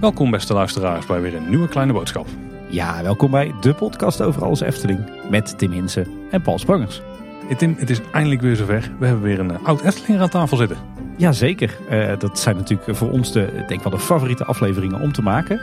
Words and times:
Welkom 0.00 0.30
beste 0.30 0.52
luisteraars 0.52 1.06
bij 1.06 1.20
weer 1.20 1.34
een 1.34 1.48
nieuwe 1.48 1.68
kleine 1.68 1.92
boodschap. 1.92 2.26
Ja, 2.68 3.02
welkom 3.02 3.30
bij 3.30 3.54
de 3.60 3.74
podcast 3.74 4.22
over 4.22 4.44
alles 4.44 4.60
Efteling 4.60 5.10
met 5.30 5.58
Tim 5.58 5.70
Hinsen 5.70 6.06
en 6.30 6.42
Paul 6.42 6.58
Sprangers. 6.58 7.02
Hey 7.46 7.56
Tim, 7.56 7.74
het 7.78 7.90
is 7.90 8.00
eindelijk 8.12 8.40
weer 8.40 8.56
zover. 8.56 8.92
We 8.98 9.06
hebben 9.06 9.24
weer 9.24 9.38
een 9.38 9.50
eh, 9.50 9.64
oud 9.64 9.80
Efteling 9.80 10.20
aan 10.20 10.28
tafel 10.28 10.56
zitten. 10.56 10.95
Jazeker, 11.18 11.78
uh, 11.90 12.18
dat 12.18 12.38
zijn 12.38 12.56
natuurlijk 12.56 12.96
voor 12.96 13.10
ons 13.10 13.32
de, 13.32 13.64
denk 13.66 13.82
wel 13.82 13.92
de 13.92 13.98
favoriete 13.98 14.44
afleveringen 14.44 15.00
om 15.00 15.12
te 15.12 15.22
maken. 15.22 15.60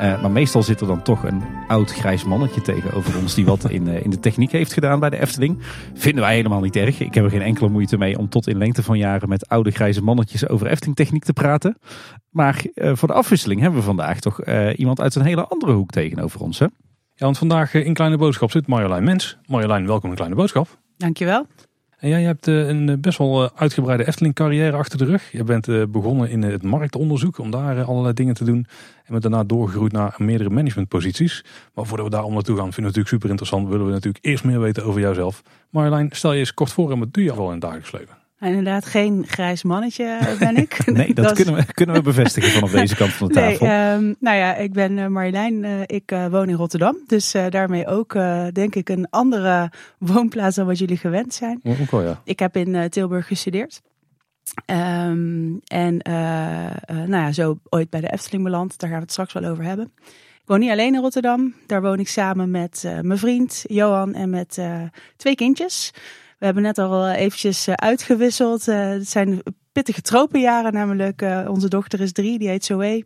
Uh, 0.00 0.22
maar 0.22 0.30
meestal 0.30 0.62
zit 0.62 0.80
er 0.80 0.86
dan 0.86 1.02
toch 1.02 1.24
een 1.24 1.42
oud 1.68 1.92
grijs 1.92 2.24
mannetje 2.24 2.60
tegenover 2.60 3.18
ons 3.18 3.34
die 3.34 3.44
wat 3.44 3.70
in, 3.70 3.86
uh, 3.86 4.04
in 4.04 4.10
de 4.10 4.20
techniek 4.20 4.52
heeft 4.52 4.72
gedaan 4.72 5.00
bij 5.00 5.10
de 5.10 5.20
Efteling. 5.20 5.58
Vinden 5.94 6.22
wij 6.22 6.34
helemaal 6.34 6.60
niet 6.60 6.76
erg. 6.76 7.00
Ik 7.00 7.14
heb 7.14 7.24
er 7.24 7.30
geen 7.30 7.42
enkele 7.42 7.68
moeite 7.68 7.98
mee 7.98 8.18
om 8.18 8.28
tot 8.28 8.46
in 8.46 8.58
lengte 8.58 8.82
van 8.82 8.98
jaren 8.98 9.28
met 9.28 9.48
oude 9.48 9.70
grijze 9.70 10.02
mannetjes 10.02 10.48
over 10.48 10.66
Efteling 10.66 10.96
techniek 10.96 11.24
te 11.24 11.32
praten. 11.32 11.78
Maar 12.30 12.64
voor 12.74 13.08
de 13.08 13.14
afwisseling 13.14 13.60
hebben 13.60 13.78
we 13.78 13.86
vandaag 13.86 14.20
toch 14.20 14.44
iemand 14.74 15.00
uit 15.00 15.14
een 15.14 15.24
hele 15.24 15.46
andere 15.46 15.72
hoek 15.72 15.90
tegenover 15.90 16.40
ons. 16.40 16.58
Hè? 16.58 16.66
Ja, 17.14 17.24
want 17.24 17.38
vandaag 17.38 17.74
in 17.74 17.94
Kleine 17.94 18.16
Boodschap 18.16 18.50
zit 18.50 18.66
Marjolein 18.66 19.04
Mens. 19.04 19.38
Marjolein, 19.46 19.86
welkom 19.86 20.10
in 20.10 20.16
Kleine 20.16 20.36
Boodschap. 20.36 20.78
Dankjewel. 20.96 21.46
En 21.96 22.08
jij 22.08 22.22
hebt 22.22 22.46
een 22.46 23.00
best 23.00 23.18
wel 23.18 23.50
uitgebreide 23.54 24.06
Efteling 24.06 24.34
carrière 24.34 24.76
achter 24.76 24.98
de 24.98 25.04
rug. 25.04 25.32
Je 25.32 25.44
bent 25.44 25.90
begonnen 25.92 26.30
in 26.30 26.42
het 26.42 26.62
marktonderzoek 26.62 27.38
om 27.38 27.50
daar 27.50 27.84
allerlei 27.84 28.14
dingen 28.14 28.34
te 28.34 28.44
doen. 28.44 28.66
En 29.04 29.10
bent 29.10 29.22
daarna 29.22 29.44
doorgegroeid 29.44 29.92
naar 29.92 30.14
meerdere 30.18 30.50
managementposities. 30.50 31.44
Maar 31.74 31.86
voordat 31.86 32.06
we 32.06 32.12
daar 32.12 32.24
om 32.24 32.34
naartoe 32.34 32.56
gaan, 32.56 32.72
vinden 32.72 32.92
we 32.92 32.98
natuurlijk 32.98 33.08
super 33.08 33.30
interessant. 33.30 33.68
Willen 33.68 33.86
we 33.86 33.92
natuurlijk 33.92 34.24
eerst 34.24 34.44
meer 34.44 34.60
weten 34.60 34.84
over 34.84 35.00
jouzelf. 35.00 35.42
Marjolein, 35.70 36.08
stel 36.12 36.32
je 36.32 36.38
eens 36.38 36.54
kort 36.54 36.72
voor 36.72 36.92
en 36.92 36.98
wat 36.98 37.12
doe 37.12 37.24
je 37.24 37.32
al 37.32 37.46
in 37.46 37.50
het 37.50 37.60
dagelijks 37.60 37.92
leven? 37.92 38.25
Inderdaad, 38.40 38.86
geen 38.86 39.24
grijs 39.26 39.62
mannetje 39.62 40.36
ben 40.38 40.56
ik. 40.56 40.86
nee, 40.86 41.14
dat, 41.14 41.32
kunnen, 41.32 41.54
we, 41.54 41.72
kunnen 41.72 41.94
we 41.94 42.02
bevestigen 42.02 42.50
vanaf 42.50 42.70
deze 42.80 42.96
kant 42.96 43.12
van 43.12 43.28
de 43.28 43.34
tafel. 43.34 43.66
Nee, 43.66 43.94
um, 43.94 44.16
nou 44.20 44.36
ja, 44.36 44.54
ik 44.54 44.72
ben 44.72 44.96
uh, 44.96 45.06
Marjolein. 45.06 45.64
Uh, 45.64 45.80
ik 45.86 46.12
uh, 46.12 46.26
woon 46.26 46.48
in 46.48 46.54
Rotterdam. 46.54 46.96
Dus 47.06 47.34
daarmee 47.48 47.86
ook, 47.86 48.12
denk 48.52 48.74
ik, 48.74 48.88
een 48.88 49.06
andere 49.10 49.70
woonplaats 49.98 50.56
dan 50.56 50.66
wat 50.66 50.78
jullie 50.78 50.96
gewend 50.96 51.34
zijn. 51.34 51.60
Ook 51.64 51.90
wel, 51.90 52.02
ja. 52.02 52.20
Ik 52.24 52.38
heb 52.38 52.56
in 52.56 52.88
Tilburg 52.88 53.26
gestudeerd. 53.26 53.82
Um, 54.66 55.60
en 55.66 56.00
nou 56.86 57.08
ja, 57.08 57.32
zo 57.32 57.58
ooit 57.68 57.90
bij 57.90 58.00
de 58.00 58.12
Efteling 58.12 58.44
beland. 58.44 58.78
Daar 58.78 58.88
gaan 58.88 58.98
we 58.98 59.04
het 59.04 59.12
straks 59.12 59.32
wel 59.32 59.44
over 59.44 59.64
hebben. 59.64 59.92
Ik 60.06 60.52
woon 60.52 60.60
niet 60.60 60.70
alleen 60.70 60.94
in 60.94 61.00
Rotterdam. 61.00 61.54
Daar 61.66 61.82
woon 61.82 61.98
ik 61.98 62.08
samen 62.08 62.50
met 62.50 62.82
mijn 63.02 63.18
vriend 63.18 63.64
Johan 63.68 64.14
en 64.14 64.30
met 64.30 64.60
twee 65.16 65.34
kindjes. 65.34 65.92
We 66.38 66.44
hebben 66.44 66.62
net 66.62 66.78
al 66.78 67.10
eventjes 67.10 67.68
uitgewisseld. 67.68 68.66
het 68.66 69.08
zijn 69.08 69.42
pittige 69.72 70.00
tropenjaren 70.00 70.72
namelijk. 70.72 71.24
onze 71.48 71.68
dochter 71.68 72.00
is 72.00 72.12
drie, 72.12 72.38
die 72.38 72.48
heet 72.48 72.64
Zoe. 72.64 73.04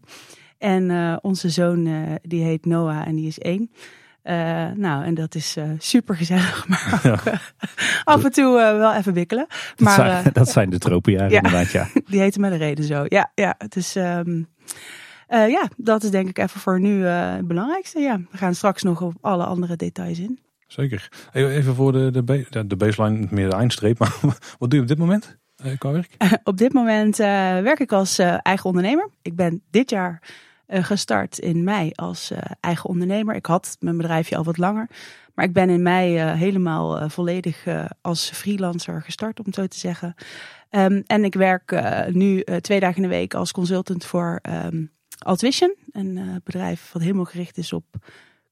En 0.58 1.18
onze 1.22 1.48
zoon 1.48 1.88
die 2.22 2.44
heet 2.44 2.66
Noah 2.66 3.06
en 3.06 3.14
die 3.14 3.26
is 3.26 3.38
één. 3.38 3.70
Uh, 4.24 4.70
nou, 4.74 5.04
en 5.04 5.14
dat 5.14 5.34
is 5.34 5.56
uh, 5.56 5.64
super 5.78 6.16
gezellig, 6.16 6.66
maar 6.68 7.00
ook, 7.06 7.34
af 8.04 8.24
en 8.24 8.32
toe 8.32 8.52
wel 8.54 8.94
even 8.94 9.12
wikkelen. 9.12 9.46
Maar, 9.76 9.96
dat, 9.96 10.06
zijn, 10.06 10.32
dat 10.44 10.48
zijn 10.48 10.70
de 10.70 10.78
tropenjaren 10.78 11.30
ja, 11.30 11.36
inderdaad, 11.36 11.70
ja. 11.70 11.88
Die 12.10 12.20
heten 12.20 12.40
met 12.40 12.52
een 12.52 12.58
reden 12.58 12.84
zo. 12.84 13.04
Ja, 13.08 13.32
ja. 13.34 13.54
Het 13.58 13.76
is, 13.76 13.94
um, 13.94 14.48
ja, 15.28 15.68
dat 15.76 16.02
is 16.02 16.10
denk 16.10 16.28
ik 16.28 16.38
even 16.38 16.60
voor 16.60 16.80
nu 16.80 17.04
het 17.04 17.46
belangrijkste. 17.46 18.00
Ja, 18.00 18.20
we 18.30 18.36
gaan 18.36 18.54
straks 18.54 18.82
nog 18.82 19.02
op 19.02 19.14
alle 19.20 19.44
andere 19.44 19.76
details 19.76 20.18
in. 20.18 20.38
Zeker. 20.72 21.08
Even 21.32 21.74
voor 21.74 21.92
de, 21.92 22.10
de, 22.66 22.76
baseline, 22.76 23.26
meer 23.30 23.50
de 23.50 23.56
eindstreep. 23.56 23.98
Maar 23.98 24.16
wat 24.58 24.70
doe 24.70 24.74
je 24.74 24.80
op 24.80 24.88
dit 24.88 24.98
moment 24.98 25.38
qua 25.78 25.92
werk? 25.92 26.16
op 26.44 26.56
dit 26.56 26.72
moment 26.72 27.16
werk 27.16 27.80
ik 27.80 27.92
als 27.92 28.18
eigen 28.18 28.64
ondernemer. 28.64 29.08
Ik 29.22 29.36
ben 29.36 29.62
dit 29.70 29.90
jaar 29.90 30.22
uh, 30.68 30.84
gestart 30.84 31.38
in 31.38 31.64
mei 31.64 31.90
als 31.94 32.30
uh, 32.30 32.38
eigen 32.60 32.88
ondernemer. 32.88 33.34
Ik 33.34 33.46
had 33.46 33.76
mijn 33.80 33.96
bedrijfje 33.96 34.36
al 34.36 34.44
wat 34.44 34.58
langer. 34.58 34.88
Maar 35.34 35.44
ik 35.44 35.52
ben 35.52 35.70
in 35.70 35.82
mei 35.82 36.24
uh, 36.24 36.32
helemaal 36.32 37.08
volledig 37.08 37.66
als 38.00 38.30
freelancer 38.30 39.02
gestart, 39.02 39.40
om 39.40 39.52
zo 39.52 39.66
te 39.66 39.78
zeggen. 39.78 40.14
Um, 40.70 41.02
en 41.06 41.24
ik 41.24 41.34
werk 41.34 41.82
nu 42.12 42.44
twee 42.60 42.80
dagen 42.80 42.96
in 42.96 43.02
de 43.02 43.16
week 43.16 43.34
als 43.34 43.52
consultant 43.52 44.04
voor 44.04 44.40
um, 44.64 44.90
Altvision. 45.18 45.74
Een 45.92 46.40
bedrijf 46.44 46.92
wat 46.92 47.02
helemaal 47.02 47.24
gericht 47.24 47.58
is 47.58 47.72
op 47.72 47.84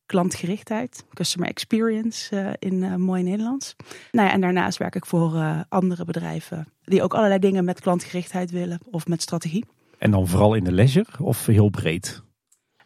klantgerichtheid, 0.08 1.04
customer 1.14 1.48
experience 1.48 2.56
in 2.58 3.00
mooi 3.00 3.22
Nederlands. 3.22 3.76
Nou 4.12 4.26
ja, 4.26 4.32
en 4.32 4.40
daarnaast 4.40 4.78
werk 4.78 4.94
ik 4.94 5.06
voor 5.06 5.64
andere 5.68 6.04
bedrijven 6.04 6.68
die 6.84 7.02
ook 7.02 7.14
allerlei 7.14 7.40
dingen 7.40 7.64
met 7.64 7.80
klantgerichtheid 7.80 8.50
willen 8.50 8.80
of 8.90 9.06
met 9.06 9.22
strategie. 9.22 9.64
En 9.98 10.10
dan 10.10 10.28
vooral 10.28 10.54
in 10.54 10.64
de 10.64 10.72
leisure 10.72 11.24
of 11.24 11.46
heel 11.46 11.68
breed? 11.68 12.22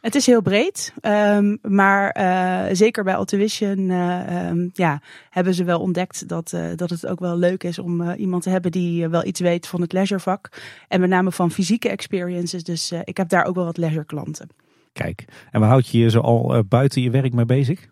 Het 0.01 0.15
is 0.15 0.27
heel 0.27 0.43
breed, 0.43 0.93
um, 1.03 1.59
maar 1.63 2.17
uh, 2.21 2.75
zeker 2.75 3.05
bij 3.05 3.17
Altuition 3.17 3.79
uh, 3.79 4.49
um, 4.49 4.71
ja, 4.73 5.01
hebben 5.31 5.55
ze 5.55 5.65
wel 5.65 5.81
ontdekt 5.81 6.29
dat, 6.29 6.53
uh, 6.55 6.65
dat 6.77 6.91
het 6.91 7.07
ook 7.07 7.21
wel 7.21 7.37
leuk 7.37 7.65
is 7.65 7.79
om 7.79 8.11
iemand 8.11 8.43
te 8.43 8.51
hebben 8.51 8.71
die 8.71 9.09
wel 9.09 9.25
iets 9.25 9.41
weet 9.41 9.67
van 9.67 9.81
het 9.81 9.93
leisurevak. 9.93 10.49
En 10.89 11.01
met 11.01 11.09
name 11.09 11.33
van 11.33 11.51
fysieke 11.51 11.89
experiences. 11.89 12.65
Dus 12.65 12.93
ik 13.05 13.17
heb 13.17 13.29
daar 13.29 13.45
ook 13.45 13.55
wel 13.55 13.65
wat 13.65 13.77
leisure 13.77 14.05
klanten. 14.05 14.49
Kijk, 14.93 15.25
en 15.51 15.61
waar 15.61 15.69
houd 15.69 15.89
je 15.89 15.99
je 15.99 16.11
zo 16.11 16.21
al 16.21 16.65
buiten 16.69 17.03
je 17.03 17.11
werk 17.11 17.33
mee 17.33 17.45
bezig? 17.45 17.91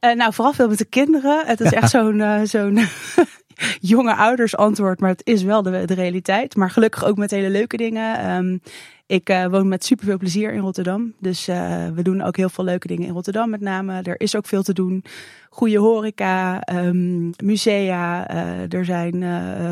nou, 0.00 0.32
vooral 0.32 0.52
veel 0.52 0.68
met 0.68 0.78
de 0.78 0.84
kinderen. 0.84 1.46
Het 1.46 1.60
is 1.60 1.72
echt 1.72 1.90
zo'n 1.90 2.46
zo'n 2.46 2.78
jonge 3.94 4.14
ouders 4.14 4.56
antwoord, 4.56 5.00
maar 5.00 5.10
het 5.10 5.26
is 5.26 5.42
wel 5.42 5.62
de, 5.62 5.84
de 5.84 5.94
realiteit. 5.94 6.56
Maar 6.56 6.70
gelukkig 6.70 7.04
ook 7.04 7.16
met 7.16 7.30
hele 7.30 7.50
leuke 7.50 7.76
dingen. 7.76 8.36
Um, 8.36 8.60
ik 9.08 9.30
uh, 9.30 9.46
woon 9.46 9.68
met 9.68 9.84
superveel 9.84 10.18
plezier 10.18 10.52
in 10.52 10.60
Rotterdam. 10.60 11.12
Dus 11.20 11.48
uh, 11.48 11.88
we 11.94 12.02
doen 12.02 12.22
ook 12.22 12.36
heel 12.36 12.48
veel 12.48 12.64
leuke 12.64 12.86
dingen 12.86 13.06
in 13.06 13.12
Rotterdam 13.12 13.50
met 13.50 13.60
name. 13.60 14.02
Er 14.02 14.20
is 14.20 14.36
ook 14.36 14.46
veel 14.46 14.62
te 14.62 14.72
doen. 14.72 15.04
Goede 15.50 15.78
horeca, 15.78 16.62
um, 16.72 17.30
musea. 17.44 18.34
Uh, 18.34 18.72
er 18.72 18.84
zijn 18.84 19.24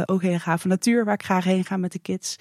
ook 0.07 0.23
hele 0.23 0.39
gave 0.39 0.69
natuur 0.69 1.05
waar 1.05 1.15
ik 1.15 1.25
graag 1.25 1.45
heen 1.45 1.65
ga 1.65 1.77
met 1.77 1.93
de 1.93 1.99
kids. 1.99 2.37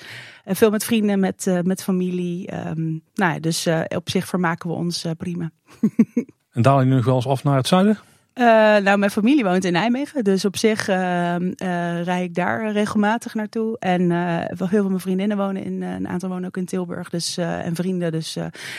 veel 0.45 0.69
met 0.69 0.83
vrienden, 0.83 1.19
met, 1.19 1.61
met 1.63 1.83
familie. 1.83 2.53
Um, 2.67 3.01
nou 3.13 3.33
ja, 3.33 3.39
dus 3.39 3.67
op 3.95 4.09
zich 4.09 4.27
vermaken 4.27 4.69
we 4.69 4.75
ons 4.75 5.05
prima. 5.17 5.51
en 6.51 6.61
je 6.61 6.85
nu 6.85 6.95
nog 6.95 7.05
wel 7.05 7.15
eens 7.15 7.27
af 7.27 7.43
naar 7.43 7.57
het 7.57 7.67
zuiden? 7.67 7.97
Uh, 8.39 8.45
nou, 8.77 8.97
mijn 8.97 9.11
familie 9.11 9.43
woont 9.43 9.65
in 9.65 9.73
Nijmegen. 9.73 10.23
Dus 10.23 10.45
op 10.45 10.57
zich 10.57 10.89
uh, 10.89 11.35
uh, 11.39 12.03
rij 12.03 12.23
ik 12.23 12.35
daar 12.35 12.71
regelmatig 12.71 13.33
naartoe. 13.33 13.79
En 13.79 14.11
heel 14.47 14.67
veel 14.67 14.87
mijn 14.87 14.99
vriendinnen 14.99 15.37
wonen 15.37 15.63
in, 15.63 15.81
een 15.81 16.07
aantal 16.07 16.29
wonen 16.29 16.45
ook 16.45 16.57
in 16.57 16.65
Tilburg. 16.65 17.09
Dus, 17.09 17.37
en 17.37 17.75
vrienden. 17.75 18.11
Dus, 18.11 18.37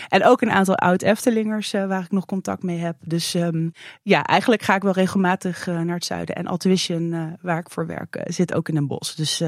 en 0.09 0.25
ook 0.25 0.41
een 0.41 0.51
aantal 0.51 0.75
oud-Eftelingers 0.75 1.73
waar 1.73 2.03
ik 2.03 2.11
nog 2.11 2.27
contact 2.27 2.63
mee 2.63 2.79
heb. 2.79 2.97
Dus 3.01 3.35
um, 3.35 3.73
ja, 4.03 4.23
eigenlijk 4.23 4.63
ga 4.63 4.75
ik 4.75 4.83
wel 4.83 4.93
regelmatig 4.93 5.67
naar 5.67 5.95
het 5.95 6.05
zuiden. 6.05 6.35
En 6.35 6.47
Altuition, 6.47 7.37
waar 7.41 7.59
ik 7.59 7.71
voor 7.71 7.87
werk, 7.87 8.23
zit 8.25 8.55
ook 8.55 8.69
in 8.69 8.77
een 8.77 8.87
bos. 8.87 9.15
Dus 9.15 9.43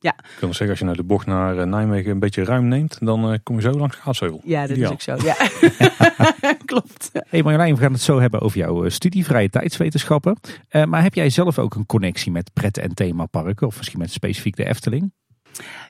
ja. 0.00 0.14
Ik 0.18 0.36
kan 0.38 0.48
zeggen, 0.48 0.68
als 0.70 0.78
je 0.78 0.84
naar 0.84 0.96
de 0.96 1.02
bocht 1.04 1.26
naar 1.26 1.66
Nijmegen 1.66 2.10
een 2.10 2.18
beetje 2.18 2.44
ruim 2.44 2.68
neemt, 2.68 2.96
dan 3.00 3.38
kom 3.42 3.56
je 3.56 3.62
zo 3.62 3.70
langs 3.70 3.96
Gaatsheuvel. 3.96 4.40
Ja, 4.44 4.66
dat 4.66 4.76
is 4.76 4.88
ook 4.88 5.00
zo. 5.00 5.16
Ja. 5.22 5.36
Klopt. 6.64 7.10
Hey 7.28 7.42
Marjolein, 7.42 7.74
we 7.74 7.80
gaan 7.80 7.92
het 7.92 8.00
zo 8.00 8.20
hebben 8.20 8.40
over 8.40 8.58
jouw 8.58 8.88
studie, 8.88 9.24
vrije 9.24 9.50
tijdswetenschappen. 9.50 10.36
Uh, 10.70 10.84
maar 10.84 11.02
heb 11.02 11.14
jij 11.14 11.30
zelf 11.30 11.58
ook 11.58 11.74
een 11.74 11.86
connectie 11.86 12.32
met 12.32 12.50
pret- 12.52 12.78
en 12.78 12.94
themaparken? 12.94 13.66
Of 13.66 13.76
misschien 13.76 13.98
met 13.98 14.12
specifiek 14.12 14.56
de 14.56 14.64
Efteling? 14.64 15.12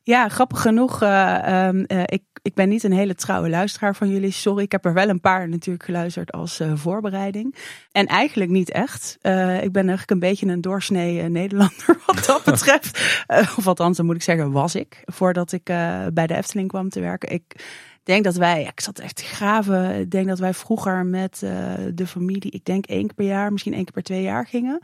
Ja, 0.09 0.29
grappig 0.29 0.61
genoeg. 0.61 1.03
Uh, 1.03 1.67
um, 1.67 1.85
uh, 1.87 2.03
ik, 2.05 2.23
ik 2.43 2.55
ben 2.55 2.69
niet 2.69 2.85
een 2.85 2.93
hele 2.93 3.15
trouwe 3.15 3.49
luisteraar 3.49 3.97
van 3.97 4.09
jullie. 4.09 4.31
Sorry, 4.31 4.63
ik 4.63 4.73
heb 4.73 4.85
er 4.85 4.93
wel 4.93 5.09
een 5.09 5.21
paar 5.21 5.49
natuurlijk 5.49 5.85
geluisterd 5.85 6.33
als 6.33 6.61
uh, 6.61 6.73
voorbereiding. 6.75 7.55
En 7.93 8.07
eigenlijk 8.07 8.51
niet 8.51 8.71
echt. 8.71 9.17
ik 9.63 9.73
ben 9.73 9.89
eigenlijk 9.89 10.11
een 10.11 10.19
beetje 10.19 10.47
een 10.47 10.61
doorsnee 10.61 11.23
Nederlander 11.23 12.01
wat 12.07 12.25
dat 12.25 12.45
betreft. 12.45 13.23
of 13.59 13.67
althans, 13.67 13.97
dan 13.97 14.07
moet 14.07 14.15
ik 14.15 14.23
zeggen, 14.23 14.53
was 14.53 14.75
ik. 14.75 15.03
Voordat 15.05 15.53
ik 15.53 15.65
bij 16.13 16.27
de 16.27 16.37
Efteling 16.37 16.69
kwam 16.69 16.89
te 16.89 17.01
werken. 17.01 17.33
Ik 17.33 17.65
denk 18.03 18.25
dat 18.25 18.37
wij, 18.37 18.63
ik 18.63 18.81
zat 18.81 18.99
echt 18.99 19.17
te 19.17 19.25
graven. 19.25 20.01
Ik 20.01 20.11
denk 20.11 20.29
dat 20.29 20.39
wij 20.39 20.55
vroeger 20.55 21.07
met 21.07 21.39
de 21.95 22.07
familie, 22.07 22.51
ik 22.51 22.65
denk 22.65 22.87
één 22.87 23.07
keer 23.07 23.15
per 23.15 23.27
jaar, 23.27 23.53
misschien 23.53 23.75
één 23.75 23.85
keer 23.85 23.93
per 23.93 24.03
twee 24.03 24.23
jaar 24.23 24.47
gingen. 24.47 24.81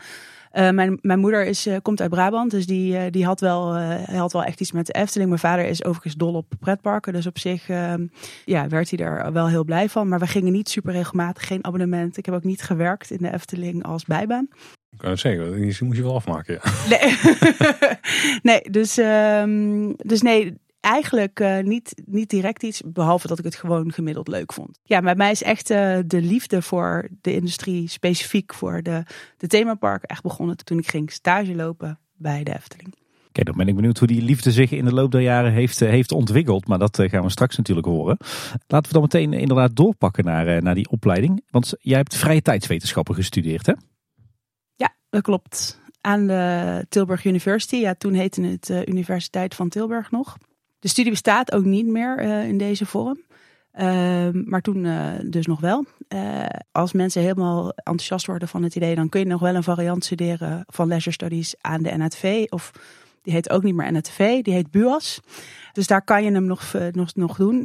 Uh, 0.56 0.70
mijn, 0.70 0.98
mijn 1.02 1.18
moeder 1.18 1.46
is, 1.46 1.66
uh, 1.66 1.76
komt 1.82 2.00
uit 2.00 2.10
Brabant, 2.10 2.50
dus 2.50 2.66
die, 2.66 2.94
uh, 2.94 3.02
die 3.10 3.24
had, 3.24 3.40
wel, 3.40 3.78
had 4.04 4.32
wel 4.32 4.44
echt 4.44 4.60
iets 4.60 4.72
met 4.72 4.86
de 4.86 4.92
Efteling. 4.92 5.28
Mijn 5.28 5.40
vader 5.40 5.64
is 5.64 5.84
overigens 5.84 6.14
dol 6.14 6.34
op 6.34 6.52
pretparken, 6.60 7.12
dus 7.12 7.26
op 7.26 7.38
zich 7.38 7.68
ehm, 7.68 8.06
ja, 8.44 8.68
werd 8.68 8.90
hij 8.90 9.06
er 9.06 9.32
wel 9.32 9.48
heel 9.48 9.64
blij 9.64 9.88
van. 9.88 10.08
Maar 10.08 10.18
we 10.18 10.26
gingen 10.26 10.52
niet 10.52 10.68
super 10.68 10.92
regelmatig, 10.92 11.46
geen 11.46 11.64
abonnement. 11.64 12.16
Ik 12.16 12.26
heb 12.26 12.34
ook 12.34 12.44
niet 12.44 12.62
gewerkt 12.62 13.10
in 13.10 13.18
de 13.20 13.32
Efteling 13.32 13.84
als 13.84 14.04
bijbaan. 14.04 14.48
Ik 14.94 15.00
kan 15.00 15.10
het 15.10 15.20
zeggen, 15.20 15.60
die 15.60 15.76
moet 15.80 15.96
je 15.96 16.02
wel 16.02 16.14
afmaken. 16.14 16.60
Ja. 16.62 16.70
Nee, 16.88 17.18
nee 18.52 18.70
dus, 18.70 18.98
um, 18.98 19.94
dus 19.96 20.22
nee, 20.22 20.54
eigenlijk 20.84 21.40
uh, 21.40 21.58
niet, 21.58 22.02
niet 22.04 22.30
direct 22.30 22.62
iets, 22.62 22.82
behalve 22.86 23.26
dat 23.26 23.38
ik 23.38 23.44
het 23.44 23.54
gewoon 23.54 23.92
gemiddeld 23.92 24.28
leuk 24.28 24.52
vond. 24.52 24.78
Ja, 24.82 25.00
bij 25.00 25.14
mij 25.14 25.30
is 25.30 25.42
echt 25.42 25.70
uh, 25.70 25.98
de 26.06 26.20
liefde 26.20 26.62
voor 26.62 27.08
de 27.20 27.34
industrie, 27.34 27.88
specifiek 27.88 28.54
voor 28.54 28.82
de, 28.82 29.02
de 29.36 29.46
themaparken, 29.46 30.08
echt 30.08 30.22
begonnen 30.22 30.56
toen 30.56 30.78
ik 30.78 30.88
ging 30.88 31.10
stage 31.10 31.54
lopen 31.54 31.98
bij 32.16 32.44
de 32.44 32.54
Efteling. 32.54 32.94
Kijk, 33.32 33.46
dan 33.46 33.56
ben 33.56 33.68
ik 33.68 33.74
benieuwd 33.74 33.98
hoe 33.98 34.08
die 34.08 34.22
liefde 34.22 34.52
zich 34.52 34.70
in 34.70 34.84
de 34.84 34.94
loop 34.94 35.10
der 35.10 35.20
jaren 35.20 35.52
heeft, 35.52 35.80
heeft 35.80 36.12
ontwikkeld. 36.12 36.66
Maar 36.66 36.78
dat 36.78 37.02
gaan 37.02 37.22
we 37.22 37.30
straks 37.30 37.56
natuurlijk 37.56 37.86
horen. 37.86 38.16
Laten 38.66 38.86
we 38.86 38.92
dan 38.92 39.02
meteen 39.02 39.32
inderdaad 39.32 39.76
doorpakken 39.76 40.24
naar, 40.24 40.62
naar 40.62 40.74
die 40.74 40.90
opleiding. 40.90 41.44
Want 41.50 41.74
jij 41.78 41.96
hebt 41.96 42.16
vrije 42.16 42.42
tijdswetenschappen 42.42 43.14
gestudeerd, 43.14 43.66
hè? 43.66 43.72
Ja, 44.76 44.94
dat 45.10 45.22
klopt 45.22 45.80
aan 46.00 46.26
de 46.26 46.86
Tilburg 46.88 47.24
University. 47.24 47.76
Ja, 47.76 47.94
toen 47.94 48.12
heette 48.12 48.42
het 48.42 48.88
Universiteit 48.88 49.54
van 49.54 49.68
Tilburg 49.68 50.10
nog. 50.10 50.36
De 50.84 50.90
studie 50.90 51.10
bestaat 51.10 51.52
ook 51.52 51.64
niet 51.64 51.86
meer 51.86 52.24
uh, 52.24 52.48
in 52.48 52.58
deze 52.58 52.86
vorm. 52.86 53.22
Uh, 53.78 54.28
maar 54.32 54.60
toen 54.60 54.84
uh, 54.84 55.08
dus 55.26 55.46
nog 55.46 55.60
wel. 55.60 55.84
als 56.72 56.92
mensen 56.92 57.22
helemaal 57.22 57.72
enthousiast 57.74 58.26
worden 58.26 58.48
van 58.48 58.62
het 58.62 58.74
idee, 58.74 58.94
dan 58.94 59.08
kun 59.08 59.20
je 59.20 59.26
nog 59.26 59.40
wel 59.40 59.54
een 59.54 59.62
variant 59.62 60.04
studeren 60.04 60.64
van 60.66 60.88
leisure 60.88 61.14
studies 61.14 61.54
aan 61.60 61.82
de 61.82 61.96
NHTV. 61.96 62.46
Of 62.48 62.70
die 63.22 63.32
heet 63.32 63.50
ook 63.50 63.62
niet 63.62 63.74
meer 63.74 63.92
NHTV, 63.92 64.42
die 64.42 64.54
heet 64.54 64.70
BUAS. 64.70 65.20
Dus 65.72 65.86
daar 65.86 66.02
kan 66.02 66.24
je 66.24 66.32
hem 66.32 66.44
nog, 66.44 66.74
eh, 66.74 66.86
nog, 66.92 67.14
nog 67.14 67.36
doen. 67.36 67.62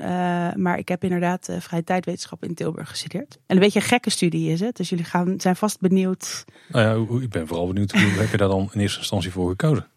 Maar 0.56 0.78
ik 0.78 0.88
heb 0.88 1.04
inderdaad 1.04 1.50
vrije 1.60 1.84
tijdwetenschap 1.84 2.44
in 2.44 2.54
Tilburg 2.54 2.90
gestudeerd. 2.90 3.38
En 3.46 3.56
een 3.56 3.62
beetje 3.62 3.80
een 3.80 3.86
gekke 3.86 4.10
studie 4.10 4.52
is 4.52 4.60
het. 4.60 4.76
Dus 4.76 4.90
jullie 4.90 5.06
gaan, 5.06 5.34
zijn 5.38 5.56
vast 5.56 5.80
benieuwd. 5.80 6.46
Nou 6.70 7.10
ja, 7.10 7.22
ik 7.22 7.30
ben 7.30 7.48
vooral 7.48 7.68
benieuwd 7.68 7.92
hoe 7.92 8.02
heb 8.02 8.32
je 8.32 8.38
daar 8.38 8.48
dan 8.48 8.70
in 8.74 8.80
eerste 8.80 9.00
instantie 9.00 9.32
voor 9.32 9.50
gekozen? 9.50 9.88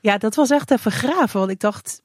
Ja, 0.00 0.18
dat 0.18 0.34
was 0.34 0.50
echt 0.50 0.70
even 0.70 0.92
graven. 0.92 1.38
Want 1.38 1.50
ik 1.50 1.60
dacht, 1.60 2.02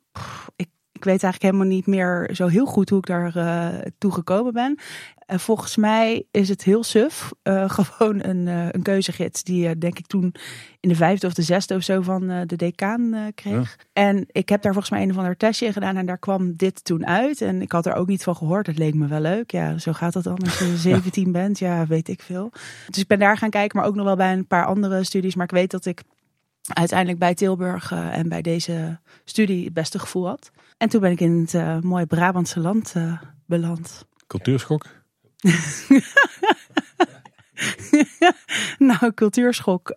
ik, 0.56 0.69
ik 0.91 1.03
weet 1.03 1.23
eigenlijk 1.23 1.41
helemaal 1.41 1.75
niet 1.75 1.88
meer 1.88 2.29
zo 2.33 2.47
heel 2.47 2.65
goed 2.65 2.89
hoe 2.89 2.97
ik 2.97 3.06
daar 3.06 3.38
uh, 3.38 3.67
toe 3.97 4.12
gekomen 4.12 4.53
ben. 4.53 4.79
En 5.25 5.39
volgens 5.39 5.75
mij 5.75 6.25
is 6.31 6.50
het 6.50 6.63
heel 6.63 6.83
suf. 6.83 7.31
Uh, 7.44 7.69
gewoon 7.77 8.23
een, 8.23 8.47
uh, 8.47 8.67
een 8.71 8.81
keuzegids 8.81 9.44
die 9.44 9.77
denk 9.77 10.00
ik 10.00 10.07
toen 10.07 10.35
in 10.79 10.89
de 10.89 10.95
vijfde 10.95 11.27
of 11.27 11.33
de 11.33 11.41
zesde 11.41 11.75
of 11.75 11.83
zo 11.83 12.01
van 12.01 12.27
de 12.27 12.56
decaan 12.56 13.31
kreeg. 13.35 13.75
Ja. 13.77 14.03
En 14.03 14.25
ik 14.31 14.50
heb 14.50 14.62
daar 14.62 14.71
volgens 14.71 14.94
mij 14.94 15.03
een 15.03 15.12
of 15.12 15.17
ander 15.17 15.38
testje 15.38 15.65
in 15.65 15.73
gedaan 15.73 15.97
en 15.97 16.06
daar 16.06 16.17
kwam 16.17 16.56
dit 16.56 16.83
toen 16.83 17.07
uit. 17.07 17.41
En 17.41 17.62
ik 17.62 17.71
had 17.71 17.85
er 17.85 17.94
ook 17.94 18.07
niet 18.07 18.23
van 18.23 18.35
gehoord. 18.35 18.67
Het 18.67 18.77
leek 18.77 18.94
me 18.94 19.07
wel 19.07 19.19
leuk. 19.19 19.51
Ja, 19.51 19.77
zo 19.77 19.94
gaat 19.94 20.13
het 20.13 20.23
dan 20.23 20.38
als 20.38 20.59
je 20.59 20.77
17 20.91 21.31
bent. 21.31 21.59
Ja, 21.59 21.88
weet 21.88 22.07
ik 22.07 22.21
veel. 22.21 22.51
Dus 22.89 23.01
ik 23.01 23.07
ben 23.07 23.19
daar 23.19 23.38
gaan 23.38 23.50
kijken, 23.50 23.77
maar 23.77 23.88
ook 23.88 23.95
nog 23.95 24.06
wel 24.06 24.15
bij 24.15 24.33
een 24.33 24.47
paar 24.47 24.65
andere 24.65 25.03
studies. 25.03 25.35
Maar 25.35 25.45
ik 25.45 25.51
weet 25.51 25.71
dat 25.71 25.85
ik 25.85 26.01
uiteindelijk 26.73 27.19
bij 27.19 27.33
Tilburg 27.33 27.91
uh, 27.91 28.17
en 28.17 28.29
bij 28.29 28.41
deze 28.41 29.00
studie 29.23 29.65
het 29.65 29.73
beste 29.73 30.00
gevoel 30.00 30.27
had. 30.27 30.51
En 30.77 30.89
toen 30.89 31.01
ben 31.01 31.12
ik 31.12 31.19
in 31.19 31.39
het 31.39 31.53
uh, 31.53 31.79
mooie 31.79 32.06
Brabantse 32.06 32.59
land 32.59 32.94
uh, 32.97 33.21
beland. 33.45 34.06
Cultuurschok? 34.27 34.85
nou, 38.77 39.13
cultuurschok. 39.13 39.91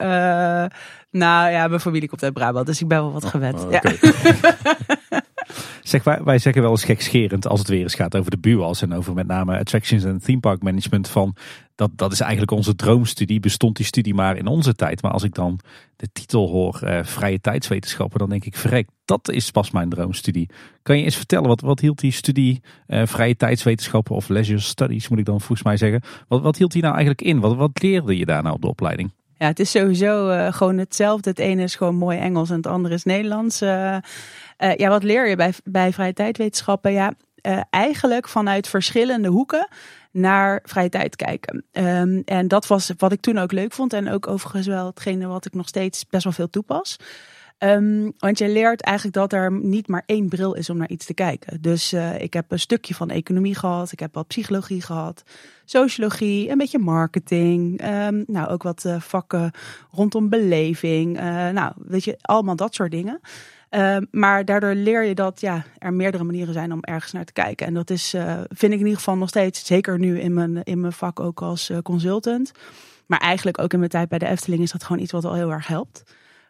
nou 1.10 1.50
ja, 1.50 1.68
mijn 1.68 1.80
familie 1.80 2.08
komt 2.08 2.22
uit 2.22 2.32
Brabant, 2.32 2.66
dus 2.66 2.80
ik 2.80 2.88
ben 2.88 2.98
wel 2.98 3.12
wat 3.12 3.24
oh, 3.24 3.30
gewend. 3.30 3.60
Oh, 3.60 3.66
okay. 3.66 3.98
ja. 4.00 5.22
Zeg, 5.82 6.04
wij, 6.04 6.22
wij 6.22 6.38
zeggen 6.38 6.62
wel 6.62 6.70
eens 6.70 6.84
gekscherend 6.84 7.46
als 7.46 7.58
het 7.58 7.68
weer 7.68 7.82
eens 7.82 7.94
gaat 7.94 8.16
over 8.16 8.30
de 8.30 8.38
BUAS 8.38 8.82
en 8.82 8.92
over 8.94 9.14
met 9.14 9.26
name 9.26 9.58
attractions 9.58 10.04
en 10.04 10.20
theme 10.22 10.40
park 10.40 10.62
management 10.62 11.08
van 11.08 11.36
dat, 11.78 11.90
dat 11.94 12.12
is 12.12 12.20
eigenlijk 12.20 12.50
onze 12.50 12.74
droomstudie. 12.74 13.40
Bestond 13.40 13.76
die 13.76 13.86
studie 13.86 14.14
maar 14.14 14.36
in 14.36 14.46
onze 14.46 14.74
tijd. 14.74 15.02
Maar 15.02 15.12
als 15.12 15.22
ik 15.22 15.34
dan 15.34 15.60
de 15.96 16.08
titel 16.12 16.48
hoor, 16.48 16.80
uh, 16.84 16.98
vrije 17.02 17.40
tijdswetenschappen, 17.40 18.18
dan 18.18 18.28
denk 18.28 18.44
ik, 18.44 18.56
verrek, 18.56 18.88
dat 19.04 19.30
is 19.30 19.50
pas 19.50 19.70
mijn 19.70 19.88
droomstudie. 19.88 20.48
Kan 20.82 20.98
je 20.98 21.04
eens 21.04 21.16
vertellen, 21.16 21.48
wat, 21.48 21.60
wat 21.60 21.80
hield 21.80 21.98
die 21.98 22.12
studie 22.12 22.62
uh, 22.86 23.06
vrije 23.06 23.36
tijdswetenschappen 23.36 24.16
of 24.16 24.28
leisure 24.28 24.60
studies, 24.60 25.08
moet 25.08 25.18
ik 25.18 25.24
dan 25.24 25.40
volgens 25.40 25.62
mij 25.62 25.76
zeggen. 25.76 26.02
Wat, 26.28 26.42
wat 26.42 26.56
hield 26.56 26.72
die 26.72 26.82
nou 26.82 26.94
eigenlijk 26.94 27.26
in? 27.26 27.40
Wat, 27.40 27.56
wat 27.56 27.82
leerde 27.82 28.16
je 28.16 28.26
daar 28.26 28.42
nou 28.42 28.54
op 28.54 28.62
de 28.62 28.68
opleiding? 28.68 29.10
Ja, 29.38 29.46
het 29.46 29.60
is 29.60 29.70
sowieso 29.70 30.30
uh, 30.30 30.52
gewoon 30.52 30.78
hetzelfde. 30.78 31.30
Het 31.30 31.38
ene 31.38 31.62
is 31.62 31.74
gewoon 31.74 31.94
mooi 31.94 32.18
Engels 32.18 32.50
en 32.50 32.56
het 32.56 32.66
andere 32.66 32.94
is 32.94 33.04
Nederlands. 33.04 33.62
Uh, 33.62 33.96
uh, 34.58 34.74
ja, 34.76 34.88
wat 34.88 35.02
leer 35.02 35.28
je 35.28 35.36
bij, 35.36 35.52
bij 35.64 35.92
vrije 35.92 36.12
tijdwetenschappen? 36.12 36.92
Ja, 36.92 37.12
eigenlijk 37.70 38.28
vanuit 38.28 38.68
verschillende 38.68 39.28
hoeken 39.28 39.68
naar 40.10 40.60
vrije 40.64 40.88
tijd 40.88 41.16
kijken. 41.16 41.64
Um, 41.72 42.22
en 42.24 42.48
dat 42.48 42.66
was 42.66 42.92
wat 42.98 43.12
ik 43.12 43.20
toen 43.20 43.38
ook 43.38 43.52
leuk 43.52 43.72
vond. 43.72 43.92
En 43.92 44.10
ook 44.10 44.26
overigens 44.26 44.66
wel 44.66 44.86
hetgene 44.86 45.26
wat 45.26 45.46
ik 45.46 45.54
nog 45.54 45.68
steeds 45.68 46.06
best 46.06 46.24
wel 46.24 46.32
veel 46.32 46.50
toepas. 46.50 46.96
Um, 47.64 48.12
want 48.18 48.38
je 48.38 48.48
leert 48.48 48.82
eigenlijk 48.82 49.16
dat 49.16 49.32
er 49.32 49.52
niet 49.52 49.88
maar 49.88 50.02
één 50.06 50.28
bril 50.28 50.54
is 50.54 50.70
om 50.70 50.76
naar 50.76 50.88
iets 50.88 51.06
te 51.06 51.14
kijken. 51.14 51.62
Dus 51.62 51.92
uh, 51.92 52.20
ik 52.20 52.32
heb 52.32 52.50
een 52.52 52.58
stukje 52.58 52.94
van 52.94 53.10
economie 53.10 53.54
gehad, 53.54 53.92
ik 53.92 54.00
heb 54.00 54.14
wat 54.14 54.26
psychologie 54.26 54.82
gehad, 54.82 55.22
sociologie, 55.64 56.50
een 56.50 56.58
beetje 56.58 56.78
marketing, 56.78 57.82
um, 57.84 58.24
nou 58.26 58.48
ook 58.48 58.62
wat 58.62 58.84
uh, 58.86 59.00
vakken 59.00 59.50
rondom 59.90 60.28
beleving, 60.28 61.16
uh, 61.16 61.22
nou 61.48 61.72
weet 61.76 62.04
je, 62.04 62.18
allemaal 62.20 62.56
dat 62.56 62.74
soort 62.74 62.90
dingen. 62.90 63.20
Uh, 63.70 63.96
maar 64.10 64.44
daardoor 64.44 64.74
leer 64.74 65.04
je 65.04 65.14
dat 65.14 65.40
ja, 65.40 65.64
er 65.78 65.92
meerdere 65.92 66.24
manieren 66.24 66.52
zijn 66.52 66.72
om 66.72 66.82
ergens 66.82 67.12
naar 67.12 67.24
te 67.24 67.32
kijken. 67.32 67.66
En 67.66 67.74
dat 67.74 67.90
is, 67.90 68.10
vind 68.48 68.72
ik 68.72 68.78
in 68.78 68.86
ieder 68.86 68.96
geval 68.96 69.16
nog 69.16 69.28
steeds, 69.28 69.66
zeker 69.66 69.98
nu 69.98 70.20
in 70.20 70.34
mijn, 70.34 70.62
in 70.62 70.80
mijn 70.80 70.92
vak 70.92 71.20
ook 71.20 71.42
als 71.42 71.70
consultant. 71.82 72.52
Maar 73.06 73.18
eigenlijk 73.18 73.58
ook 73.58 73.72
in 73.72 73.78
mijn 73.78 73.90
tijd 73.90 74.08
bij 74.08 74.18
de 74.18 74.26
Efteling 74.28 74.62
is 74.62 74.72
dat 74.72 74.84
gewoon 74.84 75.02
iets 75.02 75.12
wat 75.12 75.24
al 75.24 75.34
heel 75.34 75.52
erg 75.52 75.66
helpt. 75.66 76.02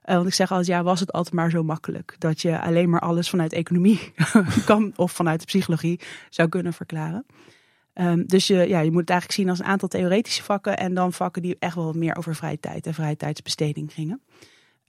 Uh, 0.09 0.15
want 0.15 0.27
ik 0.27 0.35
zeg 0.35 0.51
altijd, 0.51 0.69
ja, 0.69 0.83
was 0.83 1.01
het 1.01 1.13
altijd 1.13 1.35
maar 1.35 1.51
zo 1.51 1.63
makkelijk. 1.63 2.17
Dat 2.19 2.43
je 2.43 2.61
alleen 2.61 2.91
maar 2.91 3.01
alles 3.01 3.31
vanuit 3.31 3.53
economie 3.53 4.13
kan 4.65 4.93
of 4.97 5.13
vanuit 5.13 5.41
de 5.41 5.47
psychologie 5.47 6.01
zou 6.31 6.49
kunnen 6.49 6.73
verklaren. 6.73 7.27
Um, 7.95 8.27
dus 8.27 8.47
je, 8.47 8.69
ja, 8.69 8.81
je 8.81 8.91
moet 8.91 9.01
het 9.01 9.11
eigenlijk 9.11 9.41
zien 9.41 9.49
als 9.49 9.59
een 9.59 9.65
aantal 9.65 9.89
theoretische 9.89 10.43
vakken. 10.43 10.77
En 10.77 10.95
dan 10.95 11.13
vakken 11.13 11.43
die 11.43 11.57
echt 11.59 11.75
wel 11.75 11.93
meer 11.93 12.17
over 12.17 12.35
vrije 12.35 12.61
tijd 12.61 12.87
en 12.87 12.95
vrije 12.95 13.17
tijdsbesteding 13.17 13.93
gingen. 13.93 14.21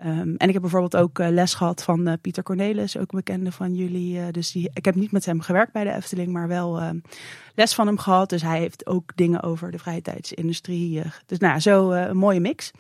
Um, 0.05 0.35
en 0.37 0.47
ik 0.47 0.53
heb 0.53 0.61
bijvoorbeeld 0.61 0.95
ook 0.95 1.19
uh, 1.19 1.29
les 1.29 1.53
gehad 1.53 1.83
van 1.83 2.07
uh, 2.07 2.13
Pieter 2.21 2.43
Cornelis, 2.43 2.97
ook 2.97 3.11
een 3.11 3.17
bekende 3.23 3.51
van 3.51 3.75
jullie. 3.75 4.31
Dus 4.31 4.51
die, 4.51 4.69
ik 4.73 4.85
heb 4.85 4.95
niet 4.95 5.11
met 5.11 5.25
hem 5.25 5.41
gewerkt 5.41 5.71
bij 5.71 5.83
de 5.83 5.93
Efteling, 5.93 6.31
maar 6.31 6.47
wel 6.47 6.79
ehm, 6.79 6.99
les 7.55 7.73
van 7.73 7.87
hem 7.87 7.97
gehad. 7.97 8.29
Dus 8.29 8.41
hij 8.41 8.59
heeft 8.59 8.87
ook 8.87 9.11
dingen 9.15 9.43
over 9.43 9.71
de 9.71 9.79
vrije 9.79 10.01
tijdsindustrie. 10.01 11.01
dus 11.25 11.37
nou, 11.37 11.59
zo 11.59 11.91
een 11.91 12.17
mooie 12.17 12.39
mix. 12.39 12.71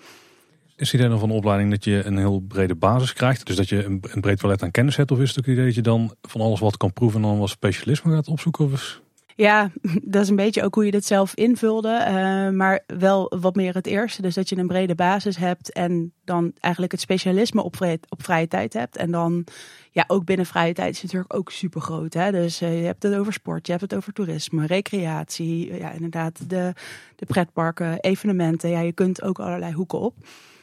Is 0.79 0.91
het 0.91 0.99
idee 0.99 1.09
dan 1.09 1.19
van 1.19 1.29
de 1.29 1.35
opleiding 1.35 1.71
dat 1.71 1.83
je 1.83 2.05
een 2.05 2.17
heel 2.17 2.39
brede 2.39 2.75
basis 2.75 3.13
krijgt? 3.13 3.45
Dus 3.45 3.55
dat 3.55 3.69
je 3.69 3.85
een, 3.85 4.03
een 4.11 4.21
breed 4.21 4.39
palet 4.39 4.63
aan 4.63 4.71
kennis 4.71 4.95
hebt? 4.95 5.11
Of 5.11 5.19
is 5.19 5.29
het 5.29 5.39
ook 5.39 5.45
idee 5.45 5.65
dat 5.65 5.75
je 5.75 5.81
dan 5.81 6.15
van 6.21 6.41
alles 6.41 6.59
wat 6.59 6.77
kan 6.77 6.93
proeven 6.93 7.21
en 7.21 7.27
dan 7.27 7.39
wat 7.39 7.49
specialisme 7.49 8.13
gaat 8.13 8.27
opzoeken? 8.27 8.65
Of 8.65 8.73
is... 8.73 9.01
Ja, 9.35 9.71
dat 10.13 10.23
is 10.23 10.29
een 10.29 10.35
beetje 10.35 10.63
ook 10.63 10.75
hoe 10.75 10.85
je 10.85 10.91
dat 10.91 11.05
zelf 11.05 11.35
invulde. 11.35 12.05
Uh, 12.07 12.57
maar 12.57 12.83
wel 12.87 13.33
wat 13.39 13.55
meer 13.55 13.73
het 13.73 13.87
eerste. 13.87 14.21
Dus 14.21 14.35
dat 14.35 14.49
je 14.49 14.57
een 14.57 14.67
brede 14.67 14.95
basis 14.95 15.37
hebt 15.37 15.73
en 15.73 16.13
dan 16.23 16.51
eigenlijk 16.59 16.91
het 16.91 17.01
specialisme 17.01 17.63
op 17.63 17.75
vrije, 17.75 17.99
op 18.09 18.23
vrije 18.23 18.47
tijd 18.47 18.73
hebt. 18.73 18.97
En 18.97 19.11
dan, 19.11 19.45
ja, 19.91 20.03
ook 20.07 20.25
binnen 20.25 20.45
vrije 20.45 20.73
tijd 20.73 20.89
is 20.93 21.01
het 21.01 21.03
natuurlijk 21.03 21.39
ook 21.39 21.51
super 21.51 21.81
groot. 21.81 22.13
Hè? 22.13 22.31
Dus 22.31 22.61
uh, 22.61 22.79
je 22.79 22.85
hebt 22.85 23.03
het 23.03 23.15
over 23.15 23.33
sport, 23.33 23.65
je 23.65 23.71
hebt 23.71 23.83
het 23.83 23.95
over 23.95 24.13
toerisme, 24.13 24.65
recreatie. 24.65 25.73
Ja, 25.75 25.91
inderdaad, 25.91 26.49
de, 26.49 26.73
de 27.15 27.25
pretparken, 27.25 27.99
evenementen. 27.99 28.69
Ja, 28.69 28.79
je 28.79 28.93
kunt 28.93 29.21
ook 29.21 29.39
allerlei 29.39 29.73
hoeken 29.73 29.99
op. 29.99 30.15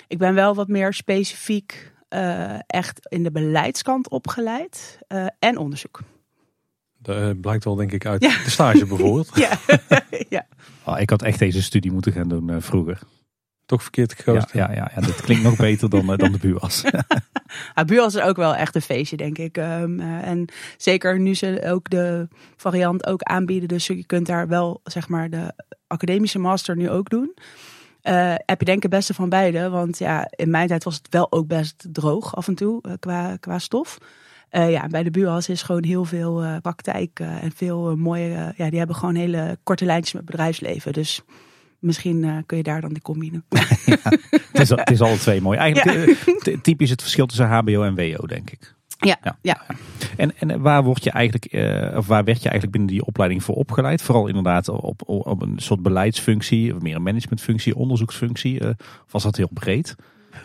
Ik 0.09 0.19
ben 0.19 0.35
wel 0.35 0.55
wat 0.55 0.69
meer 0.69 0.93
specifiek 0.93 1.93
uh, 2.11 2.59
echt 2.67 3.07
in 3.09 3.23
de 3.23 3.31
beleidskant 3.31 4.09
opgeleid 4.09 4.99
en 5.39 5.57
onderzoek. 5.57 6.03
Dat 7.07 7.17
eh, 7.17 7.41
blijkt 7.41 7.65
wel 7.65 7.75
denk 7.75 7.93
ik 7.93 8.07
uit 8.07 8.21
de 8.21 8.43
stage 8.47 8.87
bijvoorbeeld. 8.87 9.31
ja. 9.35 9.59
ja. 10.29 10.47
Oh, 10.85 11.01
ik 11.01 11.11
had 11.11 11.23
echt 11.23 11.39
deze 11.39 11.63
studie 11.63 11.93
moeten 11.93 12.13
gaan 12.13 12.29
doen 12.29 12.51
uh, 12.51 12.57
vroeger. 12.59 12.99
Toch 13.67 13.83
verkeerd 13.83 14.13
gekozen. 14.13 14.49
Ja, 14.53 14.71
ja, 14.71 14.75
ja, 14.75 14.91
ja, 14.95 15.01
dat 15.01 15.21
klinkt 15.21 15.43
nog 15.43 15.57
beter 15.57 15.91
dan, 15.91 16.07
dan 16.07 16.33
de 16.33 16.39
buurwas. 16.39 16.83
ja, 17.75 17.85
buurwas 17.85 18.15
is 18.15 18.23
ook 18.23 18.37
wel 18.37 18.55
echt 18.55 18.75
een 18.75 18.83
feestje, 18.83 19.17
denk 19.17 19.39
ik. 19.39 19.57
Um, 19.57 20.01
uh, 20.01 20.27
en 20.27 20.49
zeker 20.77 21.19
nu 21.19 21.35
ze 21.35 21.63
ook 21.67 21.91
de 21.91 22.29
variant 22.57 23.07
ook 23.07 23.23
aanbieden. 23.23 23.69
Dus 23.69 23.87
je 23.87 24.05
kunt 24.05 24.27
daar 24.27 24.49
wel, 24.49 24.81
zeg 24.85 25.09
maar, 25.09 25.31
de 25.31 25.53
academische 25.87 26.39
master 26.39 26.77
nu 26.77 26.91
ook 26.91 27.11
doen. 27.11 27.35
Uh, 28.09 28.35
heb 28.47 28.59
je 28.59 28.65
denk 28.65 28.77
ik 28.77 28.83
het 28.83 28.91
beste 28.91 29.15
van 29.15 29.29
beide. 29.29 29.69
Want 29.69 29.99
ja, 29.99 30.29
in 30.31 30.51
mijn 30.51 30.69
tijd 30.69 30.85
was 30.85 30.95
het 30.95 31.07
wel 31.11 31.33
ook 31.33 31.47
best 31.47 31.87
droog 31.93 32.37
af 32.37 32.49
en 32.49 32.55
toe 32.55 32.81
qua, 32.99 33.37
qua 33.37 33.59
stof. 33.59 33.99
Uh, 34.51 34.71
ja, 34.71 34.87
bij 34.87 35.03
de 35.03 35.11
buurhas 35.11 35.49
is 35.49 35.63
gewoon 35.63 35.85
heel 35.85 36.05
veel 36.05 36.61
praktijk 36.63 37.21
en 37.21 37.53
veel 37.55 37.97
mooie. 37.97 38.53
ja, 38.57 38.71
die 38.71 38.79
hebben 38.79 38.97
gewoon 38.97 39.15
hele 39.15 39.59
korte 39.63 39.85
lijntjes 39.85 40.15
met 40.15 40.25
bedrijfsleven. 40.25 40.93
Dus 40.93 41.23
misschien 41.79 42.43
kun 42.47 42.57
je 42.57 42.63
daar 42.63 42.81
dan 42.81 42.93
die 42.93 43.03
combine. 43.03 43.43
ja, 43.49 43.97
het, 44.31 44.61
is, 44.61 44.69
het 44.69 44.91
is 44.91 45.01
alle 45.01 45.19
twee 45.19 45.41
mooi. 45.41 45.59
Eigenlijk 45.59 46.17
ja. 46.45 46.57
typisch 46.63 46.91
het 46.91 47.03
verschil 47.03 47.27
tussen 47.27 47.47
HBO 47.47 47.83
en 47.83 47.95
WO, 47.95 48.27
denk 48.27 48.51
ik. 48.51 48.75
Ja, 48.97 49.17
ja. 49.23 49.37
ja. 49.41 49.61
En, 50.17 50.33
en 50.38 50.61
waar, 50.61 50.83
word 50.85 51.05
je 51.05 51.11
eigenlijk, 51.11 51.45
of 51.97 52.07
waar 52.07 52.25
werd 52.25 52.43
je 52.43 52.49
eigenlijk 52.49 52.73
binnen 52.73 52.91
die 52.91 53.05
opleiding 53.05 53.43
voor 53.43 53.55
opgeleid? 53.55 54.03
Vooral 54.03 54.26
inderdaad 54.26 54.69
op, 54.69 55.03
op, 55.07 55.26
op 55.26 55.43
een 55.43 55.59
soort 55.59 55.83
beleidsfunctie, 55.83 56.75
of 56.75 56.83
meer 56.83 56.97
een 56.97 57.03
managementfunctie, 57.03 57.76
onderzoeksfunctie. 57.76 58.61
of 58.69 58.76
was 59.11 59.23
dat 59.23 59.37
heel 59.37 59.50
breed? 59.53 59.97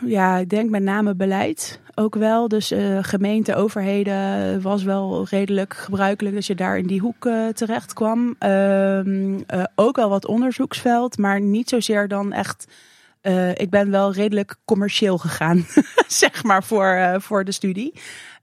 Ja, 0.06 0.38
ik 0.38 0.50
denk 0.50 0.70
met 0.70 0.84
name 0.84 1.16
beleid 1.16 1.80
ook 1.96 2.16
wel. 2.16 2.48
Dus 2.48 2.72
uh, 2.72 2.98
gemeente, 3.02 3.56
overheden 3.56 4.62
was 4.62 4.84
wel 4.84 5.26
redelijk 5.30 5.74
gebruikelijk 5.74 6.36
dat 6.36 6.46
je 6.46 6.56
daar 6.56 6.78
in 6.78 6.88
die 6.88 7.00
hoek 7.00 7.26
uh, 7.26 7.48
terecht 7.48 7.94
kwam. 7.94 8.36
Uh, 8.40 9.64
ook 9.76 9.96
wel 9.96 10.10
wat 10.10 10.26
onderzoeksveld, 10.26 11.18
maar 11.18 11.42
niet 11.42 11.70
zozeer 11.70 12.08
dan 12.08 12.34
echt. 12.34 12.68
ik 13.54 13.70
ben 13.70 13.92
wel 13.92 14.14
redelijk 14.14 14.56
commercieel 14.66 15.18
gegaan, 15.18 15.66
zeg 16.24 16.44
maar, 16.44 16.64
voor, 16.64 17.16
voor 17.20 17.44
de 17.44 17.52
studie. 17.52 17.94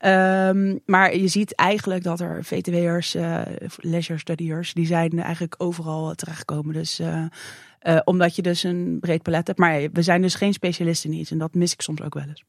Um, 0.06 0.80
maar 0.86 1.16
je 1.16 1.28
ziet 1.28 1.54
eigenlijk 1.54 2.02
dat 2.02 2.20
er 2.20 2.44
VTW'ers, 2.44 3.16
leisure 3.76 4.18
studiers, 4.18 4.74
die 4.74 4.86
zijn 4.86 5.22
eigenlijk 5.22 5.54
overal 5.58 6.14
terechtgekomen. 6.14 6.74
Dus 6.74 7.00
uh, 7.00 7.98
omdat 8.04 8.36
je 8.36 8.42
dus 8.42 8.62
een 8.62 8.96
breed 9.00 9.22
palet 9.22 9.46
hebt. 9.46 9.58
Maar 9.58 9.88
we 9.92 10.02
zijn 10.02 10.22
dus 10.22 10.34
geen 10.34 10.52
specialisten 10.52 11.12
in 11.12 11.18
iets. 11.18 11.30
En 11.30 11.38
dat 11.38 11.54
mis 11.54 11.72
ik 11.72 11.80
soms 11.80 12.02
ook 12.02 12.14
wel 12.14 12.24
eens. 12.28 12.44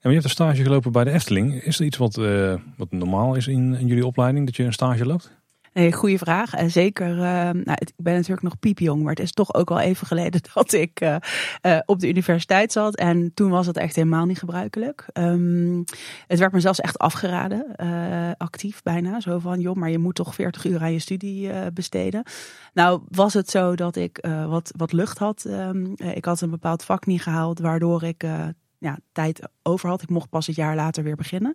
En 0.00 0.10
je 0.10 0.16
hebt 0.16 0.24
een 0.24 0.30
stage 0.30 0.62
gelopen 0.62 0.92
bij 0.92 1.04
de 1.04 1.10
Efteling. 1.10 1.62
Is 1.62 1.78
er 1.78 1.84
iets 1.84 1.96
wat, 1.96 2.18
uh, 2.18 2.54
wat 2.76 2.92
normaal 2.92 3.34
is 3.34 3.46
in, 3.46 3.74
in 3.74 3.86
jullie 3.86 4.06
opleiding, 4.06 4.46
dat 4.46 4.56
je 4.56 4.62
een 4.62 4.72
stage 4.72 5.06
loopt? 5.06 5.41
Nee, 5.72 5.92
goede 5.92 6.18
vraag. 6.18 6.54
En 6.54 6.70
zeker, 6.70 7.10
uh, 7.10 7.22
nou, 7.50 7.76
ik 7.78 7.92
ben 7.96 8.14
natuurlijk 8.14 8.42
nog 8.42 8.58
piepjong, 8.58 9.02
maar 9.02 9.14
het 9.14 9.22
is 9.22 9.32
toch 9.32 9.54
ook 9.54 9.70
al 9.70 9.80
even 9.80 10.06
geleden 10.06 10.40
dat 10.54 10.72
ik 10.72 11.00
uh, 11.00 11.16
uh, 11.62 11.78
op 11.86 12.00
de 12.00 12.08
universiteit 12.08 12.72
zat. 12.72 12.96
En 12.96 13.34
toen 13.34 13.50
was 13.50 13.66
het 13.66 13.76
echt 13.76 13.96
helemaal 13.96 14.26
niet 14.26 14.38
gebruikelijk. 14.38 15.06
Um, 15.12 15.84
het 16.26 16.38
werd 16.38 16.52
me 16.52 16.60
zelfs 16.60 16.80
echt 16.80 16.98
afgeraden, 16.98 17.76
actief 18.36 18.82
bijna. 18.82 19.20
Zo 19.20 19.38
van, 19.38 19.60
joh, 19.60 19.76
maar 19.76 19.90
je 19.90 19.98
moet 19.98 20.14
toch 20.14 20.34
40 20.34 20.64
uur 20.64 20.80
aan 20.80 20.92
je 20.92 20.98
studie 20.98 21.70
besteden. 21.72 22.22
Nou, 22.72 23.00
was 23.08 23.34
het 23.34 23.50
zo 23.50 23.74
dat 23.74 23.96
ik 23.96 24.26
wat, 24.48 24.72
wat 24.76 24.92
lucht 24.92 25.18
had. 25.18 25.44
Um, 25.44 25.94
ik 25.96 26.24
had 26.24 26.40
een 26.40 26.50
bepaald 26.50 26.84
vak 26.84 27.06
niet 27.06 27.22
gehaald, 27.22 27.58
waardoor 27.58 28.04
ik 28.04 28.24
ja, 28.82 28.98
tijd 29.12 29.48
over 29.62 29.88
had. 29.88 30.02
Ik 30.02 30.08
mocht 30.08 30.28
pas 30.28 30.48
een 30.48 30.54
jaar 30.56 30.74
later 30.74 31.02
weer 31.02 31.16
beginnen. 31.16 31.54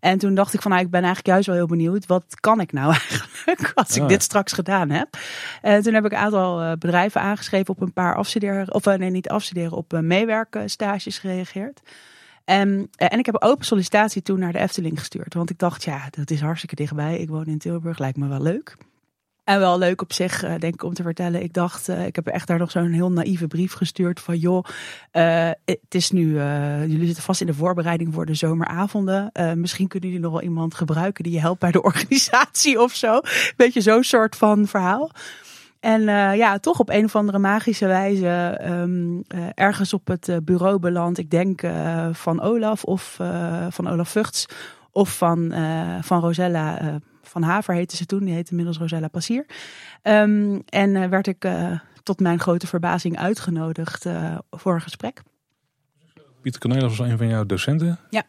En 0.00 0.18
toen 0.18 0.34
dacht 0.34 0.54
ik 0.54 0.62
van, 0.62 0.70
nou, 0.70 0.82
ik 0.82 0.90
ben 0.90 1.02
eigenlijk 1.02 1.28
juist 1.28 1.46
wel 1.46 1.56
heel 1.56 1.66
benieuwd. 1.66 2.06
Wat 2.06 2.40
kan 2.40 2.60
ik 2.60 2.72
nou 2.72 2.92
eigenlijk 2.96 3.72
als 3.74 3.96
ik 3.96 4.08
dit 4.08 4.22
straks 4.22 4.52
gedaan 4.52 4.90
heb? 4.90 5.18
En 5.62 5.82
toen 5.82 5.94
heb 5.94 6.04
ik 6.04 6.12
een 6.12 6.18
aantal 6.18 6.60
eh, 6.60 6.72
bedrijven 6.72 7.20
aangeschreven 7.20 7.74
op 7.74 7.80
een 7.80 7.92
paar 7.92 8.14
afstuderen, 8.14 8.74
of 8.74 8.86
eh, 8.86 8.98
nee, 8.98 9.10
niet 9.10 9.28
afstuderen, 9.28 9.72
op 9.72 9.92
uh, 9.92 10.00
meewerkstages 10.00 11.18
gereageerd. 11.18 11.80
En, 12.44 12.90
en 12.96 13.18
ik 13.18 13.26
heb 13.26 13.34
een 13.34 13.48
open 13.48 13.64
sollicitatie 13.64 14.22
toen 14.22 14.38
naar 14.38 14.52
de 14.52 14.58
Efteling 14.58 14.98
gestuurd. 14.98 15.34
Want 15.34 15.50
ik 15.50 15.58
dacht, 15.58 15.84
ja, 15.84 16.08
dat 16.10 16.30
is 16.30 16.40
hartstikke 16.40 16.74
dichtbij. 16.74 17.18
Ik 17.18 17.28
woon 17.28 17.46
in 17.46 17.58
Tilburg, 17.58 17.98
lijkt 17.98 18.18
me 18.18 18.28
wel 18.28 18.42
leuk. 18.42 18.76
En 19.48 19.58
wel 19.58 19.78
leuk 19.78 20.02
op 20.02 20.12
zich, 20.12 20.44
uh, 20.44 20.54
denk 20.58 20.74
ik, 20.74 20.82
om 20.82 20.94
te 20.94 21.02
vertellen. 21.02 21.42
Ik 21.42 21.52
dacht, 21.52 21.88
uh, 21.88 22.06
ik 22.06 22.16
heb 22.16 22.26
echt 22.26 22.46
daar 22.46 22.58
nog 22.58 22.70
zo'n 22.70 22.92
heel 22.92 23.12
naïeve 23.12 23.46
brief 23.46 23.72
gestuurd 23.72 24.20
van 24.20 24.38
joh, 24.38 24.64
uh, 25.12 25.50
het 25.64 25.94
is 25.94 26.10
nu, 26.10 26.32
jullie 26.86 27.06
zitten 27.06 27.22
vast 27.22 27.40
in 27.40 27.46
de 27.46 27.54
voorbereiding 27.54 28.14
voor 28.14 28.26
de 28.26 28.34
zomeravonden. 28.34 29.32
misschien 29.54 29.88
kunnen 29.88 30.08
jullie 30.08 30.24
nog 30.24 30.32
wel 30.32 30.42
iemand 30.42 30.74
gebruiken 30.74 31.24
die 31.24 31.32
je 31.32 31.40
helpt 31.40 31.60
bij 31.60 31.70
de 31.70 31.82
organisatie 31.90 32.80
of 32.80 32.94
zo. 32.94 33.20
Beetje 33.56 33.80
zo'n 33.80 34.02
soort 34.02 34.36
van 34.36 34.66
verhaal. 34.66 35.10
En 35.80 36.02
ja, 36.36 36.58
toch 36.58 36.78
op 36.78 36.90
een 36.90 37.04
of 37.04 37.16
andere 37.16 37.38
magische 37.38 37.86
wijze 37.86 38.60
um, 38.64 39.24
ergens 39.54 39.92
op 39.92 40.06
het 40.06 40.40
bureau 40.42 40.78
beland. 40.78 41.18
Ik 41.18 41.30
denk 41.30 41.60
van 42.12 42.40
Olaf 42.40 42.84
of 42.84 43.18
van 43.68 43.88
Olaf 43.88 44.08
Vugts 44.08 44.46
of 44.92 45.16
van, 45.16 45.54
van 46.02 46.20
Rosella 46.20 47.00
van 47.40 47.48
Haver 47.48 47.74
heette 47.74 47.96
ze 47.96 48.06
toen. 48.06 48.24
Die 48.24 48.34
heette 48.34 48.50
inmiddels 48.50 48.78
Rosella 48.78 49.08
Passier. 49.08 49.46
Um, 50.02 50.62
en 50.64 50.94
uh, 50.94 51.06
werd 51.06 51.26
ik 51.26 51.44
uh, 51.44 51.78
tot 52.02 52.20
mijn 52.20 52.40
grote 52.40 52.66
verbazing 52.66 53.18
uitgenodigd 53.18 54.06
uh, 54.06 54.38
voor 54.50 54.74
een 54.74 54.80
gesprek. 54.80 55.22
Pieter 56.40 56.60
Cornelis 56.60 56.96
was 56.96 57.08
een 57.08 57.18
van 57.18 57.28
jouw 57.28 57.44
docenten. 57.44 57.98
Ja. 58.10 58.22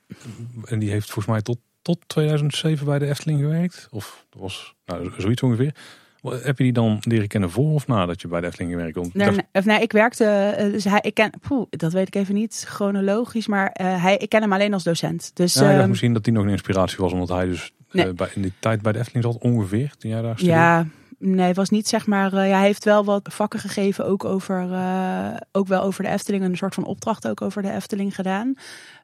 En 0.65 0.79
die 0.79 0.89
heeft 0.89 1.05
volgens 1.05 1.25
mij 1.25 1.41
tot, 1.41 1.57
tot 1.81 1.99
2007 2.07 2.85
bij 2.85 2.99
de 2.99 3.07
Efteling 3.07 3.39
gewerkt. 3.39 3.87
Of 3.91 4.25
dat 4.29 4.41
was 4.41 4.75
nou, 4.85 5.11
zoiets 5.17 5.41
ongeveer. 5.41 5.75
Heb 6.21 6.57
je 6.57 6.63
die 6.63 6.73
dan 6.73 6.97
leren 7.01 7.27
kennen 7.27 7.49
voor 7.49 7.73
of 7.73 7.87
nadat 7.87 8.21
je 8.21 8.27
bij 8.27 8.41
de 8.41 8.47
Efteling 8.47 8.71
gewerkt 8.71 9.13
Nee, 9.13 9.29
nee, 9.29 9.45
of 9.51 9.65
nee, 9.65 9.81
ik 9.81 9.91
werkte, 9.91 10.55
dus 10.71 10.83
hij, 10.83 10.99
ik 11.01 11.13
ken, 11.13 11.31
poeh, 11.47 11.67
dat 11.69 11.93
weet 11.93 12.07
ik 12.07 12.15
even 12.15 12.33
niet 12.33 12.65
chronologisch, 12.67 13.47
maar 13.47 13.77
uh, 13.81 14.03
hij, 14.03 14.17
ik 14.17 14.29
ken 14.29 14.41
hem 14.41 14.53
alleen 14.53 14.73
als 14.73 14.83
docent. 14.83 15.31
Dus, 15.33 15.53
ja, 15.53 15.81
um, 15.81 15.89
misschien 15.89 16.13
dat 16.13 16.25
hij 16.25 16.33
nog 16.33 16.43
een 16.43 16.49
inspiratie 16.49 16.97
was, 16.97 17.13
omdat 17.13 17.29
hij 17.29 17.45
dus 17.45 17.71
nee. 17.91 18.08
uh, 18.08 18.13
bij, 18.13 18.29
in 18.36 18.41
die 18.41 18.53
tijd 18.60 18.81
bij 18.81 18.91
de 18.91 19.00
Efteling 19.00 19.24
zat 19.24 19.38
ongeveer, 19.38 19.93
toen 19.98 20.12
jij 20.12 20.22
daar 20.22 20.38
studeerde. 20.38 20.60
Ja, 20.60 20.86
nee, 21.17 21.53
was 21.53 21.69
niet 21.69 21.88
zeg 21.88 22.08
maar. 22.08 22.34
Uh, 22.34 22.50
ja, 22.50 22.58
hij 22.58 22.65
heeft 22.65 22.84
wel 22.84 23.05
wat 23.05 23.29
vakken 23.31 23.60
gegeven, 23.60 24.05
ook 24.05 24.25
over, 24.25 24.69
uh, 24.72 25.36
ook 25.51 25.67
wel 25.67 25.81
over 25.81 26.03
de 26.03 26.10
Efteling, 26.10 26.43
een 26.43 26.58
soort 26.58 26.74
van 26.74 26.86
opdracht 26.86 27.27
ook 27.27 27.41
over 27.41 27.62
de 27.62 27.72
Efteling 27.72 28.15
gedaan. 28.15 28.53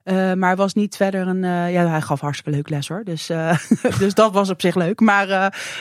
Uh, 0.05 0.33
maar 0.33 0.55
was 0.55 0.73
niet 0.73 0.95
verder 0.95 1.27
een. 1.27 1.43
Uh, 1.43 1.73
ja, 1.73 1.87
hij 1.87 2.01
gaf 2.01 2.19
hartstikke 2.19 2.51
leuk 2.51 2.69
les 2.69 2.87
hoor. 2.87 3.03
Dus, 3.03 3.29
uh, 3.29 3.57
dus 3.99 4.13
dat 4.13 4.33
was 4.33 4.49
op 4.49 4.61
zich 4.61 4.75
leuk. 4.75 4.99
Maar 4.99 5.27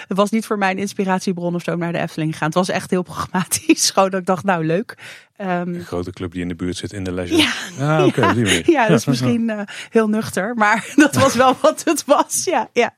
het 0.09 0.17
was 0.17 0.31
niet 0.31 0.47
voor 0.47 0.59
mij 0.59 0.71
een 0.71 0.79
inspiratiebron 0.79 1.55
of 1.55 1.63
zo 1.63 1.73
om 1.73 1.79
naar 1.79 1.93
de 1.93 1.99
Efteling 1.99 2.33
gegaan. 2.33 2.49
Het 2.49 2.57
was 2.57 2.69
echt 2.69 2.91
heel 2.91 3.03
programmatisch. 3.03 3.91
Gewoon 3.95 4.11
dat 4.11 4.21
ik 4.21 4.27
dacht, 4.27 4.45
nou 4.45 4.67
leuk. 4.67 4.95
Um, 5.39 5.47
een 5.49 5.85
grote 5.85 6.11
club 6.11 6.33
die 6.33 6.43
in 6.43 6.49
de 6.49 6.55
buurt 6.55 6.77
zit 6.77 6.93
in 6.93 7.05
de 7.05 7.13
leisure. 7.13 7.49
Ja, 7.79 7.99
ah, 7.99 8.07
okay, 8.07 8.35
ja, 8.45 8.63
ja, 8.67 8.89
dat 8.89 8.99
is 8.99 9.05
misschien 9.05 9.67
heel 9.91 10.09
nuchter. 10.09 10.55
Maar 10.55 10.93
dat 10.95 11.15
was 11.15 11.35
wel 11.35 11.57
wat 11.61 11.85
het 11.85 12.05
was. 12.05 12.45
Ja, 12.45 12.69
ja. 12.73 12.95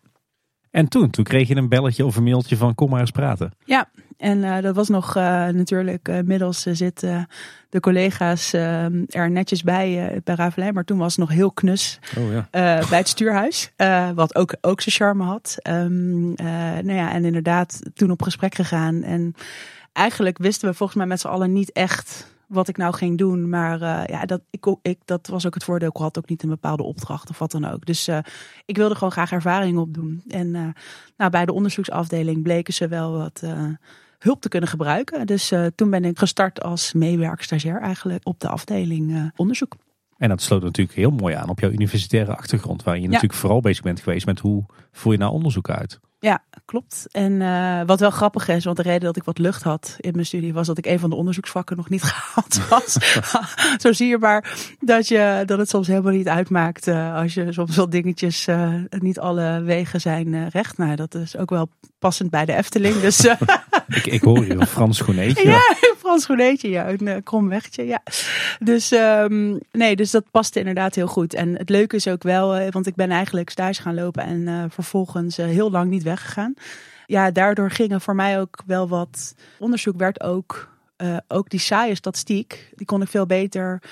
En 0.76 0.88
toen, 0.88 1.10
toen 1.10 1.24
kreeg 1.24 1.48
je 1.48 1.56
een 1.56 1.68
belletje 1.68 2.04
of 2.04 2.16
een 2.16 2.22
mailtje 2.22 2.56
van 2.56 2.74
kom 2.74 2.90
maar 2.90 3.00
eens 3.00 3.10
praten. 3.10 3.52
Ja, 3.64 3.88
en 4.16 4.38
uh, 4.38 4.60
dat 4.60 4.74
was 4.74 4.88
nog 4.88 5.16
uh, 5.16 5.22
natuurlijk, 5.48 6.08
uh, 6.08 6.16
inmiddels 6.16 6.62
zitten 6.62 7.28
de 7.68 7.80
collega's 7.80 8.52
er 8.52 9.30
netjes 9.30 9.62
bij 9.62 10.20
bij 10.24 10.34
Ravelijn. 10.34 10.74
Maar 10.74 10.84
toen 10.84 10.98
was 10.98 11.16
het 11.16 11.28
nog 11.28 11.36
heel 11.36 11.50
knus 11.50 11.98
oh, 12.16 12.32
ja. 12.32 12.48
bij 12.88 12.98
het 12.98 13.08
stuurhuis. 13.08 13.72
wat 14.14 14.34
ook, 14.34 14.54
ook 14.60 14.80
zijn 14.80 14.94
charme 14.94 15.24
had. 15.24 15.56
Um, 15.68 16.34
nou 16.34 16.94
ja, 16.94 17.12
en 17.12 17.24
inderdaad 17.24 17.80
toen 17.94 18.10
op 18.10 18.22
gesprek 18.22 18.54
gegaan. 18.54 19.02
En 19.02 19.34
eigenlijk 19.92 20.38
wisten 20.38 20.68
we 20.68 20.74
volgens 20.74 20.98
mij 20.98 21.06
met 21.06 21.20
z'n 21.20 21.28
allen 21.28 21.52
niet 21.52 21.72
echt 21.72 22.35
wat 22.46 22.68
ik 22.68 22.76
nou 22.76 22.94
ging 22.94 23.18
doen. 23.18 23.48
Maar 23.48 23.80
uh, 23.80 24.02
ja, 24.06 24.24
dat, 24.24 24.40
ik, 24.50 24.76
ik, 24.82 24.98
dat 25.04 25.26
was 25.26 25.46
ook 25.46 25.54
het 25.54 25.64
voordeel. 25.64 25.88
Ik 25.88 25.96
had 25.96 26.18
ook 26.18 26.28
niet 26.28 26.42
een 26.42 26.48
bepaalde 26.48 26.82
opdracht 26.82 27.30
of 27.30 27.38
wat 27.38 27.50
dan 27.50 27.64
ook. 27.64 27.86
Dus 27.86 28.08
uh, 28.08 28.18
ik 28.64 28.76
wilde 28.76 28.94
gewoon 28.94 29.12
graag 29.12 29.32
ervaring 29.32 29.78
opdoen. 29.78 30.22
En 30.28 30.46
uh, 30.46 30.68
nou, 31.16 31.30
bij 31.30 31.46
de 31.46 31.52
onderzoeksafdeling 31.52 32.42
bleken 32.42 32.74
ze 32.74 32.88
wel 32.88 33.12
wat 33.12 33.42
hulp 34.18 34.40
te 34.40 34.48
kunnen 34.48 34.68
gebruiken. 34.68 35.26
Dus 35.26 35.52
toen 35.74 35.90
ben 35.90 36.04
ik 36.04 36.18
gestart 36.18 36.62
als 36.62 36.92
meewerkstagiair 36.92 37.80
eigenlijk 37.80 38.26
op 38.26 38.40
de 38.40 38.48
afdeling 38.48 39.32
onderzoek. 39.36 39.76
En 40.16 40.28
dat 40.28 40.42
sloot 40.42 40.62
natuurlijk 40.62 40.96
heel 40.96 41.10
mooi 41.10 41.34
aan 41.34 41.48
op 41.48 41.60
jouw 41.60 41.70
universitaire 41.70 42.36
achtergrond. 42.36 42.82
Waar 42.82 42.94
je 42.94 43.02
ja. 43.02 43.06
natuurlijk 43.06 43.34
vooral 43.34 43.60
bezig 43.60 43.82
bent 43.82 44.00
geweest 44.00 44.26
met 44.26 44.38
hoe 44.38 44.64
voer 44.92 45.12
je 45.12 45.18
nou 45.18 45.32
onderzoek 45.32 45.70
uit. 45.70 46.00
Ja, 46.18 46.44
klopt. 46.66 47.06
En 47.10 47.32
uh, 47.32 47.80
wat 47.86 48.00
wel 48.00 48.10
grappig 48.10 48.48
is, 48.48 48.64
want 48.64 48.76
de 48.76 48.82
reden 48.82 49.00
dat 49.00 49.16
ik 49.16 49.24
wat 49.24 49.38
lucht 49.38 49.62
had 49.62 49.96
in 50.00 50.12
mijn 50.12 50.26
studie 50.26 50.52
was 50.52 50.66
dat 50.66 50.78
ik 50.78 50.86
een 50.86 50.98
van 50.98 51.10
de 51.10 51.16
onderzoeksvakken 51.16 51.76
nog 51.76 51.88
niet 51.88 52.02
gehaald 52.12 52.68
was. 52.68 52.96
Zo 53.82 53.92
zie 53.92 54.08
je 54.08 54.18
maar 54.18 54.58
dat, 54.80 55.08
je, 55.08 55.42
dat 55.46 55.58
het 55.58 55.68
soms 55.68 55.86
helemaal 55.86 56.12
niet 56.12 56.28
uitmaakt 56.28 56.86
uh, 56.86 57.14
als 57.14 57.34
je 57.34 57.52
soms 57.52 57.76
wel 57.76 57.90
dingetjes, 57.90 58.48
uh, 58.48 58.74
niet 58.88 59.18
alle 59.18 59.62
wegen 59.62 60.00
zijn 60.00 60.48
recht. 60.48 60.78
Nou, 60.78 60.96
dat 60.96 61.14
is 61.14 61.36
ook 61.36 61.50
wel 61.50 61.68
passend 62.06 62.30
bij 62.30 62.44
de 62.44 62.54
Efteling. 62.54 63.00
Dus, 63.00 63.24
ik, 63.98 64.06
ik 64.06 64.22
hoor 64.22 64.48
een 64.48 64.66
Frans 64.66 65.00
Goeneetje. 65.00 65.48
Ja, 65.48 65.76
een 65.80 65.94
Frans 65.98 66.26
Goeneetje, 66.26 66.68
ja, 66.68 66.88
een 66.88 67.22
krom 67.22 67.48
wegje, 67.48 67.86
ja. 67.86 68.02
Dus 68.58 68.92
um, 68.92 69.60
nee, 69.72 69.96
dus 69.96 70.10
dat 70.10 70.30
paste 70.30 70.58
inderdaad 70.58 70.94
heel 70.94 71.06
goed. 71.06 71.34
En 71.34 71.56
het 71.56 71.68
leuke 71.68 71.96
is 71.96 72.08
ook 72.08 72.22
wel, 72.22 72.70
want 72.70 72.86
ik 72.86 72.94
ben 72.94 73.10
eigenlijk 73.10 73.50
stage 73.50 73.82
gaan 73.82 73.94
lopen 73.94 74.22
en 74.22 74.70
vervolgens 74.70 75.36
heel 75.36 75.70
lang 75.70 75.90
niet 75.90 76.02
weggegaan. 76.02 76.54
Ja, 77.06 77.30
daardoor 77.30 77.70
gingen 77.70 78.00
voor 78.00 78.14
mij 78.14 78.40
ook 78.40 78.62
wel 78.66 78.88
wat 78.88 79.34
onderzoek 79.58 79.96
werd 79.96 80.22
ook, 80.22 80.68
uh, 81.02 81.16
ook 81.28 81.50
die 81.50 81.60
saaie 81.60 81.94
statistiek, 81.94 82.72
die 82.74 82.86
kon 82.86 83.02
ik 83.02 83.08
veel 83.08 83.26
beter 83.26 83.82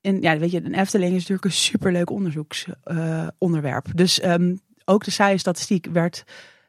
in, 0.00 0.20
ja, 0.20 0.38
weet 0.38 0.50
je, 0.50 0.64
een 0.64 0.74
Efteling 0.74 1.10
is 1.10 1.18
natuurlijk 1.18 1.44
een 1.44 1.52
superleuk 1.52 2.10
onderzoeksonderwerp. 2.10 3.86
Uh, 3.86 3.94
dus 3.94 4.24
um, 4.24 4.60
ook 4.84 5.04
de 5.04 5.10
saaie 5.10 5.38
statistiek 5.38 5.86
werd 5.92 6.24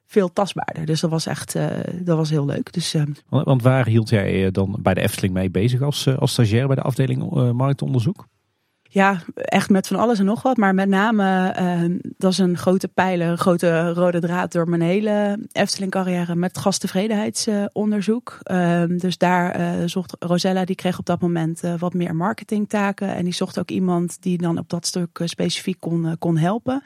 veel 0.08 0.34
tastbaarder. 0.34 0.86
Dus 0.86 1.00
dat 1.00 1.10
was 1.10 1.26
echt, 1.26 1.56
uh, 1.56 1.68
dat 2.00 2.18
was 2.18 2.30
heel 2.30 2.46
leuk. 2.46 2.74
Dus, 2.74 2.96
uh, 2.96 3.04
Want 3.30 3.62
waar 3.62 3.88
hield 3.88 4.10
jij 4.10 4.52
dan 4.52 4.78
bij 4.82 4.94
de 4.94 5.02
Efteling 5.02 5.34
mee 5.34 5.50
bezig 5.50 5.82
als, 5.82 6.18
als 6.18 6.32
stagiair 6.32 6.68
bij 6.68 6.76
de 6.76 6.82
afdeling 6.82 7.52
marktonderzoek? 7.54 8.28
Ja, 8.96 9.22
echt 9.36 9.70
met 9.70 9.88
van 9.88 9.98
alles 9.98 10.20
en 10.20 10.25
nog 10.25 10.42
wat. 10.42 10.58
Maar 10.58 10.74
met 10.74 10.90
name, 10.90 11.56
uh, 11.60 12.00
dat 12.18 12.32
is 12.32 12.38
een 12.38 12.58
grote 12.58 12.88
pijler, 12.88 13.28
een 13.28 13.38
grote 13.38 13.94
rode 13.94 14.20
draad 14.20 14.52
door 14.52 14.70
mijn 14.70 14.82
hele 14.82 15.40
Efteling-carrière 15.52 16.36
met 16.36 16.58
gasttevredenheidsonderzoek. 16.58 18.40
Uh, 18.44 18.84
dus 18.88 19.18
daar 19.18 19.60
uh, 19.60 19.88
zocht 19.88 20.16
Rosella, 20.20 20.66
die 20.66 20.75
kreeg 20.75 21.00
op 21.00 21.06
dat 21.06 21.22
moment 21.22 21.64
uh, 21.64 21.74
wat 21.78 21.94
meer 21.94 22.16
marketingtaken. 22.16 23.16
En 23.16 23.24
die 23.24 23.34
zocht 23.34 23.60
ook 23.60 23.70
iemand 23.72 24.22
die 24.22 24.38
dan 24.38 24.58
op 24.58 24.70
dat 24.70 24.86
stuk 24.86 25.22
specifiek 25.24 25.80
kon, 25.80 26.16
kon 26.20 26.38
helpen. 26.38 26.82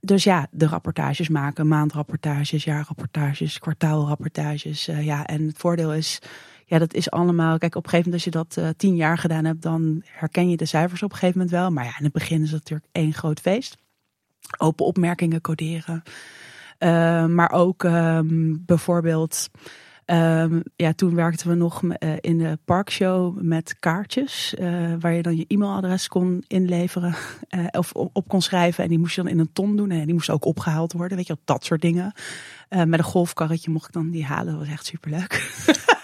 Dus 0.00 0.24
ja, 0.24 0.46
de 0.50 0.66
rapportages 0.66 1.28
maken, 1.28 1.68
maandrapportages, 1.68 2.64
jaarrapportages, 2.64 3.58
kwartaalrapportages. 3.58 4.84
ja, 4.84 5.26
en 5.26 5.46
het 5.46 5.58
voordeel 5.58 5.94
is 5.94 6.20
ja, 6.68 6.78
dat 6.78 6.94
is 6.94 7.10
allemaal. 7.10 7.58
Kijk, 7.58 7.74
op 7.74 7.84
een 7.84 7.90
gegeven 7.90 8.10
moment, 8.10 8.14
als 8.14 8.24
je 8.24 8.54
dat 8.56 8.64
uh, 8.64 8.68
tien 8.76 8.96
jaar 8.96 9.18
gedaan 9.18 9.44
hebt, 9.44 9.62
dan 9.62 10.02
herken 10.06 10.50
je 10.50 10.56
de 10.56 10.64
cijfers 10.64 11.02
op 11.02 11.10
een 11.10 11.16
gegeven 11.16 11.38
moment 11.38 11.56
wel. 11.56 11.70
Maar 11.70 11.84
ja, 11.84 11.98
in 11.98 12.04
het 12.04 12.12
begin 12.12 12.42
is 12.42 12.50
het 12.50 12.60
natuurlijk 12.60 12.88
één 12.92 13.12
groot 13.12 13.40
feest. 13.40 13.76
Open 14.58 14.86
opmerkingen 14.86 15.40
coderen. 15.40 16.02
Uh, 16.78 17.26
maar 17.26 17.52
ook 17.52 17.82
um, 17.82 18.62
bijvoorbeeld. 18.66 19.48
Um, 20.06 20.62
ja, 20.76 20.92
toen 20.92 21.14
werkten 21.14 21.48
we 21.48 21.54
nog 21.54 21.82
uh, 21.82 21.90
in 22.20 22.38
de 22.38 22.58
parkshow 22.64 23.40
met 23.40 23.76
kaartjes. 23.78 24.54
Waar 25.00 25.12
je 25.12 25.22
dan 25.22 25.36
je 25.36 25.44
e-mailadres 25.48 26.08
kon 26.08 26.44
inleveren. 26.46 27.14
Of 27.70 27.92
op, 27.92 28.10
op, 28.12 28.28
kon 28.28 28.42
schrijven. 28.42 28.84
En 28.84 28.90
die 28.90 28.98
moest 28.98 29.14
je 29.14 29.22
dan 29.22 29.30
in 29.30 29.38
een 29.38 29.52
ton 29.52 29.76
doen. 29.76 29.90
En 29.90 30.04
die 30.04 30.14
moest 30.14 30.30
ook 30.30 30.44
opgehaald 30.44 30.92
worden. 30.92 31.16
Weet 31.16 31.26
je, 31.26 31.38
dat 31.44 31.64
soort 31.64 31.80
dingen. 31.80 32.12
met 32.68 32.98
een 32.98 33.02
golfkarretje 33.02 33.70
mocht 33.70 33.86
ik 33.86 33.92
dan 33.92 34.10
die 34.10 34.24
halen. 34.24 34.52
Dat 34.52 34.60
was 34.60 34.72
echt 34.72 34.86
superleuk. 34.86 35.32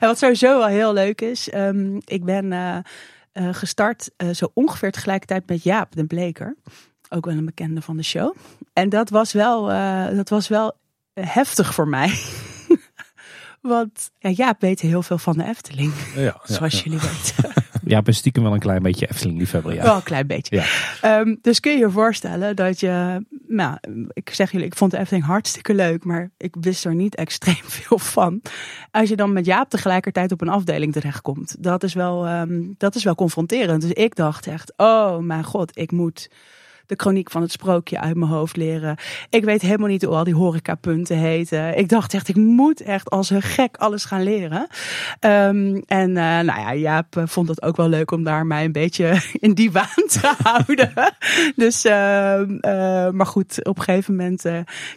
en 0.00 0.08
wat 0.08 0.18
sowieso 0.18 0.58
wel 0.58 0.66
heel 0.66 0.92
leuk 0.92 1.20
is. 1.20 1.54
Um, 1.54 2.00
ik 2.04 2.24
ben 2.24 2.82
gestart 3.32 4.10
zo 4.32 4.50
ongeveer 4.54 4.92
tegelijkertijd 4.92 5.48
met 5.48 5.62
Jaap 5.62 5.96
de 5.96 6.04
Bleker. 6.04 6.56
Ook 7.08 7.24
wel 7.24 7.36
een 7.36 7.44
bekende 7.44 7.82
van 7.82 7.96
de 7.96 8.02
show. 8.02 8.34
En 8.72 8.88
dat 8.88 9.10
was 9.10 9.32
wel, 9.32 9.66
dat 10.14 10.28
was 10.28 10.48
wel 10.48 10.76
heftig 11.20 11.74
voor 11.74 11.88
mij. 11.88 12.18
Want 13.60 14.10
ja, 14.18 14.30
Jaap 14.30 14.60
weet 14.60 14.80
heel 14.80 15.02
veel 15.02 15.18
van 15.18 15.38
de 15.38 15.44
Efteling. 15.44 15.92
Ja, 16.14 16.20
ja 16.20 16.40
zoals 16.44 16.72
ja. 16.72 16.80
jullie 16.82 17.00
weten. 17.00 17.52
Ja, 17.88 18.02
ben 18.02 18.14
stiekem 18.14 18.42
wel 18.42 18.52
een 18.52 18.58
klein 18.58 18.82
beetje 18.82 19.08
Efteling-liefhebber. 19.08 19.74
Ja. 19.74 19.82
Wel 19.82 19.96
een 19.96 20.02
klein 20.02 20.26
beetje. 20.26 20.64
Ja. 21.02 21.20
Um, 21.20 21.38
dus 21.42 21.60
kun 21.60 21.72
je 21.72 21.78
je 21.78 21.90
voorstellen 21.90 22.56
dat 22.56 22.80
je... 22.80 23.24
Nou, 23.48 23.78
ik 24.12 24.30
zeg 24.30 24.52
jullie, 24.52 24.66
ik 24.66 24.76
vond 24.76 24.90
de 24.90 24.98
Efteling 24.98 25.26
hartstikke 25.26 25.74
leuk. 25.74 26.04
Maar 26.04 26.30
ik 26.36 26.54
wist 26.60 26.84
er 26.84 26.94
niet 26.94 27.14
extreem 27.14 27.64
veel 27.78 27.98
van. 27.98 28.42
Als 28.90 29.08
je 29.08 29.16
dan 29.16 29.32
met 29.32 29.46
Jaap 29.46 29.70
tegelijkertijd 29.70 30.32
op 30.32 30.40
een 30.40 30.48
afdeling 30.48 30.92
terechtkomt. 30.92 31.56
Dat 31.58 31.82
is 31.82 31.94
wel, 31.94 32.28
um, 32.28 32.74
dat 32.78 32.94
is 32.94 33.04
wel 33.04 33.14
confronterend. 33.14 33.80
Dus 33.80 33.92
ik 33.92 34.14
dacht 34.14 34.46
echt, 34.46 34.72
oh 34.76 35.18
mijn 35.18 35.44
god, 35.44 35.78
ik 35.78 35.92
moet 35.92 36.28
de 36.86 36.94
chroniek 36.96 37.30
van 37.30 37.42
het 37.42 37.52
sprookje 37.52 38.00
uit 38.00 38.16
mijn 38.16 38.30
hoofd 38.30 38.56
leren. 38.56 38.96
Ik 39.30 39.44
weet 39.44 39.62
helemaal 39.62 39.88
niet 39.88 40.02
hoe 40.02 40.14
al 40.14 40.24
die 40.24 40.34
horecapunten 40.34 41.18
heten. 41.18 41.78
Ik 41.78 41.88
dacht 41.88 42.14
echt, 42.14 42.28
ik 42.28 42.36
moet 42.36 42.80
echt 42.80 43.10
als 43.10 43.30
een 43.30 43.42
gek 43.42 43.76
alles 43.76 44.04
gaan 44.04 44.22
leren. 44.22 44.66
Um, 45.20 45.82
en 45.86 46.08
uh, 46.08 46.16
nou 46.16 46.44
ja, 46.44 46.74
Jaap 46.74 47.22
vond 47.24 47.48
het 47.48 47.62
ook 47.62 47.76
wel 47.76 47.88
leuk 47.88 48.10
om 48.10 48.24
daar 48.24 48.46
mij 48.46 48.64
een 48.64 48.72
beetje 48.72 49.20
in 49.46 49.54
die 49.54 49.72
waan 49.72 50.06
te 50.08 50.34
houden. 50.42 50.92
dus, 51.56 51.84
uh, 51.84 51.92
uh, 51.92 53.10
maar 53.10 53.26
goed, 53.26 53.64
op 53.64 53.76
een 53.78 53.82
gegeven 53.82 54.16
moment 54.16 54.44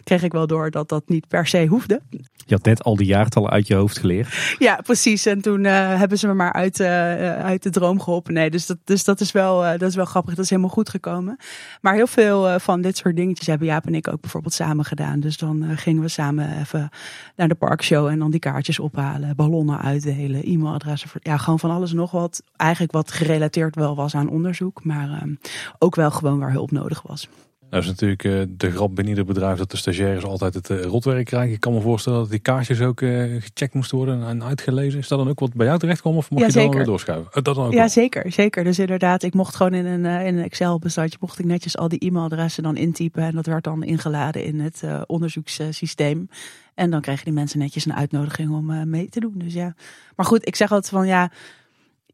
kreeg 0.04 0.22
ik 0.22 0.32
wel 0.32 0.46
door 0.46 0.70
dat 0.70 0.88
dat 0.88 1.08
niet 1.08 1.28
per 1.28 1.46
se 1.46 1.66
hoefde. 1.66 2.00
Je 2.46 2.56
had 2.56 2.64
net 2.64 2.82
al 2.82 2.96
die 2.96 3.06
jaartallen 3.06 3.50
uit 3.50 3.66
je 3.66 3.74
hoofd 3.74 3.98
geleerd. 3.98 4.56
Ja, 4.58 4.80
precies. 4.82 5.26
En 5.26 5.40
toen 5.40 5.64
hebben 5.64 6.18
ze 6.18 6.26
me 6.26 6.34
maar 6.34 6.52
uit, 6.52 6.80
uit 6.80 7.62
de 7.62 7.70
droom 7.70 8.00
geholpen. 8.00 8.34
Nee, 8.34 8.50
dus 8.50 8.66
dat, 8.66 8.76
dus 8.84 9.04
dat, 9.04 9.20
is 9.20 9.32
wel, 9.32 9.60
dat 9.60 9.88
is 9.88 9.94
wel 9.94 10.04
grappig. 10.04 10.34
Dat 10.34 10.44
is 10.44 10.50
helemaal 10.50 10.70
goed 10.70 10.88
gekomen. 10.88 11.38
Maar 11.80 11.94
heel 11.94 12.06
veel 12.06 12.48
uh, 12.48 12.58
van 12.58 12.80
dit 12.80 12.96
soort 12.96 13.16
dingetjes 13.16 13.46
hebben 13.46 13.66
Jaap 13.66 13.86
en 13.86 13.94
ik 13.94 14.08
ook 14.08 14.20
bijvoorbeeld 14.20 14.54
samen 14.54 14.84
gedaan. 14.84 15.20
Dus 15.20 15.36
dan 15.36 15.62
uh, 15.62 15.70
gingen 15.74 16.02
we 16.02 16.08
samen 16.08 16.58
even 16.58 16.88
naar 17.36 17.48
de 17.48 17.54
parkshow 17.54 18.06
en 18.06 18.18
dan 18.18 18.30
die 18.30 18.40
kaartjes 18.40 18.78
ophalen, 18.78 19.36
ballonnen 19.36 19.80
uitdelen, 19.80 20.42
e-mailadressen. 20.42 21.10
Ja, 21.22 21.36
gewoon 21.36 21.58
van 21.58 21.70
alles 21.70 21.92
nog 21.92 22.10
wat. 22.10 22.42
Eigenlijk 22.56 22.92
wat 22.92 23.12
gerelateerd 23.12 23.74
wel 23.74 23.96
was 23.96 24.14
aan 24.14 24.28
onderzoek, 24.28 24.84
maar 24.84 25.08
uh, 25.08 25.36
ook 25.78 25.94
wel 25.94 26.10
gewoon 26.10 26.38
waar 26.38 26.52
hulp 26.52 26.70
nodig 26.70 27.02
was. 27.02 27.28
Nou 27.70 27.82
is 27.82 27.88
natuurlijk 27.88 28.24
uh, 28.24 28.42
de 28.48 28.70
grap 28.70 28.94
binnen 28.94 29.08
ieder 29.08 29.24
bedrijf 29.24 29.58
dat 29.58 29.70
de 29.70 29.76
stagiaires 29.76 30.24
altijd 30.24 30.54
het 30.54 30.68
uh, 30.68 30.82
rotwerk 30.82 31.24
krijgen. 31.24 31.52
Ik 31.52 31.60
kan 31.60 31.72
me 31.72 31.80
voorstellen 31.80 32.18
dat 32.18 32.30
die 32.30 32.38
kaartjes 32.38 32.80
ook 32.80 33.00
uh, 33.00 33.42
gecheckt 33.42 33.74
moesten 33.74 33.96
worden 33.96 34.26
en 34.26 34.44
uitgelezen. 34.44 34.98
Is 34.98 35.08
dat 35.08 35.18
dan 35.18 35.28
ook 35.28 35.40
wat 35.40 35.54
bij 35.54 35.66
jou 35.66 35.78
terecht 35.78 36.00
kwam 36.00 36.16
of 36.16 36.30
mocht 36.30 36.42
ja, 36.42 36.60
je 36.60 36.66
dan 36.66 36.76
weer 36.76 36.84
doorschuiven? 36.84 37.42
Dat 37.42 37.54
dan 37.54 37.66
ook 37.66 37.72
ja, 37.72 37.88
zeker, 37.88 38.32
zeker. 38.32 38.64
Dus 38.64 38.78
inderdaad, 38.78 39.22
ik 39.22 39.34
mocht 39.34 39.54
gewoon 39.54 39.74
in 39.74 39.86
een, 39.86 40.04
in 40.04 40.38
een 40.38 40.44
Excel-bestandje 40.44 41.18
mocht 41.20 41.38
ik 41.38 41.44
netjes 41.44 41.76
al 41.76 41.88
die 41.88 41.98
e-mailadressen 41.98 42.62
dan 42.62 42.76
intypen. 42.76 43.22
En 43.22 43.34
dat 43.34 43.46
werd 43.46 43.64
dan 43.64 43.82
ingeladen 43.82 44.44
in 44.44 44.60
het 44.60 44.82
onderzoekssysteem. 45.06 46.28
En 46.74 46.90
dan 46.90 47.00
kregen 47.00 47.24
die 47.24 47.34
mensen 47.34 47.58
netjes 47.58 47.84
een 47.84 47.94
uitnodiging 47.94 48.50
om 48.50 48.90
mee 48.90 49.08
te 49.08 49.20
doen. 49.20 49.34
Dus 49.36 49.54
ja. 49.54 49.74
Maar 50.16 50.26
goed, 50.26 50.46
ik 50.46 50.56
zeg 50.56 50.70
altijd 50.72 50.92
van 50.92 51.06
ja 51.06 51.30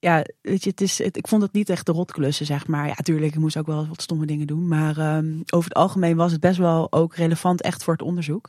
ja, 0.00 0.24
weet 0.40 0.64
je, 0.64 0.70
het 0.70 0.80
is, 0.80 0.98
het, 0.98 1.16
ik 1.16 1.28
vond 1.28 1.42
het 1.42 1.52
niet 1.52 1.70
echt 1.70 1.86
de 1.86 1.92
rotklussen, 1.92 2.46
zeg 2.46 2.66
maar. 2.66 2.86
Ja, 2.86 2.94
tuurlijk, 2.94 3.34
ik 3.34 3.40
moest 3.40 3.56
ook 3.56 3.66
wel 3.66 3.86
wat 3.88 4.02
stomme 4.02 4.26
dingen 4.26 4.46
doen. 4.46 4.68
Maar 4.68 5.16
um, 5.16 5.42
over 5.54 5.68
het 5.68 5.78
algemeen 5.78 6.16
was 6.16 6.32
het 6.32 6.40
best 6.40 6.58
wel 6.58 6.92
ook 6.92 7.14
relevant 7.14 7.62
echt 7.62 7.84
voor 7.84 7.92
het 7.92 8.02
onderzoek. 8.02 8.48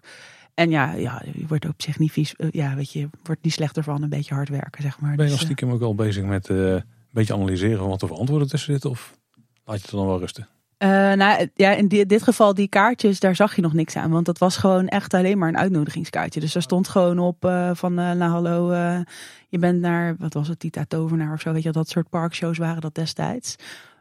En 0.53 0.69
ja, 0.69 0.93
ja 0.93 1.21
je 1.33 1.47
wordt 1.47 1.65
op 1.65 1.81
zich 1.81 1.99
niet 1.99 2.11
vies. 2.11 2.33
Uh, 2.37 2.47
ja, 2.51 2.75
weet 2.75 2.91
je, 2.91 3.09
wordt 3.23 3.43
niet 3.43 3.53
slechter 3.53 3.83
van 3.83 4.03
een 4.03 4.09
beetje 4.09 4.33
hard 4.33 4.49
werken, 4.49 4.81
zeg 4.81 4.99
maar. 4.99 5.15
Ben 5.15 5.25
je 5.25 5.31
dus, 5.31 5.39
nog 5.39 5.41
stiekem 5.41 5.71
ook 5.71 5.81
al 5.81 5.95
bezig 5.95 6.23
met 6.23 6.49
uh, 6.49 6.73
een 6.73 6.83
beetje 7.11 7.33
analyseren 7.33 7.77
van 7.77 7.87
wat 7.87 8.01
er 8.01 8.07
voor 8.07 8.17
antwoorden 8.17 8.47
tussen 8.47 8.71
zitten? 8.71 8.89
Of 8.89 9.17
laat 9.65 9.75
je 9.75 9.81
het 9.81 9.91
dan 9.91 10.07
wel 10.07 10.19
rusten? 10.19 10.47
Uh, 10.83 10.89
nou 10.89 11.49
ja, 11.55 11.71
in 11.71 11.87
dit 11.87 12.23
geval 12.23 12.53
die 12.53 12.67
kaartjes, 12.67 13.19
daar 13.19 13.35
zag 13.35 13.55
je 13.55 13.61
nog 13.61 13.73
niks 13.73 13.95
aan. 13.95 14.11
Want 14.11 14.25
dat 14.25 14.37
was 14.37 14.57
gewoon 14.57 14.87
echt 14.87 15.13
alleen 15.13 15.37
maar 15.37 15.49
een 15.49 15.57
uitnodigingskaartje. 15.57 16.39
Dus 16.39 16.53
daar 16.53 16.61
stond 16.61 16.87
gewoon 16.87 17.19
op 17.19 17.45
uh, 17.45 17.69
van, 17.73 17.99
uh, 17.99 18.11
nou 18.11 18.31
hallo, 18.31 18.73
je 19.49 19.57
bent 19.59 19.81
naar, 19.81 20.15
wat 20.19 20.33
was 20.33 20.47
het, 20.47 20.59
Tita 20.59 20.85
Tovenaar 20.87 21.33
of 21.33 21.41
zo. 21.41 21.53
Weet 21.53 21.63
je, 21.63 21.71
dat 21.71 21.89
soort 21.89 22.09
parkshows 22.09 22.57
waren 22.57 22.81
dat 22.81 22.95
destijds. 22.95 23.55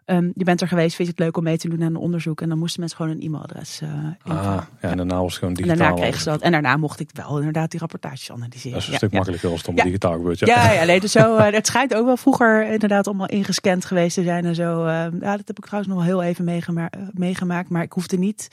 Um, 0.06 0.32
je 0.34 0.44
bent 0.44 0.60
er 0.60 0.68
geweest, 0.68 0.96
vind 0.96 1.08
je 1.08 1.14
het 1.14 1.22
leuk 1.24 1.36
om 1.36 1.42
mee 1.42 1.58
te 1.58 1.68
doen 1.68 1.82
aan 1.82 1.86
een 1.86 1.96
onderzoek. 1.96 2.40
En 2.40 2.48
dan 2.48 2.58
moesten 2.58 2.80
mensen 2.80 2.98
gewoon 2.98 3.16
een 3.16 3.22
e-mailadres 3.22 3.80
uh, 3.82 3.90
Ah, 4.22 4.42
ja, 4.80 4.88
en 4.88 4.96
daarna 4.96 5.20
was 5.20 5.30
het 5.30 5.38
gewoon 5.38 5.54
digitaal. 5.54 5.76
En 5.76 5.82
daarna 5.82 6.00
kregen 6.00 6.20
ze 6.20 6.28
dat. 6.28 6.40
En 6.40 6.52
daarna 6.52 6.76
mocht 6.76 7.00
ik 7.00 7.10
wel 7.12 7.36
inderdaad 7.36 7.70
die 7.70 7.80
rapportages 7.80 8.30
analyseren. 8.32 8.72
Dat 8.72 8.80
is 8.80 8.86
een 8.86 8.92
ja, 8.92 8.98
stuk 8.98 9.10
ja. 9.10 9.16
makkelijker 9.16 9.50
als 9.50 9.58
het 9.58 9.68
om 9.68 9.74
digitaal 9.74 10.12
gebeurt. 10.12 10.38
Ja, 10.38 10.72
Ja, 10.72 10.84
nee, 10.84 11.00
dus 11.00 11.12
zo, 11.12 11.36
uh, 11.36 11.50
het 11.50 11.66
schijnt 11.66 11.94
ook 11.94 12.04
wel 12.04 12.16
vroeger 12.16 12.70
inderdaad 12.70 13.06
allemaal 13.06 13.26
ingescand 13.26 13.84
geweest 13.84 14.14
te 14.14 14.22
zijn 14.22 14.44
en 14.44 14.54
zo. 14.54 14.80
Uh, 14.80 14.88
ja, 15.20 15.36
dat 15.36 15.46
heb 15.46 15.58
ik 15.58 15.64
trouwens 15.64 15.94
nog 15.94 16.04
wel 16.04 16.06
heel 16.06 16.22
even 16.22 16.44
meegema 16.44 16.90
meegemaakt, 17.12 17.68
maar 17.68 17.82
ik 17.82 17.92
hoefde 17.92 18.18
niet 18.18 18.48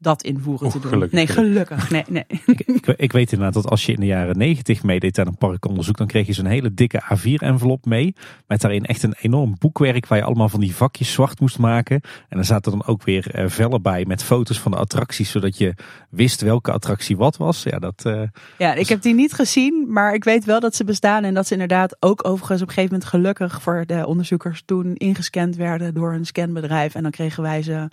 dat 0.00 0.22
invoeren 0.22 0.70
te 0.70 0.78
doen. 0.78 0.90
gelukkig, 0.90 1.12
nee, 1.12 1.26
gelukkig. 1.26 1.90
Nee, 1.90 2.04
nee. 2.08 2.24
Ik, 2.70 2.86
ik 2.86 3.12
weet 3.12 3.32
inderdaad 3.32 3.62
dat 3.62 3.70
als 3.70 3.86
je 3.86 3.92
in 3.92 4.00
de 4.00 4.06
jaren 4.06 4.38
negentig 4.38 4.82
meedeed 4.82 5.18
aan 5.18 5.26
een 5.26 5.36
parkonderzoek, 5.36 5.96
dan 5.96 6.06
kreeg 6.06 6.26
je 6.26 6.32
zo'n 6.32 6.46
hele 6.46 6.74
dikke 6.74 7.02
A4-envelop 7.02 7.84
mee. 7.84 8.14
Met 8.46 8.60
daarin 8.60 8.84
echt 8.84 9.02
een 9.02 9.14
enorm 9.20 9.56
boekwerk 9.58 10.06
waar 10.06 10.18
je 10.18 10.24
allemaal 10.24 10.48
van 10.48 10.60
die 10.60 10.74
vakjes 10.74 11.12
zwart 11.12 11.40
moest 11.40 11.58
maken. 11.58 12.00
En 12.28 12.38
er 12.38 12.44
zaten 12.44 12.70
dan 12.70 12.86
ook 12.86 13.02
weer 13.02 13.30
eh, 13.30 13.48
vellen 13.48 13.82
bij 13.82 14.04
met 14.06 14.22
foto's 14.22 14.60
van 14.60 14.70
de 14.70 14.76
attracties, 14.76 15.30
zodat 15.30 15.58
je 15.58 15.74
wist 16.10 16.40
welke 16.40 16.72
attractie 16.72 17.16
wat 17.16 17.36
was. 17.36 17.62
Ja, 17.62 17.78
dat, 17.78 18.04
eh, 18.04 18.22
Ja, 18.58 18.74
ik 18.74 18.88
heb 18.88 19.02
die 19.02 19.14
niet 19.14 19.32
gezien, 19.32 19.86
maar 19.88 20.14
ik 20.14 20.24
weet 20.24 20.44
wel 20.44 20.60
dat 20.60 20.74
ze 20.74 20.84
bestaan. 20.84 21.24
En 21.24 21.34
dat 21.34 21.46
ze 21.46 21.52
inderdaad 21.52 21.96
ook 22.00 22.26
overigens 22.26 22.62
op 22.62 22.68
een 22.68 22.74
gegeven 22.74 22.94
moment 22.94 23.10
gelukkig 23.10 23.62
voor 23.62 23.84
de 23.86 24.06
onderzoekers 24.06 24.62
toen 24.64 24.94
ingescand 24.94 25.56
werden 25.56 25.94
door 25.94 26.12
een 26.12 26.26
scanbedrijf. 26.26 26.94
En 26.94 27.02
dan 27.02 27.10
kregen 27.10 27.42
wij 27.42 27.62
ze, 27.62 27.88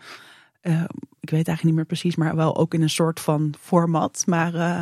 uh, 0.68 0.84
ik 1.20 1.30
weet 1.34 1.48
eigenlijk 1.48 1.64
niet 1.64 1.76
meer 1.76 1.86
precies, 1.86 2.16
maar 2.16 2.36
wel 2.36 2.58
ook 2.58 2.74
in 2.74 2.82
een 2.82 2.90
soort 2.90 3.20
van 3.20 3.54
format. 3.62 4.24
Maar 4.26 4.54
uh, 4.54 4.82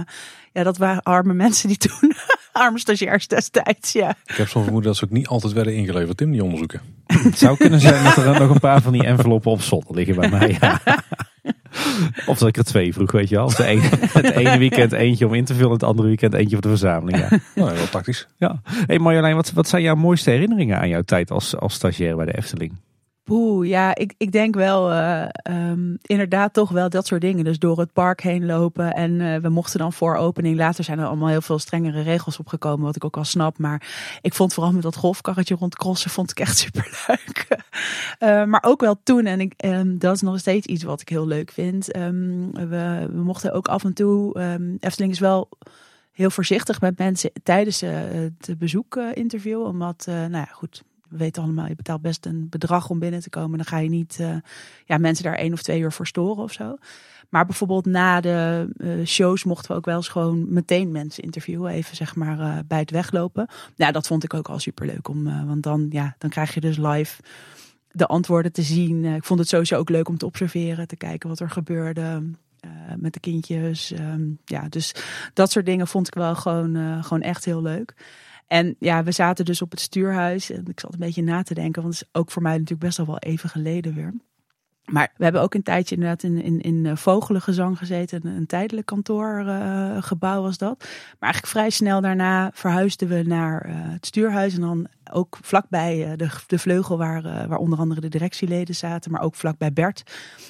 ja, 0.52 0.64
dat 0.64 0.78
waren 0.78 1.04
arme 1.04 1.34
mensen 1.44 1.68
die 1.68 1.78
toen, 1.78 2.14
arme 2.52 2.80
stagiairs 2.80 3.28
destijds, 3.28 3.92
ja. 3.92 4.16
Ik 4.26 4.36
heb 4.36 4.48
zo'n 4.48 4.64
vermoeden 4.64 4.90
dat 4.92 5.00
ze 5.00 5.06
ook 5.06 5.12
niet 5.12 5.28
altijd 5.28 5.54
werden 5.54 5.76
ingeleverd 5.76 6.22
in 6.22 6.32
die 6.32 6.44
onderzoeken. 6.44 6.82
het 7.06 7.38
zou 7.46 7.58
kunnen 7.58 7.80
zijn 7.80 8.04
dat 8.04 8.18
er 8.18 8.24
dan 8.24 8.40
nog 8.40 8.50
een 8.50 8.60
paar 8.60 8.82
van 8.82 8.94
die 8.94 9.04
enveloppen 9.04 9.52
op 9.52 9.62
zolder 9.62 9.96
liggen 9.96 10.16
bij 10.16 10.30
mij. 10.30 10.58
Ja. 10.60 10.82
Of 12.26 12.38
dat 12.38 12.48
ik 12.48 12.58
er 12.58 12.64
twee 12.64 12.94
vroeg, 12.94 13.12
weet 13.12 13.30
je 13.30 13.36
wel. 13.36 13.46
Of 13.46 13.56
de 13.56 13.66
ene, 13.66 13.82
het 13.92 14.30
ene 14.30 14.58
weekend 14.58 14.92
eentje 14.92 15.28
om 15.28 15.34
in 15.34 15.46
te 15.46 15.54
vullen, 15.54 15.72
het 15.72 15.84
andere 15.84 16.08
weekend 16.08 16.34
eentje 16.34 16.52
voor 16.52 16.62
de 16.62 16.70
verzameling. 16.70 17.18
Ja. 17.18 17.40
Nou, 17.56 17.74
wel 17.76 17.90
tactisch. 17.90 18.28
Ja. 18.38 18.62
Hey 18.66 19.00
Marjolein, 19.00 19.36
wat, 19.36 19.52
wat 19.52 19.68
zijn 19.68 19.82
jouw 19.82 19.96
mooiste 19.96 20.30
herinneringen 20.30 20.80
aan 20.80 20.90
jouw 20.90 21.02
tijd 21.02 21.32
als, 21.32 21.58
als 21.58 21.74
stagiair 21.74 22.16
bij 22.16 22.26
de 22.26 22.38
Efteling? 22.38 22.74
Poeh, 23.26 23.68
ja, 23.68 23.96
ik, 23.96 24.14
ik 24.18 24.32
denk 24.32 24.56
wel 24.56 24.92
uh, 24.92 25.26
um, 25.44 25.98
inderdaad 26.02 26.54
toch 26.54 26.70
wel 26.70 26.90
dat 26.90 27.08
soort 27.08 27.22
dingen. 27.22 27.44
Dus 27.44 27.60
door 27.60 27.80
het 27.80 27.94
park 27.94 28.22
heen 28.22 28.46
lopen 28.46 28.94
en 28.94 29.12
uh, 29.12 29.38
we 29.38 29.50
mochten 29.50 29.80
dan 29.80 29.94
voor 29.94 30.16
opening. 30.16 30.58
Later 30.58 30.84
zijn 30.84 31.00
er 31.00 31.06
allemaal 31.06 31.28
heel 31.28 31.42
veel 31.42 31.60
strengere 31.60 32.02
regels 32.02 32.40
opgekomen, 32.40 32.86
wat 32.86 32.96
ik 32.96 33.04
ook 33.04 33.18
al 33.18 33.24
snap. 33.24 33.58
Maar 33.58 33.88
ik 34.22 34.34
vond 34.34 34.54
vooral 34.54 34.72
met 34.72 34.82
dat 34.82 34.96
golfkarretje 34.96 35.56
rondcrossen, 35.56 36.12
vond 36.12 36.32
ik 36.32 36.40
echt 36.40 36.58
superleuk. 36.66 37.48
uh, 38.20 38.44
maar 38.44 38.64
ook 38.66 38.82
wel 38.82 38.96
toen, 39.04 39.26
en 39.26 39.40
ik, 39.40 39.54
um, 39.66 39.98
dat 40.00 40.16
is 40.16 40.22
nog 40.22 40.40
steeds 40.40 40.68
iets 40.68 40.84
wat 40.84 41.02
ik 41.02 41.10
heel 41.10 41.28
leuk 41.28 41.52
vind. 41.52 41.96
Um, 41.96 42.52
we, 42.52 43.08
we 43.12 43.22
mochten 43.24 43.54
ook 43.54 43.68
af 43.68 43.84
en 43.84 43.94
toe, 43.94 44.40
Efteling 44.80 45.12
is 45.12 45.20
wel 45.20 45.50
heel 46.12 46.30
voorzichtig 46.30 46.82
met 46.82 46.98
mensen 46.98 47.32
tijdens 47.44 47.82
het 47.82 48.56
bezoek 48.58 48.96
interviewen. 48.96 49.68
Omdat, 49.68 50.04
nou 50.08 50.32
ja, 50.32 50.50
goed, 50.52 50.84
we 51.18 51.24
weten 51.24 51.44
allemaal, 51.44 51.68
je 51.68 51.76
betaalt 51.76 52.02
best 52.02 52.26
een 52.26 52.48
bedrag 52.50 52.90
om 52.90 53.00
binnen 53.00 53.22
te 53.22 53.30
komen. 53.30 53.58
Dan 53.58 53.68
ga 53.68 53.78
je 53.78 53.90
niet 53.90 54.18
uh, 54.22 54.36
ja, 54.86 54.98
mensen 54.98 55.24
daar 55.24 55.36
één 55.36 55.54
of 55.54 55.62
twee 55.62 55.80
uur 55.80 55.92
voor 55.92 56.08
storen 56.08 56.44
of 56.44 56.52
zo. 56.52 56.78
Maar 57.30 57.46
bijvoorbeeld 57.46 57.86
na 57.86 58.22
de 58.22 58.70
uh, 58.78 59.06
shows 59.06 59.44
mochten 59.44 59.72
we 59.72 59.78
ook 59.78 59.86
wel 59.86 59.96
eens 59.96 60.08
gewoon 60.08 60.54
meteen 60.54 60.92
mensen 60.92 61.24
interviewen. 61.24 61.72
Even 61.72 61.96
zeg 61.96 62.16
maar 62.16 62.40
uh, 62.40 62.58
bij 62.68 62.80
het 62.80 62.92
weglopen. 62.92 63.48
Ja, 63.76 63.92
dat 63.92 64.08
vond 64.08 64.24
ik 64.24 64.34
ook 64.34 64.48
al 64.48 64.60
superleuk. 64.60 65.08
Om, 65.08 65.48
want 65.48 65.64
dan, 65.64 65.88
ja, 65.90 66.16
dan 66.18 66.30
krijg 66.30 66.54
je 66.54 66.62
dus 66.62 66.78
live 66.78 67.22
de 67.92 68.06
antwoorden 68.06 68.52
te 68.52 68.62
zien. 68.62 69.06
ik 69.06 69.24
vond 69.24 69.40
het 69.40 69.50
sowieso 69.50 69.78
ook 69.78 69.90
leuk 69.90 70.08
om 70.08 70.18
te 70.18 70.26
observeren. 70.26 70.88
Te 70.88 70.96
kijken 70.96 71.30
wat 71.30 71.40
er 71.40 71.50
gebeurde. 71.50 72.24
met 72.98 73.14
de 73.14 73.20
kindjes. 73.20 73.92
Ehm, 73.92 74.24
ja, 74.46 74.70
dus 74.70 74.96
dat 75.34 75.52
soort 75.52 75.66
dingen 75.66 75.88
vond 75.88 76.08
ik 76.08 76.14
wel 76.14 76.36
gewoon, 76.36 77.04
gewoon 77.04 77.22
echt 77.22 77.46
heel 77.46 77.62
leuk. 77.62 77.94
En 78.48 78.76
ja, 78.80 79.04
we 79.04 79.12
zaten 79.12 79.46
dus 79.46 79.62
op 79.62 79.72
het 79.72 79.80
stuurhuis. 79.80 80.52
En 80.52 80.66
ik 80.68 80.80
zat 80.80 80.94
een 80.94 81.00
beetje 81.00 81.24
na 81.24 81.44
te 81.44 81.54
denken, 81.54 81.82
want 81.82 81.94
het 81.94 82.04
is 82.04 82.20
ook 82.20 82.32
voor 82.32 82.42
mij 82.42 82.52
natuurlijk 82.52 82.82
best 82.82 82.98
wel 82.98 83.06
wel 83.06 83.20
even 83.20 83.50
geleden 83.50 83.94
weer. 83.94 84.14
Maar 84.86 85.12
we 85.18 85.24
hebben 85.24 85.42
ook 85.42 85.54
een 85.54 85.64
tijdje 85.64 85.96
inderdaad 85.96 86.24
in, 86.24 86.42
in, 86.42 86.62
in 86.62 86.86
eh, 86.86 86.96
Vogelengezang 86.96 87.78
gezeten. 87.78 88.26
Een, 88.26 88.46
tijdelijk 88.46 88.86
kantoorgebouw 88.86 90.38
uh, 90.38 90.44
was 90.44 90.58
dat. 90.58 90.78
Maar 90.80 91.32
eigenlijk 91.32 91.54
vrij 91.54 91.70
snel 91.70 92.02
daarna 92.02 92.52
verhuisden 92.54 93.08
we 93.08 93.24
naar 93.24 93.66
uh, 93.68 93.74
het 93.76 94.06
stuurhuis. 94.06 94.54
En 94.54 94.62
dan 94.62 94.88
ook 95.12 95.38
vlakbij 95.42 96.16
de, 96.16 96.30
de 96.48 96.60
vleugel 96.60 96.98
waar, 96.98 97.48
waar 97.48 97.58
onder 97.58 97.80
andere 97.80 98.02
de 98.02 98.10
directieleden 98.10 98.76
zaten. 98.76 99.12
Maar 99.12 99.22
ook 99.22 99.36
vlakbij 99.36 99.74
Bert, 99.74 100.04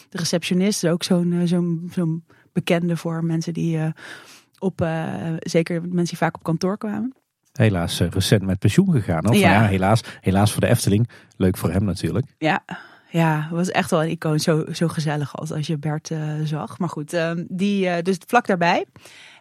de 0.09 0.17
receptionist. 0.17 0.87
Ook 0.87 1.03
zo'n 1.03 1.41
zo'n 1.45 1.89
zo'n 1.91 2.25
bekende 2.53 2.97
voor 2.97 3.23
mensen 3.23 3.53
die 3.53 3.79
op, 4.59 4.87
zeker 5.39 5.81
mensen 5.81 6.05
die 6.05 6.17
vaak 6.17 6.35
op 6.35 6.43
kantoor 6.43 6.77
kwamen. 6.77 7.13
Helaas 7.57 7.99
recent 7.99 8.41
met 8.41 8.59
pensioen 8.59 8.91
gegaan. 8.91 9.29
Of 9.29 9.35
ja. 9.35 9.51
ja, 9.51 9.67
helaas, 9.67 10.01
helaas 10.21 10.51
voor 10.51 10.61
de 10.61 10.67
Efteling. 10.67 11.09
Leuk 11.37 11.57
voor 11.57 11.71
hem 11.71 11.83
natuurlijk. 11.83 12.25
Ja, 12.37 12.63
ja, 13.15 13.41
het 13.41 13.51
was 13.51 13.71
echt 13.71 13.91
wel 13.91 14.03
een 14.03 14.09
icoon. 14.09 14.39
Zo, 14.39 14.65
zo 14.71 14.87
gezellig 14.87 15.37
als, 15.37 15.51
als 15.51 15.67
je 15.67 15.77
Bert 15.77 16.09
uh, 16.09 16.19
zag. 16.43 16.79
Maar 16.79 16.89
goed, 16.89 17.13
uh, 17.13 17.31
die, 17.47 17.85
uh, 17.85 17.93
dus 18.01 18.17
vlak 18.27 18.47
daarbij. 18.47 18.85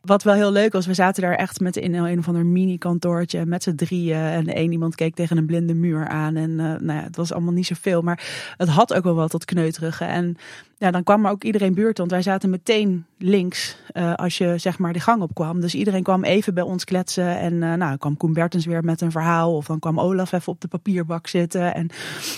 Wat 0.03 0.23
wel 0.23 0.35
heel 0.35 0.53
leuk 0.53 0.73
was, 0.73 0.87
we 0.87 0.95
zaten 0.95 1.23
daar 1.23 1.35
echt 1.35 1.61
met 1.61 1.77
in 1.77 1.95
een 1.95 2.19
of 2.19 2.29
ander 2.29 2.47
mini 2.47 2.79
kantoortje 2.79 3.47
met 3.47 3.63
z'n 3.63 3.75
drieën. 3.75 4.17
En 4.17 4.47
één 4.47 4.73
iemand 4.73 4.95
keek 4.95 5.15
tegen 5.15 5.37
een 5.37 5.47
blinde 5.47 5.75
muur 5.75 6.09
aan. 6.09 6.37
En 6.37 6.57
nou 6.57 6.93
ja, 6.93 7.03
het 7.03 7.17
was 7.17 7.33
allemaal 7.33 7.53
niet 7.53 7.67
zoveel. 7.67 8.03
Maar 8.03 8.25
het 8.57 8.69
had 8.69 8.95
ook 8.95 9.05
wel 9.05 9.15
wat 9.15 9.31
tot 9.31 9.45
kneuterige. 9.45 10.05
En 10.05 10.37
ja, 10.79 10.91
dan 10.91 11.03
kwam 11.03 11.25
er 11.25 11.31
ook 11.31 11.45
iedereen 11.45 11.75
buurt. 11.75 11.99
Want 11.99 12.11
wij 12.11 12.23
zaten 12.23 12.51
meteen 12.51 13.07
links 13.19 13.77
uh, 13.93 14.15
als 14.15 14.39
je 14.39 14.59
zeg 14.59 14.79
maar 14.79 14.93
de 14.93 15.01
gang 15.01 15.23
op 15.23 15.35
kwam. 15.35 15.61
Dus 15.61 15.75
iedereen 15.75 16.03
kwam 16.03 16.25
even 16.25 16.55
bij 16.55 16.63
ons 16.63 16.85
kletsen. 16.85 17.39
En 17.39 17.53
uh, 17.53 17.73
nou, 17.75 17.97
kwam 17.97 18.17
Koen 18.17 18.33
Bertens 18.33 18.67
weer 18.67 18.85
met 18.85 19.01
een 19.01 19.11
verhaal. 19.11 19.57
Of 19.57 19.67
dan 19.67 19.79
kwam 19.79 20.01
Olaf 20.01 20.33
even 20.33 20.53
op 20.53 20.61
de 20.61 20.69
papierbak 20.69 21.27
zitten. 21.27 21.75
En 21.75 21.87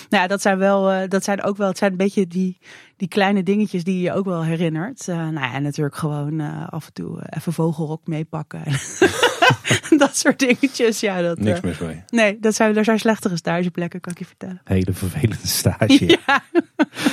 nou 0.09 0.23
ja, 0.23 0.27
dat 0.27 0.41
zijn 0.41 0.57
wel, 0.57 0.93
uh, 0.93 0.99
dat 1.07 1.23
zijn 1.23 1.43
ook 1.43 1.57
wel, 1.57 1.67
het 1.67 1.77
zijn 1.77 1.91
een 1.91 1.97
beetje 1.97 2.27
die, 2.27 2.57
die 2.97 3.07
kleine 3.07 3.43
dingetjes 3.43 3.83
die 3.83 4.01
je 4.01 4.13
ook 4.13 4.25
wel 4.25 4.43
herinnert. 4.43 5.07
nou 5.07 5.33
ja, 5.33 5.53
en 5.53 5.63
natuurlijk 5.63 5.95
gewoon 5.95 6.39
af 6.69 6.85
en 6.85 6.93
toe 6.93 7.19
even 7.29 7.53
vogelrok 7.53 8.07
meepakken. 8.07 8.61
dat 9.97 10.17
soort 10.17 10.39
dingetjes. 10.39 10.99
Ja, 10.99 11.21
dat, 11.21 11.39
Niks 11.39 11.61
mis 11.61 11.77
mee. 11.77 12.03
Nee, 12.09 12.37
dat 12.39 12.55
zijn, 12.55 12.77
er 12.77 12.83
zijn 12.83 12.99
slechtere 12.99 13.35
stageplekken, 13.35 13.99
kan 14.01 14.11
ik 14.11 14.19
je 14.19 14.25
vertellen. 14.25 14.61
Hele 14.63 14.93
vervelende 14.93 15.47
stage. 15.59 16.19
Ja. 16.25 16.43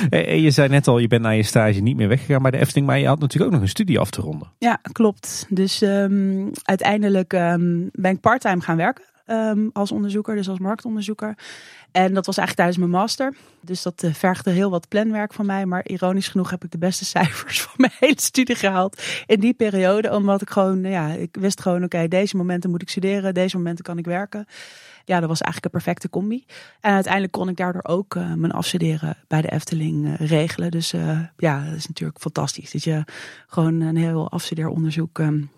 En 0.09 0.41
je 0.41 0.51
zei 0.51 0.69
net 0.69 0.87
al, 0.87 0.97
je 0.97 1.07
bent 1.07 1.21
na 1.21 1.29
je 1.29 1.43
stage 1.43 1.79
niet 1.79 1.95
meer 1.95 2.07
weggegaan 2.07 2.41
bij 2.41 2.51
de 2.51 2.57
Efteling. 2.57 2.87
Maar 2.87 2.99
je 2.99 3.07
had 3.07 3.19
natuurlijk 3.19 3.45
ook 3.45 3.57
nog 3.57 3.67
een 3.67 3.73
studie 3.73 3.99
af 3.99 4.09
te 4.09 4.21
ronden. 4.21 4.51
Ja, 4.57 4.79
klopt. 4.91 5.45
Dus 5.49 5.81
um, 5.81 6.51
uiteindelijk 6.63 7.33
um, 7.33 7.89
ben 7.91 8.11
ik 8.11 8.19
parttime 8.19 8.61
gaan 8.61 8.77
werken. 8.77 9.03
Um, 9.27 9.69
als 9.73 9.91
onderzoeker, 9.91 10.35
dus 10.35 10.49
als 10.49 10.59
marktonderzoeker. 10.59 11.37
En 11.91 12.13
dat 12.13 12.25
was 12.25 12.37
eigenlijk 12.37 12.55
tijdens 12.55 12.77
mijn 12.77 13.01
master. 13.01 13.35
Dus 13.61 13.81
dat 13.81 14.03
uh, 14.03 14.13
vergde 14.13 14.51
heel 14.51 14.69
wat 14.69 14.87
planwerk 14.87 15.33
van 15.33 15.45
mij. 15.45 15.65
Maar 15.65 15.87
ironisch 15.87 16.27
genoeg 16.27 16.49
heb 16.49 16.63
ik 16.63 16.71
de 16.71 16.77
beste 16.77 17.05
cijfers 17.15 17.61
van 17.61 17.73
mijn 17.77 17.91
hele 17.99 18.21
studie 18.21 18.55
gehaald 18.55 19.01
in 19.25 19.39
die 19.39 19.53
periode. 19.53 20.15
Omdat 20.15 20.41
ik 20.41 20.49
gewoon, 20.49 20.83
ja, 20.83 21.07
ik 21.07 21.37
wist 21.39 21.61
gewoon, 21.61 21.83
oké, 21.83 22.07
deze 22.07 22.37
momenten 22.37 22.69
moet 22.69 22.81
ik 22.81 22.89
studeren, 22.89 23.33
deze 23.33 23.57
momenten 23.57 23.83
kan 23.83 23.97
ik 23.97 24.05
werken. 24.05 24.45
Ja, 25.05 25.19
dat 25.19 25.29
was 25.29 25.41
eigenlijk 25.41 25.73
een 25.73 25.81
perfecte 25.81 26.09
combi. 26.09 26.45
En 26.79 26.93
uiteindelijk 26.93 27.33
kon 27.33 27.49
ik 27.49 27.57
daardoor 27.57 27.83
ook 27.83 28.15
uh, 28.15 28.33
mijn 28.33 28.51
afstuderen 28.51 29.17
bij 29.27 29.41
de 29.41 29.51
Efteling 29.51 30.05
uh, 30.05 30.13
regelen. 30.27 30.71
Dus 30.71 30.91
ja, 31.37 31.65
dat 31.65 31.75
is 31.75 31.87
natuurlijk 31.87 32.19
fantastisch. 32.19 32.71
Dat 32.71 32.83
je 32.83 33.03
gewoon 33.47 33.81
een 33.81 33.97
heel 33.97 34.31
afstudeeronderzoek 34.31 35.17
um, 35.17 35.49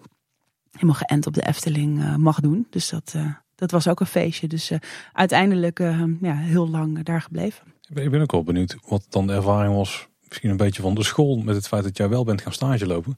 helemaal 0.72 1.02
geënt 1.08 1.28
op 1.28 1.34
de 1.34 1.48
Efteling 1.48 2.18
mag 2.18 2.40
doen. 2.40 2.68
Dus 2.70 2.90
dat 2.90 3.16
dat 3.58 3.72
was 3.72 3.88
ook 3.88 4.00
een 4.00 4.06
feestje. 4.06 4.48
Dus 4.48 4.72
uh, 4.72 4.78
uiteindelijk 5.14 5.80
uh, 5.80 6.04
ja, 6.22 6.36
heel 6.36 6.70
lang 6.70 7.04
daar 7.04 7.22
gebleven. 7.22 7.64
Ik 7.94 8.12
ben 8.12 8.22
ook 8.22 8.32
wel 8.32 8.44
benieuwd 8.44 8.78
wat 8.88 9.06
dan 9.10 9.28
de 9.28 9.34
ervaring 9.34 9.76
was. 9.76 10.08
Misschien 10.28 10.50
een 10.50 10.58
beetje 10.58 10.82
van 10.82 10.96
de 10.96 11.04
school 11.04 11.38
met 11.38 11.56
het 11.56 11.68
feit 11.68 11.84
dat 11.84 11.98
jij 11.98 12.10
wel 12.10 12.24
bent 12.24 12.42
gaan 12.42 12.54
stage 12.54 12.88
lopen. 12.88 13.18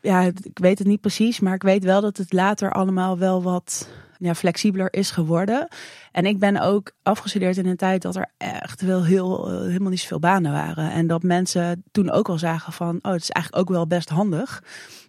Ja, 0.00 0.20
ik 0.22 0.58
weet 0.58 0.78
het 0.78 0.86
niet 0.86 1.00
precies, 1.00 1.40
maar 1.40 1.54
ik 1.54 1.62
weet 1.62 1.84
wel 1.84 2.00
dat 2.00 2.16
het 2.16 2.32
later 2.32 2.72
allemaal 2.72 3.18
wel 3.18 3.42
wat 3.42 3.88
ja, 4.18 4.34
flexibeler 4.34 4.92
is 4.92 5.10
geworden. 5.10 5.68
En 6.12 6.26
ik 6.26 6.38
ben 6.38 6.60
ook 6.60 6.92
afgestudeerd 7.02 7.56
in 7.56 7.66
een 7.66 7.76
tijd 7.76 8.02
dat 8.02 8.16
er 8.16 8.30
echt 8.36 8.80
wel 8.80 9.04
heel, 9.04 9.52
uh, 9.52 9.60
helemaal 9.66 9.90
niet 9.90 10.00
zoveel 10.00 10.18
banen 10.18 10.52
waren. 10.52 10.90
En 10.90 11.06
dat 11.06 11.22
mensen 11.22 11.84
toen 11.90 12.10
ook 12.10 12.28
al 12.28 12.38
zagen 12.38 12.72
van, 12.72 12.98
oh, 13.02 13.12
het 13.12 13.22
is 13.22 13.30
eigenlijk 13.30 13.62
ook 13.62 13.76
wel 13.76 13.86
best 13.86 14.08
handig 14.08 14.62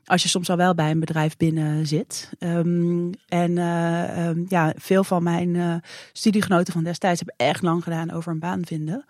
als 0.10 0.24
je 0.24 0.30
soms 0.30 0.50
al 0.50 0.58
wel 0.58 0.76
bij 0.76 0.91
een 0.91 1.00
bedrijf 1.00 1.38
binnen 1.38 1.88
zit. 1.88 2.30
Um, 2.39 3.12
en 3.28 3.52
uh, 3.52 4.28
um, 4.28 4.45
ja, 4.48 4.74
veel 4.78 5.04
van 5.04 5.24
mijn 5.24 5.56
uh, 5.56 5.76
studiegenoten 6.13 6.74
van 6.74 6.84
destijds 6.84 7.22
hebben 7.26 7.48
echt 7.48 7.62
lang 7.62 7.84
gedaan 7.84 8.12
over 8.12 8.32
een 8.32 8.39
baan 8.39 8.65
vinden. 8.65 9.06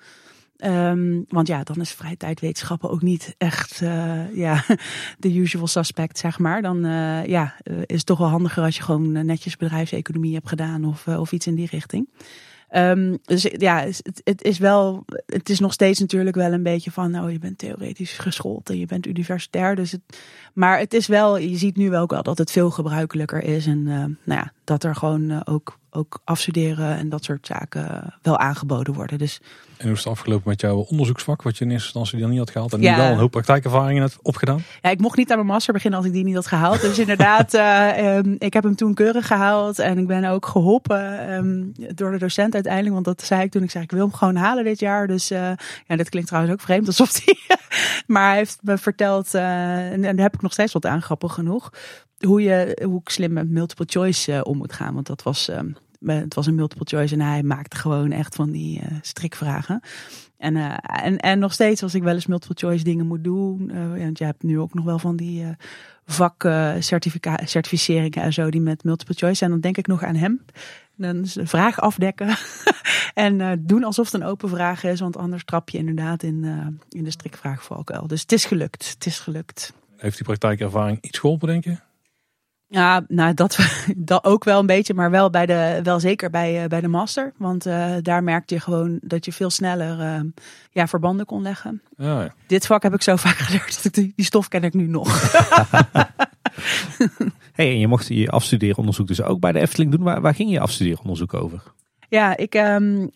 Um, 0.65 1.25
want 1.29 1.47
ja, 1.47 1.63
dan 1.63 1.81
is 1.81 1.91
vrije 1.91 2.17
tijdwetenschappen 2.17 2.89
ook 2.89 3.01
niet 3.01 3.35
echt 3.37 3.81
uh, 3.81 4.35
ja, 4.35 4.63
de 5.19 5.35
usual 5.35 5.67
suspect, 5.67 6.17
zeg 6.17 6.39
maar. 6.39 6.61
Dan 6.61 6.81
ja, 7.25 7.55
is 7.63 7.97
het 7.97 8.05
toch 8.05 8.17
wel 8.17 8.27
handiger 8.27 8.63
als 8.63 8.75
je 8.75 8.83
gewoon 8.83 9.25
netjes 9.25 9.57
bedrijfseconomie 9.57 10.33
hebt 10.33 10.49
gedaan 10.49 10.85
of, 10.85 11.07
of 11.07 11.31
iets 11.31 11.47
in 11.47 11.55
die 11.55 11.67
richting. 11.71 12.09
Um, 12.71 13.17
dus 13.23 13.47
ja, 13.57 13.79
het, 13.79 14.21
het, 14.23 14.43
is 14.43 14.57
wel, 14.57 15.05
het 15.25 15.49
is 15.49 15.59
nog 15.59 15.73
steeds 15.73 15.99
natuurlijk 15.99 16.35
wel 16.35 16.53
een 16.53 16.63
beetje 16.63 16.91
van, 16.91 17.11
nou, 17.11 17.31
je 17.31 17.39
bent 17.39 17.57
theoretisch 17.57 18.17
geschoold 18.17 18.69
en 18.69 18.79
je 18.79 18.85
bent 18.85 19.05
universitair. 19.05 19.75
Dus 19.75 19.95
maar 20.53 20.79
het 20.79 20.93
is 20.93 21.07
wel, 21.07 21.37
je 21.37 21.57
ziet 21.57 21.77
nu 21.77 21.95
ook 21.95 22.11
wel 22.11 22.23
dat 22.23 22.37
het 22.37 22.51
veel 22.51 22.69
gebruikelijker 22.71 23.43
is. 23.43 23.65
En 23.65 23.79
uh, 23.79 23.93
nou 23.95 24.15
ja, 24.23 24.51
dat 24.63 24.83
er 24.83 24.95
gewoon 24.95 25.29
uh, 25.29 25.41
ook, 25.43 25.78
ook 25.91 26.21
afstuderen 26.23 26.97
en 26.97 27.09
dat 27.09 27.23
soort 27.23 27.47
zaken 27.47 28.13
wel 28.21 28.37
aangeboden 28.37 28.93
worden. 28.93 29.17
Dus 29.17 29.41
en 29.79 29.85
hoe 29.85 29.95
is 29.95 30.03
het 30.03 30.13
afgelopen 30.13 30.49
met 30.49 30.61
jouw 30.61 30.77
onderzoeksvak, 30.77 31.41
wat 31.41 31.57
je 31.57 31.65
in 31.65 31.71
eerste 31.71 31.85
instantie 31.85 32.19
dan 32.19 32.29
niet 32.29 32.39
had 32.39 32.49
gehaald 32.49 32.73
en 32.73 32.81
ja. 32.81 32.95
nu 32.95 33.01
wel 33.01 33.11
een 33.11 33.17
hoop 33.17 33.31
praktijkervaringen 33.31 34.01
hebt 34.01 34.17
opgedaan? 34.21 34.63
Ja, 34.81 34.89
ik 34.89 34.99
mocht 34.99 35.17
niet 35.17 35.29
aan 35.29 35.35
mijn 35.35 35.47
master 35.47 35.73
beginnen 35.73 35.99
als 35.99 36.07
ik 36.07 36.13
die 36.13 36.23
niet 36.23 36.35
had 36.35 36.47
gehaald. 36.47 36.81
Dus 36.81 36.99
inderdaad, 36.99 37.53
uh, 37.53 38.15
um, 38.17 38.35
ik 38.39 38.53
heb 38.53 38.63
hem 38.63 38.75
toen 38.75 38.93
keurig 38.93 39.27
gehaald 39.27 39.79
en 39.79 39.97
ik 39.97 40.07
ben 40.07 40.25
ook 40.25 40.45
geholpen 40.45 41.33
um, 41.33 41.71
door 41.95 42.11
de 42.11 42.17
docent 42.17 42.53
uiteindelijk. 42.53 42.93
Want 42.93 43.05
dat 43.05 43.21
zei 43.21 43.41
ik 43.41 43.51
toen, 43.51 43.63
ik 43.63 43.71
zei 43.71 43.83
ik 43.83 43.91
wil 43.91 44.01
hem 44.01 44.13
gewoon 44.13 44.35
halen 44.35 44.63
dit 44.63 44.79
jaar. 44.79 45.07
Dus 45.07 45.31
uh, 45.31 45.51
ja, 45.87 45.95
dat 45.95 46.09
klinkt 46.09 46.27
trouwens 46.27 46.53
ook 46.53 46.61
vreemd 46.61 46.87
alsof 46.87 47.25
hij... 47.25 47.37
maar 48.07 48.27
hij 48.27 48.37
heeft 48.37 48.57
me 48.61 48.77
verteld, 48.77 49.35
uh, 49.35 49.91
en 49.91 50.01
daar 50.01 50.15
heb 50.15 50.33
ik 50.33 50.41
nog 50.41 50.53
steeds 50.53 50.73
wat 50.73 50.85
aan, 50.85 51.01
grappig 51.01 51.33
genoeg, 51.33 51.69
hoe, 52.25 52.41
je, 52.41 52.81
hoe 52.83 52.99
ik 52.99 53.09
slim 53.09 53.33
met 53.33 53.49
multiple 53.49 53.85
choice 53.87 54.43
om 54.43 54.57
moet 54.57 54.73
gaan. 54.73 54.93
Want 54.93 55.07
dat 55.07 55.23
was... 55.23 55.49
Um, 55.49 55.75
het 56.05 56.33
was 56.33 56.45
een 56.45 56.55
multiple 56.55 56.85
choice 56.85 57.13
en 57.13 57.21
hij 57.21 57.43
maakte 57.43 57.77
gewoon 57.77 58.11
echt 58.11 58.35
van 58.35 58.51
die 58.51 58.79
uh, 58.79 58.85
strikvragen. 59.01 59.81
En, 60.37 60.55
uh, 60.55 60.77
en, 60.81 61.17
en 61.17 61.39
nog 61.39 61.53
steeds 61.53 61.83
als 61.83 61.95
ik 61.95 62.03
wel 62.03 62.13
eens 62.13 62.25
multiple 62.25 62.55
choice 62.57 62.83
dingen 62.83 63.07
moet 63.07 63.23
doen. 63.23 63.71
Uh, 63.73 64.03
want 64.03 64.17
je 64.17 64.23
hebt 64.23 64.43
nu 64.43 64.59
ook 64.59 64.73
nog 64.73 64.85
wel 64.85 64.99
van 64.99 65.15
die 65.15 65.45
vakcertificeringen 66.05 68.21
en 68.21 68.33
zo 68.33 68.49
die 68.49 68.61
met 68.61 68.83
multiple 68.83 69.15
choice 69.15 69.35
zijn. 69.35 69.49
Dan 69.49 69.59
denk 69.59 69.77
ik 69.77 69.87
nog 69.87 70.03
aan 70.03 70.15
hem. 70.15 70.45
Dan 70.95 71.23
is 71.23 71.35
een 71.35 71.47
vraag 71.47 71.79
afdekken 71.79 72.35
en 73.13 73.63
doen 73.65 73.83
alsof 73.83 74.11
het 74.11 74.21
een 74.21 74.27
open 74.27 74.49
vraag 74.49 74.83
is. 74.83 74.99
Want 74.99 75.17
anders 75.17 75.45
trap 75.45 75.69
je 75.69 75.77
inderdaad 75.77 76.23
in, 76.23 76.43
in 76.89 77.03
de 77.03 77.11
strikvraagvalkuil. 77.11 78.07
Dus 78.07 78.21
het 78.21 78.31
is 78.31 78.45
gelukt. 78.45 78.89
Het 78.89 79.05
is 79.05 79.19
gelukt. 79.19 79.73
Heeft 79.97 80.15
die 80.15 80.25
praktijkervaring 80.25 80.97
iets 81.01 81.19
geholpen, 81.19 81.47
denk 81.47 81.63
je? 81.63 81.77
Ja, 82.71 83.05
nou 83.07 83.33
dat, 83.33 83.57
dat 83.95 84.23
ook 84.23 84.43
wel 84.43 84.59
een 84.59 84.65
beetje, 84.65 84.93
maar 84.93 85.11
wel, 85.11 85.29
bij 85.29 85.45
de, 85.45 85.79
wel 85.83 85.99
zeker 85.99 86.29
bij, 86.29 86.63
uh, 86.63 86.67
bij 86.67 86.81
de 86.81 86.87
master. 86.87 87.33
Want 87.37 87.67
uh, 87.67 87.95
daar 88.01 88.23
merkte 88.23 88.53
je 88.53 88.59
gewoon 88.59 88.99
dat 89.01 89.25
je 89.25 89.31
veel 89.31 89.49
sneller 89.49 89.99
uh, 89.99 90.21
ja, 90.71 90.87
verbanden 90.87 91.25
kon 91.25 91.41
leggen. 91.41 91.81
Ja, 91.97 92.21
ja. 92.21 92.33
Dit 92.47 92.65
vak 92.65 92.83
heb 92.83 92.93
ik 92.93 93.01
zo 93.01 93.15
vaak 93.25 93.35
geleerd 93.35 93.75
dat 93.75 93.85
ik 93.85 93.93
die, 93.93 94.13
die 94.15 94.25
stof 94.25 94.47
ken 94.47 94.63
ik 94.63 94.73
nu 94.73 94.87
nog. 94.87 95.31
hey, 97.53 97.69
en 97.69 97.79
je 97.79 97.87
mocht 97.87 98.07
je 98.07 98.29
afstudeeronderzoek 98.29 99.07
dus 99.07 99.21
ook 99.21 99.39
bij 99.39 99.51
de 99.51 99.59
Efteling 99.59 99.91
doen. 99.91 100.03
Waar, 100.03 100.21
waar 100.21 100.35
ging 100.35 100.51
je 100.51 100.59
afstudeeronderzoek 100.59 101.33
over? 101.33 101.63
Ja, 102.09 102.37
ik 102.37 102.53
um, 102.55 103.11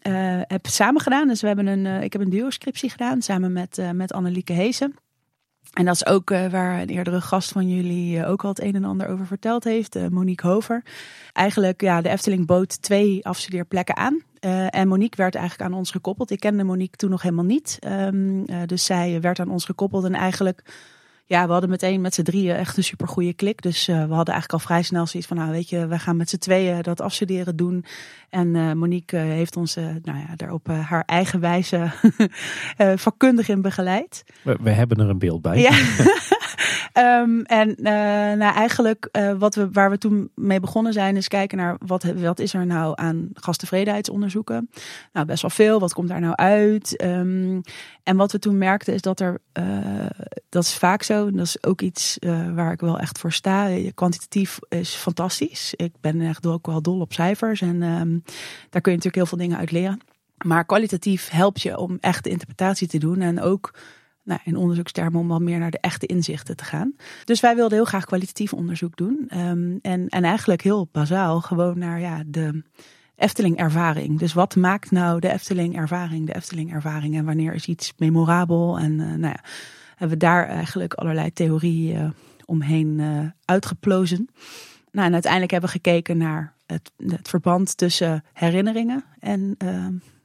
heb 0.48 0.66
samen 0.66 1.02
gedaan. 1.02 1.28
Dus 1.28 1.42
we 1.42 1.48
hebben 1.48 1.68
een, 1.68 1.86
ik 1.86 2.14
heb 2.14 2.22
een 2.22 2.30
duo-scriptie 2.30 2.90
gedaan 2.90 3.22
samen 3.22 3.54
met, 3.54 3.82
met 3.94 4.14
Annelieke 4.14 4.54
Heesen. 4.54 4.96
En 5.74 5.86
dat 5.86 5.96
is 5.96 6.06
ook 6.06 6.30
uh, 6.30 6.48
waar 6.48 6.82
een 6.82 6.90
eerdere 6.90 7.22
gast 7.22 7.52
van 7.52 7.70
jullie 7.70 8.18
uh, 8.18 8.30
ook 8.30 8.44
al 8.44 8.50
het 8.50 8.62
een 8.62 8.76
en 8.76 8.84
ander 8.84 9.08
over 9.08 9.28
verteld 9.28 9.64
heeft, 9.64 9.96
uh, 9.96 10.08
Monique 10.08 10.48
Hover. 10.48 10.84
Eigenlijk, 11.34 11.82
ja, 11.82 12.02
de 12.02 12.10
Efteling 12.10 12.46
bood 12.46 12.82
twee 12.82 13.26
afstudeerplekken 13.26 13.98
aan. 13.98 14.22
en 14.70 14.88
Monique 14.88 15.18
werd 15.18 15.36
eigenlijk 15.36 15.70
aan 15.70 15.78
ons 15.78 15.92
gekoppeld. 15.92 16.32
Ik 16.32 16.40
kende 16.40 16.64
Monique 16.64 16.98
toen 16.98 17.10
nog 17.10 17.22
helemaal 17.22 17.46
niet. 17.46 17.80
Um, 17.88 18.46
dus 18.66 18.86
zij 18.86 19.22
werd 19.22 19.40
aan 19.40 19.50
ons 19.50 19.66
gekoppeld 19.66 20.04
en 20.04 20.14
eigenlijk 20.14 20.64
ja, 21.26 21.46
we 21.46 21.52
hadden 21.52 21.70
meteen 21.70 22.02
met 22.02 22.14
z'n 22.14 22.22
drieën 22.22 22.56
echt 22.56 22.78
een 22.78 22.84
super 22.84 23.08
goede 23.08 23.34
klik. 23.34 23.62
Dus 23.62 23.88
uh, 23.88 23.96
we 23.96 24.14
hadden 24.14 24.34
eigenlijk 24.34 24.54
al 24.54 24.60
vrij 24.60 24.82
snel 24.82 25.08
zoiets 25.08 25.30
van, 25.30 25.38
nou 25.38 25.52
weet 25.52 25.70
je, 25.70 25.88
we 25.88 26.00
gaan 26.00 26.18
met 26.18 26.30
z'n 26.30 26.38
tweeën 26.38 26.82
dat 26.82 27.02
afstuderen 27.02 27.56
doen. 27.56 27.86
En 28.30 28.56
uh, 28.56 28.72
Monique 28.72 29.18
uh, 29.18 29.24
heeft 29.24 29.56
ons 29.56 29.76
nou 29.76 30.18
ja, 30.18 30.36
daar 30.36 30.52
op 30.52 30.68
haar 30.68 31.04
eigen 31.06 31.40
wijze 31.40 31.92
vakkundig 32.96 33.50
in 33.50 33.62
begeleid. 33.62 34.24
We, 34.42 34.58
we, 34.62 34.70
hebben 34.70 34.98
er 34.98 35.10
een 35.10 35.20
beeld 35.20 35.42
bij. 35.42 35.60
Ja. 35.60 35.72
Ehm, 36.94 37.40
en 37.40 37.70
uh, 37.70 37.84
nou, 38.38 38.54
eigenlijk 38.54 39.10
uh, 39.12 39.34
wat 39.34 39.56
we, 39.56 39.72
waar 39.72 39.90
we 39.90 39.98
toen 39.98 40.32
mee 40.36 40.60
begonnen 40.60 40.94
zijn, 40.94 41.18
is 41.18 41.28
kijken 41.28 41.58
naar 41.58 41.76
wat, 41.86 42.04
wat 42.04 42.40
is 42.40 42.54
er 42.54 42.66
nou 42.66 42.94
aan 42.96 43.30
gasttevredenheidsonderzoeken. 43.34 44.70
Nou, 45.14 45.26
best 45.26 45.42
wel 45.42 45.52
veel. 45.52 45.80
Wat 45.80 45.94
komt 45.94 46.08
daar 46.08 46.20
nou 46.20 46.36
uit? 46.36 47.04
Um, 47.04 47.62
en 48.04 48.18
wat 48.18 48.32
we 48.32 48.40
toen 48.40 48.58
merkten 48.58 48.94
is 48.94 49.02
dat 49.02 49.20
er, 49.20 49.40
uh, 49.60 50.06
dat 50.50 50.64
is 50.64 50.78
vaak 50.78 51.04
zo, 51.04 51.28
en 51.28 51.36
dat 51.36 51.46
is 51.46 51.64
ook 51.64 51.82
iets 51.82 52.18
waar 52.56 52.72
ik 52.72 52.80
wel 52.80 53.00
echt 53.00 53.20
voor 53.20 53.32
sta. 53.32 53.70
Kwantitatief 53.94 54.60
is 54.70 54.94
fantastisch. 54.94 55.74
Ik 55.76 55.94
ben 56.02 56.22
echt 56.22 56.46
ook 56.46 56.66
wel 56.66 56.82
dol 56.82 57.00
op 57.00 57.14
cijfers 57.14 57.62
en 57.62 57.82
um, 57.82 58.24
daar 58.70 58.82
kun 58.82 58.92
je 58.92 58.98
natuurlijk 58.98 59.16
heel 59.16 59.26
veel 59.26 59.38
dingen 59.38 59.58
uit 59.58 59.72
leren. 59.72 60.00
Maar 60.46 60.66
kwalitatief 60.66 61.30
helpt 61.30 61.62
je 61.62 61.78
om 61.78 61.98
echt 62.00 62.24
de 62.24 62.30
interpretatie 62.30 62.88
te 62.88 62.98
doen 62.98 63.22
en 63.22 63.42
ook 63.42 63.74
nou, 64.24 64.40
in 64.44 64.56
onderzoekstermen 64.56 65.20
om 65.20 65.28
wel 65.28 65.40
meer 65.40 65.60
naar 65.60 65.72
de 65.72 65.80
echte 65.80 66.06
inzichten 66.06 66.56
te 66.56 66.64
gaan. 66.64 66.96
Dus 67.24 67.40
wij 67.40 67.56
wilden 67.56 67.78
heel 67.78 67.86
graag 67.86 68.06
kwalitatief 68.06 68.54
onderzoek 68.54 68.98
doen. 68.98 69.30
Um, 69.38 69.80
en, 69.82 70.10
en 70.10 70.24
eigenlijk 70.24 70.62
heel 70.62 70.90
bazaal 70.92 71.42
gewoon 71.42 71.78
naar 71.78 72.00
ja, 72.00 72.24
de 72.26 72.64
Efteling-ervaring. 73.16 74.20
Dus 74.20 74.34
wat 74.34 74.56
maakt 74.56 74.92
nou 74.92 75.20
de 75.20 75.32
Efteling-ervaring 75.32 76.28
de 76.28 76.36
Efteling-ervaring? 76.36 77.16
En 77.16 77.26
wanneer 77.26 77.54
is 77.54 77.66
iets 77.66 77.94
memorabel? 77.98 78.80
En 78.80 78.92
uh, 78.92 79.06
nou 79.06 79.22
ja, 79.22 79.44
hebben 79.90 80.18
we 80.18 80.26
daar 80.26 80.48
eigenlijk 80.48 80.94
allerlei 80.94 81.34
theorieën 81.34 82.02
uh, 82.02 82.10
omheen 82.46 83.00
uh, 83.00 83.26
uitgeplozen. 83.46 84.30
Nou, 84.92 85.08
en 85.08 85.14
uiteindelijk 85.14 85.52
hebben 85.52 85.70
we 85.70 85.76
gekeken 85.76 86.18
naar 86.18 86.54
het, 86.66 86.92
het 87.08 87.30
verband 87.30 87.78
tussen 87.78 88.24
herinneringen 88.34 89.04
en 89.20 89.58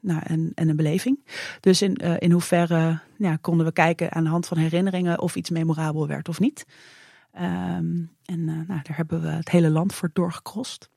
nou, 0.00 0.20
en, 0.24 0.52
en 0.54 0.68
een 0.68 0.76
beleving. 0.76 1.18
Dus 1.60 1.82
in, 1.82 2.00
uh, 2.04 2.14
in 2.18 2.30
hoeverre 2.30 2.98
konden 3.40 3.66
we 3.66 3.72
kijken 3.72 4.12
aan 4.12 4.24
de 4.24 4.30
hand 4.30 4.46
van 4.46 4.58
herinneringen 4.58 5.20
of 5.20 5.36
iets 5.36 5.50
memorabel 5.50 6.06
werd 6.06 6.28
of 6.28 6.40
niet. 6.40 6.66
Um, 7.34 8.10
en 8.24 8.38
uh, 8.38 8.54
nou, 8.54 8.80
daar 8.82 8.96
hebben 8.96 9.22
we 9.22 9.28
het 9.28 9.48
hele 9.48 9.70
land 9.70 9.94
voor 9.94 10.10
doorgekrost. 10.12 10.88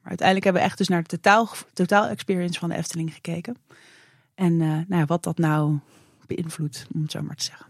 Maar 0.00 0.08
uiteindelijk 0.08 0.44
hebben 0.44 0.62
we 0.62 0.68
echt 0.68 0.78
dus 0.78 0.88
naar 0.88 1.02
de 1.02 1.08
totaal, 1.08 1.48
totaal 1.72 2.06
experience 2.06 2.58
van 2.58 2.68
de 2.68 2.76
Efteling 2.76 3.14
gekeken. 3.14 3.56
En 4.34 4.60
uh, 4.60 4.78
nou 4.88 5.04
wat 5.06 5.22
dat 5.22 5.38
nou 5.38 5.78
beïnvloedt, 6.26 6.86
om 6.94 7.02
het 7.02 7.10
zo 7.10 7.22
maar 7.22 7.36
te 7.36 7.44
zeggen. 7.44 7.66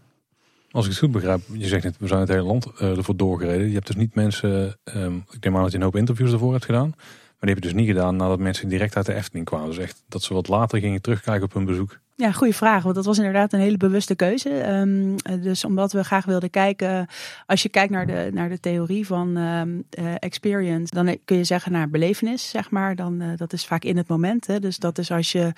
Als 0.71 0.85
ik 0.85 0.91
het 0.91 0.99
goed 0.99 1.11
begrijp, 1.11 1.41
je 1.51 1.67
zegt 1.67 1.83
net, 1.83 1.97
we 1.97 2.07
zijn 2.07 2.19
het 2.19 2.29
hele 2.29 2.41
land 2.41 2.65
ervoor 2.65 3.15
doorgereden. 3.15 3.67
Je 3.67 3.73
hebt 3.73 3.87
dus 3.87 3.95
niet 3.95 4.15
mensen, 4.15 4.77
um, 4.83 5.23
ik 5.31 5.43
neem 5.43 5.55
aan 5.55 5.61
dat 5.61 5.71
je 5.71 5.77
een 5.77 5.83
hoop 5.83 5.95
interviews 5.95 6.31
ervoor 6.31 6.51
hebt 6.51 6.65
gedaan. 6.65 6.95
Die 7.45 7.53
heb 7.53 7.63
je 7.63 7.69
dus 7.69 7.79
niet 7.79 7.87
gedaan 7.87 8.15
nadat 8.15 8.39
mensen 8.39 8.69
direct 8.69 8.95
uit 8.95 9.05
de 9.05 9.13
Efteling 9.13 9.45
kwamen. 9.45 9.67
Dus 9.67 9.77
echt 9.77 10.03
dat 10.07 10.23
ze 10.23 10.33
wat 10.33 10.47
later 10.47 10.79
gingen 10.79 11.01
terugkijken 11.01 11.43
op 11.43 11.53
hun 11.53 11.65
bezoek. 11.65 11.99
Ja, 12.15 12.31
goede 12.31 12.53
vraag. 12.53 12.83
Want 12.83 12.95
dat 12.95 13.05
was 13.05 13.17
inderdaad 13.17 13.53
een 13.53 13.59
hele 13.59 13.77
bewuste 13.77 14.15
keuze. 14.15 14.69
Um, 14.73 15.15
dus 15.41 15.65
omdat 15.65 15.91
we 15.91 16.03
graag 16.03 16.25
wilden 16.25 16.49
kijken, 16.49 17.07
als 17.45 17.61
je 17.61 17.69
kijkt 17.69 17.91
naar 17.91 18.07
de, 18.07 18.29
naar 18.33 18.49
de 18.49 18.59
theorie 18.59 19.05
van 19.05 19.37
um, 19.37 19.83
uh, 19.99 20.13
experience, 20.19 20.93
dan 20.93 21.17
kun 21.25 21.37
je 21.37 21.43
zeggen 21.43 21.71
naar 21.71 21.89
belevenis, 21.89 22.49
zeg 22.49 22.69
maar. 22.69 22.95
Dan, 22.95 23.21
uh, 23.21 23.27
dat 23.35 23.53
is 23.53 23.65
vaak 23.65 23.83
in 23.83 23.97
het 23.97 24.07
moment. 24.07 24.47
Hè. 24.47 24.59
Dus 24.59 24.77
dat 24.77 24.97
is 24.97 25.11
als 25.11 25.31
je 25.31 25.53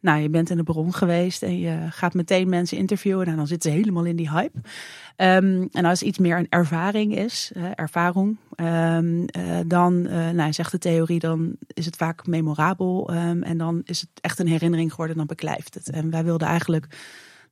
nou, 0.00 0.20
je 0.20 0.28
bent 0.28 0.50
in 0.50 0.56
de 0.56 0.62
bron 0.62 0.94
geweest 0.94 1.42
en 1.42 1.58
je 1.58 1.86
gaat 1.90 2.14
meteen 2.14 2.48
mensen 2.48 2.78
interviewen. 2.78 3.26
En 3.26 3.36
dan 3.36 3.46
zitten 3.46 3.70
ze 3.70 3.76
helemaal 3.76 4.04
in 4.04 4.16
die 4.16 4.30
hype. 4.30 4.58
Um, 5.16 5.68
en 5.72 5.84
als 5.84 6.02
iets 6.02 6.18
meer 6.18 6.38
een 6.38 6.46
ervaring 6.48 7.16
is, 7.16 7.52
ervaring, 7.74 8.36
um, 8.56 9.20
uh, 9.20 9.58
dan 9.66 10.06
uh, 10.06 10.30
nou, 10.30 10.52
zegt 10.52 10.70
de 10.70 10.78
theorie, 10.78 11.18
dan 11.18 11.56
is 11.66 11.86
het 11.86 11.96
vaak 11.96 12.26
memorabel. 12.26 13.10
Um, 13.14 13.42
en 13.42 13.58
dan 13.58 13.80
is 13.84 14.00
het 14.00 14.10
echt 14.20 14.38
een 14.38 14.46
herinnering 14.46 14.90
geworden, 14.90 15.16
dan 15.16 15.26
beklijft 15.26 15.74
het. 15.74 15.90
En 15.90 16.10
wij 16.10 16.24
wilden 16.24 16.48
eigenlijk 16.48 16.86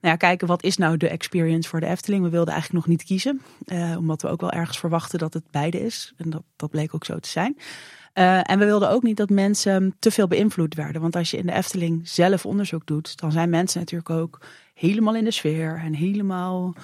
nou 0.01 0.13
ja, 0.13 0.17
kijken 0.17 0.47
wat 0.47 0.63
is 0.63 0.77
nou 0.77 0.97
de 0.97 1.09
experience 1.09 1.69
voor 1.69 1.81
de 1.81 1.87
Efteling. 1.87 2.23
We 2.23 2.31
wilden 2.31 2.53
eigenlijk 2.55 2.87
nog 2.87 2.97
niet 2.97 3.07
kiezen, 3.07 3.41
omdat 3.99 4.23
we 4.23 4.29
ook 4.29 4.41
wel 4.41 4.53
ergens 4.53 4.79
verwachten 4.79 5.19
dat 5.19 5.35
het 5.35 5.51
beide 5.51 5.81
is. 5.81 6.15
En 6.17 6.31
dat, 6.31 6.43
dat 6.57 6.71
bleek 6.71 6.95
ook 6.95 7.05
zo 7.05 7.19
te 7.19 7.29
zijn. 7.29 7.57
Uh, 8.19 8.51
en 8.51 8.59
we 8.59 8.65
wilden 8.65 8.91
ook 8.91 9.03
niet 9.03 9.17
dat 9.17 9.31
mensen 9.31 9.95
te 9.99 10.11
veel 10.11 10.29
beïnvloed 10.29 10.75
werden. 10.75 11.01
Want 11.01 11.17
als 11.17 11.31
je 11.31 11.37
in 11.37 11.47
de 11.47 11.53
Efteling 11.53 12.09
zelf 12.09 12.47
onderzoek 12.47 12.87
doet, 12.87 13.21
dan 13.21 13.33
zijn 13.33 13.51
mensen 13.51 13.81
natuurlijk 13.81 14.11
ook 14.11 14.41
helemaal 14.75 15.15
in 15.15 15.25
de 15.25 15.31
sfeer 15.31 15.81
en 15.85 15.95
helemaal 15.95 16.75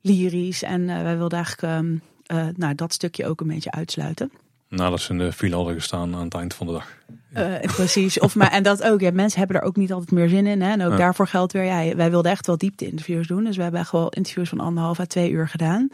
lyrisch. 0.00 0.62
En 0.62 0.80
uh, 0.80 1.02
wij 1.02 1.16
wilden 1.16 1.38
eigenlijk 1.38 1.78
um, 1.78 2.02
uh, 2.26 2.46
nou, 2.56 2.74
dat 2.74 2.92
stukje 2.92 3.26
ook 3.26 3.40
een 3.40 3.46
beetje 3.46 3.70
uitsluiten. 3.70 4.30
Nadat 4.68 5.00
ze 5.00 5.12
in 5.12 5.18
de 5.18 5.32
file 5.32 5.54
hadden 5.54 5.74
gestaan 5.74 6.14
aan 6.14 6.24
het 6.24 6.34
eind 6.34 6.54
van 6.54 6.66
de 6.66 6.72
dag. 6.72 6.88
Ja. 7.34 7.60
precies. 7.66 8.18
Of 8.18 8.34
maar, 8.34 8.50
en 8.50 8.62
dat 8.62 8.82
ook. 8.82 9.00
Ja, 9.00 9.10
mensen 9.10 9.38
hebben 9.38 9.56
er 9.56 9.66
ook 9.66 9.76
niet 9.76 9.92
altijd 9.92 10.10
meer 10.10 10.28
zin 10.28 10.46
in. 10.46 10.62
Hè? 10.62 10.70
En 10.70 10.82
ook 10.82 10.90
ja. 10.90 10.96
daarvoor 10.96 11.26
geldt 11.26 11.52
weer. 11.52 11.64
Ja, 11.64 11.96
wij 11.96 12.10
wilden 12.10 12.30
echt 12.30 12.46
wel 12.46 12.58
diepte 12.58 12.86
interviews 12.86 13.26
doen. 13.26 13.44
Dus 13.44 13.56
we 13.56 13.62
hebben 13.62 13.80
echt 13.80 13.92
wel 13.92 14.08
interviews 14.08 14.48
van 14.48 14.60
anderhalf 14.60 15.00
à 15.00 15.04
twee 15.04 15.30
uur 15.30 15.48
gedaan 15.48 15.88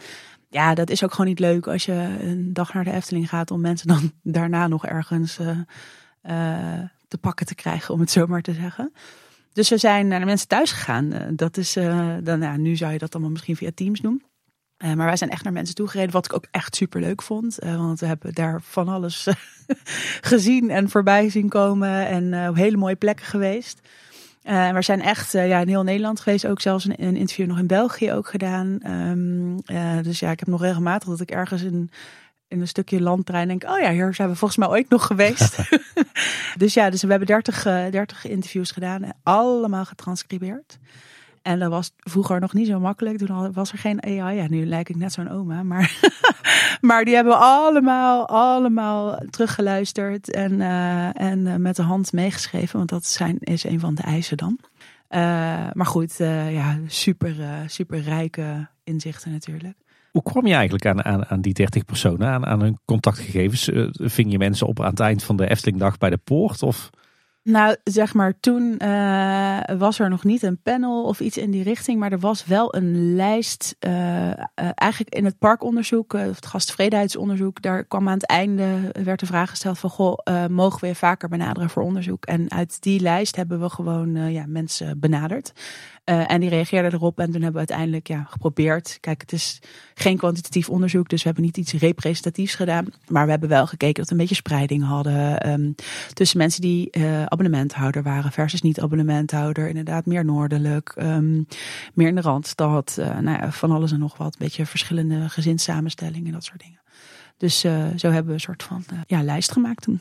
ja, 0.49 0.73
dat 0.73 0.89
is 0.89 1.03
ook 1.03 1.11
gewoon 1.11 1.27
niet 1.27 1.39
leuk 1.39 1.67
als 1.67 1.85
je 1.85 2.17
een 2.21 2.53
dag 2.53 2.73
naar 2.73 2.83
de 2.83 2.91
Efteling 2.91 3.29
gaat 3.29 3.51
om 3.51 3.61
mensen 3.61 3.87
dan 3.87 4.11
daarna 4.35 4.67
nog 4.67 4.85
ergens 4.85 5.39
uh, 5.39 5.47
uh, 5.47 6.79
te 7.07 7.17
pakken 7.17 7.45
te 7.45 7.55
krijgen, 7.55 7.93
om 7.93 7.99
het 7.99 8.11
zo 8.11 8.27
maar 8.27 8.41
te 8.41 8.53
zeggen. 8.53 8.93
Dus 9.53 9.69
we 9.69 9.77
zijn 9.77 10.07
naar 10.07 10.19
de 10.19 10.25
mensen 10.25 10.47
thuis 10.47 10.71
gegaan. 10.71 11.13
Uh, 11.13 11.21
dat 11.31 11.57
is, 11.57 11.73
dan, 12.23 12.41
ja, 12.41 12.57
nu 12.57 12.75
zou 12.75 12.91
je 12.91 12.97
dat 12.97 13.13
allemaal 13.13 13.31
misschien 13.31 13.55
via 13.55 13.71
Teams 13.75 13.99
doen. 13.99 14.23
maar 14.77 14.95
wij 14.95 15.17
zijn 15.17 15.29
echt 15.29 15.43
naar 15.43 15.53
mensen 15.53 15.75
toegereden, 15.75 16.11
wat 16.11 16.25
ik 16.25 16.33
ook 16.33 16.47
echt 16.51 16.75
super 16.75 17.01
leuk 17.01 17.21
vond. 17.21 17.55
want 17.59 17.99
we 17.99 18.05
hebben 18.05 18.33
daar 18.33 18.61
van 18.61 18.87
alles 18.87 19.27
gezien 20.31 20.69
en 20.69 20.89
voorbij 20.89 21.29
zien 21.29 21.49
komen 21.49 22.07
en 22.07 22.49
op 22.49 22.55
hele 22.55 22.77
mooie 22.77 22.95
plekken 22.95 23.25
geweest. 23.25 23.81
Uh, 24.43 24.71
we 24.71 24.81
zijn 24.81 25.01
echt 25.01 25.35
uh, 25.35 25.47
ja, 25.47 25.59
in 25.59 25.67
heel 25.67 25.83
Nederland 25.83 26.19
geweest. 26.19 26.47
Ook 26.47 26.61
zelfs 26.61 26.85
een, 26.85 27.03
een 27.03 27.15
interview 27.15 27.47
nog 27.47 27.59
in 27.59 27.67
België 27.67 28.11
ook 28.13 28.29
gedaan. 28.29 28.79
Um, 28.87 29.61
uh, 29.65 30.01
dus 30.01 30.19
ja, 30.19 30.31
ik 30.31 30.39
heb 30.39 30.47
nog 30.47 30.61
regelmatig 30.61 31.09
dat 31.09 31.19
ik 31.19 31.31
ergens 31.31 31.61
in, 31.61 31.91
in 32.47 32.61
een 32.61 32.67
stukje 32.67 33.01
landtrein 33.01 33.47
denk... 33.47 33.63
oh 33.63 33.79
ja, 33.79 33.91
hier 33.91 34.13
zijn 34.13 34.29
we 34.29 34.35
volgens 34.35 34.59
mij 34.59 34.67
ooit 34.67 34.89
nog 34.89 35.05
geweest. 35.05 35.57
dus 36.57 36.73
ja, 36.73 36.89
dus 36.89 37.01
we 37.01 37.09
hebben 37.09 37.27
30, 37.27 37.63
30 37.63 38.25
interviews 38.25 38.71
gedaan. 38.71 39.11
Allemaal 39.23 39.85
getranscribeerd. 39.85 40.77
En 41.41 41.59
dat 41.59 41.69
was 41.69 41.91
vroeger 41.97 42.39
nog 42.39 42.53
niet 42.53 42.67
zo 42.67 42.79
makkelijk. 42.79 43.17
Toen 43.17 43.53
was 43.53 43.71
er 43.71 43.77
geen 43.77 44.03
AI. 44.03 44.35
Ja, 44.35 44.47
nu 44.47 44.65
lijk 44.65 44.89
ik 44.89 44.95
net 44.95 45.13
zo'n 45.13 45.29
oma. 45.29 45.63
Maar, 45.63 45.99
maar 46.81 47.05
die 47.05 47.15
hebben 47.15 47.33
we 47.33 47.39
allemaal, 47.39 48.27
allemaal 48.27 49.19
teruggeluisterd. 49.29 50.31
En, 50.31 50.51
uh, 50.51 51.21
en 51.21 51.39
uh, 51.39 51.55
met 51.55 51.75
de 51.75 51.81
hand 51.81 52.13
meegeschreven. 52.13 52.77
Want 52.77 52.89
dat 52.89 53.05
zijn, 53.05 53.37
is 53.39 53.63
een 53.63 53.79
van 53.79 53.95
de 53.95 54.01
eisen 54.01 54.37
dan. 54.37 54.59
Uh, 55.09 55.19
maar 55.73 55.85
goed, 55.85 56.15
ja, 56.49 56.77
super, 56.87 57.35
super 57.65 58.01
rijke 58.01 58.67
inzichten 58.83 59.31
natuurlijk. 59.31 59.77
Hoe 60.11 60.23
kwam 60.23 60.47
je 60.47 60.53
eigenlijk 60.53 60.85
aan, 60.85 61.03
aan, 61.03 61.25
aan 61.25 61.41
die 61.41 61.53
30 61.53 61.85
personen, 61.85 62.27
aan, 62.27 62.45
aan 62.45 62.61
hun 62.61 62.79
contactgegevens? 62.85 63.69
Ving 63.91 64.31
je 64.31 64.37
mensen 64.37 64.67
op 64.67 64.79
aan 64.81 64.89
het 64.89 64.99
eind 64.99 65.23
van 65.23 65.35
de 65.35 65.49
Eftelingdag 65.49 65.97
bij 65.97 66.09
de 66.09 66.17
poort? 66.17 66.63
Of... 66.63 66.89
Nou, 67.49 67.75
zeg 67.83 68.13
maar, 68.13 68.39
toen 68.39 68.79
uh, 68.83 69.59
was 69.77 69.99
er 69.99 70.09
nog 70.09 70.23
niet 70.23 70.43
een 70.43 70.61
panel 70.61 71.03
of 71.03 71.19
iets 71.19 71.37
in 71.37 71.51
die 71.51 71.63
richting, 71.63 71.99
maar 71.99 72.11
er 72.11 72.19
was 72.19 72.45
wel 72.45 72.75
een 72.75 73.15
lijst. 73.15 73.75
Uh, 73.79 74.27
uh, 74.27 74.33
eigenlijk 74.55 75.15
in 75.15 75.25
het 75.25 75.37
parkonderzoek, 75.37 76.13
het 76.13 76.45
gasttevredenheidsonderzoek, 76.45 77.61
daar 77.61 77.83
kwam 77.83 78.07
aan 78.07 78.13
het 78.13 78.25
einde 78.25 78.91
werd 79.03 79.19
de 79.19 79.25
vraag 79.25 79.49
gesteld 79.49 79.79
van, 79.79 79.89
goh, 79.89 80.47
mogen 80.49 80.81
we 80.81 80.87
je 80.87 80.95
vaker 80.95 81.29
benaderen 81.29 81.69
voor 81.69 81.83
onderzoek? 81.83 82.25
En 82.25 82.51
uit 82.51 82.81
die 82.81 82.99
lijst 82.99 83.35
hebben 83.35 83.59
we 83.59 83.69
gewoon 83.69 84.31
ja, 84.31 84.45
mensen 84.47 84.99
benaderd. 84.99 85.51
Uh, 86.05 86.31
en 86.31 86.39
die 86.39 86.49
reageerden 86.49 86.93
erop 86.93 87.19
en 87.19 87.25
toen 87.25 87.41
hebben 87.41 87.51
we 87.51 87.67
uiteindelijk 87.67 88.07
ja, 88.07 88.27
geprobeerd. 88.29 88.97
Kijk, 88.99 89.21
het 89.21 89.31
is 89.31 89.61
geen 89.93 90.17
kwantitatief 90.17 90.69
onderzoek, 90.69 91.09
dus 91.09 91.21
we 91.21 91.27
hebben 91.27 91.45
niet 91.45 91.57
iets 91.57 91.73
representatiefs 91.73 92.55
gedaan. 92.55 92.85
Maar 93.07 93.25
we 93.25 93.31
hebben 93.31 93.49
wel 93.49 93.67
gekeken 93.67 93.93
dat 93.95 94.05
we 94.05 94.11
een 94.11 94.17
beetje 94.17 94.35
spreiding 94.35 94.83
hadden 94.83 95.49
um, 95.49 95.75
tussen 96.13 96.37
mensen 96.37 96.61
die 96.61 96.89
uh, 96.91 97.23
abonnementhouder 97.23 98.03
waren 98.03 98.31
versus 98.31 98.61
niet 98.61 98.79
abonnementhouder. 98.81 99.67
Inderdaad, 99.67 100.05
meer 100.05 100.25
noordelijk, 100.25 100.95
um, 100.97 101.47
meer 101.93 102.07
in 102.07 102.15
de 102.15 102.21
Randstad, 102.21 102.95
uh, 102.99 103.19
nou 103.19 103.37
ja, 103.37 103.51
van 103.51 103.71
alles 103.71 103.91
en 103.91 103.99
nog 103.99 104.17
wat. 104.17 104.33
Een 104.33 104.45
beetje 104.45 104.65
verschillende 104.65 105.29
gezinssamenstellingen 105.29 106.27
en 106.27 106.33
dat 106.33 106.43
soort 106.43 106.61
dingen. 106.61 106.81
Dus 107.37 107.59
zo 107.59 108.09
hebben 108.09 108.25
we 108.25 108.33
een 108.33 108.39
soort 108.39 108.63
van 108.63 108.83
ja, 109.07 109.23
lijst 109.23 109.51
gemaakt 109.51 109.83
toen. 109.83 109.99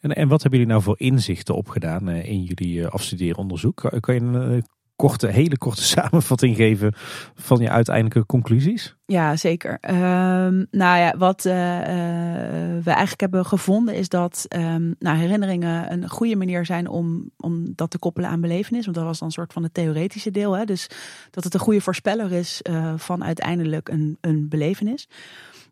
En, 0.00 0.10
en 0.10 0.28
wat 0.28 0.42
hebben 0.42 0.60
jullie 0.60 0.74
nou 0.74 0.84
voor 0.84 1.00
inzichten 1.00 1.54
opgedaan 1.54 2.08
in 2.08 2.42
jullie 2.42 2.86
afstudeeronderzoek? 2.86 3.96
Kan 4.00 4.14
je 4.14 4.20
een 4.20 4.64
korte, 4.96 5.26
hele 5.26 5.58
korte 5.58 5.82
samenvatting 5.96 6.56
geven 6.56 6.94
van 7.34 7.60
je 7.60 7.70
uiteindelijke 7.70 8.26
conclusies? 8.26 8.96
Ja, 9.06 9.36
zeker. 9.36 9.78
Um, 9.90 10.66
nou 10.70 10.98
ja, 10.98 11.14
wat 11.18 11.44
uh, 11.44 11.52
we 11.52 12.90
eigenlijk 12.90 13.20
hebben 13.20 13.46
gevonden 13.46 13.94
is 13.94 14.08
dat 14.08 14.46
um, 14.56 14.94
nou, 14.98 15.16
herinneringen 15.16 15.92
een 15.92 16.08
goede 16.08 16.36
manier 16.36 16.66
zijn 16.66 16.88
om, 16.88 17.30
om 17.36 17.72
dat 17.74 17.90
te 17.90 17.98
koppelen 17.98 18.30
aan 18.30 18.40
belevenis. 18.40 18.84
Want 18.84 18.96
dat 18.96 19.06
was 19.06 19.18
dan 19.18 19.28
een 19.28 19.34
soort 19.34 19.52
van 19.52 19.62
het 19.62 19.74
theoretische 19.74 20.30
deel. 20.30 20.56
Hè? 20.56 20.64
Dus 20.64 20.88
dat 21.30 21.44
het 21.44 21.54
een 21.54 21.60
goede 21.60 21.80
voorspeller 21.80 22.32
is 22.32 22.60
uh, 22.70 22.92
van 22.96 23.24
uiteindelijk 23.24 23.88
een, 23.88 24.18
een 24.20 24.48
belevenis. 24.48 25.08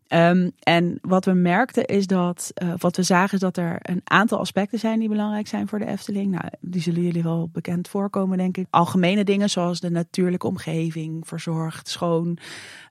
Ehm, 0.07 0.49
en 0.59 0.97
wat 1.01 1.25
we 1.25 1.33
merkten 1.33 1.85
is 1.85 2.07
dat, 2.07 2.51
uh, 2.63 2.73
wat 2.77 2.95
we 2.95 3.03
zagen 3.03 3.33
is 3.33 3.39
dat 3.39 3.57
er 3.57 3.77
een 3.81 4.01
aantal 4.03 4.39
aspecten 4.39 4.79
zijn 4.79 4.99
die 4.99 5.09
belangrijk 5.09 5.47
zijn 5.47 5.67
voor 5.67 5.79
de 5.79 5.87
Efteling. 5.87 6.31
Nou, 6.31 6.45
die 6.59 6.81
zullen 6.81 7.01
jullie 7.01 7.23
wel 7.23 7.49
bekend 7.51 7.87
voorkomen, 7.87 8.37
denk 8.37 8.57
ik. 8.57 8.67
Algemene 8.69 9.23
dingen 9.23 9.49
zoals 9.49 9.79
de 9.79 9.89
natuurlijke 9.89 10.47
omgeving, 10.47 11.27
verzorgd, 11.27 11.87
schoon. 11.87 12.37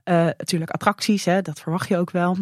Uh, 0.05 0.14
natuurlijk 0.25 0.70
attracties, 0.70 1.25
hè, 1.25 1.42
dat 1.42 1.61
verwacht 1.61 1.88
je 1.88 1.96
ook 1.96 2.11
wel. 2.11 2.37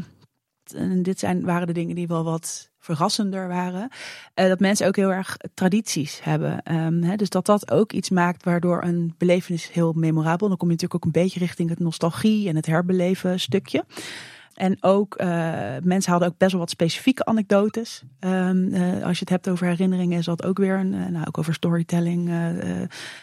En 0.75 1.03
dit 1.03 1.19
zijn, 1.19 1.45
waren 1.45 1.67
de 1.67 1.73
dingen 1.73 1.95
die 1.95 2.07
wel 2.07 2.25
wat 2.25 2.71
verrassender 2.79 3.49
waren. 3.49 3.89
Uh, 4.35 4.49
dat 4.49 4.61
mensen 4.61 4.87
ook 4.87 4.97
heel 4.97 5.13
erg 5.13 5.37
tradities 5.55 6.21
hebben. 6.23 6.75
Um, 6.75 7.03
hè, 7.03 7.17
dus 7.17 7.29
dat 7.29 7.47
dat 7.47 7.71
ook 7.71 7.93
iets 7.93 8.11
maakt 8.11 8.45
waardoor 8.45 8.83
een 8.83 9.15
belevenis 9.19 9.73
heel 9.73 9.93
memorabel. 9.93 10.49
Dan 10.49 10.57
kom 10.57 10.69
je 10.69 10.75
natuurlijk 10.75 10.95
ook 10.95 11.15
een 11.15 11.23
beetje 11.23 11.41
richting 11.41 11.69
het 11.69 11.79
nostalgie 11.79 12.49
en 12.49 12.57
het 12.57 12.67
herbeleven 12.67 13.41
stukje. 13.41 13.85
En 14.61 14.77
ook, 14.81 15.21
uh, 15.21 15.27
mensen 15.83 16.11
hadden 16.11 16.29
ook 16.29 16.39
best 16.39 16.51
wel 16.51 16.61
wat 16.61 16.71
specifieke 16.71 17.25
anekdotes. 17.25 18.03
Um, 18.21 18.75
uh, 18.75 19.03
als 19.03 19.19
je 19.19 19.21
het 19.21 19.29
hebt 19.29 19.49
over 19.49 19.67
herinneringen, 19.67 20.19
is 20.19 20.25
dat 20.25 20.45
ook 20.45 20.59
weer 20.59 20.79
een, 20.79 20.91
nou, 21.13 21.27
ook 21.27 21.39
over 21.39 21.55
storytelling. 21.55 22.31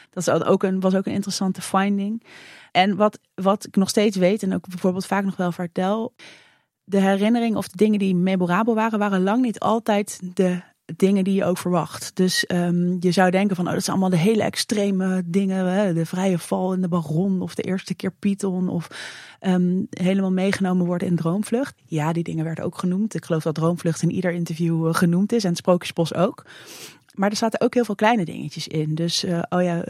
dat 0.10 0.28
is 0.28 0.30
ook 0.30 0.64
een, 0.64 0.80
was 0.80 0.96
ook 0.96 1.06
een 1.06 1.14
interessante 1.14 1.62
finding. 1.62 2.24
En 2.72 2.96
wat, 2.96 3.20
wat 3.36 3.66
ik 3.66 3.76
nog 3.76 3.90
steeds 3.90 4.18
weet, 4.18 4.44
en 4.44 4.54
ook 4.54 4.68
bijvoorbeeld 4.68 5.06
vaak 5.06 5.24
nog 5.24 5.36
wel 5.36 5.52
vertel, 5.52 6.14
de 6.84 7.02
herinneringen 7.02 7.58
of 7.58 7.68
de 7.68 7.78
dingen 7.78 8.00
die 8.00 8.16
memorabel 8.16 8.76
waren, 8.76 9.00
waren 9.00 9.24
lang 9.24 9.42
niet 9.42 9.60
altijd 9.60 10.20
de 10.34 10.62
dingen 10.96 11.24
die 11.24 11.34
je 11.34 11.46
ook 11.46 11.58
verwacht. 11.58 12.12
Dus 12.14 12.46
um, 12.48 12.98
je 13.00 13.12
zou 13.12 13.32
denken 13.32 13.56
van, 13.56 13.68
oh, 13.68 13.74
dat 13.74 13.84
zijn 13.84 13.98
allemaal 13.98 14.18
de 14.20 14.26
hele 14.26 14.44
extreme 14.44 15.24
dingen. 15.26 15.66
Hè? 15.66 15.94
De 15.94 16.06
vrije 16.06 16.40
val 16.40 16.74
in 16.74 16.82
de 16.82 16.88
baron 16.88 17.42
of 17.42 17.56
de 17.56 17.62
eerste 17.62 17.94
keer 17.94 18.12
Python 18.12 18.70
of 18.70 18.88
um, 19.42 19.88
helemaal 19.90 20.32
meegenomen 20.32 20.86
worden 20.86 21.08
in 21.08 21.16
Droomvlucht. 21.16 21.76
Ja, 21.86 22.14
die 22.14 22.24
dingen 22.24 22.44
werden 22.44 22.64
ook 22.64 22.78
genoemd. 22.78 23.16
Ik 23.16 23.26
geloof 23.26 23.44
dat 23.44 23.56
Droomvlucht 23.56 24.02
in 24.02 24.12
ieder 24.12 24.32
interview 24.32 24.88
eh, 24.88 24.94
genoemd 24.94 25.32
is 25.32 25.44
en 25.44 25.50
het 25.50 25.58
Sprookjesbos 25.58 26.14
ook. 26.14 26.46
Maar 27.18 27.30
er 27.30 27.36
zaten 27.36 27.62
ook 27.62 27.74
heel 27.74 27.86
veel 27.86 27.96
kleine 27.96 28.26
dingetjes 28.26 28.68
in. 28.68 28.96
Dus, 28.96 29.24
uh, 29.24 29.42
oh 29.50 29.64
ja, 29.64 29.76
uh, 29.78 29.84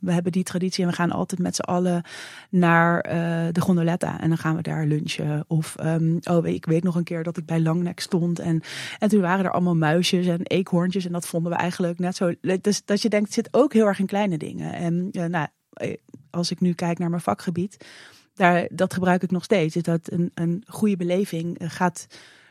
we 0.00 0.12
hebben 0.12 0.32
die 0.32 0.42
traditie 0.42 0.84
en 0.84 0.90
we 0.90 0.96
gaan 0.96 1.10
altijd 1.10 1.40
met 1.40 1.54
z'n 1.54 1.60
allen 1.60 2.02
naar 2.50 3.06
uh, 3.06 3.12
de 3.52 3.60
gondoletta. 3.60 4.20
En 4.20 4.28
dan 4.28 4.38
gaan 4.38 4.56
we 4.56 4.62
daar 4.62 4.86
lunchen. 4.86 5.44
Of, 5.46 5.76
um, 5.80 6.18
oh, 6.30 6.46
ik 6.46 6.66
weet 6.66 6.82
nog 6.82 6.94
een 6.94 7.04
keer 7.04 7.22
dat 7.22 7.36
ik 7.36 7.46
bij 7.46 7.60
Langnek 7.60 8.00
stond. 8.00 8.38
En, 8.38 8.62
en 8.98 9.08
toen 9.08 9.20
waren 9.20 9.44
er 9.44 9.50
allemaal 9.50 9.76
muisjes 9.76 10.26
en 10.26 10.42
eekhoorntjes. 10.42 11.06
En 11.06 11.12
dat 11.12 11.26
vonden 11.26 11.52
we 11.52 11.58
eigenlijk 11.58 11.98
net 11.98 12.16
zo. 12.16 12.34
Dus 12.60 12.84
dat 12.84 13.02
je 13.02 13.08
denkt, 13.08 13.26
het 13.26 13.34
zit 13.34 13.48
ook 13.50 13.72
heel 13.72 13.86
erg 13.86 13.98
in 13.98 14.06
kleine 14.06 14.38
dingen. 14.38 14.72
En 14.72 15.10
nou, 15.30 15.46
als 16.30 16.50
ik 16.50 16.60
nu 16.60 16.72
kijk 16.72 16.98
naar 16.98 17.10
mijn 17.10 17.22
vakgebied, 17.22 17.86
daar, 18.34 18.68
dat 18.70 18.94
gebruik 18.94 19.22
ik 19.22 19.30
nog 19.30 19.44
steeds. 19.44 19.76
Is 19.76 19.82
dat 19.82 20.12
een, 20.12 20.30
een 20.34 20.64
goede 20.66 20.96
beleving 20.96 21.56
gaat 21.60 22.06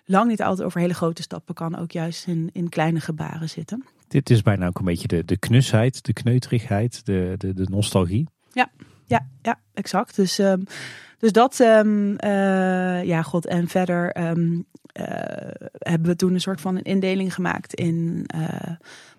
lang 0.06 0.30
niet 0.30 0.42
altijd 0.42 0.68
over 0.68 0.80
hele 0.80 0.94
grote 0.94 1.22
stappen. 1.22 1.56
Kan 1.56 1.78
ook 1.78 1.92
juist 1.92 2.28
in, 2.28 2.50
in 2.54 2.70
kleine 2.70 3.00
gebaren 3.00 3.50
zitten. 3.50 3.86
Dit 4.08 4.30
is 4.30 4.42
bijna 4.42 4.68
ook 4.68 4.80
een 4.80 4.86
beetje 4.86 5.08
de, 5.08 5.26
de 5.26 5.38
knusheid, 5.38 6.06
de 6.06 6.14
kneuterigheid, 6.14 7.06
de, 7.06 7.36
de, 7.38 7.54
de 7.54 7.68
nostalgie. 7.70 8.28
Ja, 8.52 8.72
ja, 9.06 9.28
ja, 9.42 9.60
exact. 9.74 10.16
Dus, 10.16 10.40
um, 10.40 10.64
dus 11.18 11.32
dat, 11.32 11.60
um, 11.60 12.16
ja, 13.04 13.22
god. 13.22 13.46
En 13.46 13.68
verder 13.68 14.28
um, 14.28 14.66
uh, 15.00 15.06
hebben 15.78 16.10
we 16.10 16.16
toen 16.16 16.34
een 16.34 16.42
soort 16.42 16.62
van 16.62 16.76
een 16.76 16.84
indeling 16.84 17.34
gemaakt 17.34 17.74
in 17.74 18.26
uh, 18.36 18.72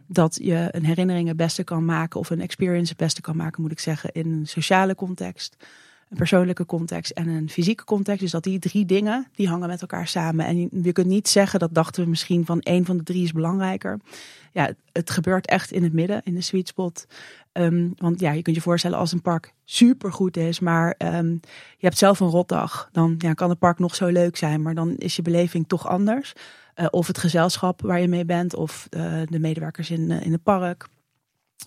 dat 0.06 0.38
je 0.42 0.68
een 0.70 0.84
herinnering 0.84 1.28
het 1.28 1.36
beste 1.36 1.64
kan 1.64 1.84
maken, 1.84 2.20
of 2.20 2.30
een 2.30 2.40
experience 2.40 2.88
het 2.88 2.98
beste 2.98 3.20
kan 3.20 3.36
maken, 3.36 3.62
moet 3.62 3.72
ik 3.72 3.80
zeggen, 3.80 4.12
in 4.12 4.32
een 4.32 4.46
sociale 4.46 4.94
context 4.94 5.56
een 6.10 6.16
persoonlijke 6.16 6.66
context 6.66 7.10
en 7.10 7.28
een 7.28 7.50
fysieke 7.50 7.84
context. 7.84 8.20
Dus 8.20 8.30
dat 8.30 8.42
die 8.42 8.58
drie 8.58 8.84
dingen, 8.84 9.26
die 9.34 9.48
hangen 9.48 9.68
met 9.68 9.80
elkaar 9.80 10.08
samen. 10.08 10.46
En 10.46 10.68
je, 10.82 10.92
kunt 10.92 11.06
niet 11.06 11.28
zeggen, 11.28 11.58
dat 11.58 11.74
dachten 11.74 12.02
we 12.02 12.08
misschien 12.08 12.46
van 12.46 12.60
één 12.60 12.84
van 12.84 12.96
de 12.96 13.02
drie 13.02 13.22
is 13.22 13.32
belangrijker. 13.32 14.00
Ja, 14.52 14.70
het, 14.92 15.10
gebeurt 15.10 15.46
echt 15.46 15.72
in 15.72 15.82
het 15.82 15.92
midden, 15.92 16.20
in 16.24 16.34
de 16.34 16.40
sweet 16.40 16.68
spot. 16.68 17.06
Um, 17.52 17.92
want 17.96 18.20
ja, 18.20 18.32
je 18.32 18.42
kunt 18.42 18.56
je 18.56 18.62
voorstellen 18.62 18.98
als 18.98 19.12
een 19.12 19.22
park 19.22 19.54
supergoed 19.64 20.36
is, 20.36 20.60
maar 20.60 20.94
um, 20.98 21.40
je 21.76 21.86
hebt 21.86 21.98
zelf 21.98 22.20
een 22.20 22.28
rotdag. 22.28 22.88
Dan 22.92 23.14
ja, 23.18 23.32
kan 23.32 23.48
het 23.48 23.58
park 23.58 23.78
nog 23.78 23.94
zo 23.94 24.06
leuk 24.06 24.36
zijn, 24.36 24.62
maar 24.62 24.74
dan 24.74 24.96
is 24.96 25.16
je 25.16 25.22
beleving 25.22 25.68
toch 25.68 25.88
anders. 25.88 26.32
Uh, 26.76 26.86
of 26.90 27.06
het 27.06 27.18
gezelschap 27.18 27.80
waar 27.80 28.00
je 28.00 28.08
mee 28.08 28.24
bent, 28.24 28.54
of 28.54 28.86
uh, 28.90 29.20
de 29.28 29.38
medewerkers 29.38 29.90
in, 29.90 30.10
uh, 30.10 30.20
in 30.20 30.32
het 30.32 30.42
park. 30.42 30.88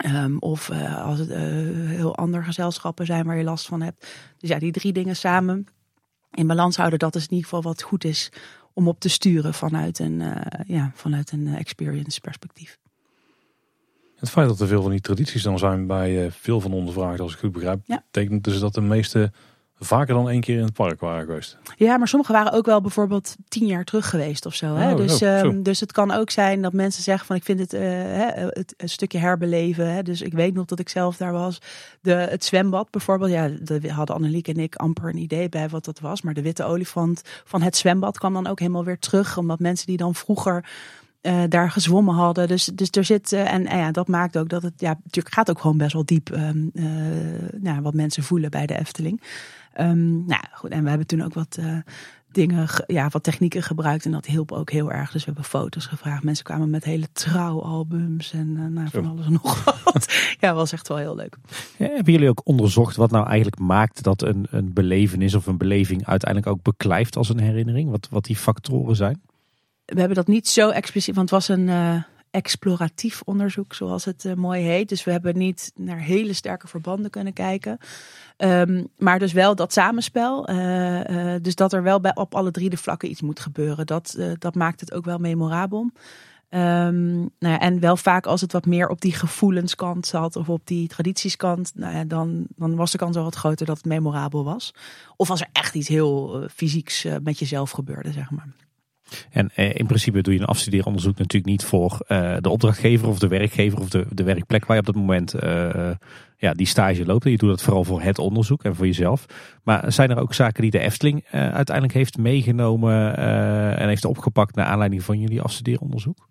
Um, 0.06 0.38
of 0.40 0.70
uh, 0.70 1.06
als 1.06 1.20
het 1.20 1.30
uh, 1.30 1.36
heel 1.88 2.16
andere 2.16 2.44
gezelschappen 2.44 3.06
zijn 3.06 3.26
waar 3.26 3.38
je 3.38 3.44
last 3.44 3.66
van 3.66 3.82
hebt. 3.82 4.08
Dus 4.38 4.50
ja, 4.50 4.60
die 4.60 4.72
drie 4.72 4.94
dingen 4.94 5.16
samen 5.16 5.66
in 6.32 6.48
balans 6.48 6.78
houden, 6.78 7.00
dat 7.00 7.16
is 7.16 7.24
in 7.24 7.30
ieder 7.30 7.44
geval 7.44 7.62
wat 7.62 7.82
goed 7.82 8.04
is 8.04 8.32
om 8.74 8.88
op 8.88 9.00
te 9.00 9.10
sturen 9.10 9.54
vanuit 9.54 10.00
een, 10.00 10.20
uh, 10.20 10.36
ja, 10.68 10.92
vanuit 10.96 11.32
een 11.32 11.56
experience 11.56 12.22
perspectief. 12.22 12.80
Het 14.16 14.30
feit 14.30 14.48
dat 14.48 14.60
er 14.60 14.68
veel 14.68 14.82
van 14.82 14.92
die 14.92 15.02
tradities 15.02 15.44
dan 15.44 15.60
zijn 15.60 15.88
bij 15.88 16.32
veel 16.32 16.62
van 16.62 16.74
ondervraagd, 16.74 17.20
als 17.20 17.34
ik 17.34 17.40
goed 17.40 17.52
begrijp, 17.52 17.82
ja. 17.86 18.04
betekent 18.12 18.44
dus 18.44 18.60
dat 18.60 18.74
de 18.74 18.82
meeste 18.82 19.32
vaker 19.84 20.14
dan 20.14 20.30
één 20.30 20.42
keer 20.42 20.58
in 20.58 20.64
het 20.64 20.74
park 20.74 21.00
waren 21.00 21.26
geweest. 21.26 21.58
Ja, 21.78 21.98
maar 21.98 22.08
sommige 22.08 22.32
waren 22.32 22.52
ook 22.52 22.66
wel 22.66 22.82
bijvoorbeeld 22.82 23.36
tien 23.48 23.66
jaar 23.66 23.84
terug 23.84 24.10
geweest 24.10 24.46
of 24.46 24.56
zo. 24.56 24.76
Hè? 24.76 24.92
Oh, 24.92 24.98
dus, 24.98 25.22
oh, 25.22 25.40
um, 25.40 25.64
dus 25.64 25.80
het 25.80 25.92
kan 25.92 26.12
ook 26.12 26.30
zijn 26.30 26.62
dat 26.62 26.74
mensen 26.74 27.04
zeggen 27.04 27.26
van 27.26 27.36
ik 27.36 27.44
vind 27.44 27.60
het, 27.60 27.74
uh, 27.74 27.82
het 28.36 28.74
een 28.78 28.90
stukje 28.90 29.18
herbeleven. 29.18 29.94
Hè? 29.94 30.04
Dus 30.04 30.22
ik 30.22 30.34
weet 30.34 30.54
nog 30.54 30.66
dat 30.66 30.80
ik 30.80 30.90
zelf 30.90 31.18
daar 31.18 31.32
was. 31.32 31.62
De, 32.02 32.14
het 32.14 32.46
zwembad 32.46 32.90
bijvoorbeeld. 32.90 33.32
Ja, 33.32 33.50
de, 33.62 33.92
hadden 33.92 34.16
Anneliek 34.16 34.48
en 34.48 34.58
ik 34.58 34.76
amper 34.76 35.10
een 35.10 35.18
idee 35.18 35.50
bij 35.50 35.70
wat 35.70 35.86
dat 35.86 36.00
was. 36.00 36.22
Maar 36.22 36.34
de 36.34 36.42
witte 36.42 36.64
olifant 36.64 37.22
van 37.46 37.62
het 37.62 37.78
zwembad 37.78 38.18
kwam 38.18 38.34
dan 38.34 38.48
ook 38.48 38.60
helemaal 38.60 38.86
weer 38.86 39.00
terug. 39.00 39.38
Omdat 39.38 39.60
mensen 39.60 39.88
die 39.88 39.98
dan 39.98 40.16
vroeger 40.16 40.66
uh, 41.22 41.44
daar 41.50 41.72
gezwommen 41.72 42.16
hadden. 42.16 42.48
Dus, 42.48 42.66
dus 42.66 42.90
er 42.92 43.06
zit, 43.06 43.32
uh, 43.32 43.54
en, 43.54 43.64
ja, 43.64 43.92
dat 43.92 44.08
maakt 44.08 44.38
ook 44.38 44.50
dat 44.50 44.64
het, 44.64 44.74
ja, 44.78 45.00
natuurlijk 45.04 45.36
gaat 45.36 45.50
ook 45.50 45.60
gewoon 45.60 45.78
best 45.78 45.94
wel 45.94 46.06
diep, 46.06 46.30
um, 46.30 46.70
uh, 46.74 46.86
nou, 47.58 47.82
wat 47.82 47.94
mensen 47.94 48.24
voelen 48.24 48.52
bij 48.52 48.66
de 48.66 48.80
Efteling. 48.80 49.22
Um, 49.80 50.26
nou 50.26 50.44
goed, 50.54 50.70
en 50.70 50.84
we 50.84 50.90
hebben 50.90 51.08
toen 51.08 51.22
ook 51.22 51.34
wat 51.34 51.60
dingen, 52.32 52.68
ja, 52.88 53.08
wat 53.10 53.24
technieken 53.24 53.64
gebruikt 53.64 54.06
en 54.06 54.12
dat 54.12 54.26
hielp 54.26 54.52
ook 54.52 54.72
heel 54.72 54.92
erg. 54.92 55.12
Dus 55.12 55.26
we 55.26 55.26
hebben 55.26 55.44
foto's 55.44 55.86
gevraagd. 55.86 56.24
Mensen 56.24 56.46
kwamen 56.46 56.70
met 56.70 56.84
hele 56.84 57.08
trouwalbums 57.12 58.34
en 58.34 58.74
nou, 58.74 58.90
van 58.90 59.06
alles 59.06 59.26
en 59.26 59.32
nog 59.32 59.64
wat. 59.84 60.36
ja, 60.40 60.54
was 60.54 60.72
echt 60.72 60.88
wel 60.88 60.98
heel 60.98 61.16
leuk. 61.16 61.38
Ja, 61.78 61.88
hebben 61.88 62.14
jullie 62.14 62.30
ook 62.30 62.42
onderzocht 62.44 62.96
wat 62.96 63.12
nou 63.12 63.26
eigenlijk 63.26 63.60
maakt 63.60 64.04
dat 64.04 64.22
een, 64.22 64.48
een 64.50 64.74
belevenis 64.74 65.36
of 65.36 65.46
een 65.46 65.58
beleving 65.58 66.06
uiteindelijk 66.06 66.52
ook 66.52 66.64
beklijft 66.64 67.16
als 67.16 67.30
een 67.30 67.40
herinnering? 67.40 67.90
Wat, 67.90 68.08
wat 68.12 68.26
die 68.26 68.36
factoren 68.36 68.96
zijn? 68.96 69.22
we 69.94 70.00
hebben 70.00 70.18
dat 70.18 70.28
niet 70.28 70.48
zo 70.48 70.70
expliciet, 70.70 71.16
want 71.16 71.30
het 71.30 71.40
was 71.40 71.58
een 71.58 71.68
uh, 71.68 72.02
exploratief 72.32 73.22
onderzoek, 73.26 73.74
zoals 73.74 74.06
het 74.06 74.24
uh, 74.24 74.34
mooi 74.34 74.62
heet. 74.62 74.90
Dus 74.90 75.04
we 75.04 75.12
hebben 75.12 75.38
niet 75.38 75.72
naar 75.76 76.00
hele 76.00 76.34
sterke 76.34 76.68
verbanden 76.68 77.12
kunnen 77.12 77.34
kijken. 77.34 77.78
Um, 78.38 78.88
maar 78.98 79.20
dus 79.20 79.34
wel 79.34 79.56
dat 79.56 79.74
samenspel. 79.74 80.50
Uh, 80.50 81.36
dus 81.42 81.56
dat 81.56 81.74
er 81.74 81.84
wel 81.84 82.00
bij, 82.00 82.16
op 82.16 82.36
alle 82.36 82.52
drie 82.52 82.70
de 82.70 82.78
vlakken 82.78 83.10
iets 83.10 83.22
moet 83.22 83.40
gebeuren. 83.40 83.86
Dat, 83.86 84.18
dat 84.38 84.56
maakt 84.56 84.80
het 84.80 84.94
ook 84.94 85.06
wel 85.06 85.18
memorabel. 85.18 85.92
Um, 86.50 87.20
nou 87.40 87.54
ja, 87.54 87.60
en 87.60 87.80
wel 87.80 87.98
vaak 87.98 88.26
als 88.26 88.42
het 88.42 88.52
wat 88.52 88.66
meer 88.66 88.88
op 88.88 89.02
die 89.02 89.14
gevoelenskant 89.14 90.06
zat 90.06 90.36
of 90.36 90.50
op 90.50 90.62
die 90.64 90.88
traditieskant, 90.88 91.72
nou 91.76 91.96
ja, 91.96 92.04
dan, 92.04 92.46
dan 92.56 92.76
was 92.76 92.92
de 92.92 92.98
kans 92.98 93.16
wel 93.16 93.24
wat 93.24 93.36
groter 93.36 93.66
dat 93.66 93.78
het 93.78 93.86
memorabel 93.86 94.44
was. 94.44 94.74
Of 95.16 95.30
als 95.30 95.42
er 95.42 95.50
echt 95.52 95.76
iets 95.76 95.88
heel 95.88 96.48
fysieks 96.54 97.08
met 97.24 97.40
jezelf 97.40 97.72
gebeurde, 97.72 98.12
zeg 98.12 98.32
maar. 98.32 98.48
En 99.30 99.50
eh, 99.56 99.76
in 99.76 99.86
principe 99.86 100.22
doe 100.22 100.34
je 100.34 100.40
een 100.40 100.46
afstudeeronderzoek 100.46 101.18
natuurlijk 101.18 101.52
niet 101.52 101.64
voor 101.64 102.06
uh, 102.08 102.36
de 102.40 102.50
opdrachtgever 102.50 103.08
of 103.08 103.20
de 103.20 103.28
werkgever 103.28 103.80
of 103.80 103.90
de, 103.90 104.06
de 104.10 104.24
werkplek 104.24 104.66
waar 104.66 104.76
je 104.76 104.82
op 104.82 104.94
dat 104.94 105.02
moment 105.02 105.44
uh, 105.44 105.90
ja, 106.38 106.54
die 106.54 106.68
stage 106.68 107.06
loopt. 107.06 107.24
Je 107.24 107.38
doet 107.38 107.50
dat 107.50 107.62
vooral 107.62 107.84
voor 107.84 108.02
het 108.02 108.20
onderzoek 108.20 108.64
en 108.64 108.76
voor 108.76 108.86
jezelf. 108.86 109.26
Maar 109.64 109.92
zijn 109.92 110.10
er 110.10 110.20
ook 110.20 110.34
zaken 110.34 110.62
die 110.62 110.72
de 110.72 110.80
Efteling 110.80 111.26
uiteindelijk 111.32 111.94
heeft 111.94 112.18
meegenomen 112.18 113.18
en 113.78 113.88
heeft 113.88 114.06
opgepakt 114.06 114.56
naar 114.56 114.66
aanleiding 114.66 115.04
van 115.04 115.20
jullie 115.20 115.42
afstudeeronderzoek? 115.42 116.30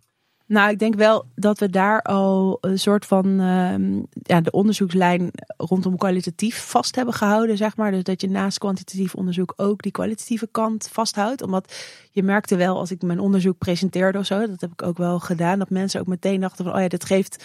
Nou, 0.50 0.70
ik 0.70 0.78
denk 0.78 0.94
wel 0.94 1.26
dat 1.34 1.58
we 1.58 1.70
daar 1.70 2.02
al 2.02 2.58
een 2.60 2.78
soort 2.78 3.06
van 3.06 3.26
uh, 3.40 4.02
ja, 4.22 4.40
de 4.40 4.50
onderzoekslijn 4.50 5.30
rondom 5.56 5.96
kwalitatief 5.96 6.64
vast 6.70 6.94
hebben 6.94 7.14
gehouden, 7.14 7.56
zeg 7.56 7.76
maar. 7.76 7.90
Dus 7.90 8.02
dat 8.02 8.20
je 8.20 8.30
naast 8.30 8.58
kwantitatief 8.58 9.14
onderzoek 9.14 9.52
ook 9.56 9.82
die 9.82 9.92
kwalitatieve 9.92 10.48
kant 10.50 10.88
vasthoudt. 10.92 11.42
Omdat 11.42 11.74
je 12.10 12.22
merkte 12.22 12.56
wel 12.56 12.78
als 12.78 12.90
ik 12.90 13.02
mijn 13.02 13.18
onderzoek 13.18 13.58
presenteerde 13.58 14.18
of 14.18 14.26
zo, 14.26 14.46
dat 14.46 14.60
heb 14.60 14.72
ik 14.72 14.82
ook 14.82 14.98
wel 14.98 15.18
gedaan, 15.20 15.58
dat 15.58 15.70
mensen 15.70 16.00
ook 16.00 16.06
meteen 16.06 16.40
dachten 16.40 16.64
van, 16.64 16.74
oh 16.74 16.80
ja, 16.80 16.88
dit 16.88 17.04
geeft 17.04 17.44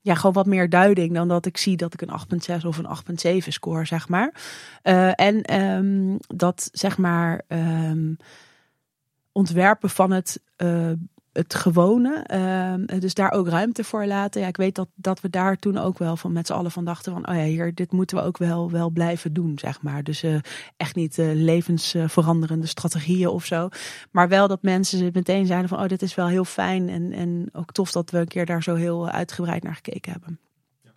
ja, 0.00 0.14
gewoon 0.14 0.32
wat 0.32 0.46
meer 0.46 0.68
duiding 0.68 1.14
dan 1.14 1.28
dat 1.28 1.46
ik 1.46 1.56
zie 1.56 1.76
dat 1.76 1.94
ik 1.94 2.02
een 2.02 2.40
8,6 2.60 2.66
of 2.66 2.78
een 2.78 3.42
8,7 3.42 3.48
score, 3.48 3.84
zeg 3.84 4.08
maar. 4.08 4.34
Uh, 4.82 5.20
en 5.20 5.60
um, 5.60 6.18
dat, 6.26 6.68
zeg 6.72 6.98
maar, 6.98 7.42
um, 7.48 8.16
ontwerpen 9.32 9.90
van 9.90 10.10
het 10.10 10.42
uh, 10.56 10.90
het 11.34 11.54
gewone. 11.54 12.22
Ehm, 12.26 13.00
dus 13.00 13.14
daar 13.14 13.32
ook 13.32 13.48
ruimte 13.48 13.84
voor 13.84 14.06
laten. 14.06 14.40
Ja, 14.40 14.46
ik 14.46 14.56
weet 14.56 14.74
dat, 14.74 14.88
dat 14.94 15.20
we 15.20 15.30
daar 15.30 15.58
toen 15.58 15.78
ook 15.78 15.98
wel 15.98 16.16
van 16.16 16.32
met 16.32 16.46
z'n 16.46 16.52
allen 16.52 16.70
van 16.70 16.84
dachten 16.84 17.12
van, 17.12 17.28
oh 17.28 17.34
ja, 17.34 17.42
hier, 17.42 17.74
dit 17.74 17.92
moeten 17.92 18.16
we 18.16 18.22
ook 18.22 18.38
wel, 18.38 18.70
wel 18.70 18.90
blijven 18.90 19.32
doen, 19.32 19.58
zeg 19.58 19.82
maar. 19.82 20.02
Dus 20.02 20.24
uh, 20.24 20.36
echt 20.76 20.94
niet 20.94 21.18
uh, 21.18 21.32
levensveranderende 21.32 22.66
strategieën 22.66 23.28
of 23.28 23.44
zo. 23.44 23.68
Maar 24.10 24.28
wel 24.28 24.48
dat 24.48 24.62
mensen 24.62 25.10
meteen 25.12 25.46
zeiden 25.46 25.68
van, 25.68 25.80
oh, 25.80 25.88
dit 25.88 26.02
is 26.02 26.14
wel 26.14 26.28
heel 26.28 26.44
fijn. 26.44 26.88
En, 26.88 27.12
en 27.12 27.48
ook 27.52 27.72
tof 27.72 27.92
dat 27.92 28.10
we 28.10 28.18
een 28.18 28.28
keer 28.28 28.46
daar 28.46 28.62
zo 28.62 28.74
heel 28.74 29.08
uitgebreid 29.08 29.62
naar 29.62 29.74
gekeken 29.74 30.12
hebben. 30.12 30.38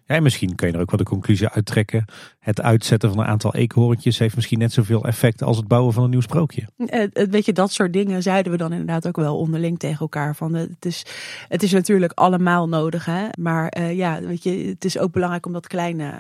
Ja, 0.08 0.20
misschien 0.20 0.56
kun 0.56 0.68
je 0.68 0.74
er 0.74 0.80
ook 0.80 0.92
wel 0.92 1.00
de 1.00 1.06
conclusie 1.06 1.48
uittrekken. 1.48 2.06
Het 2.40 2.62
uitzetten 2.62 3.10
van 3.10 3.20
een 3.20 3.26
aantal 3.26 3.56
eekhoorntjes 3.56 4.18
heeft 4.18 4.36
misschien 4.36 4.60
net 4.60 4.74
zoveel 4.74 5.06
effect 5.06 5.44
als 5.44 5.58
het 5.58 5.68
bouwen 5.68 5.94
van 5.94 6.04
een 6.04 6.10
nieuw 6.10 6.22
sprookje. 6.22 6.68
Uh, 6.78 7.04
weet 7.30 7.46
je, 7.46 7.54
dat 7.54 7.72
soort 7.72 7.94
dingen 7.94 8.22
zeiden 8.22 8.52
we 8.52 8.58
dan 8.58 8.72
inderdaad 8.72 9.08
ook 9.08 9.16
wel 9.16 9.38
onderling 9.38 9.80
tegen 9.80 10.00
elkaar. 10.00 10.36
Van, 10.36 10.56
uh, 10.56 10.62
het, 10.62 10.86
is, 10.86 11.06
het 11.48 11.64
is 11.64 11.72
natuurlijk 11.72 12.12
allemaal 12.12 12.68
nodig. 12.68 13.06
Hè? 13.06 13.28
Maar 13.40 13.78
uh, 13.78 13.96
ja, 13.96 14.22
weet 14.22 14.44
je, 14.44 14.52
het 14.52 14.86
is 14.86 14.98
ook 14.98 15.12
belangrijk 15.12 15.46
om 15.46 15.54
dat 15.54 15.68
kleine 15.68 16.14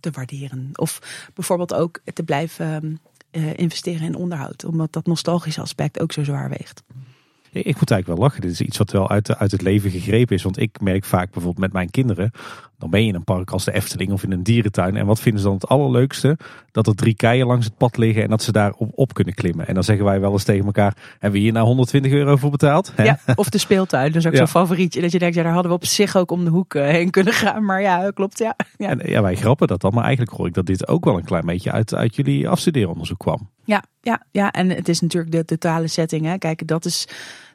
te 0.00 0.10
waarderen. 0.10 0.70
Of 0.74 1.28
bijvoorbeeld 1.34 1.74
ook 1.74 2.00
te 2.12 2.22
blijven 2.22 3.00
investeren 3.54 4.06
in 4.06 4.14
onderhoud. 4.14 4.64
Omdat 4.64 4.92
dat 4.92 5.06
nostalgische 5.06 5.60
aspect 5.60 6.00
ook 6.00 6.12
zo 6.12 6.24
zwaar 6.24 6.48
weegt. 6.48 6.82
Ik 7.52 7.78
moet 7.78 7.90
eigenlijk 7.90 8.06
wel 8.06 8.28
lachen. 8.28 8.40
Dit 8.40 8.50
is 8.50 8.60
iets 8.60 8.78
wat 8.78 8.90
wel 8.90 9.10
uit, 9.10 9.36
uit 9.36 9.50
het 9.50 9.62
leven 9.62 9.90
gegrepen 9.90 10.36
is. 10.36 10.42
Want 10.42 10.58
ik 10.58 10.80
merk 10.80 11.04
vaak 11.04 11.30
bijvoorbeeld 11.30 11.58
met 11.58 11.72
mijn 11.72 11.90
kinderen. 11.90 12.30
Dan 12.78 12.90
ben 12.90 13.02
je 13.02 13.08
in 13.08 13.14
een 13.14 13.24
park 13.24 13.50
als 13.50 13.64
de 13.64 13.72
Efteling 13.72 14.12
of 14.12 14.22
in 14.22 14.32
een 14.32 14.42
dierentuin. 14.42 14.96
En 14.96 15.06
wat 15.06 15.20
vinden 15.20 15.40
ze 15.40 15.46
dan 15.46 15.56
het 15.56 15.68
allerleukste? 15.68 16.38
Dat 16.70 16.86
er 16.86 16.94
drie 16.94 17.14
keien 17.14 17.46
langs 17.46 17.64
het 17.64 17.76
pad 17.76 17.96
liggen 17.96 18.22
en 18.22 18.28
dat 18.28 18.42
ze 18.42 18.52
daar 18.52 18.72
op, 18.72 18.90
op 18.94 19.14
kunnen 19.14 19.34
klimmen. 19.34 19.66
En 19.66 19.74
dan 19.74 19.84
zeggen 19.84 20.04
wij 20.04 20.20
wel 20.20 20.32
eens 20.32 20.44
tegen 20.44 20.64
elkaar. 20.64 20.96
Hebben 21.12 21.32
we 21.32 21.38
hier 21.38 21.52
nou 21.52 21.66
120 21.66 22.12
euro 22.12 22.36
voor 22.36 22.50
betaald? 22.50 22.92
Ja, 22.96 23.18
of 23.34 23.48
de 23.48 23.58
speeltuin. 23.58 24.12
Dat 24.12 24.16
is 24.16 24.26
ook 24.26 24.32
ja. 24.36 24.38
zo'n 24.38 24.48
favorietje. 24.48 25.00
Dat 25.00 25.12
je 25.12 25.18
denkt, 25.18 25.34
ja, 25.34 25.42
daar 25.42 25.52
hadden 25.52 25.70
we 25.70 25.76
op 25.76 25.84
zich 25.84 26.16
ook 26.16 26.30
om 26.30 26.44
de 26.44 26.50
hoek 26.50 26.74
eh, 26.74 26.86
heen 26.86 27.10
kunnen 27.10 27.32
gaan. 27.32 27.64
Maar 27.64 27.80
ja, 27.80 28.10
klopt, 28.10 28.38
ja. 28.38 28.56
Ja, 28.76 28.88
en, 28.88 29.10
ja 29.10 29.22
wij 29.22 29.34
grappen 29.34 29.66
dat 29.66 29.80
dan. 29.80 29.94
Maar 29.94 30.04
eigenlijk 30.04 30.36
hoor 30.36 30.46
ik 30.46 30.54
dat 30.54 30.66
dit 30.66 30.88
ook 30.88 31.04
wel 31.04 31.16
een 31.16 31.24
klein 31.24 31.46
beetje 31.46 31.72
uit, 31.72 31.94
uit 31.94 32.16
jullie 32.16 32.48
afstudeeronderzoek 32.48 33.18
kwam. 33.18 33.50
Ja, 33.64 33.82
ja, 34.00 34.22
ja, 34.30 34.50
en 34.50 34.70
het 34.70 34.88
is 34.88 35.00
natuurlijk 35.00 35.32
de 35.32 35.44
totale 35.44 35.86
setting. 35.86 36.24
Hè. 36.24 36.38
Kijk, 36.38 36.66
dat 36.66 36.84
is 36.84 37.08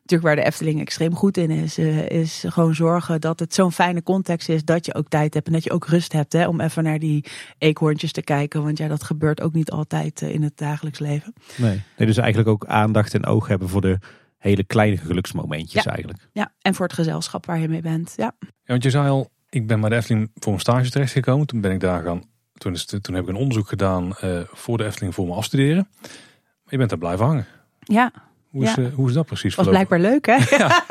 natuurlijk 0.03 0.23
waar 0.23 0.35
de 0.35 0.51
Efteling 0.51 0.79
extreem 0.79 1.15
goed 1.15 1.37
in 1.37 1.49
is, 1.49 1.79
uh, 1.79 2.09
is 2.09 2.43
gewoon 2.47 2.75
zorgen 2.75 3.21
dat 3.21 3.39
het 3.39 3.53
zo'n 3.53 3.71
fijne 3.71 4.03
context 4.03 4.49
is 4.49 4.65
dat 4.65 4.85
je 4.85 4.95
ook 4.95 5.09
tijd 5.09 5.33
hebt 5.33 5.47
en 5.47 5.53
dat 5.53 5.63
je 5.63 5.71
ook 5.71 5.87
rust 5.87 6.13
hebt 6.13 6.33
hè, 6.33 6.47
om 6.47 6.61
even 6.61 6.83
naar 6.83 6.99
die 6.99 7.25
eekhoorntjes 7.57 8.11
te 8.11 8.21
kijken. 8.21 8.63
Want 8.63 8.77
ja, 8.77 8.87
dat 8.87 9.03
gebeurt 9.03 9.41
ook 9.41 9.53
niet 9.53 9.71
altijd 9.71 10.21
uh, 10.21 10.33
in 10.33 10.43
het 10.43 10.57
dagelijks 10.57 10.99
leven. 10.99 11.33
Nee. 11.55 11.81
nee, 11.97 12.07
dus 12.07 12.17
eigenlijk 12.17 12.49
ook 12.49 12.65
aandacht 12.65 13.13
en 13.13 13.25
oog 13.25 13.47
hebben 13.47 13.69
voor 13.69 13.81
de 13.81 13.99
hele 14.37 14.63
kleine 14.63 14.97
geluksmomentjes 14.97 15.83
ja. 15.83 15.91
eigenlijk. 15.91 16.29
Ja, 16.31 16.51
en 16.61 16.75
voor 16.75 16.85
het 16.85 16.95
gezelschap 16.95 17.45
waar 17.45 17.59
je 17.59 17.69
mee 17.69 17.81
bent. 17.81 18.13
Ja. 18.15 18.35
ja, 18.39 18.47
want 18.65 18.83
je 18.83 18.89
zei 18.89 19.09
al, 19.09 19.29
ik 19.49 19.67
ben 19.67 19.79
bij 19.79 19.89
de 19.89 19.95
Efteling 19.95 20.31
voor 20.35 20.53
een 20.53 20.59
stage 20.59 20.89
terechtgekomen. 20.89 21.47
Toen 21.47 21.61
ben 21.61 21.71
ik 21.71 21.79
daar 21.79 22.03
gaan, 22.03 22.23
toen, 22.53 22.73
is, 22.73 22.85
toen 22.85 23.15
heb 23.15 23.23
ik 23.23 23.29
een 23.29 23.35
onderzoek 23.35 23.67
gedaan 23.67 24.13
uh, 24.23 24.41
voor 24.51 24.77
de 24.77 24.85
Efteling 24.85 25.13
voor 25.13 25.27
me 25.27 25.33
afstuderen. 25.33 25.87
Maar 26.01 26.71
je 26.71 26.77
bent 26.77 26.89
daar 26.89 26.99
blijven 26.99 27.25
hangen. 27.25 27.45
Ja, 27.79 28.11
hoe 28.53 28.63
is, 28.63 28.75
ja. 28.75 28.81
uh, 28.81 28.93
hoe 28.93 29.07
is 29.07 29.13
dat 29.13 29.25
precies 29.25 29.55
Was 29.55 29.67
blijkbaar 29.67 29.99
leuk, 29.99 30.25
hè? 30.25 30.37
Ja. 30.57 30.83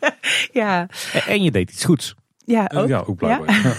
ja. 0.62 0.86
En, 1.12 1.22
en, 1.26 1.42
je 1.42 1.50
deed 1.50 1.70
iets 1.70 1.84
goeds. 1.84 2.14
Ja, 2.44 2.70
ook. 2.74 2.88
Ja, 2.88 3.02
ook 3.06 3.16
blijkbaar. 3.16 3.78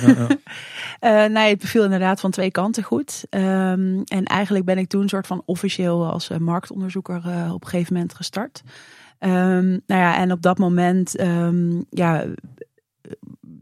Ja. 1.01 1.25
uh, 1.25 1.31
nee, 1.37 1.49
het 1.49 1.59
beviel 1.59 1.83
inderdaad 1.83 2.19
van 2.19 2.31
twee 2.31 2.51
kanten 2.51 2.83
goed. 2.83 3.25
Um, 3.29 4.03
en 4.03 4.23
eigenlijk 4.25 4.65
ben 4.65 4.77
ik 4.77 4.89
toen 4.89 5.09
soort 5.09 5.27
van 5.27 5.41
officieel 5.45 6.11
als 6.11 6.29
uh, 6.29 6.37
marktonderzoeker 6.37 7.21
uh, 7.25 7.53
op 7.53 7.63
een 7.63 7.69
gegeven 7.69 7.93
moment 7.93 8.13
gestart. 8.13 8.63
Um, 9.19 9.81
nou 9.85 10.01
ja, 10.01 10.17
en 10.17 10.31
op 10.31 10.41
dat 10.41 10.57
moment 10.57 11.19
um, 11.19 11.85
ja, 11.89 12.25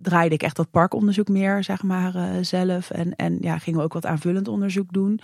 draaide 0.01 0.35
ik 0.35 0.43
echt 0.43 0.55
dat 0.55 0.71
parkonderzoek 0.71 1.27
meer, 1.27 1.63
zeg 1.63 1.83
maar, 1.83 2.15
uh, 2.15 2.23
zelf. 2.41 2.89
En, 2.89 3.15
en 3.15 3.37
ja, 3.41 3.57
gingen 3.57 3.79
we 3.79 3.85
ook 3.85 3.93
wat 3.93 4.05
aanvullend 4.05 4.47
onderzoek 4.47 4.93
doen. 4.93 5.19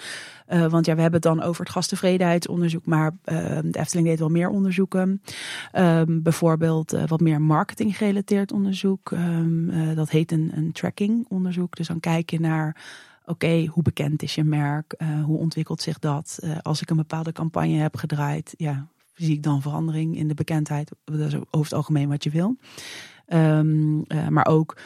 Uh, 0.49 0.65
want 0.65 0.85
ja, 0.85 0.95
we 0.95 1.01
hebben 1.01 1.21
het 1.21 1.29
dan 1.29 1.41
over 1.41 1.63
het 1.63 1.73
gasttevredenheidsonderzoek, 1.73 2.85
maar 2.85 3.11
uh, 3.25 3.37
de 3.63 3.79
Efteling 3.79 4.07
deed 4.07 4.19
wel 4.19 4.29
meer 4.29 4.49
onderzoeken. 4.49 5.21
Um, 5.73 6.21
bijvoorbeeld 6.21 6.97
wat 7.07 7.19
meer 7.19 7.41
marketing 7.41 7.97
gerelateerd 7.97 8.51
onderzoek. 8.51 9.11
Um, 9.11 9.95
dat 9.95 10.09
heet 10.09 10.31
een, 10.31 10.51
een 10.55 10.71
tracking 10.71 11.25
onderzoek. 11.29 11.75
Dus 11.75 11.87
dan 11.87 11.99
kijk 11.99 12.29
je 12.29 12.39
naar 12.39 12.83
oké, 13.25 13.65
hoe 13.65 13.83
bekend 13.83 14.23
is 14.23 14.35
je 14.35 14.43
merk? 14.43 14.95
Uh, 14.97 15.23
hoe 15.23 15.37
ontwikkelt 15.37 15.81
zich 15.81 15.99
dat? 15.99 16.39
Als 16.61 16.81
ik 16.81 16.89
een 16.89 16.95
bepaalde 16.95 17.31
campagne 17.31 17.77
heb 17.77 17.95
gedraaid, 17.95 18.53
ja, 18.57 18.87
zie 19.13 19.33
ik 19.33 19.43
dan 19.43 19.61
verandering 19.61 20.17
in 20.17 20.27
de 20.27 20.33
bekendheid? 20.33 20.91
Dat 21.03 21.19
is 21.19 21.35
over 21.35 21.45
het 21.51 21.73
algemeen 21.73 22.09
wat 22.09 22.23
je 22.23 22.29
wil. 22.29 22.55
Um, 23.27 24.05
uh, 24.07 24.27
maar 24.27 24.47
ook 24.47 24.77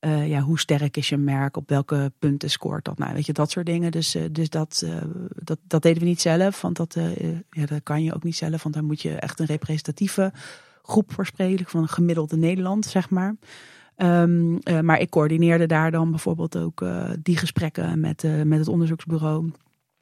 uh, 0.00 0.28
ja, 0.28 0.40
hoe 0.40 0.58
sterk 0.58 0.96
is 0.96 1.08
je 1.08 1.16
merk? 1.16 1.56
Op 1.56 1.68
welke 1.68 2.12
punten 2.18 2.50
scoort 2.50 2.84
dat? 2.84 2.98
Nou, 2.98 3.14
weet 3.14 3.26
je, 3.26 3.32
dat 3.32 3.50
soort 3.50 3.66
dingen. 3.66 3.90
Dus, 3.90 4.16
uh, 4.16 4.22
dus 4.32 4.50
dat, 4.50 4.86
dat, 5.34 5.58
dat 5.66 5.82
deden 5.82 6.02
we 6.02 6.08
niet 6.08 6.20
zelf. 6.20 6.60
Want 6.60 6.76
dat, 6.76 6.96
ja, 7.50 7.66
dat 7.66 7.82
kan 7.82 8.02
je 8.02 8.14
ook 8.14 8.22
niet 8.22 8.36
zelf. 8.36 8.62
Want 8.62 8.74
dan 8.74 8.84
moet 8.84 9.02
je 9.02 9.14
echt 9.14 9.40
een 9.40 9.46
representatieve 9.46 10.32
groep 10.82 11.12
voor. 11.12 11.26
Van 11.64 11.82
een 11.82 11.88
gemiddelde 11.88 12.36
Nederland, 12.36 12.86
zeg 12.86 13.10
maar. 13.10 13.36
Um, 13.96 14.58
maar 14.82 15.00
ik 15.00 15.10
coördineerde 15.10 15.66
daar 15.66 15.90
dan 15.90 16.10
bijvoorbeeld 16.10 16.56
ook 16.56 16.84
die 17.22 17.36
gesprekken 17.36 18.00
met, 18.00 18.44
met 18.44 18.58
het 18.58 18.68
onderzoeksbureau. 18.68 19.50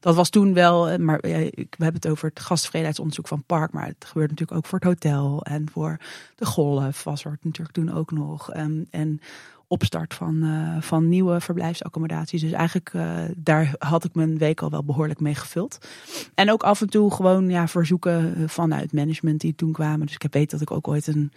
Dat 0.07 0.15
was 0.15 0.31
toen 0.31 0.55
wel, 0.55 0.99
maar 0.99 1.29
ja, 1.29 1.39
we 1.39 1.67
hebben 1.79 1.95
het 1.95 2.09
over 2.09 2.29
het 2.29 2.41
gastvredenheidsonderzoek 2.41 3.29
van 3.29 3.43
Park, 3.47 3.73
maar 3.73 3.87
het 3.87 4.05
gebeurt 4.05 4.31
natuurlijk 4.31 4.59
ook 4.59 4.67
voor 4.67 4.79
het 4.79 4.89
hotel 4.89 5.43
en 5.43 5.71
voor 5.73 5.97
de 6.37 6.47
golf 6.47 7.05
was 7.05 7.25
er 7.25 7.39
natuurlijk 7.43 7.75
toen 7.75 7.93
ook 7.93 8.11
nog. 8.11 8.53
En, 8.53 8.87
en 8.91 9.21
opstart 9.67 10.15
van, 10.15 10.45
uh, 10.45 10.77
van 10.81 11.09
nieuwe 11.09 11.41
verblijfsaccommodaties. 11.41 12.41
Dus 12.41 12.53
eigenlijk 12.53 12.93
uh, 12.93 13.19
daar 13.37 13.75
had 13.79 14.05
ik 14.05 14.15
mijn 14.15 14.39
week 14.39 14.63
al 14.63 14.71
wel 14.71 14.85
behoorlijk 14.85 15.21
mee 15.21 15.35
gevuld. 15.35 15.87
En 16.35 16.51
ook 16.51 16.63
af 16.63 16.81
en 16.81 16.91
toe 16.91 17.11
gewoon 17.11 17.49
ja, 17.49 17.69
verzoeken 17.69 18.49
vanuit 18.49 18.93
management 18.93 19.41
die 19.41 19.55
toen 19.55 19.73
kwamen. 19.73 20.07
Dus 20.07 20.17
ik 20.19 20.33
weet 20.33 20.51
dat 20.51 20.61
ik 20.61 20.71
ook 20.71 20.89
ooit 20.89 21.07
een 21.07 21.33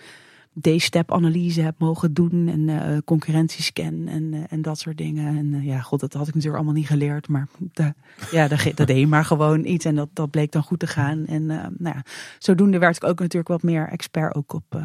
D-step 0.61 1.11
analyse 1.11 1.61
heb 1.61 1.75
mogen 1.77 2.13
doen 2.13 2.47
en 2.47 2.67
uh, 2.67 2.97
concurrentiescan 3.05 4.07
en, 4.07 4.33
uh, 4.33 4.43
en 4.49 4.61
dat 4.61 4.79
soort 4.79 4.97
dingen. 4.97 5.37
En 5.37 5.53
uh, 5.53 5.65
ja, 5.65 5.79
god, 5.79 5.99
dat 5.99 6.13
had 6.13 6.27
ik 6.27 6.33
natuurlijk 6.33 6.55
allemaal 6.55 6.79
niet 6.79 6.87
geleerd, 6.87 7.27
maar 7.27 7.47
de, 7.73 7.93
ja, 8.31 8.47
dat, 8.47 8.71
dat 8.75 8.87
deed 8.87 9.07
maar 9.07 9.25
gewoon 9.25 9.65
iets 9.65 9.85
en 9.85 9.95
dat, 9.95 10.09
dat 10.13 10.29
bleek 10.29 10.51
dan 10.51 10.63
goed 10.63 10.79
te 10.79 10.87
gaan. 10.87 11.25
En 11.25 11.45
nou 11.45 11.71
ja, 11.79 12.03
zodoende 12.39 12.79
werd 12.79 12.95
ik 12.95 13.03
ook 13.03 13.19
natuurlijk 13.19 13.47
wat 13.47 13.63
meer 13.63 13.87
expert 13.87 14.35
ook 14.35 14.53
op, 14.53 14.81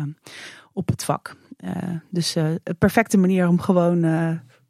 op 0.73 0.89
het 0.89 1.05
vak. 1.05 1.37
dus 2.11 2.35
een 2.35 2.61
perfecte 2.79 3.17
manier 3.17 3.49
om 3.49 3.61
gewoon 3.61 4.05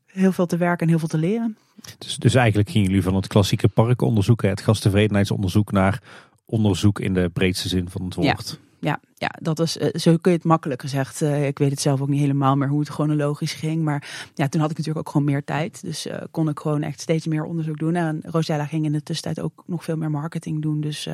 heel 0.07 0.32
veel 0.32 0.46
te 0.46 0.57
werken 0.57 0.80
en 0.80 0.88
heel 0.88 0.98
veel 0.98 1.09
te 1.09 1.18
leren. 1.18 1.57
Dus, 1.98 2.16
dus 2.16 2.34
eigenlijk 2.34 2.70
gingen 2.70 2.88
jullie 2.88 3.02
van 3.02 3.14
het 3.14 3.26
klassieke 3.26 3.68
parkonderzoek, 3.68 4.42
het 4.42 4.61
gasttevredenheidsonderzoek, 4.61 5.72
naar 5.72 6.02
onderzoek 6.44 7.00
in 7.00 7.14
de 7.14 7.30
breedste 7.32 7.68
zin 7.68 7.88
van 7.88 8.05
het 8.05 8.14
woord. 8.14 8.50
Ja 8.50 8.62
ja, 8.85 9.01
ja 9.14 9.30
dat 9.41 9.61
is, 9.61 9.76
uh, 9.76 9.89
zo 9.93 10.16
kun 10.16 10.30
je 10.30 10.37
het 10.37 10.47
makkelijk 10.47 10.80
gezegd. 10.80 11.22
Uh, 11.22 11.47
ik 11.47 11.59
weet 11.59 11.70
het 11.70 11.80
zelf 11.80 12.01
ook 12.01 12.09
niet 12.09 12.20
helemaal 12.20 12.57
meer 12.57 12.68
hoe 12.68 12.80
het 12.80 12.89
chronologisch 12.89 13.53
ging. 13.53 13.82
Maar 13.82 14.30
ja, 14.35 14.49
toen 14.49 14.61
had 14.61 14.70
ik 14.70 14.76
natuurlijk 14.76 15.07
ook 15.07 15.12
gewoon 15.12 15.26
meer 15.26 15.45
tijd. 15.45 15.82
Dus 15.82 16.07
uh, 16.07 16.16
kon 16.30 16.49
ik 16.49 16.59
gewoon 16.59 16.82
echt 16.82 17.01
steeds 17.01 17.26
meer 17.26 17.45
onderzoek 17.45 17.78
doen. 17.78 17.95
En 17.95 18.20
Rosella 18.24 18.66
ging 18.66 18.85
in 18.85 18.93
de 18.93 19.03
tussentijd 19.03 19.41
ook 19.47 19.62
nog 19.66 19.85
veel 19.85 19.97
meer 19.97 20.11
marketing 20.11 20.62
doen. 20.62 20.80
Dus 20.80 21.05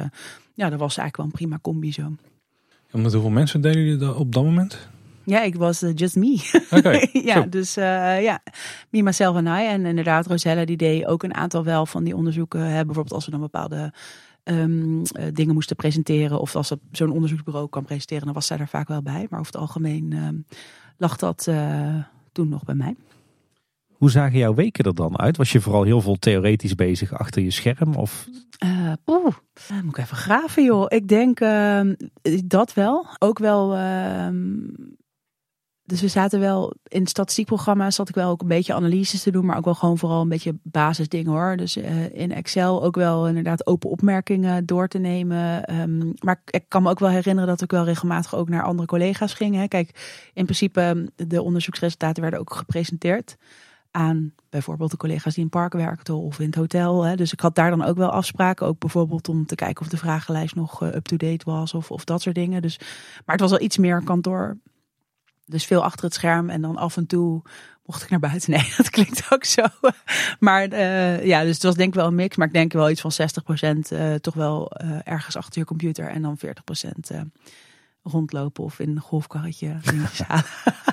ja, 0.54 0.70
dat 0.70 0.78
was 0.78 0.96
eigenlijk 0.96 1.16
wel 1.16 1.26
een 1.26 1.32
prima 1.32 1.58
combi 1.62 1.92
zo. 1.92 2.02
En 2.90 3.02
met 3.02 3.12
hoeveel 3.12 3.30
mensen 3.30 3.60
deden 3.60 3.82
jullie 3.82 3.98
dat 3.98 4.16
op 4.16 4.32
dat 4.32 4.44
moment? 4.44 4.88
Ja, 5.24 5.42
ik 5.42 5.54
was 5.54 5.84
just 5.94 6.16
me. 6.16 6.60
Okay, 6.70 7.08
ja, 7.24 7.34
zo. 7.34 7.48
dus 7.48 7.74
ja, 7.74 8.42
me, 8.90 9.02
myself 9.02 9.36
en 9.36 9.46
I. 9.46 9.66
En 9.66 9.86
inderdaad, 9.86 10.26
Rosella 10.26 10.64
die 10.64 10.76
deed 10.76 11.06
ook 11.06 11.22
een 11.22 11.34
aantal 11.34 11.64
wel 11.64 11.86
van 11.86 12.04
die 12.04 12.16
onderzoeken. 12.16 12.60
Hè, 12.60 12.84
bijvoorbeeld 12.84 13.14
als 13.14 13.24
we 13.24 13.30
dan 13.30 13.40
bepaalde 13.40 13.92
um, 14.44 14.98
uh, 14.98 15.04
dingen 15.32 15.54
moesten 15.54 15.76
presenteren. 15.76 16.40
Of 16.40 16.56
als 16.56 16.74
zo'n 16.92 17.10
onderzoeksbureau 17.10 17.68
kan 17.68 17.84
presenteren, 17.84 18.24
dan 18.24 18.34
was 18.34 18.46
zij 18.46 18.58
er 18.58 18.68
vaak 18.68 18.88
wel 18.88 19.02
bij. 19.02 19.26
Maar 19.30 19.40
over 19.40 19.52
het 19.52 19.60
algemeen 19.60 20.12
um, 20.12 20.44
lag 20.96 21.16
dat 21.16 21.46
uh, 21.48 21.94
toen 22.32 22.48
nog 22.48 22.64
bij 22.64 22.74
mij. 22.74 22.96
Hoe 23.88 24.10
zagen 24.10 24.38
jouw 24.38 24.54
weken 24.54 24.84
er 24.84 24.94
dan 24.94 25.18
uit? 25.18 25.36
Was 25.36 25.52
je 25.52 25.60
vooral 25.60 25.82
heel 25.82 26.00
veel 26.00 26.16
theoretisch 26.18 26.74
bezig 26.74 27.12
achter 27.12 27.42
je 27.42 27.50
scherm? 27.50 27.94
Of? 27.94 28.28
Uh, 28.64 28.92
oeh, 29.06 29.34
moet 29.82 29.96
ik 29.96 29.98
even 29.98 30.16
graven 30.16 30.64
joh. 30.64 30.84
Ik 30.88 31.08
denk 31.08 31.40
uh, 31.40 31.80
dat 32.44 32.74
wel. 32.74 33.06
Ook 33.18 33.38
wel 33.38 33.76
dus 35.90 36.00
we 36.00 36.08
zaten 36.08 36.40
wel 36.40 36.74
in 36.88 37.00
het 37.00 37.08
statistiekprogramma, 37.08 37.90
zat 37.90 38.08
ik 38.08 38.14
wel 38.14 38.30
ook 38.30 38.40
een 38.42 38.48
beetje 38.48 38.74
analyses 38.74 39.22
te 39.22 39.30
doen, 39.30 39.46
maar 39.46 39.56
ook 39.56 39.64
wel 39.64 39.74
gewoon 39.74 39.98
vooral 39.98 40.20
een 40.20 40.28
beetje 40.28 40.58
basisdingen 40.62 41.32
hoor. 41.32 41.56
Dus 41.56 41.76
uh, 41.76 42.14
in 42.14 42.32
Excel 42.32 42.82
ook 42.82 42.94
wel 42.94 43.28
inderdaad 43.28 43.66
open 43.66 43.90
opmerkingen 43.90 44.66
door 44.66 44.88
te 44.88 44.98
nemen. 44.98 45.74
Um, 45.80 46.12
maar 46.20 46.42
ik 46.44 46.64
kan 46.68 46.82
me 46.82 46.90
ook 46.90 46.98
wel 46.98 47.08
herinneren 47.08 47.48
dat 47.48 47.62
ik 47.62 47.70
wel 47.70 47.84
regelmatig 47.84 48.34
ook 48.34 48.48
naar 48.48 48.62
andere 48.62 48.88
collega's 48.88 49.34
ging. 49.34 49.54
Hè. 49.54 49.68
Kijk, 49.68 50.20
in 50.34 50.44
principe 50.44 51.12
de 51.16 51.42
onderzoeksresultaten 51.42 52.22
werden 52.22 52.40
ook 52.40 52.54
gepresenteerd. 52.54 53.36
aan 53.90 54.34
bijvoorbeeld 54.50 54.90
de 54.90 54.96
collega's 54.96 55.34
die 55.34 55.44
in 55.44 55.50
park 55.50 55.72
werkten 55.72 56.14
of 56.14 56.38
in 56.38 56.46
het 56.46 56.54
hotel. 56.54 57.02
Hè. 57.02 57.16
Dus 57.16 57.32
ik 57.32 57.40
had 57.40 57.54
daar 57.54 57.70
dan 57.70 57.84
ook 57.84 57.96
wel 57.96 58.10
afspraken. 58.10 58.66
Ook 58.66 58.78
bijvoorbeeld 58.78 59.28
om 59.28 59.46
te 59.46 59.54
kijken 59.54 59.82
of 59.84 59.90
de 59.90 59.96
vragenlijst 59.96 60.54
nog 60.54 60.82
uh, 60.82 60.88
up-to-date 60.88 61.44
was 61.44 61.74
of, 61.74 61.90
of 61.90 62.04
dat 62.04 62.22
soort 62.22 62.34
dingen. 62.34 62.62
Dus, 62.62 62.78
maar 63.24 63.36
het 63.36 63.40
was 63.40 63.50
wel 63.50 63.60
iets 63.60 63.78
meer 63.78 64.04
kantoor. 64.04 64.56
Dus 65.50 65.64
veel 65.64 65.84
achter 65.84 66.04
het 66.04 66.14
scherm 66.14 66.50
en 66.50 66.60
dan 66.60 66.76
af 66.76 66.96
en 66.96 67.06
toe 67.06 67.42
mocht 67.84 68.02
ik 68.02 68.10
naar 68.10 68.18
buiten. 68.18 68.50
Nee, 68.56 68.72
dat 68.76 68.90
klinkt 68.90 69.26
ook 69.30 69.44
zo. 69.44 69.62
Maar 70.38 70.72
uh, 70.72 71.24
ja, 71.24 71.42
dus 71.42 71.54
het 71.54 71.62
was 71.62 71.74
denk 71.74 71.88
ik 71.88 71.94
wel 71.94 72.06
een 72.06 72.14
mix. 72.14 72.36
Maar 72.36 72.46
ik 72.46 72.52
denk 72.52 72.72
wel 72.72 72.90
iets 72.90 73.00
van 73.00 73.12
60% 73.12 73.76
uh, 73.92 74.14
toch 74.14 74.34
wel 74.34 74.72
ergens 75.04 75.36
achter 75.36 75.60
je 75.60 75.66
computer 75.66 76.08
en 76.08 76.22
dan 76.22 76.38
40% 76.46 76.50
rondlopen 78.02 78.64
of 78.64 78.78
in 78.78 78.88
een 78.88 79.00
golfkarretje 79.00 79.76
dingetjes 79.82 80.26
halen. 80.28 80.44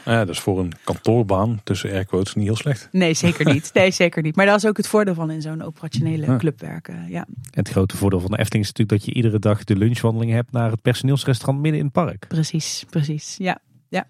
Ja, 0.05 0.25
dus 0.25 0.39
voor 0.39 0.59
een 0.59 0.73
kantoorbaan 0.83 1.61
tussen 1.63 1.91
airquotes 1.91 2.35
niet 2.35 2.45
heel 2.45 2.55
slecht. 2.55 2.89
Nee, 2.91 3.13
zeker 3.13 3.53
niet. 3.53 3.73
Nee, 3.73 3.91
zeker 3.91 4.21
niet. 4.21 4.35
Maar 4.35 4.45
dat 4.45 4.57
is 4.57 4.65
ook 4.65 4.77
het 4.77 4.87
voordeel 4.87 5.13
van 5.13 5.31
in 5.31 5.41
zo'n 5.41 5.61
operationele 5.61 6.25
ja. 6.25 6.37
club 6.37 6.59
werken. 6.59 7.09
Ja. 7.09 7.25
En 7.29 7.37
het 7.51 7.69
grote 7.69 7.97
voordeel 7.97 8.19
van 8.19 8.31
de 8.31 8.37
Efteling 8.37 8.65
is 8.65 8.71
natuurlijk 8.71 8.99
dat 8.99 9.09
je 9.09 9.15
iedere 9.15 9.39
dag 9.39 9.63
de 9.63 9.75
lunchwandeling 9.75 10.31
hebt 10.31 10.51
naar 10.51 10.71
het 10.71 10.81
personeelsrestaurant 10.81 11.61
midden 11.61 11.79
in 11.79 11.85
het 11.85 11.93
park. 11.93 12.27
Precies, 12.27 12.85
precies. 12.89 13.35
Ja, 13.37 13.59
ja. 13.89 14.07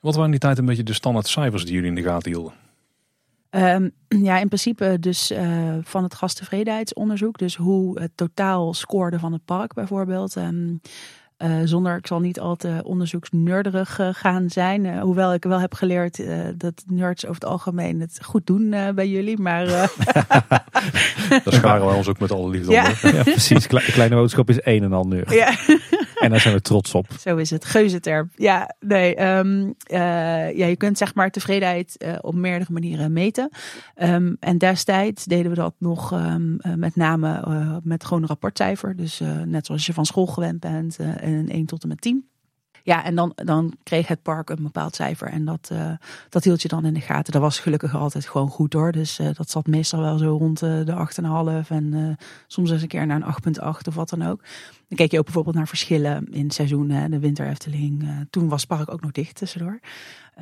Wat 0.00 0.14
waren 0.14 0.24
in 0.24 0.30
die 0.30 0.40
tijd 0.40 0.58
een 0.58 0.64
beetje 0.64 0.82
de 0.82 0.92
standaard 0.92 1.26
cijfers 1.26 1.64
die 1.64 1.74
jullie 1.74 1.88
in 1.88 1.94
de 1.94 2.02
gaten 2.02 2.32
hielden? 2.32 2.52
Um, 3.50 3.90
ja, 4.08 4.38
in 4.38 4.46
principe 4.46 4.96
dus 5.00 5.30
uh, 5.30 5.74
van 5.82 6.02
het 6.02 6.14
gasttevredenheidsonderzoek. 6.14 7.38
Dus 7.38 7.56
hoe 7.56 8.00
het 8.00 8.10
totaal 8.14 8.74
scoorde 8.74 9.18
van 9.18 9.32
het 9.32 9.44
park 9.44 9.74
bijvoorbeeld. 9.74 10.36
Um, 10.36 10.80
uh, 11.38 11.56
zonder, 11.64 11.96
ik 11.96 12.06
zal 12.06 12.20
niet 12.20 12.40
al 12.40 12.56
te 12.56 12.80
onderzoeksnerderig 12.84 13.98
uh, 13.98 14.08
gaan 14.12 14.50
zijn. 14.50 14.84
Uh, 14.84 15.00
hoewel 15.00 15.34
ik 15.34 15.44
wel 15.44 15.60
heb 15.60 15.74
geleerd 15.74 16.22
dat 16.56 16.84
nerds 16.86 17.24
over 17.24 17.40
het 17.40 17.50
algemeen 17.50 18.00
het 18.00 18.18
goed 18.24 18.46
doen 18.46 18.74
bij 18.94 19.08
jullie. 19.08 19.38
Maar, 19.38 19.66
Daar 21.28 21.42
scharen 21.44 21.86
wij 21.86 21.96
ons 21.96 22.08
ook 22.08 22.18
met 22.18 22.32
alle 22.32 22.50
liefde 22.50 22.72
ja. 22.72 22.84
onder. 22.84 23.14
Ja, 23.16 23.22
precies. 23.22 23.66
Kleine 23.66 24.14
boodschap 24.14 24.48
is 24.48 24.58
een 24.62 24.82
en 24.82 24.92
al 24.92 25.04
nerd. 25.04 25.32
Ja. 25.32 25.54
En 26.20 26.30
daar 26.30 26.40
zijn 26.40 26.54
we 26.54 26.60
trots 26.60 26.94
op. 26.94 27.06
Zo 27.20 27.36
is 27.36 27.50
het. 27.50 27.64
Geuzenterm. 27.64 28.30
Ja, 28.34 28.74
nee. 28.80 29.22
Um, 29.26 29.74
ja, 29.86 30.46
je 30.46 30.76
kunt 30.76 30.98
zeg 30.98 31.14
maar 31.14 31.30
tevredenheid 31.30 32.18
op 32.20 32.34
meerdere 32.34 32.72
manieren 32.72 33.12
meten. 33.12 33.50
Um, 33.96 34.36
en 34.40 34.58
destijds 34.58 35.24
deden 35.24 35.50
we 35.50 35.56
dat 35.56 35.74
nog 35.78 36.12
um, 36.12 36.56
met 36.76 36.96
name 36.96 37.80
met 37.84 38.04
gewoon 38.04 38.22
een 38.22 38.28
rapportcijfer. 38.28 38.96
Dus 38.96 39.20
net 39.44 39.66
zoals 39.66 39.86
je 39.86 39.92
van 39.92 40.06
school 40.06 40.26
gewend 40.26 40.60
bent 40.60 40.96
een 40.98 41.48
1 41.48 41.66
tot 41.66 41.82
en 41.82 41.88
met 41.88 42.00
10. 42.00 42.30
Ja, 42.82 43.04
en 43.04 43.14
dan, 43.14 43.32
dan 43.34 43.76
kreeg 43.82 44.06
het 44.06 44.22
park 44.22 44.50
een 44.50 44.62
bepaald 44.62 44.94
cijfer. 44.94 45.28
En 45.28 45.44
dat, 45.44 45.70
uh, 45.72 45.92
dat 46.28 46.44
hield 46.44 46.62
je 46.62 46.68
dan 46.68 46.84
in 46.84 46.94
de 46.94 47.00
gaten. 47.00 47.32
Dat 47.32 47.42
was 47.42 47.58
gelukkig 47.58 47.94
altijd 47.94 48.26
gewoon 48.26 48.48
goed 48.48 48.72
hoor. 48.72 48.92
Dus 48.92 49.18
uh, 49.18 49.28
dat 49.32 49.50
zat 49.50 49.66
meestal 49.66 50.00
wel 50.00 50.18
zo 50.18 50.36
rond 50.36 50.62
uh, 50.62 50.84
de 50.84 51.62
8,5. 51.64 51.68
En 51.68 52.16
soms 52.46 52.70
eens 52.70 52.82
een 52.82 52.88
keer 52.88 53.06
naar 53.06 53.22
een 53.44 53.54
8,8 53.60 53.88
of 53.88 53.94
wat 53.94 54.08
dan 54.08 54.22
ook. 54.22 54.42
Dan 54.88 54.98
keek 54.98 55.10
je 55.10 55.18
ook 55.18 55.24
bijvoorbeeld 55.24 55.56
naar 55.56 55.68
verschillen 55.68 56.26
in 56.30 56.50
seizoenen. 56.50 57.10
De 57.10 57.18
winter 57.18 57.48
Efteling. 57.48 58.26
toen 58.30 58.48
was 58.48 58.60
het 58.60 58.68
park 58.68 58.92
ook 58.92 59.00
nog 59.00 59.12
dicht 59.12 59.34
tussendoor. 59.34 59.80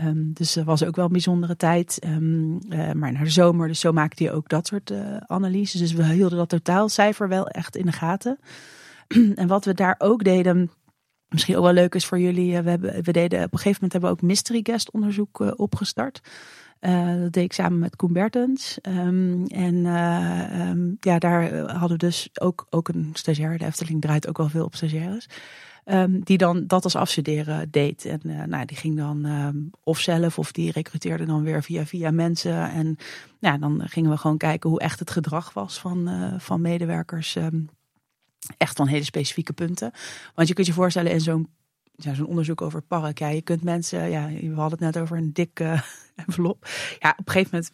Um, 0.05 0.30
dus 0.32 0.53
dat 0.53 0.64
was 0.64 0.84
ook 0.84 0.97
wel 0.97 1.05
een 1.05 1.12
bijzondere 1.12 1.57
tijd. 1.57 1.99
Um, 2.07 2.59
maar 2.68 3.12
naar 3.12 3.24
de 3.24 3.30
zomer, 3.30 3.68
dus 3.68 3.80
zo 3.80 3.93
maakte 3.93 4.24
je 4.24 4.32
ook 4.32 4.49
dat 4.49 4.66
soort 4.66 4.93
analyses. 5.26 5.80
Dus 5.80 5.93
we 5.93 6.05
hielden 6.05 6.39
dat 6.39 6.49
totaalcijfer 6.49 7.28
wel 7.28 7.49
echt 7.49 7.76
in 7.76 7.86
de 7.86 7.93
gaten. 7.93 8.39
en 9.34 9.47
wat 9.47 9.64
we 9.64 9.74
daar 9.74 9.95
ook 9.99 10.24
deden, 10.24 10.70
misschien 11.28 11.56
ook 11.56 11.64
wel 11.64 11.72
leuk 11.72 11.94
is 11.94 12.06
voor 12.06 12.20
jullie. 12.20 12.62
We, 12.62 12.70
hebben, 12.70 13.02
we 13.02 13.12
deden 13.12 13.44
op 13.44 13.52
een 13.52 13.58
gegeven 13.58 13.72
moment 13.72 13.92
hebben 13.92 14.10
we 14.10 14.16
ook 14.16 14.22
mystery 14.22 14.60
guest 14.62 14.90
onderzoek 14.90 15.40
uh, 15.40 15.50
opgestart. 15.56 16.20
Uh, 16.80 17.20
dat 17.20 17.32
deed 17.32 17.44
ik 17.44 17.52
samen 17.52 17.78
met 17.78 17.96
Koen 17.96 18.12
Bertens. 18.12 18.78
Um, 18.82 19.46
en 19.46 19.74
um, 19.74 20.96
ja, 21.00 21.18
daar 21.18 21.56
hadden 21.58 21.98
we 21.98 22.06
dus 22.06 22.28
ook, 22.40 22.66
ook 22.70 22.88
een 22.88 23.10
stagiair. 23.12 23.58
De 23.58 23.64
Efteling 23.64 24.00
draait 24.00 24.28
ook 24.28 24.36
wel 24.36 24.48
veel 24.48 24.64
op 24.64 24.74
stagiaires. 24.74 25.28
Um, 25.84 26.24
die 26.24 26.38
dan 26.38 26.66
dat 26.66 26.84
als 26.84 26.96
afstuderen 26.96 27.70
deed. 27.70 28.04
En 28.04 28.48
nou, 28.48 28.64
die 28.64 28.76
ging 28.76 28.96
dan 28.96 29.26
of 29.82 29.98
zelf 29.98 30.38
of 30.38 30.52
die 30.52 30.72
recruteerde 30.72 31.24
dan 31.24 31.42
weer 31.42 31.62
via, 31.62 31.86
via 31.86 32.10
mensen. 32.10 32.70
En 32.70 32.96
ja, 33.38 33.58
dan 33.58 33.82
gingen 33.84 34.10
we 34.10 34.16
gewoon 34.16 34.36
kijken 34.36 34.70
hoe 34.70 34.80
echt 34.80 34.98
het 34.98 35.10
gedrag 35.10 35.52
was 35.52 35.78
van, 35.78 36.10
van 36.38 36.60
medewerkers. 36.60 37.36
Echt 38.57 38.76
van 38.76 38.86
hele 38.86 39.05
specifieke 39.05 39.53
punten. 39.53 39.92
Want 40.34 40.49
je 40.49 40.55
kunt 40.55 40.66
je 40.66 40.72
voorstellen 40.72 41.12
in 41.12 41.20
zo'n 41.20 41.49
zo'n 41.99 42.26
onderzoek 42.26 42.62
over 42.62 42.82
park. 42.82 43.18
Je 43.18 43.42
kunt 43.42 43.62
mensen, 43.62 44.11
ja, 44.11 44.28
we 44.28 44.55
hadden 44.55 44.78
het 44.78 44.94
net 44.94 44.99
over 44.99 45.16
een 45.16 45.32
dikke 45.32 45.82
envelop. 46.26 46.68
Ja, 46.99 47.11
op 47.11 47.26
een 47.26 47.32
gegeven 47.32 47.51
moment, 47.53 47.72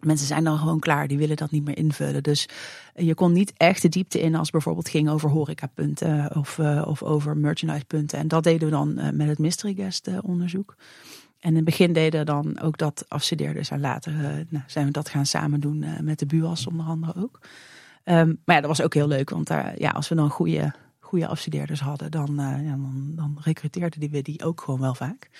mensen 0.00 0.26
zijn 0.26 0.44
dan 0.44 0.58
gewoon 0.58 0.80
klaar. 0.80 1.08
Die 1.08 1.18
willen 1.18 1.36
dat 1.36 1.50
niet 1.50 1.64
meer 1.64 1.76
invullen. 1.76 2.22
Dus 2.22 2.48
je 2.94 3.14
kon 3.14 3.32
niet 3.32 3.52
echt 3.56 3.82
de 3.82 3.88
diepte 3.88 4.20
in 4.20 4.34
als 4.34 4.50
bijvoorbeeld 4.50 4.88
ging 4.88 5.08
over 5.08 5.30
horecapunten 5.30 6.36
of, 6.36 6.58
uh, 6.58 6.84
of 6.86 7.02
over 7.02 7.36
merchandisepunten. 7.36 8.18
En 8.18 8.28
dat 8.28 8.42
deden 8.44 8.68
we 8.68 8.74
dan 8.74 8.98
uh, 8.98 9.10
met 9.10 9.28
het 9.28 9.38
mystery 9.38 9.74
guest 9.74 10.08
onderzoek. 10.22 10.76
En 11.40 11.50
in 11.50 11.56
het 11.56 11.64
begin 11.64 11.92
deden 11.92 12.26
dan 12.26 12.60
ook 12.60 12.78
dat 12.78 13.04
afstudeerders. 13.08 13.70
En 13.70 13.80
later 13.80 14.12
nou, 14.48 14.64
zijn 14.66 14.86
we 14.86 14.92
dat 14.92 15.08
gaan 15.08 15.26
samen 15.26 15.60
doen 15.60 15.84
met 16.00 16.18
de 16.18 16.26
BUAS 16.26 16.66
onder 16.66 16.86
andere 16.86 17.22
ook. 17.22 17.40
Um, 18.04 18.40
maar 18.44 18.54
ja, 18.54 18.60
dat 18.60 18.70
was 18.76 18.82
ook 18.82 18.94
heel 18.94 19.08
leuk, 19.08 19.30
want 19.30 19.46
daar, 19.46 19.80
ja, 19.80 19.90
als 19.90 20.08
we 20.08 20.14
dan 20.14 20.30
goede, 20.30 20.72
goede 20.98 21.26
afstudeerders 21.26 21.80
hadden, 21.80 22.10
dan, 22.10 22.30
uh, 22.40 22.64
ja, 22.64 22.70
dan, 22.70 23.12
dan 23.14 23.38
recruteerden 23.40 24.00
die 24.00 24.10
we 24.10 24.22
die 24.22 24.44
ook 24.44 24.60
gewoon 24.60 24.80
wel 24.80 24.94
vaak. 24.94 25.30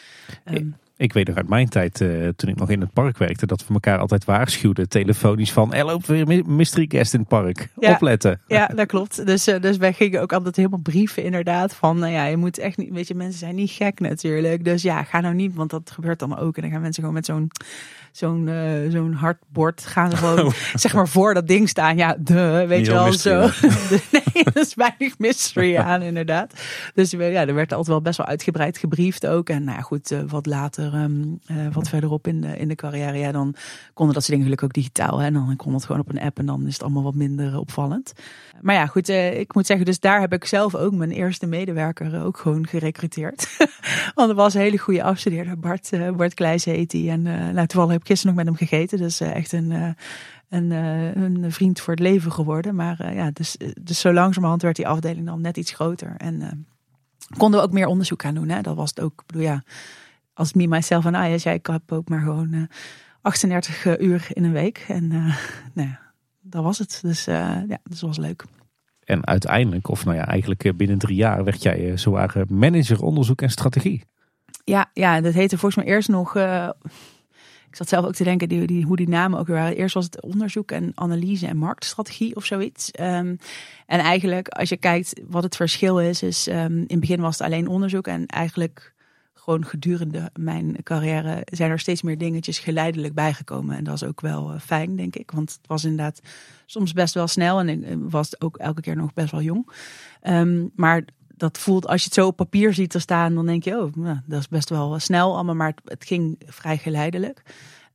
Um, 0.44 0.76
ik 0.96 1.12
weet 1.12 1.26
nog 1.26 1.36
uit 1.36 1.48
mijn 1.48 1.68
tijd, 1.68 2.00
uh, 2.00 2.28
toen 2.36 2.50
ik 2.50 2.56
nog 2.56 2.70
in 2.70 2.80
het 2.80 2.92
park 2.92 3.18
werkte, 3.18 3.46
dat 3.46 3.66
we 3.66 3.74
elkaar 3.74 3.98
altijd 3.98 4.24
waarschuwden, 4.24 4.88
telefonisch 4.88 5.52
van, 5.52 5.74
er 5.74 5.84
loopt 5.84 6.06
weer 6.06 6.44
mystery 6.46 6.86
guest 6.88 7.14
in 7.14 7.20
het 7.20 7.28
park, 7.28 7.68
ja, 7.78 7.92
opletten. 7.92 8.40
Ja, 8.46 8.66
dat 8.66 8.86
klopt. 8.86 9.26
Dus, 9.26 9.48
uh, 9.48 9.60
dus 9.60 9.76
wij 9.76 9.92
gingen 9.92 10.20
ook 10.20 10.32
altijd 10.32 10.56
helemaal 10.56 10.78
brieven 10.78 11.22
inderdaad 11.22 11.74
van, 11.74 11.98
nou 11.98 12.12
ja, 12.12 12.24
je 12.24 12.36
moet 12.36 12.58
echt 12.58 12.76
niet, 12.76 12.90
weet 12.90 13.08
je, 13.08 13.14
mensen 13.14 13.38
zijn 13.38 13.54
niet 13.54 13.70
gek 13.70 14.00
natuurlijk. 14.00 14.64
Dus 14.64 14.82
ja, 14.82 15.02
ga 15.02 15.20
nou 15.20 15.34
niet, 15.34 15.54
want 15.54 15.70
dat 15.70 15.90
gebeurt 15.90 16.18
dan 16.18 16.38
ook. 16.38 16.56
En 16.56 16.62
dan 16.62 16.70
gaan 16.70 16.80
mensen 16.80 17.02
gewoon 17.02 17.14
met 17.14 17.26
zo'n 17.26 17.50
zo'n 18.16 18.46
uh, 18.46 18.90
zo'n 18.90 19.12
hardbord 19.12 19.86
gaan 19.86 20.10
ze 20.10 20.16
gewoon 20.16 20.52
zeg 20.74 20.94
maar 20.94 21.08
voor 21.08 21.34
dat 21.34 21.48
ding 21.48 21.68
staan. 21.68 21.96
Ja, 21.96 22.16
de, 22.18 22.64
weet 22.68 22.86
je 22.86 22.92
wel 22.92 23.04
mystery, 23.04 23.48
zo. 23.48 23.68
nee, 24.12 24.44
dat 24.44 24.56
is 24.56 24.74
weinig 24.74 25.18
mystery 25.18 25.76
aan 25.76 26.02
inderdaad. 26.02 26.52
Dus 26.94 27.10
ja, 27.10 27.46
er 27.46 27.54
werd 27.54 27.70
altijd 27.70 27.86
wel 27.86 28.02
best 28.02 28.16
wel 28.16 28.26
uitgebreid 28.26 28.78
gebriefd 28.78 29.26
ook. 29.26 29.48
En 29.48 29.64
nou 29.64 29.76
ja, 29.76 29.82
goed, 29.82 30.10
uh, 30.10 30.18
wat 30.26 30.46
later, 30.46 30.83
um, 30.92 31.38
uh, 31.46 31.66
wat 31.72 31.88
verderop 31.88 32.26
in 32.26 32.40
de, 32.40 32.58
in 32.58 32.68
de 32.68 32.74
carrière, 32.74 33.18
ja, 33.18 33.32
dan 33.32 33.54
konden 33.94 34.14
dat 34.14 34.24
soort 34.24 34.26
dingen 34.26 34.42
gelukkig 34.42 34.66
ook 34.66 34.74
digitaal. 34.74 35.18
Hè? 35.18 35.26
En 35.26 35.32
dan 35.32 35.56
kon 35.56 35.74
het 35.74 35.84
gewoon 35.84 36.00
op 36.00 36.08
een 36.08 36.20
app 36.20 36.38
en 36.38 36.46
dan 36.46 36.66
is 36.66 36.72
het 36.72 36.82
allemaal 36.82 37.02
wat 37.02 37.14
minder 37.14 37.58
opvallend. 37.58 38.12
Maar 38.60 38.74
ja, 38.74 38.86
goed, 38.86 39.08
ik 39.08 39.54
moet 39.54 39.66
zeggen, 39.66 39.86
dus 39.86 40.00
daar 40.00 40.20
heb 40.20 40.32
ik 40.32 40.44
zelf 40.44 40.74
ook 40.74 40.92
mijn 40.92 41.10
eerste 41.10 41.46
medewerker 41.46 42.24
ook 42.24 42.38
gewoon 42.38 42.66
gerecruiteerd. 42.66 43.56
Want 44.14 44.30
er 44.30 44.36
was 44.36 44.54
een 44.54 44.60
hele 44.60 44.78
goede 44.78 45.02
afstudeerder, 45.02 45.58
Bart, 45.58 45.90
Bart 46.16 46.34
Kleijs 46.34 46.64
heet 46.64 46.92
hij. 46.92 47.10
En 47.10 47.22
nou, 47.22 47.66
toevallig 47.66 47.92
heb 47.92 48.00
ik 48.00 48.06
gisteren 48.06 48.34
nog 48.34 48.44
met 48.44 48.54
hem 48.54 48.68
gegeten. 48.68 48.98
Dus 48.98 49.20
echt 49.20 49.52
een, 49.52 49.96
een, 50.48 50.70
een, 50.70 51.52
vriend 51.52 51.80
voor 51.80 51.94
het 51.94 52.02
leven 52.02 52.32
geworden. 52.32 52.74
Maar 52.74 53.14
ja, 53.14 53.30
dus, 53.30 53.56
dus 53.80 54.00
zo 54.00 54.12
langzamerhand 54.12 54.62
werd 54.62 54.76
die 54.76 54.88
afdeling 54.88 55.26
dan 55.26 55.40
net 55.40 55.56
iets 55.56 55.72
groter. 55.72 56.14
En 56.16 56.66
konden 57.36 57.60
we 57.60 57.66
ook 57.66 57.72
meer 57.72 57.86
onderzoek 57.86 58.22
gaan 58.22 58.34
doen. 58.34 58.48
Hè? 58.48 58.60
Dat 58.60 58.76
was 58.76 58.88
het 58.88 59.00
ook. 59.00 59.22
Bedoel, 59.26 59.42
ja, 59.42 59.62
als 60.34 60.52
me, 60.52 60.66
myself 60.66 61.04
en 61.04 61.14
I. 61.14 61.32
Als 61.32 61.42
jij, 61.42 61.54
ik 61.54 61.66
heb 61.66 61.92
ook 61.92 62.08
maar 62.08 62.20
gewoon 62.20 62.68
38 63.22 63.98
uur 63.98 64.26
in 64.32 64.44
een 64.44 64.52
week. 64.52 64.84
En 64.88 65.08
nou 65.74 65.88
ja, 65.88 66.00
dat 66.40 66.62
was 66.62 66.78
het. 66.78 66.98
Dus 67.02 67.24
ja, 67.24 67.64
dus 67.66 68.00
dat 68.00 68.00
was 68.00 68.18
leuk. 68.18 68.44
En 69.04 69.26
uiteindelijk, 69.26 69.88
of 69.88 70.04
nou 70.04 70.16
ja, 70.16 70.26
eigenlijk 70.26 70.76
binnen 70.76 70.98
drie 70.98 71.16
jaar 71.16 71.44
werd 71.44 71.62
jij 71.62 71.96
zowaar 71.96 72.44
manager 72.48 73.02
onderzoek 73.02 73.42
en 73.42 73.50
strategie. 73.50 74.02
Ja, 74.64 74.90
ja, 74.92 75.20
dat 75.20 75.34
heette 75.34 75.58
volgens 75.58 75.84
mij 75.84 75.94
eerst 75.94 76.08
nog 76.08 76.36
ik 77.74 77.80
zat 77.80 77.88
zelf 77.88 78.06
ook 78.06 78.14
te 78.14 78.24
denken 78.24 78.48
die, 78.48 78.66
die, 78.66 78.84
hoe 78.84 78.96
die 78.96 79.08
namen 79.08 79.38
ook 79.38 79.46
weer 79.46 79.56
waren. 79.56 79.76
Eerst 79.76 79.94
was 79.94 80.04
het 80.04 80.22
onderzoek 80.22 80.70
en 80.70 80.92
analyse 80.94 81.46
en 81.46 81.56
marktstrategie 81.56 82.36
of 82.36 82.44
zoiets. 82.44 82.90
Um, 83.00 83.38
en 83.86 84.00
eigenlijk, 84.00 84.48
als 84.48 84.68
je 84.68 84.76
kijkt 84.76 85.20
wat 85.28 85.42
het 85.42 85.56
verschil 85.56 86.00
is, 86.00 86.22
is 86.22 86.48
um, 86.48 86.54
in 86.76 86.84
het 86.88 87.00
begin 87.00 87.20
was 87.20 87.38
het 87.38 87.46
alleen 87.46 87.68
onderzoek. 87.68 88.06
En 88.06 88.26
eigenlijk 88.26 88.93
gewoon 89.44 89.64
gedurende 89.64 90.30
mijn 90.34 90.76
carrière 90.82 91.42
zijn 91.44 91.70
er 91.70 91.78
steeds 91.78 92.02
meer 92.02 92.18
dingetjes 92.18 92.58
geleidelijk 92.58 93.14
bijgekomen. 93.14 93.76
En 93.76 93.84
dat 93.84 93.94
is 93.94 94.04
ook 94.04 94.20
wel 94.20 94.52
uh, 94.52 94.60
fijn, 94.60 94.96
denk 94.96 95.16
ik. 95.16 95.30
Want 95.30 95.52
het 95.52 95.66
was 95.66 95.84
inderdaad 95.84 96.20
soms 96.66 96.92
best 96.92 97.14
wel 97.14 97.26
snel 97.26 97.60
en 97.60 97.68
ik 97.68 97.98
was 97.98 98.40
ook 98.40 98.56
elke 98.56 98.80
keer 98.80 98.96
nog 98.96 99.12
best 99.12 99.30
wel 99.30 99.42
jong. 99.42 99.70
Um, 100.22 100.70
maar 100.74 101.04
dat 101.36 101.58
voelt, 101.58 101.86
als 101.86 102.00
je 102.00 102.04
het 102.04 102.14
zo 102.14 102.26
op 102.26 102.36
papier 102.36 102.74
ziet 102.74 102.90
te 102.90 102.98
staan, 102.98 103.34
dan 103.34 103.46
denk 103.46 103.64
je, 103.64 103.78
oh, 103.78 103.94
nou, 103.94 104.18
dat 104.26 104.40
is 104.40 104.48
best 104.48 104.68
wel 104.68 104.98
snel 104.98 105.34
allemaal, 105.34 105.54
maar 105.54 105.68
het, 105.68 105.80
het 105.84 106.04
ging 106.04 106.40
vrij 106.46 106.78
geleidelijk. 106.78 107.42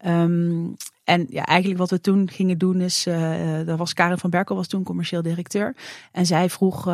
Um, 0.05 0.75
en 1.09 1.25
ja, 1.29 1.45
eigenlijk 1.45 1.79
wat 1.79 1.89
we 1.89 2.01
toen 2.01 2.29
gingen 2.29 2.57
doen 2.57 2.81
is, 2.81 3.07
uh, 3.07 3.75
was 3.75 3.93
Karin 3.93 4.17
van 4.17 4.29
Berkel 4.29 4.55
was 4.55 4.67
toen 4.67 4.83
commercieel 4.83 5.21
directeur. 5.21 5.75
En 6.11 6.25
zij 6.25 6.49
vroeg 6.49 6.87
uh, 6.87 6.93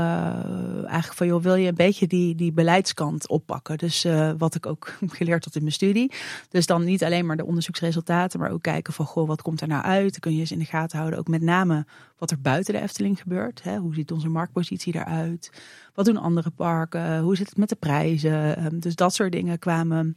eigenlijk 0.83 1.13
van, 1.13 1.27
joh, 1.27 1.43
wil 1.43 1.55
je 1.55 1.67
een 1.67 1.75
beetje 1.75 2.07
die, 2.07 2.35
die 2.35 2.51
beleidskant 2.51 3.27
oppakken? 3.27 3.77
Dus 3.77 4.07
wat 4.37 4.55
ik 4.55 4.65
ook 4.65 4.97
geleerd 5.17 5.45
had 5.45 5.55
in 5.55 5.61
mijn 5.61 5.73
studie. 5.73 6.11
Dus 6.49 6.65
dan 6.65 6.83
niet 6.83 7.03
alleen 7.03 7.25
maar 7.25 7.37
de 7.37 7.45
onderzoeksresultaten, 7.45 8.39
maar 8.39 8.51
ook 8.51 8.61
kijken 8.61 8.93
van, 8.93 9.05
goh, 9.05 9.27
wat 9.27 9.41
komt 9.41 9.61
er 9.61 9.67
nou 9.67 9.83
uit? 9.83 10.11
Dan 10.11 10.19
kun 10.19 10.33
je 10.33 10.39
eens 10.39 10.51
in 10.51 10.59
de 10.59 10.65
gaten 10.65 10.97
houden, 10.97 11.19
ook 11.19 11.27
met 11.27 11.41
name 11.41 11.85
wat 12.17 12.31
er 12.31 12.41
buiten 12.41 12.73
de 12.73 12.81
Efteling 12.81 13.21
gebeurt. 13.21 13.63
Hè? 13.63 13.77
Hoe 13.77 13.93
ziet 13.93 14.11
onze 14.11 14.29
marktpositie 14.29 14.95
eruit? 14.95 15.51
Wat 15.93 16.05
doen 16.05 16.17
andere 16.17 16.49
parken? 16.49 17.19
Hoe 17.19 17.35
zit 17.35 17.49
het 17.49 17.57
met 17.57 17.69
de 17.69 17.75
prijzen? 17.75 18.65
Um, 18.65 18.79
dus 18.79 18.95
dat 18.95 19.13
soort 19.13 19.31
dingen 19.31 19.59
kwamen 19.59 20.15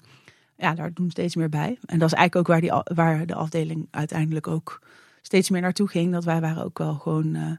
ja, 0.59 0.75
daar 0.75 0.93
doen 0.93 1.11
steeds 1.11 1.37
meer 1.37 1.49
bij. 1.49 1.79
En 1.87 1.99
dat 1.99 2.13
is 2.13 2.19
eigenlijk 2.19 2.37
ook 2.37 2.47
waar, 2.47 2.61
die, 2.61 2.95
waar 2.97 3.27
de 3.27 3.35
afdeling 3.35 3.89
uiteindelijk 3.91 4.47
ook 4.47 4.83
steeds 5.23 5.51
meer 5.51 5.61
naartoe 5.61 5.89
ging. 5.89 6.13
Dat 6.13 6.25
wij 6.25 6.41
waren 6.41 6.65
ook 6.65 6.79
wel 6.79 6.95
gewoon 6.95 7.35
uh, 7.35 7.53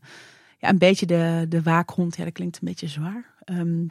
ja, 0.57 0.69
een 0.69 0.77
beetje 0.77 1.05
de, 1.05 1.45
de 1.49 1.61
waakhond. 1.61 2.15
Ja, 2.15 2.23
dat 2.23 2.33
klinkt 2.33 2.55
een 2.55 2.67
beetje 2.67 2.87
zwaar. 2.87 3.25
Um, 3.45 3.89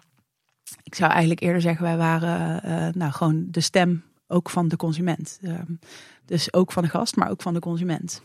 ik 0.82 0.94
zou 0.94 1.10
eigenlijk 1.10 1.40
eerder 1.40 1.60
zeggen, 1.60 1.84
wij 1.84 1.96
waren 1.96 2.62
uh, 2.64 2.94
nou, 2.94 3.12
gewoon 3.12 3.46
de 3.50 3.60
stem 3.60 4.02
ook 4.26 4.50
van 4.50 4.68
de 4.68 4.76
consument. 4.76 5.38
Um, 5.42 5.78
dus 6.24 6.52
ook 6.52 6.72
van 6.72 6.82
de 6.82 6.88
gast, 6.88 7.16
maar 7.16 7.30
ook 7.30 7.42
van 7.42 7.54
de 7.54 7.60
consument. 7.60 8.22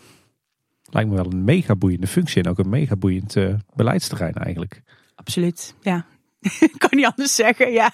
Lijkt 0.90 1.10
me 1.10 1.16
wel 1.16 1.32
een 1.32 1.44
mega 1.44 1.76
boeiende 1.76 2.08
functie 2.08 2.44
en 2.44 2.50
ook 2.50 2.60
een 2.60 2.70
mega 2.70 2.96
boeiend 2.96 3.36
uh, 3.36 3.56
beleidsterrein 3.76 4.34
eigenlijk. 4.34 4.82
Absoluut, 5.16 5.76
ja. 5.82 6.06
kan 6.78 6.90
niet 6.92 7.06
anders 7.06 7.36
zeggen, 7.36 7.72
ja. 7.72 7.92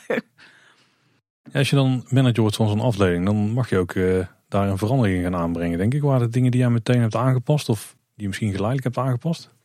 Als 1.53 1.69
je 1.69 1.75
dan 1.75 2.05
manager 2.09 2.41
wordt 2.41 2.55
van 2.55 2.67
zo'n 2.67 2.79
afdeling, 2.79 3.25
dan 3.25 3.35
mag 3.35 3.69
je 3.69 3.77
ook 3.77 3.93
uh, 3.93 4.25
daar 4.47 4.69
een 4.69 4.77
verandering 4.77 5.23
gaan 5.23 5.35
aanbrengen, 5.35 5.77
denk 5.77 5.93
ik. 5.93 6.01
Waren 6.01 6.21
het 6.21 6.33
dingen 6.33 6.51
die 6.51 6.59
jij 6.59 6.69
meteen 6.69 7.01
hebt 7.01 7.15
aangepast 7.15 7.69
of 7.69 7.95
die 7.97 8.21
je 8.21 8.27
misschien 8.27 8.51
geleidelijk 8.51 8.83
hebt 8.83 9.07
aangepast? 9.07 9.57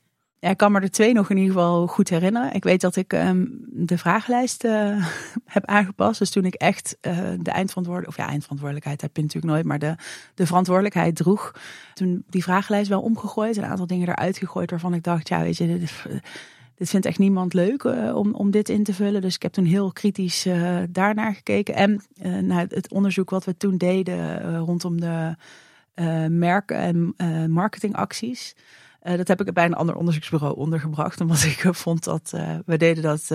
Ja, 0.44 0.50
ik 0.50 0.56
kan 0.56 0.72
me 0.72 0.80
er 0.80 0.90
twee 0.90 1.12
nog 1.12 1.30
in 1.30 1.36
ieder 1.36 1.52
geval 1.52 1.86
goed 1.86 2.08
herinneren. 2.08 2.52
Ik 2.52 2.64
weet 2.64 2.80
dat 2.80 2.96
ik 2.96 3.12
um, 3.12 3.64
de 3.68 3.98
vragenlijst 3.98 4.64
uh, 4.64 5.06
heb 5.44 5.66
aangepast. 5.66 6.18
Dus 6.18 6.30
toen 6.30 6.44
ik 6.44 6.54
echt 6.54 6.96
uh, 7.00 7.12
de 7.16 7.50
eindverantwoordelijkheid, 7.50 8.06
of 8.06 8.16
ja, 8.16 8.26
eindverantwoordelijkheid 8.26 9.00
heb 9.00 9.16
je 9.16 9.22
natuurlijk 9.22 9.52
nooit, 9.52 9.64
maar 9.64 9.78
de, 9.78 9.94
de 10.34 10.46
verantwoordelijkheid 10.46 11.16
droeg. 11.16 11.52
Toen 11.94 12.24
die 12.28 12.42
vragenlijst 12.42 12.88
wel 12.88 13.02
omgegooid, 13.02 13.56
een 13.56 13.64
aantal 13.64 13.86
dingen 13.86 14.08
eruit 14.08 14.38
gegooid 14.38 14.70
waarvan 14.70 14.94
ik 14.94 15.02
dacht, 15.02 15.28
ja, 15.28 15.42
weet 15.42 15.56
je, 15.56 15.84
dit 16.74 16.90
vindt 16.90 17.06
echt 17.06 17.18
niemand 17.18 17.54
leuk 17.54 17.82
uh, 17.82 18.16
om, 18.16 18.34
om 18.34 18.50
dit 18.50 18.68
in 18.68 18.84
te 18.84 18.94
vullen. 18.94 19.20
Dus 19.20 19.34
ik 19.34 19.42
heb 19.42 19.52
toen 19.52 19.64
heel 19.64 19.92
kritisch 19.92 20.46
uh, 20.46 20.78
daarnaar 20.90 21.34
gekeken. 21.34 21.74
En 21.74 22.02
uh, 22.22 22.38
naar 22.38 22.66
het 22.68 22.92
onderzoek 22.92 23.30
wat 23.30 23.44
we 23.44 23.56
toen 23.56 23.76
deden 23.76 24.56
rondom 24.58 25.00
de 25.00 25.36
merken 26.28 26.76
en 26.76 27.14
marketingacties. 27.52 28.56
dat 29.00 29.28
heb 29.28 29.40
ik 29.40 29.52
bij 29.52 29.64
een 29.64 29.74
ander 29.74 29.96
onderzoeksbureau 29.96 30.56
ondergebracht. 30.56 31.20
Omdat 31.20 31.42
ik 31.42 31.68
vond 31.70 32.04
dat 32.04 32.30
we 32.66 32.76
deden 32.76 33.02
dat 33.02 33.30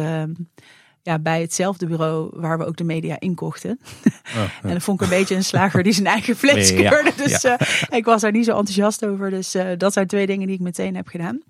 ja, 1.02 1.20
bij 1.20 1.42
hetzelfde 1.42 1.86
bureau 1.86 2.30
waar 2.34 2.58
we 2.58 2.66
ook 2.66 2.78
de 2.78 2.84
media 2.84 3.20
inkochten. 3.20 3.80
Oh, 4.30 4.36
ja. 4.36 4.50
en 4.62 4.74
dat 4.74 4.84
vond 4.84 5.02
ik 5.02 5.08
een 5.08 5.18
beetje 5.18 5.36
een 5.36 5.44
slager 5.44 5.84
die 5.84 5.94
zijn 5.94 6.08
eigen 6.08 6.38
vlees 6.44 6.74
keurde. 6.74 7.12
Dus 7.16 7.42
ja. 7.42 7.60
ik 7.90 8.06
was 8.06 8.22
daar 8.22 8.32
niet 8.32 8.46
zo 8.46 8.58
enthousiast 8.58 9.06
over. 9.06 9.30
Dus 9.30 9.56
dat 9.78 9.94
zijn 9.94 10.08
twee 10.08 10.26
dingen 10.26 10.48
die 10.48 10.56
ik 10.56 10.62
meteen 10.62 10.96
heb 10.96 11.08
gedaan 11.08 11.42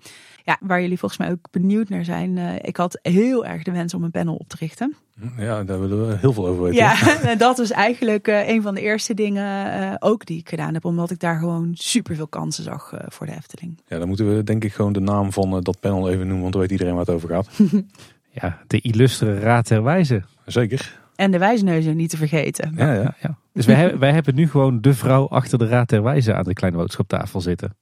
ja, 0.50 0.66
waar 0.66 0.80
jullie 0.80 0.98
volgens 0.98 1.20
mij 1.20 1.30
ook 1.30 1.46
benieuwd 1.50 1.88
naar 1.88 2.04
zijn. 2.04 2.36
Uh, 2.36 2.54
ik 2.60 2.76
had 2.76 2.98
heel 3.02 3.46
erg 3.46 3.62
de 3.62 3.70
wens 3.70 3.94
om 3.94 4.04
een 4.04 4.10
panel 4.10 4.34
op 4.34 4.48
te 4.48 4.56
richten. 4.58 4.96
Ja, 5.36 5.64
daar 5.64 5.80
willen 5.80 6.08
we 6.08 6.16
heel 6.16 6.32
veel 6.32 6.46
over 6.46 6.62
weten. 6.62 6.78
Ja, 6.78 7.20
en 7.22 7.38
dat 7.48 7.58
is 7.58 7.70
eigenlijk 7.70 8.28
uh, 8.28 8.48
een 8.48 8.62
van 8.62 8.74
de 8.74 8.80
eerste 8.80 9.14
dingen 9.14 9.80
uh, 9.80 9.94
ook 9.98 10.26
die 10.26 10.38
ik 10.38 10.48
gedaan 10.48 10.74
heb. 10.74 10.84
Omdat 10.84 11.10
ik 11.10 11.18
daar 11.18 11.38
gewoon 11.38 11.70
super 11.74 12.16
veel 12.16 12.26
kansen 12.26 12.64
zag 12.64 12.94
voor 13.08 13.26
de 13.26 13.32
Efteling. 13.32 13.80
Ja, 13.86 13.98
dan 13.98 14.08
moeten 14.08 14.36
we 14.36 14.42
denk 14.42 14.64
ik 14.64 14.72
gewoon 14.72 14.92
de 14.92 15.00
naam 15.00 15.32
van 15.32 15.60
dat 15.60 15.80
panel 15.80 16.08
even 16.08 16.26
noemen. 16.26 16.40
Want 16.40 16.52
dan 16.52 16.60
weet 16.60 16.70
iedereen 16.70 16.94
waar 16.94 17.04
het 17.04 17.14
over 17.14 17.28
gaat. 17.28 17.48
ja, 18.40 18.58
de 18.66 18.80
illustre 18.80 19.38
Raad 19.38 19.68
der 19.68 19.82
Wijzen. 19.82 20.26
Zeker. 20.46 20.98
En 21.14 21.30
de 21.30 21.38
wijsneuzen 21.38 21.96
niet 21.96 22.10
te 22.10 22.16
vergeten. 22.16 22.72
Ja, 22.76 22.92
ja, 22.92 23.14
ja. 23.20 23.38
Dus 23.52 23.66
wij, 23.66 23.76
hebben, 23.76 23.98
wij 23.98 24.12
hebben 24.12 24.34
nu 24.34 24.48
gewoon 24.48 24.80
de 24.80 24.94
vrouw 24.94 25.28
achter 25.28 25.58
de 25.58 25.66
Raad 25.66 25.88
der 25.88 26.02
Wijzen 26.02 26.36
aan 26.36 26.44
de 26.44 26.52
kleine 26.52 26.78
boodschaptafel 26.78 27.40
zitten. 27.40 27.76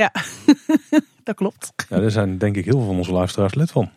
Ja, 0.00 0.12
dat 1.28 1.34
klopt. 1.34 1.72
Ja, 1.88 1.96
er 1.96 2.10
zijn 2.10 2.38
denk 2.38 2.56
ik 2.56 2.64
heel 2.64 2.78
veel 2.78 2.86
van 2.86 2.96
onze 2.96 3.12
luisteraars 3.12 3.54
lid 3.54 3.70
van. 3.70 3.90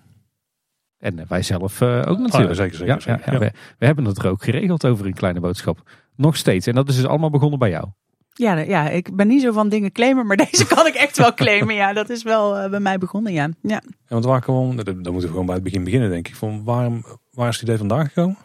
En 0.98 1.26
wij 1.28 1.42
zelf 1.42 1.82
uh, 1.82 1.98
ook 1.98 2.20
natuurlijk. 2.20 2.34
Oh, 2.34 2.40
ja, 2.40 2.54
zeker, 2.54 2.76
zeker. 2.76 2.94
Ja, 2.94 3.00
zeker. 3.00 3.34
Ja, 3.34 3.40
we, 3.40 3.52
we, 3.78 3.86
hebben 3.86 4.06
het 4.06 4.18
er 4.18 4.30
ook 4.30 4.44
geregeld 4.44 4.86
over 4.86 5.06
in 5.06 5.14
Kleine 5.14 5.40
Boodschap. 5.40 5.90
Nog 6.16 6.38
steeds. 6.38 6.68
En 6.68 6.76
dat 6.76 6.90
is 6.90 6.96
dus 6.96 7.06
allemaal 7.06 7.30
begonnen 7.30 7.60
bij 7.60 7.70
jou. 7.70 7.88
Ja, 8.34 8.58
ja, 8.58 8.90
ik 8.90 9.16
ben 9.16 9.28
niet 9.28 9.42
zo 9.42 9.52
van 9.52 9.70
dingen 9.70 9.92
claimen, 9.92 10.26
maar 10.26 10.38
deze 10.52 10.68
kan 10.68 10.88
ik 10.88 10.94
echt 10.94 11.18
wel 11.18 11.34
claimen. 11.34 11.76
Ja, 11.76 11.94
dat 11.94 12.10
is 12.10 12.24
wel 12.24 12.64
uh, 12.64 12.70
bij 12.70 12.80
mij 12.80 12.98
begonnen, 12.98 13.34
ja. 13.34 13.50
ja. 13.62 13.82
ja 13.86 13.92
want 14.08 14.26
waar 14.26 14.44
gewoon, 14.44 14.76
dan 14.76 14.96
moeten 14.96 15.22
we 15.22 15.28
gewoon 15.28 15.46
bij 15.46 15.56
het 15.56 15.64
begin 15.64 15.84
beginnen, 15.84 16.10
denk 16.10 16.28
ik. 16.28 16.36
Van 16.36 16.64
waarom, 16.64 17.06
waar 17.32 17.50
is 17.50 17.56
het 17.56 17.64
idee 17.64 17.78
vandaan 17.78 18.08
gekomen? 18.08 18.38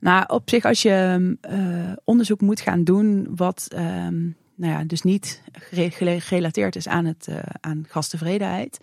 Nou, 0.00 0.24
op 0.26 0.50
zich, 0.50 0.64
als 0.64 0.82
je 0.82 1.36
uh, 1.50 1.92
onderzoek 2.04 2.40
moet 2.40 2.60
gaan 2.60 2.84
doen 2.84 3.28
wat 3.34 3.68
um, 4.06 4.36
nou 4.60 4.72
ja, 4.72 4.84
dus 4.84 5.02
niet 5.02 5.42
gerelateerd 6.18 6.76
is 6.76 6.88
aan, 6.88 7.04
het, 7.04 7.26
uh, 7.30 7.36
aan 7.60 7.84
gasttevredenheid. 7.88 8.78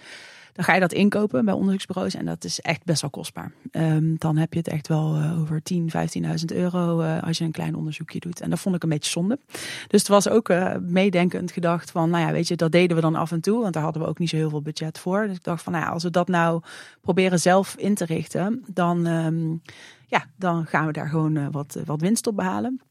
Dan 0.53 0.65
ga 0.65 0.73
je 0.73 0.79
dat 0.79 0.93
inkopen 0.93 1.45
bij 1.45 1.53
onderzoeksbureaus 1.53 2.13
en 2.13 2.25
dat 2.25 2.43
is 2.43 2.59
echt 2.59 2.83
best 2.83 3.01
wel 3.01 3.09
kostbaar. 3.09 3.51
Um, 3.71 4.15
dan 4.17 4.37
heb 4.37 4.53
je 4.53 4.59
het 4.59 4.67
echt 4.67 4.87
wel 4.87 5.17
uh, 5.17 5.41
over 5.41 5.63
10, 5.63 5.91
15.000 6.23 6.55
euro 6.55 7.01
uh, 7.01 7.23
als 7.23 7.37
je 7.37 7.43
een 7.43 7.51
klein 7.51 7.75
onderzoekje 7.75 8.19
doet. 8.19 8.41
En 8.41 8.49
dat 8.49 8.59
vond 8.59 8.75
ik 8.75 8.83
een 8.83 8.89
beetje 8.89 9.11
zonde. 9.11 9.39
Dus 9.87 9.99
het 9.99 10.07
was 10.07 10.29
ook 10.29 10.51
meedenkend 10.79 11.51
gedacht 11.51 11.91
van, 11.91 12.09
nou 12.09 12.25
ja, 12.25 12.31
weet 12.31 12.47
je, 12.47 12.55
dat 12.55 12.71
deden 12.71 12.95
we 12.95 13.01
dan 13.01 13.15
af 13.15 13.31
en 13.31 13.41
toe. 13.41 13.61
Want 13.61 13.73
daar 13.73 13.83
hadden 13.83 14.01
we 14.01 14.07
ook 14.07 14.19
niet 14.19 14.29
zo 14.29 14.35
heel 14.35 14.49
veel 14.49 14.61
budget 14.61 14.99
voor. 14.99 15.27
Dus 15.27 15.35
ik 15.35 15.43
dacht 15.43 15.63
van, 15.63 15.73
nou 15.73 15.85
ja, 15.85 15.91
als 15.91 16.03
we 16.03 16.09
dat 16.09 16.27
nou 16.27 16.61
proberen 17.01 17.39
zelf 17.39 17.75
in 17.75 17.95
te 17.95 18.05
richten, 18.05 18.63
dan, 18.67 19.05
um, 19.05 19.61
ja, 20.07 20.25
dan 20.35 20.65
gaan 20.65 20.85
we 20.85 20.91
daar 20.91 21.09
gewoon 21.09 21.51
wat, 21.51 21.77
wat 21.85 22.01
winst 22.01 22.27
op 22.27 22.35
behalen. 22.35 22.81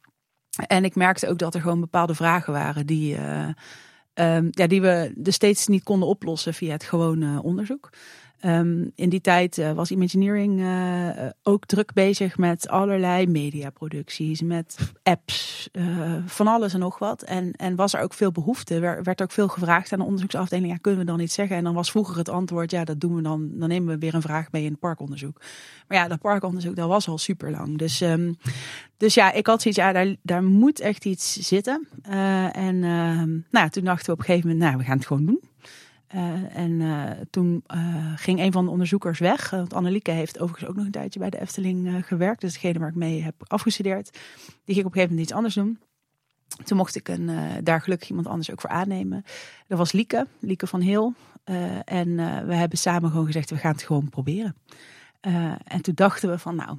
En 0.57 0.85
ik 0.85 0.95
merkte 0.95 1.29
ook 1.29 1.39
dat 1.39 1.55
er 1.55 1.61
gewoon 1.61 1.81
bepaalde 1.81 2.15
vragen 2.15 2.53
waren 2.53 2.87
die, 2.87 3.17
uh, 3.17 3.49
um, 4.15 4.49
ja, 4.51 4.67
die 4.67 4.81
we 4.81 5.13
dus 5.17 5.35
steeds 5.35 5.67
niet 5.67 5.83
konden 5.83 6.09
oplossen 6.09 6.55
via 6.55 6.73
het 6.73 6.85
gewone 6.85 7.43
onderzoek. 7.43 7.91
Um, 8.47 8.93
in 8.95 9.09
die 9.09 9.21
tijd 9.21 9.59
uh, 9.59 9.73
was 9.73 9.91
Imagineering 9.91 10.61
uh, 10.61 11.09
ook 11.43 11.67
druk 11.67 11.93
bezig 11.93 12.39
met 12.39 12.69
allerlei 12.69 13.27
mediaproducties, 13.27 14.43
met 14.43 14.77
apps, 15.03 15.69
van 16.27 16.47
alles 16.47 16.75
en 16.75 16.81
nog 16.81 16.99
wat. 16.99 17.23
En, 17.23 17.53
en 17.53 17.77
was 17.77 17.95
er 17.95 18.01
ook 18.01 18.15
veel 18.15 18.33
behoefte. 18.33 18.75
Er 18.75 19.03
werd 19.03 19.23
ook 19.23 19.31
veel 19.31 19.49
gevraagd 19.49 19.93
aan 19.93 19.99
de 19.99 20.05
onderzoeksafdeling, 20.05 20.73
ja, 20.73 20.77
kunnen 20.77 21.01
we 21.01 21.07
dan 21.07 21.21
iets 21.21 21.35
zeggen? 21.35 21.57
En 21.57 21.65
dan 21.65 21.75
was 21.75 21.91
vroeger 21.91 22.17
het 22.17 22.29
antwoord, 22.29 22.71
ja, 22.71 22.85
dat 22.85 23.01
doen 23.01 23.15
we 23.15 23.23
dan, 23.23 23.51
dan 23.55 23.69
nemen 23.69 23.95
we 23.95 23.99
weer 23.99 24.15
een 24.15 24.23
vraag 24.23 24.53
mee 24.53 24.65
in 24.65 24.71
het 24.71 24.81
parkonderzoek. 24.81 25.41
Maar 25.89 25.99
ja, 25.99 26.09
dat 26.09 26.21
parkonderzoek, 26.21 26.77
dat 26.77 26.89
was 26.89 27.09
al 27.09 27.19
super 27.19 27.51
lang. 27.51 27.79
Dus, 27.79 28.01
um, 28.01 28.37
dus 28.97 29.15
ja, 29.15 29.33
ik 29.33 29.47
had 29.47 29.63
zoiets, 29.63 29.81
ja, 29.81 29.93
daar, 29.93 30.17
daar 30.23 30.45
moet 30.45 30.81
echt 30.81 31.05
iets 31.05 31.33
zitten. 31.33 31.89
en 32.53 32.79
nou, 33.51 33.71
toen 33.71 33.85
dachten 33.85 34.07
we 34.07 34.13
op 34.13 34.19
een 34.19 34.25
gegeven 34.25 34.49
moment, 34.49 34.65
nou, 34.65 34.77
we 34.79 34.85
gaan 34.85 34.97
het 34.97 35.07
gewoon 35.07 35.27
doen. 35.27 35.41
Uh, 36.15 36.57
en 36.57 36.71
uh, 36.71 37.11
toen 37.31 37.65
uh, 37.75 38.13
ging 38.17 38.41
een 38.41 38.53
van 38.53 38.65
de 38.65 38.71
onderzoekers 38.71 39.19
weg. 39.19 39.51
want 39.51 39.75
Annelieke 39.75 40.11
heeft 40.11 40.39
overigens 40.41 40.71
ook 40.71 40.77
nog 40.77 40.85
een 40.85 40.91
tijdje 40.91 41.19
bij 41.19 41.31
de 41.31 41.41
Efteling 41.41 42.07
gewerkt. 42.07 42.41
Dus 42.41 42.53
degene 42.53 42.79
waar 42.79 42.89
ik 42.89 42.95
mee 42.95 43.23
heb 43.23 43.35
afgestudeerd. 43.47 44.11
Die 44.65 44.75
ging 44.75 44.87
op 44.87 44.93
een 44.95 45.01
gegeven 45.01 45.09
moment 45.09 45.21
iets 45.21 45.33
anders 45.33 45.55
doen. 45.55 45.79
Toen 46.65 46.77
mocht 46.77 46.97
ik 46.97 47.09
een, 47.09 47.31
daar 47.63 47.81
gelukkig 47.81 48.09
iemand 48.09 48.27
anders 48.27 48.51
ook 48.51 48.61
voor 48.61 48.71
aannemen. 48.71 49.25
Dat 49.67 49.79
was 49.79 49.93
Lieke, 49.93 50.27
Lieke 50.41 50.67
van 50.67 50.81
Heel. 50.81 51.15
en 51.85 52.17
we 52.47 52.55
hebben 52.55 52.79
samen 52.79 53.11
gewoon 53.11 53.27
gezegd, 53.27 53.51
we 53.51 53.57
gaan 53.57 53.73
het 53.73 53.83
gewoon 53.83 54.09
proberen. 54.09 54.57
en 55.65 55.81
toen 55.83 55.95
dachten 55.95 56.31
we 56.31 56.39
van, 56.39 56.57
nou, 56.57 56.79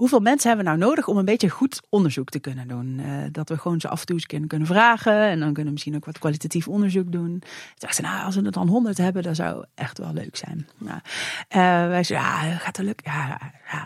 hoeveel 0.00 0.20
mensen 0.20 0.48
hebben 0.48 0.66
we 0.66 0.76
nou 0.76 0.90
nodig 0.90 1.08
om 1.08 1.16
een 1.16 1.24
beetje 1.24 1.48
goed 1.48 1.80
onderzoek 1.88 2.28
te 2.28 2.38
kunnen 2.38 2.68
doen? 2.68 2.98
Uh, 2.98 3.06
dat 3.32 3.48
we 3.48 3.58
gewoon 3.58 3.80
ze 3.80 3.88
af 3.88 4.00
en 4.00 4.06
toe 4.06 4.16
eens 4.16 4.46
kunnen 4.46 4.66
vragen 4.66 5.22
en 5.22 5.38
dan 5.38 5.46
kunnen 5.46 5.64
we 5.64 5.70
misschien 5.70 5.96
ook 5.96 6.04
wat 6.04 6.18
kwalitatief 6.18 6.68
onderzoek 6.68 7.12
doen. 7.12 7.28
Toen 7.28 7.42
dachten 7.78 8.04
nou, 8.04 8.24
als 8.24 8.34
we 8.34 8.42
het 8.42 8.54
dan 8.54 8.68
100 8.68 8.98
hebben, 8.98 9.22
dat 9.22 9.36
zou 9.36 9.64
echt 9.74 9.98
wel 9.98 10.12
leuk 10.12 10.36
zijn. 10.36 10.68
Nou, 10.78 11.00
wij 11.88 12.04
zeiden, 12.04 12.28
ja, 12.28 12.56
gaat 12.56 12.76
het 12.76 12.86
lukken? 12.86 13.12
Ja, 13.12 13.38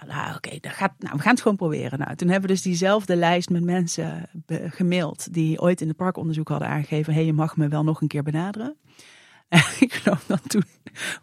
ja 0.07 0.35
oké, 0.37 0.55
okay, 0.55 0.61
nou, 0.99 1.17
we 1.17 1.23
gaan 1.23 1.33
het 1.33 1.43
gewoon 1.43 1.57
proberen. 1.57 1.99
Nou, 1.99 2.17
toen 2.17 2.29
hebben 2.29 2.49
we 2.49 2.55
dus 2.55 2.65
diezelfde 2.65 3.17
lijst 3.17 3.51
met 3.51 3.63
mensen 3.63 4.29
gemaild 4.49 5.33
die 5.33 5.61
ooit 5.61 5.81
in 5.81 5.89
het 5.89 5.97
parkonderzoek 5.97 6.49
hadden 6.49 6.69
aangegeven, 6.69 7.13
hé, 7.13 7.19
hey, 7.19 7.27
je 7.27 7.33
mag 7.33 7.57
me 7.57 7.69
wel 7.69 7.85
nog 7.85 8.01
een 8.01 8.09
keer 8.09 8.23
benaderen. 8.23 8.77
En 9.49 9.63
ik 9.87 9.93
geloof 9.93 10.25
dat 10.27 10.49
toen 10.49 10.65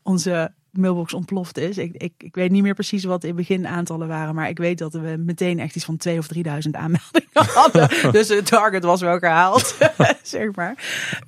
onze 0.04 0.54
mailbox 0.72 1.14
ontploft 1.14 1.58
is. 1.58 1.78
Ik, 1.78 1.94
ik, 1.94 2.14
ik 2.18 2.36
weet 2.36 2.52
niet 2.52 2.64
meer 2.64 2.74
precies 2.74 3.04
wat 3.04 3.24
in 3.24 3.36
begin 3.36 3.68
aantallen 3.68 4.08
waren, 4.08 4.36
maar 4.36 4.50
ik 4.50 4.58
weet 4.58 4.78
dat 4.78 4.94
we 4.94 5.16
meteen 5.26 5.60
echt 5.60 5.76
iets 5.76 5.86
van 5.86 5.98
2 5.98 6.18
of 6.18 6.28
3000 6.28 6.76
aanmeldingen 6.76 7.30
hadden. 7.54 8.12
dus 8.12 8.28
het 8.28 8.46
target 8.46 8.84
was 8.84 9.02
wel 9.02 9.20
gehaald, 9.20 9.78
zeg 10.24 10.56
maar. 10.56 10.76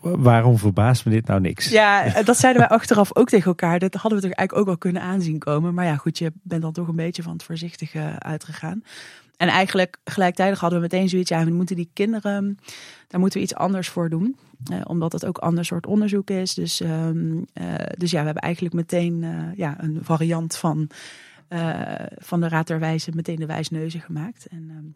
Waarom 0.02 0.58
verbaast 0.58 1.06
me 1.06 1.12
dit 1.12 1.28
nou 1.28 1.41
niks? 1.41 1.70
Ja, 1.70 2.10
dat 2.24 2.38
zeiden 2.38 2.62
wij 2.62 2.78
achteraf 2.78 3.16
ook 3.16 3.30
tegen 3.30 3.46
elkaar. 3.46 3.80
Dat 3.80 3.94
hadden 3.94 4.20
we 4.20 4.28
toch 4.28 4.38
eigenlijk 4.38 4.60
ook 4.60 4.66
wel 4.66 4.91
kunnen 4.91 5.02
aanzien 5.02 5.39
komen. 5.39 5.74
Maar 5.74 5.86
ja, 5.86 5.96
goed, 5.96 6.18
je 6.18 6.32
bent 6.44 6.62
dan 6.62 6.74
toch 6.74 6.88
een 6.88 6.96
beetje 6.96 7.24
van 7.24 7.34
het 7.34 7.44
voorzichtige 7.44 8.16
uitgegaan. 8.18 8.84
En 9.44 9.50
eigenlijk 9.50 9.98
gelijktijdig 10.04 10.60
hadden 10.60 10.80
we 10.80 10.88
meteen 10.91 11.10
zoiets, 11.10 11.30
ja, 11.30 11.46
we 11.46 11.52
moeten 11.52 11.76
die 11.76 11.89
kinderen, 11.94 12.58
daar 13.08 13.20
moeten 13.20 13.39
we 13.39 13.46
iets 13.46 13.56
anders 13.56 13.89
voor 13.89 14.10
doen. 14.10 14.38
Uh, 14.72 14.82
omdat 14.84 15.12
het 15.12 15.26
ook 15.26 15.38
ander 15.38 15.66
soort 15.66 15.88
onderzoek 15.88 16.30
is. 16.30 16.54
Dus, 16.54 16.80
um, 16.80 17.46
dus 17.98 18.12
ja, 18.12 18.20
we 18.20 18.26
hebben 18.26 18.44
eigenlijk 18.44 18.74
meteen 18.76 19.26
ja, 19.56 19.84
een 19.84 20.00
variant 20.02 20.56
van, 20.56 20.89
van 22.18 22.41
de 22.41 22.48
Raad 22.48 22.68
der 22.68 22.80
Wijze, 22.80 23.12
meteen 23.14 23.36
de 23.36 23.46
wijsneuzen 23.46 24.02
gemaakt. 24.02 24.46
En 24.46 24.70
um, 24.78 24.96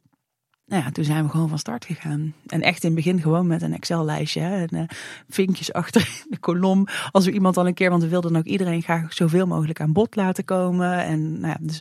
nou 0.66 0.84
ja, 0.84 0.92
toen 0.92 1.04
zijn 1.04 1.24
we 1.24 1.30
gewoon 1.30 1.50
van 1.50 1.60
start 1.60 1.86
gegaan. 1.86 2.34
En 2.46 2.62
echt 2.62 2.84
in 2.84 2.96
het 2.96 3.04
begin 3.04 3.22
gewoon 3.22 3.48
met 3.48 3.62
een 3.62 3.74
Excel-lijstje. 3.74 4.42
En 4.42 4.88
vinkjes 5.30 5.74
achter 5.74 6.24
de 6.30 6.38
kolom. 6.38 6.88
Als 7.12 7.26
we 7.26 7.32
iemand 7.32 7.58
al 7.58 7.68
een 7.68 7.74
keer, 7.74 7.90
want 7.90 8.04
we 8.04 8.10
wilden 8.10 8.36
ook 8.36 8.46
iedereen 8.46 8.82
graag 8.82 9.14
zoveel 9.14 9.48
mogelijk 9.48 9.82
aan 9.82 9.94
bod 9.94 10.16
laten 10.16 10.46
komen. 10.46 11.04
En 11.04 11.40
nou 11.40 11.48
ja, 11.48 11.58
dus 11.68 11.80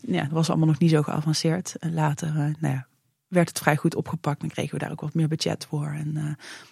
ja, 0.00 0.22
dat 0.22 0.30
was 0.30 0.48
allemaal 0.48 0.66
nog 0.66 0.78
niet 0.78 0.90
zo 0.90 1.02
geavanceerd. 1.02 1.76
En 1.78 1.94
later, 1.94 2.28
uh, 2.28 2.34
nou 2.34 2.74
ja, 2.74 2.86
werd 3.28 3.48
het 3.48 3.58
vrij 3.58 3.76
goed 3.76 3.94
opgepakt. 3.94 4.42
En 4.42 4.48
kregen 4.48 4.72
we 4.72 4.78
daar 4.78 4.90
ook 4.90 5.00
wat 5.00 5.14
meer 5.14 5.28
budget 5.28 5.66
voor. 5.66 5.86
En 5.86 6.12
uh, 6.14 6.22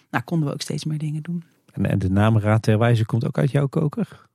nou, 0.09 0.23
konden 0.23 0.47
we 0.47 0.53
ook 0.53 0.61
steeds 0.61 0.85
meer 0.85 0.97
dingen 0.97 1.21
doen. 1.21 1.43
En, 1.71 1.85
en 1.85 1.99
de 1.99 2.09
naam 2.09 2.37
Raad 2.37 2.61
ter 2.61 2.77
Wijze 2.77 3.05
komt 3.05 3.27
ook 3.27 3.37
uit 3.37 3.51
jouw 3.51 3.67
koker? 3.67 4.25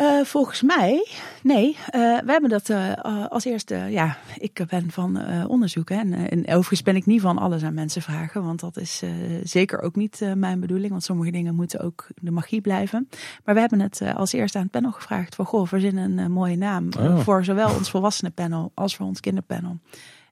Uh, 0.00 0.24
volgens 0.24 0.62
mij, 0.62 1.06
nee. 1.42 1.68
Uh, 1.68 1.76
we 2.20 2.30
hebben 2.32 2.50
dat 2.50 2.68
uh, 2.68 2.92
als 3.28 3.44
eerste, 3.44 3.74
ja, 3.74 4.16
ik 4.38 4.64
ben 4.68 4.90
van 4.90 5.18
onderzoek. 5.46 5.88
Hè, 5.88 5.96
en, 5.96 6.12
en, 6.12 6.40
overigens 6.40 6.82
ben 6.82 6.96
ik 6.96 7.06
niet 7.06 7.20
van 7.20 7.38
alles 7.38 7.62
aan 7.62 7.74
mensen 7.74 8.02
vragen, 8.02 8.44
want 8.44 8.60
dat 8.60 8.76
is 8.76 9.02
zeker 9.42 9.80
ook 9.80 9.96
niet 9.96 10.20
mijn 10.34 10.60
bedoeling. 10.60 10.90
Want 10.90 11.02
sommige 11.02 11.30
dingen 11.30 11.54
moeten 11.54 11.80
ook 11.80 12.06
de 12.16 12.30
magie 12.30 12.60
blijven. 12.60 13.08
Maar 13.44 13.54
we 13.54 13.60
hebben 13.60 13.80
het 13.80 14.02
als 14.14 14.32
eerste 14.32 14.58
aan 14.58 14.64
het 14.64 14.72
panel 14.72 14.92
gevraagd 14.92 15.34
van, 15.34 15.44
goh, 15.44 15.66
verzinnen 15.66 16.18
een 16.18 16.32
mooie 16.32 16.56
naam 16.56 16.88
oh. 16.98 17.18
voor 17.18 17.44
zowel 17.44 17.74
ons 17.74 17.90
volwassenenpanel 17.90 18.72
als 18.74 18.96
voor 18.96 19.06
ons 19.06 19.20
kinderpanel. 19.20 19.78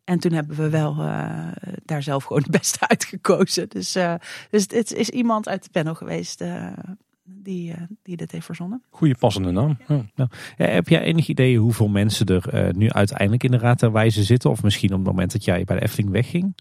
En 0.04 0.18
toen 0.18 0.32
hebben 0.32 0.56
we 0.56 0.68
wel 0.68 0.94
daar 1.84 2.02
zelf 2.02 2.24
gewoon 2.24 2.42
het 2.42 2.50
beste 2.50 2.88
uitgekozen. 2.88 3.68
Dus, 3.68 3.92
dus 4.50 4.66
het 4.68 4.92
is 4.92 5.08
iemand 5.08 5.48
uit 5.48 5.62
het 5.62 5.72
panel 5.72 5.94
geweest 5.94 6.40
uh, 6.40 6.66
die 8.02 8.16
dit 8.16 8.32
heeft 8.32 8.46
verzonnen. 8.46 8.82
Goede 8.90 9.14
passende 9.18 9.50
naam. 9.50 9.78
Ja. 9.88 10.04
Ja. 10.14 10.28
heb 10.56 10.88
jij 10.88 11.02
enig 11.02 11.28
idee 11.28 11.58
hoeveel 11.58 11.88
mensen 11.88 12.26
er 12.26 12.68
uh, 12.68 12.72
nu 12.72 12.90
uiteindelijk 12.90 13.44
in 13.44 13.50
de 13.50 13.58
Raad 13.58 13.80
der 13.80 13.92
Wijze 13.92 14.22
zitten? 14.24 14.50
Of 14.50 14.62
misschien 14.62 14.90
op 14.90 14.98
het 14.98 15.06
moment 15.06 15.32
dat 15.32 15.44
jij 15.44 15.64
bij 15.64 15.76
de 15.76 15.82
Efteling 15.82 16.10
wegging? 16.10 16.54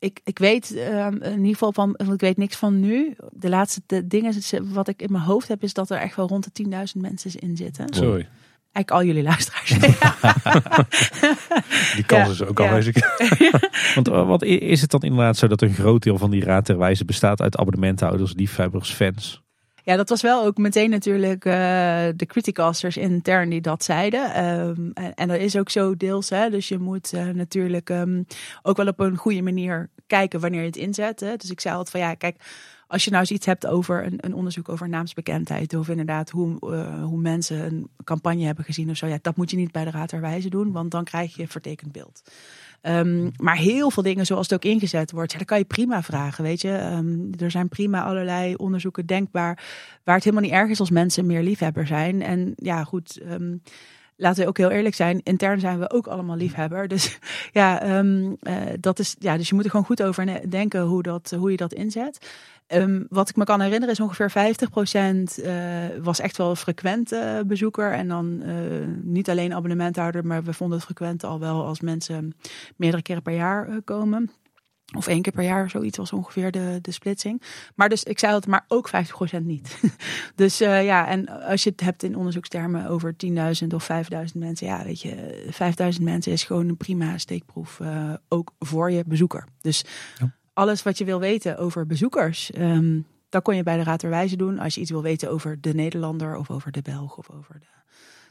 Ik, 0.00 0.20
ik 0.24 0.38
weet 0.38 0.74
uh, 0.74 1.06
in 1.06 1.36
ieder 1.36 1.52
geval 1.52 1.72
van, 1.72 1.98
ik 2.12 2.20
weet 2.20 2.36
niks 2.36 2.56
van 2.56 2.80
nu. 2.80 3.16
De 3.30 3.48
laatste 3.48 3.80
de 3.86 4.06
dingen 4.06 4.34
wat 4.72 4.88
ik 4.88 5.02
in 5.02 5.12
mijn 5.12 5.24
hoofd 5.24 5.48
heb, 5.48 5.62
is 5.62 5.74
dat 5.74 5.90
er 5.90 5.98
echt 5.98 6.16
wel 6.16 6.28
rond 6.28 6.56
de 6.56 6.64
10.000 6.64 7.00
mensen 7.00 7.34
in 7.34 7.56
zitten. 7.56 7.94
Sorry. 7.94 8.28
Eigenlijk 8.72 8.90
al 8.90 9.04
jullie 9.04 9.22
luisteraars. 9.22 9.68
die 11.96 12.04
kans 12.04 12.26
ja, 12.26 12.32
is 12.32 12.42
ook 12.42 12.60
aanwezig. 12.60 12.96
Want 13.94 14.06
wat 14.06 14.42
is 14.42 14.80
het 14.80 14.90
dan 14.90 15.00
inderdaad 15.00 15.36
zo 15.36 15.46
dat 15.46 15.62
een 15.62 15.74
groot 15.74 16.02
deel 16.02 16.18
van 16.18 16.30
die 16.30 16.44
raad 16.44 16.66
der 16.66 16.78
wijze 16.78 17.04
bestaat 17.04 17.42
uit 17.42 17.56
abonnementhouders, 17.56 18.34
liefhebbers, 18.34 18.92
fans? 18.92 19.42
Ja, 19.88 19.96
dat 19.96 20.08
was 20.08 20.22
wel 20.22 20.44
ook 20.44 20.58
meteen 20.58 20.90
natuurlijk 20.90 21.44
uh, 21.44 21.52
de 22.16 22.26
criticasters 22.26 22.96
intern 22.96 23.48
die 23.48 23.60
dat 23.60 23.84
zeiden. 23.84 24.44
Um, 24.44 24.92
en, 24.92 25.28
dat 25.28 25.38
is 25.38 25.56
ook 25.56 25.70
zo 25.70 25.96
deels. 25.96 26.30
Hè, 26.30 26.50
dus 26.50 26.68
je 26.68 26.78
moet 26.78 27.12
uh, 27.12 27.28
natuurlijk 27.28 27.88
um, 27.88 28.26
ook 28.62 28.76
wel 28.76 28.86
op 28.86 29.00
een 29.00 29.16
goede 29.16 29.42
manier 29.42 29.90
kijken 30.06 30.40
wanneer 30.40 30.60
je 30.60 30.66
het 30.66 30.76
inzet. 30.76 31.20
Hè. 31.20 31.36
Dus 31.36 31.50
ik 31.50 31.60
zei 31.60 31.74
altijd 31.74 31.90
van 31.90 32.08
ja, 32.08 32.14
kijk, 32.14 32.36
als 32.86 33.04
je 33.04 33.10
nou 33.10 33.22
eens 33.22 33.30
iets 33.30 33.46
hebt 33.46 33.66
over 33.66 34.04
een, 34.04 34.18
een 34.20 34.34
onderzoek 34.34 34.68
over 34.68 34.88
naamsbekendheid. 34.88 35.74
Of 35.74 35.88
inderdaad 35.88 36.30
hoe, 36.30 36.56
uh, 36.60 37.04
hoe 37.04 37.20
mensen 37.20 37.64
een 37.64 37.88
campagne 38.04 38.44
hebben 38.44 38.64
gezien 38.64 38.90
of 38.90 38.96
zo. 38.96 39.06
Ja, 39.06 39.18
dat 39.22 39.36
moet 39.36 39.50
je 39.50 39.56
niet 39.56 39.72
bij 39.72 39.84
de 39.84 39.90
Raad 39.90 40.10
der 40.10 40.50
doen, 40.50 40.72
want 40.72 40.90
dan 40.90 41.04
krijg 41.04 41.36
je 41.36 41.48
vertekend 41.48 41.92
beeld. 41.92 42.22
Um, 42.82 43.30
maar 43.36 43.56
heel 43.56 43.90
veel 43.90 44.02
dingen 44.02 44.26
zoals 44.26 44.48
het 44.48 44.64
ook 44.64 44.72
ingezet 44.72 45.10
wordt, 45.10 45.32
ja, 45.32 45.38
dat 45.38 45.46
kan 45.46 45.58
je 45.58 45.64
prima 45.64 46.02
vragen, 46.02 46.44
weet 46.44 46.60
je. 46.60 46.90
Um, 46.92 47.30
er 47.38 47.50
zijn 47.50 47.68
prima 47.68 48.04
allerlei 48.04 48.54
onderzoeken 48.54 49.06
denkbaar 49.06 49.64
waar 50.04 50.14
het 50.14 50.24
helemaal 50.24 50.44
niet 50.44 50.54
erg 50.54 50.70
is 50.70 50.80
als 50.80 50.90
mensen 50.90 51.26
meer 51.26 51.42
liefhebber 51.42 51.86
zijn. 51.86 52.22
En 52.22 52.52
ja, 52.56 52.84
goed, 52.84 53.20
um, 53.30 53.62
laten 54.16 54.42
we 54.42 54.48
ook 54.48 54.56
heel 54.56 54.70
eerlijk 54.70 54.94
zijn, 54.94 55.20
intern 55.22 55.60
zijn 55.60 55.78
we 55.78 55.90
ook 55.90 56.06
allemaal 56.06 56.36
liefhebber. 56.36 56.88
Dus 56.88 57.18
ja, 57.52 57.98
um, 57.98 58.36
uh, 58.42 58.56
dat 58.80 58.98
is, 58.98 59.16
ja, 59.18 59.36
dus 59.36 59.48
je 59.48 59.54
moet 59.54 59.64
er 59.64 59.70
gewoon 59.70 59.86
goed 59.86 60.02
over 60.02 60.50
denken 60.50 60.82
hoe, 60.82 61.02
dat, 61.02 61.34
hoe 61.38 61.50
je 61.50 61.56
dat 61.56 61.72
inzet. 61.72 62.30
Um, 62.74 63.06
wat 63.10 63.28
ik 63.28 63.36
me 63.36 63.44
kan 63.44 63.60
herinneren 63.60 63.94
is 63.94 64.00
ongeveer 64.00 64.30
50% 64.30 65.44
uh, 65.44 66.04
was 66.04 66.20
echt 66.20 66.36
wel 66.36 66.50
een 66.50 66.56
frequent 66.56 67.12
uh, 67.12 67.40
bezoeker. 67.46 67.92
En 67.92 68.08
dan 68.08 68.42
uh, 68.44 68.86
niet 69.02 69.30
alleen 69.30 69.54
abonnementhouder, 69.54 70.26
maar 70.26 70.42
we 70.44 70.52
vonden 70.52 70.76
het 70.76 70.86
frequent 70.86 71.24
al 71.24 71.38
wel 71.38 71.64
als 71.64 71.80
mensen 71.80 72.36
meerdere 72.76 73.02
keren 73.02 73.22
per 73.22 73.34
jaar 73.34 73.82
komen. 73.82 74.30
Of 74.96 75.06
één 75.06 75.22
keer 75.22 75.32
per 75.32 75.44
jaar, 75.44 75.70
zoiets 75.70 75.96
was 75.96 76.12
ongeveer 76.12 76.50
de, 76.50 76.78
de 76.82 76.90
splitsing. 76.90 77.42
Maar 77.74 77.88
dus 77.88 78.02
ik 78.02 78.18
zei 78.18 78.32
dat, 78.32 78.46
maar 78.46 78.64
ook 78.68 78.90
50% 79.40 79.42
niet. 79.42 79.80
dus 80.34 80.58
ja, 80.58 81.08
en 81.08 81.28
als 81.28 81.62
je 81.62 81.70
het 81.70 81.80
hebt 81.80 82.02
in 82.02 82.16
onderzoekstermen 82.16 82.86
over 82.86 83.14
10.000 83.26 83.66
of 83.74 83.88
5.000 83.92 84.18
mensen. 84.34 84.66
Ja, 84.66 84.84
weet 84.84 85.00
je, 85.00 85.44
5.000 85.98 86.02
mensen 86.02 86.32
is 86.32 86.44
gewoon 86.44 86.68
een 86.68 86.76
prima 86.76 87.18
steekproef. 87.18 87.80
Ook 88.28 88.52
voor 88.58 88.90
je 88.90 89.04
bezoeker. 89.06 89.44
Dus 89.60 89.84
ja 90.18 90.36
alles 90.58 90.82
wat 90.82 90.98
je 90.98 91.04
wil 91.04 91.20
weten 91.20 91.58
over 91.58 91.86
bezoekers, 91.86 92.50
um, 92.58 93.06
dat 93.28 93.42
kon 93.42 93.56
je 93.56 93.62
bij 93.62 93.76
de 93.76 93.82
Raad 93.82 94.00
der 94.00 94.10
Wijze 94.10 94.36
doen. 94.36 94.58
Als 94.58 94.74
je 94.74 94.80
iets 94.80 94.90
wil 94.90 95.02
weten 95.02 95.30
over 95.30 95.60
de 95.60 95.74
Nederlander 95.74 96.36
of 96.36 96.50
over 96.50 96.72
de 96.72 96.82
Belg 96.82 97.16
of 97.16 97.30
over 97.30 97.60
de 97.60 97.66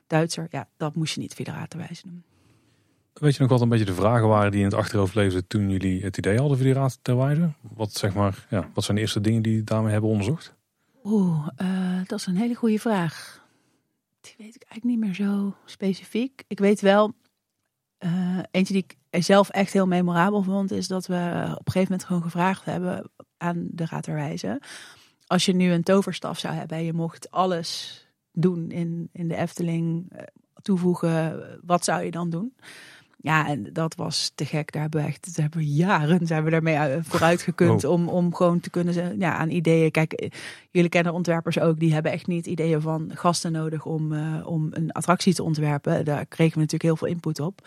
Duitser, 0.07 0.47
ja, 0.49 0.67
dat 0.77 0.95
moest 0.95 1.13
je 1.13 1.21
niet 1.21 1.33
via 1.33 1.45
de 1.45 1.51
Raad 1.51 1.71
der 1.71 1.79
Wijze 1.79 2.01
doen. 2.03 2.23
Weet 3.13 3.35
je 3.35 3.41
nog 3.41 3.49
wat 3.49 3.61
een 3.61 3.69
beetje 3.69 3.85
de 3.85 3.93
vragen 3.93 4.27
waren 4.27 4.51
die 4.51 4.59
in 4.59 4.65
het 4.65 4.75
achterhoofd 4.75 5.15
leefden 5.15 5.47
toen 5.47 5.69
jullie 5.69 6.03
het 6.03 6.17
idee 6.17 6.37
hadden 6.37 6.57
voor 6.57 6.65
die 6.65 6.75
Raad 6.75 6.99
der 7.01 7.17
Wijze? 7.17 7.53
Wat, 7.61 7.93
zeg 7.93 8.13
maar, 8.13 8.45
ja, 8.49 8.69
wat 8.73 8.83
zijn 8.83 8.95
de 8.95 9.03
eerste 9.03 9.21
dingen 9.21 9.41
die 9.41 9.63
daarmee 9.63 9.91
hebben 9.91 10.09
onderzocht? 10.09 10.53
Oeh, 11.03 11.47
uh, 11.61 11.99
dat 12.05 12.19
is 12.19 12.25
een 12.25 12.37
hele 12.37 12.55
goede 12.55 12.79
vraag. 12.79 13.45
Die 14.21 14.35
weet 14.37 14.55
ik 14.55 14.63
eigenlijk 14.63 14.83
niet 14.83 14.99
meer 14.99 15.27
zo 15.27 15.55
specifiek. 15.65 16.43
Ik 16.47 16.59
weet 16.59 16.81
wel, 16.81 17.13
uh, 17.99 18.39
eentje 18.51 18.73
die 18.73 18.85
ik 19.09 19.23
zelf 19.23 19.49
echt 19.49 19.73
heel 19.73 19.87
memorabel 19.87 20.43
vond, 20.43 20.71
is 20.71 20.87
dat 20.87 21.07
we 21.07 21.15
op 21.51 21.65
een 21.65 21.71
gegeven 21.71 21.81
moment 21.81 22.03
gewoon 22.03 22.21
gevraagd 22.21 22.65
hebben 22.65 23.11
aan 23.37 23.67
de 23.71 23.85
Raad 23.85 24.05
der 24.05 24.15
Wijze. 24.15 24.61
Als 25.25 25.45
je 25.45 25.53
nu 25.53 25.71
een 25.71 25.83
toverstaf 25.83 26.39
zou 26.39 26.53
hebben 26.53 26.77
en 26.77 26.83
je 26.83 26.93
mocht 26.93 27.31
alles 27.31 28.01
doen 28.31 28.71
in, 28.71 29.09
in 29.11 29.27
de 29.27 29.35
Efteling, 29.35 30.11
eh, 30.11 30.23
toevoegen, 30.61 31.43
wat 31.65 31.83
zou 31.83 32.03
je 32.03 32.11
dan 32.11 32.29
doen? 32.29 32.55
Ja, 33.19 33.47
en 33.47 33.69
dat 33.73 33.95
was 33.95 34.31
te 34.35 34.45
gek. 34.45 34.71
Daar 34.71 34.81
hebben 34.81 35.01
we 35.01 35.07
echt, 35.07 35.35
daar 35.35 35.41
hebben 35.41 35.59
we 35.59 35.73
jaren 35.73 36.27
zijn 36.27 36.43
we 36.43 36.49
daarmee 36.49 37.01
vooruit 37.01 37.41
gekund 37.41 37.83
oh. 37.83 37.91
om, 37.91 38.09
om 38.09 38.35
gewoon 38.35 38.59
te 38.59 38.69
kunnen 38.69 39.19
ja, 39.19 39.35
aan 39.35 39.49
ideeën. 39.49 39.91
Kijk, 39.91 40.13
eh, 40.13 40.29
jullie 40.71 40.89
kennen 40.89 41.13
ontwerpers 41.13 41.59
ook, 41.59 41.79
die 41.79 41.93
hebben 41.93 42.11
echt 42.11 42.27
niet 42.27 42.45
ideeën 42.45 42.81
van 42.81 43.11
gasten 43.13 43.51
nodig 43.51 43.85
om, 43.85 44.11
uh, 44.11 44.47
om 44.47 44.67
een 44.71 44.91
attractie 44.91 45.33
te 45.33 45.43
ontwerpen. 45.43 46.05
Daar 46.05 46.25
kregen 46.25 46.53
we 46.53 46.59
natuurlijk 46.59 46.83
heel 46.83 46.97
veel 46.97 47.07
input 47.07 47.39
op. 47.39 47.61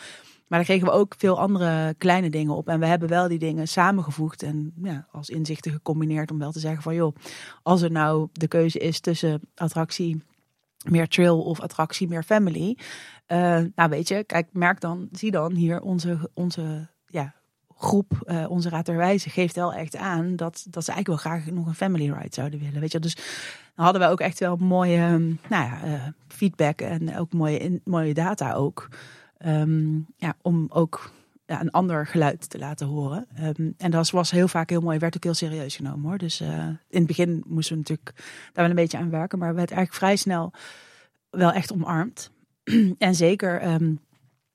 Maar 0.47 0.59
daar 0.59 0.69
kregen 0.69 0.87
we 0.87 0.93
ook 0.93 1.15
veel 1.19 1.39
andere 1.39 1.95
kleine 1.99 2.31
dingen 2.31 2.55
op. 2.55 2.69
En 2.69 2.81
we 2.81 2.87
hebben 2.87 3.09
wel 3.09 3.29
die 3.29 3.39
dingen 3.39 3.69
samengevoegd 3.69 4.43
en 4.43 4.73
ja, 4.83 5.07
als 5.11 5.29
inzichten 5.29 5.73
gecombineerd 5.73 6.31
om 6.31 6.39
wel 6.39 6.53
te 6.53 6.59
zeggen 6.59 6.83
van 6.83 6.95
joh, 6.95 7.17
als 7.63 7.83
er 7.83 7.91
nou 7.91 8.29
de 8.33 8.49
keuze 8.49 8.79
is 8.79 9.01
tussen 9.01 9.41
attractie 9.55 10.23
meer 10.89 11.09
trail 11.09 11.43
of 11.43 11.61
attractie 11.61 12.09
meer 12.09 12.23
family. 12.23 12.79
Uh, 13.29 13.61
nou 13.75 13.91
weet 13.91 14.09
je, 14.09 14.25
kijk, 14.25 14.49
merk 14.53 14.81
dan, 14.81 15.09
zie 15.13 15.31
dan 15.31 15.55
hier 15.55 15.81
onze, 15.81 16.31
onze 16.35 16.89
ja, 17.07 17.35
groep, 17.77 18.23
uh, 18.25 18.51
onze 18.51 18.69
Raad 18.69 18.87
der 18.87 19.19
geeft 19.19 19.57
wel 19.57 19.75
echt 19.75 19.97
aan 19.97 20.37
dat, 20.37 20.67
dat 20.71 20.85
ze 20.85 20.93
eigenlijk 20.93 21.07
wel 21.07 21.33
graag 21.33 21.51
nog 21.51 21.67
een 21.67 21.75
family 21.75 22.11
ride 22.11 22.35
zouden 22.35 22.61
willen. 22.61 22.81
Weet 22.81 22.93
je, 22.93 22.99
dus 22.99 23.17
hadden 23.75 24.01
we 24.01 24.09
ook 24.09 24.21
echt 24.21 24.39
wel 24.39 24.57
mooie 24.57 25.19
nou 25.49 25.65
ja, 25.65 25.85
uh, 25.85 26.07
feedback 26.29 26.81
en 26.81 27.17
ook 27.19 27.33
mooie, 27.33 27.81
mooie 27.85 28.15
data 28.15 28.53
ook. 28.53 28.89
Um, 29.47 30.07
ja, 30.17 30.35
om 30.43 30.67
ook 30.69 31.13
een 31.59 31.71
ander 31.71 32.07
geluid 32.07 32.51
te 32.51 32.59
laten 32.59 32.87
horen. 32.87 33.27
Um, 33.43 33.75
en 33.79 33.91
dat 33.91 34.11
was 34.11 34.31
heel 34.31 34.49
vaak 34.49 34.71
heel 34.71 34.81
mooi, 34.81 34.99
werd 34.99 35.17
ook 35.17 35.25
heel 35.25 35.35
serieus 35.35 35.77
genomen 35.77 36.09
hoor. 36.09 36.19
Dus 36.19 36.41
uh, 36.41 36.49
in 36.67 36.99
het 36.99 37.07
begin 37.07 37.43
moesten 37.47 37.73
we 37.73 37.79
natuurlijk 37.81 38.13
daar 38.17 38.51
wel 38.53 38.65
een 38.65 38.75
beetje 38.75 38.99
aan 38.99 39.11
werken, 39.11 39.39
maar 39.39 39.49
we 39.49 39.55
werd 39.55 39.71
eigenlijk 39.71 39.99
vrij 39.99 40.17
snel 40.17 40.53
wel 41.31 41.53
echt 41.53 41.73
omarmd. 41.73 42.31
en 42.99 43.15
zeker 43.15 43.73
um, 43.73 44.01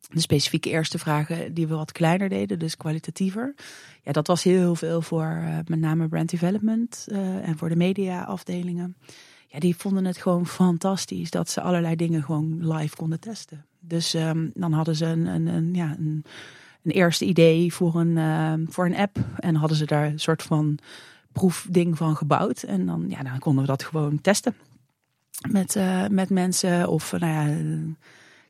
de 0.09 0.19
specifieke 0.19 0.69
eerste 0.69 0.97
vragen 0.97 1.53
die 1.53 1.67
we 1.67 1.75
wat 1.75 1.91
kleiner 1.91 2.29
deden, 2.29 2.59
dus 2.59 2.77
kwalitatiever. 2.77 3.55
Ja, 4.03 4.11
dat 4.11 4.27
was 4.27 4.43
heel 4.43 4.75
veel 4.75 5.01
voor 5.01 5.37
uh, 5.41 5.57
met 5.67 5.79
name 5.79 6.07
brand 6.07 6.29
development 6.29 7.05
uh, 7.11 7.47
en 7.47 7.57
voor 7.57 7.69
de 7.69 7.75
media 7.75 8.23
afdelingen. 8.23 8.97
Ja, 9.47 9.59
die 9.59 9.75
vonden 9.75 10.05
het 10.05 10.17
gewoon 10.17 10.47
fantastisch 10.47 11.31
dat 11.31 11.49
ze 11.49 11.61
allerlei 11.61 11.95
dingen 11.95 12.23
gewoon 12.23 12.73
live 12.73 12.95
konden 12.95 13.19
testen. 13.19 13.65
Dus 13.79 14.13
um, 14.13 14.51
dan 14.53 14.71
hadden 14.71 14.95
ze 14.95 15.05
een, 15.05 15.25
een, 15.25 15.47
een 15.47 15.73
ja, 15.73 15.95
een, 15.97 16.25
een, 16.85 16.91
eerste 16.91 17.25
idee 17.25 17.73
voor 17.73 17.95
een, 17.95 18.17
uh, 18.17 18.53
voor 18.67 18.85
een 18.85 18.95
app. 18.95 19.17
En 19.39 19.55
hadden 19.55 19.77
ze 19.77 19.85
daar 19.85 20.05
een 20.05 20.19
soort 20.19 20.43
van 20.43 20.77
proefding 21.31 21.97
van 21.97 22.15
gebouwd. 22.15 22.63
En 22.63 22.85
dan, 22.85 23.05
ja, 23.07 23.23
dan 23.23 23.39
konden 23.39 23.61
we 23.61 23.69
dat 23.69 23.83
gewoon 23.83 24.21
testen. 24.21 24.55
Met, 25.49 25.75
uh, 25.75 26.07
met 26.07 26.29
mensen 26.29 26.87
of 26.89 27.11
nou 27.11 27.33
ja, 27.33 27.57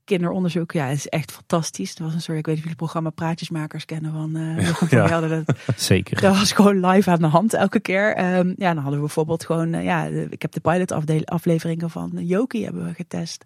kinderonderzoek, 0.05 0.71
ja, 0.71 0.87
is 0.87 1.09
echt 1.09 1.31
fantastisch. 1.31 1.95
Dat 1.95 2.05
was 2.05 2.15
een 2.15 2.21
soort, 2.21 2.37
ik 2.37 2.45
weet 2.45 2.55
niet 2.55 2.63
of 2.63 2.69
jullie 2.69 2.85
programma 2.85 3.09
Praatjesmakers 3.09 3.85
kennen 3.85 4.11
van 4.11 4.37
uh, 4.37 4.89
Ja. 4.89 5.19
Dat, 5.19 5.43
Zeker. 5.75 6.21
dat 6.21 6.37
was 6.37 6.51
gewoon 6.51 6.85
live 6.85 7.09
aan 7.09 7.19
de 7.19 7.27
hand 7.27 7.53
elke 7.53 7.79
keer. 7.79 8.15
Ehm, 8.15 8.53
ja, 8.57 8.73
dan 8.73 8.77
hadden 8.77 8.93
we 8.93 9.05
bijvoorbeeld 9.05 9.45
gewoon, 9.45 9.73
eh, 9.73 9.83
ja, 9.83 10.05
ik 10.29 10.41
heb 10.41 10.51
de 10.51 10.59
pilot 10.59 10.91
afleveringen 11.25 11.89
van 11.89 12.11
Joki 12.13 12.63
hebben 12.63 12.85
we 12.85 12.93
getest. 12.93 13.45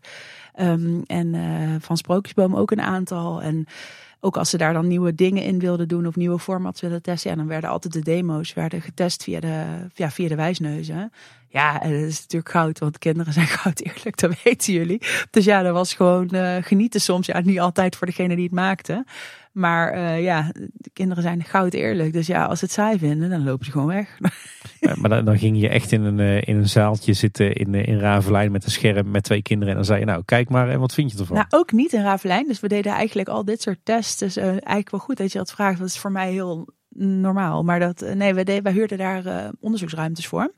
Ehm, 0.53 1.01
en 1.05 1.35
eh, 1.35 1.75
van 1.79 1.97
Sprookjesboom 1.97 2.55
ook 2.55 2.71
een 2.71 2.81
aantal. 2.81 3.41
En 3.41 3.65
ook 4.19 4.37
als 4.37 4.49
ze 4.49 4.57
daar 4.57 4.73
dan 4.73 4.87
nieuwe 4.87 5.15
dingen 5.15 5.43
in 5.43 5.59
wilden 5.59 5.87
doen 5.87 6.07
of 6.07 6.15
nieuwe 6.15 6.39
formats 6.39 6.81
wilden 6.81 7.01
testen, 7.01 7.29
ja, 7.29 7.35
dan 7.35 7.47
werden 7.47 7.69
altijd 7.69 7.93
de 7.93 8.01
demo's 8.01 8.53
werden 8.53 8.81
getest 8.81 9.23
via 9.23 9.39
de, 9.39 9.63
ja, 9.93 10.11
via 10.11 10.27
de 10.27 10.35
wijsneuzen. 10.35 11.11
Ja, 11.51 11.81
en 11.81 11.91
dat 11.91 12.01
is 12.09 12.19
natuurlijk 12.19 12.51
goud, 12.51 12.79
want 12.79 12.97
kinderen 12.97 13.33
zijn 13.33 13.47
goud 13.59 13.79
eerlijk, 13.79 14.17
dat 14.17 14.41
weten 14.43 14.73
jullie. 14.73 15.01
Dus 15.29 15.45
ja, 15.45 15.61
dat 15.61 15.73
was 15.73 15.93
gewoon 15.93 16.29
eh, 16.29 16.55
genieten 16.61 17.01
soms. 17.01 17.25
Ja, 17.25 17.39
niet 17.39 17.59
altijd 17.59 17.95
voor 17.95 18.07
degene 18.07 18.35
die 18.35 18.43
het 18.43 18.53
maakte. 18.53 19.05
Maar 19.59 19.91
eh, 19.91 20.23
ja, 20.23 20.51
de 20.73 20.89
kinderen 20.93 21.23
zijn 21.23 21.43
goud 21.43 21.73
eerlijk. 21.73 22.13
Dus 22.13 22.27
ja, 22.27 22.45
als 22.45 22.59
ze 22.59 22.65
het 22.65 22.73
saai 22.73 22.97
vinden, 22.97 23.29
dan 23.29 23.43
lopen 23.43 23.65
ze 23.65 23.71
gewoon 23.71 23.87
weg. 23.87 24.17
Ja, 24.79 24.95
maar 24.95 25.09
dan, 25.09 25.25
dan 25.25 25.37
ging 25.37 25.59
je 25.59 25.69
echt 25.69 25.91
in 25.91 26.03
een, 26.03 26.19
eh, 26.19 26.41
in 26.41 26.57
een 26.57 26.69
zaaltje 26.69 27.13
zitten 27.13 27.53
in, 27.53 27.75
eh, 27.75 27.87
in 27.87 27.99
Ravelijn 27.99 28.51
met 28.51 28.65
een 28.65 28.71
scherm 28.71 29.11
met 29.11 29.23
twee 29.23 29.41
kinderen. 29.41 29.69
En 29.69 29.75
dan 29.75 29.85
zei 29.85 29.99
je, 29.99 30.05
nou 30.05 30.21
kijk 30.25 30.49
maar 30.49 30.69
en 30.69 30.79
wat 30.79 30.93
vind 30.93 31.11
je 31.11 31.17
ervan? 31.17 31.35
Nou, 31.35 31.47
ook 31.49 31.71
niet 31.71 31.93
in 31.93 32.01
Ravelijn. 32.01 32.47
Dus 32.47 32.59
we 32.59 32.67
deden 32.67 32.91
eigenlijk 32.91 33.29
al 33.29 33.45
dit 33.45 33.61
soort 33.61 33.79
tests. 33.83 34.17
Dus 34.17 34.37
eigenlijk 34.37 34.91
wel 34.91 34.99
goed 34.99 35.17
dat 35.17 35.31
je 35.31 35.37
dat 35.37 35.51
vraagt. 35.51 35.79
Dat 35.79 35.87
is 35.87 35.97
voor 35.97 36.11
mij 36.11 36.31
heel 36.31 36.69
normaal. 36.95 37.63
Maar 37.63 37.79
dat, 37.79 38.05
nee, 38.13 38.33
we, 38.33 38.43
deden, 38.43 38.63
wij 38.63 38.73
huurden 38.73 38.97
daar 38.97 39.51
onderzoeksruimtes 39.59 40.27
voor. 40.27 40.53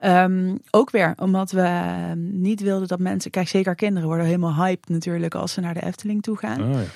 Ehm, 0.00 0.56
ook 0.70 0.90
weer 0.90 1.12
omdat 1.16 1.50
we 1.50 1.60
eh, 1.60 2.12
niet 2.16 2.60
wilden 2.60 2.88
dat 2.88 2.98
mensen... 2.98 3.30
Kijk, 3.30 3.48
zeker 3.48 3.74
kinderen 3.74 4.08
worden 4.08 4.26
helemaal 4.26 4.54
hyped 4.54 4.88
natuurlijk 4.88 5.34
als 5.34 5.52
ze 5.52 5.60
naar 5.60 5.74
de 5.74 5.82
Efteling 5.82 6.22
toe 6.22 6.36
gaan. 6.36 6.62
Oh, 6.62 6.72
ja. 6.72 6.86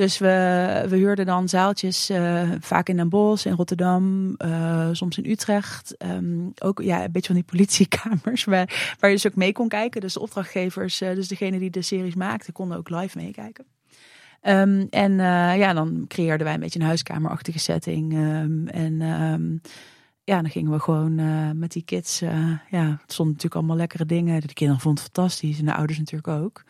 Dus 0.00 0.18
we, 0.18 0.86
we 0.88 0.96
huurden 0.96 1.26
dan 1.26 1.48
zaaltjes, 1.48 2.08
eh, 2.08 2.50
vaak 2.60 2.88
in 2.88 2.96
Den 2.96 3.08
Bosch, 3.08 3.46
in 3.46 3.52
Rotterdam, 3.52 4.34
eh, 4.36 4.88
soms 4.92 5.18
in 5.18 5.30
Utrecht. 5.30 5.96
Ehm, 5.96 6.48
ook 6.58 6.82
ja, 6.82 7.04
een 7.04 7.12
beetje 7.12 7.32
van 7.32 7.42
die 7.42 7.50
politiekamers 7.50 8.44
waar, 8.54 8.96
waar 8.98 9.10
je 9.10 9.16
dus 9.16 9.26
ook 9.26 9.34
mee 9.34 9.52
kon 9.52 9.68
kijken. 9.68 10.00
Dus 10.00 10.12
de 10.12 10.20
opdrachtgevers, 10.20 11.00
eh, 11.00 11.14
dus 11.14 11.28
degene 11.28 11.58
die 11.58 11.70
de 11.70 11.82
series 11.82 12.14
maakten, 12.14 12.52
konden 12.52 12.78
ook 12.78 12.90
live 12.90 13.18
meekijken. 13.18 13.64
Ehm, 14.40 14.86
en 14.90 15.12
ja, 15.58 15.72
dan 15.72 16.04
creëerden 16.08 16.44
wij 16.44 16.54
een 16.54 16.60
beetje 16.60 16.80
een 16.80 16.86
huiskamerachtige 16.86 17.58
setting. 17.58 18.12
Ehm, 18.12 18.66
en 18.66 18.98
ja, 20.24 20.40
dan 20.40 20.50
gingen 20.50 20.72
we 20.72 20.78
gewoon 20.78 21.14
met 21.58 21.72
die 21.72 21.84
kids. 21.84 22.18
ja, 22.70 22.98
het 23.00 23.12
stonden 23.12 23.34
natuurlijk 23.34 23.54
allemaal 23.54 23.76
lekkere 23.76 24.06
dingen. 24.06 24.40
De 24.40 24.52
kinderen 24.52 24.82
vonden 24.82 25.04
het 25.04 25.12
fantastisch 25.12 25.58
en 25.58 25.64
de 25.64 25.74
ouders 25.74 25.98
natuurlijk 25.98 26.28
ook. 26.28 26.64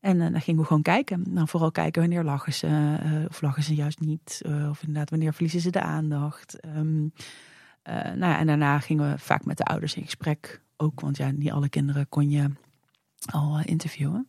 En 0.00 0.20
eh, 0.20 0.32
dan 0.32 0.40
gingen 0.40 0.60
we 0.60 0.66
gewoon 0.66 0.82
kijken. 0.82 1.24
Dan 1.34 1.48
vooral 1.48 1.70
kijken 1.70 2.00
wanneer 2.00 2.24
lachen 2.24 2.52
ze, 2.52 2.66
eh, 3.02 3.10
of 3.28 3.40
lachen 3.42 3.62
ze 3.62 3.74
juist 3.74 4.00
niet. 4.00 4.40
eh, 4.44 4.68
of 4.70 4.80
inderdaad, 4.80 5.10
wanneer 5.10 5.32
verliezen 5.32 5.60
ze 5.60 5.70
de 5.70 5.80
aandacht. 5.82 6.60
Ehm, 6.60 7.06
eh, 7.82 7.94
nou 7.94 8.18
ja, 8.32 8.38
en 8.38 8.46
daarna 8.46 8.78
gingen 8.78 9.10
we 9.10 9.18
vaak 9.18 9.44
met 9.44 9.56
de 9.56 9.64
ouders 9.64 9.94
in 9.94 10.04
gesprek. 10.04 10.60
Ook, 10.76 11.00
want 11.00 11.16
ja, 11.16 11.30
niet 11.30 11.50
alle 11.50 11.68
kinderen 11.68 12.08
kon 12.08 12.30
je 12.30 12.50
al 13.32 13.58
eh, 13.58 13.62
interviewen. 13.66 14.28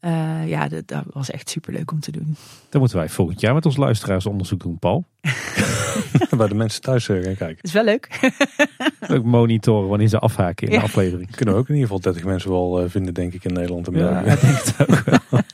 Eh, 0.00 0.48
ja, 0.48 0.68
dat, 0.68 0.88
dat 0.88 1.04
was 1.12 1.30
echt 1.30 1.48
superleuk 1.50 1.90
om 1.90 2.00
te 2.00 2.10
doen. 2.12 2.36
Dan 2.68 2.80
moeten 2.80 2.98
wij 2.98 3.08
volgend 3.08 3.40
jaar 3.40 3.54
met 3.54 3.66
ons 3.66 3.76
luisteraars 3.76 4.26
onderzoek 4.26 4.60
doen, 4.60 4.78
Paul. 4.78 5.04
Bij 6.36 6.48
de 6.48 6.54
mensen 6.54 6.80
thuis 6.82 7.06
gaan 7.06 7.20
kijken. 7.22 7.48
Dat 7.56 7.64
is 7.64 7.72
wel 7.72 7.84
leuk. 7.84 8.08
Ook 9.14 9.24
monitoren 9.24 9.88
wanneer 9.88 10.08
ze 10.08 10.18
afhaken 10.18 10.66
in 10.66 10.72
Ja. 10.72 10.78
de 10.78 10.84
aflevering. 10.84 11.30
Kunnen 11.36 11.54
we 11.54 11.60
ook 11.60 11.68
in 11.68 11.74
ieder 11.74 11.88
geval 11.88 12.12
30 12.12 12.24
mensen 12.30 12.50
wel 12.50 12.80
eh, 12.82 12.88
vinden, 12.90 13.14
denk 13.14 13.32
ik, 13.32 13.44
in 13.44 13.52
Nederland 13.52 13.88
en 13.88 13.94
Ja, 13.94 14.22
België. 14.22 14.30
ik 14.30 14.40
denk 14.40 14.54
het 14.62 14.74
ook 14.88 15.04
wel. 15.04 15.40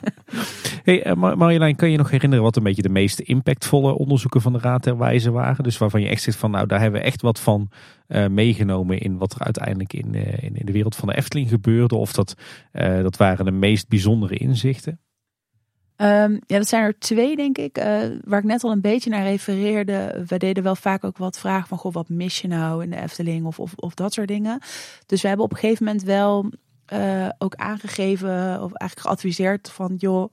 Hey, 0.85 1.03
eh, 1.03 1.15
Mar- 1.15 1.37
Marjolein, 1.39 1.77
kan 1.77 1.91
je 1.91 1.97
nog 1.97 2.11
herinneren 2.11 2.45
wat 2.45 2.57
een 2.57 2.63
beetje 2.63 2.83
de 2.83 2.89
meest 2.89 3.19
impactvolle 3.19 3.99
onderzoeken 3.99 4.41
van 4.41 4.53
de 4.53 4.59
Raad 4.59 4.85
der 4.85 4.99
Wijzen 4.99 5.33
waren? 5.33 5.65
Dus 5.65 5.79
waarvan 5.79 6.01
je 6.01 6.09
echt 6.09 6.23
zegt 6.23 6.37
van, 6.39 6.51
nou 6.51 6.67
daar 6.67 6.81
hebben 6.81 7.01
we 7.01 7.07
echt 7.07 7.23
wat 7.23 7.41
van 7.41 7.71
eh, 8.07 8.27
meegenomen 8.27 8.99
in 8.99 9.19
wat 9.19 9.35
er 9.35 9.41
uiteindelijk 9.45 9.93
in, 9.93 10.15
eh, 10.15 10.43
in, 10.43 10.57
in 10.57 10.67
de 10.67 10.73
wereld 10.73 10.97
van 10.97 11.09
de 11.09 11.17
Efteling 11.17 11.49
gebeurde. 11.49 11.95
Of 11.95 12.13
dat, 12.13 12.35
eh, 12.73 13.03
dat 13.03 13.17
waren 13.17 13.45
de 13.45 13.51
meest 13.51 13.89
bijzondere 13.89 14.37
inzichten. 14.37 15.01
Ehm, 15.97 16.33
ja, 16.47 16.59
dat 16.59 16.69
zijn 16.69 16.83
er 16.83 16.99
twee, 16.99 17.37
denk 17.37 17.59
ik. 17.59 17.79
eh, 17.79 18.01
waar 18.25 18.39
ik 18.39 18.45
net 18.45 18.65
al 18.65 18.71
een 18.71 18.81
beetje 18.81 19.11
naar 19.11 19.23
refereerde. 19.23 20.25
We 20.27 20.37
deden 20.37 20.63
wel 20.63 20.77
vaak 20.77 21.05
ook 21.05 21.19
wat 21.19 21.39
vragen 21.39 21.69
van... 21.69 21.79
Goh, 21.79 21.93
wat 21.93 22.09
mis 22.09 22.41
je 22.41 22.49
nou 22.49 22.83
in 22.83 22.91
de 22.91 23.01
Efteling? 23.01 23.47
Of, 23.47 23.59
of, 23.59 23.73
of 23.77 23.95
dat 23.95 24.13
soort 24.13 24.29
dingen. 24.29 24.61
Dus 25.07 25.23
we 25.23 25.29
hebben 25.29 25.47
op 25.47 25.53
een 25.53 25.59
gegeven 25.59 25.85
moment 25.85 26.05
wel 26.05 26.51
eh, 26.87 27.29
ook 27.39 27.55
aangegeven... 27.55 28.63
of 28.63 28.73
eigenlijk 28.73 29.01
geadviseerd 29.01 29.71
van... 29.71 29.95
joh, 29.97 30.33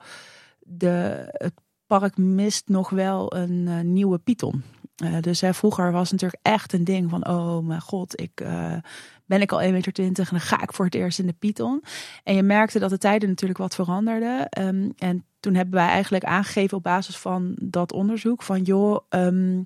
de, 0.60 1.26
het 1.32 1.54
park 1.88 2.18
mist 2.18 2.68
nog 2.68 2.90
wel 2.90 3.36
een 3.36 3.68
eh, 3.68 3.80
nieuwe 3.80 4.18
Python. 4.18 4.64
Eh, 4.96 5.18
dus 5.20 5.42
hè, 5.42 5.54
vroeger 5.54 5.92
was 5.92 6.12
het 6.12 6.22
natuurlijk 6.22 6.42
echt 6.46 6.74
een 6.74 6.84
ding 6.84 7.10
van... 7.10 7.28
oh 7.28 7.66
mijn 7.66 7.82
god, 7.82 8.22
ik... 8.22 8.42
eh, 8.42 8.76
ben 9.26 9.42
ik 9.42 9.52
al 9.52 9.62
1,20 9.62 9.72
meter 9.72 10.04
en 10.04 10.14
dan 10.14 10.40
ga 10.40 10.62
ik 10.62 10.74
voor 10.74 10.86
het 10.86 10.96
eerst 10.96 11.20
in 11.20 11.26
de 11.26 11.36
Python. 11.40 11.84
En 12.24 12.36
je 12.36 12.44
merkte 12.44 12.80
dat 12.80 12.90
de 12.90 12.98
tijden 12.98 13.30
natuurlijk 13.30 13.60
wat 13.60 13.76
veranderden. 13.76 14.50
Ehm, 14.50 14.90
en 14.98 15.26
toen 15.40 15.56
hebben 15.56 15.74
wij 15.74 15.88
eigenlijk 15.88 16.24
aangegeven 16.24 16.78
op 16.78 16.84
basis 16.84 17.18
van 17.18 17.56
dat 17.62 17.92
onderzoek 17.94 18.44
van 18.44 18.62
joh, 18.62 19.00
ehm, 19.10 19.62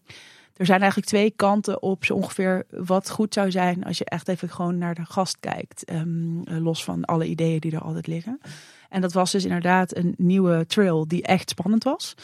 er 0.55 0.65
zijn 0.65 0.79
eigenlijk 0.79 1.09
twee 1.09 1.31
kanten 1.35 1.81
op 1.81 2.05
zo 2.05 2.13
ongeveer 2.13 2.65
wat 2.69 3.09
goed 3.09 3.33
zou 3.33 3.51
zijn 3.51 3.83
als 3.83 3.97
je 3.97 4.05
echt 4.05 4.27
even 4.27 4.49
gewoon 4.49 4.77
naar 4.77 4.95
de 4.95 5.05
gast 5.05 5.37
kijkt. 5.39 5.83
Ehm, 5.85 6.41
eh, 6.43 6.57
los 6.57 6.83
van 6.83 7.05
alle 7.05 7.25
ideeën 7.25 7.59
die 7.59 7.71
er 7.71 7.81
altijd 7.81 8.07
liggen. 8.07 8.39
En 8.89 9.01
dat 9.01 9.13
was 9.13 9.31
dus 9.31 9.43
inderdaad 9.43 9.95
een 9.95 10.13
nieuwe 10.17 10.65
trail 10.65 11.07
die 11.07 11.23
echt 11.23 11.49
spannend 11.49 11.83
was. 11.83 12.15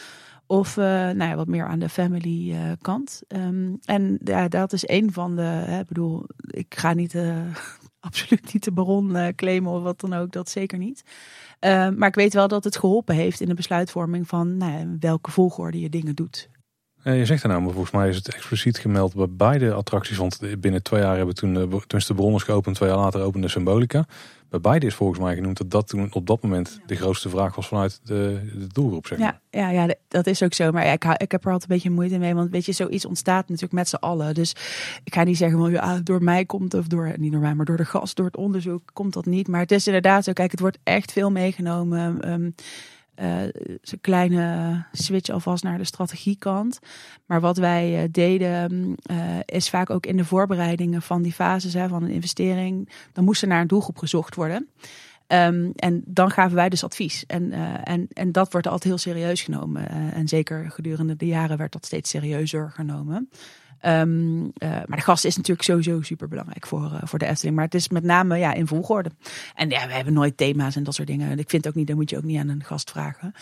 Of 0.46 0.76
eh, 0.76 0.84
nou 0.84 1.24
ja, 1.24 1.34
wat 1.34 1.46
meer 1.46 1.66
aan 1.66 1.78
de 1.78 1.88
family 1.88 2.52
eh, 2.52 2.72
kant. 2.80 3.22
Ehm, 3.28 3.74
en 3.84 4.18
ja, 4.24 4.48
dat 4.48 4.72
is 4.72 4.88
een 4.88 5.12
van 5.12 5.36
de. 5.36 5.42
Hè, 5.42 5.84
bedoel, 5.84 6.24
ik 6.36 6.74
ga 6.76 6.92
niet, 6.92 7.14
eh, 7.14 7.38
absoluut 8.00 8.52
niet 8.52 8.64
de 8.64 8.72
baron 8.72 9.32
claimen 9.34 9.72
of 9.72 9.82
wat 9.82 10.00
dan 10.00 10.12
ook. 10.12 10.32
Dat 10.32 10.48
zeker 10.48 10.78
niet. 10.78 11.04
Ehm, 11.58 11.98
maar 11.98 12.08
ik 12.08 12.14
weet 12.14 12.34
wel 12.34 12.48
dat 12.48 12.64
het 12.64 12.76
geholpen 12.76 13.14
heeft 13.14 13.40
in 13.40 13.48
de 13.48 13.54
besluitvorming 13.54 14.28
van 14.28 14.56
nou 14.56 14.72
ja, 14.72 14.96
welke 15.00 15.30
volgorde 15.30 15.80
je 15.80 15.88
dingen 15.88 16.14
doet. 16.14 16.48
Eh, 17.04 17.18
je 17.18 17.24
zegt 17.24 17.42
er 17.42 17.48
nou, 17.48 17.60
maar 17.60 17.72
volgens 17.72 17.92
mij 17.92 18.08
is 18.08 18.16
het 18.16 18.34
expliciet 18.34 18.78
gemeld 18.78 19.14
bij 19.14 19.30
beide 19.30 19.72
attracties. 19.72 20.16
Want 20.16 20.40
binnen 20.58 20.82
twee 20.82 21.00
jaar 21.00 21.16
hebben 21.16 21.34
toen, 21.34 21.54
de, 21.54 21.60
tenminste 21.68 22.12
de 22.12 22.14
bron 22.14 22.34
is 22.34 22.42
geopend, 22.42 22.76
twee 22.76 22.88
jaar 22.88 22.98
later 22.98 23.20
opende 23.20 23.48
Symbolica. 23.48 24.06
Bij 24.48 24.60
beide 24.60 24.86
is 24.86 24.94
volgens 24.94 25.18
mij 25.18 25.34
genoemd 25.34 25.56
dat 25.56 25.70
dat 25.70 25.88
toen 25.88 26.12
op 26.12 26.26
dat 26.26 26.42
moment 26.42 26.80
de 26.86 26.96
grootste 26.96 27.28
vraag 27.28 27.54
was 27.54 27.68
vanuit 27.68 28.00
de, 28.04 28.40
de 28.54 28.66
doelgroep. 28.66 29.06
Zeg 29.06 29.18
maar. 29.18 29.40
Ja, 29.50 29.70
ja, 29.70 29.84
ja, 29.84 29.94
dat 30.08 30.26
is 30.26 30.42
ook 30.42 30.54
zo. 30.54 30.70
Maar 30.70 30.86
ik, 30.86 31.04
ik 31.04 31.32
heb 31.32 31.44
er 31.44 31.52
altijd 31.52 31.70
een 31.70 31.76
beetje 31.76 31.90
moeite 31.90 32.18
mee. 32.18 32.34
Want 32.34 32.50
weet 32.50 32.66
je, 32.66 32.72
zoiets 32.72 33.04
ontstaat 33.04 33.48
natuurlijk 33.48 33.72
met 33.72 33.88
z'n 33.88 33.94
allen. 33.94 34.34
Dus 34.34 34.50
ik 35.04 35.14
ga 35.14 35.22
niet 35.22 35.36
zeggen, 35.36 35.58
van, 35.58 35.70
ja, 35.70 36.00
door 36.02 36.22
mij 36.22 36.44
komt 36.44 36.74
of 36.74 36.86
door, 36.86 37.12
niet 37.16 37.32
door 37.32 37.40
mij, 37.40 37.54
maar 37.54 37.66
door 37.66 37.76
de 37.76 37.84
gast, 37.84 38.16
door 38.16 38.26
het 38.26 38.36
onderzoek 38.36 38.90
komt 38.92 39.12
dat 39.12 39.26
niet. 39.26 39.48
Maar 39.48 39.60
het 39.60 39.72
is 39.72 39.86
inderdaad 39.86 40.24
zo. 40.24 40.32
Kijk, 40.32 40.50
het 40.50 40.60
wordt 40.60 40.78
echt 40.82 41.12
veel 41.12 41.30
meegenomen. 41.30 42.20
Ehm 42.20 42.50
eh, 43.14 43.40
zo'n 43.82 44.00
kleine 44.00 44.84
switch 44.92 45.30
alvast 45.30 45.62
naar 45.62 45.78
de 45.78 45.84
strategiekant. 45.84 46.78
Maar 47.26 47.40
wat 47.40 47.56
wij 47.56 48.02
eh, 48.02 48.08
deden, 48.10 48.94
eh, 49.02 49.16
is 49.44 49.70
vaak 49.70 49.90
ook 49.90 50.06
in 50.06 50.16
de 50.16 50.24
voorbereidingen 50.24 51.02
van 51.02 51.22
die 51.22 51.32
fases 51.32 51.74
hè, 51.74 51.88
van 51.88 52.02
een 52.02 52.10
investering. 52.10 52.88
Dan 53.12 53.24
moest 53.24 53.42
er 53.42 53.48
naar 53.48 53.60
een 53.60 53.66
doelgroep 53.66 53.98
gezocht 53.98 54.34
worden. 54.34 54.68
Ehm, 55.26 55.70
en 55.76 56.02
dan 56.06 56.30
gaven 56.30 56.56
wij 56.56 56.68
dus 56.68 56.84
advies. 56.84 57.26
En, 57.26 57.52
en, 57.84 58.08
en 58.12 58.32
dat 58.32 58.52
wordt 58.52 58.66
altijd 58.66 58.84
heel 58.84 58.98
serieus 58.98 59.42
genomen. 59.42 59.88
En 60.12 60.28
zeker 60.28 60.70
gedurende 60.70 61.16
de 61.16 61.26
jaren 61.26 61.56
werd 61.56 61.72
dat 61.72 61.86
steeds 61.86 62.10
serieuzer 62.10 62.70
genomen. 62.70 63.28
Ehm, 63.84 64.44
eh, 64.56 64.68
maar 64.70 64.96
de 64.96 65.00
gast 65.00 65.24
is 65.24 65.36
natuurlijk 65.36 65.66
sowieso 65.66 66.02
super 66.02 66.28
belangrijk 66.28 66.66
voor, 66.66 66.84
eh, 66.84 66.98
voor 67.02 67.18
de 67.18 67.26
Efteling. 67.26 67.56
Maar 67.56 67.64
het 67.64 67.74
is 67.74 67.88
met 67.88 68.02
name 68.02 68.36
ja, 68.36 68.52
in 68.52 68.66
volgorde. 68.66 69.10
En 69.54 69.70
ja, 69.70 69.86
we 69.86 69.92
hebben 69.92 70.12
nooit 70.12 70.36
thema's 70.36 70.76
en 70.76 70.82
dat 70.82 70.94
soort 70.94 71.08
dingen. 71.08 71.30
En 71.30 71.38
ik 71.38 71.50
vind 71.50 71.68
ook 71.68 71.74
niet, 71.74 71.86
dat 71.86 71.96
moet 71.96 72.10
je 72.10 72.16
ook 72.16 72.22
niet 72.22 72.38
aan 72.38 72.48
een 72.48 72.64
gast 72.64 72.90
vragen. 72.90 73.34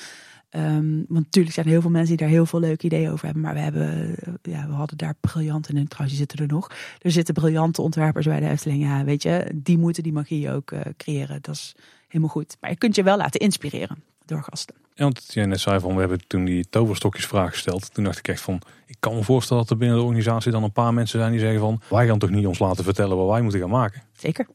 Ehm, 0.50 0.94
want 0.96 1.24
natuurlijk 1.24 1.54
zijn 1.54 1.66
er 1.66 1.72
heel 1.72 1.80
veel 1.80 1.90
mensen 1.90 2.16
die 2.16 2.26
daar 2.26 2.34
heel 2.34 2.46
veel 2.46 2.60
leuke 2.60 2.86
ideeën 2.86 3.10
over 3.10 3.24
hebben. 3.24 3.42
Maar 3.42 3.54
we, 3.54 3.60
hebben, 3.60 4.16
eh, 4.16 4.52
ja, 4.52 4.66
we 4.66 4.72
hadden 4.72 4.98
daar 4.98 5.14
briljante, 5.20 5.68
en 5.68 5.88
trouwens 5.88 6.18
die 6.18 6.26
zitten 6.26 6.38
er 6.38 6.52
nog. 6.52 6.70
Er 7.00 7.10
zitten 7.10 7.34
briljante 7.34 7.82
ontwerpers 7.82 8.26
bij 8.26 8.40
de 8.40 8.48
Efteling. 8.48 8.82
Ja, 8.82 9.04
weet 9.04 9.22
je, 9.22 9.50
die 9.54 9.78
moeten 9.78 10.02
die 10.02 10.12
magie 10.12 10.50
ook 10.50 10.72
creëren. 10.96 11.42
Dat 11.42 11.54
is 11.54 11.74
helemaal 12.08 12.34
goed. 12.34 12.56
Maar 12.60 12.70
je 12.70 12.76
kunt 12.76 12.94
je 12.94 13.02
wel 13.02 13.16
laten 13.16 13.40
inspireren 13.40 14.11
door 14.26 14.42
gasten. 14.42 14.74
Ja, 14.94 15.04
want 15.04 15.32
jij 15.32 15.46
net 15.46 15.60
zei 15.60 15.80
van, 15.80 15.94
we 15.94 16.00
hebben 16.00 16.26
toen 16.26 16.44
die 16.44 16.66
toverstokjes 16.70 17.26
vraag 17.26 17.50
gesteld. 17.50 17.94
Toen 17.94 18.04
dacht 18.04 18.18
ik 18.18 18.28
echt 18.28 18.40
van, 18.40 18.60
ik 18.86 18.96
kan 19.00 19.14
me 19.14 19.22
voorstellen 19.22 19.62
dat 19.62 19.70
er 19.72 19.78
binnen 19.78 19.96
de 19.96 20.02
organisatie 20.02 20.52
dan 20.52 20.62
een 20.62 20.72
paar 20.72 20.94
mensen 20.94 21.18
zijn 21.18 21.30
die 21.30 21.40
zeggen 21.40 21.60
van, 21.60 21.80
wij 21.90 22.06
gaan 22.06 22.18
toch 22.18 22.30
niet 22.30 22.46
ons 22.46 22.58
laten 22.58 22.84
vertellen 22.84 23.16
wat 23.16 23.28
wij 23.28 23.42
moeten 23.42 23.60
gaan 23.60 23.70
maken. 23.70 24.02
Zeker. 24.22 24.46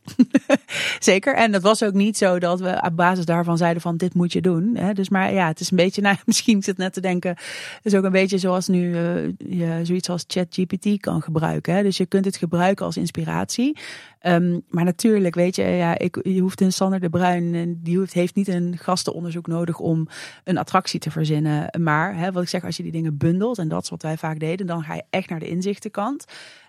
Zeker. 0.99 1.35
En 1.35 1.51
dat 1.51 1.61
was 1.61 1.83
ook 1.83 1.93
niet 1.93 2.17
zo 2.17 2.39
dat 2.39 2.59
we 2.59 2.81
op 2.85 2.95
basis 2.95 3.25
daarvan 3.25 3.57
zeiden 3.57 3.81
van 3.81 3.97
dit 3.97 4.13
moet 4.13 4.33
je 4.33 4.41
doen. 4.41 4.75
Hè? 4.75 4.93
Dus 4.93 5.09
maar 5.09 5.33
ja, 5.33 5.47
het 5.47 5.59
is 5.59 5.71
een 5.71 5.77
beetje, 5.77 6.01
nou 6.07 6.15
misschien 6.25 6.63
zit 6.63 6.77
net 6.77 6.93
te 6.93 7.01
denken, 7.01 7.29
het 7.29 7.85
is 7.85 7.95
ook 7.95 8.03
een 8.03 8.11
beetje 8.11 8.37
zoals 8.37 8.67
nu 8.67 8.89
uh, 8.89 9.25
je 9.37 9.79
zoiets 9.83 10.09
als 10.09 10.23
ChatGPT 10.27 10.99
kan 10.99 11.21
gebruiken. 11.21 11.73
Hè? 11.73 11.83
Dus 11.83 11.97
je 11.97 12.05
kunt 12.05 12.25
het 12.25 12.37
gebruiken 12.37 12.85
als 12.85 12.97
inspiratie. 12.97 13.77
Um, 14.21 14.63
maar 14.69 14.83
natuurlijk, 14.83 15.35
weet 15.35 15.55
je, 15.55 15.63
ja, 15.63 15.97
ik, 15.97 16.19
je 16.23 16.39
hoeft 16.39 16.61
een 16.61 16.73
Sander 16.73 16.99
de 16.99 17.09
Bruin, 17.09 17.55
en 17.55 17.79
die 17.83 17.97
hoeft, 17.97 18.13
heeft 18.13 18.35
niet 18.35 18.47
een 18.47 18.77
gastenonderzoek 18.77 19.47
nodig 19.47 19.79
om 19.79 20.07
een 20.43 20.57
attractie 20.57 20.99
te 20.99 21.11
verzinnen. 21.11 21.81
Maar 21.81 22.17
hè, 22.17 22.31
wat 22.31 22.43
ik 22.43 22.49
zeg, 22.49 22.65
als 22.65 22.77
je 22.77 22.83
die 22.83 22.91
dingen 22.91 23.17
bundelt, 23.17 23.57
en 23.57 23.67
dat 23.67 23.83
is 23.83 23.89
wat 23.89 24.01
wij 24.01 24.17
vaak 24.17 24.39
deden, 24.39 24.67
dan 24.67 24.83
ga 24.83 24.93
je 24.93 25.03
echt 25.09 25.29
naar 25.29 25.39
de 25.39 25.49
inzichtenkant. 25.49 26.25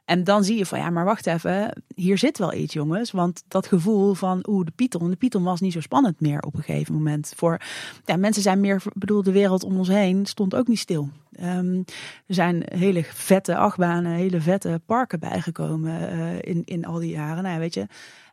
En 0.09 0.25
dan 0.25 0.45
zie 0.45 0.59
je 0.59 0.67
van 0.67 0.79
ja, 0.79 0.91
maar 0.91 1.05
wacht 1.05 1.27
even, 1.27 1.83
hier 1.95 2.19
zit 2.19 2.39
wel 2.39 2.55
iets 2.55 2.73
jongens. 2.73 3.11
Want 3.11 3.43
dat 3.49 3.67
gevoel 3.67 4.15
van 4.15 4.45
oeh, 4.49 4.65
de 4.65 4.73
Python, 4.77 5.11
de 5.11 5.17
Python 5.17 5.43
was 5.43 5.61
niet 5.61 5.73
zo 5.73 5.81
spannend 5.81 6.21
meer 6.21 6.41
op 6.41 6.55
een 6.55 6.63
gegeven 6.63 6.95
moment. 6.95 7.33
Voor 7.37 7.61
ja, 8.05 8.17
mensen 8.17 8.43
zijn 8.43 8.61
meer, 8.61 8.83
bedoel, 8.95 9.23
de 9.23 9.33
wereld 9.33 9.65
om 9.65 9.79
ons 9.79 9.89
heen 9.89 10.27
stond 10.27 10.55
ook 10.55 10.69
niet 10.69 10.79
stil. 10.79 11.09
Um, 11.43 11.85
er 12.27 12.35
zijn 12.35 12.63
hele 12.75 13.05
vette 13.05 13.57
achtbanen, 13.57 14.13
hele 14.13 14.41
vette 14.41 14.81
parken 14.87 15.21
bijgekomen 15.21 16.15
uh, 16.15 16.35
in, 16.41 16.63
in 16.65 16.85
al 16.85 16.99
die 16.99 17.11
jaren. 17.11 17.43
Nou, 17.43 17.59
weet 17.59 17.75
je, 17.75 17.87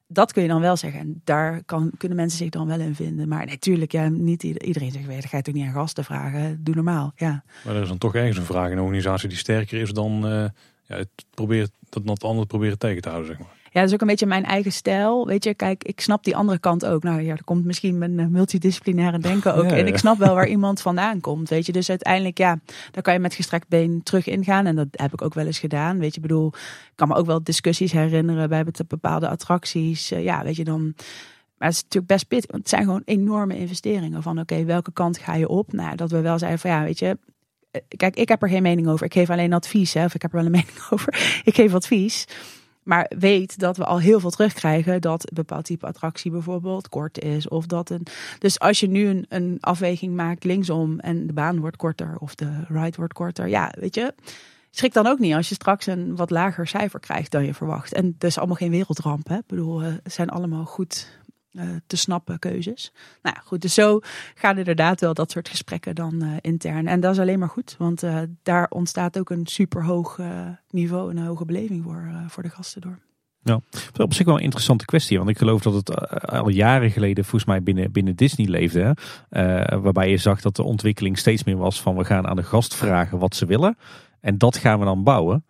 dat 0.07 0.33
kun 0.33 0.41
je 0.41 0.47
dan 0.47 0.61
wel 0.61 0.77
zeggen. 0.77 0.99
En 0.99 1.21
daar 1.23 1.63
kan, 1.63 1.91
kunnen 1.97 2.17
mensen 2.17 2.37
zich 2.37 2.49
dan 2.49 2.67
wel 2.67 2.79
in 2.79 2.95
vinden. 2.95 3.27
Maar 3.27 3.45
natuurlijk, 3.45 3.91
ja, 3.91 4.07
niet 4.07 4.43
iedereen 4.43 4.91
zegt, 4.91 5.05
weet, 5.05 5.25
ga 5.25 5.37
je 5.37 5.43
toch 5.43 5.53
niet 5.53 5.65
aan 5.65 5.73
gasten 5.73 6.03
vragen. 6.03 6.63
Doe 6.63 6.75
normaal, 6.75 7.11
ja. 7.15 7.43
Maar 7.65 7.75
er 7.75 7.81
is 7.81 7.87
dan 7.87 7.97
toch 7.97 8.15
ergens 8.15 8.37
een 8.37 8.45
vraag 8.45 8.69
in 8.71 8.77
een 8.77 8.83
organisatie 8.83 9.29
die 9.29 9.37
sterker 9.37 9.81
is 9.81 9.91
dan... 9.91 10.31
Uh 10.33 10.45
ja, 10.87 10.95
het 10.97 11.09
probeert, 11.33 11.71
dat 11.89 12.03
het 12.05 12.23
ander 12.23 12.45
proberen 12.45 12.77
tegen 12.77 13.01
te 13.01 13.09
houden, 13.09 13.29
zeg 13.29 13.39
maar. 13.39 13.55
Ja, 13.75 13.81
dat 13.81 13.89
is 13.89 13.95
ook 13.95 14.01
een 14.01 14.07
beetje 14.07 14.25
mijn 14.25 14.45
eigen 14.45 14.71
stijl. 14.71 15.27
Weet 15.27 15.43
je, 15.43 15.53
kijk, 15.53 15.83
ik 15.83 16.01
snap 16.01 16.23
die 16.23 16.35
andere 16.35 16.59
kant 16.59 16.85
ook. 16.85 17.03
Nou 17.03 17.21
ja, 17.21 17.31
er 17.31 17.43
komt 17.43 17.65
misschien 17.65 17.97
mijn 17.97 18.19
eh, 18.19 18.25
multidisciplinaire 18.27 19.19
denken 19.19 19.55
ook. 19.55 19.63
En 19.79 19.87
ik 19.87 19.97
snap 19.97 20.17
wel 20.17 20.33
waar 20.33 20.47
iemand 20.57 20.81
vandaan 20.81 21.19
komt. 21.19 21.49
Weet 21.49 21.65
je, 21.65 21.71
dus 21.71 21.89
uiteindelijk, 21.89 22.37
ja, 22.37 22.59
daar 22.91 23.03
kan 23.03 23.13
je 23.13 23.19
met 23.19 23.33
gestrekt 23.33 23.67
been 23.67 24.03
terug 24.03 24.27
ingaan. 24.27 24.65
En 24.65 24.75
dat 24.75 24.87
heb 24.91 25.13
ik 25.13 25.21
ook 25.21 25.33
wel 25.33 25.45
eens 25.45 25.59
gedaan. 25.59 25.99
Weet 25.99 26.15
je, 26.15 26.21
bedoel, 26.21 26.47
ik 26.47 26.91
kan 26.95 27.07
me 27.07 27.15
ook 27.15 27.25
wel 27.25 27.43
discussies 27.43 27.91
herinneren 27.91 28.49
bij 28.49 28.65
bepaalde 28.87 29.29
attracties. 29.29 30.11
Eh, 30.11 30.23
ja, 30.23 30.43
weet 30.43 30.55
je, 30.55 30.63
dan. 30.63 30.93
Maar 31.57 31.67
het 31.67 31.77
is 31.77 31.83
natuurlijk 31.83 32.11
best 32.11 32.27
pittig. 32.27 32.55
Het 32.55 32.69
zijn 32.69 32.83
gewoon 32.83 33.01
enorme 33.05 33.57
investeringen. 33.57 34.23
Van 34.23 34.39
oké, 34.39 34.63
welke 34.63 34.91
kant 34.91 35.17
ga 35.17 35.35
je 35.35 35.47
op? 35.47 35.73
Nou, 35.73 35.95
dat 35.95 36.11
we 36.11 36.21
wel 36.21 36.39
zeiden 36.39 36.59
van 36.59 36.69
ja, 36.69 36.83
weet 36.83 36.99
je, 36.99 37.17
kijk, 37.87 38.15
ik 38.15 38.27
heb 38.27 38.41
er 38.41 38.49
geen 38.49 38.61
mening 38.61 38.87
over. 38.87 39.05
Ik 39.05 39.13
geef 39.13 39.29
alleen 39.29 39.53
advies. 39.53 39.93
Hè, 39.93 40.05
of 40.05 40.15
ik 40.15 40.21
heb 40.21 40.31
er 40.33 40.37
wel 40.37 40.45
een 40.45 40.51
mening 40.61 40.77
over. 40.89 41.41
Ik 41.43 41.55
geef 41.55 41.73
advies. 41.73 42.27
Maar 42.83 43.11
weet 43.17 43.59
dat 43.59 43.77
we 43.77 43.85
al 43.85 43.99
heel 43.99 44.19
veel 44.19 44.29
terugkrijgen 44.29 45.01
dat 45.01 45.29
een 45.29 45.35
bepaald 45.35 45.65
type 45.65 45.85
attractie 45.85 46.31
bijvoorbeeld 46.31 46.89
kort 46.89 47.19
is. 47.19 47.47
Of 47.47 47.65
dat 47.65 47.89
een. 47.89 48.07
Dus 48.39 48.59
als 48.59 48.79
je 48.79 48.87
nu 48.87 49.07
een, 49.07 49.25
een 49.29 49.57
afweging 49.59 50.15
maakt 50.15 50.43
linksom 50.43 50.99
en 50.99 51.27
de 51.27 51.33
baan 51.33 51.59
wordt 51.59 51.77
korter 51.77 52.15
of 52.19 52.35
de 52.35 52.63
ride 52.67 52.97
wordt 52.97 53.13
korter. 53.13 53.47
Ja, 53.47 53.73
weet 53.79 53.95
je. 53.95 54.13
Schrik 54.71 54.93
dan 54.93 55.07
ook 55.07 55.19
niet 55.19 55.33
als 55.33 55.49
je 55.49 55.55
straks 55.55 55.85
een 55.85 56.15
wat 56.15 56.29
lager 56.29 56.67
cijfer 56.67 56.99
krijgt 56.99 57.31
dan 57.31 57.45
je 57.45 57.53
verwacht. 57.53 57.93
En 57.93 58.15
is 58.19 58.37
allemaal 58.37 58.55
geen 58.55 58.71
wereldramp. 58.71 59.27
Hè? 59.27 59.35
Ik 59.35 59.47
bedoel, 59.47 59.81
eh, 59.81 59.93
het 60.03 60.13
zijn 60.13 60.29
allemaal 60.29 60.65
goed 60.65 61.09
te 61.87 61.97
snappen 61.97 62.39
keuzes. 62.39 62.91
Nou 63.21 63.35
goed, 63.43 63.61
dus 63.61 63.73
zo 63.73 63.99
gaan 64.35 64.57
inderdaad 64.57 65.01
wel 65.01 65.13
dat 65.13 65.31
soort 65.31 65.49
gesprekken 65.49 65.95
dan 65.95 66.23
uh, 66.23 66.31
intern. 66.41 66.87
En 66.87 66.99
dat 66.99 67.13
is 67.13 67.19
alleen 67.19 67.39
maar 67.39 67.49
goed, 67.49 67.75
want 67.77 68.03
uh, 68.03 68.19
daar 68.43 68.67
ontstaat 68.69 69.19
ook 69.19 69.29
een 69.29 69.47
superhoog 69.47 70.19
niveau 70.69 71.11
en 71.11 71.17
een 71.17 71.25
hoge 71.25 71.45
beleving 71.45 71.83
voor, 71.83 72.09
voor 72.27 72.43
de 72.43 72.49
gasten 72.49 72.81
door. 72.81 72.99
Ja, 73.41 73.59
op 73.97 74.13
zich 74.13 74.25
wel 74.25 74.35
een 74.35 74.43
interessante 74.43 74.85
kwestie. 74.85 75.17
Want 75.17 75.29
ik 75.29 75.37
geloof 75.37 75.61
dat 75.61 75.73
het 75.73 76.11
al 76.29 76.49
jaren 76.49 76.91
geleden 76.91 77.23
volgens 77.23 77.45
mij 77.45 77.63
binnen, 77.63 77.91
binnen 77.91 78.15
Disney 78.15 78.47
leefde. 78.47 78.95
Hè? 79.29 79.79
waarbij 79.79 80.09
je 80.09 80.17
zag 80.17 80.41
dat 80.41 80.55
de 80.55 80.63
ontwikkeling 80.63 81.17
steeds 81.17 81.43
meer 81.43 81.57
was 81.57 81.81
van 81.81 81.95
we 81.95 82.05
gaan 82.05 82.27
aan 82.27 82.35
de 82.35 82.43
gast 82.43 82.75
vragen 82.75 83.19
wat 83.19 83.35
ze 83.35 83.45
willen. 83.45 83.77
En 84.19 84.37
dat 84.37 84.57
gaan 84.57 84.79
we 84.79 84.85
dan 84.85 85.03
bouwen. 85.03 85.45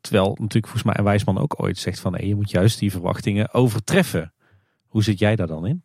terwijl 0.00 0.28
natuurlijk 0.38 0.68
volgens 0.68 0.94
mij 0.94 1.04
wijsman 1.04 1.38
ook 1.38 1.62
ooit 1.62 1.78
zegt 1.78 2.00
van 2.00 2.16
je 2.26 2.34
moet 2.34 2.50
juist 2.50 2.78
die 2.78 2.90
verwachtingen 2.90 3.54
overtreffen. 3.54 4.32
Hoe 4.90 5.02
zit 5.02 5.18
jij 5.18 5.36
daar 5.36 5.46
dan 5.46 5.66
in? 5.66 5.82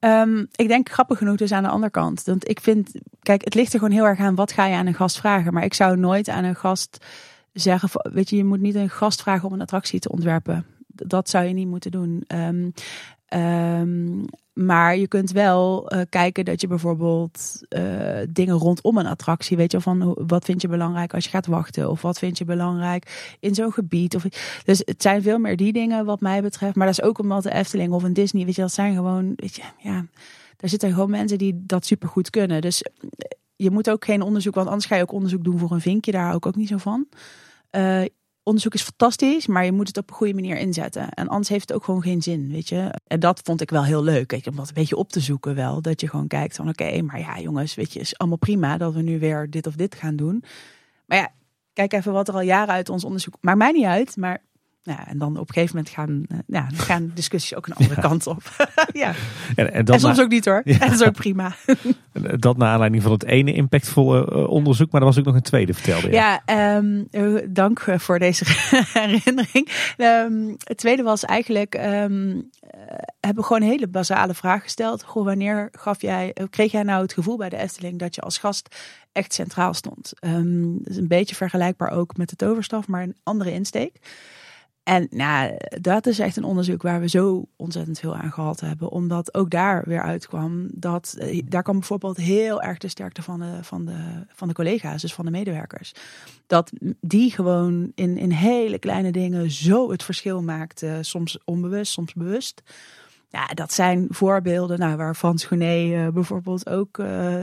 Um, 0.00 0.48
ik 0.52 0.68
denk 0.68 0.90
grappig 0.90 1.18
genoeg 1.18 1.36
dus 1.36 1.52
aan 1.52 1.62
de 1.62 1.68
andere 1.68 1.92
kant. 1.92 2.22
Want 2.24 2.48
ik 2.48 2.60
vind, 2.60 2.92
kijk, 3.22 3.44
het 3.44 3.54
ligt 3.54 3.72
er 3.72 3.78
gewoon 3.78 3.94
heel 3.94 4.06
erg 4.06 4.18
aan 4.18 4.34
wat 4.34 4.52
ga 4.52 4.66
je 4.66 4.76
aan 4.76 4.86
een 4.86 4.94
gast 4.94 5.18
vragen. 5.18 5.52
Maar 5.52 5.64
ik 5.64 5.74
zou 5.74 5.96
nooit 5.96 6.28
aan 6.28 6.44
een 6.44 6.56
gast 6.56 7.06
zeggen, 7.52 7.88
weet 8.12 8.30
je, 8.30 8.36
je 8.36 8.44
moet 8.44 8.60
niet 8.60 8.74
een 8.74 8.90
gast 8.90 9.22
vragen 9.22 9.48
om 9.48 9.54
een 9.54 9.60
attractie 9.60 10.00
te 10.00 10.10
ontwerpen. 10.10 10.66
Dat 10.86 11.28
zou 11.28 11.44
je 11.44 11.54
niet 11.54 11.68
moeten 11.68 11.90
doen. 11.90 12.24
Um, 12.34 12.72
um, 13.34 14.24
maar 14.52 14.96
je 14.96 15.08
kunt 15.08 15.30
wel 15.30 15.92
uh, 15.94 16.00
kijken 16.08 16.44
dat 16.44 16.60
je 16.60 16.66
bijvoorbeeld 16.66 17.62
uh, 17.68 18.18
dingen 18.30 18.54
rondom 18.56 18.98
een 18.98 19.06
attractie, 19.06 19.56
weet 19.56 19.72
je, 19.72 19.80
van 19.80 20.16
wat 20.26 20.44
vind 20.44 20.62
je 20.62 20.68
belangrijk 20.68 21.14
als 21.14 21.24
je 21.24 21.30
gaat 21.30 21.46
wachten, 21.46 21.90
of 21.90 22.02
wat 22.02 22.18
vind 22.18 22.38
je 22.38 22.44
belangrijk 22.44 23.36
in 23.40 23.54
zo'n 23.54 23.72
gebied. 23.72 24.14
Of, 24.14 24.22
dus 24.64 24.82
het 24.84 25.02
zijn 25.02 25.22
veel 25.22 25.38
meer 25.38 25.56
die 25.56 25.72
dingen 25.72 26.04
wat 26.04 26.20
mij 26.20 26.42
betreft. 26.42 26.76
Maar 26.76 26.86
dat 26.86 26.98
is 26.98 27.04
ook 27.04 27.18
omdat 27.18 27.42
de 27.42 27.52
Efteling 27.52 27.92
of 27.92 28.02
een 28.02 28.12
Disney, 28.12 28.44
weet 28.44 28.54
je, 28.54 28.60
dat 28.60 28.72
zijn 28.72 28.94
gewoon, 28.94 29.32
weet 29.36 29.56
je, 29.56 29.62
ja, 29.78 30.06
daar 30.56 30.70
zitten 30.70 30.92
gewoon 30.92 31.10
mensen 31.10 31.38
die 31.38 31.62
dat 31.66 31.86
supergoed 31.86 32.30
kunnen. 32.30 32.60
Dus 32.60 32.84
je 33.56 33.70
moet 33.70 33.90
ook 33.90 34.04
geen 34.04 34.22
onderzoek, 34.22 34.54
want 34.54 34.68
anders 34.68 34.86
ga 34.86 34.96
je 34.96 35.02
ook 35.02 35.12
onderzoek 35.12 35.44
doen 35.44 35.58
voor 35.58 35.72
een 35.72 35.80
vinkje, 35.80 36.12
daar 36.12 36.24
hou 36.24 36.36
ik 36.36 36.46
ook 36.46 36.56
niet 36.56 36.68
zo 36.68 36.76
van. 36.76 37.06
Onderzoek 38.42 38.74
is 38.74 38.82
fantastisch, 38.82 39.46
maar 39.46 39.64
je 39.64 39.72
moet 39.72 39.86
het 39.86 39.96
op 39.96 40.10
een 40.10 40.16
goede 40.16 40.34
manier 40.34 40.56
inzetten. 40.56 41.08
En 41.10 41.28
anders 41.28 41.48
heeft 41.48 41.68
het 41.68 41.76
ook 41.76 41.84
gewoon 41.84 42.02
geen 42.02 42.22
zin, 42.22 42.50
weet 42.50 42.68
je. 42.68 42.94
En 43.06 43.20
dat 43.20 43.40
vond 43.44 43.60
ik 43.60 43.70
wel 43.70 43.84
heel 43.84 44.02
leuk, 44.02 44.30
weet 44.30 44.44
je, 44.44 44.50
om 44.50 44.56
dat 44.56 44.68
een 44.68 44.74
beetje 44.74 44.96
op 44.96 45.12
te 45.12 45.20
zoeken 45.20 45.54
wel. 45.54 45.82
Dat 45.82 46.00
je 46.00 46.08
gewoon 46.08 46.26
kijkt 46.26 46.56
van 46.56 46.68
oké, 46.68 47.02
maar 47.02 47.18
ja 47.18 47.40
jongens, 47.40 47.74
weet 47.74 47.92
je, 47.92 48.00
is 48.00 48.18
allemaal 48.18 48.38
prima 48.38 48.76
dat 48.76 48.94
we 48.94 49.02
nu 49.02 49.18
weer 49.18 49.50
dit 49.50 49.66
of 49.66 49.74
dit 49.74 49.94
gaan 49.94 50.16
doen. 50.16 50.44
Maar 51.06 51.18
ja, 51.18 51.32
kijk 51.72 51.92
even 51.92 52.12
wat 52.12 52.28
er 52.28 52.34
al 52.34 52.40
jaren 52.40 52.74
uit 52.74 52.88
ons 52.88 53.04
onderzoek, 53.04 53.36
maakt 53.40 53.58
mij 53.58 53.72
niet 53.72 53.84
uit, 53.84 54.16
maar 54.16 54.42
ja, 54.82 55.06
en 55.06 55.18
dan 55.18 55.36
op 55.36 55.48
een 55.48 55.54
gegeven 55.54 55.76
moment 55.76 55.94
gaan, 55.94 56.24
uh, 56.28 56.38
ja, 56.46 56.66
gaan 56.72 57.10
discussies 57.14 57.54
ook 57.54 57.66
een 57.66 57.74
andere 57.74 58.00
kant 58.00 58.26
op. 58.26 58.42
ja. 58.92 59.12
En, 59.54 59.72
en, 59.72 59.84
en 59.84 60.00
soms 60.00 60.20
ook 60.20 60.28
niet 60.28 60.44
hoor. 60.44 60.60
Ja. 60.64 60.78
dat 60.78 60.90
is 60.92 61.02
ook 61.02 61.12
prima. 61.12 61.54
dat 62.38 62.56
naar 62.56 62.68
aanleiding 62.68 63.02
van 63.02 63.12
het 63.12 63.24
ene 63.24 63.52
impactvolle 63.52 64.30
uh, 64.32 64.48
onderzoek, 64.48 64.90
maar 64.90 65.00
er 65.00 65.06
was 65.06 65.18
ook 65.18 65.24
nog 65.24 65.34
een 65.34 65.42
tweede 65.42 65.74
vertelde. 65.74 66.10
Ja, 66.10 66.42
ja 66.46 66.76
um, 66.76 67.08
dank 67.48 67.84
voor 67.96 68.18
deze 68.18 68.44
herinnering. 68.92 69.94
Um, 69.96 70.56
het 70.64 70.76
tweede 70.76 71.02
was 71.02 71.24
eigenlijk, 71.24 71.74
um, 71.74 72.50
hebben 73.20 73.44
gewoon 73.44 73.62
een 73.62 73.68
hele 73.68 73.88
basale 73.88 74.34
vraag 74.34 74.62
gesteld. 74.62 75.02
Goh, 75.02 75.24
wanneer 75.24 75.68
gaf 75.72 76.02
jij, 76.02 76.36
kreeg 76.50 76.72
jij 76.72 76.82
nou 76.82 77.02
het 77.02 77.12
gevoel 77.12 77.36
bij 77.36 77.48
de 77.48 77.56
Efteling 77.56 77.98
dat 77.98 78.14
je 78.14 78.20
als 78.20 78.38
gast 78.38 78.76
echt 79.12 79.32
centraal 79.32 79.74
stond? 79.74 80.12
Dat 80.20 80.88
is 80.88 80.96
een 80.96 81.08
beetje 81.08 81.34
vergelijkbaar 81.34 81.90
ook 81.90 82.16
met 82.16 82.28
de 82.28 82.36
toverstaf, 82.36 82.88
maar 82.88 83.02
een 83.02 83.16
andere 83.22 83.52
insteek. 83.52 83.98
En 84.82 85.06
nou, 85.10 85.56
dat 85.80 86.06
is 86.06 86.18
echt 86.18 86.36
een 86.36 86.44
onderzoek 86.44 86.82
waar 86.82 87.00
we 87.00 87.08
zo 87.08 87.44
ontzettend 87.56 87.98
veel 87.98 88.16
aan 88.16 88.32
gehad 88.32 88.60
hebben. 88.60 88.90
Omdat 88.90 89.34
ook 89.34 89.50
daar 89.50 89.82
weer 89.86 90.02
uitkwam 90.02 90.68
dat 90.72 91.14
eh, 91.18 91.42
daar 91.44 91.62
kwam 91.62 91.78
bijvoorbeeld 91.78 92.16
heel 92.16 92.62
erg 92.62 92.78
de 92.78 92.88
sterkte 92.88 93.22
van 93.22 93.40
de, 93.40 93.58
van 93.62 93.84
de, 93.84 94.26
van 94.34 94.48
de 94.48 94.54
collega's, 94.54 95.02
dus 95.02 95.14
van 95.14 95.24
de 95.24 95.30
medewerkers. 95.30 95.92
Dat 96.46 96.72
die 97.00 97.30
gewoon 97.30 97.92
in, 97.94 98.16
in 98.16 98.30
hele 98.30 98.78
kleine 98.78 99.12
dingen 99.12 99.50
zo 99.50 99.90
het 99.90 100.02
verschil 100.02 100.42
maakten. 100.42 101.04
Soms 101.04 101.38
onbewust, 101.44 101.92
soms 101.92 102.14
bewust. 102.14 102.62
Ja, 103.28 103.46
dat 103.46 103.72
zijn 103.72 104.06
voorbeelden 104.08 104.78
nou, 104.78 104.96
waar 104.96 105.14
Frans 105.14 105.50
uh, 105.50 106.08
bijvoorbeeld 106.08 106.68
ook 106.68 106.98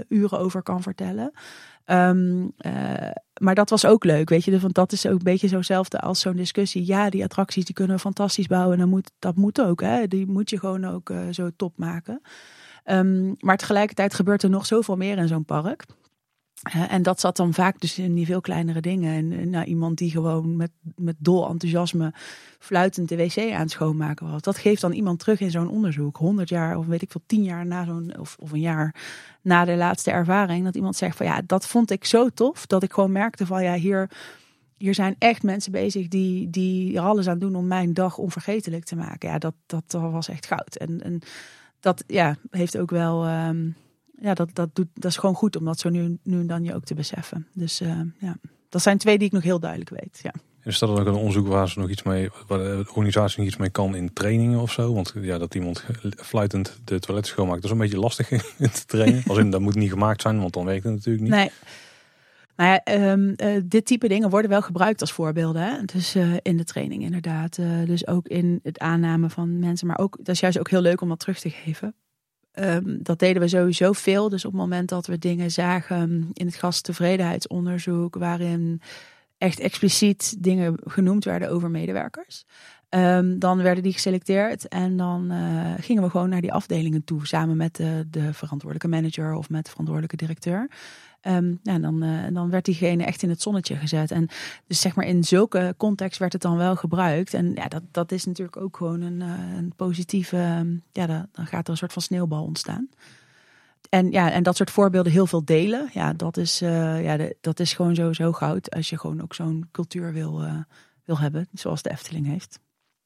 uren 0.09 0.39
over 0.39 0.63
kan 0.63 0.81
vertellen. 0.81 1.31
Um, 1.91 2.51
uh, 2.57 3.11
maar 3.39 3.55
dat 3.55 3.69
was 3.69 3.85
ook 3.85 4.03
leuk, 4.03 4.29
weet 4.29 4.43
je. 4.43 4.59
Want 4.59 4.73
dat 4.73 4.91
is 4.91 5.05
ook 5.05 5.17
een 5.17 5.23
beetje 5.23 5.47
zo'nzelfde 5.47 5.99
als 5.99 6.19
zo'n 6.19 6.35
discussie. 6.35 6.85
Ja, 6.85 7.09
die 7.09 7.23
attracties 7.23 7.65
die 7.65 7.75
kunnen 7.75 7.95
we 7.95 8.01
fantastisch 8.01 8.47
bouwen. 8.47 8.79
En 8.79 8.89
moet, 8.89 9.11
dat 9.19 9.35
moet 9.35 9.61
ook, 9.61 9.81
hè. 9.81 10.07
Die 10.07 10.27
moet 10.27 10.49
je 10.49 10.59
gewoon 10.59 10.85
ook 10.85 11.09
uh, 11.09 11.19
zo 11.31 11.49
top 11.55 11.77
maken. 11.77 12.21
Um, 12.85 13.35
maar 13.39 13.57
tegelijkertijd 13.57 14.13
gebeurt 14.13 14.43
er 14.43 14.49
nog 14.49 14.65
zoveel 14.65 14.95
meer 14.95 15.17
in 15.17 15.27
zo'n 15.27 15.45
park. 15.45 15.85
En 16.89 17.01
dat 17.01 17.19
zat 17.19 17.37
dan 17.37 17.53
vaak 17.53 17.79
dus 17.79 17.99
in 17.99 18.13
die 18.13 18.25
veel 18.25 18.41
kleinere 18.41 18.81
dingen. 18.81 19.13
En 19.13 19.49
nou, 19.49 19.65
iemand 19.65 19.97
die 19.97 20.11
gewoon 20.11 20.55
met, 20.55 20.71
met 20.95 21.15
dol 21.19 21.49
enthousiasme 21.49 22.13
fluitend 22.59 23.09
de 23.09 23.15
wc 23.15 23.37
aan 23.37 23.59
het 23.59 23.71
schoonmaken 23.71 24.31
was. 24.31 24.41
Dat 24.41 24.57
geeft 24.57 24.81
dan 24.81 24.91
iemand 24.91 25.19
terug 25.19 25.39
in 25.39 25.51
zo'n 25.51 25.69
onderzoek. 25.69 26.17
100 26.17 26.49
jaar 26.49 26.77
of 26.77 26.85
weet 26.85 27.01
ik 27.01 27.11
veel, 27.11 27.21
10 27.25 27.43
jaar 27.43 27.65
na 27.65 27.85
zo'n, 27.85 28.19
of, 28.19 28.35
of 28.39 28.51
een 28.51 28.59
jaar 28.59 28.95
na 29.41 29.65
de 29.65 29.75
laatste 29.75 30.11
ervaring. 30.11 30.63
Dat 30.63 30.75
iemand 30.75 30.95
zegt 30.95 31.17
van 31.17 31.25
ja, 31.25 31.41
dat 31.45 31.67
vond 31.67 31.91
ik 31.91 32.05
zo 32.05 32.29
tof. 32.29 32.65
Dat 32.65 32.83
ik 32.83 32.93
gewoon 32.93 33.11
merkte 33.11 33.45
van 33.45 33.63
ja, 33.63 33.73
hier, 33.73 34.09
hier 34.77 34.93
zijn 34.93 35.15
echt 35.19 35.43
mensen 35.43 35.71
bezig 35.71 36.07
die, 36.07 36.49
die 36.49 36.97
er 36.97 37.03
alles 37.03 37.27
aan 37.27 37.39
doen 37.39 37.55
om 37.55 37.67
mijn 37.67 37.93
dag 37.93 38.17
onvergetelijk 38.17 38.85
te 38.85 38.95
maken. 38.95 39.29
Ja, 39.29 39.37
dat, 39.37 39.55
dat 39.65 39.83
was 39.87 40.27
echt 40.27 40.45
goud. 40.45 40.75
En, 40.75 41.03
en 41.03 41.21
dat 41.79 42.03
ja, 42.07 42.35
heeft 42.49 42.77
ook 42.77 42.89
wel... 42.89 43.27
Um, 43.27 43.75
ja, 44.21 44.33
dat, 44.33 44.49
dat, 44.53 44.75
doet, 44.75 44.87
dat 44.93 45.11
is 45.11 45.17
gewoon 45.17 45.35
goed 45.35 45.55
om 45.55 45.65
dat 45.65 45.79
zo 45.79 45.89
nu, 45.89 46.17
nu 46.23 46.39
en 46.39 46.47
dan 46.47 46.63
je 46.63 46.75
ook 46.75 46.83
te 46.83 46.93
beseffen. 46.93 47.47
Dus 47.53 47.81
uh, 47.81 48.01
ja, 48.19 48.37
dat 48.69 48.81
zijn 48.81 48.97
twee 48.97 49.17
die 49.17 49.27
ik 49.27 49.33
nog 49.33 49.43
heel 49.43 49.59
duidelijk 49.59 49.89
weet. 49.89 50.19
Ja. 50.23 50.33
Is 50.63 50.79
dat 50.79 50.89
ook 50.89 51.05
een 51.05 51.13
onderzoek 51.13 51.47
waar 51.47 51.69
ze 51.69 51.79
nog 51.79 51.89
iets 51.89 52.03
mee, 52.03 52.29
waar 52.47 52.59
de 52.59 52.85
organisatie 52.87 53.37
nog 53.37 53.47
iets 53.47 53.57
mee 53.57 53.69
kan 53.69 53.95
in 53.95 54.13
trainingen 54.13 54.59
of 54.59 54.71
zo? 54.71 54.93
Want 54.93 55.13
ja, 55.21 55.37
dat 55.37 55.55
iemand 55.55 55.85
fluitend 56.15 56.79
de 56.83 56.99
toilet 56.99 57.27
schoonmaakt, 57.27 57.61
dat 57.61 57.71
is 57.71 57.77
een 57.77 57.83
beetje 57.83 57.99
lastig 57.99 58.31
in 58.57 58.71
te 58.71 58.85
trainen. 58.85 59.23
Als 59.27 59.37
in, 59.37 59.49
dat 59.49 59.61
moet 59.61 59.75
niet 59.75 59.91
gemaakt 59.91 60.21
zijn, 60.21 60.39
want 60.39 60.53
dan 60.53 60.65
werkt 60.65 60.83
het 60.83 60.93
natuurlijk 60.93 61.23
niet. 61.23 61.33
Nee. 61.33 61.51
Nou 62.55 62.69
ja, 62.69 62.83
ehm, 62.83 63.33
eh, 63.35 63.61
dit 63.65 63.85
type 63.85 64.07
dingen 64.07 64.29
worden 64.29 64.49
wel 64.49 64.61
gebruikt 64.61 65.01
als 65.01 65.11
voorbeelden. 65.11 65.61
Hè? 65.61 65.83
Dus 65.85 66.15
uh, 66.15 66.33
in 66.41 66.57
de 66.57 66.63
training 66.63 67.03
inderdaad. 67.03 67.57
Uh, 67.57 67.85
dus 67.85 68.07
ook 68.07 68.27
in 68.27 68.59
het 68.63 68.79
aannemen 68.79 69.29
van 69.29 69.59
mensen. 69.59 69.87
Maar 69.87 69.99
ook, 69.99 70.17
dat 70.17 70.27
is 70.27 70.39
juist 70.39 70.59
ook 70.59 70.69
heel 70.69 70.81
leuk 70.81 71.01
om 71.01 71.09
dat 71.09 71.19
terug 71.19 71.39
te 71.39 71.49
geven. 71.49 71.95
Um, 72.59 72.99
dat 73.03 73.19
deden 73.19 73.41
we 73.41 73.47
sowieso 73.47 73.91
veel. 73.91 74.29
Dus 74.29 74.45
op 74.45 74.51
het 74.51 74.61
moment 74.61 74.89
dat 74.89 75.07
we 75.07 75.17
dingen 75.17 75.51
zagen 75.51 76.29
in 76.33 76.45
het 76.45 76.55
gasttevredenheidsonderzoek, 76.55 78.15
waarin 78.15 78.81
echt 79.37 79.59
expliciet 79.59 80.43
dingen 80.43 80.75
genoemd 80.83 81.25
werden 81.25 81.49
over 81.49 81.71
medewerkers. 81.71 82.45
Um, 82.89 83.39
dan 83.39 83.61
werden 83.61 83.83
die 83.83 83.93
geselecteerd 83.93 84.67
en 84.67 84.97
dan 84.97 85.31
uh, 85.31 85.73
gingen 85.79 86.03
we 86.03 86.09
gewoon 86.09 86.29
naar 86.29 86.41
die 86.41 86.53
afdelingen 86.53 87.03
toe, 87.03 87.27
samen 87.27 87.57
met 87.57 87.75
de, 87.75 88.07
de 88.09 88.33
verantwoordelijke 88.33 88.87
manager 88.87 89.33
of 89.33 89.49
met 89.49 89.63
de 89.63 89.69
verantwoordelijke 89.69 90.25
directeur. 90.25 90.69
Um, 91.27 91.59
nou, 91.63 91.79
dan, 91.81 92.03
uh, 92.03 92.27
dan 92.33 92.49
werd 92.49 92.65
diegene 92.65 93.03
echt 93.05 93.23
in 93.23 93.29
het 93.29 93.41
zonnetje 93.41 93.75
gezet. 93.75 94.11
En 94.11 94.27
dus 94.67 94.81
zeg 94.81 94.95
maar 94.95 95.05
in 95.05 95.23
zulke 95.23 95.73
context 95.77 96.19
werd 96.19 96.33
het 96.33 96.41
dan 96.41 96.57
wel 96.57 96.75
gebruikt. 96.75 97.33
En 97.33 97.51
ja, 97.55 97.67
dat, 97.67 97.83
dat 97.91 98.11
is 98.11 98.25
natuurlijk 98.25 98.57
ook 98.57 98.77
gewoon 98.77 99.01
een, 99.01 99.21
uh, 99.21 99.57
een 99.57 99.73
positieve. 99.75 100.37
Um, 100.37 100.83
ja, 100.91 101.05
dan, 101.05 101.27
dan 101.31 101.47
gaat 101.47 101.65
er 101.65 101.71
een 101.71 101.77
soort 101.77 101.93
van 101.93 102.01
sneeuwbal 102.01 102.43
ontstaan. 102.43 102.89
En 103.89 104.11
ja, 104.11 104.31
en 104.31 104.43
dat 104.43 104.55
soort 104.55 104.71
voorbeelden 104.71 105.11
heel 105.11 105.27
veel 105.27 105.45
delen. 105.45 105.89
Ja, 105.93 106.13
dat 106.13 106.37
is, 106.37 106.61
uh, 106.61 107.03
ja, 107.03 107.17
de, 107.17 107.35
dat 107.41 107.59
is 107.59 107.73
gewoon 107.73 107.95
sowieso 107.95 108.31
goud. 108.31 108.71
Als 108.71 108.89
je 108.89 108.99
gewoon 108.99 109.21
ook 109.21 109.33
zo'n 109.33 109.69
cultuur 109.71 110.13
wil, 110.13 110.41
wil 111.05 111.19
hebben, 111.19 111.47
zoals 111.53 111.81
de 111.81 111.89
Efteling 111.89 112.27
heeft. 112.27 112.59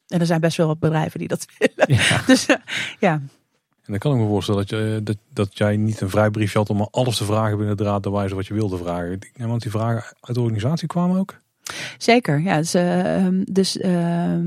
En 0.07 0.19
er 0.19 0.25
zijn 0.25 0.41
best 0.41 0.57
wel 0.57 0.67
wat 0.67 0.79
bedrijven 0.79 1.19
die 1.19 1.27
dat 1.27 1.45
willen. 1.57 2.03
Ja. 2.03 2.21
Dus 2.25 2.45
ja. 2.99 3.21
Dan 3.91 3.99
kan 3.99 4.13
ik 4.13 4.21
me 4.21 4.27
voorstellen 4.27 4.59
dat, 4.59 4.69
je, 4.69 4.99
dat, 5.03 5.17
dat 5.33 5.57
jij 5.57 5.77
niet 5.77 6.01
een 6.01 6.09
vrijbriefje 6.09 6.57
had 6.57 6.69
om 6.69 6.87
alles 6.91 7.17
te 7.17 7.25
vragen 7.25 7.57
binnen 7.57 7.77
de 7.77 7.83
raad 7.83 8.03
de 8.03 8.11
wijze 8.11 8.35
wat 8.35 8.47
je 8.47 8.53
wilde 8.53 8.77
vragen. 8.77 9.19
Dat 9.37 9.61
die 9.61 9.71
vragen 9.71 10.03
uit 10.21 10.35
de 10.35 10.41
organisatie 10.41 10.87
kwamen 10.87 11.19
ook? 11.19 11.39
Zeker, 11.97 12.41
ja. 12.41 12.57
Dus, 12.57 12.75
uh, 12.75 13.27
dus 13.43 13.77
uh, 13.77 14.39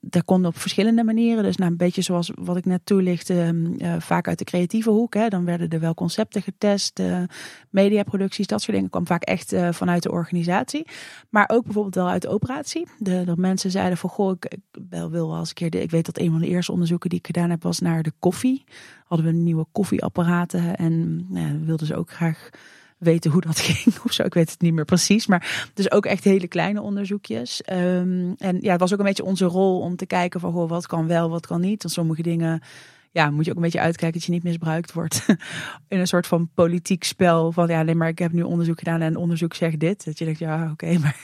dat 0.00 0.24
kon 0.24 0.46
op 0.46 0.58
verschillende 0.58 1.04
manieren. 1.04 1.42
Dus 1.42 1.56
nou, 1.56 1.70
een 1.70 1.76
beetje 1.76 2.02
zoals 2.02 2.32
wat 2.34 2.56
ik 2.56 2.64
net 2.64 2.80
toelichtte, 2.84 3.54
uh, 3.78 3.94
vaak 3.98 4.28
uit 4.28 4.38
de 4.38 4.44
creatieve 4.44 4.90
hoek. 4.90 5.14
Hè. 5.14 5.28
Dan 5.28 5.44
werden 5.44 5.68
er 5.68 5.80
wel 5.80 5.94
concepten 5.94 6.42
getest, 6.42 6.98
uh, 6.98 7.22
mediaproducties, 7.70 8.46
dat 8.46 8.62
soort 8.62 8.76
dingen. 8.76 8.90
kwam 8.90 9.06
vaak 9.06 9.22
echt 9.22 9.54
vanuit 9.70 10.02
de 10.02 10.10
organisatie. 10.10 10.86
Maar 11.30 11.50
ook 11.52 11.64
bijvoorbeeld 11.64 11.94
wel 11.94 12.08
uit 12.08 12.22
de 12.22 12.28
operatie. 12.28 12.86
De, 12.98 13.24
dat 13.24 13.36
mensen 13.36 13.70
zeiden 13.70 13.98
van, 13.98 14.10
goh, 14.10 14.32
ik, 14.32 14.44
ik 14.44 14.82
wel 14.88 15.10
wil 15.10 15.34
als 15.34 15.48
een 15.48 15.54
keer... 15.54 15.70
De, 15.70 15.82
ik 15.82 15.90
weet 15.90 16.06
dat 16.06 16.18
een 16.18 16.30
van 16.30 16.40
de 16.40 16.48
eerste 16.48 16.72
onderzoeken 16.72 17.10
die 17.10 17.18
ik 17.18 17.26
gedaan 17.26 17.50
heb 17.50 17.62
was 17.62 17.78
naar 17.78 18.02
de 18.02 18.12
koffie. 18.18 18.64
Hadden 19.04 19.26
we 19.26 19.32
nieuwe 19.32 19.66
koffieapparaten 19.72 20.76
en 20.76 21.26
wilden 21.64 21.86
ze 21.86 21.96
ook 21.96 22.10
graag 22.10 22.50
weten 22.98 23.30
hoe 23.30 23.40
dat 23.40 23.58
ging 23.68 23.96
of 24.04 24.12
zo. 24.12 24.22
Ik 24.22 24.34
weet 24.34 24.50
het 24.50 24.60
niet 24.60 24.74
meer 24.74 24.84
precies. 24.84 25.26
Maar 25.26 25.70
dus 25.74 25.90
ook 25.90 26.06
echt 26.06 26.24
hele 26.24 26.48
kleine 26.48 26.80
onderzoekjes. 26.80 27.62
Um, 27.72 28.34
en 28.38 28.58
ja, 28.60 28.70
het 28.70 28.80
was 28.80 28.92
ook 28.92 28.98
een 28.98 29.04
beetje 29.04 29.24
onze 29.24 29.44
rol 29.44 29.80
om 29.80 29.96
te 29.96 30.06
kijken 30.06 30.40
van 30.40 30.52
goh, 30.52 30.68
wat 30.68 30.86
kan 30.86 31.06
wel, 31.06 31.30
wat 31.30 31.46
kan 31.46 31.60
niet. 31.60 31.82
Want 31.82 31.94
sommige 31.94 32.22
dingen 32.22 32.62
ja, 33.10 33.30
moet 33.30 33.44
je 33.44 33.50
ook 33.50 33.56
een 33.56 33.62
beetje 33.62 33.80
uitkijken 33.80 34.18
dat 34.18 34.26
je 34.26 34.32
niet 34.32 34.42
misbruikt 34.42 34.92
wordt. 34.92 35.26
in 35.88 35.98
een 35.98 36.06
soort 36.06 36.26
van 36.26 36.50
politiek 36.54 37.04
spel 37.04 37.52
van 37.52 37.68
ja, 37.68 37.82
nee, 37.82 37.94
maar 37.94 38.08
ik 38.08 38.18
heb 38.18 38.32
nu 38.32 38.42
onderzoek 38.42 38.78
gedaan 38.78 39.00
en 39.00 39.16
onderzoek 39.16 39.54
zegt 39.54 39.80
dit. 39.80 40.04
Dat 40.04 40.18
je 40.18 40.24
denkt, 40.24 40.40
ja, 40.40 40.70
oké, 40.72 40.98
maar 41.02 41.20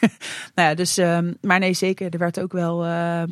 nou 0.54 0.68
ja, 0.68 0.74
dus, 0.74 0.96
um, 0.96 1.36
maar 1.40 1.58
nee, 1.58 1.72
zeker. 1.72 2.10
Er 2.10 2.18
werd 2.18 2.40
ook 2.40 2.52
wel, 2.52 2.84
uh, 2.84 3.22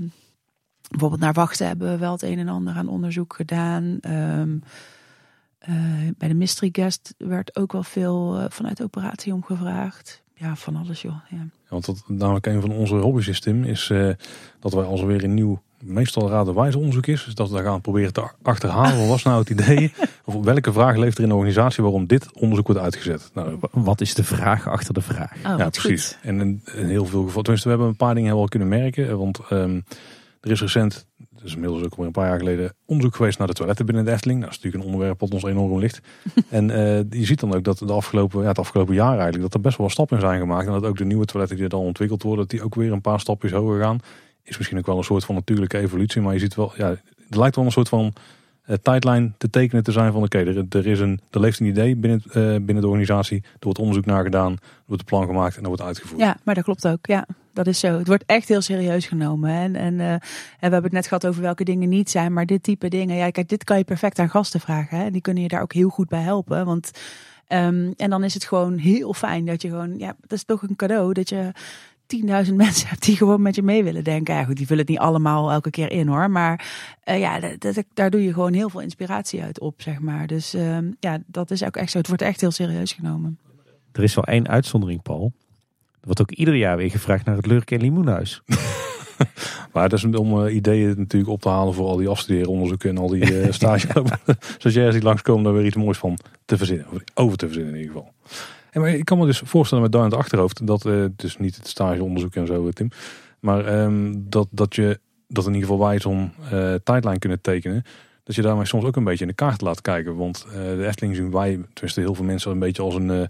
bijvoorbeeld 0.88 1.20
naar 1.20 1.32
wachten 1.32 1.66
hebben 1.66 1.90
we 1.90 1.98
wel 1.98 2.12
het 2.12 2.22
een 2.22 2.38
en 2.38 2.48
ander 2.48 2.74
aan 2.74 2.88
onderzoek 2.88 3.34
gedaan. 3.34 3.98
Uh, 5.68 5.76
bij 6.18 6.28
de 6.28 6.34
mystery 6.34 6.68
guest 6.72 7.14
werd 7.18 7.56
ook 7.56 7.72
wel 7.72 7.82
veel 7.82 8.40
uh, 8.40 8.44
vanuit 8.48 8.76
de 8.76 8.84
operatie 8.84 9.32
omgevraagd. 9.32 10.22
Ja, 10.34 10.56
van 10.56 10.76
alles 10.76 11.02
joh. 11.02 11.16
Ja. 11.30 11.36
ja 11.36 11.48
want 11.68 11.86
dat, 11.86 12.02
namelijk 12.06 12.46
een 12.46 12.60
van 12.60 12.72
onze 12.72 12.94
hobbysysteem 12.94 13.64
is 13.64 13.88
uh, 13.88 14.10
dat 14.60 14.72
wij 14.72 14.84
als 14.84 15.00
er 15.00 15.06
weer 15.06 15.24
een 15.24 15.34
nieuw, 15.34 15.62
meestal 15.82 16.30
radenwijze 16.30 16.78
onderzoek 16.78 17.06
is, 17.06 17.24
dus 17.24 17.34
dat 17.34 17.48
we 17.48 17.54
daar 17.54 17.64
gaan 17.64 17.80
proberen 17.80 18.12
te 18.12 18.30
achterhalen. 18.42 18.98
Wat 18.98 19.08
was 19.08 19.22
nou 19.22 19.38
het 19.38 19.50
idee? 19.50 19.92
Of 20.24 20.44
welke 20.44 20.72
vraag 20.72 20.96
leeft 20.96 21.16
er 21.16 21.22
in 21.22 21.28
de 21.28 21.34
organisatie 21.34 21.82
waarom 21.82 22.06
dit 22.06 22.32
onderzoek 22.32 22.66
wordt 22.66 22.80
uitgezet? 22.82 23.30
Nou, 23.34 23.58
wat 23.70 24.00
is 24.00 24.14
de 24.14 24.24
vraag 24.24 24.68
achter 24.68 24.94
de 24.94 25.00
vraag? 25.00 25.32
Oh, 25.36 25.58
ja, 25.58 25.68
precies. 25.68 26.06
Goed. 26.06 26.18
En 26.22 26.40
in, 26.40 26.62
in, 26.74 26.86
heel 26.86 27.06
veel 27.06 27.22
gevallen, 27.22 27.42
tenminste, 27.42 27.68
we 27.68 27.74
hebben 27.74 27.88
een 27.88 28.06
paar 28.06 28.14
dingen 28.14 28.36
wel 28.36 28.48
kunnen 28.48 28.68
merken. 28.68 29.18
Want 29.18 29.40
um, 29.50 29.84
er 30.40 30.50
is 30.50 30.60
recent 30.60 31.06
dus 31.42 31.54
inmiddels 31.54 31.82
ook 31.82 31.90
alweer 31.90 32.06
een 32.06 32.12
paar 32.12 32.28
jaar 32.28 32.38
geleden, 32.38 32.74
onderzoek 32.86 33.16
geweest 33.16 33.38
naar 33.38 33.46
de 33.46 33.52
toiletten 33.52 33.86
binnen 33.86 34.04
de 34.04 34.10
Efteling. 34.10 34.38
Nou, 34.38 34.50
dat 34.50 34.58
is 34.58 34.64
natuurlijk 34.64 34.90
een 34.90 34.98
onderwerp 34.98 35.20
wat 35.20 35.34
ons 35.34 35.52
enorm 35.52 35.78
ligt. 35.78 36.00
en 36.48 36.68
uh, 36.68 36.76
je 37.10 37.24
ziet 37.24 37.40
dan 37.40 37.54
ook 37.54 37.64
dat 37.64 37.78
de 37.78 37.92
afgelopen, 37.92 38.42
ja, 38.42 38.48
het 38.48 38.58
afgelopen 38.58 38.94
jaar 38.94 39.12
eigenlijk, 39.12 39.42
dat 39.42 39.54
er 39.54 39.60
best 39.60 39.76
wel 39.76 39.86
wat 39.86 39.94
stappen 39.94 40.16
in 40.16 40.22
zijn 40.22 40.40
gemaakt. 40.40 40.66
En 40.66 40.72
dat 40.72 40.84
ook 40.84 40.96
de 40.96 41.04
nieuwe 41.04 41.24
toiletten 41.24 41.56
die 41.56 41.66
er 41.66 41.72
dan 41.72 41.84
ontwikkeld 41.84 42.22
worden, 42.22 42.40
dat 42.40 42.50
die 42.50 42.62
ook 42.62 42.74
weer 42.74 42.92
een 42.92 43.00
paar 43.00 43.20
stapjes 43.20 43.52
hoger 43.52 43.80
gaan. 43.80 43.98
Is 44.42 44.58
misschien 44.58 44.78
ook 44.78 44.86
wel 44.86 44.98
een 44.98 45.04
soort 45.04 45.24
van 45.24 45.34
natuurlijke 45.34 45.78
evolutie, 45.78 46.20
maar 46.20 46.32
je 46.32 46.38
ziet 46.38 46.54
wel, 46.54 46.72
ja, 46.76 46.88
er 47.30 47.38
lijkt 47.38 47.56
wel 47.56 47.64
een 47.64 47.72
soort 47.72 47.88
van 47.88 48.12
tijdlijn 48.82 49.34
te 49.38 49.50
tekenen 49.50 49.84
te 49.84 49.92
zijn 49.92 50.12
van 50.12 50.22
oké, 50.22 50.38
okay, 50.38 50.66
er, 50.70 50.86
is 50.86 51.00
een, 51.00 51.20
er 51.30 51.40
leeft 51.40 51.60
een 51.60 51.66
idee 51.66 51.96
binnen, 51.96 52.22
uh, 52.26 52.34
binnen 52.34 52.80
de 52.80 52.86
organisatie, 52.86 53.42
er 53.42 53.58
wordt 53.60 53.78
onderzoek 53.78 54.04
naar 54.04 54.24
gedaan, 54.24 54.52
er 54.52 54.58
wordt 54.86 55.02
een 55.02 55.08
plan 55.08 55.26
gemaakt 55.26 55.54
en 55.56 55.60
dat 55.60 55.68
wordt 55.68 55.82
uitgevoerd. 55.82 56.20
Ja, 56.20 56.36
maar 56.44 56.54
dat 56.54 56.64
klopt 56.64 56.88
ook, 56.88 57.06
ja. 57.06 57.26
Dat 57.52 57.66
is 57.66 57.80
zo. 57.80 57.98
Het 57.98 58.06
wordt 58.06 58.24
echt 58.26 58.48
heel 58.48 58.60
serieus 58.60 59.06
genomen. 59.06 59.50
En, 59.50 59.76
en, 59.76 59.94
uh, 59.94 60.12
en 60.12 60.20
we 60.58 60.58
hebben 60.58 60.82
het 60.82 60.92
net 60.92 61.06
gehad 61.06 61.26
over 61.26 61.42
welke 61.42 61.64
dingen 61.64 61.88
niet 61.88 62.10
zijn. 62.10 62.32
Maar 62.32 62.46
dit 62.46 62.62
type 62.62 62.88
dingen, 62.88 63.16
ja, 63.16 63.30
kijk, 63.30 63.48
dit 63.48 63.64
kan 63.64 63.78
je 63.78 63.84
perfect 63.84 64.18
aan 64.18 64.30
gasten 64.30 64.60
vragen. 64.60 64.98
Hè? 64.98 65.10
Die 65.10 65.20
kunnen 65.20 65.42
je 65.42 65.48
daar 65.48 65.62
ook 65.62 65.72
heel 65.72 65.88
goed 65.88 66.08
bij 66.08 66.20
helpen. 66.20 66.64
Want, 66.64 66.90
um, 67.48 67.94
en 67.96 68.10
dan 68.10 68.24
is 68.24 68.34
het 68.34 68.44
gewoon 68.44 68.78
heel 68.78 69.14
fijn 69.14 69.44
dat 69.44 69.62
je 69.62 69.68
gewoon, 69.68 69.98
ja, 69.98 70.16
dat 70.20 70.32
is 70.32 70.44
toch 70.44 70.62
een 70.62 70.76
cadeau. 70.76 71.12
Dat 71.12 71.28
je 71.28 71.52
10.000 72.16 72.54
mensen 72.64 72.88
hebt 72.88 73.04
die 73.04 73.16
gewoon 73.16 73.42
met 73.42 73.54
je 73.54 73.62
mee 73.62 73.84
willen 73.84 74.04
denken. 74.04 74.34
Ja, 74.34 74.44
goed, 74.44 74.56
die 74.56 74.66
vullen 74.66 74.82
het 74.82 74.90
niet 74.90 74.98
allemaal 74.98 75.50
elke 75.50 75.70
keer 75.70 75.90
in 75.90 76.08
hoor. 76.08 76.30
Maar 76.30 76.66
uh, 77.04 77.18
ja, 77.18 77.40
dat, 77.40 77.60
dat, 77.60 77.84
daar 77.94 78.10
doe 78.10 78.24
je 78.24 78.32
gewoon 78.32 78.52
heel 78.52 78.68
veel 78.68 78.80
inspiratie 78.80 79.42
uit 79.42 79.60
op, 79.60 79.82
zeg 79.82 80.00
maar. 80.00 80.26
Dus 80.26 80.54
uh, 80.54 80.78
ja, 81.00 81.18
dat 81.26 81.50
is 81.50 81.64
ook 81.64 81.76
echt 81.76 81.90
zo. 81.90 81.98
Het 81.98 82.08
wordt 82.08 82.22
echt 82.22 82.40
heel 82.40 82.50
serieus 82.50 82.92
genomen. 82.92 83.38
Er 83.92 84.02
is 84.02 84.14
wel 84.14 84.24
één 84.24 84.48
uitzondering, 84.48 85.02
Paul. 85.02 85.32
Er 85.92 86.06
wordt 86.06 86.20
ook 86.20 86.30
ieder 86.30 86.54
jaar 86.54 86.76
weer 86.76 86.90
gevraagd 86.90 87.24
naar 87.24 87.36
het 87.36 87.46
Lurk 87.46 87.70
en 87.70 87.80
Limoenhuis. 87.80 88.42
maar 89.72 89.88
dat 89.88 89.98
is 89.98 90.04
om 90.04 90.44
uh, 90.44 90.54
ideeën 90.54 90.94
natuurlijk 90.96 91.32
op 91.32 91.40
te 91.40 91.48
halen 91.48 91.74
voor 91.74 91.86
al 91.86 91.96
die 91.96 92.08
afstudeeronderzoeken 92.08 92.90
en 92.90 92.98
al 92.98 93.08
die 93.08 93.32
uh, 93.32 93.52
stage. 93.52 93.88
Zoals 94.58 94.76
jij 94.76 94.90
die 94.90 95.02
langskomen, 95.02 95.44
daar 95.44 95.52
weer 95.52 95.66
iets 95.66 95.76
moois 95.76 95.98
van 95.98 96.18
te 96.44 96.56
verzinnen. 96.56 96.86
Over 97.14 97.36
te 97.36 97.46
verzinnen 97.46 97.74
in 97.74 97.80
ieder 97.80 97.94
geval. 97.96 98.12
Maar 98.72 98.94
ik 98.94 99.04
kan 99.04 99.18
me 99.18 99.26
dus 99.26 99.42
voorstellen 99.44 99.82
met 99.82 99.92
daar 99.92 100.04
in 100.04 100.10
het 100.10 100.18
achterhoofd, 100.18 100.66
dat 100.66 100.86
uh, 100.86 101.04
dus 101.16 101.38
niet 101.38 101.56
het 101.56 101.68
stageonderzoek 101.68 102.34
en 102.34 102.46
zo, 102.46 102.70
Tim. 102.70 102.88
Maar 103.40 103.82
um, 103.82 104.24
dat, 104.28 104.48
dat 104.50 104.74
je 104.74 105.00
dat 105.28 105.46
in 105.46 105.54
ieder 105.54 105.68
geval 105.68 105.86
wij 105.86 106.00
zo'n 106.00 106.32
uh, 106.52 106.74
tijdlijn 106.74 107.18
kunnen 107.18 107.40
tekenen. 107.40 107.82
Dat 108.24 108.34
je 108.34 108.42
daarmee 108.42 108.64
soms 108.64 108.84
ook 108.84 108.96
een 108.96 109.04
beetje 109.04 109.24
in 109.24 109.28
de 109.28 109.34
kaart 109.34 109.60
laat 109.60 109.80
kijken. 109.80 110.16
Want 110.16 110.46
uh, 110.48 110.54
de 110.54 110.86
Efteling 110.86 111.16
zien 111.16 111.30
wij, 111.30 111.60
tenminste 111.72 112.00
heel 112.00 112.14
veel 112.14 112.24
mensen, 112.24 112.50
een 112.50 112.58
beetje 112.58 112.82
als 112.82 112.94
een 112.94 113.08
uh, 113.10 113.22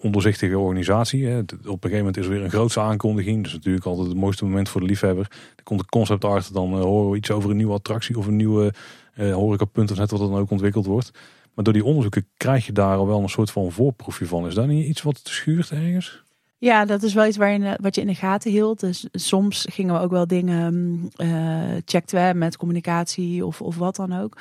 ondoorzichtige 0.00 0.58
organisatie. 0.58 1.26
Hè. 1.26 1.38
Op 1.38 1.48
een 1.54 1.62
gegeven 1.64 1.96
moment 1.96 2.16
is 2.16 2.24
er 2.24 2.30
weer 2.30 2.42
een 2.42 2.50
grootste 2.50 2.80
aankondiging. 2.80 3.42
Dus 3.42 3.52
natuurlijk 3.52 3.84
altijd 3.84 4.08
het 4.08 4.16
mooiste 4.16 4.44
moment 4.44 4.68
voor 4.68 4.80
de 4.80 4.86
liefhebber. 4.86 5.26
Dan 5.30 5.64
komt 5.64 5.80
de 5.80 5.86
concept 5.86 6.24
art, 6.24 6.54
dan 6.54 6.74
horen 6.74 7.10
we 7.10 7.16
iets 7.16 7.30
over 7.30 7.50
een 7.50 7.56
nieuwe 7.56 7.74
attractie 7.74 8.18
of 8.18 8.26
een 8.26 8.36
nieuwe 8.36 8.72
horecapunt 9.14 9.90
of 9.90 9.98
net 9.98 10.10
wat 10.10 10.20
dan 10.20 10.34
ook 10.34 10.50
ontwikkeld 10.50 10.86
wordt. 10.86 11.10
Maar 11.58 11.66
door 11.66 11.76
die 11.76 11.84
onderzoeken 11.84 12.28
krijg 12.36 12.66
je 12.66 12.72
daar 12.72 12.96
al 12.96 13.06
wel 13.06 13.22
een 13.22 13.28
soort 13.28 13.50
van 13.50 13.72
voorproefje 13.72 14.26
van. 14.26 14.46
Is 14.46 14.54
dat 14.54 14.66
niet 14.66 14.86
iets 14.86 15.02
wat 15.02 15.20
schuurt 15.22 15.70
ergens? 15.70 16.22
Ja, 16.58 16.84
dat 16.84 17.02
is 17.02 17.14
wel 17.14 17.26
iets 17.26 17.36
waar 17.36 17.52
je, 17.52 17.78
wat 17.80 17.94
je 17.94 18.00
in 18.00 18.06
de 18.06 18.14
gaten 18.14 18.50
hield. 18.50 18.80
Dus 18.80 19.08
soms 19.12 19.66
gingen 19.70 19.94
we 19.94 20.00
ook 20.00 20.10
wel 20.10 20.26
dingen, 20.26 21.00
uh, 21.16 21.76
checkten 21.84 22.28
we 22.28 22.38
met 22.38 22.56
communicatie 22.56 23.46
of, 23.46 23.62
of 23.62 23.76
wat 23.76 23.96
dan 23.96 24.12
ook. 24.12 24.36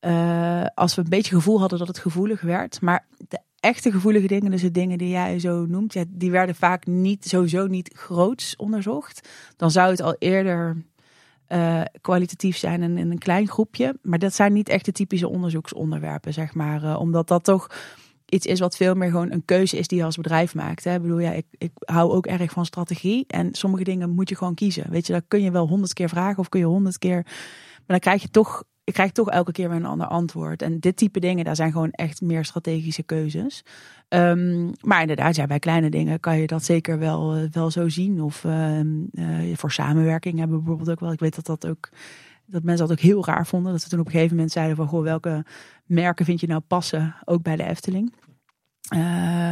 Uh, 0.00 0.64
als 0.74 0.94
we 0.94 1.02
een 1.02 1.08
beetje 1.08 1.34
gevoel 1.34 1.60
hadden 1.60 1.78
dat 1.78 1.88
het 1.88 1.98
gevoelig 1.98 2.40
werd. 2.40 2.80
Maar 2.80 3.06
de 3.28 3.38
echte 3.60 3.90
gevoelige 3.90 4.26
dingen, 4.26 4.50
dus 4.50 4.62
de 4.62 4.70
dingen 4.70 4.98
die 4.98 5.10
jij 5.10 5.38
zo 5.38 5.66
noemt, 5.66 5.94
die 6.08 6.30
werden 6.30 6.54
vaak 6.54 6.86
niet, 6.86 7.28
sowieso 7.28 7.66
niet 7.66 7.90
groots 7.94 8.56
onderzocht. 8.56 9.28
Dan 9.56 9.70
zou 9.70 9.90
het 9.90 10.00
al 10.00 10.16
eerder 10.18 10.76
uh, 11.48 11.82
kwalitatief 12.00 12.56
zijn 12.56 12.82
in, 12.82 12.98
in, 12.98 13.10
een 13.10 13.18
klein 13.18 13.48
groepje. 13.48 13.98
Maar 14.02 14.18
dat 14.18 14.34
zijn 14.34 14.52
niet 14.52 14.68
echt 14.68 14.84
de 14.84 14.92
typische 14.92 15.28
onderzoeksonderwerpen, 15.28 16.32
zeg 16.32 16.54
maar. 16.54 16.82
Uh, 16.82 17.00
omdat 17.00 17.28
dat 17.28 17.44
toch 17.44 17.66
iets 18.24 18.46
is 18.46 18.60
wat 18.60 18.76
veel 18.76 18.94
meer 18.94 19.10
gewoon 19.10 19.32
een 19.32 19.44
keuze 19.44 19.78
is 19.78 19.88
die 19.88 19.98
je 19.98 20.04
als 20.04 20.16
bedrijf 20.16 20.54
maakt. 20.54 20.84
Hè. 20.84 20.94
Ik 20.94 21.02
bedoel, 21.02 21.18
ja, 21.18 21.30
ik, 21.30 21.46
ik 21.50 21.72
hou 21.78 22.12
ook 22.12 22.26
erg 22.26 22.50
van 22.50 22.66
strategie. 22.66 23.24
En 23.26 23.54
sommige 23.54 23.84
dingen 23.84 24.10
moet 24.10 24.28
je 24.28 24.36
gewoon 24.36 24.54
kiezen. 24.54 24.90
Weet 24.90 25.06
je, 25.06 25.12
dat 25.12 25.24
kun 25.28 25.42
je 25.42 25.50
wel 25.50 25.68
honderd 25.68 25.92
keer 25.92 26.08
vragen 26.08 26.38
of 26.38 26.48
kun 26.48 26.60
je 26.60 26.66
honderd 26.66 26.98
keer. 26.98 27.22
Maar 27.24 27.84
dan 27.86 27.98
krijg 27.98 28.22
je 28.22 28.30
toch 28.30 28.64
ik 28.88 28.94
krijg 28.94 29.12
toch 29.12 29.30
elke 29.30 29.52
keer 29.52 29.68
weer 29.68 29.78
een 29.78 29.84
ander 29.84 30.06
antwoord. 30.06 30.62
En 30.62 30.80
dit 30.80 30.96
type 30.96 31.20
dingen, 31.20 31.44
daar 31.44 31.56
zijn 31.56 31.72
gewoon 31.72 31.90
echt 31.90 32.20
meer 32.20 32.44
strategische 32.44 33.02
keuzes. 33.02 33.62
Ehm, 34.08 34.70
maar 34.80 35.00
inderdaad, 35.00 35.36
ja, 35.36 35.46
bij 35.46 35.58
kleine 35.58 35.90
dingen 35.90 36.20
kan 36.20 36.38
je 36.38 36.46
dat 36.46 36.64
zeker 36.64 36.98
wel, 36.98 37.34
eh, 37.34 37.42
wel 37.50 37.70
zo 37.70 37.88
zien. 37.88 38.20
Of 38.22 38.44
ehm, 38.44 38.88
eh, 39.12 39.56
voor 39.56 39.72
samenwerking 39.72 40.38
hebben 40.38 40.56
we 40.56 40.62
bijvoorbeeld 40.62 40.90
ook 40.90 41.00
wel. 41.00 41.12
Ik 41.12 41.20
weet 41.20 41.34
dat 41.34 41.46
dat 41.46 41.66
ook 41.66 41.88
dat 42.46 42.62
mensen 42.62 42.88
dat 42.88 42.96
ook 42.96 43.02
heel 43.02 43.24
raar 43.24 43.46
vonden. 43.46 43.72
Dat 43.72 43.82
ze 43.82 43.88
toen 43.88 44.00
op 44.00 44.06
een 44.06 44.12
gegeven 44.12 44.34
moment 44.34 44.52
zeiden 44.52 44.76
van 44.76 44.88
goh, 44.88 45.02
welke 45.02 45.44
merken 45.84 46.24
vind 46.24 46.40
je 46.40 46.46
nou 46.46 46.60
passen, 46.60 47.14
ook 47.24 47.42
bij 47.42 47.56
de 47.56 47.64
Efteling. 47.64 48.12
Uh, 48.94 49.00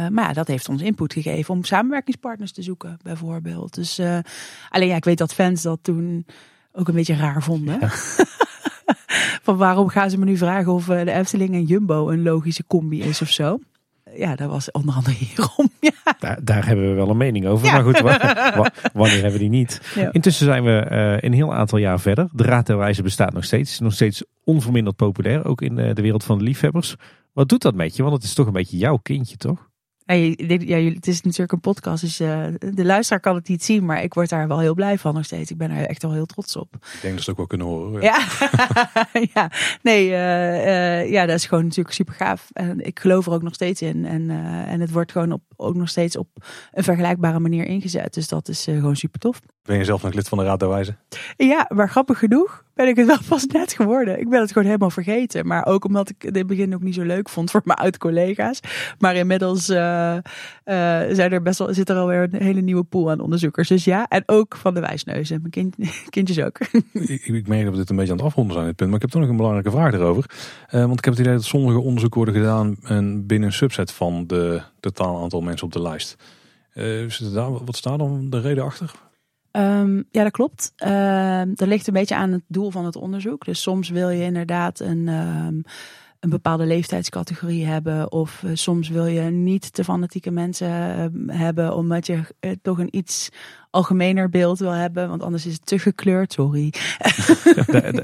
maar 0.07 0.27
ja, 0.27 0.33
dat 0.33 0.47
heeft 0.47 0.69
ons 0.69 0.81
input 0.81 1.13
gegeven 1.13 1.53
om 1.53 1.63
samenwerkingspartners 1.63 2.51
te 2.51 2.61
zoeken, 2.61 2.97
bijvoorbeeld. 3.03 3.73
Dus 3.73 3.99
alleen 4.69 4.87
ja, 4.87 4.95
ik 4.95 5.05
weet 5.05 5.17
dat 5.17 5.33
fans 5.33 5.61
dat 5.61 5.79
toen 5.81 6.25
ook 6.71 6.87
een 6.87 6.93
beetje 6.93 7.15
raar 7.15 7.43
vonden. 7.43 7.79
van 9.45 9.57
waarom 9.57 9.87
gaan 9.87 10.09
ze 10.09 10.17
me 10.17 10.25
nu 10.25 10.37
vragen 10.37 10.73
of 10.73 10.85
de 10.85 11.11
Efteling 11.11 11.53
en 11.53 11.63
Jumbo 11.63 12.09
een 12.09 12.23
logische 12.23 12.63
combi 12.67 13.01
is 13.01 13.21
of 13.21 13.29
zo 13.29 13.59
ja, 14.15 14.35
dat 14.35 14.49
was 14.49 14.71
onder 14.71 14.95
andere 14.95 15.15
hierom. 15.15 15.69
Ja. 15.79 16.15
Daar, 16.19 16.39
daar, 16.43 16.65
hebben 16.65 16.89
we 16.89 16.93
wel 16.93 17.09
een 17.09 17.17
mening 17.17 17.47
over. 17.47 17.71
Maar 17.71 17.83
goed, 17.83 17.99
wanneer 18.93 19.21
hebben 19.21 19.31
we 19.31 19.37
die 19.37 19.49
niet? 19.49 19.81
Intussen 20.11 20.45
zijn 20.45 20.63
we 20.63 20.87
uh, 20.91 21.17
een 21.29 21.33
heel 21.33 21.53
aantal 21.53 21.77
jaar 21.77 21.99
verder. 21.99 22.27
De 22.31 22.43
Raad 22.43 22.65
der 22.65 23.03
bestaat 23.03 23.33
nog 23.33 23.43
steeds. 23.43 23.79
Nog 23.79 23.93
steeds 23.93 24.23
onverminderd 24.43 24.95
populair, 24.95 25.45
ook 25.45 25.61
in 25.61 25.77
uh, 25.77 25.93
de 25.93 26.01
wereld 26.01 26.23
van 26.23 26.37
de 26.37 26.43
liefhebbers. 26.43 26.95
Wat 27.33 27.49
doet 27.49 27.61
dat 27.61 27.75
met 27.75 27.95
je? 27.95 28.01
Want 28.03 28.15
het 28.15 28.23
is 28.23 28.33
toch 28.33 28.47
een 28.47 28.53
beetje 28.53 28.77
jouw 28.77 28.97
kindje, 28.97 29.37
toch? 29.37 29.69
Ja, 30.07 30.13
ja, 30.47 30.93
het 30.93 31.07
is 31.07 31.21
natuurlijk 31.21 31.51
een 31.51 31.59
podcast, 31.59 32.01
dus 32.01 32.21
uh, 32.21 32.45
de 32.59 32.85
luisteraar 32.85 33.21
kan 33.21 33.35
het 33.35 33.47
niet 33.47 33.63
zien, 33.63 33.85
maar 33.85 34.03
ik 34.03 34.13
word 34.13 34.29
daar 34.29 34.47
wel 34.47 34.59
heel 34.59 34.73
blij 34.73 34.97
van 34.97 35.13
nog 35.13 35.25
steeds. 35.25 35.51
Ik 35.51 35.57
ben 35.57 35.71
er 35.71 35.85
echt 35.85 36.01
wel 36.01 36.13
heel 36.13 36.25
trots 36.25 36.55
op. 36.55 36.75
Ik 36.75 37.01
denk 37.01 37.13
dat 37.13 37.23
ze 37.23 37.29
het 37.29 37.29
ook 37.29 37.37
wel 37.37 37.47
kunnen 37.47 37.67
horen. 37.67 38.01
Ja, 38.01 38.25
ja. 39.33 39.51
nee, 39.81 40.07
uh, 40.07 40.65
uh, 40.65 41.11
ja, 41.11 41.25
dat 41.25 41.35
is 41.35 41.45
gewoon 41.45 41.63
natuurlijk 41.63 41.95
super 41.95 42.13
gaaf. 42.13 42.49
En 42.53 42.85
ik 42.85 42.99
geloof 42.99 43.25
er 43.25 43.31
ook 43.31 43.41
nog 43.41 43.53
steeds 43.53 43.81
in. 43.81 44.05
En, 44.05 44.29
en 44.67 44.79
het 44.81 44.91
wordt 44.91 45.11
gewoon 45.11 45.31
op, 45.31 45.41
ook 45.57 45.75
nog 45.75 45.89
steeds 45.89 46.17
op 46.17 46.27
een 46.71 46.83
vergelijkbare 46.83 47.39
manier 47.39 47.65
ingezet. 47.65 48.13
Dus 48.13 48.27
dat 48.27 48.47
is 48.47 48.63
gewoon 48.63 48.95
super 48.95 49.19
tof. 49.19 49.39
Ben 49.67 49.77
je 49.77 49.83
zelf 49.83 50.03
nog 50.03 50.13
lid 50.13 50.27
van 50.27 50.37
de 50.37 50.43
Raad 50.43 50.59
der 50.59 50.69
Wijze? 50.69 50.95
Ja, 51.37 51.69
maar 51.73 51.89
grappig 51.89 52.19
genoeg 52.19 52.65
ben 52.73 52.87
ik 52.87 52.95
het 52.95 53.05
wel 53.05 53.17
pas 53.29 53.45
net 53.45 53.73
geworden. 53.73 54.19
Ik 54.19 54.29
ben 54.29 54.41
het 54.41 54.51
gewoon 54.51 54.67
helemaal 54.67 54.89
vergeten. 54.89 55.47
Maar 55.47 55.65
ook 55.65 55.85
omdat 55.85 56.09
ik 56.09 56.15
het 56.21 56.31
in 56.31 56.37
het 56.37 56.47
begin 56.47 56.73
ook 56.73 56.81
niet 56.81 56.93
zo 56.93 57.03
leuk 57.03 57.29
vond 57.29 57.51
voor 57.51 57.61
mijn 57.63 57.77
oud-collega's. 57.77 58.59
Maar 58.99 59.15
inmiddels 59.15 59.69
uh, 59.69 59.77
uh, 60.13 60.21
zijn 61.11 61.31
er 61.31 61.41
best 61.41 61.59
wel, 61.59 61.73
zit 61.73 61.89
er 61.89 61.95
alweer 61.95 62.29
een 62.31 62.41
hele 62.41 62.61
nieuwe 62.61 62.83
pool 62.83 63.11
aan 63.11 63.19
onderzoekers. 63.19 63.67
Dus 63.67 63.83
ja, 63.83 64.07
en 64.07 64.23
ook 64.25 64.55
van 64.55 64.73
de 64.73 64.79
wijsneuzen. 64.79 65.39
Mijn 65.39 65.51
kind, 65.51 65.75
kindjes 66.09 66.39
ook. 66.39 66.59
ik, 66.93 67.25
ik 67.25 67.47
merk 67.47 67.63
dat 67.63 67.71
we 67.71 67.79
dit 67.79 67.89
een 67.89 67.95
beetje 67.95 68.11
aan 68.11 68.17
het 68.17 68.27
afronden 68.27 68.53
zijn, 68.53 68.65
dit 68.65 68.75
punt. 68.75 68.89
Maar 68.89 68.99
ik 68.99 69.03
heb 69.03 69.11
toch 69.11 69.21
nog 69.21 69.29
een 69.29 69.37
belangrijke 69.37 69.71
vraag 69.71 69.93
erover. 69.93 70.25
Uh, 70.71 70.85
want 70.85 70.97
ik 70.97 71.05
heb 71.05 71.13
het 71.13 71.23
idee 71.23 71.33
dat 71.33 71.43
sommige 71.43 71.79
onderzoeken 71.79 72.21
worden 72.21 72.41
gedaan 72.41 72.75
binnen 73.27 73.47
een 73.47 73.53
subset 73.53 73.91
van 73.91 74.27
de 74.27 74.61
totaal 74.79 75.21
aantal 75.21 75.41
mensen 75.41 75.65
op 75.65 75.73
de 75.73 75.81
lijst. 75.81 76.15
daar, 77.33 77.65
wat 77.65 77.75
staat 77.75 77.99
dan 77.99 78.29
de 78.29 78.39
reden 78.39 78.63
achter? 78.63 78.91
Um, 79.51 80.07
ja, 80.11 80.23
dat 80.23 80.31
klopt. 80.31 80.73
Uh, 80.85 81.41
dat 81.53 81.67
ligt 81.67 81.87
een 81.87 81.93
beetje 81.93 82.15
aan 82.15 82.31
het 82.31 82.43
doel 82.47 82.71
van 82.71 82.85
het 82.85 82.95
onderzoek. 82.95 83.45
Dus 83.45 83.61
soms 83.61 83.89
wil 83.89 84.09
je 84.09 84.23
inderdaad 84.23 84.79
een, 84.79 85.07
um, 85.07 85.63
een 86.19 86.29
bepaalde 86.29 86.65
leeftijdscategorie 86.65 87.65
hebben. 87.65 88.11
Of 88.11 88.41
uh, 88.45 88.51
soms 88.53 88.89
wil 88.89 89.05
je 89.05 89.21
niet 89.21 89.73
te 89.73 89.83
fanatieke 89.83 90.31
mensen 90.31 90.69
hebben, 91.27 91.75
omdat 91.75 92.05
je 92.05 92.19
uh, 92.39 92.51
toch 92.61 92.79
een 92.79 92.97
iets 92.97 93.29
algemener 93.77 94.29
beeld 94.29 94.59
wil 94.59 94.71
hebben, 94.71 95.09
want 95.09 95.23
anders 95.23 95.45
is 95.45 95.53
het 95.53 95.65
te 95.65 95.79
gekleurd, 95.79 96.33
sorry. 96.33 96.73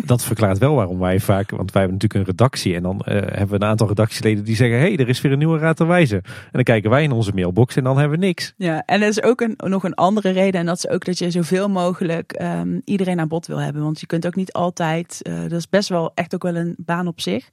dat 0.05 0.23
verklaart 0.23 0.57
wel 0.57 0.75
waarom 0.75 0.99
wij 0.99 1.19
vaak, 1.19 1.49
want 1.49 1.71
wij 1.71 1.81
hebben 1.81 1.99
natuurlijk 1.99 2.13
een 2.13 2.35
redactie 2.35 2.75
en 2.75 2.83
dan 2.83 2.95
uh, 2.95 3.13
hebben 3.13 3.47
we 3.47 3.55
een 3.55 3.63
aantal 3.63 3.87
redactieleden 3.87 4.43
die 4.43 4.55
zeggen, 4.55 4.79
hey, 4.79 4.97
er 4.97 5.09
is 5.09 5.21
weer 5.21 5.31
een 5.31 5.37
nieuwe 5.37 5.57
raad 5.57 5.75
te 5.75 5.85
wijzen. 5.85 6.21
En 6.23 6.49
dan 6.51 6.63
kijken 6.63 6.89
wij 6.89 7.03
in 7.03 7.11
onze 7.11 7.31
mailbox 7.33 7.75
en 7.75 7.83
dan 7.83 7.97
hebben 7.97 8.19
we 8.19 8.25
niks. 8.25 8.53
Ja, 8.57 8.83
en 8.85 9.01
er 9.01 9.07
is 9.07 9.23
ook 9.23 9.41
een, 9.41 9.53
nog 9.57 9.83
een 9.83 9.93
andere 9.93 10.29
reden 10.29 10.59
en 10.59 10.65
dat 10.65 10.77
is 10.77 10.87
ook 10.87 11.05
dat 11.05 11.17
je 11.17 11.31
zoveel 11.31 11.69
mogelijk 11.69 12.41
um, 12.41 12.81
iedereen 12.85 13.19
aan 13.19 13.27
bod 13.27 13.47
wil 13.47 13.61
hebben, 13.61 13.83
want 13.83 13.99
je 13.99 14.05
kunt 14.05 14.25
ook 14.25 14.35
niet 14.35 14.53
altijd, 14.53 15.19
uh, 15.23 15.41
dat 15.41 15.51
is 15.51 15.69
best 15.69 15.89
wel 15.89 16.11
echt 16.13 16.35
ook 16.35 16.43
wel 16.43 16.55
een 16.55 16.75
baan 16.77 17.07
op 17.07 17.21
zich. 17.21 17.49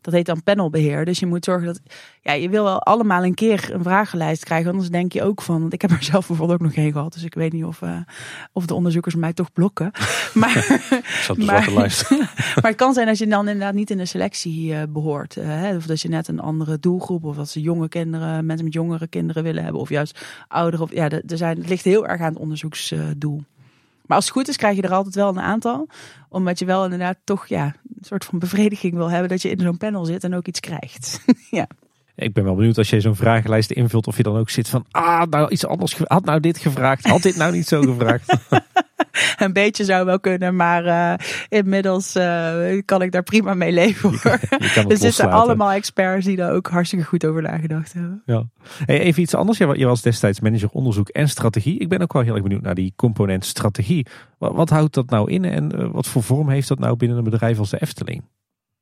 Dat 0.00 0.14
heet 0.14 0.26
dan 0.26 0.42
panelbeheer, 0.42 1.04
dus 1.04 1.18
je 1.18 1.26
moet 1.26 1.44
zorgen 1.44 1.66
dat, 1.66 1.80
ja, 2.20 2.32
je 2.32 2.48
wil 2.48 2.64
wel 2.64 2.82
allemaal 2.82 3.24
een 3.24 3.34
keer 3.34 3.70
een 3.72 3.82
vragenlijst 3.82 4.44
krijgen, 4.44 4.70
anders 4.70 4.90
denk 4.90 5.12
je 5.12 5.22
ook 5.22 5.42
van, 5.42 5.60
want 5.60 5.72
ik 5.72 5.82
heb 5.82 5.90
er 5.90 6.02
zelf 6.02 6.26
bijvoorbeeld 6.26 6.60
ook 6.60 6.66
nog 6.66 6.74
geen 6.74 6.92
gehad, 6.92 7.12
dus 7.12 7.24
ik 7.24 7.34
weet 7.34 7.52
niet 7.52 7.61
of, 7.66 7.80
uh, 7.80 7.96
of 8.52 8.66
de 8.66 8.74
onderzoekers 8.74 9.14
mij 9.14 9.32
toch 9.32 9.52
blokken. 9.52 9.90
maar, 10.34 10.80
maar, 11.36 11.72
maar 12.60 12.70
het 12.70 12.76
kan 12.76 12.92
zijn 12.92 13.08
als 13.08 13.18
je 13.18 13.26
dan 13.26 13.48
inderdaad 13.48 13.74
niet 13.74 13.90
in 13.90 13.96
de 13.96 14.06
selectie 14.06 14.72
uh, 14.72 14.82
behoort. 14.88 15.36
Uh, 15.36 15.44
hè, 15.44 15.76
of 15.76 15.86
dat 15.86 16.00
je 16.00 16.08
net 16.08 16.28
een 16.28 16.40
andere 16.40 16.78
doelgroep, 16.78 17.24
of 17.24 17.36
dat 17.36 17.48
ze 17.48 17.60
jonge 17.60 17.88
kinderen, 17.88 18.46
mensen 18.46 18.64
met 18.64 18.74
jongere 18.74 19.06
kinderen 19.06 19.42
willen 19.42 19.62
hebben, 19.62 19.80
of 19.80 19.88
juist 19.88 20.20
ouderen. 20.48 20.86
Of, 20.86 20.92
ja, 20.92 21.10
er 21.10 21.36
zijn, 21.36 21.58
het 21.58 21.68
ligt 21.68 21.84
heel 21.84 22.06
erg 22.06 22.20
aan 22.20 22.32
het 22.32 22.42
onderzoeksdoel. 22.42 23.42
Maar 24.06 24.16
als 24.16 24.26
het 24.26 24.34
goed 24.34 24.48
is, 24.48 24.56
krijg 24.56 24.76
je 24.76 24.82
er 24.82 24.92
altijd 24.92 25.14
wel 25.14 25.28
een 25.28 25.40
aantal. 25.40 25.88
Omdat 26.28 26.58
je 26.58 26.64
wel 26.64 26.84
inderdaad 26.84 27.18
toch 27.24 27.46
ja, 27.46 27.64
een 27.64 28.04
soort 28.04 28.24
van 28.24 28.38
bevrediging 28.38 28.94
wil 28.94 29.10
hebben 29.10 29.28
dat 29.28 29.42
je 29.42 29.50
in 29.50 29.60
zo'n 29.60 29.76
panel 29.76 30.04
zit 30.04 30.24
en 30.24 30.34
ook 30.34 30.46
iets 30.46 30.60
krijgt. 30.60 31.24
ja. 31.50 31.66
Ik 32.22 32.32
ben 32.32 32.44
wel 32.44 32.54
benieuwd 32.54 32.78
als 32.78 32.90
je 32.90 33.00
zo'n 33.00 33.16
vragenlijst 33.16 33.70
invult 33.70 34.06
of 34.06 34.16
je 34.16 34.22
dan 34.22 34.36
ook 34.36 34.50
zit 34.50 34.68
van, 34.68 34.84
ah, 34.90 35.22
nou 35.30 35.50
iets 35.50 35.66
anders, 35.66 35.96
had 36.04 36.24
nou 36.24 36.40
dit 36.40 36.58
gevraagd, 36.58 37.06
had 37.06 37.22
dit 37.22 37.36
nou 37.36 37.52
niet 37.52 37.68
zo 37.68 37.80
gevraagd. 37.80 38.36
een 39.38 39.52
beetje 39.52 39.84
zou 39.84 40.04
wel 40.04 40.20
kunnen, 40.20 40.56
maar 40.56 40.84
uh, 40.84 41.26
inmiddels 41.48 42.16
uh, 42.16 42.82
kan 42.84 43.02
ik 43.02 43.12
daar 43.12 43.22
prima 43.22 43.54
mee 43.54 43.72
leven 43.72 44.10
hoor. 44.10 44.38
er 44.88 44.96
zitten 44.96 45.30
allemaal 45.30 45.70
experts 45.70 46.26
die 46.26 46.36
daar 46.36 46.52
ook 46.52 46.68
hartstikke 46.68 47.04
goed 47.04 47.26
over 47.26 47.42
nagedacht 47.42 47.92
hebben. 47.92 48.22
Ja. 48.26 48.44
Hey, 48.84 49.00
even 49.00 49.22
iets 49.22 49.34
anders. 49.34 49.58
Je 49.58 49.86
was 49.86 50.02
destijds 50.02 50.40
manager 50.40 50.68
onderzoek 50.68 51.08
en 51.08 51.28
strategie. 51.28 51.78
Ik 51.78 51.88
ben 51.88 52.00
ook 52.00 52.12
wel 52.12 52.22
heel 52.22 52.34
erg 52.34 52.42
benieuwd 52.42 52.62
naar 52.62 52.74
die 52.74 52.92
component 52.96 53.44
strategie. 53.44 54.06
Wat, 54.38 54.54
wat 54.54 54.70
houdt 54.70 54.94
dat 54.94 55.10
nou 55.10 55.30
in 55.30 55.44
en 55.44 55.80
uh, 55.80 55.90
wat 55.90 56.06
voor 56.06 56.22
vorm 56.22 56.48
heeft 56.48 56.68
dat 56.68 56.78
nou 56.78 56.96
binnen 56.96 57.18
een 57.18 57.24
bedrijf 57.24 57.58
als 57.58 57.70
de 57.70 57.80
Efteling? 57.82 58.22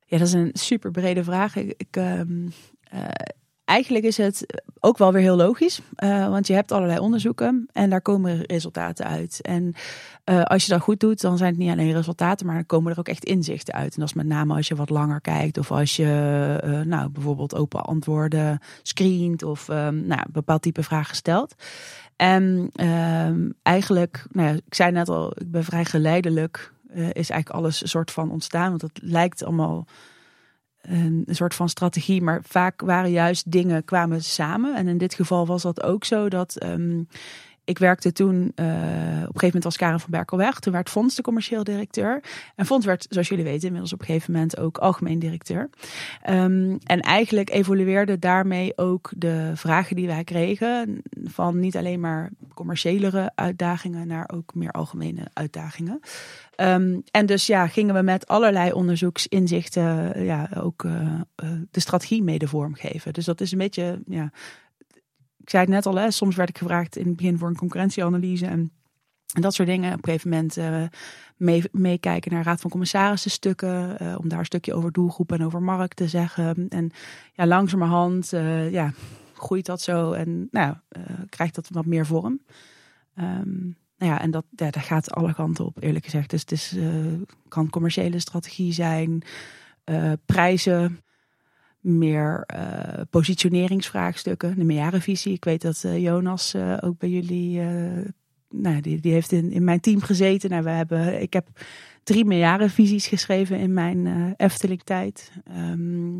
Ja, 0.05 0.17
dat 0.17 0.27
is 0.27 0.33
een 0.33 0.49
super 0.53 0.91
brede 0.91 1.23
vraag. 1.23 1.55
Ik, 1.55 1.73
ik 1.77 1.95
um, 1.95 2.51
uh, 2.93 3.01
eigenlijk 3.65 4.05
is 4.05 4.17
het 4.17 4.63
ook 4.79 4.97
wel 4.97 5.13
weer 5.13 5.21
heel 5.21 5.35
logisch, 5.35 5.81
uh, 6.03 6.29
want 6.29 6.47
je 6.47 6.53
hebt 6.53 6.71
allerlei 6.71 6.99
onderzoeken 6.99 7.67
en 7.71 7.89
daar 7.89 8.01
komen 8.01 8.43
resultaten 8.45 9.05
uit. 9.05 9.39
En 9.41 9.73
uh, 10.25 10.43
als 10.43 10.65
je 10.65 10.71
dat 10.71 10.81
goed 10.81 10.99
doet, 10.99 11.21
dan 11.21 11.37
zijn 11.37 11.49
het 11.49 11.59
niet 11.59 11.71
alleen 11.71 11.91
resultaten, 11.91 12.45
maar 12.45 12.55
dan 12.55 12.65
komen 12.65 12.91
er 12.91 12.99
ook 12.99 13.07
echt 13.07 13.25
inzichten 13.25 13.73
uit. 13.73 13.93
En 13.93 13.99
dat 13.99 14.09
is 14.09 14.15
met 14.15 14.25
name 14.25 14.55
als 14.55 14.67
je 14.67 14.75
wat 14.75 14.89
langer 14.89 15.21
kijkt 15.21 15.57
of 15.57 15.71
als 15.71 15.95
je 15.95 16.83
nou, 16.85 17.09
bijvoorbeeld 17.09 17.55
open 17.55 17.83
antwoorden 17.83 18.59
screent 18.81 19.43
of 19.43 19.67
nou, 19.67 19.93
een 19.93 20.23
bepaald 20.31 20.61
type 20.61 20.83
vragen 20.83 21.15
stelt. 21.15 21.55
En 22.15 22.69
um, 22.85 23.53
eigenlijk, 23.63 24.25
nou 24.31 24.47
ja, 24.47 24.53
ik 24.53 24.73
zei 24.73 24.91
net 24.91 25.09
al, 25.09 25.31
ik 25.35 25.51
ben 25.51 25.63
vrij 25.63 25.85
geleidelijk, 25.85 26.73
is 26.93 27.29
eigenlijk 27.29 27.49
alles 27.49 27.81
een 27.81 27.87
soort 27.87 28.11
van 28.11 28.31
ontstaan, 28.31 28.69
want 28.69 28.81
het 28.81 28.99
lijkt 29.01 29.43
allemaal 29.43 29.85
een 30.81 31.25
soort 31.29 31.53
van 31.53 31.69
strategie, 31.69 32.21
maar 32.21 32.41
vaak 32.43 32.81
waren 32.81 33.11
juist 33.11 33.51
dingen 33.51 33.85
kwamen 33.85 34.23
samen. 34.23 34.75
En 34.75 34.87
in 34.87 34.97
dit 34.97 35.13
geval 35.13 35.45
was 35.45 35.61
dat 35.61 35.83
ook 35.83 36.05
zo 36.05 36.29
dat 36.29 36.63
um, 36.63 37.07
ik 37.63 37.77
werkte 37.77 38.11
toen, 38.11 38.35
uh, 38.35 38.41
op 38.45 38.47
een 38.55 39.25
gegeven 39.25 39.45
moment 39.45 39.63
was 39.63 39.77
Karen 39.77 39.99
van 39.99 40.09
Berkel 40.09 40.37
weg. 40.37 40.59
Toen 40.59 40.73
werd 40.73 40.89
Fons 40.89 41.15
de 41.15 41.21
commercieel 41.21 41.63
directeur. 41.63 42.23
En 42.55 42.65
Fons 42.65 42.85
werd, 42.85 43.05
zoals 43.09 43.27
jullie 43.27 43.43
weten, 43.43 43.65
inmiddels 43.65 43.93
op 43.93 43.99
een 43.99 44.05
gegeven 44.05 44.31
moment 44.31 44.57
ook 44.57 44.77
algemeen 44.77 45.19
directeur. 45.19 45.69
Um, 46.29 46.77
en 46.83 46.99
eigenlijk 46.99 47.49
evolueerde 47.49 48.19
daarmee 48.19 48.77
ook 48.77 49.11
de 49.15 49.51
vragen 49.55 49.95
die 49.95 50.07
wij 50.07 50.23
kregen. 50.23 51.01
Van 51.23 51.59
niet 51.59 51.77
alleen 51.77 51.99
maar 51.99 52.29
commerciëlere 52.53 53.31
uitdagingen 53.35 54.07
naar 54.07 54.29
ook 54.33 54.53
meer 54.55 54.71
algemene 54.71 55.27
uitdagingen. 55.33 55.99
Um, 56.61 57.03
en 57.11 57.25
dus 57.25 57.45
ja, 57.45 57.67
gingen 57.67 57.95
we 57.95 58.01
met 58.01 58.27
allerlei 58.27 58.71
onderzoeksinzichten 58.71 60.23
ja, 60.23 60.49
ook 60.55 60.83
uh, 60.83 61.01
uh, 61.43 61.49
de 61.71 61.79
strategie 61.79 62.23
mede 62.23 62.47
vormgeven. 62.47 63.13
Dus 63.13 63.25
dat 63.25 63.41
is 63.41 63.51
een 63.51 63.57
beetje 63.57 64.01
ja, 64.07 64.31
ik 65.37 65.49
zei 65.49 65.63
het 65.63 65.71
net 65.71 65.85
al, 65.85 65.95
hè, 65.95 66.11
soms 66.11 66.35
werd 66.35 66.49
ik 66.49 66.57
gevraagd 66.57 66.95
in 66.95 67.07
het 67.07 67.15
begin 67.15 67.37
voor 67.37 67.47
een 67.47 67.55
concurrentieanalyse 67.55 68.45
en, 68.45 68.71
en 69.33 69.41
dat 69.41 69.53
soort 69.53 69.67
dingen. 69.67 69.93
Op 69.93 70.07
een 70.07 70.13
gegeven 70.13 70.29
moment 70.29 71.71
meekijken 71.71 72.31
mee 72.31 72.39
naar 72.39 72.43
Raad 72.43 72.61
van 72.61 72.69
Commissarissen 72.69 73.31
stukken, 73.31 73.97
om 74.17 74.29
daar 74.29 74.39
een 74.39 74.45
stukje 74.45 74.73
over 74.73 74.91
doelgroep 74.91 75.31
en 75.31 75.45
over 75.45 75.61
markt 75.61 75.95
te 75.95 76.07
zeggen. 76.07 76.67
En 76.69 76.91
ja, 77.33 77.47
langzamerhand 77.47 78.29
ja, 78.71 78.93
groeit 79.33 79.65
dat 79.65 79.81
zo 79.81 80.11
en 80.11 80.47
nou, 80.51 80.75
krijgt 81.29 81.55
dat 81.55 81.69
wat 81.71 81.85
meer 81.85 82.05
vorm. 82.05 82.41
Um, 83.19 83.77
nou 84.01 84.13
ja, 84.13 84.21
en 84.21 84.31
dat, 84.31 84.45
ja, 84.55 84.71
gaat 84.71 85.11
alle 85.11 85.33
kanten 85.33 85.65
op, 85.65 85.83
eerlijk 85.83 86.05
gezegd. 86.05 86.29
Dus 86.29 86.41
het 86.41 86.51
is, 86.51 86.75
kan 87.47 87.69
commerciële 87.69 88.19
strategie 88.19 88.73
zijn, 88.73 89.21
prijzen 90.25 90.99
meer 91.79 92.49
uh, 92.55 93.01
positioneringsvraagstukken, 93.09 94.55
de 94.55 94.63
meerjarenvisie. 94.63 95.33
Ik 95.33 95.43
weet 95.43 95.61
dat 95.61 95.85
Jonas 95.95 96.55
ook 96.81 96.97
bij 96.97 97.09
jullie 97.09 97.61
nou, 98.49 98.81
die, 98.81 98.99
die 98.99 99.11
heeft 99.11 99.31
in, 99.31 99.51
in 99.51 99.63
mijn 99.63 99.79
team 99.79 100.01
gezeten. 100.01 100.49
Nou, 100.49 100.63
we 100.63 100.69
hebben, 100.69 101.21
ik 101.21 101.33
heb 101.33 101.47
drie 102.03 102.25
meerjarenvisies 102.25 103.07
geschreven 103.07 103.59
in 103.59 103.73
mijn 103.73 104.33
Efteling-tijd. 104.37 105.31
Ehm, 105.43 106.17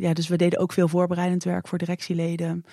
ja, 0.00 0.12
dus 0.12 0.28
we 0.28 0.36
deden 0.36 0.58
ook 0.58 0.72
veel 0.72 0.88
voorbereidend 0.88 1.44
werk 1.44 1.68
voor 1.68 1.78
directieleden. 1.78 2.64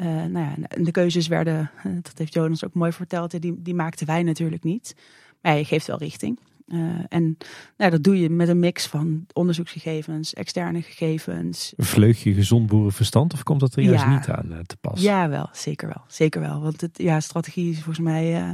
Uh, 0.00 0.06
nou 0.06 0.38
ja, 0.38 0.54
en 0.68 0.84
de 0.84 0.90
keuzes 0.90 1.26
werden, 1.26 1.70
dat 1.82 2.18
heeft 2.18 2.34
Jonas 2.34 2.64
ook 2.64 2.74
mooi 2.74 2.92
verteld, 2.92 3.40
die, 3.40 3.62
die 3.62 3.74
maakten 3.74 4.06
wij 4.06 4.22
natuurlijk 4.22 4.64
niet. 4.64 4.94
Maar 5.40 5.56
je 5.56 5.64
geeft 5.64 5.86
wel 5.86 5.98
richting. 5.98 6.38
Uh, 6.68 6.80
en 7.08 7.36
nou, 7.76 7.90
dat 7.90 8.02
doe 8.02 8.20
je 8.20 8.30
met 8.30 8.48
een 8.48 8.58
mix 8.58 8.86
van 8.86 9.26
onderzoeksgegevens, 9.32 10.34
externe 10.34 10.82
gegevens. 10.82 11.72
Vleug 11.76 12.22
je 12.22 12.32
gezond 12.32 12.66
boerenverstand 12.66 13.32
of 13.32 13.42
komt 13.42 13.60
dat 13.60 13.74
er 13.74 13.82
juist 13.82 14.04
ja, 14.04 14.14
niet 14.14 14.28
aan 14.28 14.52
uh, 14.52 14.58
te 14.58 14.76
pas? 14.76 15.02
Ja, 15.02 15.28
wel, 15.28 15.48
zeker 15.52 15.88
wel. 15.88 16.02
Zeker 16.06 16.40
wel. 16.40 16.60
Want 16.60 16.80
het, 16.80 16.98
ja, 16.98 17.20
strategie 17.20 17.70
is 17.70 17.76
volgens 17.76 17.98
mij 17.98 18.42
uh, 18.42 18.50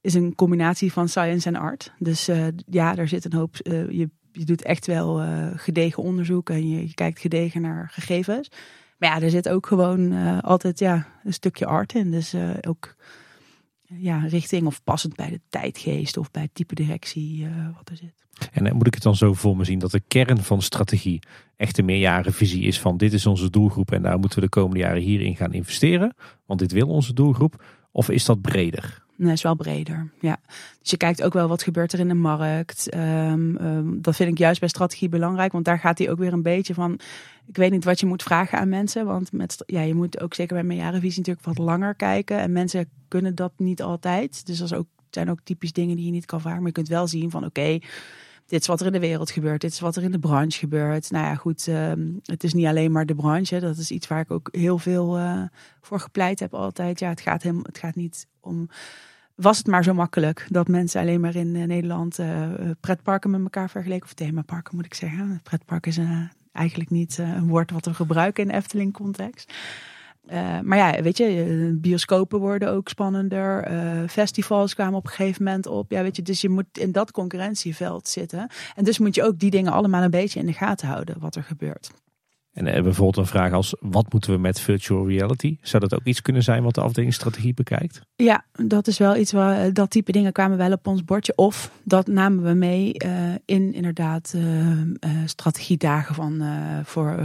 is 0.00 0.14
een 0.14 0.34
combinatie 0.34 0.92
van 0.92 1.08
science 1.08 1.48
en 1.48 1.56
art. 1.56 1.92
Dus 1.98 2.30
ja, 2.66 2.94
daar 2.94 3.08
zit 3.08 3.24
een 3.24 3.32
hoop. 3.32 3.56
je, 3.62 4.08
je 4.32 4.44
doet 4.44 4.62
echt 4.62 4.86
wel 4.86 5.22
gedegen 5.56 6.02
onderzoek 6.02 6.50
en 6.50 6.68
je, 6.68 6.86
je, 6.86 6.94
kijkt 6.94 7.18
gedegen 7.18 7.60
naar 7.60 7.88
gegevens. 7.92 8.48
Maar 9.04 9.18
ja, 9.18 9.24
er 9.24 9.30
zit 9.30 9.48
ook 9.48 9.66
gewoon 9.66 10.12
altijd 10.40 10.78
ja, 10.78 11.06
een 11.24 11.32
stukje 11.32 11.66
art 11.66 11.94
in. 11.94 12.10
Dus 12.10 12.34
ook 12.60 12.96
ja, 13.82 14.18
richting 14.18 14.66
of 14.66 14.82
passend 14.84 15.16
bij 15.16 15.30
de 15.30 15.40
tijdgeest 15.48 16.16
of 16.16 16.30
bij 16.30 16.42
het 16.42 16.54
type 16.54 16.74
directie 16.74 17.42
uh, 17.42 17.68
wat 17.76 17.88
er 17.88 17.96
zit. 17.96 18.24
En 18.52 18.76
moet 18.76 18.86
ik 18.86 18.94
het 18.94 19.02
dan 19.02 19.16
zo 19.16 19.34
voor 19.34 19.56
me 19.56 19.64
zien 19.64 19.78
dat 19.78 19.90
de 19.90 20.02
kern 20.08 20.42
van 20.42 20.62
strategie 20.62 21.22
echt 21.56 21.78
een 21.78 21.84
meerjarenvisie 21.84 22.62
is 22.62 22.80
van 22.80 22.96
dit 22.96 23.12
is 23.12 23.26
onze 23.26 23.50
doelgroep 23.50 23.92
en 23.92 24.02
daar 24.02 24.18
moeten 24.18 24.38
we 24.38 24.44
de 24.44 24.50
komende 24.50 24.78
jaren 24.78 25.02
hierin 25.02 25.36
gaan 25.36 25.52
investeren, 25.52 26.14
want 26.46 26.60
dit 26.60 26.72
wil 26.72 26.88
onze 26.88 27.12
doelgroep? 27.12 27.64
Of 27.92 28.08
is 28.10 28.24
dat 28.24 28.40
breder? 28.40 29.03
Nee, 29.24 29.32
is 29.32 29.42
wel 29.42 29.54
breder. 29.54 30.10
Ja. 30.20 30.40
Dus 30.80 30.90
je 30.90 30.96
kijkt 30.96 31.22
ook 31.22 31.32
wel 31.32 31.48
wat 31.48 31.62
gebeurt 31.62 31.92
er 31.92 31.98
in 31.98 32.08
de 32.08 32.14
markt. 32.14 32.94
Um, 32.96 34.02
dat 34.02 34.16
vind 34.16 34.30
ik 34.30 34.38
juist 34.38 34.60
bij 34.60 34.68
strategie 34.68 35.08
belangrijk, 35.08 35.52
want 35.52 35.64
daar 35.64 35.78
gaat 35.78 35.98
hij 35.98 36.10
ook 36.10 36.18
weer 36.18 36.32
een 36.32 36.42
beetje 36.42 36.74
van. 36.74 37.00
Ik 37.46 37.56
weet 37.56 37.70
niet 37.70 37.84
wat 37.84 38.00
je 38.00 38.06
moet 38.06 38.22
vragen 38.22 38.58
aan 38.58 38.68
mensen, 38.68 39.06
want 39.06 39.32
met, 39.32 39.62
ja, 39.66 39.80
je 39.80 39.94
moet 39.94 40.20
ook 40.20 40.34
zeker 40.34 40.54
bij 40.54 40.64
mijn 40.64 40.78
jarenvisie 40.78 41.18
natuurlijk 41.18 41.46
wat 41.46 41.66
langer 41.66 41.94
kijken. 41.94 42.38
En 42.38 42.52
mensen 42.52 42.88
kunnen 43.08 43.34
dat 43.34 43.52
niet 43.56 43.82
altijd. 43.82 44.46
Dus 44.46 44.58
dat 44.58 44.74
ook, 44.74 44.86
zijn 45.10 45.30
ook 45.30 45.40
typisch 45.44 45.72
dingen 45.72 45.96
die 45.96 46.04
je 46.04 46.10
niet 46.10 46.26
kan 46.26 46.40
vragen. 46.40 46.58
Maar 46.58 46.68
je 46.68 46.72
kunt 46.72 46.88
wel 46.88 47.06
zien 47.06 47.30
van 47.30 47.44
oké, 47.44 47.78
dit 48.46 48.60
is 48.60 48.66
wat 48.66 48.80
er 48.80 48.86
in 48.86 48.92
de 48.92 48.98
wereld 48.98 49.30
gebeurt, 49.30 49.60
dit 49.60 49.72
is 49.72 49.80
wat 49.80 49.96
er 49.96 50.02
in 50.02 50.12
de 50.12 50.18
branche 50.18 50.58
gebeurt. 50.58 51.10
Nou 51.10 51.24
ja, 51.24 51.34
goed, 51.34 51.66
um, 51.66 52.20
het 52.22 52.44
is 52.44 52.54
niet 52.54 52.66
alleen 52.66 52.92
maar 52.92 53.06
de 53.06 53.14
branche. 53.14 53.60
Dat 53.60 53.76
is 53.76 53.90
iets 53.90 54.06
waar 54.06 54.20
ik 54.20 54.30
ook 54.30 54.48
heel 54.52 54.78
veel 54.78 55.18
uh, 55.18 55.42
voor 55.80 56.00
gepleit 56.00 56.40
heb 56.40 56.54
altijd. 56.54 56.98
Ja, 56.98 57.08
het 57.08 57.20
gaat, 57.20 57.42
hem, 57.42 57.60
het 57.62 57.78
gaat 57.78 57.94
niet 57.94 58.26
om. 58.40 58.68
Was 59.34 59.58
het 59.58 59.66
maar 59.66 59.84
zo 59.84 59.94
makkelijk 59.94 60.46
dat 60.48 60.68
mensen 60.68 61.00
alleen 61.00 61.20
maar 61.20 61.34
in 61.34 61.54
uh, 61.54 61.64
Nederland 61.64 62.18
uh, 62.18 62.48
pretparken 62.80 63.30
met 63.30 63.40
elkaar 63.40 63.70
vergeleken, 63.70 64.04
of 64.04 64.12
themaparken 64.12 64.76
moet 64.76 64.84
ik 64.84 64.94
zeggen. 64.94 65.40
Pretpark 65.42 65.86
is 65.86 65.98
eigenlijk 66.52 66.90
niet 66.90 67.18
een 67.18 67.46
woord 67.46 67.70
wat 67.70 67.84
we 67.84 67.94
gebruiken 67.94 68.42
in 68.42 68.48
de 68.48 68.54
Efteling-context. 68.54 69.52
Uh, 70.30 70.60
maar 70.60 70.78
ja, 70.78 71.02
weet 71.02 71.16
je, 71.16 71.76
bioscopen 71.80 72.38
worden 72.38 72.70
ook 72.70 72.88
spannender. 72.88 73.68
Festivals 74.08 74.74
kwamen 74.74 74.94
op 74.94 75.04
een 75.04 75.10
gegeven 75.10 75.44
moment 75.44 75.66
op. 75.66 75.90
Ja, 75.90 76.02
weet 76.02 76.16
je, 76.16 76.22
dus 76.22 76.40
je 76.40 76.48
moet 76.48 76.78
in 76.78 76.92
dat 76.92 77.10
concurrentieveld 77.10 78.08
zitten. 78.08 78.48
En 78.74 78.84
dus 78.84 78.98
moet 78.98 79.14
je 79.14 79.22
ook 79.22 79.38
die 79.38 79.50
dingen 79.50 79.72
allemaal 79.72 80.02
een 80.02 80.10
beetje 80.10 80.40
in 80.40 80.46
de 80.46 80.52
gaten 80.52 80.88
houden, 80.88 81.16
wat 81.18 81.34
er 81.34 81.42
gebeurt. 81.42 81.90
En 82.54 82.66
uh, 82.66 82.72
bijvoorbeeld 82.72 83.16
een 83.16 83.26
vraag 83.26 83.52
als, 83.52 83.74
wat 83.80 84.12
moeten 84.12 84.32
we 84.32 84.38
met 84.38 84.60
virtual 84.60 85.08
reality? 85.08 85.56
Zou 85.60 85.82
dat 85.82 85.94
ook 85.94 86.04
iets 86.04 86.22
kunnen 86.22 86.42
zijn 86.42 86.62
wat 86.62 86.74
de 86.74 86.80
afdeling 86.80 87.14
strategie 87.14 87.54
bekijkt? 87.54 88.00
Ja, 88.16 88.44
dat 88.52 88.86
is 88.86 88.98
wel 88.98 89.16
iets 89.16 89.32
waar, 89.32 89.72
dat 89.72 89.90
type 89.90 90.12
dingen 90.12 90.32
kwamen 90.32 90.56
wel 90.56 90.72
op 90.72 90.86
ons 90.86 91.04
bordje. 91.04 91.32
Of 91.36 91.70
dat 91.84 92.06
namen 92.06 92.44
we 92.44 92.52
mee 92.52 92.94
uh, 93.04 93.10
in 93.44 93.74
inderdaad 93.74 94.34
strategiedagen 95.24 96.14
van, 96.14 96.42
voor, 96.84 97.18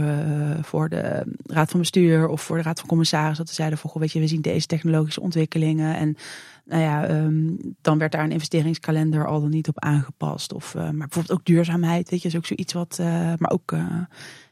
voor 0.62 0.88
de 0.88 1.24
raad 1.46 1.70
van 1.70 1.80
bestuur 1.80 2.28
of 2.28 2.42
voor 2.42 2.56
de 2.56 2.62
raad 2.62 2.78
van 2.78 2.88
commissaris. 2.88 3.36
Dat 3.36 3.48
we 3.48 3.54
zeiden 3.54 3.78
van, 3.78 3.90
goh, 3.90 4.00
weet 4.00 4.12
je, 4.12 4.20
we 4.20 4.26
zien 4.26 4.40
deze 4.40 4.66
technologische 4.66 5.20
ontwikkelingen 5.20 5.96
en 5.96 6.16
nou 6.64 6.82
ja, 6.82 7.10
um, 7.10 7.58
dan 7.80 7.98
werd 7.98 8.12
daar 8.12 8.24
een 8.24 8.32
investeringskalender 8.32 9.26
al 9.26 9.40
dan 9.40 9.50
niet 9.50 9.68
op 9.68 9.78
aangepast. 9.78 10.52
Of, 10.52 10.74
maar 10.74 10.92
bijvoorbeeld 10.92 11.38
ook 11.38 11.44
duurzaamheid, 11.44 12.10
weet 12.10 12.22
je, 12.22 12.28
is 12.28 12.36
ook 12.36 12.46
zoiets 12.46 12.72
wat, 12.72 12.98
maar 13.38 13.50
ook 13.50 13.74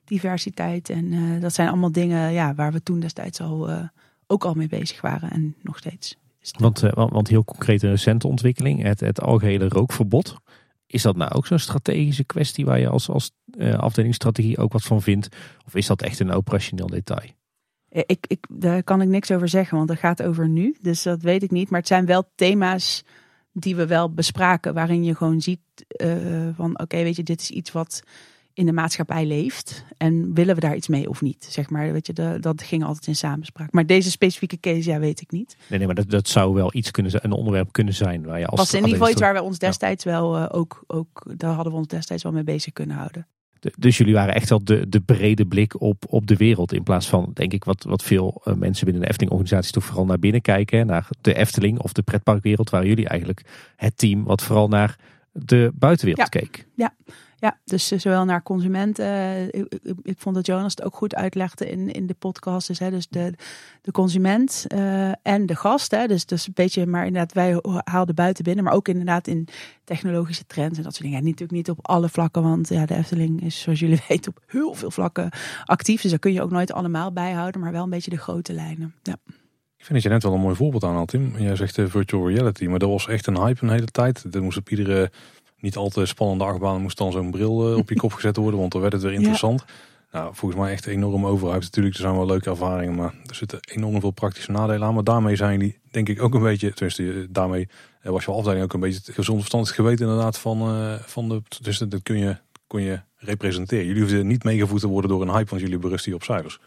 diversiteit. 0.09 0.91
En 0.91 1.13
uh, 1.13 1.41
dat 1.41 1.55
zijn 1.55 1.69
allemaal 1.69 1.93
dingen 1.93 2.33
ja, 2.33 2.55
waar 2.55 2.73
we 2.73 2.83
toen 2.83 3.01
destijds 3.01 3.41
al 3.41 3.71
uh, 3.71 3.81
ook 4.27 4.45
al 4.45 4.55
mee 4.55 4.69
bezig 4.69 5.01
waren 5.01 5.31
en 5.31 5.55
nog 5.63 5.79
steeds. 5.79 6.17
Want, 6.59 6.83
uh, 6.83 6.93
want 6.93 7.29
heel 7.29 7.45
concrete 7.45 7.89
recente 7.89 8.27
ontwikkeling, 8.27 8.83
het, 8.83 9.01
het 9.01 9.21
algehele 9.21 9.69
rookverbod. 9.69 10.37
Is 10.87 11.03
dat 11.03 11.17
nou 11.17 11.31
ook 11.31 11.47
zo'n 11.47 11.59
strategische 11.59 12.25
kwestie 12.25 12.65
waar 12.65 12.79
je 12.79 12.89
als, 12.89 13.09
als 13.09 13.31
afdelingsstrategie 13.77 14.59
ook 14.59 14.73
wat 14.73 14.83
van 14.83 15.03
vindt? 15.03 15.29
Of 15.67 15.75
is 15.75 15.87
dat 15.87 16.03
echt 16.03 16.21
een 16.21 16.33
operationeel 16.33 16.87
detail? 16.87 17.31
Ik, 17.89 18.27
ik, 18.27 18.47
daar 18.51 18.83
kan 18.83 19.03
ik 19.03 19.09
niks 19.09 19.31
over 19.31 19.49
zeggen, 19.49 19.77
want 19.77 19.89
dat 19.89 19.99
gaat 19.99 20.23
over 20.23 20.49
nu. 20.49 20.77
Dus 20.81 21.03
dat 21.03 21.23
weet 21.23 21.43
ik 21.43 21.51
niet. 21.51 21.71
Maar 21.71 21.79
het 21.79 21.89
zijn 21.89 22.07
wel 22.07 22.31
thema's 22.35 23.05
die 23.53 23.77
we 23.77 23.87
wel 23.87 24.13
bespraken, 24.13 24.75
waarin 24.75 25.05
je 25.05 25.15
gewoon 25.15 25.41
ziet 25.41 25.61
van 26.55 26.71
oké, 26.71 26.83
okay, 26.83 27.03
weet 27.03 27.17
je, 27.17 27.23
dit 27.23 27.41
is 27.41 27.51
iets 27.51 27.73
wat 27.73 28.03
in 28.59 28.67
de 28.67 28.73
maatschappij 28.73 29.27
leeft. 29.27 29.85
En 29.97 30.35
willen 30.35 30.55
we 30.55 30.61
daar 30.61 30.77
iets 30.77 30.89
mee 30.89 31.09
of 31.09 31.23
niet? 31.23 31.47
Zeg 31.51 31.71
maar, 31.71 31.93
weet 31.93 32.07
je, 32.07 32.13
de, 32.13 32.37
dat 32.41 32.63
ging 32.63 32.85
altijd 32.85 33.07
in 33.07 33.17
samenspraak. 33.17 33.73
Maar 33.73 33.87
deze 33.87 34.11
specifieke 34.11 34.61
case, 34.61 34.91
ja, 34.91 34.99
weet 34.99 35.21
ik 35.21 35.31
niet. 35.31 35.57
Nee, 35.69 35.79
nee 35.79 35.87
maar 35.87 35.97
dat, 35.97 36.11
dat 36.11 36.29
zou 36.29 36.55
wel 36.55 36.75
iets 36.75 36.91
kunnen 36.91 37.11
zijn, 37.11 37.25
een 37.25 37.33
onderwerp 37.33 37.73
kunnen 37.73 37.95
zijn. 37.95 38.25
Waar 38.25 38.39
je 38.39 38.47
als 38.47 38.61
Was 38.61 38.75
in 38.75 38.79
ieder 38.79 38.93
geval 38.93 39.11
iets 39.11 39.21
waar 39.21 39.35
we 39.35 39.43
ons 39.43 39.59
destijds 39.59 40.05
ja. 40.05 40.11
wel 40.11 40.39
uh, 40.39 40.47
ook, 40.49 40.85
ook, 40.87 41.33
daar 41.37 41.53
hadden 41.53 41.73
we 41.73 41.79
ons 41.79 41.89
destijds 41.89 42.23
wel 42.23 42.33
mee 42.33 42.45
bezig 42.45 42.73
kunnen 42.73 42.97
houden. 42.97 43.27
De, 43.61 43.73
dus 43.79 43.99
jullie 43.99 44.15
waren 44.15 44.35
echt 44.35 44.49
wel 44.49 44.65
de, 44.65 44.89
de 44.89 45.01
brede 45.01 45.47
blik 45.47 45.81
op, 45.81 46.05
op 46.09 46.27
de 46.27 46.37
wereld. 46.37 46.73
In 46.73 46.83
plaats 46.83 47.09
van, 47.09 47.31
denk 47.35 47.53
ik, 47.53 47.65
wat, 47.65 47.83
wat 47.83 48.03
veel 48.03 48.43
uh, 48.45 48.55
mensen 48.55 48.85
binnen 48.85 49.03
de 49.03 49.09
Efteling-organisaties 49.09 49.73
toch 49.73 49.85
vooral 49.85 50.07
naar 50.07 50.19
binnen 50.19 50.41
kijken. 50.41 50.87
Naar 50.87 51.09
de 51.21 51.35
Efteling 51.35 51.79
of 51.79 51.93
de 51.93 52.03
pretparkwereld. 52.03 52.71
Waren 52.71 52.89
jullie 52.89 53.09
eigenlijk 53.09 53.73
het 53.77 53.99
team 53.99 54.25
wat 54.25 54.43
vooral 54.43 54.69
naar 54.69 54.97
de 55.33 55.73
buitenwereld 55.75 56.33
ja. 56.33 56.41
keek. 56.41 56.67
Ja, 56.75 56.95
ja, 57.41 57.59
dus 57.65 57.91
eh, 57.91 57.99
zowel 57.99 58.25
naar 58.25 58.43
consumenten. 58.43 59.07
Uh, 59.07 59.65
ik, 60.03 60.19
vond 60.19 60.35
dat 60.35 60.47
Jonas 60.47 60.71
het 60.71 60.83
ook 60.85 60.95
goed 60.95 61.15
uitlegde 61.15 61.71
in, 61.71 61.91
in 61.93 62.07
de 62.07 62.15
podcast. 62.15 62.67
Dus, 62.67 62.79
hè, 62.79 62.91
dus 62.91 63.09
de, 63.09 63.35
de 63.83 63.93
consument 63.93 64.65
uh, 64.69 65.13
en 65.23 65.47
de 65.47 65.57
gast. 65.57 65.91
Hè, 65.91 66.07
dus, 66.07 66.27
dus 66.27 66.47
een 66.47 66.53
beetje, 66.55 66.87
maar 66.87 67.07
inderdaad, 67.07 67.33
wij 67.33 67.61
haalden 67.85 68.15
buiten 68.15 68.45
binnen. 68.45 68.65
Maar 68.65 68.73
ook 68.73 68.89
inderdaad 68.89 69.27
in 69.27 69.49
technologische 69.85 70.47
trends 70.47 70.79
en 70.79 70.85
dat 70.85 70.93
soort 70.93 71.05
dingen. 71.05 71.19
Ja, 71.19 71.25
natuurlijk 71.25 71.53
niet 71.53 71.71
op 71.71 71.89
alle 71.89 72.09
vlakken, 72.09 72.43
want 72.43 72.69
ja, 72.69 72.87
de 72.87 72.95
Efteling 72.95 73.43
is, 73.43 73.61
zoals 73.61 73.81
jullie 73.81 74.01
weten, 74.09 74.33
op 74.37 74.43
heel 74.47 74.75
veel 74.75 74.91
vlakken 74.91 75.31
actief. 75.65 76.03
Dus 76.03 76.11
daar 76.11 76.21
kun 76.21 76.33
je 76.33 76.43
ook 76.43 76.51
nooit 76.51 76.73
allemaal 76.73 77.13
bijhouden, 77.13 77.61
maar 77.61 77.73
wel 77.73 77.83
een 77.83 77.91
beetje 77.91 78.11
de 78.11 78.19
grote 78.19 78.53
lijnen. 78.53 78.95
Ja. 79.03 79.17
Ik 79.77 79.85
vind 79.85 79.95
dat 79.95 80.03
je 80.03 80.09
net 80.09 80.23
wel 80.23 80.35
een 80.35 80.41
mooi 80.41 80.57
voorbeeld 80.57 80.85
aan 80.85 80.95
had, 80.95 81.09
Tim. 81.09 81.39
Jij 81.39 81.57
zegt 81.57 81.75
de 81.75 81.89
virtual 81.89 82.29
reality, 82.29 82.67
maar 82.67 82.79
dat 82.79 82.89
was 82.89 83.09
echt 83.09 83.27
een 83.27 83.39
hype 83.39 83.63
een 83.63 83.71
hele 83.71 83.87
tijd. 83.87 84.33
Dat 84.33 84.43
moest 84.43 84.59
op 84.59 84.69
iedere 84.69 85.11
niet 85.61 85.77
al 85.77 85.89
te 85.89 86.07
spannende 86.07 86.45
achtbaan 86.45 86.83
moest 86.83 86.99
dan 86.99 87.13
zo'n 87.13 87.31
bril 87.31 87.71
uh, 87.71 87.77
op 87.77 87.89
je 87.89 87.97
kop 88.03 88.13
gezet 88.13 88.37
worden, 88.37 88.61
want 88.61 88.73
dan 88.73 88.81
werd 88.81 88.93
het 88.93 89.03
weer 89.03 89.13
interessant. 89.13 89.65
Ja. 89.67 89.73
Nou, 90.13 90.35
volgens 90.35 90.61
mij 90.61 90.73
echt 90.73 90.87
enorm 90.87 91.27
overhyped. 91.27 91.63
Natuurlijk, 91.63 91.95
er 91.95 92.01
zijn 92.01 92.15
wel 92.15 92.27
leuke 92.27 92.51
ervaringen, 92.51 92.95
maar 92.95 93.15
er 93.27 93.35
zitten 93.35 93.59
enorm 93.73 94.01
veel 94.01 94.11
praktische 94.11 94.51
nadelen 94.51 94.89
aan. 94.89 94.95
Maar 94.95 95.05
daarmee 95.05 95.37
zijn 95.37 95.59
die, 95.59 95.79
denk 95.91 96.09
ik, 96.09 96.23
ook 96.23 96.35
een 96.35 96.43
beetje, 96.43 96.73
tenminste, 96.73 97.13
eh, 97.13 97.27
daarmee 97.31 97.69
uh, 98.03 98.13
was 98.13 98.25
je 98.25 98.31
afdeling 98.31 98.63
ook 98.63 98.73
een 98.73 98.81
beetje 98.81 99.01
het 99.05 99.15
gezond 99.15 99.39
verstand 99.39 99.71
geweten 99.71 100.07
inderdaad 100.07 100.39
van, 100.39 100.75
uh, 100.75 100.95
van 100.95 101.29
de, 101.29 101.43
dus 101.61 101.79
dat 101.79 102.03
kun 102.03 102.19
je, 102.19 102.37
kun 102.67 102.83
je 102.83 103.01
representeren. 103.17 103.87
Jullie 103.87 104.01
hoefden 104.03 104.27
niet 104.27 104.45
meegevoed 104.45 104.81
te 104.81 104.89
worden 104.89 105.11
door 105.11 105.23
een 105.23 105.31
hype, 105.31 105.51
want 105.51 105.63
jullie 105.63 105.79
berusten 105.79 106.15
op 106.15 106.23
cijfers. 106.23 106.61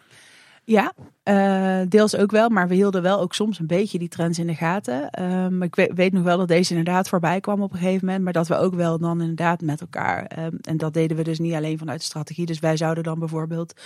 Ja, 0.64 0.94
uh, 1.24 1.90
deels 1.90 2.16
ook 2.16 2.32
wel, 2.32 2.50
maar 2.50 2.68
we 2.68 2.76
hielden 2.76 3.02
wel 3.02 3.20
ook 3.20 3.34
soms 3.34 3.60
een 3.60 3.68
beetje 3.68 4.00
die 4.00 4.08
trends 4.08 4.40
in 4.40 4.48
de 4.48 4.56
gaten. 4.56 5.24
Um, 5.24 5.62
ik 5.62 5.76
weet, 5.76 5.92
weet, 5.94 6.14
nog 6.14 6.24
wel 6.24 6.38
dat 6.38 6.48
deze 6.48 6.76
inderdaad 6.76 7.10
voorbij 7.10 7.40
kwam 7.40 7.62
op 7.62 7.72
een 7.72 7.78
gegeven 7.78 8.06
moment, 8.06 8.24
maar 8.24 8.34
dat 8.34 8.48
we 8.48 8.58
ook 8.58 8.74
wel 8.74 9.00
dan 9.00 9.22
inderdaad 9.22 9.62
met 9.62 9.82
elkaar. 9.82 10.40
Um, 10.40 10.58
en 10.62 10.78
dat 10.78 10.94
deden 10.94 11.18
we 11.18 11.24
dus 11.24 11.40
niet 11.40 11.54
alleen 11.54 11.78
vanuit 11.78 12.00
de 12.00 12.06
strategie. 12.06 12.46
Dus 12.46 12.60
wij 12.60 12.78
zouden 12.78 13.04
dan 13.04 13.20
bijvoorbeeld 13.20 13.82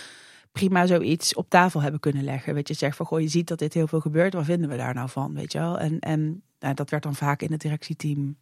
prima 0.52 0.86
zoiets 0.86 1.34
op 1.34 1.50
tafel 1.50 1.82
hebben 1.82 2.00
kunnen 2.00 2.24
leggen. 2.24 2.54
Weet 2.54 2.68
je, 2.68 2.74
zeg 2.74 2.96
van 2.96 3.06
goh, 3.06 3.20
je 3.20 3.28
ziet 3.28 3.48
dat 3.48 3.58
dit 3.58 3.74
heel 3.74 3.86
veel 3.86 4.00
gebeurt, 4.00 4.34
wat 4.34 4.44
vinden 4.44 4.68
we 4.68 4.76
daar 4.76 4.94
nou 4.94 5.08
van? 5.08 5.34
Weet 5.34 5.52
je 5.52 5.58
wel? 5.58 5.78
En, 5.78 5.98
en 5.98 6.42
nou, 6.58 6.74
dat 6.74 6.90
werd 6.90 7.02
dan 7.02 7.14
vaak 7.14 7.42
in 7.42 7.52
het 7.52 7.60
directieteam 7.60 8.36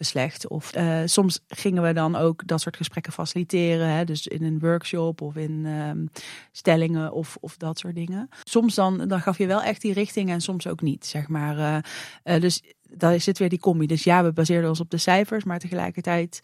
beslecht. 0.00 0.48
Of 0.48 0.76
uh, 0.76 1.00
soms 1.04 1.40
gingen 1.48 1.82
we 1.82 1.92
dan 1.92 2.16
ook 2.16 2.46
dat 2.46 2.60
soort 2.60 2.76
gesprekken 2.76 3.12
faciliteren. 3.12 3.88
Hè? 3.88 4.04
Dus 4.04 4.26
in 4.26 4.42
een 4.42 4.58
workshop 4.58 5.20
of 5.20 5.36
in 5.36 5.66
um, 5.66 6.08
stellingen 6.52 7.12
of, 7.12 7.36
of 7.40 7.56
dat 7.56 7.78
soort 7.78 7.94
dingen. 7.94 8.28
Soms 8.44 8.74
dan, 8.74 9.08
dan 9.08 9.20
gaf 9.20 9.38
je 9.38 9.46
wel 9.46 9.62
echt 9.62 9.80
die 9.80 9.92
richting 9.92 10.30
en 10.30 10.40
soms 10.40 10.66
ook 10.66 10.80
niet, 10.80 11.06
zeg 11.06 11.28
maar. 11.28 11.58
Uh, 11.58 11.76
uh, 12.24 12.40
dus 12.40 12.62
daar 12.88 13.20
zit 13.20 13.38
weer 13.38 13.48
die 13.48 13.58
combi. 13.58 13.86
Dus 13.86 14.04
ja, 14.04 14.24
we 14.24 14.32
baseerden 14.32 14.68
ons 14.68 14.80
op 14.80 14.90
de 14.90 14.98
cijfers, 14.98 15.44
maar 15.44 15.58
tegelijkertijd 15.58 16.40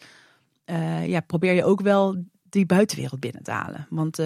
ja, 1.05 1.19
probeer 1.19 1.53
je 1.53 1.65
ook 1.65 1.81
wel 1.81 2.23
die 2.49 2.65
buitenwereld 2.65 3.19
binnen 3.19 3.43
te 3.43 3.51
halen. 3.51 3.87
Want 3.89 4.19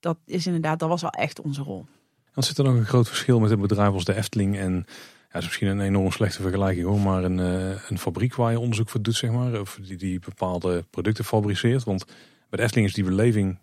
dat 0.00 0.18
is 0.26 0.46
inderdaad, 0.46 0.78
dat 0.78 0.88
was 0.88 1.00
wel 1.00 1.10
echt 1.10 1.40
onze 1.40 1.62
rol. 1.62 1.86
Dan 2.34 2.42
zit 2.42 2.58
er 2.58 2.64
nog 2.64 2.74
een 2.74 2.86
groot 2.86 3.08
verschil 3.08 3.40
met 3.40 3.50
een 3.50 3.60
bedrijf 3.60 3.92
als 3.92 4.04
de 4.04 4.14
Efteling 4.14 4.56
en 4.56 4.86
ja, 5.32 5.38
is 5.38 5.44
misschien 5.44 5.68
een 5.68 5.80
enorm 5.80 6.10
slechte 6.10 6.42
vergelijking 6.42 6.86
hoor, 6.86 7.00
maar 7.00 7.24
een, 7.24 7.38
uh, 7.38 7.88
een 7.88 7.98
fabriek 7.98 8.34
waar 8.34 8.50
je 8.50 8.60
onderzoek 8.60 8.88
voor 8.88 9.02
doet, 9.02 9.14
zeg 9.14 9.30
maar. 9.30 9.60
Of 9.60 9.78
die, 9.82 9.96
die 9.96 10.18
bepaalde 10.18 10.84
producten 10.90 11.24
fabriceert. 11.24 11.84
Want 11.84 12.04
bij 12.50 12.66
de 12.66 12.82
is 12.82 12.94
die 12.94 13.04
beleving 13.04 13.58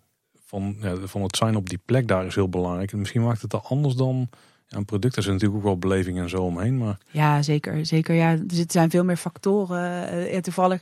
van, 0.46 0.76
ja, 0.80 0.96
van 1.04 1.22
het 1.22 1.38
zijn 1.38 1.56
op 1.56 1.70
die 1.70 1.80
plek 1.86 2.08
daar 2.08 2.26
is 2.26 2.36
heel 2.36 2.50
belangrijk. 2.50 2.92
En 2.92 3.00
misschien 3.00 3.24
maakt 3.24 3.42
het 3.42 3.52
dan 3.52 3.64
anders 3.64 3.96
dan 3.96 4.30
ja, 4.68 4.78
een 4.78 4.86
product. 4.86 5.16
Er 5.16 5.24
zit 5.24 5.32
natuurlijk 5.32 5.60
ook 5.60 5.66
wel 5.66 5.78
beleving 5.78 6.20
en 6.20 6.30
zo 6.30 6.44
omheen. 6.44 6.78
Maar... 6.78 6.98
Ja, 7.12 7.42
zeker. 7.42 7.86
zeker 7.86 8.16
ja. 8.16 8.36
Dus 8.36 8.60
er 8.60 8.66
zijn 8.68 8.90
veel 8.90 9.04
meer 9.04 9.18
factoren. 9.18 10.34
Uh, 10.34 10.38
toevallig 10.38 10.82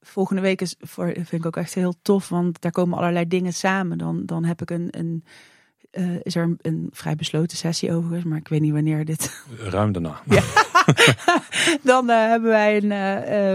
volgende 0.00 0.42
week 0.42 0.60
is 0.60 0.74
voor, 0.78 1.12
vind 1.12 1.32
ik 1.32 1.46
ook 1.46 1.56
echt 1.56 1.74
heel 1.74 1.94
tof, 2.02 2.28
want 2.28 2.60
daar 2.60 2.72
komen 2.72 2.98
allerlei 2.98 3.28
dingen 3.28 3.52
samen. 3.52 3.98
Dan, 3.98 4.26
dan 4.26 4.44
heb 4.44 4.62
ik 4.62 4.70
een, 4.70 4.88
een 4.90 5.24
uh, 5.92 6.16
is 6.22 6.34
er 6.34 6.56
een, 6.62 6.88
vrij 6.92 7.16
besloten 7.16 7.56
sessie 7.56 7.92
overigens, 7.92 8.24
maar 8.24 8.38
ik 8.38 8.48
weet 8.48 8.60
niet 8.60 8.72
wanneer 8.72 9.04
dit. 9.04 9.44
Ruim 9.58 9.92
daarna. 9.92 10.20
Ja. 10.28 10.42
dan 11.82 12.10
uh, 12.10 12.16
hebben 12.16 12.50
wij 12.50 12.76
een, 12.82 12.90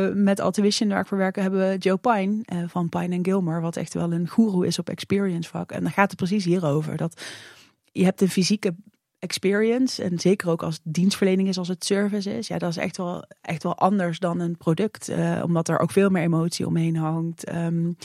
uh, 0.09 0.23
met 0.23 0.39
Altuition 0.39 0.89
waar 0.89 0.99
ik 0.99 1.07
voor 1.07 1.17
werken, 1.17 1.41
hebben 1.41 1.69
we 1.69 1.77
Joe 1.77 1.97
Pine 1.97 2.43
van 2.67 2.89
Pine 2.89 3.19
Gilmer, 3.21 3.61
wat 3.61 3.75
echt 3.75 3.93
wel 3.93 4.13
een 4.13 4.27
guru 4.27 4.65
is 4.65 4.79
op 4.79 4.89
experience 4.89 5.49
vak. 5.49 5.71
En 5.71 5.81
dan 5.81 5.91
gaat 5.91 6.09
het 6.09 6.17
precies 6.17 6.45
hierover. 6.45 6.97
Dat 6.97 7.21
je 7.91 8.03
hebt 8.03 8.21
een 8.21 8.29
fysieke 8.29 8.75
experience. 9.25 10.03
En 10.03 10.19
zeker 10.19 10.49
ook 10.49 10.63
als 10.63 10.79
dienstverlening 10.83 11.47
is, 11.47 11.57
als 11.57 11.67
het 11.67 11.85
service 11.85 12.37
is. 12.37 12.47
Ja, 12.47 12.57
dat 12.57 12.69
is 12.69 12.77
echt 12.77 12.97
wel, 12.97 13.25
echt 13.41 13.63
wel 13.63 13.77
anders 13.77 14.19
dan 14.19 14.39
een 14.39 14.57
product. 14.57 15.09
Uh, 15.09 15.41
omdat 15.43 15.67
er 15.67 15.79
ook 15.79 15.91
veel 15.91 16.09
meer 16.09 16.23
emotie 16.23 16.67
omheen 16.67 16.95
hangt. 16.95 17.53
Um, 17.53 17.97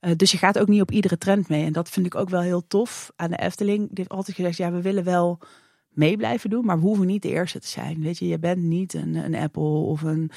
uh, 0.00 0.10
dus 0.16 0.30
je 0.30 0.38
gaat 0.38 0.58
ook 0.58 0.68
niet 0.68 0.80
op 0.80 0.90
iedere 0.90 1.18
trend 1.18 1.48
mee. 1.48 1.64
En 1.64 1.72
dat 1.72 1.88
vind 1.88 2.06
ik 2.06 2.14
ook 2.14 2.28
wel 2.28 2.40
heel 2.40 2.66
tof 2.66 3.12
aan 3.16 3.30
de 3.30 3.38
Efteling. 3.38 3.78
Die 3.78 3.90
heeft 3.94 4.10
altijd 4.10 4.36
gezegd, 4.36 4.56
ja, 4.56 4.72
we 4.72 4.82
willen 4.82 5.04
wel 5.04 5.38
mee 5.88 6.16
blijven 6.16 6.50
doen. 6.50 6.64
Maar 6.64 6.80
we 6.80 6.86
hoeven 6.86 7.06
niet 7.06 7.22
de 7.22 7.30
eerste 7.30 7.60
te 7.60 7.68
zijn. 7.68 8.02
Weet 8.02 8.18
je, 8.18 8.26
je 8.26 8.38
bent 8.38 8.62
niet 8.62 8.94
een, 8.94 9.14
een 9.14 9.34
Apple 9.34 9.62
of 9.62 10.02
een 10.02 10.30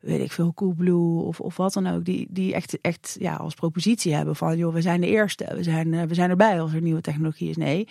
weet 0.00 0.20
ik 0.20 0.32
veel, 0.32 0.54
Coolblue 0.54 1.22
of, 1.22 1.40
of 1.40 1.56
wat 1.56 1.72
dan 1.72 1.86
ook, 1.86 2.04
die, 2.04 2.26
die 2.30 2.54
echt, 2.54 2.80
echt 2.80 3.16
ja, 3.18 3.34
als 3.34 3.54
propositie 3.54 4.14
hebben 4.14 4.36
van, 4.36 4.56
joh, 4.56 4.72
we 4.72 4.80
zijn 4.80 5.00
de 5.00 5.06
eerste, 5.06 5.54
we 5.54 5.62
zijn, 5.62 5.92
uh, 5.92 6.02
we 6.02 6.14
zijn 6.14 6.30
erbij 6.30 6.60
als 6.60 6.72
er 6.72 6.80
nieuwe 6.80 7.00
technologie 7.00 7.48
is. 7.48 7.56
Nee, 7.56 7.88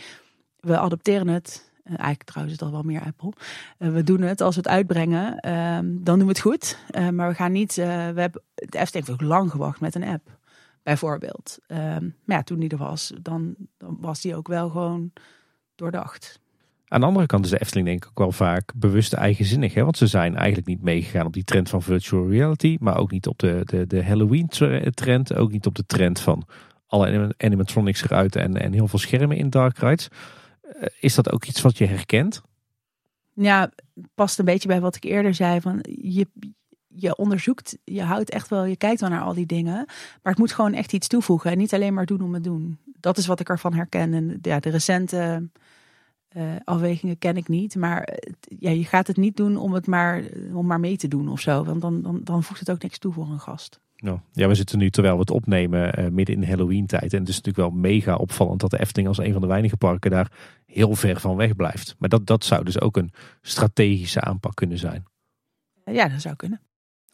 we 0.60 0.78
adopteren 0.78 1.28
het 1.28 1.72
eigenlijk 1.84 2.24
trouwens 2.24 2.56
is 2.56 2.64
dat 2.64 2.72
wel 2.72 2.84
meer 2.84 3.02
Apple. 3.02 3.34
Uh, 3.80 3.94
we 3.94 4.04
doen 4.04 4.22
het 4.22 4.42
als 4.42 4.56
we 4.56 4.62
het 4.62 4.70
uitbrengen, 4.70 5.40
ehm, 5.40 5.86
dan 6.00 6.18
doen 6.18 6.28
we 6.28 6.34
het 6.34 6.40
goed. 6.40 6.78
Uh, 6.92 7.10
maar 7.10 7.30
we 7.30 7.36
gaan 7.36 7.52
niet. 7.52 7.76
we 7.76 7.82
hebben 7.82 8.42
de 8.56 8.78
Efteling 8.78 9.08
heeft 9.08 9.12
ook 9.22 9.22
lang 9.22 9.52
gewacht 9.52 9.80
met 9.80 9.96
een 9.96 10.04
app, 10.04 10.38
bijvoorbeeld. 10.84 11.60
Ehm, 11.68 12.10
maar 12.24 12.38
ja, 12.38 12.44
toen 12.44 12.60
die 12.60 12.70
er 12.70 12.78
was, 12.78 13.14
dan, 13.22 13.56
dan 13.78 13.98
was 14.00 14.22
die 14.22 14.36
ook 14.36 14.48
wel 14.48 14.70
gewoon 14.70 15.12
doordacht. 15.76 16.42
Aan 16.88 17.00
de 17.00 17.06
andere 17.06 17.26
kant 17.26 17.46
is 17.46 17.52
de 17.52 17.60
Efteling 17.60 17.88
denk 17.88 18.04
ik 18.04 18.10
ook 18.10 18.20
wel 18.20 18.32
vaak 18.32 18.72
bewust 18.76 19.14
eigenzinnig. 19.14 19.74
Hè? 19.74 19.84
Want 19.84 19.98
ze 19.98 20.08
zijn 20.08 20.36
eigenlijk 20.36 20.68
niet 20.68 20.82
meegegaan 20.82 21.26
op 21.26 21.34
die 21.34 21.44
trend 21.44 21.70
van 21.70 21.82
virtual 21.82 22.30
reality. 22.30 22.78
Maar 22.80 22.98
ook 22.98 23.12
niet 23.12 23.28
op 23.28 23.40
de, 23.40 23.62
de, 23.66 23.88
de 23.88 24.04
Halloween 24.04 24.48
trend. 24.94 25.36
Ook 25.36 25.52
niet 25.52 25.66
op 25.66 25.76
de 25.76 25.86
trend 25.86 26.20
van 26.20 26.48
alle 26.88 27.34
animatronics 27.38 28.04
eruit 28.04 28.36
en, 28.36 28.58
en 28.58 28.74
heel 28.74 28.88
veel 28.88 29.00
schermen 29.00 29.38
in 29.38 29.50
dark 29.50 29.78
rides. 29.78 30.08
Eh, 30.80 30.88
is 31.00 31.16
dat 31.16 31.32
ook 31.32 31.46
iets 31.46 31.62
wat 31.62 31.78
je 31.78 31.86
herkent? 31.86 32.42
Ja, 33.34 33.72
past 34.16 34.40
een 34.40 34.46
beetje 34.46 34.68
bij 34.68 34.82
wat 34.82 34.96
ik 34.96 35.04
eerder 35.04 35.34
zei. 35.34 35.62
Van 35.62 35.80
je, 36.02 36.28
je 36.88 37.16
onderzoekt, 37.16 37.78
je 37.84 38.02
houdt 38.02 38.30
echt 38.30 38.50
wel, 38.50 38.66
je 38.66 38.78
kijkt 38.78 39.02
wel 39.02 39.10
naar 39.10 39.22
al 39.22 39.34
die 39.34 39.46
dingen. 39.46 39.76
Maar 40.22 40.32
het 40.32 40.38
moet 40.38 40.52
gewoon 40.52 40.74
echt 40.74 40.94
iets 40.94 41.08
toevoegen. 41.08 41.52
En 41.52 41.58
niet 41.58 41.74
alleen 41.74 41.94
maar 41.94 42.06
doen 42.06 42.22
om 42.22 42.34
het 42.34 42.44
doen. 42.44 42.80
Dat 43.00 43.18
is 43.18 43.28
wat 43.28 43.40
ik 43.40 43.50
ervan 43.50 43.74
herken. 43.74 44.14
En 44.14 44.40
ja, 44.42 44.60
de 44.60 44.70
recente 44.70 45.50
uh, 46.38 46.52
afwegingen 46.64 47.18
ken 47.18 47.38
ik 47.38 47.48
niet. 47.48 47.76
Maar 47.76 48.20
ja, 48.60 48.70
je 48.70 48.86
gaat 48.86 49.08
het 49.08 49.18
niet 49.18 49.38
doen 49.38 49.58
om 49.58 49.74
het 49.74 49.88
maar, 49.88 50.24
om 50.54 50.66
maar 50.66 50.80
mee 50.80 50.98
te 50.98 51.08
doen 51.08 51.30
of 51.30 51.40
zo. 51.40 51.64
Want 51.64 51.82
dan, 51.82 52.02
dan, 52.02 52.22
dan 52.24 52.44
voegt 52.44 52.60
het 52.60 52.72
ook 52.72 52.82
niks 52.82 52.98
toe 52.98 53.14
voor 53.14 53.30
een 53.30 53.40
gast. 53.40 53.80
Nou, 54.04 54.20
ja, 54.32 54.48
we 54.48 54.56
zitten 54.56 54.78
nu 54.78 54.90
terwijl 54.90 55.14
we 55.14 55.20
het 55.20 55.32
opnemen 55.32 56.00
uh, 56.00 56.08
midden 56.08 56.36
in 56.36 56.44
Halloween 56.44 56.86
tijd. 56.86 57.14
En 57.14 57.20
het 57.20 57.30
is 57.30 57.36
natuurlijk 57.36 57.70
wel 57.70 57.82
mega 57.82 58.16
opvallend 58.16 58.60
dat 58.60 58.72
de 58.72 58.80
Efteling 58.80 59.08
als 59.08 59.18
een 59.18 59.32
van 59.32 59.42
de 59.42 59.48
weinige 59.48 59.78
parken 59.78 60.12
daar 60.12 60.32
heel 60.66 60.96
ver 60.96 61.20
van 61.20 61.36
weg 61.36 61.56
blijft. 61.56 61.96
Maar 62.00 62.10
dat, 62.10 62.26
dat 62.28 62.44
zou 62.44 62.64
dus 62.64 62.82
ook 62.82 62.98
een 62.98 63.12
strategische 63.42 64.22
aanpak 64.22 64.56
kunnen 64.56 64.78
zijn. 64.78 65.06
Ja, 65.86 66.08
dat 66.08 66.22
zou 66.22 66.36
kunnen. 66.36 66.62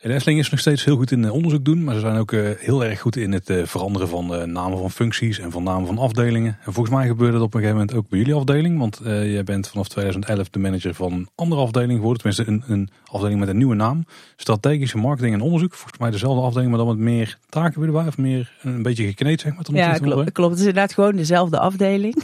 De 0.02 0.14
Efteling 0.14 0.40
is 0.40 0.50
nog 0.50 0.60
steeds 0.60 0.86
heel 0.86 0.96
goed 0.96 1.12
in 1.12 1.26
eh, 1.26 1.34
onderzoek 1.34 1.66
doen, 1.66 1.84
maar 1.84 1.94
ze 1.94 2.00
zijn 2.00 2.18
ook 2.18 2.32
uh, 2.32 2.50
heel 2.58 2.86
erg 2.86 3.00
goed 3.00 3.16
in 3.16 3.32
het 3.32 3.50
uh, 3.50 3.66
veranderen 3.66 4.08
van 4.08 4.52
namen 4.52 4.78
van 4.78 4.92
functies 4.92 5.40
en 5.40 5.52
van 5.52 5.64
namen 5.64 5.88
van 5.88 5.98
afdelingen. 5.98 6.58
En 6.66 6.74
volgens 6.74 6.96
mij 6.96 7.08
gebeurde 7.08 7.34
dat 7.34 7.42
op 7.42 7.54
een 7.54 7.60
gegeven 7.60 7.80
moment 7.80 7.98
ook 7.98 8.10
bij 8.10 8.20
jullie 8.20 8.34
afdeling, 8.34 8.80
want 8.80 9.02
jij 9.04 9.44
bent 9.44 9.68
vanaf 9.68 9.88
2011 9.88 10.50
de 10.50 10.60
manager 10.60 10.94
van 10.94 11.14
een 11.14 11.30
andere 11.36 11.62
afdeling 11.62 12.00
geworden, 12.00 12.22
tenminste 12.22 12.52
een, 12.52 12.64
een, 12.80 12.90
afdeling 13.06 13.40
met 13.40 13.50
een 13.50 13.58
nieuwe 13.58 13.76
naam. 13.76 14.06
Strategische 14.36 14.98
marketing 14.98 15.34
en 15.34 15.42
onderzoek, 15.42 15.74
volgens 15.74 16.00
mij 16.00 16.12
dezelfde 16.12 16.42
afdeling, 16.42 16.70
maar 16.70 16.80
dan 16.80 16.88
met 16.88 16.98
meer 16.98 17.38
taken 17.50 17.80
weer 17.80 17.90
erbij, 17.90 18.08
of 18.08 18.18
meer 18.18 18.52
een 18.62 18.82
beetje 18.82 19.06
gekneed 19.06 19.42
zeg 19.42 19.56
maar. 19.56 19.66
Ja, 19.74 19.98
klopt, 19.98 20.32
klopt. 20.32 20.52
Het 20.52 20.60
is 20.60 20.66
inderdaad 20.66 20.94
gewoon 20.94 21.16
dezelfde 21.16 21.60
afdeling, 21.60 22.24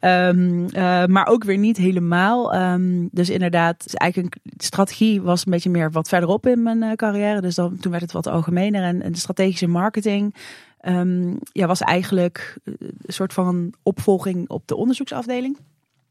um, 0.00 0.66
maar 1.14 1.26
ook 1.26 1.44
weer 1.44 1.58
niet 1.58 1.76
helemaal. 1.76 2.54
Um, 2.54 3.08
dus 3.12 3.30
inderdaad, 3.30 3.94
eigenlijk 3.94 4.36
een 4.44 4.52
strategie 4.56 5.22
was 5.22 5.46
een 5.46 5.52
beetje 5.52 5.70
meer 5.70 5.90
wat 5.90 6.08
verderop 6.08 6.46
in 6.46 6.62
mijn 6.62 6.87
eh, 6.90 6.96
carrière. 6.96 7.40
Dus 7.40 7.54
dan, 7.54 7.76
toen 7.76 7.90
werd 7.90 8.02
het 8.02 8.12
wat 8.12 8.26
algemener. 8.26 8.82
En, 8.82 9.12
de 9.12 9.18
strategische 9.18 9.66
marketing 9.66 10.34
um, 10.82 11.38
ja, 11.52 11.66
was 11.66 11.80
eigenlijk 11.80 12.58
eh, 12.64 12.74
een 12.78 13.12
soort 13.12 13.32
van 13.32 13.72
opvolging 13.82 14.48
op 14.48 14.66
de 14.66 14.76
onderzoeksafdeling. 14.76 15.58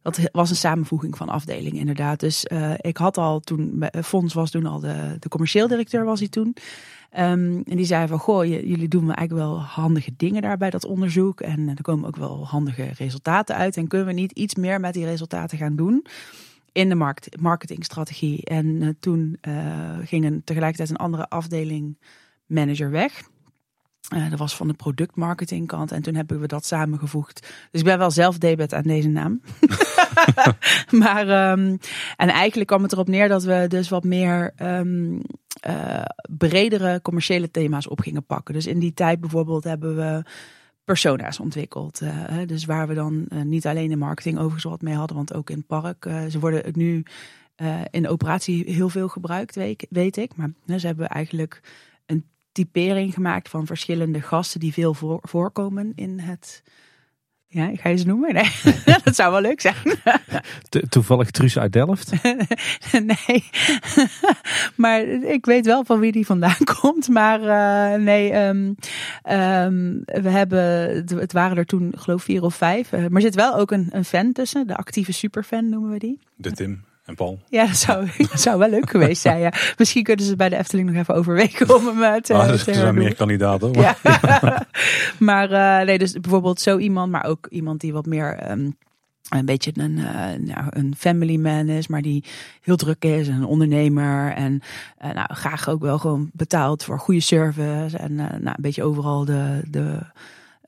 Dat 0.01 0.19
was 0.31 0.49
een 0.49 0.55
samenvoeging 0.55 1.17
van 1.17 1.29
afdelingen 1.29 1.79
inderdaad. 1.79 2.19
Dus 2.19 2.45
uh, 2.51 2.73
ik 2.77 2.97
had 2.97 3.17
al 3.17 3.39
toen, 3.39 3.83
Fons 4.03 4.33
was 4.33 4.51
toen 4.51 4.65
al 4.65 4.79
de, 4.79 5.15
de 5.19 5.29
commercieel 5.29 5.67
directeur 5.67 6.05
was 6.05 6.19
hij 6.19 6.29
toen. 6.29 6.55
Um, 7.17 7.63
en 7.63 7.75
die 7.75 7.85
zei 7.85 8.07
van, 8.07 8.19
goh, 8.19 8.45
jullie 8.45 8.87
doen 8.87 9.13
eigenlijk 9.13 9.47
wel 9.47 9.61
handige 9.61 10.11
dingen 10.17 10.41
daar 10.41 10.57
bij 10.57 10.69
dat 10.69 10.85
onderzoek. 10.85 11.41
En 11.41 11.69
er 11.69 11.81
komen 11.81 12.07
ook 12.07 12.15
wel 12.15 12.47
handige 12.47 12.89
resultaten 12.97 13.55
uit. 13.55 13.77
En 13.77 13.87
kunnen 13.87 14.07
we 14.07 14.13
niet 14.13 14.31
iets 14.31 14.55
meer 14.55 14.79
met 14.79 14.93
die 14.93 15.05
resultaten 15.05 15.57
gaan 15.57 15.75
doen? 15.75 16.05
In 16.77 16.89
de 16.89 16.95
markt, 16.95 17.41
marketingstrategie. 17.41 18.45
En 18.45 18.65
uh, 18.65 18.89
toen 18.99 19.37
uh, 19.47 19.97
ging 20.03 20.25
een, 20.25 20.41
tegelijkertijd 20.43 20.89
een 20.89 21.05
andere 21.05 21.29
afdeling 21.29 21.97
manager 22.45 22.91
weg. 22.91 23.21
Uh, 24.15 24.29
dat 24.29 24.39
was 24.39 24.55
van 24.55 24.67
de 24.67 24.73
productmarketingkant. 24.73 25.91
En 25.91 26.01
toen 26.01 26.15
hebben 26.15 26.39
we 26.39 26.47
dat 26.47 26.65
samengevoegd. 26.65 27.39
Dus 27.71 27.79
ik 27.79 27.85
ben 27.85 27.97
wel 27.97 28.11
zelf 28.11 28.37
debet 28.37 28.73
aan 28.73 28.83
deze 28.83 29.07
naam. 29.07 29.41
maar, 31.03 31.51
um, 31.51 31.77
en 32.15 32.29
eigenlijk 32.29 32.67
kwam 32.67 32.83
het 32.83 32.91
erop 32.91 33.07
neer 33.07 33.27
dat 33.27 33.43
we 33.43 33.65
dus 33.67 33.89
wat 33.89 34.03
meer 34.03 34.53
uh, 34.61 36.01
bredere 36.37 36.99
commerciële 37.01 37.51
thema's 37.51 37.87
op 37.89 37.99
gingen 37.99 38.25
pakken. 38.25 38.53
Dus 38.53 38.67
in 38.67 38.79
die 38.79 38.93
tijd 38.93 39.19
bijvoorbeeld 39.19 39.63
hebben 39.63 39.95
we 39.95 40.23
persona's 40.87 41.39
ontwikkeld. 41.39 42.01
Uh, 42.01 42.37
dus 42.45 42.65
waar 42.65 42.87
we 42.87 42.93
dan 42.93 43.25
uh, 43.29 43.41
niet 43.41 43.67
alleen 43.67 43.91
in 43.91 43.97
marketing 43.97 44.37
overigens 44.37 44.63
wat 44.63 44.81
mee 44.81 44.93
hadden, 44.95 45.15
want 45.15 45.33
ook 45.33 45.49
in 45.49 45.57
het 45.57 45.67
park. 45.67 46.05
Uh, 46.05 46.25
ze 46.25 46.39
worden 46.39 46.65
ook 46.65 46.75
nu 46.75 47.03
in 47.91 48.07
operatie 48.07 48.71
heel 48.71 48.89
veel 48.89 49.07
gebruikt, 49.07 49.55
weet, 49.89 50.17
ik. 50.17 50.35
Maar 50.35 50.79
ze 50.79 50.87
hebben 50.87 51.07
eigenlijk 51.07 51.61
een 52.05 52.25
typering 52.51 53.13
gemaakt 53.13 53.49
van 53.49 53.65
verschillende 53.65 54.21
gasten 54.21 54.59
die 54.59 54.73
veel 54.73 54.93
voor, 54.93 55.19
voorkomen 55.21 55.91
in 55.95 56.19
het 56.19 56.63
ja, 57.49 57.69
ik 57.69 57.79
ga 57.79 57.89
je 57.89 57.97
ze 57.97 58.05
noemen. 58.05 58.33
Nee, 58.33 58.51
dat 59.03 59.15
zou 59.15 59.31
wel 59.31 59.41
leuk 59.41 59.61
zijn. 59.61 59.75
toevallig 60.89 61.31
Truus 61.31 61.57
uit 61.57 61.73
Delft? 61.73 62.11
nee, 62.91 63.43
maar 64.75 65.01
ik 65.07 65.45
weet 65.45 65.65
wel 65.65 65.85
van 65.85 65.99
wie 65.99 66.11
die 66.11 66.25
vandaan 66.25 66.63
komt. 66.81 67.07
Maar 67.07 67.41
uh, 67.41 68.03
nee, 68.03 68.35
um, 68.35 68.75
um, 69.29 70.01
we 70.05 70.29
hebben, 70.29 70.59
het 71.19 71.33
waren 71.33 71.57
er 71.57 71.65
toen 71.65 71.93
geloof 71.97 72.23
vier 72.23 72.41
of 72.41 72.55
vijf. 72.55 72.91
Uh, 72.91 72.99
maar 72.99 73.11
er 73.11 73.21
zit 73.21 73.35
wel 73.35 73.55
ook 73.55 73.71
een, 73.71 73.87
een 73.91 74.05
fan 74.05 74.31
tussen, 74.31 74.67
de 74.67 74.77
actieve 74.77 75.11
superfan 75.11 75.69
noemen 75.69 75.91
we 75.91 75.99
die. 75.99 76.19
De 76.35 76.51
Tim. 76.51 76.83
En 77.07 77.15
Paul. 77.15 77.39
Ja, 77.49 77.65
dat 77.65 77.75
zou, 77.75 78.07
dat 78.31 78.41
zou 78.41 78.59
wel 78.59 78.69
leuk 78.69 78.89
geweest 78.89 79.21
zijn. 79.21 79.39
Ja. 79.39 79.53
Misschien 79.77 80.03
kunnen 80.03 80.25
ze 80.25 80.35
bij 80.35 80.49
de 80.49 80.57
Efteling 80.57 80.89
nog 80.89 80.97
even 80.97 81.15
overwegen 81.15 81.75
om 81.75 81.85
hem 81.85 82.03
eh, 82.03 82.21
te. 82.21 82.33
Ah, 82.33 82.47
dus 82.47 82.67
er 82.67 82.73
zijn 82.73 82.95
meer 82.95 83.15
kandidaten. 83.15 83.71
Maar, 83.77 83.97
ja. 84.01 84.65
maar 85.19 85.51
uh, 85.51 85.85
nee, 85.85 85.97
dus 85.97 86.13
bijvoorbeeld 86.13 86.61
zo 86.61 86.77
iemand, 86.77 87.11
maar 87.11 87.25
ook 87.25 87.47
iemand 87.49 87.81
die 87.81 87.93
wat 87.93 88.05
meer. 88.05 88.51
Um, 88.51 88.77
een 89.29 89.45
beetje 89.45 89.71
een, 89.73 89.97
uh, 89.97 90.33
nou, 90.39 90.65
een 90.69 90.95
family 90.97 91.35
man 91.35 91.69
is, 91.69 91.87
maar 91.87 92.01
die 92.01 92.23
heel 92.61 92.75
druk 92.75 93.03
is, 93.03 93.27
een 93.27 93.45
ondernemer 93.45 94.33
en 94.33 94.61
uh, 95.05 95.13
nou, 95.13 95.33
graag 95.33 95.69
ook 95.69 95.81
wel 95.81 95.99
gewoon 95.99 96.29
betaald 96.33 96.83
voor 96.83 96.99
goede 96.99 97.19
service 97.19 97.97
en 97.97 98.15
nou, 98.15 98.33
een 98.41 98.53
beetje 98.57 98.83
overal 98.83 99.25
de, 99.25 99.61
de 99.69 99.99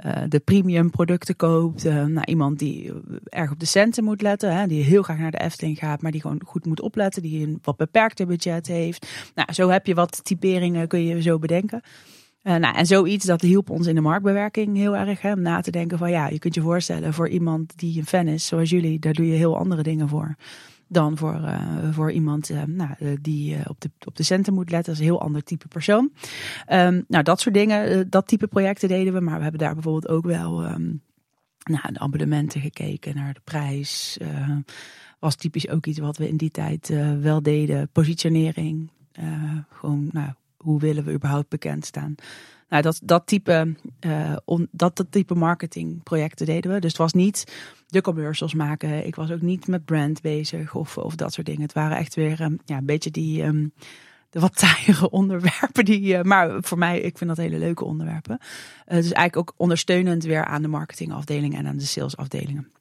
uh, 0.05 0.17
de 0.27 0.39
premium 0.39 0.89
producten 0.89 1.35
koopt. 1.35 1.85
Uh, 1.85 2.05
nou, 2.05 2.25
iemand 2.25 2.59
die 2.59 2.91
erg 3.23 3.51
op 3.51 3.59
de 3.59 3.65
centen 3.65 4.03
moet 4.03 4.21
letten. 4.21 4.55
Hè, 4.55 4.67
die 4.67 4.83
heel 4.83 5.01
graag 5.01 5.17
naar 5.17 5.31
de 5.31 5.39
Efteling 5.39 5.77
gaat, 5.77 6.01
maar 6.01 6.11
die 6.11 6.21
gewoon 6.21 6.41
goed 6.45 6.65
moet 6.65 6.81
opletten. 6.81 7.21
Die 7.21 7.47
een 7.47 7.59
wat 7.61 7.77
beperkter 7.77 8.27
budget 8.27 8.67
heeft. 8.67 9.31
Nou, 9.35 9.53
zo 9.53 9.69
heb 9.69 9.85
je 9.85 9.93
wat 9.93 10.23
typeringen, 10.23 10.87
kun 10.87 11.03
je 11.05 11.21
zo 11.21 11.39
bedenken. 11.39 11.81
Uh, 12.43 12.55
nou, 12.55 12.75
en 12.75 12.85
zoiets, 12.85 13.25
dat 13.25 13.41
hielp 13.41 13.69
ons 13.69 13.87
in 13.87 13.95
de 13.95 14.01
marktbewerking 14.01 14.77
heel 14.77 14.95
erg. 14.95 15.21
Hè, 15.21 15.31
om 15.31 15.41
na 15.41 15.61
te 15.61 15.71
denken 15.71 15.97
van 15.97 16.11
ja, 16.11 16.27
je 16.27 16.39
kunt 16.39 16.55
je 16.55 16.61
voorstellen 16.61 17.13
voor 17.13 17.29
iemand 17.29 17.77
die 17.77 17.99
een 17.99 18.05
fan 18.05 18.27
is, 18.27 18.45
zoals 18.47 18.69
jullie, 18.69 18.99
daar 18.99 19.13
doe 19.13 19.27
je 19.27 19.35
heel 19.35 19.57
andere 19.57 19.83
dingen 19.83 20.09
voor. 20.09 20.35
Dan 20.89 21.17
voor, 21.17 21.41
voor 21.91 22.11
iemand 22.11 22.51
nou, 22.65 23.17
die 23.21 23.69
op, 23.69 23.81
de, 23.81 23.91
op 24.05 24.15
de 24.15 24.23
centen 24.23 24.53
moet 24.53 24.69
letten. 24.69 24.93
Dat 24.93 25.01
is 25.01 25.07
een 25.07 25.13
heel 25.13 25.21
ander 25.21 25.43
type 25.43 25.67
persoon. 25.67 26.11
Um, 26.71 27.05
nou, 27.07 27.23
dat 27.23 27.39
soort 27.39 27.55
dingen, 27.55 28.09
dat 28.09 28.27
type 28.27 28.47
projecten 28.47 28.87
deden 28.87 29.13
we. 29.13 29.19
Maar 29.19 29.37
we 29.37 29.41
hebben 29.41 29.61
daar 29.61 29.73
bijvoorbeeld 29.73 30.07
ook 30.07 30.25
wel 30.25 30.65
um, 30.65 31.01
naar 31.63 31.89
de 31.93 31.99
abonnementen 31.99 32.61
gekeken, 32.61 33.15
naar 33.15 33.33
de 33.33 33.41
prijs. 33.43 34.17
was 35.19 35.35
typisch 35.35 35.69
ook 35.69 35.85
iets 35.85 35.99
wat 35.99 36.17
we 36.17 36.27
in 36.27 36.37
die 36.37 36.51
tijd 36.51 36.93
wel 37.21 37.41
deden. 37.41 37.89
Positionering. 37.91 38.91
gewoon, 39.69 40.09
nou, 40.11 40.33
hoe 40.57 40.79
willen 40.79 41.03
we 41.03 41.13
überhaupt 41.13 41.49
bekend 41.49 41.85
staan? 41.85 42.15
Nou, 42.69 42.81
dat, 42.81 42.99
dat, 43.03 43.27
type, 43.27 43.75
uh, 44.05 44.35
dat, 44.71 44.95
dat 44.95 45.05
type 45.09 45.35
marketingprojecten 45.35 46.45
deden 46.45 46.73
we. 46.73 46.79
Dus 46.79 46.91
het 46.91 47.01
was 47.01 47.13
niet 47.13 47.53
de 47.87 48.01
commercials 48.01 48.53
maken. 48.53 49.05
Ik 49.05 49.15
was 49.15 49.31
ook 49.31 49.41
niet 49.41 49.67
met 49.67 49.85
brand 49.85 50.21
bezig 50.21 50.75
of, 50.75 50.97
of 50.97 51.15
dat 51.15 51.33
soort 51.33 51.45
dingen. 51.45 51.61
Het 51.61 51.73
waren 51.73 51.97
echt 51.97 52.15
weer 52.15 52.41
um, 52.41 52.59
ja, 52.65 52.77
een 52.77 52.85
beetje 52.85 53.11
die 53.11 53.43
um, 53.43 53.73
de 54.29 54.39
wat 54.39 54.57
taaiere 54.59 55.09
onderwerpen. 55.09 55.85
Die, 55.85 56.17
uh, 56.17 56.21
maar 56.21 56.63
voor 56.63 56.77
mij, 56.77 56.99
ik 56.99 57.17
vind 57.17 57.29
dat 57.29 57.45
hele 57.45 57.57
leuke 57.57 57.85
onderwerpen. 57.85 58.37
Uh, 58.41 58.45
dus 58.85 59.11
eigenlijk 59.11 59.37
ook 59.37 59.53
ondersteunend 59.57 60.23
weer 60.23 60.45
aan 60.45 60.61
de 60.61 60.67
marketingafdeling 60.67 61.55
en 61.55 61.67
aan 61.67 61.77
de 61.77 61.85
salesafdelingen. 61.85 62.71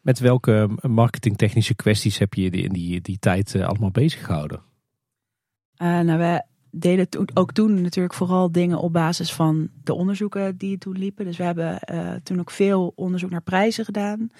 Met 0.00 0.18
welke 0.18 0.70
marketingtechnische 0.82 1.74
kwesties 1.74 2.18
heb 2.18 2.34
je 2.34 2.50
in 2.50 2.72
die, 2.72 3.00
die 3.00 3.18
tijd 3.18 3.54
allemaal 3.54 3.90
bezig 3.90 4.24
gehouden? 4.24 4.62
Uh, 5.82 6.00
nou, 6.00 6.18
we 6.18 6.42
deden 6.70 7.06
ook 7.34 7.52
toen 7.52 7.80
natuurlijk 7.80 8.14
vooral 8.14 8.52
dingen 8.52 8.78
op 8.78 8.92
basis 8.92 9.32
van 9.32 9.68
de 9.84 9.94
onderzoeken 9.94 10.56
die 10.56 10.78
toen 10.78 10.98
liepen. 10.98 11.24
Dus 11.24 11.36
we 11.36 11.44
hebben 11.44 11.78
uh, 11.92 12.12
toen 12.22 12.40
ook 12.40 12.50
veel 12.50 12.92
onderzoek 12.96 13.30
naar 13.30 13.42
prijzen 13.42 13.84
gedaan. 13.84 14.30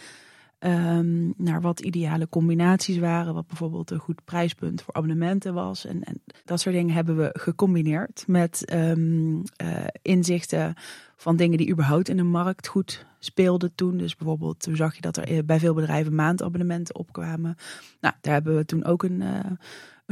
Um, 0.65 1.35
naar 1.37 1.61
wat 1.61 1.81
ideale 1.81 2.29
combinaties 2.29 2.99
waren. 2.99 3.35
Wat 3.35 3.47
bijvoorbeeld 3.47 3.91
een 3.91 3.99
goed 3.99 4.25
prijspunt 4.25 4.83
voor 4.83 4.95
abonnementen 4.95 5.55
was. 5.55 5.87
En, 5.87 6.05
en 6.05 6.23
dat 6.45 6.61
soort 6.61 6.75
dingen 6.75 6.95
hebben 6.95 7.17
we 7.17 7.31
gecombineerd 7.33 8.25
met 8.27 8.73
um, 8.75 9.43
uh, 9.63 9.85
inzichten 10.03 10.75
van 11.17 11.37
dingen 11.37 11.59
die 11.59 11.71
überhaupt 11.71 12.09
in 12.09 12.17
de 12.17 12.23
markt 12.23 12.67
goed 12.67 13.07
speelden 13.19 13.75
toen. 13.75 13.97
Dus 13.97 14.17
bijvoorbeeld 14.17 14.61
toen 14.61 14.77
zag 14.77 14.95
je 14.95 15.01
dat 15.01 15.17
er 15.17 15.45
bij 15.45 15.59
veel 15.59 15.75
bedrijven 15.75 16.15
maandabonnementen 16.15 16.95
opkwamen. 16.95 17.57
Nou, 18.01 18.15
daar 18.21 18.33
hebben 18.33 18.57
we 18.57 18.65
toen 18.65 18.85
ook 18.85 19.03
een... 19.03 19.23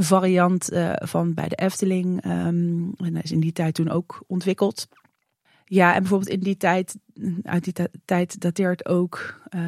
variant 0.03 0.73
uh, 0.73 0.93
van 0.95 1.35
bij 1.35 1.49
de 1.49 1.57
Efteling. 1.57 2.25
Um, 2.25 2.93
en 2.97 3.15
dat 3.15 3.25
is 3.25 3.33
in 3.33 3.41
die 3.41 3.53
tijd 3.53 3.75
toen 3.75 3.89
ook 3.89 4.25
ontwikkeld. 4.27 4.89
Ja, 5.65 5.95
en 5.95 6.01
bijvoorbeeld 6.01 6.31
in 6.31 6.41
die 6.41 6.57
tijd, 6.57 6.97
uit 7.43 7.65
die 7.65 7.89
tijd 8.05 8.41
dateert 8.41 8.87
ook 8.87 9.41
uh, 9.55 9.61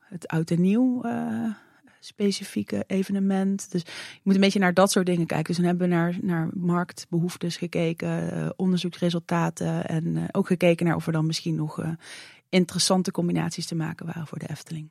het 0.00 0.26
oud 0.28 0.50
en 0.50 0.60
nieuw 0.60 1.06
uh, 1.06 1.50
specifieke 2.00 2.84
evenement. 2.86 3.70
Dus 3.70 3.82
je 4.12 4.20
moet 4.22 4.34
een 4.34 4.40
beetje 4.40 4.58
naar 4.58 4.74
dat 4.74 4.90
soort 4.90 5.06
dingen 5.06 5.26
kijken. 5.26 5.46
Dus 5.46 5.56
dan 5.56 5.66
hebben 5.66 5.88
we 5.88 5.94
naar, 5.94 6.18
naar 6.20 6.48
marktbehoeftes 6.54 7.56
gekeken, 7.56 8.52
onderzoeksresultaten 8.56 9.88
en 9.88 10.28
ook 10.32 10.46
gekeken 10.46 10.86
naar 10.86 10.96
of 10.96 11.06
er 11.06 11.12
dan 11.12 11.26
misschien 11.26 11.54
nog 11.54 11.84
interessante 12.48 13.10
combinaties 13.10 13.66
te 13.66 13.74
maken 13.74 14.06
waren 14.06 14.26
voor 14.26 14.38
de 14.38 14.48
Efteling. 14.48 14.90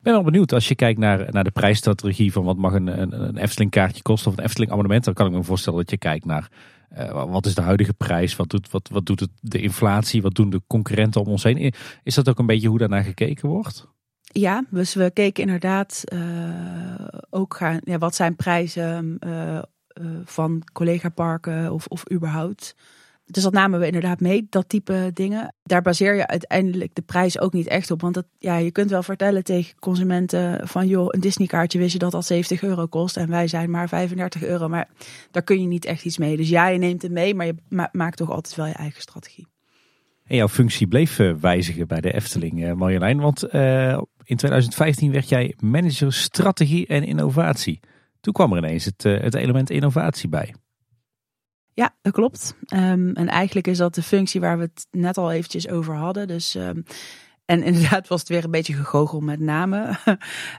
Ben 0.00 0.12
wel 0.12 0.22
benieuwd 0.22 0.52
als 0.52 0.68
je 0.68 0.74
kijkt 0.74 0.98
naar, 0.98 1.32
naar 1.32 1.44
de 1.44 1.50
prijsstrategie 1.50 2.32
van 2.32 2.44
wat 2.44 2.56
mag 2.56 2.72
een, 2.72 3.00
een, 3.00 3.22
een 3.22 3.36
Efteling 3.36 3.70
kaartje 3.70 4.02
kosten 4.02 4.30
of 4.30 4.36
een 4.36 4.44
Efteling 4.44 4.70
abonnement. 4.70 5.04
Dan 5.04 5.14
kan 5.14 5.26
ik 5.26 5.32
me 5.32 5.42
voorstellen 5.42 5.78
dat 5.78 5.90
je 5.90 5.98
kijkt 5.98 6.24
naar 6.24 6.48
uh, 6.98 7.24
wat 7.30 7.46
is 7.46 7.54
de 7.54 7.62
huidige 7.62 7.92
prijs, 7.92 8.36
wat 8.36 8.50
doet, 8.50 8.70
wat, 8.70 8.88
wat 8.92 9.06
doet 9.06 9.20
het, 9.20 9.30
de 9.40 9.60
inflatie, 9.60 10.22
wat 10.22 10.34
doen 10.34 10.50
de 10.50 10.62
concurrenten 10.66 11.20
om 11.20 11.26
ons 11.26 11.42
heen. 11.42 11.72
Is 12.02 12.14
dat 12.14 12.28
ook 12.28 12.38
een 12.38 12.46
beetje 12.46 12.68
hoe 12.68 12.78
daarnaar 12.78 13.04
gekeken 13.04 13.48
wordt? 13.48 13.86
Ja, 14.20 14.64
dus 14.70 14.94
we 14.94 15.10
keken 15.10 15.42
inderdaad 15.42 16.04
uh, 16.12 17.08
ook 17.30 17.56
gaan, 17.56 17.80
ja, 17.84 17.98
wat 17.98 18.14
zijn 18.14 18.36
prijzen 18.36 19.18
uh, 19.26 19.58
van 20.24 20.62
collega-parken 20.72 21.72
of, 21.72 21.86
of 21.86 22.12
überhaupt. 22.12 22.74
Dus 23.30 23.42
dat 23.42 23.52
namen 23.52 23.80
we 23.80 23.86
inderdaad 23.86 24.20
mee, 24.20 24.46
dat 24.50 24.68
type 24.68 25.10
dingen. 25.14 25.54
Daar 25.62 25.82
baseer 25.82 26.14
je 26.14 26.26
uiteindelijk 26.26 26.94
de 26.94 27.02
prijs 27.02 27.40
ook 27.40 27.52
niet 27.52 27.66
echt 27.66 27.90
op. 27.90 28.00
Want 28.00 28.14
dat, 28.14 28.26
ja, 28.38 28.56
je 28.56 28.70
kunt 28.70 28.90
wel 28.90 29.02
vertellen 29.02 29.44
tegen 29.44 29.78
consumenten 29.78 30.68
van... 30.68 30.86
joh, 30.86 31.06
een 31.10 31.20
Disney-kaartje 31.20 31.78
wist 31.78 31.92
je 31.92 31.98
dat 31.98 32.14
al 32.14 32.22
70 32.22 32.62
euro 32.62 32.86
kost... 32.86 33.16
en 33.16 33.28
wij 33.30 33.48
zijn 33.48 33.70
maar 33.70 33.88
35 33.88 34.42
euro. 34.42 34.68
Maar 34.68 34.88
daar 35.30 35.42
kun 35.42 35.60
je 35.60 35.66
niet 35.66 35.84
echt 35.84 36.04
iets 36.04 36.18
mee. 36.18 36.36
Dus 36.36 36.48
ja, 36.48 36.68
je 36.68 36.78
neemt 36.78 37.02
het 37.02 37.12
mee, 37.12 37.34
maar 37.34 37.46
je 37.46 37.54
maakt 37.92 38.16
toch 38.16 38.30
altijd 38.30 38.54
wel 38.54 38.66
je 38.66 38.72
eigen 38.72 39.00
strategie. 39.00 39.46
En 40.24 40.36
jouw 40.36 40.48
functie 40.48 40.86
bleef 40.86 41.18
eh, 41.18 41.34
wijzigen 41.34 41.86
bij 41.86 42.00
de 42.00 42.12
Efteling, 42.12 42.64
eh, 42.64 42.72
Marjolein. 42.72 43.20
Want 43.20 43.54
uh, 43.54 44.00
in 44.24 44.36
2015 44.36 45.12
werd 45.12 45.28
jij 45.28 45.54
manager 45.58 46.12
strategie 46.12 46.86
en 46.86 47.04
innovatie. 47.04 47.80
Toen 48.20 48.32
kwam 48.32 48.52
er 48.52 48.58
ineens 48.58 48.84
het 48.84 49.34
element 49.34 49.70
innovatie 49.70 50.28
bij. 50.28 50.54
Ja, 51.78 51.94
dat 52.02 52.12
klopt. 52.12 52.54
Um, 52.74 53.12
en 53.14 53.28
eigenlijk 53.28 53.66
is 53.66 53.78
dat 53.78 53.94
de 53.94 54.02
functie 54.02 54.40
waar 54.40 54.58
we 54.58 54.62
het 54.62 54.86
net 54.90 55.16
al 55.16 55.32
eventjes 55.32 55.68
over 55.68 55.94
hadden. 55.94 56.26
Dus 56.26 56.54
um, 56.54 56.84
en 57.48 57.62
inderdaad 57.62 58.08
was 58.08 58.20
het 58.20 58.28
weer 58.28 58.44
een 58.44 58.50
beetje 58.50 58.74
gegogel 58.74 59.20
met 59.20 59.40
namen. 59.40 59.98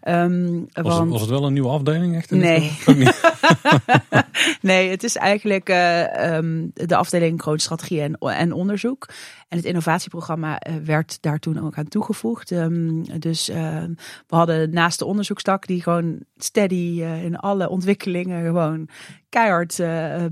um, 0.07 0.67
was, 0.73 0.83
want... 0.83 0.99
het, 0.99 1.09
was, 1.09 1.21
het, 1.21 1.29
wel 1.29 1.45
een 1.45 1.53
nieuwe 1.53 1.69
afdeling? 1.69 2.15
Echt? 2.15 2.31
Nee. 2.31 2.77
nee, 4.61 4.89
het 4.89 5.03
is 5.03 5.15
eigenlijk 5.15 5.69
uh, 5.69 6.35
um, 6.35 6.71
de 6.73 6.95
afdeling 6.95 7.41
groot 7.41 7.61
strategie 7.61 8.01
en, 8.01 8.17
en 8.17 8.51
onderzoek. 8.51 9.09
En 9.47 9.57
het 9.57 9.65
innovatieprogramma 9.65 10.61
uh, 10.67 10.75
werd 10.75 11.21
daar 11.21 11.39
toen 11.39 11.65
ook 11.65 11.77
aan 11.77 11.87
toegevoegd. 11.87 12.51
Um, 12.51 13.19
dus 13.19 13.49
uh, 13.49 13.83
we 14.27 14.35
hadden 14.35 14.69
naast 14.69 14.99
de 14.99 15.05
onderzoekstak 15.05 15.67
die 15.67 15.81
gewoon 15.81 16.19
steady 16.37 16.95
uh, 16.99 17.23
in 17.23 17.37
alle 17.37 17.69
ontwikkelingen 17.69 18.43
gewoon 18.45 18.89
keihard 19.29 19.81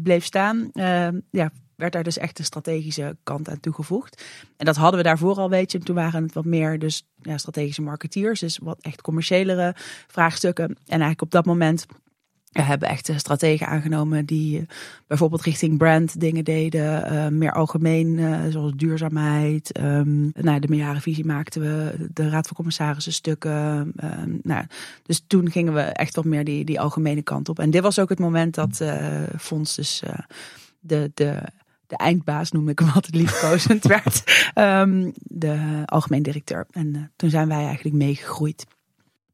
bleef 0.04 0.26
staan. 0.26 0.70
ja, 1.32 1.52
werd 1.78 1.94
daar 1.94 2.04
dus 2.04 2.18
echt 2.18 2.38
de 2.38 2.44
strategische 2.44 3.18
kant 3.24 3.50
aan 3.50 3.60
toegevoegd. 3.60 4.24
En 4.58 4.66
dat 4.66 4.76
hadden 4.76 4.98
we 4.98 5.06
daarvoor 5.06 5.36
al, 5.36 5.50
weet 5.50 5.72
je. 5.72 5.80
Toen 5.80 5.96
waren 5.96 6.24
het 6.24 6.34
wat 6.34 6.46
meer 6.46 6.80
dus 6.80 7.08
ja, 7.22 7.38
strategische 7.38 7.82
marketeers, 7.82 8.40
dus 8.40 8.58
wat 8.58 8.78
echt 8.82 9.02
commerciëlere 9.02 9.76
vraagstukken. 10.08 10.66
En 10.66 10.76
eigenlijk 10.88 11.22
op 11.22 11.32
dat 11.32 11.46
moment 11.46 11.86
we 12.52 12.62
hebben 12.64 12.90
echt 12.90 13.12
strategen 13.16 13.68
aangenomen 13.68 14.26
die 14.26 14.60
uh, 14.60 14.66
bijvoorbeeld 15.08 15.42
richting 15.42 15.78
brand 15.78 16.20
dingen 16.20 16.44
deden. 16.44 17.14
Uh, 17.14 17.28
meer 17.28 17.54
algemeen, 17.54 18.08
uh, 18.18 18.40
zoals 18.50 18.72
duurzaamheid. 18.76 19.80
Um, 19.80 20.32
nou, 20.34 20.60
de 20.60 20.68
meerjarenvisie 20.68 21.26
maakten 21.26 21.62
we. 21.62 22.08
De 22.14 22.30
Raad 22.30 22.48
van 22.48 22.56
Commissarissen 22.56 23.14
stukken. 23.14 23.94
Um, 24.04 24.40
nou, 24.44 24.66
dus 25.04 25.24
toen 25.28 25.52
gingen 25.52 25.74
we 25.74 25.82
echt 25.82 26.16
wat 26.16 26.26
meer 26.26 26.44
die, 26.44 26.66
die 26.66 26.80
algemene 26.80 27.22
kant 27.22 27.50
op. 27.50 27.60
En 27.60 27.70
dit 27.70 27.82
was 27.82 28.00
ook 28.00 28.10
het 28.10 28.20
moment 28.20 28.56
dat 28.56 28.84
Fonds 29.38 29.76
dus 29.76 30.04
de, 30.80 31.12
de 31.14 31.42
de 31.88 31.98
eindbaas, 31.98 32.52
noem 32.52 32.70
ik 32.70 32.80
hem 32.80 32.90
altijd 32.90 33.16
liefkozend, 33.16 33.84
werd 33.98 34.24
um, 34.56 35.12
de 35.16 35.84
algemeen 35.86 36.24
directeur. 36.24 36.66
En 36.72 36.88
uh, 36.96 37.02
toen 37.16 37.30
zijn 37.30 37.48
wij 37.48 37.66
eigenlijk 37.66 37.96
meegegroeid. 37.96 38.66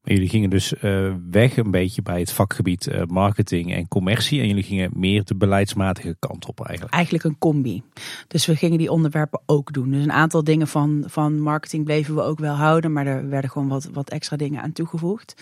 jullie 0.02 0.28
gingen 0.28 0.50
dus 0.50 0.74
uh, 0.82 1.12
weg 1.30 1.56
een 1.56 1.70
beetje 1.70 2.02
bij 2.02 2.20
het 2.20 2.32
vakgebied 2.32 2.86
uh, 2.86 3.02
marketing 3.06 3.74
en 3.74 3.88
commercie. 3.88 4.40
En 4.40 4.48
jullie 4.48 4.62
gingen 4.62 4.90
meer 4.94 5.24
de 5.24 5.36
beleidsmatige 5.36 6.16
kant 6.18 6.46
op 6.46 6.60
eigenlijk. 6.64 6.94
Eigenlijk 6.94 7.24
een 7.24 7.38
combi. 7.38 7.82
Dus 8.28 8.46
we 8.46 8.56
gingen 8.56 8.78
die 8.78 8.90
onderwerpen 8.90 9.40
ook 9.46 9.72
doen. 9.72 9.90
Dus 9.90 10.02
een 10.02 10.12
aantal 10.12 10.44
dingen 10.44 10.68
van, 10.68 11.04
van 11.06 11.40
marketing 11.40 11.84
bleven 11.84 12.14
we 12.14 12.22
ook 12.22 12.38
wel 12.38 12.54
houden. 12.54 12.92
Maar 12.92 13.06
er 13.06 13.28
werden 13.28 13.50
gewoon 13.50 13.68
wat, 13.68 13.88
wat 13.92 14.10
extra 14.10 14.36
dingen 14.36 14.62
aan 14.62 14.72
toegevoegd. 14.72 15.34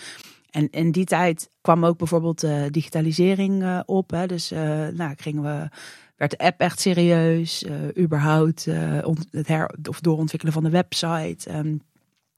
En 0.51 0.69
in 0.69 0.91
die 0.91 1.05
tijd 1.05 1.49
kwam 1.61 1.85
ook 1.85 1.97
bijvoorbeeld 1.97 2.47
digitalisering 2.71 3.83
op. 3.85 4.11
Hè. 4.11 4.27
Dus 4.27 4.49
nou, 4.93 5.13
gingen 5.17 5.43
we 5.43 5.69
werd 6.15 6.31
de 6.31 6.37
app 6.37 6.59
echt 6.59 6.79
serieus. 6.79 7.63
Uh, 7.63 8.03
überhaupt 8.03 8.65
uh, 8.65 9.07
het 9.31 9.47
her 9.47 9.75
of 9.89 9.99
doorontwikkelen 9.99 10.53
van 10.53 10.63
de 10.63 10.69
website. 10.69 11.55
Um, 11.55 11.81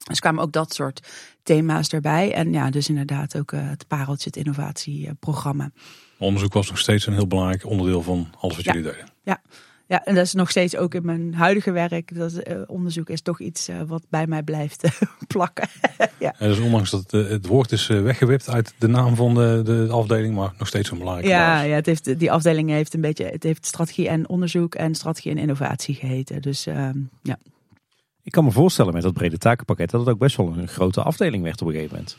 dus 0.08 0.20
kwamen 0.20 0.42
ook 0.42 0.52
dat 0.52 0.74
soort 0.74 1.08
thema's 1.42 1.88
erbij. 1.88 2.32
En 2.32 2.52
ja, 2.52 2.70
dus 2.70 2.88
inderdaad 2.88 3.36
ook 3.38 3.52
uh, 3.52 3.68
het 3.68 3.86
pareltje, 3.86 4.26
het 4.26 4.36
innovatieprogramma. 4.36 5.70
Onderzoek 6.18 6.52
was 6.52 6.68
nog 6.68 6.78
steeds 6.78 7.06
een 7.06 7.12
heel 7.12 7.26
belangrijk 7.26 7.64
onderdeel 7.64 8.02
van 8.02 8.28
alles 8.38 8.56
wat 8.56 8.64
jullie 8.64 8.82
deden. 8.82 9.08
Ja, 9.22 9.42
ja, 9.88 10.04
en 10.04 10.14
dat 10.14 10.24
is 10.24 10.32
nog 10.32 10.50
steeds 10.50 10.76
ook 10.76 10.94
in 10.94 11.04
mijn 11.04 11.34
huidige 11.34 11.70
werk. 11.70 12.14
Dat 12.14 12.32
uh, 12.32 12.58
onderzoek 12.66 13.08
is 13.08 13.20
toch 13.20 13.40
iets 13.40 13.68
uh, 13.68 13.76
wat 13.86 14.02
bij 14.08 14.26
mij 14.26 14.42
blijft 14.42 14.84
uh, 14.84 14.90
plakken. 15.26 15.68
ja. 16.18 16.34
En 16.38 16.48
dus 16.48 16.58
ondanks 16.58 16.90
dat 16.90 17.10
het 17.10 17.46
woord 17.46 17.72
is 17.72 17.86
weggewipt 17.86 18.48
uit 18.48 18.74
de 18.78 18.88
naam 18.88 19.16
van 19.16 19.34
de, 19.34 19.60
de 19.64 19.88
afdeling, 19.90 20.34
maar 20.34 20.54
nog 20.58 20.68
steeds 20.68 20.90
een 20.90 20.98
belangrijke 20.98 21.30
ja, 21.30 21.62
Ja, 21.62 21.74
het 21.74 21.86
heeft, 21.86 22.18
die 22.18 22.32
afdeling 22.32 22.70
heeft 22.70 22.94
een 22.94 23.00
beetje, 23.00 23.24
het 23.24 23.42
heeft 23.42 23.66
strategie 23.66 24.08
en 24.08 24.28
onderzoek 24.28 24.74
en 24.74 24.94
strategie 24.94 25.30
en 25.30 25.38
innovatie 25.38 25.94
geheten. 25.94 26.42
Dus 26.42 26.66
ehm, 26.66 26.98
ja. 27.22 27.38
Ik 28.22 28.32
kan 28.32 28.44
me 28.44 28.50
voorstellen 28.50 28.92
met 28.92 29.02
dat 29.02 29.12
brede 29.12 29.38
takenpakket 29.38 29.90
dat 29.90 30.00
het 30.00 30.08
ook 30.08 30.18
best 30.18 30.36
wel 30.36 30.56
een 30.56 30.68
grote 30.68 31.02
afdeling 31.02 31.42
werd 31.42 31.60
op 31.60 31.66
een 31.66 31.72
gegeven 31.72 31.96
moment. 31.96 32.18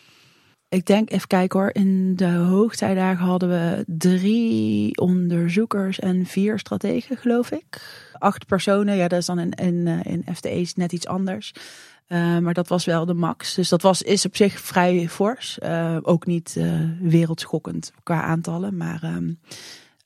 Ik 0.70 0.86
denk, 0.86 1.12
even 1.12 1.28
kijken 1.28 1.60
hoor, 1.60 1.70
in 1.74 2.16
de 2.16 2.30
hoogtijdagen 2.30 3.26
hadden 3.26 3.50
we 3.50 3.84
drie 3.88 4.98
onderzoekers 4.98 6.00
en 6.00 6.26
vier 6.26 6.60
strategen, 6.60 7.18
geloof 7.18 7.52
ik. 7.52 7.82
Acht 8.14 8.46
personen, 8.46 8.96
ja, 8.96 9.08
dat 9.08 9.20
is 9.20 9.26
dan 9.26 9.40
in, 9.40 9.52
in, 9.52 9.88
in 10.04 10.36
FTE's 10.36 10.74
net 10.74 10.92
iets 10.92 11.08
anders. 11.08 11.54
Uh, 12.08 12.38
maar 12.38 12.54
dat 12.54 12.68
was 12.68 12.86
wel 12.86 13.06
de 13.06 13.14
max. 13.14 13.54
Dus 13.54 13.70
dat 13.70 13.82
was, 13.82 14.02
is 14.02 14.26
op 14.26 14.36
zich 14.36 14.60
vrij 14.60 15.10
fors. 15.10 15.60
Uh, 15.64 15.98
ook 16.02 16.26
niet 16.26 16.60
wereldschokkend 17.02 17.92
qua 18.04 18.22
aantallen. 18.22 18.78
Maar 18.78 19.22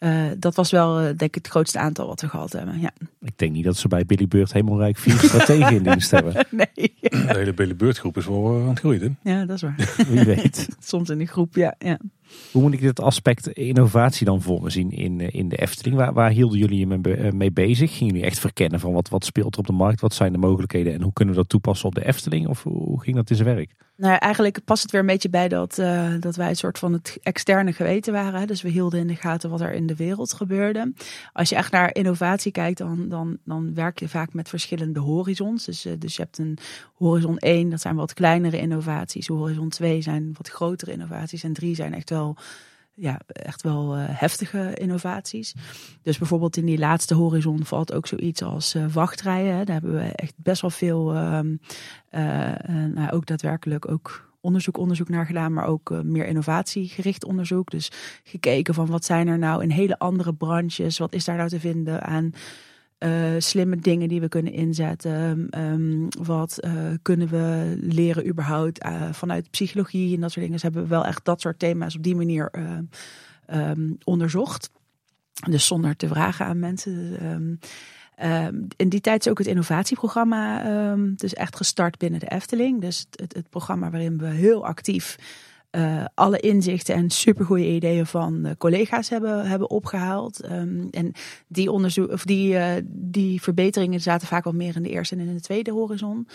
um, 0.03 0.40
dat 0.40 0.56
was 0.56 0.72
wel 0.72 0.95
denk 0.95 1.22
ik 1.22 1.36
het 1.36 1.48
grootste 1.48 1.80
aantal 1.80 2.07
wat 2.07 2.22
we 2.22 2.28
gehad 2.28 2.52
hebben. 2.52 2.80
Ja. 2.80 2.91
Ik 3.22 3.38
denk 3.38 3.52
niet 3.52 3.64
dat 3.64 3.78
ze 3.78 3.88
bij 3.88 4.06
Billy 4.06 4.28
Beurt 4.28 4.53
helemaal 4.53 4.80
rijk 4.80 4.98
vier 4.98 5.18
strategen 5.18 5.76
in 5.76 5.84
dienst 5.84 6.11
hebben. 6.11 6.34
Nee. 6.49 6.94
De 6.99 7.23
hele 7.28 7.53
Billy 7.53 7.76
Beurt 7.76 7.98
groep 7.98 8.18
is 8.18 8.26
wel 8.26 8.61
aan 8.61 8.69
het 8.69 8.80
groeien. 8.80 9.18
Ja, 9.23 9.45
dat 9.45 9.56
is 9.56 9.61
waar. 9.61 10.06
Wie 10.07 10.23
weet. 10.23 10.68
Soms 10.80 11.10
in 11.10 11.18
die 11.18 11.28
groep, 11.28 11.56
ja. 11.56 11.76
ja. 11.80 11.98
Hoe 12.52 12.62
moet 12.62 12.74
ik 12.74 12.82
dit 12.82 12.99
aspect 12.99 13.48
innovatie 13.48 14.26
dan 14.26 14.41
voor 14.41 14.62
me 14.62 14.70
zien 14.70 14.91
in, 14.91 15.20
in 15.20 15.49
de 15.49 15.56
Efteling? 15.56 15.95
Waar, 15.95 16.14
waar 16.14 16.30
hielden 16.30 16.58
jullie 16.58 16.80
je 16.80 17.32
mee 17.34 17.52
bezig? 17.52 17.98
Gingen 17.98 18.14
jullie 18.14 18.30
echt 18.30 18.40
verkennen 18.40 18.80
van 18.80 18.94
wat, 18.94 19.10
wat 19.10 19.26
speelt 19.26 19.53
er 19.53 19.60
op 19.60 19.68
de 19.68 19.74
markt? 19.74 20.02
Wat 20.02 20.14
zijn 20.14 20.32
de 20.32 20.38
mogelijkheden 20.38 20.94
en 20.94 21.02
hoe 21.02 21.14
kunnen 21.14 21.34
we 21.34 21.40
dat 21.40 21.49
toepassen 21.49 21.88
op 21.88 21.95
de 21.95 22.06
Efteling? 22.06 22.48
Of 22.48 22.64
hoe 22.64 23.02
ging 23.02 23.16
dat 23.16 23.30
in 23.30 23.36
zijn 23.36 23.56
werk? 23.56 23.76
Nou, 24.02 24.18
eigenlijk 24.18 24.64
past 24.66 24.82
het 24.82 24.91
weer 24.91 25.02
een 25.02 25.08
beetje 25.08 25.30
bij 25.30 25.48
dat, 25.48 25.78
uh, 25.78 26.14
dat 26.20 26.36
wij 26.36 26.49
een 26.49 26.56
soort 26.56 26.80
van 26.80 26.94
het 26.94 27.18
externe 27.22 27.74
geweten 27.74 28.14
waren. 28.14 28.48
Dus 28.48 28.62
we 28.62 28.70
hielden 28.70 28.99
in 28.99 29.08
de 29.08 29.16
gaten 29.16 29.49
wat 29.49 29.62
er 29.62 29.74
in 29.74 29.88
de 29.88 29.95
wereld 29.95 30.34
gebeurde. 30.34 30.94
Als 31.34 31.49
je 31.49 31.56
echt 31.56 31.72
naar 31.72 31.95
innovatie 31.95 32.52
kijkt, 32.52 32.78
dan, 32.78 33.10
dan, 33.10 33.38
dan 33.45 33.74
werk 33.74 33.99
je 33.99 34.10
vaak 34.10 34.34
met 34.34 34.49
verschillende 34.49 34.99
horizons. 34.99 35.66
Dus, 35.66 35.88
dus 35.99 36.16
je 36.16 36.22
hebt 36.22 36.38
een 36.38 36.58
horizon 36.94 37.38
1, 37.38 37.70
dat 37.70 37.82
zijn 37.82 37.95
wat 37.95 38.14
kleinere 38.14 38.60
innovaties. 38.60 39.28
Horizon 39.28 39.70
2 39.70 40.02
zijn 40.02 40.34
wat 40.38 40.49
grotere 40.49 40.91
innovaties. 40.91 41.44
En 41.44 41.53
3 41.53 41.76
zijn 41.76 41.94
echt 41.94 42.10
wel 42.10 42.20
ja, 42.93 43.19
echt 43.27 43.61
wel 43.61 43.98
uh, 43.98 44.03
heftige 44.07 44.73
innovaties. 44.73 45.53
Dus 46.02 46.18
bijvoorbeeld 46.18 46.57
in 46.57 46.65
die 46.65 46.77
laatste 46.77 47.14
horizon 47.14 47.65
valt 47.65 47.93
ook 47.93 48.07
zoiets 48.07 48.43
als 48.43 48.76
uh, 48.76 48.85
wachtrijen. 48.93 49.65
Daar 49.65 49.76
hebben 49.76 49.93
we 49.93 50.11
echt 50.15 50.34
best 50.38 50.61
wel 50.61 50.69
veel, 50.69 51.15
uh, 51.15 51.39
nou, 52.93 53.11
ook 53.11 53.26
daadwerkelijk 53.26 53.91
ook 53.91 54.30
onderzoek, 54.41 54.77
onderzoek 54.77 55.10
naar 55.10 55.26
gedaan, 55.26 55.53
maar 55.53 55.65
ook 55.65 56.03
meer 56.03 56.26
innovatiegericht 56.26 57.26
onderzoek. 57.26 57.72
Dus 57.72 57.91
gekeken 58.23 58.73
van 58.73 58.88
wat 58.88 59.06
zijn 59.06 59.27
er 59.27 59.38
nou 59.39 59.64
in 59.64 59.69
hele 59.69 59.99
andere 59.99 60.34
branches, 60.34 60.98
wat 60.98 61.14
is 61.14 61.26
daar 61.26 61.38
nou 61.38 61.49
te 61.49 61.60
vinden 61.60 62.03
aan 62.03 62.34
uh, 63.03 63.36
slimme 63.38 63.76
dingen 63.76 64.07
die 64.07 64.22
we 64.22 64.28
kunnen 64.28 64.53
inzetten. 64.53 65.49
Um, 65.57 66.07
wat 66.23 66.57
uh, 66.60 66.72
kunnen 67.02 67.28
we 67.28 67.78
leren 67.82 68.28
überhaupt 68.28 68.86
uh, 68.86 69.11
vanuit 69.11 69.52
psychologie 69.52 70.15
en 70.15 70.22
dat 70.22 70.32
soort 70.32 70.45
dingen. 70.45 70.52
Dus 70.52 70.61
hebben 70.61 70.82
we 70.82 70.88
wel 70.88 71.06
echt 71.06 71.26
dat 71.26 71.41
soort 71.41 71.60
thema's 71.60 71.95
op 71.95 72.03
die 72.03 72.15
manier 72.15 72.52
um, 73.49 73.98
onderzocht. 74.03 74.69
Dus 75.49 75.68
zonder 75.68 75.95
te 75.95 76.07
vragen 76.07 76.45
aan 76.45 76.60
mensen. 76.60 77.26
Um, 77.26 77.60
in 78.76 78.90
die 78.90 79.02
tijd 79.02 79.26
is 79.26 79.32
ook 79.32 79.38
het 79.38 79.48
innovatieprogramma 79.48 80.95
dus 81.15 81.34
echt 81.34 81.56
gestart 81.56 81.98
binnen 81.98 82.19
de 82.19 82.30
Efteling. 82.30 82.82
Dus 82.82 83.06
het, 83.11 83.34
het 83.34 83.49
programma 83.49 83.90
waarin 83.90 84.18
we 84.18 84.28
heel 84.28 84.65
actief 84.65 85.18
uh, 85.72 86.06
alle 86.14 86.39
inzichten 86.39 86.95
en 86.95 87.10
supergoeie 87.10 87.76
ideeën 87.76 88.06
van 88.06 88.45
uh, 88.45 88.52
collega's 88.57 89.10
hebben, 89.10 89.48
hebben 89.48 89.69
opgehaald. 89.69 90.52
Um, 90.52 90.88
en 90.91 91.11
die, 91.48 91.72
onderzoek, 91.72 92.11
of 92.11 92.26
die, 92.26 92.53
uh, 92.53 92.73
die 92.85 93.41
verbeteringen 93.41 94.02
zaten 94.02 94.27
vaak 94.27 94.43
wel 94.43 94.53
meer 94.53 94.76
in 94.76 94.84
de 94.84 94.89
eerste 94.89 95.15
en 95.15 95.22
in 95.22 95.34
de 95.34 95.41
tweede 95.41 95.72
horizon. 95.72 96.27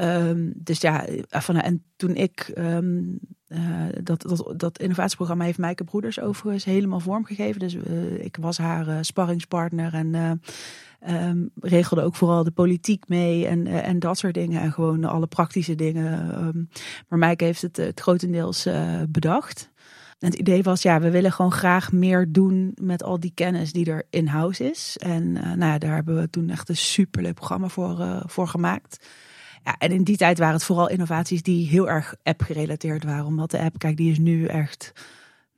Um, 0.00 0.52
dus 0.56 0.80
ja, 0.80 1.06
van, 1.28 1.56
en 1.56 1.82
toen 1.96 2.14
ik 2.14 2.52
um, 2.58 3.18
dat, 4.02 4.22
dat, 4.22 4.52
dat 4.56 4.78
innovatieprogramma 4.78 5.44
heeft 5.44 5.58
Mijke 5.58 5.84
Broeders 5.84 6.20
overigens 6.20 6.64
helemaal 6.64 7.00
vormgegeven. 7.00 7.60
Dus 7.60 7.74
ik 8.18 8.36
was 8.40 8.58
haar 8.58 9.04
sparringspartner 9.04 9.94
en 9.94 10.40
Um, 11.08 11.50
regelde 11.60 12.02
ook 12.02 12.14
vooral 12.14 12.44
de 12.44 12.50
politiek 12.50 13.08
mee 13.08 13.46
en, 13.46 13.66
uh, 13.66 13.86
en 13.86 13.98
dat 13.98 14.18
soort 14.18 14.34
dingen. 14.34 14.60
En 14.60 14.72
gewoon 14.72 15.04
alle 15.04 15.26
praktische 15.26 15.74
dingen. 15.74 16.68
Maar 17.08 17.18
Mike 17.18 17.44
heeft 17.44 17.62
het, 17.62 17.76
het 17.76 18.00
grotendeels 18.00 18.66
uh, 18.66 19.02
bedacht. 19.08 19.70
En 20.18 20.28
het 20.30 20.38
idee 20.38 20.62
was, 20.62 20.82
ja, 20.82 21.00
we 21.00 21.10
willen 21.10 21.32
gewoon 21.32 21.52
graag 21.52 21.92
meer 21.92 22.32
doen 22.32 22.72
met 22.80 23.02
al 23.02 23.20
die 23.20 23.32
kennis 23.34 23.72
die 23.72 23.90
er 23.90 24.06
in-house 24.10 24.70
is. 24.70 24.96
En 25.00 25.22
uh, 25.22 25.42
nou 25.42 25.72
ja, 25.72 25.78
daar 25.78 25.94
hebben 25.94 26.16
we 26.16 26.30
toen 26.30 26.50
echt 26.50 26.68
een 26.68 26.76
superleuk 26.76 27.34
programma 27.34 27.68
voor, 27.68 28.22
voor 28.26 28.48
gemaakt. 28.48 29.06
En 29.78 29.90
in 29.90 30.02
die 30.02 30.16
tijd 30.16 30.38
waren 30.38 30.54
het 30.54 30.64
vooral 30.64 30.88
innovaties 30.88 31.42
die 31.42 31.68
heel 31.68 31.88
erg 31.88 32.14
app-gerelateerd 32.22 33.04
waren. 33.04 33.24
Omdat 33.24 33.50
de 33.50 33.60
app, 33.60 33.78
kijk, 33.78 33.96
die 33.96 34.10
is 34.10 34.18
nu 34.18 34.46
echt 34.46 34.92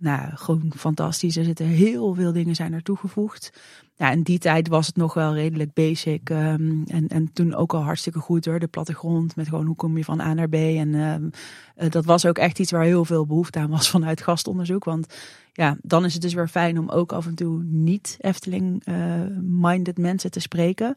nou, 0.00 0.30
gewoon 0.34 0.72
fantastisch. 0.76 1.36
Er 1.36 1.44
zitten 1.44 1.66
heel 1.66 2.14
veel 2.14 2.32
dingen 2.32 2.54
zijn 2.54 2.72
er 2.72 2.82
toegevoegd. 2.82 3.52
Ja, 3.96 4.10
in 4.10 4.22
die 4.22 4.38
tijd 4.38 4.68
was 4.68 4.86
het 4.86 4.96
nog 4.96 5.14
wel 5.14 5.34
redelijk 5.34 5.72
basic. 5.72 6.30
Um, 6.30 6.84
en, 6.86 7.08
en 7.08 7.32
toen 7.32 7.54
ook 7.54 7.74
al 7.74 7.82
hartstikke 7.82 8.18
goed 8.18 8.44
hoor. 8.44 8.58
De 8.58 8.66
plattegrond 8.66 9.36
met 9.36 9.48
gewoon 9.48 9.66
hoe 9.66 9.76
kom 9.76 9.96
je 9.96 10.04
van 10.04 10.20
A 10.20 10.34
naar 10.34 10.48
B. 10.48 10.54
En 10.54 10.94
um, 10.94 11.30
uh, 11.76 11.90
dat 11.90 12.04
was 12.04 12.26
ook 12.26 12.38
echt 12.38 12.58
iets 12.58 12.70
waar 12.70 12.84
heel 12.84 13.04
veel 13.04 13.26
behoefte 13.26 13.58
aan 13.58 13.70
was 13.70 13.90
vanuit 13.96 14.22
gastonderzoek. 14.22 14.84
Want 14.84 15.14
ja, 15.52 15.76
dan 15.82 16.04
is 16.04 16.12
het 16.12 16.22
dus 16.22 16.34
weer 16.34 16.48
fijn 16.48 16.78
om 16.78 16.88
ook 16.88 17.12
af 17.12 17.26
en 17.26 17.34
toe 17.34 17.62
niet 17.62 18.16
Efteling-minded 18.20 19.98
uh, 19.98 20.04
mensen 20.04 20.30
te 20.30 20.40
spreken. 20.40 20.94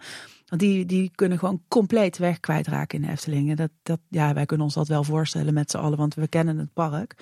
Want 0.54 0.66
die, 0.66 0.86
die 0.86 1.12
kunnen 1.16 1.40
gewoon 1.40 1.62
compleet 1.68 2.18
weg 2.18 2.40
kwijtraken 2.40 3.00
in 3.00 3.06
de 3.06 3.12
Efteling. 3.12 3.56
dat, 3.56 3.70
dat, 3.84 4.00
ja, 4.10 4.34
wij 4.34 4.46
kunnen 4.46 4.66
ons 4.66 4.76
dat 4.76 4.88
wel 4.88 5.04
voorstellen 5.04 5.54
met 5.54 5.72
z'n 5.72 5.78
allen, 5.78 5.98
want 5.98 6.14
we 6.14 6.28
kennen 6.28 6.58
het 6.58 6.74
park. 6.74 7.16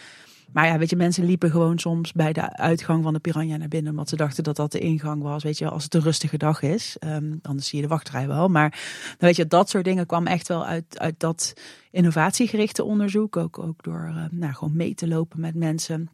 Maar 0.53 0.68
ja, 0.68 0.78
weet 0.78 0.90
je, 0.90 0.95
mensen 0.95 1.26
liepen 1.26 1.52
gewoon 1.52 1.80
soms 1.80 2.12
bij 2.12 2.34
de 2.34 2.58
uitgang 2.58 3.03
van 3.03 3.14
de 3.14 3.20
Piranha 3.20 3.58
naar 3.58 3.68
binnen. 3.68 3.91
Omdat 3.91 4.10
ze 4.10 4.16
dachten 4.16 4.44
dat 4.44 4.56
dat 4.56 4.72
de 4.72 4.80
ingang 4.80 5.22
was. 5.22 5.44
Weet 5.44 5.58
je, 5.58 5.70
als 5.70 5.84
het 5.84 5.94
een 5.94 6.02
rustige 6.02 6.38
dag 6.38 6.62
is. 6.62 6.98
Um, 6.99 7.40
anders 7.41 7.68
zie 7.68 7.78
je 7.78 7.84
de 7.84 7.90
wachtrij 7.90 8.28
wel. 8.28 8.48
Maar 8.48 8.70
dan 9.08 9.18
weet 9.18 9.36
je, 9.36 9.48
dat 9.48 9.70
soort 9.70 9.84
dingen 9.84 10.06
kwam 10.06 10.28
echt 10.28 10.48
wel 10.48 10.66
uit, 10.66 10.99
uit 10.99 11.20
dat 11.20 11.53
innovatiegerichte 11.91 12.84
onderzoek. 12.84 13.38
Ook, 13.38 13.60
ook 13.60 13.84
door 13.84 14.12
uh, 14.16 14.26
nou, 14.32 14.53
gewoon 14.53 14.76
mee 14.76 14.94
te 14.94 15.08
lopen 15.08 15.40
met 15.40 15.56
mensen. 15.56 16.10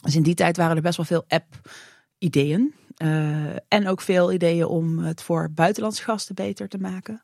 Dus 0.00 0.16
in 0.16 0.22
die 0.22 0.34
tijd 0.34 0.56
waren 0.56 0.76
er 0.76 0.82
best 0.82 0.96
wel 0.96 1.06
veel 1.06 1.24
app-ideeën. 1.28 2.74
Uh, 3.02 3.56
en 3.68 3.88
ook 3.88 4.00
veel 4.00 4.32
ideeën 4.32 4.66
om 4.66 4.98
het 4.98 5.22
voor 5.22 5.50
buitenlandse 5.50 6.02
gasten 6.02 6.34
beter 6.34 6.68
te 6.68 6.78
maken. 6.78 7.22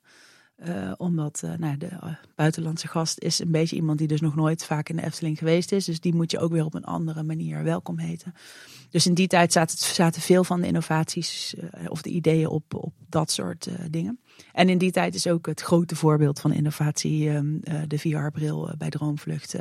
Uh, 0.68 0.92
omdat 0.96 1.42
uh, 1.44 1.54
nou, 1.54 1.76
de 1.76 1.88
buitenlandse 2.34 2.88
gast 2.88 3.18
is 3.18 3.38
een 3.38 3.50
beetje 3.50 3.76
iemand 3.76 3.98
die 3.98 4.08
dus 4.08 4.20
nog 4.20 4.34
nooit 4.34 4.64
vaak 4.64 4.88
in 4.88 4.96
de 4.96 5.04
Efteling 5.04 5.38
geweest 5.38 5.72
is. 5.72 5.84
Dus 5.84 6.00
die 6.00 6.14
moet 6.14 6.30
je 6.30 6.38
ook 6.38 6.52
weer 6.52 6.64
op 6.64 6.74
een 6.74 6.84
andere 6.84 7.22
manier 7.22 7.62
welkom 7.62 7.98
heten. 7.98 8.34
Dus 8.90 9.06
in 9.06 9.14
die 9.14 9.26
tijd 9.26 9.52
zaten, 9.52 9.78
zaten 9.78 10.22
veel 10.22 10.44
van 10.44 10.60
de 10.60 10.66
innovaties 10.66 11.54
of 11.88 12.02
de 12.02 12.10
ideeën 12.10 12.48
op, 12.48 12.74
op 12.74 12.92
dat 13.08 13.30
soort 13.30 13.68
dingen. 13.90 14.20
En 14.52 14.68
in 14.68 14.78
die 14.78 14.92
tijd 14.92 15.14
is 15.14 15.26
ook 15.26 15.46
het 15.46 15.60
grote 15.60 15.96
voorbeeld 15.96 16.40
van 16.40 16.52
innovatie 16.52 17.30
ehm, 17.30 17.58
de 17.88 17.98
VR-bril 17.98 18.70
bij 18.78 18.90
Droomvlucht. 18.90 19.56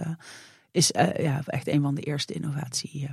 is 0.72 0.92
ja, 1.18 1.42
echt 1.46 1.68
een 1.68 1.82
van 1.82 1.96
de 1.96 2.02
eerste 2.02 2.34
innovatie 2.34 3.10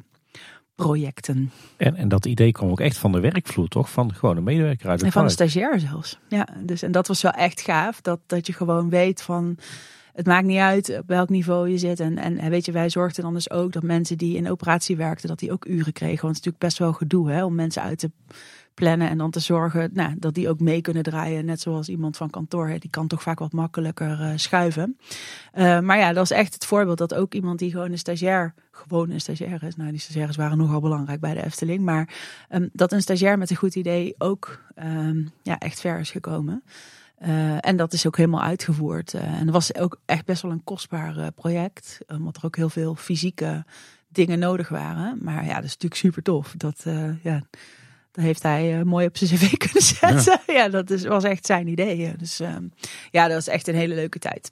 projecten. 0.74 1.50
En, 1.76 1.96
en 1.96 2.08
dat 2.08 2.26
idee 2.26 2.52
kwam 2.52 2.70
ook 2.70 2.80
echt 2.80 2.98
van 2.98 3.12
de 3.12 3.20
werkvloer, 3.20 3.68
toch? 3.68 3.90
Van 3.90 4.14
gewoon 4.14 4.36
een 4.36 4.42
medewerker 4.42 4.88
uit 4.88 5.00
de 5.00 5.06
En 5.06 5.12
van 5.12 5.24
een 5.24 5.30
stagiair 5.30 5.80
zelfs. 5.80 6.18
Ja, 6.28 6.48
dus 6.62 6.82
en 6.82 6.92
dat 6.92 7.06
was 7.06 7.22
wel 7.22 7.32
echt 7.32 7.60
gaaf. 7.60 8.00
Dat, 8.00 8.20
dat 8.26 8.46
je 8.46 8.52
gewoon 8.52 8.90
weet 8.90 9.22
van. 9.22 9.58
Het 10.12 10.26
maakt 10.26 10.46
niet 10.46 10.58
uit 10.58 10.98
op 10.98 11.08
welk 11.08 11.28
niveau 11.28 11.68
je 11.68 11.78
zit. 11.78 12.00
En, 12.00 12.18
en 12.18 12.50
weet 12.50 12.64
je, 12.64 12.72
wij 12.72 12.90
zorgden 12.90 13.24
dan 13.24 13.34
dus 13.34 13.50
ook 13.50 13.72
dat 13.72 13.82
mensen 13.82 14.18
die 14.18 14.36
in 14.36 14.50
operatie 14.50 14.96
werkten, 14.96 15.28
dat 15.28 15.38
die 15.38 15.52
ook 15.52 15.66
uren 15.66 15.92
kregen. 15.92 16.22
Want 16.22 16.36
het 16.36 16.46
is 16.46 16.52
natuurlijk 16.52 16.64
best 16.64 16.78
wel 16.78 16.92
gedoe 16.92 17.30
hè, 17.30 17.44
om 17.44 17.54
mensen 17.54 17.82
uit 17.82 17.98
te 17.98 18.10
plannen 18.74 19.08
en 19.08 19.18
dan 19.18 19.30
te 19.30 19.40
zorgen 19.40 19.90
nou, 19.92 20.14
dat 20.18 20.34
die 20.34 20.48
ook 20.48 20.60
mee 20.60 20.80
kunnen 20.80 21.02
draaien. 21.02 21.44
Net 21.44 21.60
zoals 21.60 21.88
iemand 21.88 22.16
van 22.16 22.30
kantoor, 22.30 22.68
hè, 22.68 22.78
die 22.78 22.90
kan 22.90 23.06
toch 23.06 23.22
vaak 23.22 23.38
wat 23.38 23.52
makkelijker 23.52 24.20
uh, 24.20 24.32
schuiven. 24.36 24.98
Uh, 25.54 25.80
maar 25.80 25.98
ja, 25.98 26.12
dat 26.12 26.24
is 26.24 26.30
echt 26.30 26.54
het 26.54 26.66
voorbeeld 26.66 26.98
dat 26.98 27.14
ook 27.14 27.34
iemand 27.34 27.58
die 27.58 27.70
gewoon 27.70 27.90
een 27.90 27.98
stagiair, 27.98 28.54
gewoon 28.70 29.10
een 29.10 29.20
stagiair 29.20 29.62
is. 29.62 29.76
Nou, 29.76 29.90
die 29.90 30.00
stagiaires 30.00 30.36
waren 30.36 30.58
nogal 30.58 30.80
belangrijk 30.80 31.20
bij 31.20 31.34
de 31.34 31.44
Efteling. 31.44 31.84
Maar 31.84 32.08
um, 32.50 32.70
dat 32.72 32.92
een 32.92 33.02
stagiair 33.02 33.38
met 33.38 33.50
een 33.50 33.56
goed 33.56 33.74
idee 33.74 34.14
ook 34.18 34.62
um, 34.84 35.30
ja, 35.42 35.58
echt 35.58 35.80
ver 35.80 35.98
is 35.98 36.10
gekomen. 36.10 36.62
Uh, 37.22 37.66
en 37.66 37.76
dat 37.76 37.92
is 37.92 38.06
ook 38.06 38.16
helemaal 38.16 38.42
uitgevoerd. 38.42 39.14
En 39.14 39.44
dat 39.44 39.54
was 39.54 39.74
ook 39.74 40.00
echt 40.04 40.24
best 40.24 40.42
wel 40.42 40.50
een 40.50 40.64
kostbaar 40.64 41.32
project. 41.32 41.98
Omdat 42.06 42.36
er 42.36 42.44
ook 42.44 42.56
heel 42.56 42.68
veel 42.68 42.94
fysieke 42.94 43.64
dingen 44.08 44.38
nodig 44.38 44.68
waren. 44.68 45.18
Maar 45.22 45.44
ja, 45.44 45.54
dat 45.54 45.64
is 45.64 45.72
natuurlijk 45.72 46.00
super 46.00 46.22
tof. 46.22 46.54
Dat, 46.56 46.84
ja, 47.22 47.42
dat 48.10 48.24
heeft 48.24 48.42
hij 48.42 48.78
uh, 48.78 48.82
mooi 48.82 49.06
op 49.06 49.16
zijn 49.16 49.30
cv 49.38 49.56
kunnen 49.56 49.82
zetten. 49.82 50.40
Ja, 50.46 50.54
ja 50.54 50.68
dat 50.68 50.90
is, 50.90 51.04
was 51.04 51.24
echt 51.24 51.46
zijn 51.46 51.68
idee. 51.68 52.16
Dus 52.16 52.40
uh, 52.40 52.56
ja, 53.10 53.26
dat 53.26 53.34
was 53.34 53.48
echt 53.48 53.68
een 53.68 53.74
hele 53.74 53.94
leuke 53.94 54.18
tijd. 54.18 54.50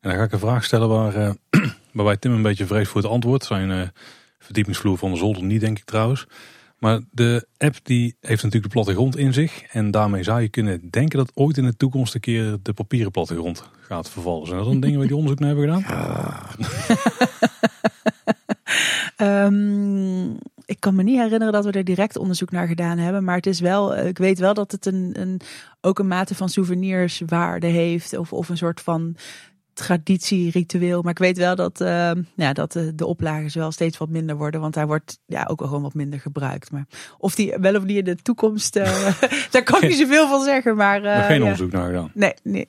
En 0.00 0.10
dan 0.10 0.18
ga 0.18 0.24
ik 0.24 0.32
een 0.32 0.38
vraag 0.38 0.64
stellen 0.64 0.88
waar, 0.88 1.16
uh, 1.16 1.30
waarbij 1.92 2.16
Tim 2.16 2.32
een 2.32 2.42
beetje 2.42 2.66
vrees 2.66 2.88
voor 2.88 3.02
het 3.02 3.10
antwoord. 3.10 3.44
Zijn 3.44 3.92
verdiepingsvloer 4.38 4.98
van 4.98 5.10
de 5.10 5.16
zolder 5.16 5.42
niet, 5.42 5.60
denk 5.60 5.78
ik 5.78 5.84
trouwens. 5.84 6.26
Maar 6.78 7.00
de 7.10 7.46
app 7.56 7.76
die 7.82 8.16
heeft 8.20 8.42
natuurlijk 8.42 8.72
de 8.72 8.80
plattegrond 8.80 9.16
in 9.16 9.32
zich. 9.32 9.62
En 9.62 9.90
daarmee 9.90 10.22
zou 10.22 10.40
je 10.40 10.48
kunnen 10.48 10.90
denken 10.90 11.18
dat 11.18 11.30
ooit 11.34 11.56
in 11.56 11.64
de 11.64 11.76
toekomst 11.76 12.14
een 12.14 12.20
keer 12.20 12.56
de 12.62 12.72
papieren 12.72 13.10
plattegrond 13.10 13.64
gaat 13.80 14.10
vervallen. 14.10 14.46
Zijn 14.46 14.58
dat 14.58 14.68
dan 14.68 14.80
dingen 14.80 14.98
waar 14.98 15.06
die 15.06 15.16
onderzoek 15.16 15.38
naar 15.38 15.48
hebben 15.48 15.74
gedaan? 15.74 15.84
Ja. 19.18 19.46
um, 19.46 20.38
ik 20.68 20.80
kan 20.80 20.94
me 20.94 21.02
niet 21.02 21.18
herinneren 21.18 21.52
dat 21.52 21.64
we 21.64 21.70
er 21.70 21.84
direct 21.84 22.16
onderzoek 22.16 22.50
naar 22.50 22.66
gedaan 22.66 22.98
hebben. 22.98 23.24
Maar 23.24 23.36
het 23.36 23.46
is 23.46 23.60
wel, 23.60 23.94
eh, 23.94 24.06
ik 24.06 24.18
weet 24.18 24.38
wel 24.38 24.54
dat 24.54 24.72
het 24.72 24.86
een, 24.86 25.10
een, 25.12 25.40
ook 25.80 25.98
een 25.98 26.08
mate 26.08 26.34
van 26.34 26.48
souvenirswaarde 26.48 27.66
heeft. 27.66 28.16
Of, 28.16 28.32
of 28.32 28.48
een 28.48 28.56
soort 28.56 28.80
van 28.80 29.16
traditie, 29.72 30.50
ritueel. 30.50 31.02
Maar 31.02 31.10
ik 31.10 31.18
weet 31.18 31.38
wel 31.38 31.54
dat, 31.54 31.80
uh, 31.80 32.10
ja, 32.34 32.52
dat 32.52 32.72
de, 32.72 32.94
de 32.94 33.06
oplages 33.06 33.54
wel 33.54 33.72
steeds 33.72 33.98
wat 33.98 34.08
minder 34.08 34.36
worden. 34.36 34.60
Want 34.60 34.74
hij 34.74 34.86
wordt 34.86 35.18
ja, 35.26 35.46
ook 35.50 35.58
wel 35.58 35.68
gewoon 35.68 35.82
wat 35.82 35.94
minder 35.94 36.20
gebruikt. 36.20 36.70
Maar 36.70 36.86
of 37.18 37.34
die 37.34 37.54
wel 37.60 37.76
of 37.76 37.84
niet 37.84 37.96
in 37.96 38.04
de 38.04 38.16
toekomst, 38.16 38.76
uh, 38.76 38.84
daar 39.50 39.62
kan 39.62 39.82
ik 39.82 39.88
niet 39.88 39.98
zoveel 39.98 40.28
van 40.28 40.44
zeggen. 40.44 40.76
Maar, 40.76 41.04
uh, 41.04 41.24
geen 41.24 41.36
ja. 41.36 41.42
onderzoek 41.42 41.72
naar 41.72 41.86
gedaan. 41.86 42.10
Nee, 42.14 42.34
nee. 42.42 42.66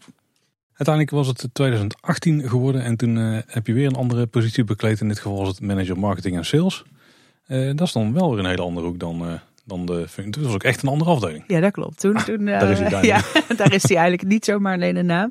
Uiteindelijk 0.74 1.16
was 1.16 1.28
het 1.28 1.50
2018 1.54 2.50
geworden 2.50 2.84
en 2.84 2.96
toen 2.96 3.16
heb 3.46 3.68
je 3.68 3.74
weer 3.74 3.88
een 3.88 3.96
andere 3.96 4.28
positie 4.28 4.64
bekleed. 4.64 5.02
In 5.02 5.08
dit 5.08 5.20
geval 5.20 5.38
was 5.38 5.48
het 5.48 5.62
manager 5.62 6.00
marketing 6.00 6.36
en 6.36 6.46
sales. 6.46 6.86
Uh, 7.50 7.76
dat 7.76 7.88
is 7.88 7.94
dan 7.94 8.14
wel 8.14 8.30
weer 8.30 8.40
een 8.40 8.50
hele 8.50 8.62
andere 8.62 8.88
hoek 8.88 9.00
dan, 9.00 9.22
uh, 9.22 9.34
dan 9.66 9.86
de 9.86 10.08
functie. 10.08 10.42
Het 10.42 10.44
was 10.44 10.54
ook 10.54 10.64
echt 10.64 10.84
een 10.84 10.90
andere 10.90 11.10
afdeling. 11.10 11.44
Ja, 11.48 11.60
dat 11.60 11.72
klopt. 11.72 12.00
Toen, 12.00 12.16
toen, 12.16 12.46
daar 12.46 12.70
is 12.70 12.80
hij 12.80 13.04
ja, 13.14 13.22
daar 13.56 13.74
is 13.74 13.84
hij 13.84 13.98
eigenlijk 13.98 14.28
niet 14.28 14.46
zomaar 14.46 14.74
alleen 14.74 14.96
de 14.96 15.04
naam. 15.04 15.30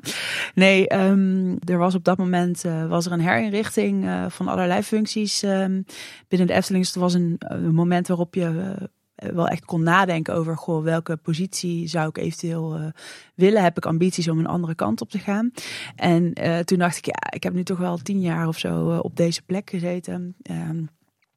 Nee, 0.53 0.93
um, 0.95 1.57
er 1.65 1.77
was 1.77 1.95
op 1.95 2.03
dat 2.03 2.17
moment 2.17 2.61
was 2.87 3.05
er 3.05 3.11
een 3.11 3.21
herinrichting 3.21 4.09
van 4.27 4.47
allerlei 4.47 4.81
functies 4.81 5.43
um, 5.43 5.85
binnen 6.27 6.47
de 6.47 6.53
Efteling. 6.53 6.83
Dus 6.83 6.93
er 6.93 7.01
was 7.01 7.13
een, 7.13 7.35
een 7.37 7.73
moment 7.73 8.07
waarop 8.07 8.35
je 8.35 8.75
wel 9.19 9.47
echt 9.47 9.65
kon 9.65 9.83
nadenken 9.83 10.33
over 10.33 10.57
goh, 10.57 10.83
welke 10.83 11.17
positie 11.17 11.87
zou 11.87 12.09
ik 12.09 12.17
eventueel 12.17 12.79
uh, 12.79 12.85
willen. 13.35 13.63
Heb 13.63 13.77
ik 13.77 13.85
ambities 13.85 14.27
om 14.27 14.39
een 14.39 14.47
andere 14.47 14.75
kant 14.75 15.01
op 15.01 15.09
te 15.09 15.19
gaan? 15.19 15.51
En 15.95 16.31
uh, 16.41 16.59
toen 16.59 16.77
dacht 16.77 16.97
ik, 16.97 17.05
ja, 17.05 17.31
ik 17.31 17.43
heb 17.43 17.53
nu 17.53 17.63
toch 17.63 17.77
wel 17.77 17.97
tien 17.97 18.21
jaar 18.21 18.47
of 18.47 18.57
zo 18.57 18.91
uh, 18.91 18.99
op 19.01 19.15
deze 19.15 19.41
plek 19.41 19.69
gezeten. 19.69 20.35
Um, 20.51 20.89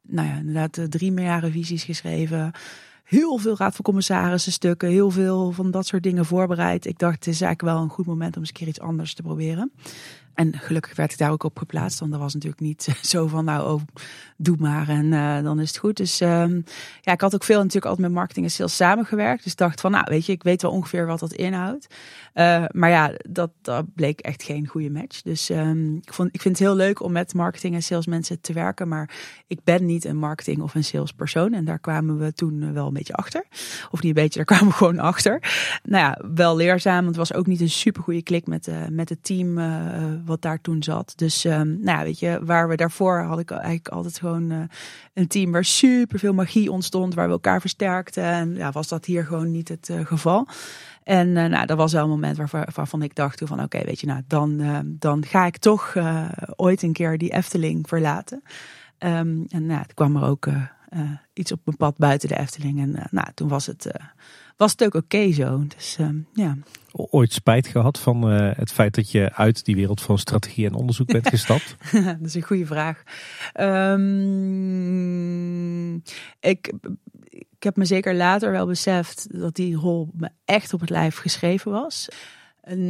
nou 0.07 0.27
ja, 0.27 0.35
inderdaad 0.35 0.91
drie 0.91 1.11
meerjarenvisies 1.11 1.83
geschreven. 1.83 2.51
Heel 3.03 3.37
veel 3.37 3.57
raad 3.57 3.75
van 3.75 3.85
commissarissen 3.85 4.51
stukken. 4.51 4.89
Heel 4.89 5.09
veel 5.09 5.51
van 5.51 5.71
dat 5.71 5.85
soort 5.85 6.03
dingen 6.03 6.25
voorbereid. 6.25 6.85
Ik 6.85 6.99
dacht, 6.99 7.15
het 7.15 7.27
is 7.27 7.41
eigenlijk 7.41 7.73
wel 7.75 7.83
een 7.83 7.89
goed 7.89 8.05
moment 8.05 8.35
om 8.35 8.41
eens 8.41 8.49
een 8.49 8.55
keer 8.55 8.67
iets 8.67 8.79
anders 8.79 9.13
te 9.13 9.21
proberen. 9.21 9.71
En 10.33 10.57
gelukkig 10.57 10.95
werd 10.95 11.11
ik 11.11 11.17
daar 11.17 11.31
ook 11.31 11.43
op 11.43 11.57
geplaatst. 11.57 11.99
Want 11.99 12.11
dat 12.11 12.19
was 12.19 12.33
natuurlijk 12.33 12.61
niet 12.61 12.87
zo 13.01 13.27
van, 13.27 13.45
nou, 13.45 13.73
oh, 13.73 13.81
doe 14.37 14.57
maar 14.59 14.89
en 14.89 15.05
uh, 15.05 15.41
dan 15.41 15.59
is 15.59 15.67
het 15.67 15.77
goed. 15.77 15.97
Dus 15.97 16.21
um, 16.21 16.63
ja, 17.01 17.11
ik 17.11 17.21
had 17.21 17.33
ook 17.33 17.43
veel 17.43 17.57
natuurlijk 17.57 17.85
altijd 17.85 18.07
met 18.07 18.15
marketing 18.15 18.45
en 18.45 18.51
sales 18.51 18.75
samengewerkt. 18.75 19.43
Dus 19.43 19.55
dacht 19.55 19.81
van, 19.81 19.91
nou, 19.91 20.05
weet 20.07 20.25
je, 20.25 20.31
ik 20.31 20.43
weet 20.43 20.61
wel 20.61 20.71
ongeveer 20.71 21.05
wat 21.05 21.19
dat 21.19 21.33
inhoudt. 21.33 21.87
Uh, 22.33 22.63
maar 22.71 22.89
ja, 22.89 23.11
dat, 23.29 23.51
dat 23.61 23.85
bleek 23.95 24.19
echt 24.19 24.43
geen 24.43 24.67
goede 24.67 24.89
match. 24.89 25.21
Dus 25.21 25.49
um, 25.49 25.95
ik, 25.95 26.13
vond, 26.13 26.29
ik 26.31 26.41
vind 26.41 26.57
het 26.57 26.67
heel 26.67 26.75
leuk 26.75 27.01
om 27.01 27.11
met 27.11 27.33
marketing 27.33 27.75
en 27.75 27.83
sales 27.83 28.05
mensen 28.05 28.41
te 28.41 28.53
werken. 28.53 28.87
Maar 28.87 29.09
ik 29.47 29.59
ben 29.63 29.85
niet 29.85 30.05
een 30.05 30.17
marketing 30.17 30.61
of 30.61 30.75
een 30.75 30.83
sales 30.83 31.11
persoon. 31.11 31.53
En 31.53 31.65
daar 31.65 31.79
kwamen 31.79 32.17
we 32.17 32.33
toen 32.33 32.73
wel 32.73 32.87
een 32.87 32.93
beetje 32.93 33.13
achter. 33.13 33.45
Of 33.91 34.01
niet 34.01 34.17
een 34.17 34.23
beetje, 34.23 34.43
daar 34.43 34.57
kwamen 34.57 34.67
we 34.67 34.73
gewoon 34.83 34.99
achter. 34.99 35.41
Nou 35.83 36.03
ja, 36.03 36.29
wel 36.33 36.55
leerzaam. 36.55 37.03
Want 37.03 37.15
het 37.17 37.29
was 37.29 37.33
ook 37.33 37.47
niet 37.47 37.61
een 37.61 37.69
super 37.69 38.03
goede 38.03 38.23
klik 38.23 38.47
met, 38.47 38.69
met 38.89 39.09
het 39.09 39.23
team 39.23 39.57
wat 40.25 40.41
daar 40.41 40.61
toen 40.61 40.83
zat. 40.83 41.13
Dus 41.15 41.43
um, 41.43 41.79
nou 41.81 41.97
ja, 41.97 42.03
weet 42.03 42.19
je, 42.19 42.39
waar 42.43 42.67
we 42.67 42.75
daarvoor 42.75 43.21
had 43.21 43.39
ik 43.39 43.51
eigenlijk 43.51 43.87
altijd 43.87 44.19
gewoon 44.19 44.51
uh, 44.51 44.63
een 45.13 45.27
team 45.27 45.51
waar 45.51 45.65
super 45.65 46.19
veel 46.19 46.33
magie 46.33 46.71
ontstond, 46.71 47.13
waar 47.13 47.25
we 47.25 47.31
elkaar 47.31 47.61
versterkten. 47.61 48.23
En 48.23 48.55
ja, 48.55 48.71
was 48.71 48.87
dat 48.87 49.05
hier 49.05 49.25
gewoon 49.25 49.51
niet 49.51 49.67
het 49.67 49.89
uh, 49.89 50.05
geval. 50.05 50.47
En 51.03 51.27
uh, 51.27 51.45
nou, 51.45 51.65
dat 51.65 51.77
was 51.77 51.93
wel 51.93 52.03
een 52.03 52.09
moment 52.09 52.37
waar, 52.37 52.69
waarvan 52.75 53.01
ik 53.01 53.15
dacht 53.15 53.37
toen 53.37 53.47
van 53.47 53.63
oké, 53.63 53.83
weet 53.83 53.99
je, 53.99 54.07
nou 54.07 54.21
dan, 54.27 54.61
uh, 54.61 54.79
dan 54.83 55.25
ga 55.25 55.45
ik 55.45 55.57
toch 55.57 55.95
ooit 56.55 56.81
een 56.83 56.93
keer 56.93 57.17
die 57.17 57.33
Efteling 57.33 57.87
verlaten. 57.87 58.43
Um, 58.99 59.45
en 59.49 59.65
nou, 59.65 59.83
kwam 59.93 60.15
er 60.15 60.23
ook 60.23 60.47
iets 61.33 61.51
op 61.51 61.59
mijn 61.63 61.77
pad 61.77 61.97
buiten 61.97 62.29
de 62.29 62.39
Efteling. 62.39 62.79
En 62.79 63.07
nou, 63.11 63.27
toen 63.33 63.47
was 63.47 63.65
het, 63.65 63.91
was 64.63 64.71
het 64.71 64.83
ook 64.83 64.95
oké 64.95 65.17
okay 65.17 65.33
zo. 65.33 65.63
Dus 65.75 65.97
um, 65.99 66.27
ja. 66.33 66.57
Ooit 66.91 67.33
spijt 67.33 67.67
gehad 67.67 67.99
van 67.99 68.23
het 68.31 68.71
feit 68.71 68.95
dat 68.95 69.11
je 69.11 69.33
uit 69.33 69.65
die 69.65 69.75
wereld 69.75 70.01
van 70.01 70.17
strategie 70.17 70.65
en 70.65 70.73
onderzoek 70.73 71.07
bent 71.07 71.29
gestapt? 71.35 71.75
dat 71.91 72.17
is 72.21 72.33
een 72.33 72.41
goede 72.41 72.65
vraag. 72.65 73.03
Um, 73.59 74.03
ik 76.39 76.73
ik 77.63 77.69
heb 77.69 77.77
me 77.77 77.85
zeker 77.85 78.15
later 78.15 78.51
wel 78.51 78.65
beseft 78.65 79.27
dat 79.39 79.55
die 79.55 79.75
rol 79.75 80.09
me 80.13 80.29
echt 80.45 80.73
op 80.73 80.79
het 80.79 80.89
lijf 80.89 81.17
geschreven 81.17 81.71
was. 81.71 82.07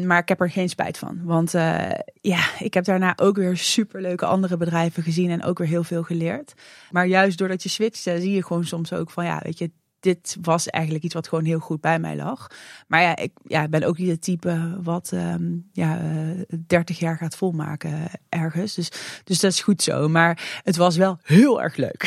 Maar 0.05 0.19
ik 0.19 0.27
heb 0.27 0.41
er 0.41 0.49
geen 0.49 0.69
spijt 0.69 0.97
van. 0.97 1.19
Want 1.23 1.53
uh, 1.53 1.91
ja, 2.21 2.59
ik 2.59 2.73
heb 2.73 2.83
daarna 2.83 3.13
ook 3.15 3.35
weer 3.35 3.57
superleuke 3.57 4.25
andere 4.25 4.57
bedrijven 4.57 5.03
gezien 5.03 5.29
en 5.29 5.43
ook 5.43 5.57
weer 5.57 5.67
heel 5.67 5.83
veel 5.83 6.03
geleerd. 6.03 6.53
Maar 6.91 7.05
juist 7.05 7.37
doordat 7.37 7.63
je 7.63 7.69
switcht, 7.69 8.01
zie 8.01 8.31
je 8.31 8.43
gewoon 8.43 8.65
soms 8.65 8.93
ook 8.93 9.09
van 9.09 9.25
ja, 9.25 9.39
weet 9.43 9.57
je, 9.57 9.71
dit 10.03 10.37
was 10.41 10.67
eigenlijk 10.67 11.03
iets 11.03 11.13
wat 11.13 11.27
gewoon 11.27 11.45
heel 11.45 11.59
goed 11.59 11.81
bij 11.81 11.99
mij 11.99 12.15
lag. 12.15 12.47
Maar 12.87 13.01
ja, 13.01 13.15
ik 13.15 13.31
ja, 13.47 13.67
ben 13.67 13.83
ook 13.83 13.97
niet 13.97 14.09
het 14.09 14.21
type 14.21 14.79
wat 14.81 15.11
um, 15.13 15.69
ja, 15.71 16.01
uh, 16.01 16.57
30 16.67 16.99
jaar 16.99 17.17
gaat 17.17 17.35
volmaken 17.35 18.07
ergens. 18.29 18.73
Dus, 18.73 18.91
dus 19.23 19.39
dat 19.39 19.51
is 19.51 19.61
goed 19.61 19.81
zo. 19.81 20.09
Maar 20.09 20.61
het 20.63 20.75
was 20.75 20.97
wel 20.97 21.19
heel 21.23 21.61
erg 21.61 21.75
leuk. 21.75 22.03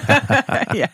ja. 0.82 0.88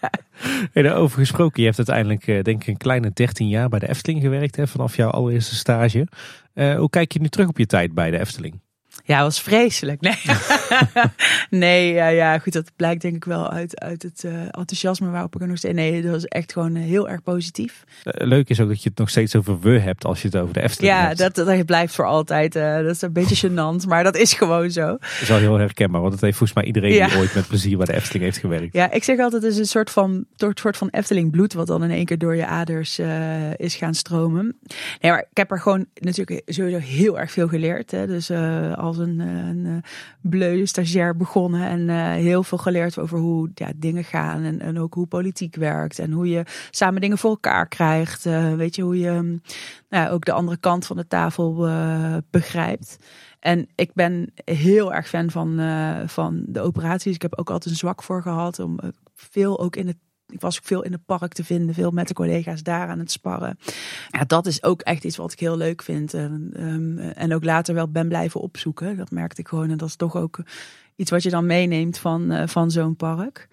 Hey, 0.73 0.83
daarover 0.83 1.19
gesproken, 1.19 1.61
je 1.61 1.67
hebt 1.67 1.79
uiteindelijk 1.79 2.27
uh, 2.27 2.43
denk 2.43 2.63
ik 2.63 2.69
een 2.69 2.77
kleine 2.77 3.11
13 3.13 3.49
jaar 3.49 3.69
bij 3.69 3.79
de 3.79 3.89
Efteling 3.89 4.23
gewerkt. 4.23 4.57
Hè, 4.57 4.67
vanaf 4.67 4.97
jouw 4.97 5.11
allereerste 5.11 5.55
stage. 5.55 6.07
Uh, 6.55 6.77
hoe 6.77 6.91
kijk 6.91 7.13
je 7.13 7.21
nu 7.21 7.29
terug 7.29 7.49
op 7.49 7.59
je 7.59 7.67
tijd 7.67 7.95
bij 7.95 8.11
de 8.11 8.19
Efteling? 8.19 8.61
Ja, 9.05 9.23
was 9.23 9.41
vreselijk. 9.41 10.01
Nee, 10.01 10.19
nee 11.65 11.93
ja, 11.93 12.09
ja, 12.09 12.39
goed, 12.39 12.53
dat 12.53 12.71
blijkt 12.77 13.03
denk 13.03 13.17
ik 13.17 13.25
wel 13.25 13.51
uit, 13.51 13.81
uit 13.81 14.03
het 14.03 14.23
uh, 14.25 14.33
enthousiasme 14.41 15.11
waarop 15.11 15.35
ik 15.35 15.41
er 15.41 15.49
nog 15.49 15.57
steeds... 15.57 15.75
Nee, 15.75 16.03
dat 16.03 16.11
was 16.11 16.25
echt 16.25 16.53
gewoon 16.53 16.77
uh, 16.77 16.83
heel 16.83 17.09
erg 17.09 17.23
positief. 17.23 17.85
Uh, 18.05 18.27
leuk 18.27 18.49
is 18.49 18.61
ook 18.61 18.69
dat 18.69 18.83
je 18.83 18.89
het 18.89 18.99
nog 18.99 19.11
steeds 19.11 19.37
over 19.37 19.61
we 19.61 19.79
hebt 19.79 20.05
als 20.05 20.23
je 20.23 20.29
het 20.29 20.37
over 20.37 20.55
de 20.55 20.63
Efteling 20.63 20.93
ja, 20.93 21.07
hebt. 21.07 21.19
Ja, 21.19 21.29
dat, 21.29 21.47
dat 21.47 21.67
blijft 21.67 21.95
voor 21.95 22.05
altijd. 22.05 22.53
dat 22.53 22.87
is 22.87 23.03
een 23.03 23.13
beetje 23.13 23.37
gênant, 23.49 23.87
maar 23.87 24.05
dat 24.05 24.17
is 24.17 24.33
gewoon 24.33 24.71
zo. 24.71 24.87
Dat 24.87 25.01
is 25.21 25.29
wel 25.29 25.39
heel 25.39 25.59
herkenbaar, 25.59 26.01
want 26.01 26.13
het 26.13 26.23
heeft 26.23 26.37
volgens 26.37 26.59
mij 26.59 26.67
iedereen 26.67 26.93
ja. 26.93 27.09
die 27.09 27.19
ooit 27.19 27.35
met 27.35 27.49
plezier 27.49 27.77
bij 27.77 27.87
de 27.87 27.95
Efteling 27.95 28.25
heeft 28.25 28.39
gewerkt. 28.39 28.73
Ja, 28.73 28.91
ik 28.91 29.05
zeg 29.05 29.19
altijd, 29.19 29.43
het 29.43 29.53
is 29.53 29.59
een 29.59 29.65
soort 29.65 29.91
van, 29.91 30.25
door 30.37 30.49
het 30.49 30.59
soort 30.59 30.77
van 30.77 30.89
Efteling 30.89 31.31
bloed... 31.31 31.53
wat 31.53 31.67
dan 31.67 31.83
in 31.83 31.91
één 31.91 32.05
keer 32.05 32.19
door 32.19 32.37
je 32.37 32.47
aders 32.47 33.01
is 33.57 33.75
gaan 33.75 33.95
stromen. 33.95 34.57
Nee, 35.01 35.11
maar 35.11 35.27
ik 35.31 35.37
heb 35.37 35.51
er 35.51 35.61
gewoon 35.61 35.87
natuurlijk 35.95 36.43
sowieso 36.47 36.79
heel 36.79 37.19
erg 37.19 37.31
veel 37.31 37.49
geleerd. 37.49 37.91
Hè. 37.91 38.07
Dus 38.07 38.31
als 38.89 38.99
een... 38.99 39.19
een 39.19 39.83
bleu 40.21 40.67
stagiair 40.67 41.17
begonnen 41.17 41.69
en 41.69 41.89
uh, 41.89 42.13
heel 42.13 42.43
veel 42.43 42.59
geleerd 42.59 42.99
over 42.99 43.19
hoe 43.19 43.51
ja, 43.55 43.73
dingen 43.77 44.05
gaan 44.05 44.43
en, 44.43 44.61
en 44.61 44.79
ook 44.79 44.95
hoe 44.95 45.07
politiek 45.07 45.57
werkt 45.57 45.99
en 45.99 46.13
hoe 46.13 46.29
je 46.29 46.43
samen 46.71 47.01
dingen 47.01 47.19
voor 47.19 47.31
elkaar 47.31 47.69
krijgt. 47.69 48.25
Weet 48.57 48.77
je, 48.77 48.83
hoe 48.83 48.99
je 48.99 49.41
nou, 49.89 50.11
ook 50.11 50.25
de 50.25 50.33
andere 50.33 50.57
kant 50.57 50.87
van 50.87 50.97
de 50.97 51.07
tafel 51.07 51.69
begrijpt. 52.31 52.99
En 53.41 53.69
ik 53.75 53.91
ben 53.95 54.33
heel 54.45 54.95
erg 54.95 55.09
fan 55.09 55.31
van, 55.31 55.61
van 56.07 56.43
de 56.47 56.61
operaties. 56.61 57.15
Ik 57.15 57.23
heb 57.23 57.39
ook 57.39 57.51
altijd 57.51 57.71
een 57.71 57.81
zwak 57.81 58.03
voor 58.03 58.23
gehad 58.23 58.59
om 58.59 58.79
veel 59.15 59.61
ook 59.61 59.77
in 59.77 59.87
het 59.87 59.99
ik 60.31 60.41
was 60.41 60.57
ook 60.57 60.67
veel 60.67 60.83
in 60.83 60.93
het 60.93 61.05
park 61.05 61.33
te 61.33 61.45
vinden, 61.45 61.75
veel 61.75 61.91
met 61.91 62.09
de 62.09 62.15
collega's 62.15 62.63
daar 62.63 62.89
aan 62.89 62.99
het 62.99 63.11
sparren. 63.11 63.59
Ja, 64.11 64.25
dat 64.27 64.47
is 64.47 64.63
ook 64.63 64.81
echt 64.81 65.05
iets 65.05 65.17
wat 65.17 65.33
ik 65.33 65.41
heel 65.41 65.57
leuk 65.57 65.83
vind. 65.83 66.15
En, 66.15 66.53
um, 66.57 66.99
en 66.99 67.35
ook 67.35 67.45
later 67.45 67.75
wel 67.75 67.89
ben 67.89 68.09
blijven 68.09 68.41
opzoeken. 68.41 68.97
Dat 68.97 69.11
merkte 69.11 69.41
ik 69.41 69.49
gewoon. 69.49 69.71
En 69.71 69.77
dat 69.77 69.89
is 69.89 69.97
toch 69.97 70.17
ook 70.17 70.41
iets 70.97 71.11
wat 71.11 71.23
je 71.23 71.31
dan 71.31 71.47
meeneemt 71.47 71.99
van, 71.99 72.33
uh, 72.33 72.47
van 72.47 72.71
zo'n 72.71 72.97
park. 72.97 73.49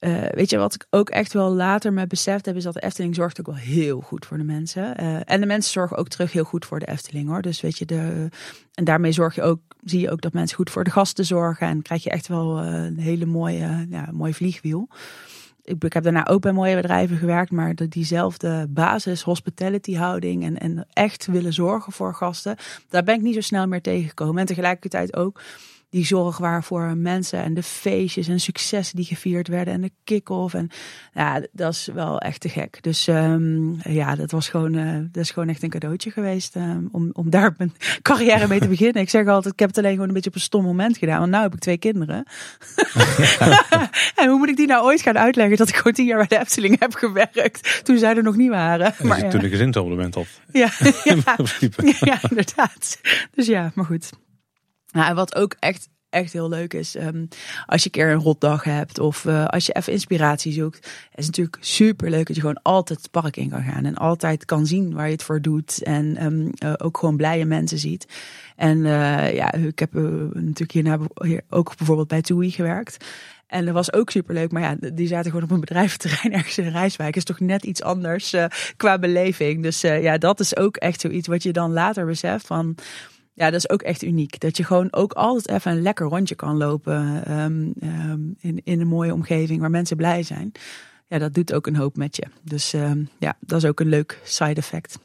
Uh, 0.00 0.22
weet 0.30 0.50
je, 0.50 0.56
wat 0.58 0.74
ik 0.74 0.86
ook 0.90 1.10
echt 1.10 1.32
wel 1.32 1.52
later 1.52 1.92
me 1.92 2.06
beseft 2.06 2.46
heb, 2.46 2.56
is 2.56 2.64
dat 2.64 2.74
de 2.74 2.82
Efteling 2.82 3.14
zorgt 3.14 3.40
ook 3.40 3.46
wel 3.46 3.54
heel 3.54 4.00
goed 4.00 4.26
voor 4.26 4.38
de 4.38 4.44
mensen. 4.44 5.00
Uh, 5.00 5.20
en 5.24 5.40
de 5.40 5.46
mensen 5.46 5.72
zorgen 5.72 5.96
ook 5.96 6.08
terug 6.08 6.32
heel 6.32 6.44
goed 6.44 6.64
voor 6.64 6.78
de 6.78 6.88
Efteling 6.88 7.28
hoor. 7.28 7.42
Dus 7.42 7.60
weet 7.60 7.78
je, 7.78 7.84
de, 7.84 8.28
en 8.74 8.84
daarmee 8.84 9.12
zorg 9.12 9.34
je 9.34 9.42
ook, 9.42 9.60
zie 9.84 10.00
je 10.00 10.10
ook 10.10 10.20
dat 10.20 10.32
mensen 10.32 10.56
goed 10.56 10.70
voor 10.70 10.84
de 10.84 10.90
gasten 10.90 11.24
zorgen. 11.24 11.66
En 11.66 11.82
krijg 11.82 12.02
je 12.02 12.10
echt 12.10 12.28
wel 12.28 12.58
een 12.58 12.98
hele 12.98 13.26
mooie, 13.26 13.86
ja, 13.90 14.08
vliegwiel 14.12 14.88
ik, 15.64 15.92
heb 15.92 16.02
daarna 16.02 16.26
ook 16.26 16.40
bij 16.40 16.52
mooie 16.52 16.76
bedrijven 16.76 17.16
gewerkt, 17.16 17.50
maar 17.50 17.74
diezelfde 17.88 18.66
basis, 18.68 19.22
hospitality 19.22 19.94
houding 19.94 20.44
en, 20.44 20.58
en 20.58 20.86
echt 20.92 21.26
willen 21.26 21.52
zorgen 21.52 21.92
voor 21.92 22.14
gasten, 22.14 22.56
daar 22.88 23.02
ben 23.02 23.14
ik 23.14 23.22
niet 23.22 23.34
zo 23.34 23.40
snel 23.40 23.66
meer 23.66 23.82
tegengekomen. 23.82 24.40
En 24.40 24.46
tegelijkertijd 24.46 25.16
ook 25.16 25.40
die 25.92 26.06
zorg 26.06 26.38
waarvoor 26.38 26.96
mensen 26.96 27.42
en 27.42 27.54
de 27.54 27.62
feestjes 27.62 28.28
en 28.28 28.40
successen 28.40 28.96
die 28.96 29.04
gevierd 29.04 29.48
werden 29.48 29.74
en 29.74 29.80
de 29.80 29.90
kick-off. 30.04 30.54
En 30.54 30.70
ja, 31.12 31.42
dat 31.52 31.72
is 31.72 31.88
wel 31.94 32.18
echt 32.18 32.40
te 32.40 32.48
gek. 32.48 32.82
Dus 32.82 33.06
um, 33.06 33.78
ja, 33.82 34.14
dat 34.14 34.30
was 34.30 34.48
gewoon, 34.48 34.74
uh, 34.74 34.98
dat 35.10 35.22
is 35.22 35.30
gewoon 35.30 35.48
echt 35.48 35.62
een 35.62 35.70
cadeautje 35.70 36.10
geweest 36.10 36.56
um, 36.56 36.88
om, 36.92 37.10
om 37.12 37.30
daar 37.30 37.54
mijn 37.56 37.72
carrière 38.02 38.48
mee 38.48 38.60
te 38.60 38.68
beginnen. 38.76 39.02
Ik 39.02 39.10
zeg 39.10 39.26
altijd, 39.26 39.52
ik 39.52 39.60
heb 39.60 39.68
het 39.68 39.78
alleen 39.78 39.92
gewoon 39.92 40.08
een 40.08 40.14
beetje 40.14 40.30
op 40.30 40.34
een 40.34 40.42
stom 40.42 40.64
moment 40.64 40.96
gedaan. 40.96 41.18
Want 41.18 41.30
nu 41.30 41.38
heb 41.38 41.54
ik 41.54 41.60
twee 41.60 41.78
kinderen. 41.78 42.24
en 44.20 44.28
hoe 44.28 44.38
moet 44.38 44.48
ik 44.48 44.56
die 44.56 44.66
nou 44.66 44.84
ooit 44.84 45.00
gaan 45.00 45.18
uitleggen 45.18 45.56
dat 45.56 45.68
ik 45.68 45.76
gewoon 45.76 45.92
tien 45.92 46.06
jaar 46.06 46.18
bij 46.18 46.38
de 46.38 46.38
Efteling 46.38 46.78
heb 46.78 46.94
gewerkt 46.94 47.80
toen 47.84 47.98
zij 47.98 48.16
er 48.16 48.22
nog 48.22 48.36
niet 48.36 48.50
waren. 48.50 48.94
Maar, 49.02 49.24
ja. 49.24 49.28
toen 49.28 49.44
ik 49.44 49.50
gezinsabonnement 49.50 50.14
had. 50.14 50.26
Ja, 50.52 50.70
ja, 51.04 51.36
ja, 52.00 52.18
inderdaad. 52.28 53.00
Dus 53.34 53.46
ja, 53.46 53.72
maar 53.74 53.84
goed. 53.84 54.10
Nou, 54.92 55.08
en 55.08 55.14
wat 55.14 55.34
ook 55.34 55.56
echt 55.58 55.88
echt 56.12 56.32
heel 56.32 56.48
leuk 56.48 56.74
is. 56.74 56.94
ehm, 56.94 57.26
als 57.66 57.82
je 57.82 57.86
een 57.86 58.00
keer 58.00 58.10
een 58.10 58.22
rotdag 58.22 58.64
hebt 58.64 58.98
of 58.98 59.24
eh, 59.24 59.46
als 59.46 59.66
je 59.66 59.72
even 59.72 59.92
inspiratie 59.92 60.52
zoekt. 60.52 60.90
Is 61.14 61.26
natuurlijk 61.26 61.56
super 61.60 62.10
leuk 62.10 62.26
dat 62.26 62.36
je 62.36 62.40
gewoon 62.42 62.62
altijd 62.62 62.98
het 62.98 63.10
park 63.10 63.36
in 63.36 63.48
kan 63.48 63.62
gaan. 63.62 63.84
En 63.84 63.94
altijd 63.94 64.44
kan 64.44 64.66
zien 64.66 64.94
waar 64.94 65.06
je 65.06 65.12
het 65.12 65.22
voor 65.22 65.40
doet. 65.40 65.82
En 65.82 66.16
ehm, 66.16 66.48
eh, 66.54 66.72
ook 66.76 66.98
gewoon 66.98 67.16
blije 67.16 67.44
mensen 67.44 67.78
ziet. 67.78 68.06
En 68.56 68.86
eh, 68.86 69.34
ja, 69.34 69.52
ik 69.52 69.78
heb 69.78 69.92
natuurlijk 70.32 70.72
hierna 70.72 70.98
hier 71.22 71.42
ook 71.48 71.76
bijvoorbeeld 71.76 72.08
bij 72.08 72.22
TUI 72.22 72.50
gewerkt. 72.50 73.04
En 73.46 73.64
dat 73.64 73.74
was 73.74 73.92
ook 73.92 74.10
superleuk. 74.10 74.52
Maar 74.52 74.62
ja, 74.62 74.90
die 74.94 75.06
zaten 75.06 75.30
gewoon 75.30 75.44
op 75.44 75.50
een 75.50 75.60
bedrijventerrein 75.60 76.32
ergens 76.38 76.58
in 76.58 76.68
Rijswijk. 76.68 77.16
Is 77.16 77.24
toch 77.24 77.40
net 77.40 77.64
iets 77.64 77.82
anders 77.82 78.36
qua 78.76 78.98
beleving. 78.98 79.62
Dus 79.62 79.80
ja, 79.80 80.18
dat 80.18 80.40
is 80.40 80.56
ook 80.56 80.76
echt 80.76 81.00
zoiets 81.00 81.28
wat 81.28 81.42
je 81.42 81.52
dan 81.52 81.72
later 81.72 82.06
beseft 82.06 82.46
van... 82.46 82.76
Ja, 83.34 83.50
dat 83.50 83.58
is 83.58 83.70
ook 83.70 83.82
echt 83.82 84.02
uniek. 84.02 84.40
Dat 84.40 84.56
je 84.56 84.64
gewoon 84.64 84.92
ook 84.92 85.12
altijd 85.12 85.48
even 85.48 85.72
een 85.72 85.82
lekker 85.82 86.06
rondje 86.06 86.34
kan 86.34 86.56
lopen 86.56 87.24
ehm, 87.24 87.70
ehm, 87.80 88.20
in, 88.38 88.60
in 88.64 88.80
een 88.80 88.86
mooie 88.86 89.12
omgeving 89.12 89.60
waar 89.60 89.70
mensen 89.70 89.96
blij 89.96 90.22
zijn. 90.22 90.52
Ja, 91.08 91.18
dat 91.18 91.34
doet 91.34 91.52
ook 91.52 91.66
een 91.66 91.76
hoop 91.76 91.96
met 91.96 92.16
je. 92.16 92.26
Dus 92.42 92.72
ehm, 92.72 93.04
ja, 93.18 93.36
dat 93.40 93.62
is 93.62 93.68
ook 93.68 93.80
een 93.80 93.88
leuk 93.88 94.20
side 94.24 94.54
effect. 94.54 94.98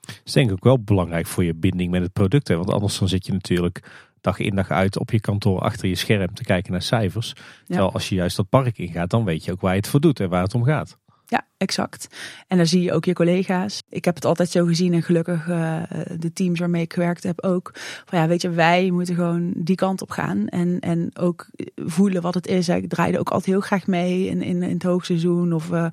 Dat 0.00 0.20
is 0.24 0.32
denk 0.32 0.46
ik 0.46 0.52
ook 0.52 0.64
wel 0.64 0.82
belangrijk 0.82 1.26
voor 1.26 1.44
je 1.44 1.54
binding 1.54 1.90
met 1.90 2.02
het 2.02 2.12
product. 2.12 2.48
Hè? 2.48 2.56
Want 2.56 2.70
anders 2.70 2.98
dan 2.98 3.08
zit 3.08 3.26
je 3.26 3.32
natuurlijk 3.32 4.08
dag 4.20 4.38
in 4.38 4.54
dag 4.54 4.70
uit 4.70 4.98
op 4.98 5.10
je 5.10 5.20
kantoor 5.20 5.60
achter 5.60 5.88
je 5.88 5.94
scherm 5.94 6.34
te 6.34 6.42
kijken 6.42 6.72
naar 6.72 6.82
cijfers. 6.82 7.32
Terwijl 7.66 7.92
als 7.92 8.08
je 8.08 8.14
juist 8.14 8.36
dat 8.36 8.48
park 8.48 8.78
ingaat, 8.78 9.10
dan 9.10 9.24
weet 9.24 9.44
je 9.44 9.52
ook 9.52 9.60
waar 9.60 9.72
je 9.72 9.78
het 9.78 9.88
voor 9.88 10.00
doet 10.00 10.20
en 10.20 10.28
waar 10.28 10.42
het 10.42 10.54
om 10.54 10.64
gaat. 10.64 10.98
Ja, 11.30 11.46
exact. 11.56 12.06
En 12.46 12.56
daar 12.56 12.66
zie 12.66 12.82
je 12.82 12.92
ook 12.92 13.04
je 13.04 13.12
collega's. 13.12 13.82
Ik 13.88 14.04
heb 14.04 14.14
het 14.14 14.24
altijd 14.24 14.50
zo 14.50 14.64
gezien 14.64 14.92
en 14.92 15.02
gelukkig 15.02 15.48
eh, 15.48 15.82
de 16.18 16.32
teams 16.32 16.58
waarmee 16.58 16.82
ik 16.82 16.92
gewerkt 16.92 17.22
heb 17.22 17.44
ook. 17.44 17.70
Van 18.04 18.18
ja, 18.18 18.26
weet 18.28 18.42
je, 18.42 18.50
wij 18.50 18.90
moeten 18.90 19.14
gewoon 19.14 19.52
die 19.56 19.76
kant 19.76 20.02
op 20.02 20.10
gaan. 20.10 20.48
En, 20.48 20.80
en 20.80 21.10
ook 21.18 21.46
voelen 21.76 22.22
wat 22.22 22.34
het 22.34 22.46
is. 22.46 22.68
Ik 22.68 22.88
draaide 22.88 23.18
ook 23.18 23.28
altijd 23.28 23.46
heel 23.46 23.60
graag 23.60 23.86
mee 23.86 24.26
in, 24.26 24.42
in, 24.42 24.62
in 24.62 24.72
het 24.72 24.82
hoogseizoen. 24.82 25.52
Of 25.52 25.70
uh, 25.70 25.86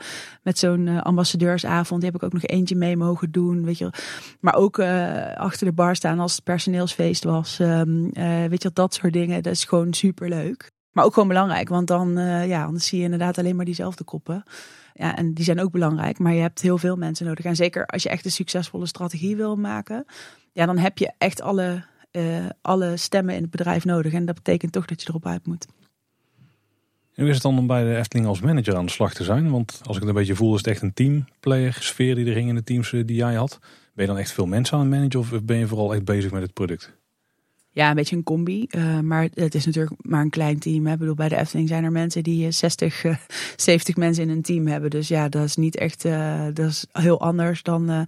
met 0.43 0.59
zo'n 0.59 0.87
uh, 0.87 1.01
ambassadeursavond. 1.01 2.01
Die 2.01 2.09
heb 2.11 2.21
ik 2.21 2.25
ook 2.25 2.33
nog 2.33 2.45
eentje 2.45 2.75
mee 2.75 2.97
mogen 2.97 3.31
doen. 3.31 3.65
Weet 3.65 3.77
je. 3.77 3.89
Maar 4.39 4.55
ook 4.55 4.79
achter 5.35 5.65
de 5.65 5.73
bar 5.73 5.95
staan 5.95 6.19
als 6.19 6.35
het 6.35 6.43
personeelsfeest 6.43 7.23
was. 7.23 7.59
Um, 7.59 8.13
weet 8.49 8.63
je, 8.63 8.69
dat 8.73 8.93
soort 8.93 9.13
dingen. 9.13 9.43
Dat 9.43 9.53
is 9.53 9.65
gewoon 9.65 9.93
super 9.93 10.29
leuk. 10.29 10.71
Maar 10.91 11.05
ook 11.05 11.13
gewoon 11.13 11.27
belangrijk. 11.27 11.69
Want 11.69 11.87
dan, 11.87 12.11
ja, 12.47 12.63
anders 12.63 12.87
zie 12.87 12.97
je 12.97 13.03
inderdaad 13.03 13.37
alleen 13.37 13.55
maar 13.55 13.65
diezelfde 13.65 14.03
koppen. 14.03 14.43
Ja, 14.99 15.15
en 15.15 15.33
die 15.33 15.43
zijn 15.43 15.59
ook 15.59 15.71
belangrijk, 15.71 16.19
maar 16.19 16.33
je 16.33 16.41
hebt 16.41 16.61
heel 16.61 16.77
veel 16.77 16.95
mensen 16.95 17.25
nodig. 17.25 17.45
En 17.45 17.55
zeker 17.55 17.85
als 17.85 18.03
je 18.03 18.09
echt 18.09 18.25
een 18.25 18.31
succesvolle 18.31 18.85
strategie 18.85 19.35
wil 19.35 19.55
maken, 19.55 20.05
ja, 20.51 20.65
dan 20.65 20.77
heb 20.77 20.97
je 20.97 21.11
echt 21.17 21.41
alle, 21.41 21.83
uh, 22.11 22.45
alle 22.61 22.97
stemmen 22.97 23.35
in 23.35 23.41
het 23.41 23.51
bedrijf 23.51 23.85
nodig. 23.85 24.13
En 24.13 24.25
dat 24.25 24.35
betekent 24.35 24.71
toch 24.71 24.85
dat 24.85 25.01
je 25.01 25.09
erop 25.09 25.25
uit 25.25 25.45
moet. 25.45 25.65
En 27.13 27.23
hoe 27.23 27.27
is 27.27 27.33
het 27.33 27.43
dan 27.43 27.57
om 27.57 27.67
bij 27.67 27.83
de 27.83 27.97
Efteling 27.97 28.27
als 28.27 28.41
manager 28.41 28.75
aan 28.75 28.85
de 28.85 28.91
slag 28.91 29.13
te 29.13 29.23
zijn? 29.23 29.49
Want 29.51 29.81
als 29.83 29.95
ik 29.95 30.01
het 30.01 30.09
een 30.09 30.17
beetje 30.17 30.35
voel, 30.35 30.51
is 30.51 30.57
het 30.57 30.67
echt 30.67 30.81
een 30.81 30.93
teamplayer 30.93 31.73
sfeer 31.79 32.15
die 32.15 32.25
er 32.25 32.33
ging 32.33 32.49
in 32.49 32.55
de 32.55 32.63
teams 32.63 32.89
die 32.89 33.15
jij 33.15 33.33
had. 33.33 33.59
Ben 33.93 34.05
je 34.05 34.11
dan 34.11 34.21
echt 34.21 34.31
veel 34.31 34.45
mensen 34.45 34.77
aan 34.77 34.83
het 34.83 34.89
managen 34.89 35.19
of 35.19 35.43
ben 35.43 35.57
je 35.57 35.67
vooral 35.67 35.93
echt 35.93 36.05
bezig 36.05 36.31
met 36.31 36.41
het 36.41 36.53
product? 36.53 36.96
Ja, 37.77 37.89
een 37.89 37.95
beetje 37.95 38.15
een 38.15 38.23
combi. 38.23 38.67
Uh, 38.69 38.99
maar 38.99 39.27
het 39.33 39.55
is 39.55 39.65
natuurlijk 39.65 39.95
maar 40.01 40.21
een 40.21 40.29
klein 40.29 40.59
team. 40.59 40.85
Hè. 40.85 40.93
Ik 40.93 40.99
bedoel, 40.99 41.15
bij 41.15 41.29
de 41.29 41.37
Efteling 41.37 41.67
zijn 41.67 41.83
er 41.83 41.91
mensen 41.91 42.23
die 42.23 42.51
60, 42.51 43.03
uh, 43.03 43.15
70 43.55 43.95
mensen 43.95 44.23
in 44.23 44.29
een 44.29 44.41
team 44.41 44.67
hebben. 44.67 44.89
Dus 44.89 45.07
ja, 45.07 45.29
dat 45.29 45.43
is 45.43 45.55
niet 45.55 45.77
echt. 45.77 46.05
Uh, 46.05 46.45
dat 46.53 46.69
is 46.69 46.85
heel 46.91 47.21
anders 47.21 47.63
dan, 47.63 48.07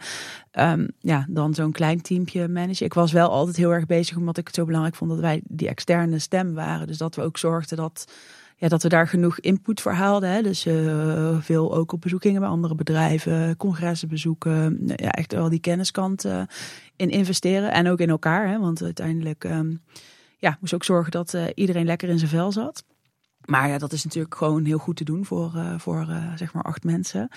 um, 0.51 0.87
ja, 0.99 1.25
dan 1.29 1.53
zo'n 1.53 1.71
klein 1.71 2.01
teampje 2.01 2.47
managen. 2.47 2.85
Ik 2.85 2.93
was 2.93 3.11
wel 3.11 3.29
altijd 3.29 3.57
heel 3.57 3.73
erg 3.73 3.85
bezig, 3.85 4.17
omdat 4.17 4.37
ik 4.37 4.47
het 4.47 4.55
zo 4.55 4.65
belangrijk 4.65 4.95
vond 4.95 5.11
dat 5.11 5.19
wij 5.19 5.41
die 5.43 5.67
externe 5.67 6.19
stem 6.19 6.53
waren. 6.53 6.87
Dus 6.87 6.97
dat 6.97 7.15
we 7.15 7.21
ook 7.21 7.37
zorgden 7.37 7.77
dat. 7.77 8.05
Ja, 8.59 8.67
dat 8.67 8.83
we 8.83 8.89
daar 8.89 9.07
genoeg 9.07 9.39
input 9.39 9.81
voor 9.81 9.91
haalden. 9.91 10.29
Hè. 10.29 10.41
Dus 10.41 10.61
veel 11.45 11.75
ook 11.75 11.91
op 11.91 12.01
bezoek 12.01 12.21
gingen 12.21 12.41
bij 12.41 12.49
andere 12.49 12.75
bedrijven, 12.75 13.57
congressen 13.57 14.07
bezoeken. 14.07 14.81
Ja, 14.95 15.11
echt 15.11 15.33
wel 15.33 15.49
die 15.49 15.59
kenniskant 15.59 16.25
in 16.95 17.09
investeren 17.09 17.71
en 17.71 17.87
ook 17.87 17.99
in 17.99 18.09
elkaar. 18.09 18.47
Hè, 18.47 18.59
want 18.59 18.83
uiteindelijk 18.83 19.43
um, 19.43 19.81
ja, 20.37 20.57
moest 20.59 20.73
ook 20.73 20.83
zorgen 20.83 21.11
dat 21.11 21.37
iedereen 21.55 21.85
lekker 21.85 22.09
in 22.09 22.17
zijn 22.17 22.29
vel 22.29 22.51
zat. 22.51 22.83
Maar 23.45 23.69
ja, 23.69 23.77
dat 23.77 23.91
is 23.91 24.03
natuurlijk 24.03 24.35
gewoon 24.35 24.65
heel 24.65 24.77
goed 24.77 24.95
te 24.95 25.03
doen 25.03 25.25
voor, 25.25 25.51
voor 25.77 26.07
zeg 26.35 26.53
maar 26.53 26.63
acht 26.63 26.83
mensen. 26.83 27.29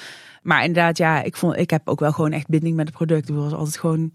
Maar 0.43 0.65
inderdaad, 0.65 0.99
ja, 0.99 1.23
ik, 1.23 1.37
vond, 1.37 1.57
ik 1.57 1.71
heb 1.71 1.89
ook 1.89 2.01
wel 2.01 2.13
gewoon 2.13 2.33
echt 2.33 2.49
binding 2.49 2.77
met 2.77 2.87
het 2.87 2.97
product. 2.97 3.29
Ik 3.29 3.35
was 3.35 3.53
altijd 3.53 3.79
gewoon 3.79 4.11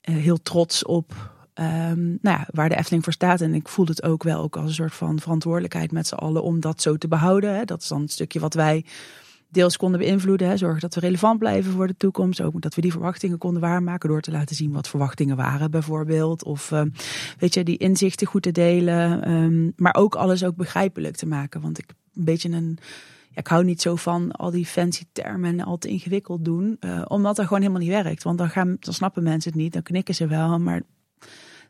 heel 0.00 0.42
trots 0.42 0.84
op 0.84 1.33
um, 1.60 2.18
nou 2.22 2.38
ja, 2.38 2.46
waar 2.50 2.68
de 2.68 2.76
Efteling 2.76 3.04
voor 3.04 3.12
staat. 3.12 3.40
En 3.40 3.54
ik 3.54 3.68
voelde 3.68 3.90
het 3.90 4.02
ook 4.02 4.22
wel 4.22 4.42
ook 4.42 4.56
als 4.56 4.68
een 4.68 4.74
soort 4.74 4.94
van 4.94 5.20
verantwoordelijkheid 5.20 5.92
met 5.92 6.06
z'n 6.06 6.14
allen 6.14 6.42
om 6.42 6.60
dat 6.60 6.82
zo 6.82 6.96
te 6.96 7.08
behouden. 7.08 7.54
Hè. 7.54 7.64
Dat 7.64 7.82
is 7.82 7.88
dan 7.88 8.02
een 8.02 8.08
stukje 8.08 8.40
wat 8.40 8.54
wij 8.54 8.84
deels 9.48 9.76
konden 9.76 10.00
beïnvloeden. 10.00 10.48
Hè, 10.48 10.56
zorgen 10.56 10.80
dat 10.80 10.94
we 10.94 11.00
relevant 11.00 11.38
blijven 11.38 11.72
voor 11.72 11.86
de 11.86 11.96
toekomst. 11.96 12.40
Ook 12.40 12.60
dat 12.60 12.74
we 12.74 12.80
die 12.80 12.92
verwachtingen 12.92 13.38
konden 13.38 13.60
waarmaken 13.60 14.08
door 14.08 14.20
te 14.20 14.30
laten 14.30 14.56
zien 14.56 14.72
wat 14.72 14.88
verwachtingen 14.88 15.36
waren 15.36 15.70
bijvoorbeeld. 15.70 16.44
Of 16.44 16.70
uh, 16.70 16.82
weet 17.38 17.54
je, 17.54 17.64
die 17.64 17.76
inzichten 17.76 18.26
goed 18.26 18.42
te 18.42 18.52
delen. 18.52 19.30
Um, 19.30 19.72
maar 19.76 19.94
ook 19.94 20.14
alles 20.14 20.44
ook 20.44 20.56
begrijpelijk 20.56 21.16
te 21.16 21.26
maken. 21.26 21.60
Want 21.60 21.78
ik 21.78 21.86
een 22.14 22.24
beetje 22.24 22.50
een... 22.50 22.78
Ja, 23.30 23.40
ik 23.40 23.46
hou 23.46 23.64
niet 23.64 23.82
zo 23.82 23.96
van 23.96 24.32
al 24.32 24.50
die 24.50 24.66
fancy 24.66 25.04
termen 25.12 25.58
en 25.58 25.66
al 25.66 25.78
te 25.78 25.88
ingewikkeld 25.88 26.44
doen. 26.44 26.76
Uh, 26.80 27.02
omdat 27.08 27.36
dat 27.36 27.46
gewoon 27.46 27.62
helemaal 27.62 27.82
niet 27.82 28.02
werkt. 28.02 28.22
Want 28.22 28.38
dan, 28.38 28.50
gaan, 28.50 28.76
dan 28.80 28.94
snappen 28.94 29.22
mensen 29.22 29.52
het 29.52 29.60
niet. 29.60 29.72
Dan 29.72 29.82
knikken 29.82 30.14
ze 30.14 30.26
wel, 30.26 30.58
maar 30.58 30.82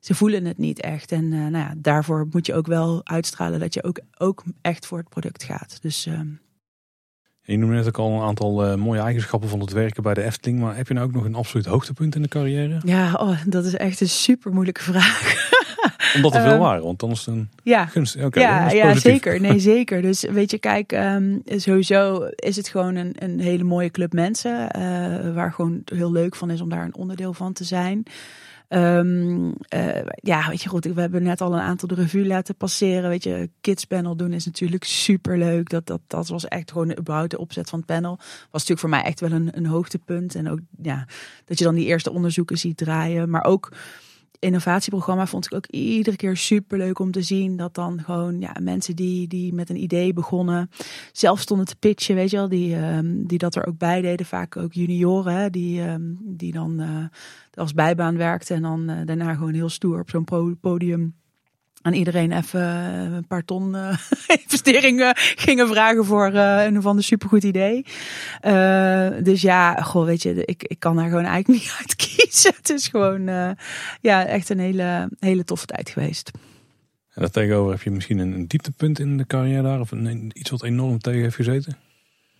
ze 0.04 0.14
voelen 0.14 0.44
het 0.44 0.58
niet 0.58 0.80
echt. 0.80 1.12
En 1.12 1.24
uh, 1.24 1.38
nou 1.38 1.56
ja, 1.56 1.74
daarvoor 1.76 2.26
moet 2.30 2.46
je 2.46 2.54
ook 2.54 2.66
wel 2.66 3.00
uitstralen 3.04 3.60
dat 3.60 3.74
je 3.74 3.82
ook, 3.82 4.00
ook 4.18 4.42
echt 4.60 4.86
voor 4.86 4.98
het 4.98 5.08
product 5.08 5.42
gaat. 5.42 5.78
Dus... 5.82 6.06
Uh, 6.06 6.20
je 7.42 7.58
noemde 7.58 7.74
net 7.74 7.86
ook 7.86 7.98
al 7.98 8.12
een 8.12 8.26
aantal 8.26 8.66
uh, 8.66 8.74
mooie 8.74 9.00
eigenschappen 9.00 9.48
van 9.48 9.60
het 9.60 9.72
werken 9.72 10.02
bij 10.02 10.14
de 10.14 10.22
Efteling. 10.22 10.60
Maar 10.60 10.76
heb 10.76 10.88
je 10.88 10.94
nou 10.94 11.06
ook 11.06 11.12
nog 11.12 11.24
een 11.24 11.34
absoluut 11.34 11.66
hoogtepunt 11.66 12.14
in 12.14 12.22
de 12.22 12.28
carrière? 12.28 12.80
Ja, 12.84 13.12
oh, 13.12 13.38
dat 13.46 13.64
is 13.64 13.74
echt 13.74 14.00
een 14.00 14.08
super 14.08 14.52
moeilijke 14.52 14.82
vraag. 14.82 15.52
Omdat 16.16 16.34
er 16.34 16.42
veel 16.42 16.52
uh, 16.52 16.58
waren, 16.58 16.82
want 16.82 16.98
dan 16.98 17.10
is 17.10 17.18
het 17.18 17.26
een 17.34 17.48
ja. 17.62 17.86
gunst. 17.86 18.16
Okay, 18.16 18.42
ja, 18.42 18.70
ja, 18.70 18.94
zeker. 18.94 19.40
Nee, 19.40 19.58
zeker. 19.74 20.02
Dus 20.02 20.22
weet 20.22 20.50
je, 20.50 20.58
kijk, 20.58 20.92
um, 20.92 21.42
sowieso 21.46 22.28
is 22.34 22.56
het 22.56 22.68
gewoon 22.68 22.94
een, 22.94 23.14
een 23.18 23.40
hele 23.40 23.64
mooie 23.64 23.90
club 23.90 24.12
mensen. 24.12 24.68
Uh, 24.78 25.34
waar 25.34 25.52
gewoon 25.52 25.82
heel 25.84 26.12
leuk 26.12 26.34
van 26.34 26.50
is 26.50 26.60
om 26.60 26.68
daar 26.68 26.84
een 26.84 26.96
onderdeel 26.96 27.32
van 27.32 27.52
te 27.52 27.64
zijn. 27.64 28.04
Um, 28.68 29.46
uh, 29.74 30.02
ja, 30.16 30.48
weet 30.48 30.62
je 30.62 30.68
goed, 30.68 30.84
we 30.84 31.00
hebben 31.00 31.22
net 31.22 31.40
al 31.40 31.52
een 31.52 31.60
aantal 31.60 31.88
de 31.88 31.94
revue 31.94 32.26
laten 32.26 32.54
passeren. 32.54 33.08
Weet 33.08 33.22
je, 33.22 33.50
kids 33.60 33.84
panel 33.84 34.16
doen 34.16 34.32
is 34.32 34.46
natuurlijk 34.46 34.84
super 34.84 35.38
leuk. 35.38 35.70
Dat, 35.70 35.86
dat, 35.86 36.00
dat 36.06 36.28
was 36.28 36.48
echt 36.48 36.70
gewoon 36.70 36.98
überhaupt 36.98 37.30
de 37.30 37.38
opzet 37.38 37.68
van 37.68 37.78
het 37.78 37.88
panel. 37.88 38.16
Was 38.50 38.66
natuurlijk 38.66 38.80
voor 38.80 38.88
mij 38.88 39.02
echt 39.02 39.20
wel 39.20 39.32
een, 39.32 39.56
een 39.56 39.66
hoogtepunt. 39.66 40.34
En 40.34 40.50
ook 40.50 40.58
ja, 40.82 41.06
dat 41.44 41.58
je 41.58 41.64
dan 41.64 41.74
die 41.74 41.86
eerste 41.86 42.12
onderzoeken 42.12 42.58
ziet 42.58 42.76
draaien. 42.76 43.30
Maar 43.30 43.44
ook 43.44 43.72
innovatieprogramma 44.38 45.26
vond 45.26 45.46
ik 45.46 45.54
ook 45.54 45.66
iedere 45.66 46.16
keer 46.16 46.36
super 46.36 46.78
leuk 46.78 46.98
om 46.98 47.10
te 47.10 47.22
zien. 47.22 47.56
Dat 47.56 47.74
dan 47.74 48.00
gewoon 48.04 48.40
ja, 48.40 48.56
mensen 48.60 48.96
die, 48.96 49.28
die 49.28 49.54
met 49.54 49.70
een 49.70 49.82
idee 49.82 50.12
begonnen, 50.12 50.70
zelf 51.12 51.40
stonden 51.40 51.66
te 51.66 51.76
pitchen, 51.76 52.14
weet 52.14 52.30
je 52.30 52.36
wel, 52.36 52.48
die, 52.48 52.76
um, 52.76 53.26
die 53.26 53.38
dat 53.38 53.54
er 53.54 53.66
ook 53.66 53.78
bij 53.78 54.00
deden. 54.00 54.26
Vaak 54.26 54.56
ook 54.56 54.72
junioren, 54.72 55.34
hè, 55.34 55.50
die, 55.50 55.80
um, 55.80 56.18
die 56.20 56.52
dan 56.52 56.80
uh, 56.80 57.04
als 57.54 57.72
bijbaan 57.72 58.16
werkten 58.16 58.56
en 58.56 58.62
dan 58.62 58.90
uh, 58.90 58.96
daarna 59.04 59.34
gewoon 59.34 59.54
heel 59.54 59.68
stoer 59.68 60.00
op 60.00 60.10
zo'n 60.10 60.56
podium 60.60 61.14
aan 61.84 61.92
iedereen 61.92 62.32
even 62.32 62.60
een 62.60 63.26
paar 63.26 63.44
ton 63.44 63.74
uh, 63.74 63.96
investeringen 64.42 65.12
gingen 65.16 65.68
vragen 65.68 66.04
voor 66.04 66.32
uh, 66.32 66.64
een 66.64 66.78
of 66.78 66.86
ander 66.86 67.04
supergoed 67.04 67.42
idee. 67.42 67.84
Dus 69.22 69.42
ja, 69.42 69.74
goh, 69.74 70.04
weet 70.04 70.22
je, 70.22 70.44
ik, 70.44 70.62
ik 70.62 70.78
kan 70.78 70.96
daar 70.96 71.08
gewoon 71.08 71.24
eigenlijk 71.24 71.48
niet 71.62 71.76
uit 71.78 71.96
kiezen. 71.96 72.52
Het 72.56 72.70
is 72.70 72.88
gewoon 72.88 73.24
ja, 74.00 74.26
echt 74.26 74.48
een 74.48 74.58
hele, 74.58 75.08
hele 75.18 75.44
toffe 75.44 75.66
tijd 75.66 75.90
geweest. 75.90 76.30
En 77.14 77.22
dat 77.22 77.32
tegenover 77.32 77.72
heb 77.72 77.82
je 77.82 77.90
misschien 77.90 78.18
een, 78.18 78.32
een 78.32 78.46
dieptepunt 78.46 78.98
in 78.98 79.16
de 79.16 79.26
carrière 79.26 79.62
daar? 79.62 79.80
Of 79.80 79.92
iets 80.32 80.50
wat 80.50 80.62
enorm 80.62 80.98
tegen 80.98 81.20
heeft 81.20 81.36
gezeten? 81.36 81.76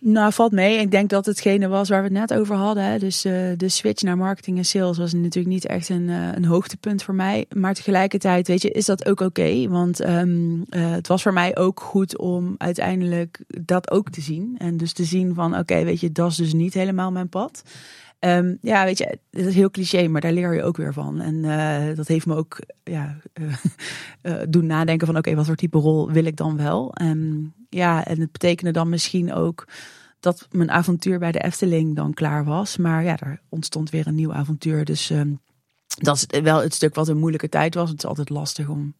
Nou, 0.07 0.33
valt 0.33 0.51
mee. 0.51 0.79
Ik 0.79 0.91
denk 0.91 1.09
dat 1.09 1.25
hetgene 1.25 1.67
was 1.67 1.89
waar 1.89 1.97
we 2.03 2.07
het 2.07 2.29
net 2.29 2.33
over 2.33 2.55
hadden. 2.55 2.83
Hè. 2.83 2.99
Dus 2.99 3.25
uh, 3.25 3.33
de 3.57 3.69
switch 3.69 4.01
naar 4.01 4.17
marketing 4.17 4.57
en 4.57 4.65
sales 4.65 4.97
was 4.97 5.13
natuurlijk 5.13 5.53
niet 5.53 5.65
echt 5.65 5.89
een, 5.89 6.07
uh, 6.07 6.33
een 6.33 6.45
hoogtepunt 6.45 7.03
voor 7.03 7.15
mij. 7.15 7.45
Maar 7.55 7.73
tegelijkertijd, 7.73 8.47
weet 8.47 8.61
je, 8.61 8.71
is 8.71 8.85
dat 8.85 9.05
ook 9.05 9.19
oké. 9.19 9.67
Want 9.67 10.07
um, 10.07 10.65
uh, 10.69 10.91
het 10.91 11.07
was 11.07 11.21
voor 11.21 11.33
mij 11.33 11.57
ook 11.57 11.79
goed 11.79 12.17
om 12.17 12.55
uiteindelijk 12.57 13.39
dat 13.47 13.91
ook 13.91 14.09
te 14.09 14.21
zien. 14.21 14.55
En 14.57 14.77
dus 14.77 14.93
te 14.93 15.03
zien 15.03 15.33
van, 15.33 15.57
oké, 15.57 15.83
weet 15.83 15.99
je, 15.99 16.11
dat 16.11 16.31
is 16.31 16.37
dus 16.37 16.53
niet 16.53 16.73
helemaal 16.73 17.11
mijn 17.11 17.29
pad. 17.29 17.63
Um, 18.25 18.57
ja, 18.61 18.83
weet 18.83 18.97
je, 18.97 19.19
dat 19.29 19.45
is 19.45 19.55
heel 19.55 19.71
cliché, 19.71 20.07
maar 20.07 20.21
daar 20.21 20.31
leer 20.31 20.53
je 20.53 20.63
ook 20.63 20.77
weer 20.77 20.93
van. 20.93 21.21
En 21.21 21.35
uh, 21.35 21.95
dat 21.95 22.07
heeft 22.07 22.25
me 22.25 22.35
ook 22.35 22.59
ja, 22.83 23.17
uh, 23.33 23.53
uh, 24.21 24.41
doen 24.49 24.65
nadenken 24.65 25.07
van, 25.07 25.17
oké, 25.17 25.35
wat 25.35 25.45
voor 25.45 25.55
type 25.55 25.77
rol 25.77 26.11
wil 26.11 26.25
ik 26.25 26.37
dan 26.37 26.57
wel? 26.57 26.95
Um, 27.01 27.53
ja, 27.69 28.05
en 28.05 28.19
het 28.19 28.31
betekende 28.31 28.71
dan 28.71 28.89
misschien 28.89 29.33
ook 29.33 29.67
dat 30.19 30.47
mijn 30.51 30.71
avontuur 30.71 31.19
bij 31.19 31.31
de 31.31 31.43
Efteling 31.43 31.95
dan 31.95 32.13
klaar 32.13 32.45
was. 32.45 32.77
Maar 32.77 33.03
ja, 33.03 33.19
er 33.19 33.41
ontstond 33.49 33.89
weer 33.89 34.07
een 34.07 34.15
nieuw 34.15 34.33
avontuur. 34.33 34.85
Dus 34.85 35.09
um, 35.09 35.39
dat 35.87 36.25
is 36.29 36.39
wel 36.39 36.61
het 36.61 36.73
stuk 36.73 36.95
wat 36.95 37.07
een 37.07 37.17
moeilijke 37.17 37.49
tijd 37.49 37.75
was. 37.75 37.89
Het 37.89 37.97
is 37.97 38.05
altijd 38.05 38.29
lastig 38.29 38.67
om 38.67 38.95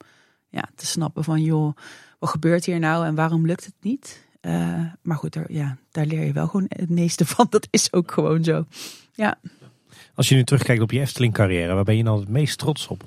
ja, 0.49 0.69
te 0.75 0.85
snappen 0.85 1.23
van 1.23 1.41
joh, 1.41 1.75
wat 2.19 2.29
gebeurt 2.29 2.65
hier 2.65 2.79
nou 2.79 3.05
en 3.05 3.15
waarom 3.15 3.45
lukt 3.45 3.65
het 3.65 3.75
niet? 3.81 4.23
Maar 5.01 5.17
goed, 5.17 5.33
daar, 5.33 5.51
ja, 5.51 5.77
daar 5.91 6.05
leer 6.05 6.25
je 6.25 6.33
wel 6.33 6.47
gewoon 6.47 6.65
het 6.67 6.89
meeste 6.89 7.25
van. 7.25 7.47
Dat 7.55 7.67
is 7.69 7.93
ook 7.93 8.11
gewoon 8.11 8.43
zo. 8.43 8.65
Ja. 9.15 9.39
Als 10.15 10.29
je 10.29 10.35
nu 10.35 10.43
terugkijkt 10.43 10.81
op 10.81 10.91
je 10.91 10.99
Efteling 10.99 11.33
carrière, 11.33 11.73
waar 11.73 11.83
ben 11.83 11.97
je 11.97 12.03
dan 12.03 12.19
het 12.19 12.29
meest 12.29 12.57
trots 12.57 12.87
op? 12.87 13.03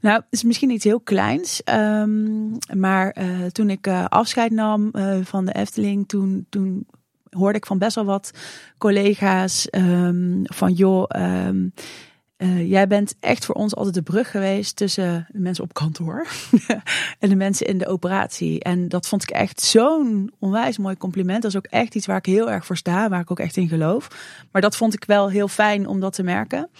Nou, 0.00 0.14
het 0.16 0.26
is 0.30 0.42
misschien 0.42 0.70
iets 0.70 0.84
heel 0.84 1.00
kleins. 1.00 1.62
Um, 1.64 2.58
maar 2.74 3.16
uh, 3.18 3.46
toen 3.46 3.70
ik 3.70 3.86
uh, 3.86 4.04
afscheid 4.04 4.50
nam 4.50 4.90
uh, 4.92 5.18
van 5.22 5.44
de 5.44 5.52
Efteling, 5.52 6.08
toen, 6.08 6.46
toen 6.48 6.86
hoorde 7.30 7.58
ik 7.58 7.66
van 7.66 7.78
best 7.78 7.94
wel 7.94 8.04
wat 8.04 8.30
collega's 8.78 9.68
um, 9.70 10.40
van 10.44 10.72
joh. 10.72 11.04
Um, 11.46 11.72
uh, 12.42 12.70
jij 12.70 12.86
bent 12.86 13.14
echt 13.20 13.44
voor 13.44 13.54
ons 13.54 13.74
altijd 13.74 13.94
de 13.94 14.02
brug 14.02 14.30
geweest 14.30 14.76
tussen 14.76 15.26
de 15.32 15.38
mensen 15.38 15.64
op 15.64 15.74
kantoor 15.74 16.26
en 17.18 17.28
de 17.28 17.36
mensen 17.36 17.66
in 17.66 17.78
de 17.78 17.86
operatie. 17.86 18.60
En 18.62 18.88
dat 18.88 19.08
vond 19.08 19.22
ik 19.22 19.30
echt 19.30 19.60
zo'n 19.60 20.32
onwijs 20.38 20.78
mooi 20.78 20.96
compliment. 20.96 21.42
Dat 21.42 21.50
is 21.50 21.56
ook 21.56 21.66
echt 21.66 21.94
iets 21.94 22.06
waar 22.06 22.16
ik 22.16 22.26
heel 22.26 22.50
erg 22.50 22.66
voor 22.66 22.76
sta, 22.76 23.08
waar 23.08 23.20
ik 23.20 23.30
ook 23.30 23.38
echt 23.40 23.56
in 23.56 23.68
geloof. 23.68 24.08
Maar 24.52 24.62
dat 24.62 24.76
vond 24.76 24.94
ik 24.94 25.04
wel 25.04 25.30
heel 25.30 25.48
fijn 25.48 25.86
om 25.86 26.00
dat 26.00 26.12
te 26.12 26.22
merken. 26.22 26.70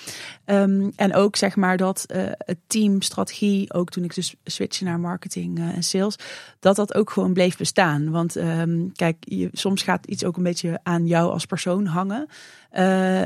Um, 0.46 0.92
en 0.96 1.14
ook 1.14 1.36
zeg 1.36 1.56
maar 1.56 1.76
dat 1.76 2.06
uh, 2.14 2.22
het 2.38 2.58
team 2.66 3.02
strategie, 3.02 3.72
ook 3.72 3.90
toen 3.90 4.04
ik 4.04 4.14
dus 4.14 4.34
switchte 4.44 4.84
naar 4.84 5.00
marketing 5.00 5.58
uh, 5.58 5.76
en 5.76 5.82
sales, 5.82 6.16
dat 6.60 6.76
dat 6.76 6.94
ook 6.94 7.10
gewoon 7.10 7.32
bleef 7.32 7.56
bestaan. 7.56 8.10
Want 8.10 8.36
um, 8.36 8.92
kijk, 8.92 9.48
soms 9.52 9.82
gaat 9.82 10.06
iets 10.06 10.24
ook 10.24 10.36
een 10.36 10.42
beetje 10.42 10.80
aan 10.82 11.06
jou 11.06 11.30
als 11.32 11.46
persoon 11.46 11.86
hangen. 11.86 12.28
Uh, 12.72 12.78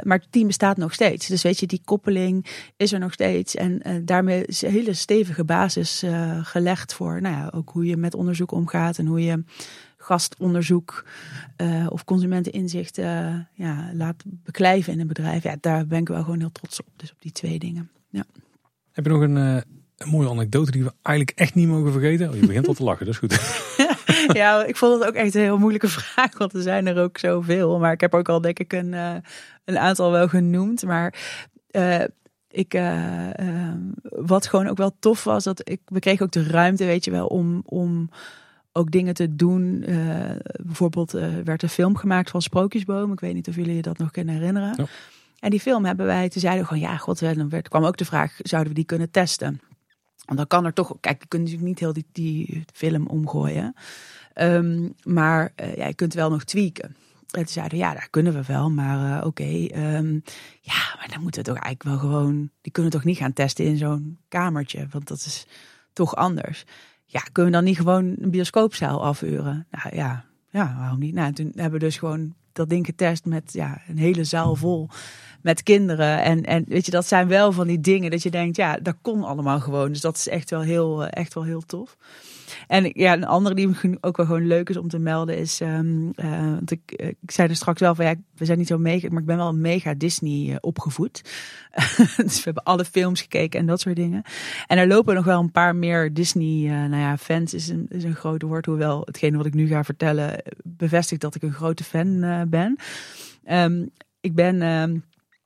maar 0.03 0.19
het 0.19 0.27
team 0.31 0.47
bestaat 0.47 0.77
nog 0.77 0.95
steeds. 0.95 1.27
Dus 1.27 1.43
weet 1.43 1.61
je, 1.61 1.67
die 1.67 1.81
koppeling 1.85 2.47
is 2.77 2.93
er 2.93 2.99
nog 2.99 3.13
steeds. 3.13 3.55
En 3.55 3.81
uh, 3.87 3.95
daarmee 4.03 4.45
is 4.45 4.63
een 4.63 4.71
hele 4.71 4.93
stevige 4.93 5.45
basis 5.45 6.03
uh, 6.03 6.39
gelegd 6.43 6.95
voor 6.95 7.21
nou 7.21 7.35
ja, 7.35 7.51
ook 7.55 7.71
hoe 7.71 7.85
je 7.85 7.97
met 7.97 8.15
onderzoek 8.15 8.53
omgaat 8.53 8.99
en 8.99 9.07
hoe 9.07 9.25
je 9.25 9.45
gastonderzoek 9.97 11.05
of 11.89 12.05
consumenteninzicht 12.05 12.97
ja, 13.55 13.91
laat 13.93 14.23
beklijven 14.27 14.93
in 14.93 15.01
een 15.01 15.07
bedrijf. 15.07 15.43
Ja, 15.43 15.57
daar 15.61 15.87
ben 15.87 15.99
ik 15.99 16.09
wel 16.09 16.23
gewoon 16.23 16.39
heel 16.39 16.53
trots 16.53 16.81
op. 16.81 16.87
Dus 16.97 17.11
op 17.11 17.17
die 17.21 17.33
twee 17.33 17.59
dingen. 17.59 17.91
Ja. 18.11 18.25
Heb 18.93 19.05
je 19.05 19.11
nog 19.11 19.21
een, 19.21 19.37
een 19.37 20.09
mooie 20.09 20.29
anekdote 20.29 20.71
die 20.71 20.85
we 20.85 20.93
eigenlijk 21.03 21.39
echt 21.39 21.55
niet 21.55 21.69
mogen 21.69 21.93
vergeten? 21.93 22.29
Oh, 22.29 22.35
je 22.35 22.47
begint 22.47 22.69
al 22.69 22.75
te 22.75 22.83
lachen, 22.83 23.07
dat 23.07 23.15
is 23.15 23.21
goed. 23.21 23.33
ja, 24.43 24.65
ik 24.65 24.77
vond 24.77 25.01
het 25.01 25.09
ook 25.09 25.15
echt 25.15 25.35
een 25.35 25.41
heel 25.41 25.59
moeilijke 25.59 25.89
vraag, 25.99 26.39
want 26.39 26.55
er 26.55 26.63
zijn 26.63 26.87
er 26.87 27.03
ook 27.03 27.19
zoveel. 27.19 27.79
Maar 27.79 27.93
ik 27.93 28.01
heb 28.01 28.15
ook 28.15 28.29
al 28.29 28.41
denk 28.41 28.59
ik 28.59 28.73
een, 28.73 28.93
uh, 28.93 29.15
een 29.65 29.79
aantal 29.79 30.11
wel 30.11 30.29
genoemd. 30.29 30.83
Maar 30.85 31.15
uh, 31.71 32.05
ik, 32.49 32.75
uh, 32.75 33.29
wat 34.03 34.47
gewoon 34.47 34.69
ook 34.69 34.77
wel 34.77 34.97
tof 34.99 35.25
was, 35.25 35.45
dat 35.45 35.69
ik, 35.69 35.81
we 35.85 35.99
kregen 35.99 36.25
ook 36.25 36.33
de 36.33 36.47
ruimte, 36.47 36.85
weet 36.85 37.05
je 37.05 37.11
wel, 37.11 37.27
om, 37.27 37.63
om 37.65 38.09
ook 38.73 38.91
dingen 38.91 39.15
te 39.15 39.37
doen. 39.37 39.85
bijvoorbeeld 40.63 41.11
werd 41.45 41.63
een 41.63 41.69
film 41.69 41.97
gemaakt 41.97 42.31
van 42.31 42.43
Sprookjesboom. 42.43 43.13
Ik 43.13 43.21
weet 43.21 43.35
niet 43.35 43.49
of 43.49 43.57
jullie 43.57 43.77
je 43.77 43.83
dat 43.83 43.99
nog 43.99 44.11
kunnen 44.11 44.35
herinneren. 44.35 44.75
Ja. 44.77 44.85
En 45.39 45.51
die 45.51 45.61
film 45.61 45.85
hebben 45.85 46.07
wij, 46.07 46.29
toen 46.29 46.41
zeiden 46.41 46.63
we 46.63 46.69
gewoon, 46.69 46.83
ja, 46.83 46.97
god, 46.97 47.19
dan 47.19 47.49
werd, 47.49 47.69
kwam 47.69 47.85
ook 47.85 47.97
de 47.97 48.05
vraag, 48.05 48.37
zouden 48.43 48.73
we 48.73 48.79
die 48.79 48.87
kunnen 48.87 49.11
testen? 49.11 49.61
Want 50.25 50.39
dan 50.39 50.47
kan 50.47 50.65
er 50.65 50.73
toch, 50.73 50.97
kijk, 51.01 51.23
je 51.23 51.29
kunt 51.29 51.43
natuurlijk 51.43 51.69
niet 51.69 51.79
heel 51.79 51.93
die, 51.93 52.07
die 52.13 52.65
film 52.73 53.07
omgooien. 53.07 53.75
Um, 54.35 54.95
maar 55.03 55.53
uh, 55.63 55.77
ja, 55.77 55.87
je 55.87 55.95
kunt 55.95 56.15
wel 56.15 56.31
nog 56.31 56.45
tweaken. 56.45 56.97
En 57.31 57.41
toen 57.41 57.47
zeiden 57.47 57.79
ja, 57.79 57.93
daar 57.93 58.09
kunnen 58.11 58.33
we 58.33 58.43
wel, 58.47 58.71
maar 58.71 59.21
uh, 59.21 59.27
oké. 59.27 59.67
Um, 59.77 60.23
ja, 60.61 60.95
maar 60.99 61.09
dan 61.13 61.23
moeten 61.23 61.43
we 61.43 61.49
toch 61.49 61.63
eigenlijk 61.63 61.83
wel 61.83 62.11
gewoon, 62.11 62.51
die 62.61 62.73
kunnen 62.73 62.93
we 62.93 62.97
toch 62.97 63.07
niet 63.07 63.19
gaan 63.19 63.33
testen 63.33 63.65
in 63.65 63.77
zo'n 63.77 64.19
kamertje, 64.29 64.87
want 64.91 65.09
dat 65.09 65.19
is 65.19 65.47
toch 65.93 66.17
anders. 66.17 66.65
Ja, 67.05 67.21
kunnen 67.21 67.53
we 67.53 67.59
dan 67.59 67.67
niet 67.67 67.77
gewoon 67.77 68.15
een 68.21 68.31
bioscoopzaal 68.31 69.05
afhuren? 69.05 69.67
Nou 69.71 69.97
ja, 69.97 70.25
ja, 70.51 70.77
waarom 70.79 70.99
niet? 70.99 71.15
Nou, 71.15 71.33
toen 71.33 71.53
hebben 71.55 71.81
we 71.81 71.87
dus 71.87 71.97
gewoon 71.97 72.35
dat 72.53 72.69
ding 72.69 72.87
getest 72.87 73.25
met 73.25 73.53
ja, 73.53 73.83
een 73.89 73.99
hele 73.99 74.25
zaal 74.25 74.57
vol 74.57 74.89
met 75.43 75.63
kinderen. 75.63 76.23
En, 76.23 76.45
en 76.45 76.65
weet 76.69 76.85
je, 76.85 76.91
dat 76.91 77.07
zijn 77.07 77.29
wel 77.29 77.53
van 77.53 77.67
die 77.67 77.81
dingen 77.81 78.11
dat 78.11 78.23
je 78.23 78.31
denkt, 78.31 78.57
ja, 78.57 78.77
dat 78.77 78.97
kon 79.03 79.25
allemaal 79.25 79.61
gewoon. 79.61 79.89
Dus 79.89 80.01
dat 80.01 80.17
is 80.17 80.29
echt 80.29 80.51
wel 80.51 80.61
heel, 80.61 81.07
echt 81.07 81.35
wel 81.35 81.45
heel 81.45 81.63
tof. 81.67 81.97
En 82.67 82.91
ja, 82.93 83.13
een 83.13 83.25
andere 83.25 83.55
die 83.55 83.99
ook 84.01 84.17
wel 84.17 84.27
gewoon 84.27 84.47
leuk 84.47 84.69
is 84.69 84.77
om 84.77 84.89
te 84.89 84.99
melden 84.99 85.39
is, 85.39 85.61
um, 85.61 86.13
uh, 86.17 86.41
want 86.41 86.71
ik, 86.71 86.93
ik 86.93 87.31
zei 87.31 87.49
er 87.49 87.57
straks 87.57 87.81
wel 87.81 87.95
van 87.95 88.05
ja, 88.05 88.15
we 88.35 88.45
zijn 88.45 88.59
niet 88.59 88.67
zo 88.67 88.79
mega, 88.79 89.09
maar 89.09 89.21
ik 89.21 89.27
ben 89.27 89.37
wel 89.37 89.55
mega 89.55 89.95
Disney 89.95 90.51
uh, 90.51 90.57
opgevoed. 90.61 91.23
dus 92.17 92.37
we 92.37 92.43
hebben 92.45 92.63
alle 92.63 92.85
films 92.85 93.21
gekeken 93.21 93.61
en 93.61 93.67
dat 93.67 93.81
soort 93.81 93.97
dingen. 93.97 94.23
En 94.67 94.79
er 94.79 94.87
lopen 94.87 95.15
nog 95.15 95.25
wel 95.25 95.41
een 95.41 95.53
paar 95.53 95.77
meer 95.77 96.15
Disney, 96.15 96.69
nou 96.69 97.03
ja, 97.03 97.19
fans 97.19 97.55
is 97.55 97.69
een, 97.69 97.87
is 97.89 98.05
een 98.05 98.15
groot 98.15 98.43
woord, 98.43 98.67
hoewel 98.67 99.03
hetgene 99.05 99.37
wat 99.37 99.47
ik 99.47 99.55
nu 99.55 99.67
ga 99.67 99.85
vertellen 99.85 100.43
bevestigt 100.63 101.21
dat 101.21 101.35
ik 101.35 101.43
een 101.43 101.53
grote 101.53 101.85
fan 101.85 102.21
ben. 102.49 102.77
Um, 103.51 103.91
ik 104.21 104.35
ben 104.35 104.63
um, 104.63 105.05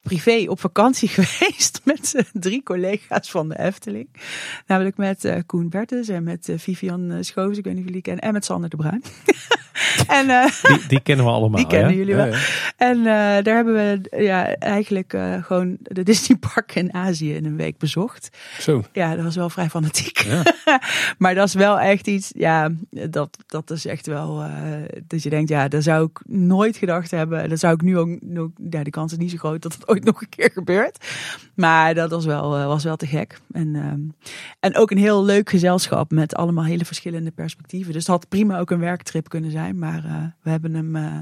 privé 0.09 0.51
op 0.51 0.61
vakantie 0.61 1.09
geweest 1.19 1.81
met 1.85 2.13
uh, 2.15 2.23
drie 2.33 2.63
collega's 2.63 3.31
van 3.31 3.49
de 3.49 3.59
Efteling. 3.59 4.09
Namelijk 4.67 4.97
met 4.97 5.25
uh, 5.25 5.37
Koen 5.47 5.69
Bertes 5.69 6.09
en 6.09 6.23
met 6.23 6.49
uh, 6.49 6.59
Vivian 6.59 7.25
Schoos, 7.25 7.59
ik 7.59 7.65
weet 7.65 7.73
niet 7.73 7.83
of 7.83 7.89
jullie 7.89 8.03
kennen, 8.03 8.25
en 8.25 8.33
met 8.33 8.45
Sander 8.45 8.71
de 8.71 8.77
Bruin. 8.77 9.03
en, 10.19 10.51
die, 10.63 10.87
die, 10.89 11.01
kennen 11.01 11.25
we 11.25 11.31
allemaal. 11.31 11.59
Die 11.65 11.67
kennen 11.67 11.91
ja? 11.91 11.97
jullie 11.97 12.15
wel. 12.15 12.27
Ja, 12.27 12.33
ja. 12.33 12.39
En 12.77 13.03
daar 13.43 13.55
hebben 13.55 13.75
we 13.75 14.23
ja, 14.23 14.55
eigenlijk 14.55 15.17
gewoon 15.43 15.77
de 15.81 16.03
Disney 16.03 16.39
Park 16.39 16.75
in 16.75 16.95
Azië 16.95 17.35
in 17.35 17.45
een 17.45 17.57
week 17.57 17.79
bezocht. 17.79 18.29
Zo. 18.59 18.85
Ja, 18.93 19.15
dat 19.15 19.25
was 19.25 19.37
wel 19.37 19.51
vrij 19.51 19.69
fanatiek. 19.69 20.27
maar 21.19 21.35
dat 21.35 21.49
is 21.49 21.55
wel 21.55 21.81
echt 21.81 22.07
iets, 22.07 22.31
ja, 22.35 22.71
dat, 22.91 23.39
dat 23.47 23.71
is 23.71 23.87
echt 23.87 24.07
wel, 24.07 24.45
dat 25.07 25.23
je 25.23 25.31
denkt, 25.31 25.49
ja, 25.49 25.69
dat 25.69 25.83
zou 25.83 26.05
ik 26.05 26.21
nooit 26.27 26.77
gedacht 26.77 27.11
hebben. 27.11 27.49
Dat 27.49 27.59
zou 27.59 27.75
ik 27.75 27.83
nu 27.83 27.99
ook, 27.99 28.19
ook 28.37 28.51
ja, 28.71 28.83
de 28.83 28.91
kans 28.91 29.13
is 29.13 29.19
niet 29.19 29.31
zo 29.31 29.37
groot 29.37 29.63
dat 29.63 29.75
het 29.75 29.89
ooit 29.89 30.05
nog 30.05 30.21
een 30.21 30.29
keer 30.29 30.51
gebeurt. 30.51 31.07
Maar 31.55 31.95
dat 31.95 32.11
was 32.11 32.25
wel, 32.25 32.51
was 32.51 32.85
wel 32.85 32.97
te 32.97 33.07
gek. 33.07 33.41
En, 33.53 33.75
um, 33.75 34.15
en 34.61 34.77
ook 34.77 34.91
een 34.91 34.99
heel 34.99 35.25
leuk 35.25 35.51
gezelschap 35.51 36.11
met 36.11 36.35
allemaal 36.35 36.65
hele 36.65 36.85
verschillende 36.85 37.31
perspectieven. 37.31 37.93
Dus 37.93 38.03
het 38.03 38.11
had 38.11 38.29
prima 38.29 38.59
ook 38.59 38.71
een 38.71 38.79
werktrip 38.79 39.29
kunnen 39.29 39.51
zijn. 39.51 39.68
Maar 39.73 40.05
uh, 40.05 40.25
we 40.43 40.51
hebben 40.51 40.75
hem 40.75 40.97
uh, 40.97 41.19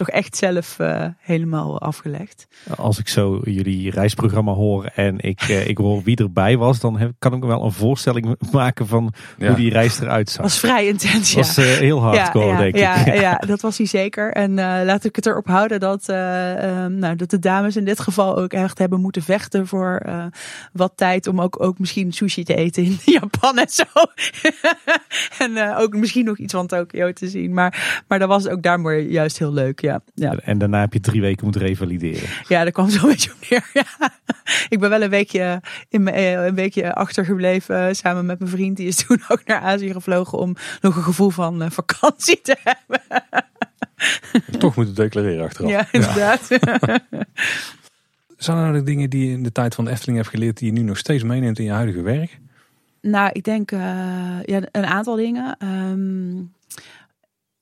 toch 0.00 0.08
echt 0.08 0.36
zelf 0.36 0.76
uh, 0.78 1.06
helemaal 1.18 1.80
afgelegd. 1.80 2.46
Als 2.76 2.98
ik 2.98 3.08
zo 3.08 3.40
jullie 3.44 3.90
reisprogramma 3.90 4.52
hoor 4.52 4.84
en 4.84 5.20
ik, 5.20 5.48
uh, 5.48 5.66
ik 5.66 5.78
hoor 5.78 6.02
wie 6.02 6.16
erbij 6.16 6.56
was, 6.56 6.80
dan 6.80 6.98
heb, 6.98 7.12
kan 7.18 7.32
ik 7.32 7.40
me 7.40 7.46
wel 7.46 7.64
een 7.64 7.72
voorstelling 7.72 8.36
maken 8.52 8.86
van 8.86 9.12
ja. 9.38 9.46
hoe 9.46 9.56
die 9.56 9.70
reis 9.70 10.00
eruit 10.00 10.30
zag. 10.30 10.42
was 10.42 10.58
vrij 10.58 10.86
intens, 10.86 11.32
ja. 11.32 11.36
was 11.36 11.58
uh, 11.58 11.64
heel 11.64 12.00
hardcore, 12.00 12.46
ja, 12.46 12.52
ja, 12.52 12.58
denk 12.58 12.76
ja, 12.76 13.04
ik. 13.04 13.20
Ja, 13.20 13.36
dat 13.52 13.60
was 13.60 13.78
hij 13.78 13.86
zeker. 13.86 14.32
En 14.32 14.54
laat 14.84 15.04
ik 15.04 15.16
het 15.16 15.26
erop 15.26 15.46
houden 15.46 15.80
dat, 15.80 16.06
nou, 16.06 17.16
dat 17.16 17.30
de 17.30 17.38
dames 17.38 17.76
in 17.76 17.84
dit 17.84 18.00
geval 18.00 18.36
ook 18.36 18.52
echt 18.52 18.78
hebben 18.78 19.00
moeten 19.00 19.22
vechten 19.22 19.66
voor 19.66 20.02
wat 20.72 20.92
tijd 20.94 21.26
om 21.26 21.40
ook, 21.40 21.62
ook 21.62 21.78
misschien 21.78 22.12
sushi 22.12 22.44
te 22.44 22.54
eten 22.54 22.84
in 22.84 22.98
Japan 23.20 23.58
en 23.58 23.68
zo. 23.68 23.84
en 25.38 25.76
ook 25.76 25.94
misschien 25.94 26.24
nog 26.24 26.38
iets 26.38 26.52
van 26.52 26.66
Tokio 26.66 27.12
te 27.12 27.28
zien. 27.28 27.52
Maar, 27.52 28.02
maar 28.08 28.18
dat 28.18 28.28
was 28.28 28.48
ook 28.48 28.62
daar 28.62 28.80
maar 28.80 28.98
juist 28.98 29.38
heel 29.38 29.52
leuk, 29.52 29.80
ja. 29.80 29.89
Ja. 30.14 30.36
En 30.36 30.58
daarna 30.58 30.80
heb 30.80 30.92
je 30.92 31.00
drie 31.00 31.20
weken 31.20 31.44
moeten 31.44 31.62
revalideren. 31.62 32.28
Ja, 32.48 32.64
dat 32.64 32.72
kwam 32.72 32.88
zo 32.90 33.02
een 33.02 33.08
beetje 33.08 33.30
op 33.32 33.48
neer. 33.50 33.70
Ja. 33.72 34.10
Ik 34.68 34.80
ben 34.80 34.90
wel 34.90 35.02
een 35.02 35.10
weekje, 35.10 35.60
in 35.88 36.02
mijn, 36.02 36.38
een 36.38 36.54
weekje 36.54 36.94
achtergebleven 36.94 37.96
samen 37.96 38.26
met 38.26 38.38
mijn 38.38 38.50
vriend. 38.50 38.76
Die 38.76 38.86
is 38.86 39.04
toen 39.06 39.22
ook 39.28 39.44
naar 39.44 39.60
Azië 39.60 39.92
gevlogen 39.92 40.38
om 40.38 40.56
nog 40.80 40.96
een 40.96 41.02
gevoel 41.02 41.30
van 41.30 41.62
uh, 41.62 41.70
vakantie 41.70 42.40
te 42.42 42.56
hebben. 42.70 43.00
Toch 44.58 44.76
moeten 44.76 44.94
declareren 44.94 45.44
achteraf. 45.44 45.70
Ja, 45.70 45.88
inderdaad. 45.92 46.48
Ja. 46.48 47.00
Zijn 48.36 48.56
er 48.56 48.62
nou 48.62 48.74
de 48.74 48.82
dingen 48.82 49.10
die 49.10 49.26
je 49.26 49.32
in 49.32 49.42
de 49.42 49.52
tijd 49.52 49.74
van 49.74 49.84
de 49.84 49.90
Efteling 49.90 50.18
hebt 50.18 50.30
geleerd 50.30 50.58
die 50.58 50.72
je 50.72 50.78
nu 50.78 50.82
nog 50.82 50.98
steeds 50.98 51.22
meeneemt 51.22 51.58
in 51.58 51.64
je 51.64 51.70
huidige 51.70 52.02
werk? 52.02 52.38
Nou, 53.00 53.30
ik 53.32 53.44
denk 53.44 53.72
uh, 53.72 53.80
ja, 54.42 54.60
een 54.72 54.86
aantal 54.86 55.16
dingen. 55.16 55.56
Um, 55.62 56.52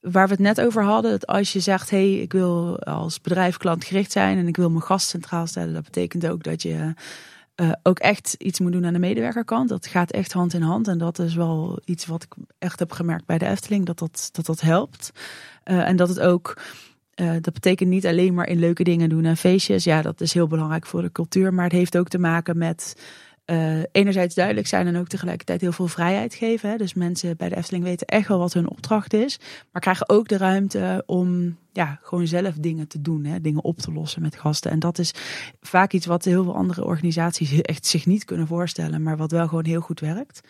waar 0.00 0.26
we 0.26 0.32
het 0.32 0.42
net 0.42 0.60
over 0.60 0.82
hadden, 0.84 1.10
dat 1.10 1.26
als 1.26 1.52
je 1.52 1.60
zegt, 1.60 1.90
hé, 1.90 2.12
hey, 2.12 2.20
ik 2.20 2.32
wil 2.32 2.78
als 2.78 3.20
bedrijf 3.20 3.56
klantgericht 3.56 4.12
zijn 4.12 4.38
en 4.38 4.48
ik 4.48 4.56
wil 4.56 4.70
mijn 4.70 4.82
gast 4.82 5.08
centraal 5.08 5.46
stellen, 5.46 5.74
dat 5.74 5.84
betekent 5.84 6.26
ook 6.26 6.42
dat 6.42 6.62
je 6.62 6.94
uh, 7.60 7.72
ook 7.82 7.98
echt 7.98 8.34
iets 8.38 8.60
moet 8.60 8.72
doen 8.72 8.86
aan 8.86 8.92
de 8.92 8.98
medewerkerkant. 8.98 9.68
Dat 9.68 9.86
gaat 9.86 10.10
echt 10.10 10.32
hand 10.32 10.54
in 10.54 10.62
hand 10.62 10.88
en 10.88 10.98
dat 10.98 11.18
is 11.18 11.34
wel 11.34 11.80
iets 11.84 12.06
wat 12.06 12.22
ik 12.22 12.34
echt 12.58 12.78
heb 12.78 12.92
gemerkt 12.92 13.26
bij 13.26 13.38
de 13.38 13.46
Efteling, 13.46 13.86
dat 13.86 13.98
dat, 13.98 14.28
dat, 14.32 14.46
dat 14.46 14.60
helpt. 14.60 15.12
Uh, 15.64 15.88
en 15.88 15.96
dat 15.96 16.08
het 16.08 16.20
ook, 16.20 16.56
uh, 17.20 17.30
dat 17.40 17.54
betekent 17.54 17.90
niet 17.90 18.06
alleen 18.06 18.34
maar 18.34 18.48
in 18.48 18.58
leuke 18.58 18.84
dingen 18.84 19.08
doen 19.08 19.24
en 19.24 19.36
feestjes. 19.36 19.84
Ja, 19.84 20.02
dat 20.02 20.20
is 20.20 20.32
heel 20.32 20.46
belangrijk 20.46 20.86
voor 20.86 21.02
de 21.02 21.12
cultuur, 21.12 21.54
maar 21.54 21.64
het 21.64 21.72
heeft 21.72 21.96
ook 21.96 22.08
te 22.08 22.18
maken 22.18 22.58
met 22.58 22.94
uh, 23.50 23.82
enerzijds 23.92 24.34
duidelijk 24.34 24.66
zijn 24.66 24.86
en 24.86 24.96
ook 24.96 25.08
tegelijkertijd 25.08 25.60
heel 25.60 25.72
veel 25.72 25.86
vrijheid 25.86 26.34
geven. 26.34 26.70
Hè. 26.70 26.76
Dus 26.76 26.94
mensen 26.94 27.36
bij 27.36 27.48
de 27.48 27.56
Efteling 27.56 27.84
weten 27.84 28.06
echt 28.06 28.28
wel 28.28 28.38
wat 28.38 28.52
hun 28.52 28.70
opdracht 28.70 29.12
is. 29.12 29.38
Maar 29.72 29.82
krijgen 29.82 30.08
ook 30.08 30.28
de 30.28 30.36
ruimte 30.36 31.02
om 31.06 31.56
ja, 31.72 31.98
gewoon 32.02 32.26
zelf 32.26 32.54
dingen 32.54 32.88
te 32.88 33.02
doen. 33.02 33.24
Hè. 33.24 33.40
Dingen 33.40 33.64
op 33.64 33.78
te 33.78 33.92
lossen 33.92 34.22
met 34.22 34.36
gasten. 34.36 34.70
En 34.70 34.78
dat 34.78 34.98
is 34.98 35.14
vaak 35.60 35.92
iets 35.92 36.06
wat 36.06 36.24
heel 36.24 36.44
veel 36.44 36.54
andere 36.54 36.84
organisaties 36.84 37.60
echt 37.60 37.86
zich 37.86 38.06
niet 38.06 38.24
kunnen 38.24 38.46
voorstellen. 38.46 39.02
Maar 39.02 39.16
wat 39.16 39.30
wel 39.30 39.48
gewoon 39.48 39.66
heel 39.66 39.80
goed 39.80 40.00
werkt. 40.00 40.40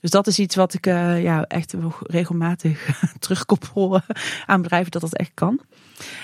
Dus 0.00 0.10
dat 0.10 0.26
is 0.26 0.38
iets 0.38 0.54
wat 0.54 0.74
ik 0.74 0.86
uh, 0.86 1.22
ja, 1.22 1.44
echt 1.44 1.74
regelmatig 2.02 3.00
terugkoppel 3.18 4.00
aan 4.46 4.62
bedrijven 4.62 4.90
dat 4.90 5.00
dat 5.00 5.16
echt 5.16 5.30
kan. 5.34 5.60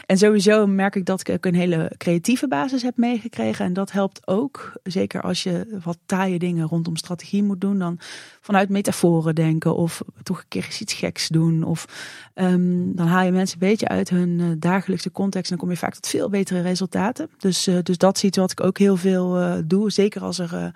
En 0.07 0.19
sowieso 0.19 0.67
merk 0.67 0.97
ik 0.97 1.05
dat 1.05 1.29
ik 1.29 1.47
een 1.47 1.55
hele 1.55 1.93
creatieve 1.97 2.49
basis 2.49 2.83
heb 2.83 2.97
meegekregen. 2.97 3.65
En 3.65 3.73
dat 3.73 3.93
helpt 3.93 4.27
ook, 4.27 4.73
zeker 4.83 5.21
als 5.23 5.43
je 5.43 5.79
wat 5.83 5.99
taaie 6.07 6.39
dingen 6.39 6.67
rondom 6.67 6.97
strategie 6.97 7.43
moet 7.43 7.61
doen, 7.61 7.79
dan 7.79 7.99
vanuit 8.41 8.69
metaforen 8.69 9.35
denken 9.35 9.77
of 9.77 10.03
toch 10.23 10.39
een 10.39 10.49
keer 10.49 10.77
iets 10.81 10.95
geks 10.95 11.29
doen. 11.29 11.63
Of 11.63 11.87
um, 12.35 12.97
dan 12.97 13.07
haal 13.07 13.25
je 13.25 13.33
mensen 13.33 13.63
een 13.63 13.69
beetje 13.69 13.89
uit 13.89 14.09
hun 14.09 14.39
uh, 14.39 14.47
dagelijkse 14.59 15.13
context 15.13 15.51
en 15.51 15.57
dan 15.57 15.67
kom 15.67 15.75
je 15.75 15.81
vaak 15.81 15.95
tot 15.95 16.07
veel 16.07 16.29
betere 16.29 16.61
resultaten. 16.61 17.29
Dus, 17.39 17.69
uh, 17.69 17.79
dus 17.83 17.99
dat 17.99 18.17
is 18.17 18.25
iets 18.25 18.39
wat 18.39 18.51
ik 18.51 18.61
ook 18.61 18.79
heel 18.79 18.97
veel 18.97 19.41
uh, 19.41 19.55
doe, 19.65 19.91
zeker 19.91 20.23
als 20.23 20.39
er 20.39 20.73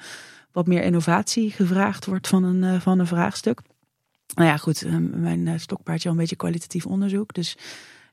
wat 0.52 0.66
meer 0.66 0.82
innovatie 0.82 1.51
gevraagd 1.51 2.06
wordt 2.06 2.28
van 2.28 2.44
een, 2.44 2.81
van 2.81 2.98
een 2.98 3.06
vraagstuk. 3.06 3.60
Nou 4.35 4.48
ja, 4.48 4.56
goed, 4.56 4.85
mijn 5.12 5.60
stokpaardje 5.60 6.09
al 6.09 6.14
een 6.14 6.20
beetje 6.20 6.36
kwalitatief 6.36 6.86
onderzoek. 6.86 7.35
Dus 7.35 7.56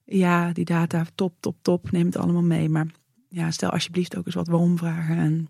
ja, 0.10 0.52
die 0.52 0.66
data, 0.66 1.06
top, 1.16 1.34
top, 1.40 1.56
top, 1.62 1.92
neem 1.92 2.06
het 2.06 2.18
allemaal 2.18 2.44
mee. 2.44 2.70
Maar 2.70 2.88
ja, 3.30 3.52
stel 3.52 3.70
alsjeblieft 3.70 4.18
ook 4.18 4.26
eens 4.26 4.36
wat 4.36 4.48
waarom 4.48 4.78
vragen. 4.78 5.18
En 5.18 5.48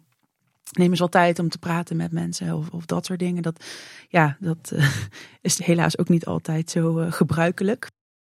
neem 0.72 0.90
eens 0.90 1.00
wat 1.00 1.12
tijd 1.12 1.40
om 1.40 1.50
te 1.50 1.58
praten 1.58 1.98
met 1.98 2.12
mensen 2.12 2.56
of, 2.56 2.70
of 2.70 2.86
dat 2.86 3.06
soort 3.06 3.20
dingen. 3.20 3.44
Dat, 3.44 3.66
ja, 4.10 4.38
dat 4.40 4.72
uh, 4.74 4.90
is 5.42 5.64
helaas 5.64 5.98
ook 5.98 6.10
niet 6.10 6.26
altijd 6.26 6.70
zo 6.70 7.00
uh, 7.00 7.12
gebruikelijk. 7.12 7.88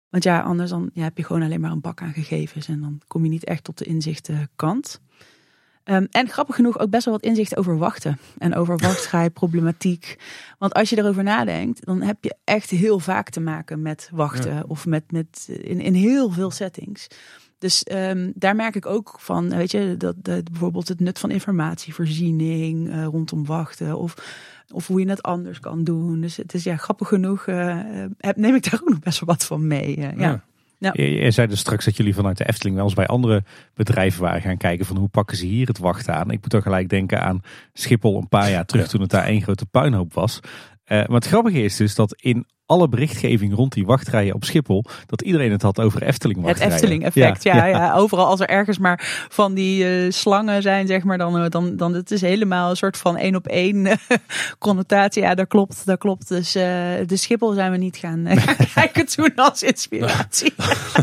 Want 0.09 0.23
ja, 0.23 0.41
anders 0.41 0.69
dan 0.69 0.89
ja, 0.93 1.03
heb 1.03 1.17
je 1.17 1.23
gewoon 1.23 1.41
alleen 1.41 1.61
maar 1.61 1.71
een 1.71 1.81
bak 1.81 2.01
aan 2.01 2.13
gegevens. 2.13 2.67
En 2.67 2.81
dan 2.81 3.01
kom 3.07 3.23
je 3.23 3.29
niet 3.29 3.43
echt 3.43 3.63
tot 3.63 3.77
de 3.77 3.85
inzichtenkant. 3.85 5.01
Um, 5.89 6.07
en 6.11 6.29
grappig 6.29 6.55
genoeg 6.55 6.79
ook 6.79 6.89
best 6.89 7.05
wel 7.05 7.13
wat 7.13 7.23
inzicht 7.23 7.57
over 7.57 7.77
wachten. 7.77 8.19
En 8.37 8.55
over 8.55 8.77
wachtschij, 8.87 9.29
problematiek. 9.29 10.17
Want 10.57 10.73
als 10.73 10.89
je 10.89 10.97
erover 10.97 11.23
nadenkt, 11.23 11.85
dan 11.85 12.01
heb 12.01 12.23
je 12.23 12.35
echt 12.43 12.69
heel 12.69 12.99
vaak 12.99 13.29
te 13.29 13.39
maken 13.39 13.81
met 13.81 14.09
wachten. 14.13 14.69
Of 14.69 14.85
met, 14.85 15.11
met 15.11 15.47
in, 15.61 15.81
in 15.81 15.93
heel 15.93 16.31
veel 16.31 16.51
settings. 16.51 17.07
Dus 17.57 17.85
um, 17.91 18.31
daar 18.35 18.55
merk 18.55 18.75
ik 18.75 18.85
ook 18.85 19.15
van, 19.19 19.49
weet 19.49 19.71
je, 19.71 19.95
dat, 19.97 20.15
dat 20.17 20.51
bijvoorbeeld 20.51 20.87
het 20.87 20.99
nut 20.99 21.19
van 21.19 21.31
informatievoorziening 21.31 22.87
uh, 22.87 23.05
rondom 23.05 23.45
wachten. 23.45 23.97
Of, 23.97 24.15
of 24.71 24.87
hoe 24.87 24.99
je 24.99 25.09
het 25.09 25.23
anders 25.23 25.59
kan 25.59 25.83
doen. 25.83 26.21
Dus 26.21 26.37
het 26.37 26.53
is 26.53 26.63
ja, 26.63 26.77
grappig 26.77 27.07
genoeg, 27.07 27.47
uh, 27.47 27.79
neem 28.35 28.55
ik 28.55 28.71
daar 28.71 28.79
ook 28.81 28.89
nog 28.89 28.99
best 28.99 29.19
wel 29.19 29.29
wat 29.29 29.45
van 29.45 29.67
mee. 29.67 29.97
Uh, 29.97 30.03
ja. 30.03 30.11
ja. 30.17 30.43
Ja. 30.80 30.91
Je, 30.93 31.31
zei 31.31 31.47
dus 31.47 31.60
straks 31.60 31.85
dat 31.85 31.97
jullie 31.97 32.14
vanuit 32.14 32.38
de 32.38 32.47
Efteling 32.47 32.76
wel 32.76 32.85
eens 32.85 32.93
bij 32.93 33.07
andere 33.07 33.43
bedrijven 33.73 34.22
waren 34.22 34.41
gaan 34.41 34.57
kijken 34.57 34.85
van 34.85 34.97
hoe 34.97 35.07
pakken 35.07 35.38
ze 35.38 35.45
hier 35.45 35.68
het 35.68 35.77
wachten 35.77 36.14
aan. 36.14 36.31
Ik 36.31 36.41
moet 36.41 36.49
toch 36.49 36.64
gelijk 36.64 36.89
denken 36.89 37.22
aan 37.22 37.41
Schiphol 37.73 38.18
een 38.18 38.27
paar 38.27 38.49
jaar 38.49 38.65
terug 38.65 38.88
toen 38.88 39.01
het 39.01 39.10
daar 39.10 39.26
één 39.26 39.41
grote 39.41 39.65
puinhoop 39.65 40.14
was. 40.14 40.39
Uh, 40.43 40.49
maar 40.88 41.15
het 41.15 41.27
grappige 41.27 41.61
is 41.61 41.76
dus 41.76 41.95
dat 41.95 42.22
in 42.22 42.45
alle 42.69 42.89
berichtgeving 42.89 43.55
rond 43.55 43.73
die 43.73 43.85
wachtrijen 43.85 44.35
op 44.35 44.43
Schiphol, 44.43 44.83
dat 45.05 45.21
iedereen 45.21 45.51
het 45.51 45.61
had 45.61 45.79
over 45.79 46.03
Efteling 46.03 46.41
wachtrijen. 46.41 46.73
Het 46.73 46.81
Efteling 46.81 47.05
effect, 47.05 47.43
ja, 47.43 47.55
ja, 47.55 47.65
ja. 47.65 47.93
Overal 47.93 48.25
als 48.25 48.39
er 48.39 48.49
ergens 48.49 48.77
maar 48.77 49.27
van 49.29 49.53
die 49.53 50.03
uh, 50.03 50.11
slangen 50.11 50.61
zijn, 50.61 50.87
zeg 50.87 51.03
maar, 51.03 51.17
dan, 51.17 51.37
eh, 51.37 51.49
dan, 51.49 51.75
dan 51.77 51.93
het 51.93 52.11
is 52.11 52.21
helemaal 52.21 52.69
een 52.69 52.75
soort 52.75 52.97
van 52.97 53.17
één 53.17 53.35
op 53.35 53.47
één 53.47 53.85
uh, 53.85 53.93
connotatie. 54.59 55.21
Ja, 55.21 55.35
dat 55.35 55.47
klopt, 55.47 55.85
dat 55.85 55.97
klopt. 55.97 56.27
Dus 56.27 56.55
uh, 56.55 56.63
de 57.05 57.15
Schiphol 57.15 57.53
zijn 57.53 57.71
we 57.71 57.77
niet 57.77 57.97
gaan 57.97 58.27
kijken 58.75 59.05
toen 59.05 59.31
als 59.35 59.63
inspiratie. 59.63 60.53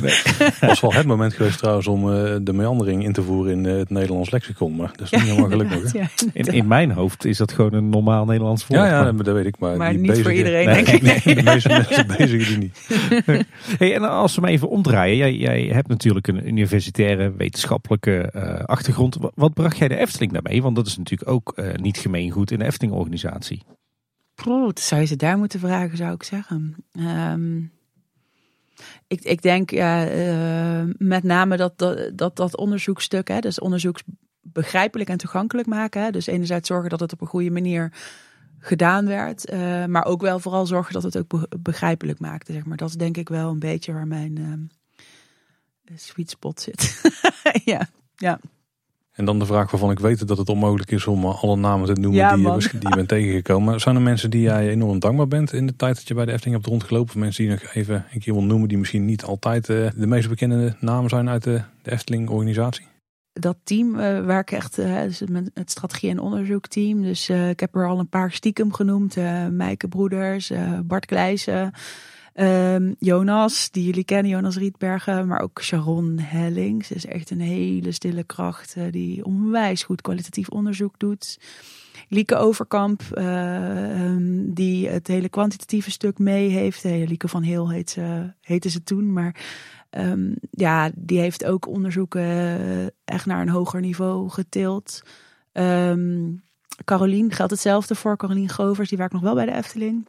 nee. 0.02 0.14
Dat 0.60 0.68
was 0.68 0.80
wel 0.80 0.92
het 0.92 1.06
moment 1.06 1.34
geweest 1.34 1.58
trouwens 1.58 1.86
om 1.86 2.04
de 2.44 2.52
meandering 2.52 3.04
in 3.04 3.12
te 3.12 3.22
voeren 3.22 3.52
in 3.52 3.64
het 3.64 3.90
Nederlands 3.90 4.30
lexicon. 4.30 4.76
Maar 4.76 4.92
dat 4.96 5.00
is 5.00 5.10
niet 5.10 5.20
helemaal 5.20 5.50
gelukkig. 5.50 5.92
Ja, 5.92 6.08
in, 6.32 6.46
in 6.46 6.66
mijn 6.66 6.90
hoofd 6.90 7.24
is 7.24 7.38
dat 7.38 7.52
gewoon 7.52 7.72
een 7.72 7.88
normaal 7.88 8.24
Nederlands 8.24 8.66
woord. 8.66 8.80
Ja, 8.80 9.04
ja, 9.04 9.12
dat 9.12 9.34
weet 9.34 9.46
ik. 9.46 9.58
Maar, 9.58 9.76
maar 9.76 9.94
niet 9.94 10.22
voor 10.22 10.32
iedereen, 10.32 10.66
denk 10.66 10.88
ik. 10.88 11.02
Nee, 11.24 11.55
meeste 11.64 12.04
mensen 12.18 12.38
die 12.38 12.58
niet. 12.58 12.86
hey, 13.78 13.94
en 13.94 14.02
als 14.02 14.34
we 14.34 14.40
hem 14.40 14.50
even 14.50 14.68
omdraaien. 14.68 15.16
Jij, 15.16 15.34
jij 15.34 15.62
hebt 15.62 15.88
natuurlijk 15.88 16.28
een 16.28 16.48
universitaire 16.48 17.32
wetenschappelijke 17.32 18.32
uh, 18.34 18.64
achtergrond. 18.64 19.16
Wat 19.34 19.54
bracht 19.54 19.78
jij 19.78 19.88
de 19.88 19.96
Efteling 19.96 20.32
daarmee? 20.32 20.62
Want 20.62 20.76
dat 20.76 20.86
is 20.86 20.96
natuurlijk 20.96 21.30
ook 21.30 21.52
uh, 21.56 21.74
niet 21.74 21.98
gemeengoed 21.98 22.50
in 22.50 22.58
de 22.58 22.64
Efteling-organisatie. 22.64 23.62
dat 24.34 24.80
zou 24.80 25.00
je 25.00 25.06
ze 25.06 25.16
daar 25.16 25.38
moeten 25.38 25.60
vragen, 25.60 25.96
zou 25.96 26.14
ik 26.14 26.22
zeggen. 26.22 26.76
Um, 26.92 27.72
ik, 29.06 29.24
ik 29.24 29.42
denk 29.42 29.70
ja, 29.70 30.10
uh, 30.10 30.94
met 30.98 31.22
name 31.22 31.56
dat 31.56 31.78
dat, 31.78 32.10
dat, 32.14 32.36
dat 32.36 32.56
onderzoekstuk, 32.56 33.28
hè, 33.28 33.40
dus 33.40 33.60
onderzoeks 33.60 34.02
begrijpelijk 34.40 35.10
en 35.10 35.16
toegankelijk 35.16 35.68
maken. 35.68 36.02
Hè, 36.02 36.10
dus 36.10 36.26
enerzijds 36.26 36.68
zorgen 36.68 36.90
dat 36.90 37.00
het 37.00 37.12
op 37.12 37.20
een 37.20 37.26
goede 37.26 37.50
manier 37.50 37.92
gedaan 38.58 39.06
werd. 39.06 39.52
Uh, 39.52 39.84
maar 39.84 40.04
ook 40.04 40.20
wel 40.20 40.38
vooral 40.38 40.66
zorgen 40.66 40.92
dat 40.92 41.02
het 41.02 41.18
ook 41.18 41.46
begrijpelijk 41.58 42.18
maakte. 42.18 42.52
Zeg 42.52 42.64
maar. 42.64 42.76
Dat 42.76 42.88
is 42.88 42.94
denk 42.94 43.16
ik 43.16 43.28
wel 43.28 43.50
een 43.50 43.58
beetje 43.58 43.92
waar 43.92 44.06
mijn 44.06 44.36
uh, 44.38 45.96
sweet 45.96 46.30
spot 46.30 46.60
zit. 46.60 47.00
ja, 47.64 47.88
ja. 48.16 48.40
En 49.16 49.24
dan 49.24 49.38
de 49.38 49.46
vraag 49.46 49.70
waarvan 49.70 49.90
ik 49.90 49.98
weet 49.98 50.28
dat 50.28 50.38
het 50.38 50.48
onmogelijk 50.48 50.90
is 50.90 51.06
om 51.06 51.24
alle 51.24 51.56
namen 51.56 51.94
te 51.94 52.00
noemen 52.00 52.36
die, 52.36 52.48
je, 52.48 52.68
die 52.78 52.88
je 52.88 52.94
bent 52.94 53.08
tegengekomen. 53.08 53.80
Zijn 53.80 53.96
er 53.96 54.02
mensen 54.02 54.30
die 54.30 54.40
jij 54.40 54.68
enorm 54.68 54.98
dankbaar 54.98 55.28
bent 55.28 55.52
in 55.52 55.66
de 55.66 55.76
tijd 55.76 55.94
dat 55.94 56.08
je 56.08 56.14
bij 56.14 56.24
de 56.24 56.32
Efteling 56.32 56.56
hebt 56.56 56.68
rondgelopen? 56.68 57.08
Of 57.08 57.20
mensen 57.20 57.44
die 57.44 57.52
nog 57.52 57.74
even 57.74 58.04
een 58.12 58.20
keer 58.20 58.32
wil 58.32 58.42
noemen 58.42 58.68
die 58.68 58.78
misschien 58.78 59.04
niet 59.04 59.24
altijd 59.24 59.68
uh, 59.68 59.88
de 59.96 60.06
meest 60.06 60.28
bekende 60.28 60.76
namen 60.80 61.10
zijn 61.10 61.28
uit 61.28 61.42
de, 61.42 61.62
de 61.82 61.92
Efteling 61.92 62.28
organisatie? 62.28 62.86
Dat 63.40 63.56
team 63.64 63.94
uh, 63.94 64.24
waar 64.24 64.44
echt, 64.44 64.78
uh, 64.78 64.86
het 65.54 65.70
strategie- 65.70 66.10
en 66.10 66.18
onderzoekteam. 66.18 67.02
Dus 67.02 67.30
uh, 67.30 67.48
ik 67.48 67.60
heb 67.60 67.74
er 67.74 67.88
al 67.88 67.98
een 67.98 68.08
paar 68.08 68.32
stiekem 68.32 68.72
genoemd. 68.72 69.16
Meike 69.50 69.88
Broeders, 69.88 70.52
Bart 70.84 71.06
Kleijsen, 71.06 71.72
ehm, 72.32 72.92
Jonas, 72.98 73.70
die 73.70 73.84
jullie 73.84 74.04
kennen, 74.04 74.30
Jonas 74.30 74.56
Rietbergen. 74.56 75.26
Maar 75.26 75.40
ook 75.40 75.62
Sharon 75.62 76.18
Hellings. 76.18 76.90
is 76.90 77.06
echt 77.06 77.30
een 77.30 77.40
hele 77.40 77.92
stille 77.92 78.24
kracht 78.24 78.76
die 78.90 79.24
onwijs 79.24 79.82
goed 79.82 80.00
kwalitatief 80.00 80.48
onderzoek 80.48 80.98
doet. 80.98 81.38
Lieke 82.08 82.36
Overkamp, 82.36 83.02
um, 83.18 84.54
die 84.54 84.88
het 84.88 85.06
hele 85.06 85.28
kwantitatieve 85.28 85.90
stuk 85.90 86.18
mee 86.18 86.48
heeft. 86.48 86.82
Hey, 86.82 87.06
Lieke 87.06 87.28
van 87.28 87.42
Heel 87.42 87.70
heet 87.70 87.90
ze, 87.90 88.32
heette 88.40 88.68
ze 88.68 88.82
toen, 88.82 89.12
maar 89.12 89.34
Um, 89.90 90.34
ja, 90.50 90.90
die 90.94 91.18
heeft 91.18 91.44
ook 91.44 91.66
onderzoeken 91.68 92.22
eh, 92.22 92.86
echt 93.04 93.26
naar 93.26 93.40
een 93.40 93.48
hoger 93.48 93.80
niveau 93.80 94.28
getild. 94.28 95.02
Um, 95.52 96.44
Carolien 96.84 97.32
geldt 97.32 97.52
hetzelfde 97.52 97.94
voor. 97.94 98.16
Carolien 98.16 98.48
Govers, 98.48 98.88
die 98.88 98.98
werkt 98.98 99.12
nog 99.12 99.22
wel 99.22 99.34
bij 99.34 99.46
de 99.46 99.54
Efteling. 99.54 100.06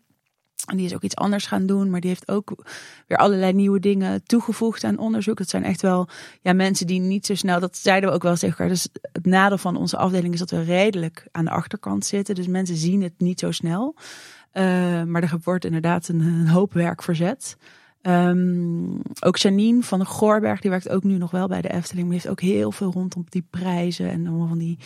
En 0.66 0.78
die 0.78 0.86
is 0.86 0.94
ook 0.94 1.04
iets 1.04 1.16
anders 1.16 1.46
gaan 1.46 1.66
doen, 1.66 1.90
maar 1.90 2.00
die 2.00 2.10
heeft 2.10 2.32
ook 2.32 2.66
weer 3.08 3.18
allerlei 3.18 3.54
nieuwe 3.54 3.80
dingen 3.80 4.24
toegevoegd 4.24 4.84
aan 4.84 4.98
onderzoek. 4.98 5.38
Dat 5.38 5.50
zijn 5.50 5.64
echt 5.64 5.82
wel 5.82 6.08
ja, 6.42 6.54
mensen 6.54 6.88
die 6.88 7.00
niet 7.00 7.26
zo 7.26 7.36
snel, 7.36 7.60
dat 7.60 7.78
zeiden 7.78 8.10
we 8.10 8.16
ook 8.16 8.24
wel 8.24 8.36
zeker. 8.36 8.68
Dus 8.68 8.88
het 9.12 9.26
nadeel 9.26 9.58
van 9.58 9.76
onze 9.76 9.98
afdeling 9.98 10.34
is 10.34 10.40
dat 10.40 10.50
we 10.50 10.62
redelijk 10.62 11.28
aan 11.32 11.46
de 11.46 11.52
achterkant 11.52 12.06
zitten. 12.06 12.36
Dus 12.36 12.48
mensen 12.48 12.76
zien 12.76 13.02
het 13.02 13.14
niet 13.18 13.40
zo 13.40 13.52
snel. 13.52 13.96
Uh, 14.54 14.64
maar 15.04 15.24
er 15.24 15.38
wordt 15.44 15.66
inderdaad 15.66 16.08
een, 16.08 16.20
een 16.20 16.48
hoop 16.48 16.74
werk 16.74 17.04
verzet. 17.04 17.58
Um, 18.08 19.02
ook 19.20 19.38
Janine 19.38 19.84
van 19.84 20.00
de 20.00 20.06
Goorberg, 20.06 20.62
die 20.62 20.70
werkt 20.70 20.90
ook 20.90 21.04
nu 21.04 21.18
nog 21.18 21.32
wel 21.32 21.48
bij 21.48 21.62
de 21.62 21.70
Efteling. 21.70 22.06
Maar 22.06 22.16
heeft 22.16 22.30
ook 22.30 22.42
heel 22.42 22.72
veel 22.72 22.92
rondom 22.92 23.24
die 23.30 23.48
prijzen 23.50 24.10
en 24.10 24.28
allemaal 24.28 24.48
van 24.48 24.58
die 24.58 24.78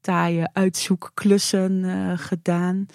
taaie 0.00 0.48
uitzoekklussen 0.52 1.72
uh, 1.72 2.12
gedaan. 2.16 2.86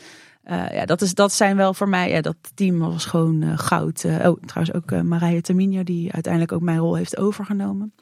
Uh, 0.46 0.72
ja, 0.72 0.86
dat, 0.86 1.02
is, 1.02 1.14
dat 1.14 1.34
zijn 1.34 1.56
wel 1.56 1.74
voor 1.74 1.90
mij, 1.90 2.10
ja, 2.10 2.22
dat 2.22 2.36
team 2.54 2.80
was 2.80 3.06
gewoon 3.06 3.42
uh, 3.42 3.58
goud. 3.58 4.06
oh, 4.06 4.42
trouwens 4.46 4.74
ook 4.74 5.04
Marije 5.04 5.42
Terminio, 5.42 5.84
die 5.84 6.12
uiteindelijk 6.12 6.52
ook 6.52 6.62
mijn 6.62 6.80
rol 6.80 6.96
heeft 6.96 7.18
overgenomen. 7.18 7.94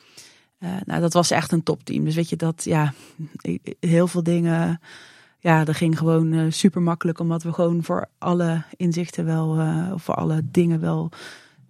nou, 0.86 1.02
dat 1.02 1.14
was 1.14 1.32
echt 1.32 1.52
een 1.52 1.64
topteam. 1.64 2.04
Dus 2.04 2.16
weet 2.16 2.30
je, 2.30 2.36
dat, 2.36 2.64
ja, 2.64 2.94
heel 3.80 4.08
veel 4.08 4.24
dingen 4.24 4.80
ja, 5.42 5.64
dat 5.64 5.76
ging 5.76 5.98
gewoon 5.98 6.52
super 6.52 6.82
makkelijk, 6.82 7.20
omdat 7.20 7.44
we 7.44 7.54
gewoon 7.54 7.84
voor 7.84 8.10
alle 8.18 8.64
inzichten 8.76 9.26
wel, 9.26 9.60
uh, 9.60 9.92
voor 9.96 10.16
alle 10.16 10.42
dingen 10.52 10.80
wel 10.80 11.12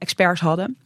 experts 0.01 0.41
hadden. 0.41 0.77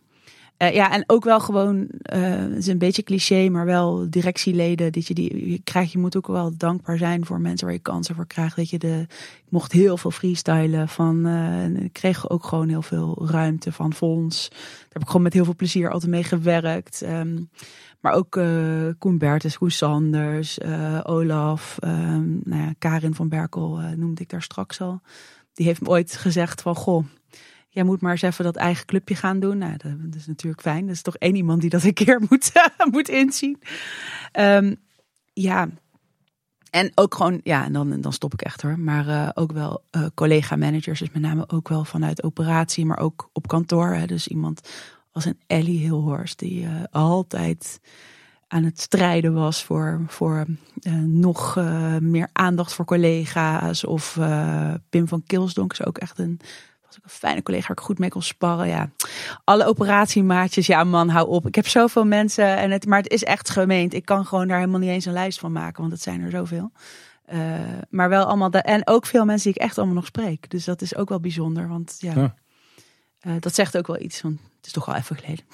Uh, 0.57 0.73
ja, 0.73 0.91
en 0.91 1.03
ook 1.07 1.23
wel 1.23 1.39
gewoon, 1.39 1.77
uh, 1.77 1.87
het 2.29 2.57
is 2.57 2.67
een 2.67 2.77
beetje 2.77 3.03
cliché, 3.03 3.49
maar 3.49 3.65
wel 3.65 4.09
directieleden. 4.09 4.91
Dat 4.91 5.07
je 5.07 5.13
die 5.13 5.51
je 5.51 5.61
krijgt, 5.63 5.91
je 5.91 5.97
moet 5.97 6.17
ook 6.17 6.27
wel 6.27 6.57
dankbaar 6.57 6.97
zijn 6.97 7.25
voor 7.25 7.41
mensen 7.41 7.65
waar 7.65 7.75
je 7.75 7.81
kansen 7.81 8.15
voor 8.15 8.27
krijgt. 8.27 8.55
Dat 8.55 8.69
je 8.69 8.77
de, 8.77 9.05
ik 9.45 9.49
mocht 9.49 9.71
heel 9.71 9.97
veel 9.97 10.11
freestylen 10.11 10.89
van, 10.89 11.27
uh, 11.27 11.65
ik 11.65 11.93
kreeg 11.93 12.29
ook 12.29 12.45
gewoon 12.45 12.69
heel 12.69 12.81
veel 12.81 13.27
ruimte 13.29 13.71
van 13.71 13.93
fonds. 13.93 14.49
Daar 14.49 14.87
heb 14.89 15.01
ik 15.01 15.07
gewoon 15.07 15.21
met 15.21 15.33
heel 15.33 15.43
veel 15.45 15.55
plezier 15.55 15.89
altijd 15.91 16.11
mee 16.11 16.23
gewerkt. 16.23 17.01
Um, 17.01 17.49
Maar 17.99 18.13
ook 18.13 18.39
Koen 18.99 19.17
Bertes, 19.17 19.57
Koen 19.57 19.71
Sanders, 19.71 20.59
Olaf, 21.03 21.77
ehm, 21.79 22.37
nou 22.43 22.61
ja, 22.61 22.73
Karin 22.79 23.15
van 23.15 23.29
Berkel 23.29 23.79
noemde 23.95 24.21
ik 24.21 24.29
daar 24.29 24.41
straks 24.41 24.81
al. 24.81 25.01
Die 25.53 25.65
heeft 25.65 25.81
me 25.81 25.87
ooit 25.87 26.15
gezegd 26.15 26.61
van, 26.61 26.75
goh, 26.75 27.05
jij 27.76 27.84
moet 27.84 28.02
maar 28.02 28.11
eens 28.11 28.22
even 28.22 28.43
dat 28.43 28.56
eigen 28.56 28.85
clubje 28.85 29.15
gaan 29.15 29.39
doen. 29.39 29.57
Nou, 29.57 29.77
dat, 29.77 30.15
is 30.15 30.27
natuurlijk 30.27 30.61
fijn. 30.61 30.85
Dat 30.85 30.95
is 30.95 31.02
toch 31.02 31.15
één 31.15 31.35
iemand 31.35 31.61
die 31.61 31.69
dat 31.69 31.84
een 31.84 31.93
keer 31.93 32.22
moet, 32.30 32.52
moet 32.91 33.10
inzien. 33.10 33.61
Um, 34.39 34.76
ja, 35.34 35.69
en 36.69 36.91
ook 36.95 37.15
gewoon, 37.15 37.39
ja, 37.43 37.65
en 37.65 37.73
dan, 37.73 38.02
dan 38.02 38.14
stop 38.14 38.34
ik 38.34 38.41
echt 38.41 38.61
hoor. 38.61 38.80
Maar 38.80 39.07
uh, 39.07 39.30
ook 39.34 39.52
wel 39.52 39.84
uh, 39.91 40.06
collega-managers, 40.14 40.99
dus 40.99 41.11
met 41.11 41.22
name 41.22 41.49
ook 41.49 41.69
wel 41.69 41.85
vanuit 41.85 42.23
operatie, 42.23 42.85
maar 42.85 42.99
ook 42.99 43.30
op 43.34 43.47
kantoor. 43.47 43.93
Hè. 43.93 44.06
Dus 44.06 44.27
iemand 44.27 44.69
als 45.11 45.26
een 45.26 45.39
Ellie 45.47 45.80
Hilhorst, 45.80 46.39
die 46.39 46.68
altijd 46.91 47.80
aan 48.47 48.64
het 48.64 48.81
strijden 48.81 49.34
was 49.34 49.64
voor, 49.64 50.02
voor 50.07 50.45
nog 51.06 51.56
meer 51.99 52.30
aandacht 52.34 52.73
voor 52.73 52.85
collega's. 52.85 53.84
Of 53.84 54.19
Pim 54.89 55.07
van 55.07 55.23
Kilsdonk 55.23 55.72
is 55.72 55.85
ook 55.85 55.97
echt 55.97 56.19
een 56.19 56.39
was 56.95 57.03
ook 57.03 57.11
een 57.22 57.27
fijne 57.27 57.43
collega 57.43 57.67
waar 57.67 57.77
ik 57.77 57.84
goed 57.84 57.99
mee 57.99 58.09
kon 58.09 58.22
sparren. 58.22 58.67
Ja. 58.67 58.89
Alle 59.43 59.65
operatiemaatjes, 59.65 60.67
ja 60.67 60.84
man, 60.84 61.09
hou 61.09 61.27
op. 61.27 61.47
Ik 61.47 61.55
heb 61.55 61.67
zoveel 61.67 62.05
mensen, 62.05 62.57
en 62.57 62.72
het, 62.72 62.85
maar 62.85 63.01
het 63.01 63.11
is 63.11 63.23
echt 63.23 63.49
gemeend. 63.49 63.93
Ik 63.93 64.05
kan 64.05 64.26
gewoon 64.26 64.47
daar 64.47 64.59
helemaal 64.59 64.80
niet 64.80 64.89
eens 64.89 65.05
een 65.05 65.13
lijst 65.13 65.39
van 65.39 65.51
maken, 65.51 65.81
want 65.81 65.93
het 65.93 66.01
zijn 66.01 66.22
er 66.22 66.31
zoveel. 66.31 66.72
Uh, 67.34 67.39
maar 67.89 68.09
wel 68.09 68.26
allemaal, 68.26 68.49
de, 68.49 68.57
en 68.57 68.88
ook 68.88 69.05
veel 69.05 69.26
mensen 69.26 69.51
die 69.51 69.59
ik 69.59 69.67
echt 69.67 69.77
allemaal 69.77 69.95
nog 69.95 70.05
spreek. 70.05 70.49
Dus 70.49 70.65
dat 70.65 70.81
is 70.81 70.95
ook 70.95 71.09
wel 71.09 71.19
bijzonder, 71.19 71.67
want 71.67 71.97
ja, 71.99 72.13
ja. 72.15 72.35
Uh, 73.22 73.34
dat 73.39 73.55
zegt 73.55 73.77
ook 73.77 73.88
wel 73.88 73.99
iets, 74.01 74.22
want 74.22 74.39
het 74.57 74.65
is 74.65 74.72
toch 74.72 74.88
al 74.88 74.95
even 74.95 75.15
geleden. 75.15 75.45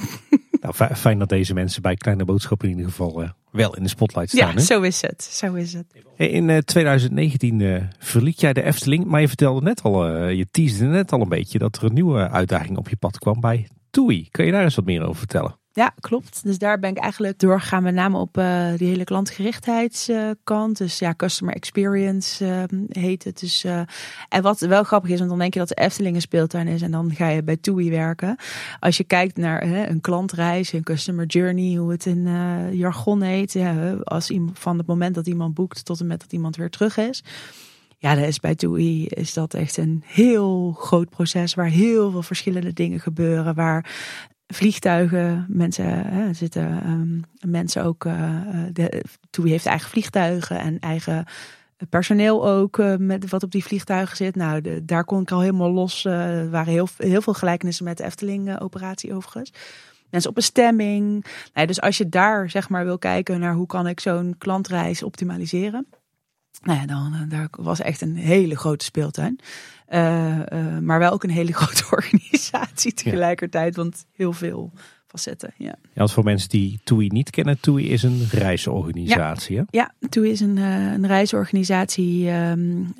Nou, 0.61 0.95
fijn 0.95 1.19
dat 1.19 1.30
deze 1.30 1.53
mensen 1.53 1.81
bij 1.81 1.95
Kleine 1.95 2.26
Boodschappen 2.26 2.69
in 2.69 2.76
ieder 2.76 2.91
geval 2.91 3.23
uh, 3.23 3.30
wel 3.52 3.76
in 3.76 3.84
de 3.84 3.90
spotlight 3.90 4.30
staan. 4.30 4.53
Ja, 4.53 4.60
zo 4.60 4.82
is 4.82 5.02
het. 5.02 5.23
Zo 5.23 5.53
is 5.53 5.73
het. 5.73 5.86
In 6.15 6.49
uh, 6.49 6.57
2019 6.57 7.60
uh, 7.60 7.84
verliet 7.99 8.41
jij 8.41 8.53
de 8.53 8.64
Efteling, 8.64 9.06
maar 9.06 9.22
je 9.22 9.28
vertelde 9.28 9.61
net 9.61 9.82
al, 9.82 10.07
eh, 10.07 10.34
je 10.34 10.48
teasde 10.52 10.86
net 10.86 11.11
al 11.11 11.22
een 11.22 11.30
beetje 11.30 11.60
dat 11.60 11.78
er 11.78 11.84
een 11.84 11.94
nieuwe 11.94 12.30
uitdaging 12.30 12.78
op 12.78 12.90
je 12.90 12.95
pad 12.95 13.18
kwam 13.18 13.40
bij 13.40 13.68
TUI. 13.90 14.28
Kun 14.32 14.45
je 14.45 14.52
daar 14.52 14.64
eens 14.64 14.76
wat 14.76 14.86
meer 14.86 15.02
over 15.02 15.18
vertellen? 15.18 15.60
Ja, 15.73 15.93
klopt. 15.99 16.43
Dus 16.43 16.57
daar 16.57 16.80
ben 16.80 16.89
ik 16.89 16.98
eigenlijk 16.98 17.39
doorgegaan, 17.39 17.84
met 17.84 17.93
name 17.93 18.18
op 18.18 18.38
uh, 18.38 18.73
die 18.77 18.88
hele 18.88 19.03
klantgerichtheidskant. 19.03 20.77
dus 20.77 20.99
ja, 20.99 21.14
customer 21.18 21.56
experience 21.56 22.45
uh, 22.45 22.64
heet 22.89 23.23
het. 23.23 23.39
Dus, 23.39 23.65
uh, 23.65 23.81
en 24.30 24.41
wat 24.41 24.60
wel 24.60 24.84
grappig 24.84 25.10
is, 25.10 25.18
want 25.18 25.30
dan 25.30 25.39
denk 25.39 25.53
je 25.53 25.60
dat 25.60 25.68
de 25.68 25.76
Efteling 25.76 26.15
een 26.15 26.22
speeltuin 26.22 26.68
is 26.68 26.81
en 26.81 26.91
dan 26.91 27.15
ga 27.15 27.27
je 27.27 27.43
bij 27.43 27.57
TUI 27.57 27.89
werken. 27.89 28.35
Als 28.80 28.98
je 28.98 29.03
kijkt 29.03 29.38
naar 29.38 29.64
een 29.64 30.02
klantreis, 30.02 30.73
een 30.73 30.84
customer 30.84 31.26
journey, 31.26 31.76
hoe 31.76 31.91
het 31.91 32.06
in 32.06 32.27
jargon 32.77 33.22
heet. 33.22 33.53
Ja, 33.53 33.91
als 34.03 34.31
van 34.53 34.77
het 34.77 34.88
moment 34.88 35.15
dat 35.15 35.27
iemand 35.27 35.53
boekt 35.53 35.85
tot 35.85 35.99
en 35.99 36.07
met 36.07 36.19
dat 36.19 36.34
iemand 36.34 36.56
weer 36.56 36.69
terug 36.69 36.98
is. 36.98 37.23
Ja, 38.02 38.15
dat 38.15 38.27
is 38.27 38.39
bij 38.39 38.56
TUI 38.56 39.06
is 39.06 39.34
dat 39.34 39.53
echt 39.53 39.77
een 39.77 40.03
heel 40.06 40.72
groot 40.72 41.10
proces 41.10 41.53
waar 41.53 41.68
heel 41.68 42.11
veel 42.11 42.22
verschillende 42.22 42.73
dingen 42.73 42.99
gebeuren. 42.99 43.56
Waar 43.56 43.91
vliegtuigen. 44.53 45.45
Mensen 45.49 46.06
hè, 46.06 46.34
zitten 46.34 46.90
um, 46.90 47.22
mensen 47.49 47.84
ook. 47.84 48.06
Uh, 48.06 48.41
heeft 49.44 49.65
eigen 49.65 49.90
vliegtuigen 49.90 50.60
en 50.60 50.80
eigen 50.80 51.26
personeel 51.90 52.48
ook 52.48 52.78
uh, 52.78 52.95
met 52.95 53.30
wat 53.30 53.44
op 53.44 53.52
die 53.52 53.64
vliegtuigen 53.64 54.18
zit. 54.18 54.36
Nou, 54.36 54.86
daar 54.86 55.03
kon 55.03 55.22
ik 55.22 55.32
al 55.32 55.41
helemaal 55.41 55.72
los. 55.72 56.06
Er 56.06 56.49
waren 56.49 56.73
heel, 56.73 56.88
heel 56.98 57.22
veel 57.22 57.34
gelijkenissen 57.34 57.86
met 57.86 57.98
de 57.98 58.03
Efteling-operatie 58.03 59.14
overigens. 59.14 59.53
Mensen 60.10 60.30
op 60.30 60.36
bestemming. 60.36 61.26
Nou, 61.53 61.68
dus 61.68 61.82
als 61.82 61.98
je 61.98 62.10
daar 62.10 62.49
zeg 62.49 62.69
maar 62.69 62.86
wil 62.86 62.98
kijken 62.98 63.40
naar 63.40 63.53
hoe 63.53 63.68
kan 63.68 63.88
ik 63.88 63.99
zo'n 63.99 64.36
klantreis 64.38 65.03
optimaliseren. 65.03 65.88
Nou 66.61 66.79
ja, 66.79 66.85
dan 66.85 67.25
daar 67.29 67.47
was 67.51 67.81
echt 67.81 68.01
een 68.01 68.15
hele 68.15 68.57
grote 68.57 68.85
speeltuin. 68.85 69.39
Uh, 69.89 70.39
uh, 70.53 70.77
maar 70.77 70.99
wel 70.99 71.11
ook 71.11 71.23
een 71.23 71.29
hele 71.29 71.53
grote 71.61 71.83
organisatie 71.91 72.93
tegelijkertijd, 72.93 73.75
want 73.75 74.05
heel 74.11 74.33
veel 74.33 74.71
facetten. 75.07 75.53
Ja. 75.57 75.75
ja, 75.81 75.91
want 75.93 76.11
voor 76.11 76.23
mensen 76.23 76.49
die 76.49 76.79
TUI 76.83 77.07
niet 77.07 77.29
kennen, 77.29 77.59
TUI 77.59 77.89
is 77.89 78.03
een 78.03 78.27
reisorganisatie. 78.31 79.55
Ja, 79.55 79.65
ja 79.69 79.91
TUI 80.09 80.31
is 80.31 80.39
een, 80.39 80.57
uh, 80.57 80.91
een 80.91 81.07
reisorganisatie 81.07 82.31
um, 82.31 82.93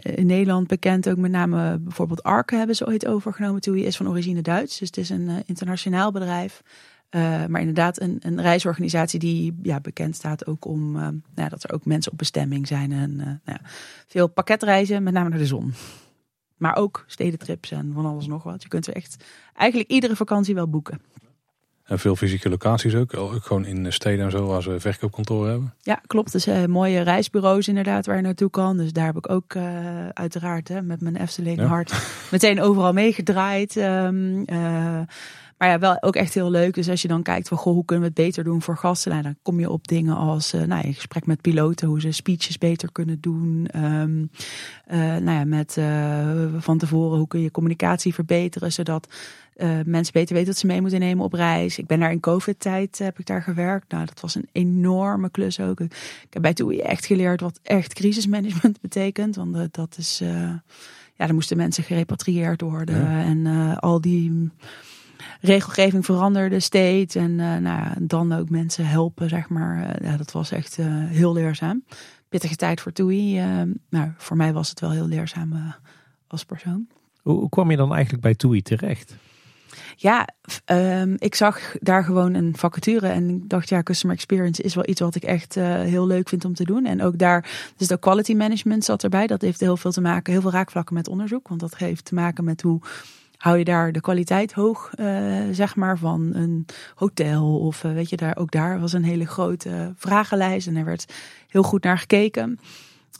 in 0.00 0.26
Nederland 0.26 0.66
bekend. 0.66 1.08
Ook 1.08 1.16
met 1.16 1.30
name 1.30 1.78
bijvoorbeeld 1.78 2.22
Arke 2.22 2.56
hebben 2.56 2.76
ze 2.76 2.86
ooit 2.86 3.06
overgenomen. 3.06 3.60
TUI 3.60 3.84
is 3.84 3.96
van 3.96 4.08
origine 4.08 4.42
Duits, 4.42 4.78
dus 4.78 4.88
het 4.88 4.96
is 4.96 5.10
een 5.10 5.42
internationaal 5.46 6.12
bedrijf. 6.12 6.62
Uh, 7.14 7.46
maar 7.46 7.60
inderdaad, 7.60 8.00
een, 8.00 8.18
een, 8.20 8.40
reisorganisatie 8.40 9.18
die 9.18 9.58
ja, 9.62 9.80
bekend 9.80 10.16
staat 10.16 10.46
ook 10.46 10.64
om 10.64 10.96
uh, 10.96 11.08
nou, 11.34 11.48
dat 11.48 11.64
er 11.64 11.72
ook 11.72 11.84
mensen 11.84 12.12
op 12.12 12.18
bestemming 12.18 12.66
zijn. 12.66 12.92
En 12.92 13.10
uh, 13.10 13.24
nou 13.24 13.38
ja, 13.44 13.60
veel 14.06 14.28
pakketreizen, 14.28 15.02
met 15.02 15.12
name 15.12 15.28
naar 15.28 15.38
de 15.38 15.46
zon. 15.46 15.74
Maar 16.56 16.76
ook 16.76 17.04
stedentrips 17.06 17.70
en 17.70 17.92
van 17.94 18.06
alles 18.06 18.26
nog 18.26 18.42
wat. 18.42 18.62
Je 18.62 18.68
kunt 18.68 18.86
er 18.86 18.94
echt 18.94 19.24
eigenlijk 19.56 19.90
iedere 19.90 20.16
vakantie 20.16 20.54
wel 20.54 20.68
boeken. 20.68 21.00
En 21.84 21.98
veel 21.98 22.16
fysieke 22.16 22.48
locaties 22.48 22.94
ook, 22.94 23.16
ook 23.16 23.44
gewoon 23.44 23.64
in 23.64 23.92
steden 23.92 24.24
en 24.24 24.30
zo, 24.30 24.46
waar 24.46 24.62
ze 24.62 24.80
verkoopkantoren 24.80 25.50
hebben. 25.50 25.74
Ja, 25.80 26.00
klopt. 26.06 26.32
Dus 26.32 26.66
mooie 26.66 27.00
reisbureaus 27.00 27.68
inderdaad 27.68 28.06
waar 28.06 28.16
je 28.16 28.22
naartoe 28.22 28.50
kan. 28.50 28.76
Dus 28.76 28.92
daar 28.92 29.06
heb 29.06 29.16
ik 29.16 29.30
ook 29.30 29.56
uiteraard 30.12 30.68
hè, 30.68 30.82
met 30.82 31.00
mijn 31.00 31.16
Efteling 31.16 31.58
ja. 31.58 31.66
hart 31.66 31.92
meteen 32.30 32.60
overal 32.60 32.92
meegedraaid. 32.92 33.76
Um, 33.76 34.44
maar 35.64 35.72
ja, 35.72 35.78
wel 35.78 36.02
ook 36.02 36.16
echt 36.16 36.34
heel 36.34 36.50
leuk. 36.50 36.74
Dus 36.74 36.88
als 36.88 37.02
je 37.02 37.08
dan 37.08 37.22
kijkt 37.22 37.48
van, 37.48 37.56
goh, 37.56 37.72
hoe 37.74 37.84
kunnen 37.84 38.04
we 38.04 38.12
het 38.14 38.26
beter 38.26 38.44
doen 38.44 38.62
voor 38.62 38.76
gasten? 38.76 39.10
Nou, 39.10 39.22
dan 39.22 39.36
kom 39.42 39.60
je 39.60 39.70
op 39.70 39.88
dingen 39.88 40.16
als 40.16 40.54
uh, 40.54 40.62
nou, 40.62 40.86
in 40.86 40.94
gesprek 40.94 41.26
met 41.26 41.40
piloten, 41.40 41.88
hoe 41.88 42.00
ze 42.00 42.12
speeches 42.12 42.58
beter 42.58 42.92
kunnen 42.92 43.20
doen. 43.20 43.68
Um, 43.76 44.30
uh, 44.90 44.98
nou 44.98 45.30
ja, 45.30 45.44
met 45.44 45.76
uh, 45.78 46.46
van 46.58 46.78
tevoren, 46.78 47.18
hoe 47.18 47.28
kun 47.28 47.40
je 47.40 47.50
communicatie 47.50 48.14
verbeteren, 48.14 48.72
zodat 48.72 49.08
mensen 49.84 50.12
beter 50.12 50.34
weten 50.34 50.50
wat 50.50 50.58
ze 50.58 50.66
mee 50.66 50.80
moeten 50.80 51.00
nemen 51.00 51.24
op 51.24 51.32
reis. 51.32 51.78
Ik 51.78 51.86
ben 51.86 52.00
daar 52.00 52.12
in 52.12 52.20
COVID-tijd, 52.20 52.98
heb 52.98 53.18
ik 53.18 53.26
daar 53.26 53.42
gewerkt. 53.42 53.90
Nou, 53.90 54.06
dat 54.06 54.20
was 54.20 54.34
een 54.34 54.48
enorme 54.52 55.30
klus 55.30 55.60
ook. 55.60 55.80
Ik 55.80 55.92
heb 56.30 56.42
bij 56.42 56.54
TUI 56.54 56.78
echt 56.78 57.06
geleerd 57.06 57.40
wat 57.40 57.60
echt 57.62 57.94
crisismanagement 57.94 58.80
betekent. 58.88 59.36
Want 59.36 59.74
dat 59.74 59.96
is, 59.98 60.18
ja, 61.14 61.26
dan 61.26 61.34
moesten 61.34 61.56
mensen 61.56 61.84
gerepatrieerd 61.84 62.60
worden. 62.60 63.00
Ja. 63.00 63.22
En 63.22 63.46
al 63.78 64.00
die 64.00 64.50
regelgeving 65.44 66.04
veranderde 66.04 66.60
steeds. 66.60 67.14
En 67.14 67.30
uh, 67.30 67.56
nou, 67.56 67.94
dan 68.00 68.32
ook 68.32 68.50
mensen 68.50 68.86
helpen, 68.86 69.28
zeg 69.28 69.48
maar. 69.48 70.00
Uh, 70.00 70.10
ja, 70.10 70.16
dat 70.16 70.32
was 70.32 70.50
echt 70.50 70.78
uh, 70.78 70.86
heel 70.88 71.32
leerzaam. 71.32 71.84
Pittige 72.28 72.56
tijd 72.56 72.80
voor 72.80 72.92
TUI. 72.92 73.40
nou, 73.90 74.10
voor 74.16 74.36
mij 74.36 74.52
was 74.52 74.68
het 74.68 74.80
wel 74.80 74.90
heel 74.90 75.06
leerzaam 75.06 75.74
als 76.26 76.44
persoon. 76.44 76.86
Hoe, 77.22 77.38
hoe, 77.38 77.48
kwam 77.48 77.70
je 77.70 77.76
dan 77.76 77.92
eigenlijk 77.92 78.22
bij 78.22 78.34
TUI 78.34 78.62
terecht? 78.62 79.16
Ja, 79.96 80.28
um, 80.66 81.16
ik 81.18 81.34
zag 81.34 81.76
daar 81.80 82.04
gewoon 82.04 82.34
een 82.34 82.56
vacature 82.56 83.08
en 83.08 83.28
ik 83.28 83.48
dacht, 83.48 83.68
ja, 83.68 83.82
customer 83.82 84.16
experience 84.16 84.62
is 84.62 84.74
wel 84.74 84.88
iets 84.88 85.00
wat 85.00 85.14
ik 85.14 85.22
echt 85.22 85.54
heel 85.54 86.06
leuk 86.06 86.28
vind 86.28 86.44
om 86.44 86.54
te 86.54 86.64
doen. 86.64 86.86
En 86.86 87.02
ook 87.02 87.18
daar, 87.18 87.72
dus 87.76 87.88
de 87.88 87.98
quality 87.98 88.34
management 88.34 88.84
zat 88.84 89.02
erbij. 89.02 89.26
Dat 89.26 89.42
heeft 89.42 89.60
heel 89.60 89.76
veel 89.76 89.92
te 89.92 90.00
maken, 90.00 90.32
heel 90.32 90.42
veel 90.42 90.50
raakvlakken 90.50 90.94
met 90.94 91.08
onderzoek. 91.08 91.48
Want 91.48 91.60
dat 91.60 91.76
heeft 91.76 92.04
te 92.04 92.14
maken 92.14 92.44
met 92.44 92.62
hoe 92.62 92.80
hou 93.36 93.58
je 93.58 93.64
daar 93.64 93.92
de 93.92 94.00
kwaliteit 94.00 94.52
hoog, 94.52 94.90
uh, 94.96 95.42
zeg 95.50 95.76
maar, 95.76 95.98
van 95.98 96.34
een 96.34 96.66
hotel. 96.94 97.58
Of 97.58 97.84
uh, 97.84 97.92
weet 97.92 98.10
je, 98.10 98.16
daar, 98.16 98.36
ook 98.36 98.50
daar 98.50 98.80
was 98.80 98.92
een 98.92 99.04
hele 99.04 99.26
grote 99.26 99.92
vragenlijst 99.96 100.66
en 100.66 100.76
er 100.76 100.84
werd 100.84 101.12
heel 101.48 101.62
goed 101.62 101.82
naar 101.82 101.98
gekeken. 101.98 102.58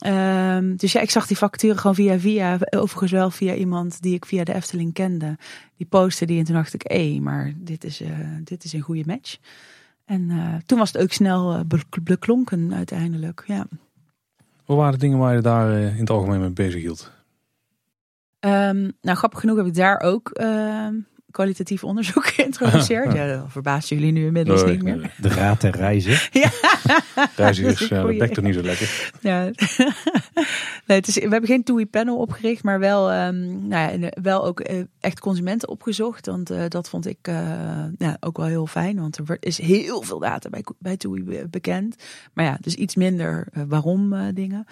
Um, 0.05 0.75
dus 0.75 0.91
ja, 0.91 1.01
ik 1.01 1.09
zag 1.09 1.27
die 1.27 1.37
facturen 1.37 1.77
gewoon 1.77 1.95
via 1.95 2.19
via, 2.19 2.57
overigens 2.69 3.11
wel 3.11 3.31
via 3.31 3.53
iemand 3.53 4.01
die 4.01 4.13
ik 4.13 4.25
via 4.25 4.43
de 4.43 4.53
Efteling 4.53 4.93
kende. 4.93 5.37
Die 5.77 5.87
postte 5.87 6.25
die 6.25 6.39
en 6.39 6.45
toen 6.45 6.55
dacht 6.55 6.73
ik, 6.73 6.81
hé, 6.87 7.19
maar 7.21 7.53
dit 7.57 7.83
is, 7.83 8.01
uh, 8.01 8.09
dit 8.43 8.63
is 8.63 8.73
een 8.73 8.81
goede 8.81 9.03
match. 9.05 9.37
En 10.05 10.31
toen 10.65 10.77
was 10.77 10.91
het 10.91 11.01
ook 11.01 11.11
snel 11.11 11.63
beklonken 12.03 12.73
uiteindelijk, 12.73 13.43
ja. 13.47 13.67
Wat 14.65 14.77
waren 14.77 14.93
de 14.93 14.99
dingen 14.99 15.17
waar 15.17 15.35
je 15.35 15.41
daar 15.41 15.71
in 15.71 15.99
het 15.99 16.09
algemeen 16.09 16.39
mee 16.39 16.49
bezig 16.49 16.81
hield? 16.81 17.11
Um, 18.45 18.91
nou, 19.01 19.17
grappig 19.17 19.39
genoeg 19.39 19.57
heb 19.57 19.65
ik 19.65 19.75
daar 19.75 19.99
ook 19.99 20.31
uh, 20.33 20.87
kwalitatief 21.35 21.83
onderzoek 21.83 22.25
geïntroduceerd. 22.35 23.13
ja, 23.13 23.27
dat 23.27 23.45
verbaast 23.47 23.89
jullie 23.89 24.11
nu 24.11 24.25
inmiddels 24.25 24.63
nee, 24.63 24.71
niet 24.71 24.83
meer. 24.83 25.13
De 25.21 25.29
raad 25.29 25.63
en 25.63 25.71
reizen. 25.71 26.29
ja. 26.41 26.51
Reizigers, 27.35 27.87
ja, 27.87 28.01
dat 28.01 28.17
bekt 28.17 28.33
toch 28.33 28.43
niet 28.43 28.53
zo 28.53 28.61
lekker. 28.61 29.11
Ja. 29.21 29.43
nee, 30.85 30.97
het 30.97 31.07
is, 31.07 31.15
we 31.15 31.21
hebben 31.21 31.45
geen 31.45 31.63
TUI 31.63 31.85
panel 31.85 32.17
opgericht, 32.17 32.63
maar 32.63 32.79
wel, 32.79 33.13
um, 33.13 33.67
nou 33.67 33.99
ja, 33.99 34.09
wel 34.21 34.45
ook 34.45 34.69
uh, 34.69 34.83
echt 34.99 35.19
consumenten 35.19 35.69
opgezocht. 35.69 36.25
Want 36.25 36.51
uh, 36.51 36.63
dat 36.67 36.89
vond 36.89 37.07
ik 37.07 37.27
uh, 37.27 37.35
ja, 37.97 38.17
ook 38.19 38.37
wel 38.37 38.45
heel 38.45 38.67
fijn, 38.67 38.99
want 38.99 39.17
er 39.17 39.37
is 39.39 39.57
heel 39.57 40.01
veel 40.01 40.19
data 40.19 40.49
bij, 40.49 40.63
bij 40.79 40.97
TUI 40.97 41.45
bekend. 41.49 41.95
Maar 42.33 42.45
ja, 42.45 42.57
dus 42.61 42.75
iets 42.75 42.95
minder 42.95 43.47
waarom 43.67 44.33
dingen. 44.33 44.65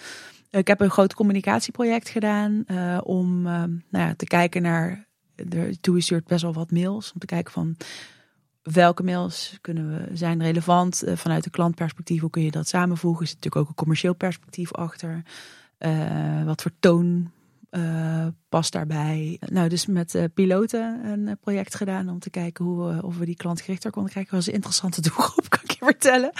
Ik 0.54 0.66
heb 0.66 0.80
een 0.80 0.90
groot 0.90 1.14
communicatieproject 1.14 2.08
gedaan 2.08 2.64
uh, 2.66 2.98
om 3.02 3.46
uh, 3.46 3.52
nou 3.52 3.78
ja, 3.90 4.14
te 4.16 4.24
kijken 4.24 4.62
naar. 4.62 5.06
De 5.34 5.76
TUI 5.80 6.00
stuurt 6.00 6.26
best 6.26 6.42
wel 6.42 6.52
wat 6.52 6.70
mails. 6.70 7.12
Om 7.12 7.20
te 7.20 7.26
kijken 7.26 7.52
van 7.52 7.76
welke 8.62 9.02
mails 9.02 9.58
kunnen 9.60 9.88
we, 9.88 10.16
zijn 10.16 10.42
relevant 10.42 11.04
uh, 11.04 11.16
vanuit 11.16 11.44
de 11.44 11.50
klantperspectief? 11.50 12.20
Hoe 12.20 12.30
kun 12.30 12.42
je 12.42 12.50
dat 12.50 12.68
samenvoegen? 12.68 13.20
Er 13.22 13.26
zit 13.26 13.36
natuurlijk 13.36 13.62
ook 13.62 13.68
een 13.68 13.76
commercieel 13.82 14.14
perspectief 14.14 14.72
achter. 14.72 15.22
Wat 16.44 16.62
voor 16.62 16.70
toon 16.80 17.30
past 18.48 18.72
daarbij? 18.72 19.40
Nou, 19.50 19.68
dus 19.68 19.86
met 19.86 20.28
piloten 20.34 21.00
een 21.04 21.38
project 21.40 21.74
gedaan 21.74 22.08
om 22.08 22.18
te 22.18 22.30
kijken 22.30 22.64
hoe 22.64 23.02
of 23.02 23.18
we 23.18 23.24
die 23.24 23.36
klantgerichter 23.36 23.90
konden 23.90 24.10
krijgen. 24.10 24.32
Dat 24.32 24.40
was 24.40 24.48
een 24.48 24.58
interessante 24.58 25.00
doelgroep, 25.08 25.48
kan 25.48 25.60
ik 25.62 25.70
je 25.70 25.84
vertellen. 25.84 26.32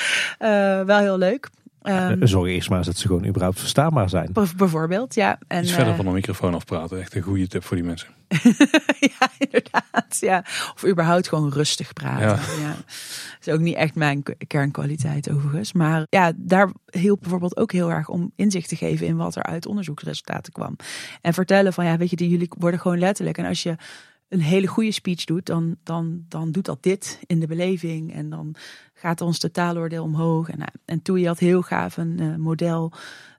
wel 0.87 0.99
heel 0.99 1.19
leuk. 1.19 1.51
Um, 1.87 2.27
Zorg 2.27 2.49
eerst 2.49 2.69
maar 2.69 2.79
eens 2.79 2.87
dat 2.87 2.97
ze 2.97 3.07
gewoon 3.07 3.27
überhaupt 3.27 3.59
verstaanbaar 3.59 4.09
zijn. 4.09 4.31
Bijvoorbeeld, 4.57 5.15
ja. 5.15 5.39
En, 5.47 5.63
dus 5.63 5.73
verder 5.73 5.95
van 5.95 6.07
een 6.07 6.13
microfoon 6.13 6.55
afpraten. 6.55 7.01
Echt 7.01 7.15
een 7.15 7.23
goede 7.23 7.47
tip 7.47 7.65
voor 7.65 7.77
die 7.77 7.85
mensen. 7.87 8.09
ja, 9.19 9.31
inderdaad. 9.39 10.17
Ja. 10.21 10.45
Of 10.75 10.85
überhaupt 10.87 11.29
gewoon 11.29 11.53
rustig 11.53 11.93
praten. 11.93 12.27
Ja. 12.27 12.67
ja. 12.67 12.75
Dat 12.75 13.47
is 13.47 13.53
ook 13.53 13.61
niet 13.61 13.75
echt 13.75 13.95
mijn 13.95 14.23
kernkwaliteit 14.47 15.31
overigens. 15.31 15.73
Maar 15.73 16.07
ja, 16.09 16.33
daar 16.37 16.71
hielp 16.91 17.21
bijvoorbeeld 17.21 17.57
ook 17.57 17.73
heel 17.73 17.91
erg 17.91 18.09
om 18.09 18.33
inzicht 18.37 18.69
te 18.69 18.77
geven 18.77 19.07
in 19.07 19.17
wat 19.17 19.37
er 19.37 19.43
uit 19.43 19.67
onderzoeksresultaten 19.67 20.53
kwam. 20.53 20.77
En 21.21 21.35
vertellen 21.35 21.73
van 21.73 21.85
ja, 21.85 21.97
weet 21.97 22.11
je, 22.11 22.17
die 22.17 22.29
jullie 22.29 22.49
worden 22.59 22.81
gewoon 22.81 22.99
letterlijk. 22.99 23.39
En 23.39 23.45
als 23.45 23.63
je 23.63 23.77
een 24.29 24.41
hele 24.41 24.67
goede 24.67 24.93
speech 24.93 25.25
doet, 25.25 25.47
dan, 25.47 25.77
dan, 25.83 26.25
dan 26.29 26.51
doet 26.51 26.65
dat 26.65 26.83
dit 26.83 27.21
in 27.27 27.41
de 27.41 27.47
beleving. 27.47 28.15
En 28.15 28.31
dan 28.31 28.55
gaat 28.95 29.21
ons 29.21 29.39
totaaloordeel 29.39 30.05
omhoog. 30.05 30.49
En, 30.49 30.61
en 30.85 31.01
je 31.03 31.27
had 31.27 31.39
heel 31.39 31.63
gaaf 31.63 31.97
een 31.97 32.21
uh, 32.21 32.37
model 32.37 32.93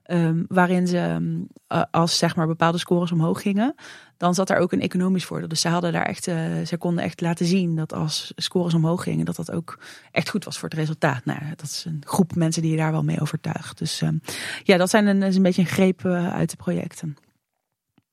um, 0.07 0.45
waarin 0.47 0.87
ze, 0.87 0.97
um, 0.97 1.47
als 1.91 2.17
zeg 2.17 2.35
maar 2.35 2.47
bepaalde 2.47 2.77
scores 2.77 3.11
omhoog 3.11 3.41
gingen, 3.41 3.75
dan 4.17 4.33
zat 4.33 4.47
daar 4.47 4.57
ook 4.57 4.71
een 4.71 4.81
economisch 4.81 5.25
voordeel. 5.25 5.47
Dus 5.47 5.61
ze 5.61 5.67
hadden 5.67 5.91
daar 5.91 6.05
echt, 6.05 6.23
ze 6.67 6.75
konden 6.77 7.03
echt 7.03 7.21
laten 7.21 7.45
zien 7.45 7.75
dat 7.75 7.93
als 7.93 8.33
scores 8.35 8.73
omhoog 8.73 9.03
gingen, 9.03 9.25
dat 9.25 9.35
dat 9.35 9.51
ook 9.51 9.79
echt 10.11 10.29
goed 10.29 10.43
was 10.43 10.59
voor 10.59 10.69
het 10.69 10.77
resultaat. 10.77 11.25
Nou, 11.25 11.39
dat 11.55 11.65
is 11.65 11.85
een 11.87 12.01
groep 12.05 12.35
mensen 12.35 12.61
die 12.61 12.71
je 12.71 12.77
daar 12.77 12.91
wel 12.91 13.03
mee 13.03 13.21
overtuigt. 13.21 13.77
Dus 13.77 14.01
um, 14.01 14.21
ja, 14.63 14.77
dat 14.77 14.89
zijn 14.89 15.07
een, 15.07 15.23
is 15.23 15.35
een 15.35 15.43
beetje 15.43 15.61
een 15.61 15.67
greep 15.67 16.05
uit 16.05 16.49
de 16.49 16.55
projecten. 16.55 17.17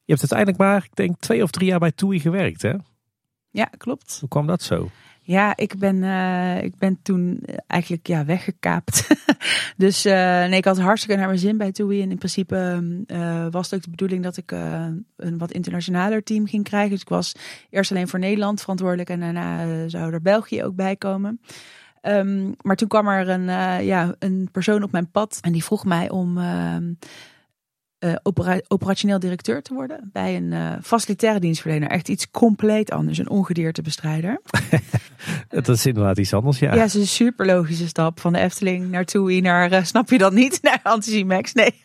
Je 0.04 0.12
hebt 0.12 0.32
uiteindelijk 0.32 0.58
maar, 0.58 0.84
ik 0.84 0.96
denk, 0.96 1.18
twee 1.18 1.42
of 1.42 1.50
drie 1.50 1.68
jaar 1.68 1.78
bij 1.78 1.92
TUI 1.92 2.20
gewerkt, 2.20 2.62
hè? 2.62 2.74
Ja, 3.50 3.64
klopt. 3.64 4.16
Hoe 4.20 4.28
kwam 4.28 4.46
dat 4.46 4.62
zo? 4.62 4.88
Ja, 5.24 5.56
ik 5.56 5.78
ben, 5.78 5.96
uh, 5.96 6.62
ik 6.62 6.76
ben 6.78 6.98
toen 7.02 7.40
eigenlijk 7.66 8.06
ja, 8.06 8.24
weggekaapt. 8.24 9.06
dus 9.76 10.06
uh, 10.06 10.12
nee, 10.12 10.56
ik 10.56 10.64
had 10.64 10.78
hartstikke 10.78 11.16
naar 11.16 11.26
mijn 11.26 11.38
zin 11.38 11.56
bij 11.56 11.72
TUI. 11.72 12.02
En 12.02 12.10
in 12.10 12.18
principe 12.18 12.82
uh, 13.06 13.46
was 13.50 13.64
het 13.64 13.74
ook 13.74 13.84
de 13.84 13.90
bedoeling 13.90 14.22
dat 14.22 14.36
ik 14.36 14.50
een 15.16 15.38
wat 15.38 15.52
internationaler 15.52 16.22
team 16.22 16.46
ging 16.46 16.64
krijgen. 16.64 16.90
Dus 16.90 17.00
ik 17.00 17.08
was 17.08 17.34
eerst 17.70 17.90
alleen 17.90 18.08
voor 18.08 18.18
Nederland 18.18 18.60
verantwoordelijk. 18.60 19.10
En 19.10 19.20
daarna 19.20 19.88
zou 19.88 20.12
er 20.12 20.22
België 20.22 20.64
ook 20.64 20.74
bij 20.74 20.96
komen. 20.96 21.40
Um, 22.02 22.54
maar 22.60 22.76
toen 22.76 22.88
kwam 22.88 23.08
er 23.08 23.28
een, 23.28 23.44
ja, 23.84 24.14
een 24.18 24.48
persoon 24.52 24.82
op 24.82 24.92
mijn 24.92 25.10
pad. 25.10 25.38
En 25.40 25.52
die 25.52 25.64
vroeg 25.64 25.84
mij 25.84 26.10
om 26.10 26.38
ehm, 28.02 28.48
uh, 28.48 28.56
operationeel 28.68 29.18
directeur 29.18 29.62
te 29.62 29.74
worden 29.74 30.10
bij 30.12 30.36
een 30.36 30.52
uh, 30.52 30.72
facilitaire 30.82 31.40
dienstverlener. 31.40 31.88
Echt 31.88 32.08
iets 32.08 32.30
compleet 32.30 32.90
anders, 32.90 33.18
een 33.18 33.30
ongediertebestrijder. 33.30 34.40
dat 35.48 35.68
is 35.68 35.86
inderdaad 35.86 36.18
iets 36.18 36.34
anders, 36.34 36.58
ja. 36.58 36.74
Ja, 36.74 36.80
het 36.80 36.94
is 36.94 37.00
een 37.00 37.06
super 37.06 37.46
logische 37.46 37.88
stap 37.88 38.20
van 38.20 38.32
de 38.32 38.38
Efteling 38.38 38.90
naar 38.90 39.04
TUI 39.04 39.40
naar, 39.40 39.72
uh, 39.72 39.84
snap 39.84 40.10
je 40.10 40.18
dat 40.18 40.32
niet, 40.32 40.58
naar 40.62 40.80
Anticimex, 40.82 41.52
nee. 41.52 41.74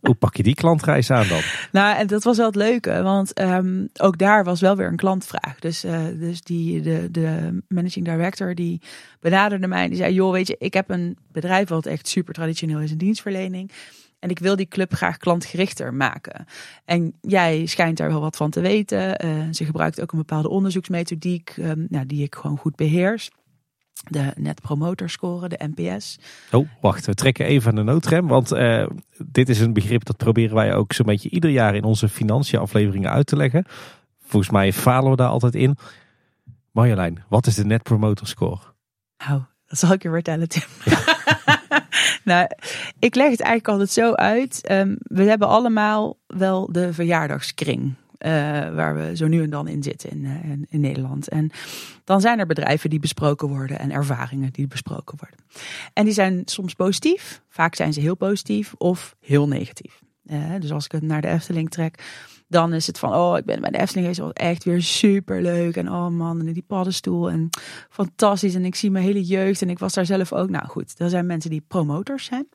Hoe 0.00 0.14
pak 0.14 0.36
je 0.36 0.42
die 0.42 0.54
klantreis 0.54 1.10
aan 1.10 1.28
dan? 1.28 1.40
Nou, 1.72 1.96
en 1.96 2.06
dat 2.06 2.24
was 2.24 2.36
wel 2.36 2.46
het 2.46 2.54
leuke, 2.54 3.02
want 3.02 3.40
um, 3.40 3.88
ook 3.96 4.18
daar 4.18 4.44
was 4.44 4.60
wel 4.60 4.76
weer 4.76 4.86
een 4.86 4.96
klantvraag. 4.96 5.58
Dus, 5.58 5.80
dus 6.18 6.42
die, 6.42 6.80
de, 6.80 7.08
de 7.10 7.58
managing 7.68 8.04
director 8.04 8.54
die 8.54 8.80
benaderde 9.20 9.66
mij 9.66 9.88
die 9.88 9.96
zei, 9.96 10.14
joh, 10.14 10.32
weet 10.32 10.46
je, 10.46 10.56
ik 10.58 10.74
heb 10.74 10.90
een 10.90 11.16
bedrijf 11.32 11.68
wat 11.68 11.86
echt 11.86 12.08
super 12.08 12.34
traditioneel 12.34 12.80
is 12.80 12.90
in 12.90 12.98
dienstverlening. 12.98 13.70
En 14.18 14.30
ik 14.30 14.38
wil 14.38 14.56
die 14.56 14.68
club 14.68 14.94
graag 14.94 15.16
klantgerichter 15.16 15.94
maken. 15.94 16.46
En 16.84 17.14
jij 17.20 17.66
schijnt 17.66 17.96
daar 17.96 18.08
wel 18.08 18.20
wat 18.20 18.36
van 18.36 18.50
te 18.50 18.60
weten. 18.60 19.26
Uh, 19.26 19.44
ze 19.52 19.64
gebruikt 19.64 20.00
ook 20.00 20.12
een 20.12 20.18
bepaalde 20.18 20.48
onderzoeksmethodiek 20.48 21.54
um, 21.58 21.86
nou, 21.88 22.06
die 22.06 22.22
ik 22.22 22.34
gewoon 22.34 22.58
goed 22.58 22.76
beheers. 22.76 23.30
De 24.10 24.32
Net 24.36 24.60
Promoter 24.60 25.10
Score, 25.10 25.48
de 25.48 25.70
NPS. 25.74 26.18
Oh, 26.52 26.68
wacht, 26.80 27.06
we 27.06 27.14
trekken 27.14 27.46
even 27.46 27.70
aan 27.70 27.76
de 27.76 27.82
noodrem. 27.82 28.26
Want 28.26 28.52
uh, 28.52 28.86
dit 29.26 29.48
is 29.48 29.60
een 29.60 29.72
begrip 29.72 30.04
dat 30.04 30.16
proberen 30.16 30.54
wij 30.54 30.74
ook 30.74 30.92
zo'n 30.92 31.06
beetje 31.06 31.30
ieder 31.30 31.50
jaar 31.50 31.74
in 31.74 31.84
onze 31.84 32.08
financiën 32.08 32.58
afleveringen 32.58 33.10
uit 33.10 33.26
te 33.26 33.36
leggen. 33.36 33.64
Volgens 34.22 34.52
mij 34.52 34.72
falen 34.72 35.10
we 35.10 35.16
daar 35.16 35.28
altijd 35.28 35.54
in. 35.54 35.76
Marjolein, 36.72 37.24
wat 37.28 37.46
is 37.46 37.54
de 37.54 37.64
Net 37.64 37.82
Promoter 37.82 38.26
Score? 38.26 38.60
Nou, 39.26 39.42
dat 39.66 39.78
zal 39.78 39.92
ik 39.92 40.02
je 40.02 40.10
vertellen, 40.10 40.48
Tim. 40.48 40.62
nou, 42.28 42.46
ik 42.98 43.14
leg 43.14 43.30
het 43.30 43.40
eigenlijk 43.40 43.68
altijd 43.68 43.90
zo 43.90 44.12
uit. 44.12 44.70
Um, 44.70 44.96
we 44.98 45.22
hebben 45.22 45.48
allemaal 45.48 46.16
wel 46.26 46.72
de 46.72 46.92
verjaardagskring. 46.92 47.94
Uh, 48.18 48.30
waar 48.74 48.96
we 48.96 49.16
zo 49.16 49.26
nu 49.26 49.42
en 49.42 49.50
dan 49.50 49.68
in 49.68 49.82
zitten 49.82 50.10
in, 50.10 50.24
uh, 50.24 50.50
in, 50.50 50.66
in, 50.68 50.80
Nederland. 50.80 51.28
En 51.28 51.50
dan 52.04 52.20
zijn 52.20 52.38
er 52.38 52.46
bedrijven 52.46 52.90
die 52.90 52.98
besproken 52.98 53.48
worden 53.48 53.78
en 53.78 53.90
ervaringen 53.90 54.52
die 54.52 54.66
besproken 54.66 55.18
worden. 55.18 55.38
En 55.92 56.04
die 56.04 56.12
zijn 56.12 56.42
soms 56.44 56.74
positief, 56.74 57.42
vaak 57.48 57.74
zijn 57.74 57.92
ze 57.92 58.00
heel 58.00 58.14
positief 58.14 58.74
of 58.74 59.16
heel 59.20 59.48
negatief. 59.48 60.00
Uh, 60.30 60.54
dus 60.60 60.72
als 60.72 60.84
ik 60.84 60.92
het 60.92 61.02
naar 61.02 61.20
de 61.20 61.28
Efteling 61.28 61.70
trek, 61.70 62.02
dan 62.48 62.72
is 62.72 62.86
het 62.86 62.98
van, 62.98 63.14
oh, 63.14 63.38
ik 63.38 63.44
ben 63.44 63.60
bij 63.60 63.70
de 63.70 63.78
Efteling 63.78 64.14
geweest, 64.14 64.36
echt 64.36 64.64
weer 64.64 64.82
super 64.82 65.42
leuk. 65.42 65.76
En 65.76 65.90
oh 65.90 66.08
man, 66.08 66.40
en 66.40 66.52
die 66.52 66.64
paddenstoel 66.66 67.30
en 67.30 67.48
fantastisch. 67.90 68.54
En 68.54 68.64
ik 68.64 68.74
zie 68.74 68.90
mijn 68.90 69.04
hele 69.04 69.22
jeugd 69.22 69.62
en 69.62 69.70
ik 69.70 69.78
was 69.78 69.94
daar 69.94 70.06
zelf 70.06 70.32
ook. 70.32 70.50
Nou 70.50 70.66
goed, 70.66 70.94
er 71.00 71.10
zijn 71.10 71.26
mensen 71.26 71.50
die 71.50 71.64
promotors 71.68 72.24
zijn. 72.24 72.48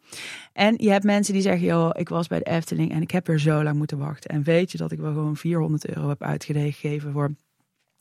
En 0.53 0.75
je 0.77 0.89
hebt 0.89 1.03
mensen 1.03 1.33
die 1.33 1.41
zeggen, 1.41 1.67
joh, 1.67 1.89
ik 1.93 2.09
was 2.09 2.27
bij 2.27 2.39
de 2.39 2.45
Efteling 2.45 2.91
en 2.91 3.01
ik 3.01 3.11
heb 3.11 3.27
er 3.27 3.39
zo 3.39 3.63
lang 3.63 3.77
moeten 3.77 3.97
wachten. 3.97 4.29
En 4.29 4.43
weet 4.43 4.71
je 4.71 4.77
dat 4.77 4.91
ik 4.91 4.99
wel 4.99 5.13
gewoon 5.13 5.37
400 5.37 5.87
euro 5.87 6.09
heb 6.09 6.23
uitgegeven 6.23 7.11
voor 7.11 7.35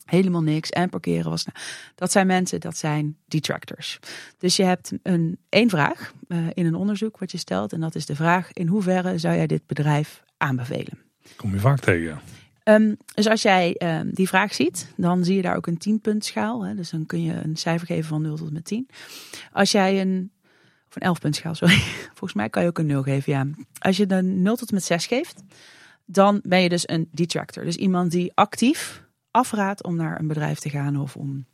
helemaal 0.05 0.41
niks 0.41 0.69
en 0.69 0.89
parkeren 0.89 1.29
was. 1.29 1.45
Nou, 1.45 1.57
dat 1.95 2.11
zijn 2.11 2.27
mensen, 2.27 2.59
dat 2.59 2.77
zijn 2.77 3.17
detractors. 3.25 3.99
Dus 4.37 4.55
je 4.55 4.63
hebt 4.63 4.91
een 5.03 5.37
één 5.49 5.69
vraag 5.69 6.13
uh, 6.27 6.47
in 6.53 6.65
een 6.65 6.75
onderzoek 6.75 7.17
wat 7.17 7.31
je 7.31 7.37
stelt 7.37 7.73
en 7.73 7.79
dat 7.79 7.95
is 7.95 8.05
de 8.05 8.15
vraag: 8.15 8.53
in 8.53 8.67
hoeverre 8.67 9.17
zou 9.17 9.35
jij 9.35 9.47
dit 9.47 9.67
bedrijf 9.67 10.23
aanbevelen? 10.37 11.02
Kom 11.35 11.53
je 11.53 11.59
vaak 11.59 11.79
tegen. 11.79 12.21
Um, 12.63 12.97
dus 13.13 13.27
als 13.27 13.41
jij 13.41 13.75
um, 13.99 14.09
die 14.13 14.27
vraag 14.27 14.53
ziet, 14.53 14.87
dan 14.97 15.23
zie 15.23 15.35
je 15.35 15.41
daar 15.41 15.55
ook 15.55 15.67
een 15.67 15.99
10-puntschaal. 15.99 16.75
Dus 16.75 16.89
dan 16.89 17.05
kun 17.05 17.23
je 17.23 17.33
een 17.33 17.57
cijfer 17.57 17.87
geven 17.87 18.03
van 18.03 18.21
0 18.21 18.35
tot 18.35 18.51
met 18.51 18.65
10. 18.65 18.89
Als 19.51 19.71
jij 19.71 20.01
een, 20.01 20.31
of 20.87 20.95
een 20.95 21.15
11-puntschaal, 21.15 21.55
sorry. 21.61 21.79
Volgens 22.07 22.33
mij 22.33 22.49
kan 22.49 22.61
je 22.61 22.69
ook 22.69 22.77
een 22.77 22.85
0 22.85 23.03
geven. 23.03 23.67
Als 23.79 23.97
je 23.97 24.11
een 24.11 24.41
0 24.41 24.55
tot 24.55 24.71
met 24.71 24.83
6 24.83 25.05
geeft, 25.05 25.43
dan 26.05 26.39
ben 26.43 26.61
je 26.61 26.69
dus 26.69 26.89
een 26.89 27.09
detractor. 27.11 27.63
Dus 27.63 27.75
iemand 27.75 28.11
die 28.11 28.31
actief 28.33 29.03
afraadt 29.31 29.83
om 29.83 29.95
naar 29.95 30.19
een 30.19 30.27
bedrijf 30.27 30.59
te 30.59 30.69
gaan 30.69 30.97
of 30.97 31.15
om 31.15 31.45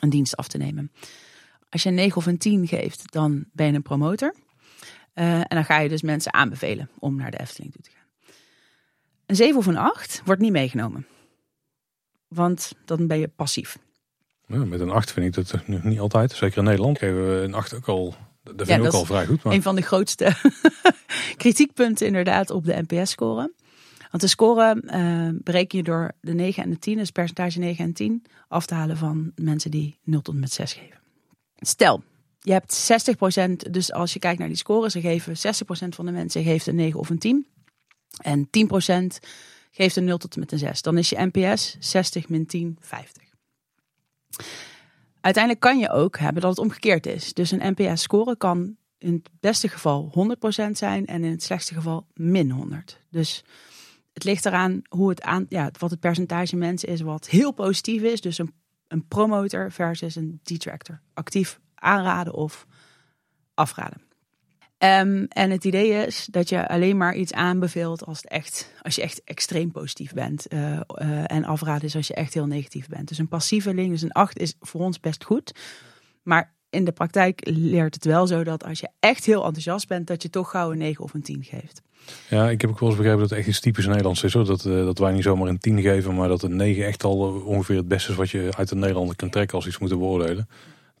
een 0.00 0.10
dienst 0.10 0.36
af 0.36 0.48
te 0.48 0.58
nemen. 0.58 0.92
Als 1.68 1.82
je 1.82 1.88
een 1.88 1.94
9 1.94 2.16
of 2.16 2.26
een 2.26 2.38
10 2.38 2.66
geeft, 2.66 3.12
dan 3.12 3.44
ben 3.52 3.66
je 3.66 3.72
een 3.72 3.82
promotor. 3.82 4.34
Uh, 5.14 5.34
en 5.34 5.46
dan 5.48 5.64
ga 5.64 5.78
je 5.78 5.88
dus 5.88 6.02
mensen 6.02 6.34
aanbevelen 6.34 6.88
om 6.98 7.16
naar 7.16 7.30
de 7.30 7.40
Efteling 7.40 7.72
toe 7.72 7.82
te 7.82 7.90
gaan. 7.90 7.99
Een 9.30 9.36
7 9.36 9.56
of 9.56 9.66
een 9.66 9.76
8 9.76 10.22
wordt 10.24 10.40
niet 10.40 10.52
meegenomen. 10.52 11.06
Want 12.28 12.72
dan 12.84 13.06
ben 13.06 13.18
je 13.18 13.28
passief. 13.28 13.78
Ja, 14.46 14.64
met 14.64 14.80
een 14.80 14.90
8 14.90 15.12
vind 15.12 15.36
ik 15.36 15.48
dat 15.48 15.66
niet 15.66 15.98
altijd. 15.98 16.32
Zeker 16.32 16.58
in 16.58 16.64
Nederland 16.64 16.98
geven 16.98 17.28
we 17.28 17.42
een 17.42 17.54
8 17.54 17.74
ook 17.74 17.88
al. 17.88 18.14
Dat 18.42 18.54
vind 18.56 18.68
ja, 18.68 18.76
ik 18.76 18.84
ook 18.84 18.92
al 18.92 19.04
vrij 19.04 19.26
goed. 19.26 19.42
Maar... 19.42 19.52
Een 19.52 19.62
van 19.62 19.76
de 19.76 19.82
grootste 19.82 20.36
kritiekpunten 21.36 22.06
inderdaad 22.06 22.50
op 22.50 22.64
de 22.64 22.84
NPS-score. 22.88 23.52
Want 24.10 24.22
de 24.22 24.28
score 24.28 24.82
uh, 24.84 25.40
bereken 25.42 25.78
je 25.78 25.84
door 25.84 26.12
de 26.20 26.32
9 26.32 26.62
en 26.62 26.70
de 26.70 26.78
10, 26.78 26.96
dus 26.96 27.10
percentage 27.10 27.58
9 27.58 27.84
en 27.84 27.92
10, 27.92 28.24
af 28.48 28.66
te 28.66 28.74
halen 28.74 28.96
van 28.96 29.32
mensen 29.34 29.70
die 29.70 29.98
0 30.04 30.20
tot 30.20 30.34
met 30.34 30.52
6 30.52 30.72
geven. 30.72 30.98
Stel, 31.56 32.02
je 32.40 32.52
hebt 32.52 32.92
60%, 33.38 33.70
dus 33.70 33.92
als 33.92 34.12
je 34.12 34.18
kijkt 34.18 34.38
naar 34.38 34.48
die 34.48 34.56
scores, 34.56 34.92
ze 34.92 35.00
geven 35.00 35.36
60% 35.36 35.88
van 35.88 36.06
de 36.06 36.12
mensen 36.12 36.42
geeft 36.42 36.66
een 36.66 36.74
9 36.74 37.00
of 37.00 37.10
een 37.10 37.18
10. 37.18 37.46
En 38.22 38.46
10% 38.46 39.26
geeft 39.70 39.96
een 39.96 40.04
0 40.04 40.18
tot 40.18 40.34
en 40.34 40.40
met 40.40 40.52
een 40.52 40.58
6. 40.58 40.82
Dan 40.82 40.98
is 40.98 41.08
je 41.08 41.30
NPS 41.32 41.76
60 41.78 42.28
min 42.28 42.46
10, 42.46 42.76
50. 42.80 43.22
Uiteindelijk 45.20 45.64
kan 45.64 45.78
je 45.78 45.90
ook 45.90 46.18
hebben 46.18 46.42
dat 46.42 46.50
het 46.50 46.60
omgekeerd 46.60 47.06
is. 47.06 47.34
Dus 47.34 47.50
een 47.50 47.74
NPS-score 47.76 48.36
kan 48.36 48.76
in 48.98 49.12
het 49.12 49.30
beste 49.40 49.68
geval 49.68 50.12
100% 50.68 50.70
zijn 50.70 51.06
en 51.06 51.24
in 51.24 51.30
het 51.30 51.42
slechtste 51.42 51.74
geval 51.74 52.06
min 52.14 52.50
100. 52.50 52.98
Dus 53.10 53.44
het 54.12 54.24
ligt 54.24 54.46
eraan 54.46 54.82
hoe 54.88 55.08
het 55.08 55.22
aan, 55.22 55.46
ja, 55.48 55.70
wat 55.78 55.90
het 55.90 56.00
percentage 56.00 56.56
mensen 56.56 56.88
is 56.88 57.00
wat 57.00 57.28
heel 57.28 57.52
positief 57.52 58.02
is. 58.02 58.20
Dus 58.20 58.38
een, 58.38 58.54
een 58.86 59.06
promotor 59.08 59.72
versus 59.72 60.14
een 60.14 60.40
detractor. 60.42 61.00
Actief 61.14 61.60
aanraden 61.74 62.34
of 62.34 62.66
afraden. 63.54 64.02
Um, 64.82 65.26
en 65.28 65.50
het 65.50 65.64
idee 65.64 66.06
is 66.06 66.28
dat 66.30 66.48
je 66.48 66.68
alleen 66.68 66.96
maar 66.96 67.14
iets 67.14 67.32
aanbeveelt 67.32 68.04
als, 68.06 68.16
het 68.16 68.30
echt, 68.30 68.72
als 68.82 68.94
je 68.94 69.02
echt 69.02 69.24
extreem 69.24 69.70
positief 69.70 70.12
bent. 70.12 70.46
Uh, 70.52 70.60
uh, 70.70 70.80
en 71.26 71.44
afraden 71.44 71.84
is 71.84 71.96
als 71.96 72.06
je 72.06 72.14
echt 72.14 72.34
heel 72.34 72.46
negatief 72.46 72.88
bent. 72.88 73.08
Dus 73.08 73.18
een 73.18 73.28
passieveling, 73.28 73.90
dus 73.90 74.02
een 74.02 74.12
8 74.12 74.38
is 74.38 74.54
voor 74.60 74.80
ons 74.80 75.00
best 75.00 75.24
goed. 75.24 75.54
Maar 76.22 76.54
in 76.70 76.84
de 76.84 76.92
praktijk 76.92 77.40
leert 77.44 77.94
het 77.94 78.04
wel 78.04 78.26
zo 78.26 78.44
dat 78.44 78.64
als 78.64 78.80
je 78.80 78.88
echt 79.00 79.24
heel 79.24 79.44
enthousiast 79.44 79.88
bent, 79.88 80.06
dat 80.06 80.22
je 80.22 80.30
toch 80.30 80.50
gauw 80.50 80.72
een 80.72 80.78
9 80.78 81.04
of 81.04 81.14
een 81.14 81.22
10 81.22 81.44
geeft. 81.44 81.82
Ja, 82.28 82.50
ik 82.50 82.60
heb 82.60 82.70
ook 82.70 82.78
wel 82.78 82.88
eens 82.88 82.98
begrepen 82.98 83.20
dat 83.20 83.30
het 83.30 83.38
echt 83.38 83.48
iets 83.48 83.60
typisch 83.60 83.86
Nederlands 83.86 84.22
is. 84.22 84.32
Dat, 84.32 84.64
uh, 84.64 84.84
dat 84.84 84.98
wij 84.98 85.12
niet 85.12 85.22
zomaar 85.22 85.48
een 85.48 85.58
10 85.58 85.80
geven, 85.80 86.14
maar 86.14 86.28
dat 86.28 86.42
een 86.42 86.56
9 86.56 86.86
echt 86.86 87.04
al 87.04 87.42
ongeveer 87.44 87.76
het 87.76 87.88
beste 87.88 88.10
is 88.10 88.16
wat 88.16 88.30
je 88.30 88.48
uit 88.56 88.68
de 88.68 88.76
Nederlander 88.76 89.16
kunt 89.16 89.32
trekken 89.32 89.56
als 89.56 89.66
iets 89.66 89.78
moet 89.78 89.88
beoordelen. 89.88 90.48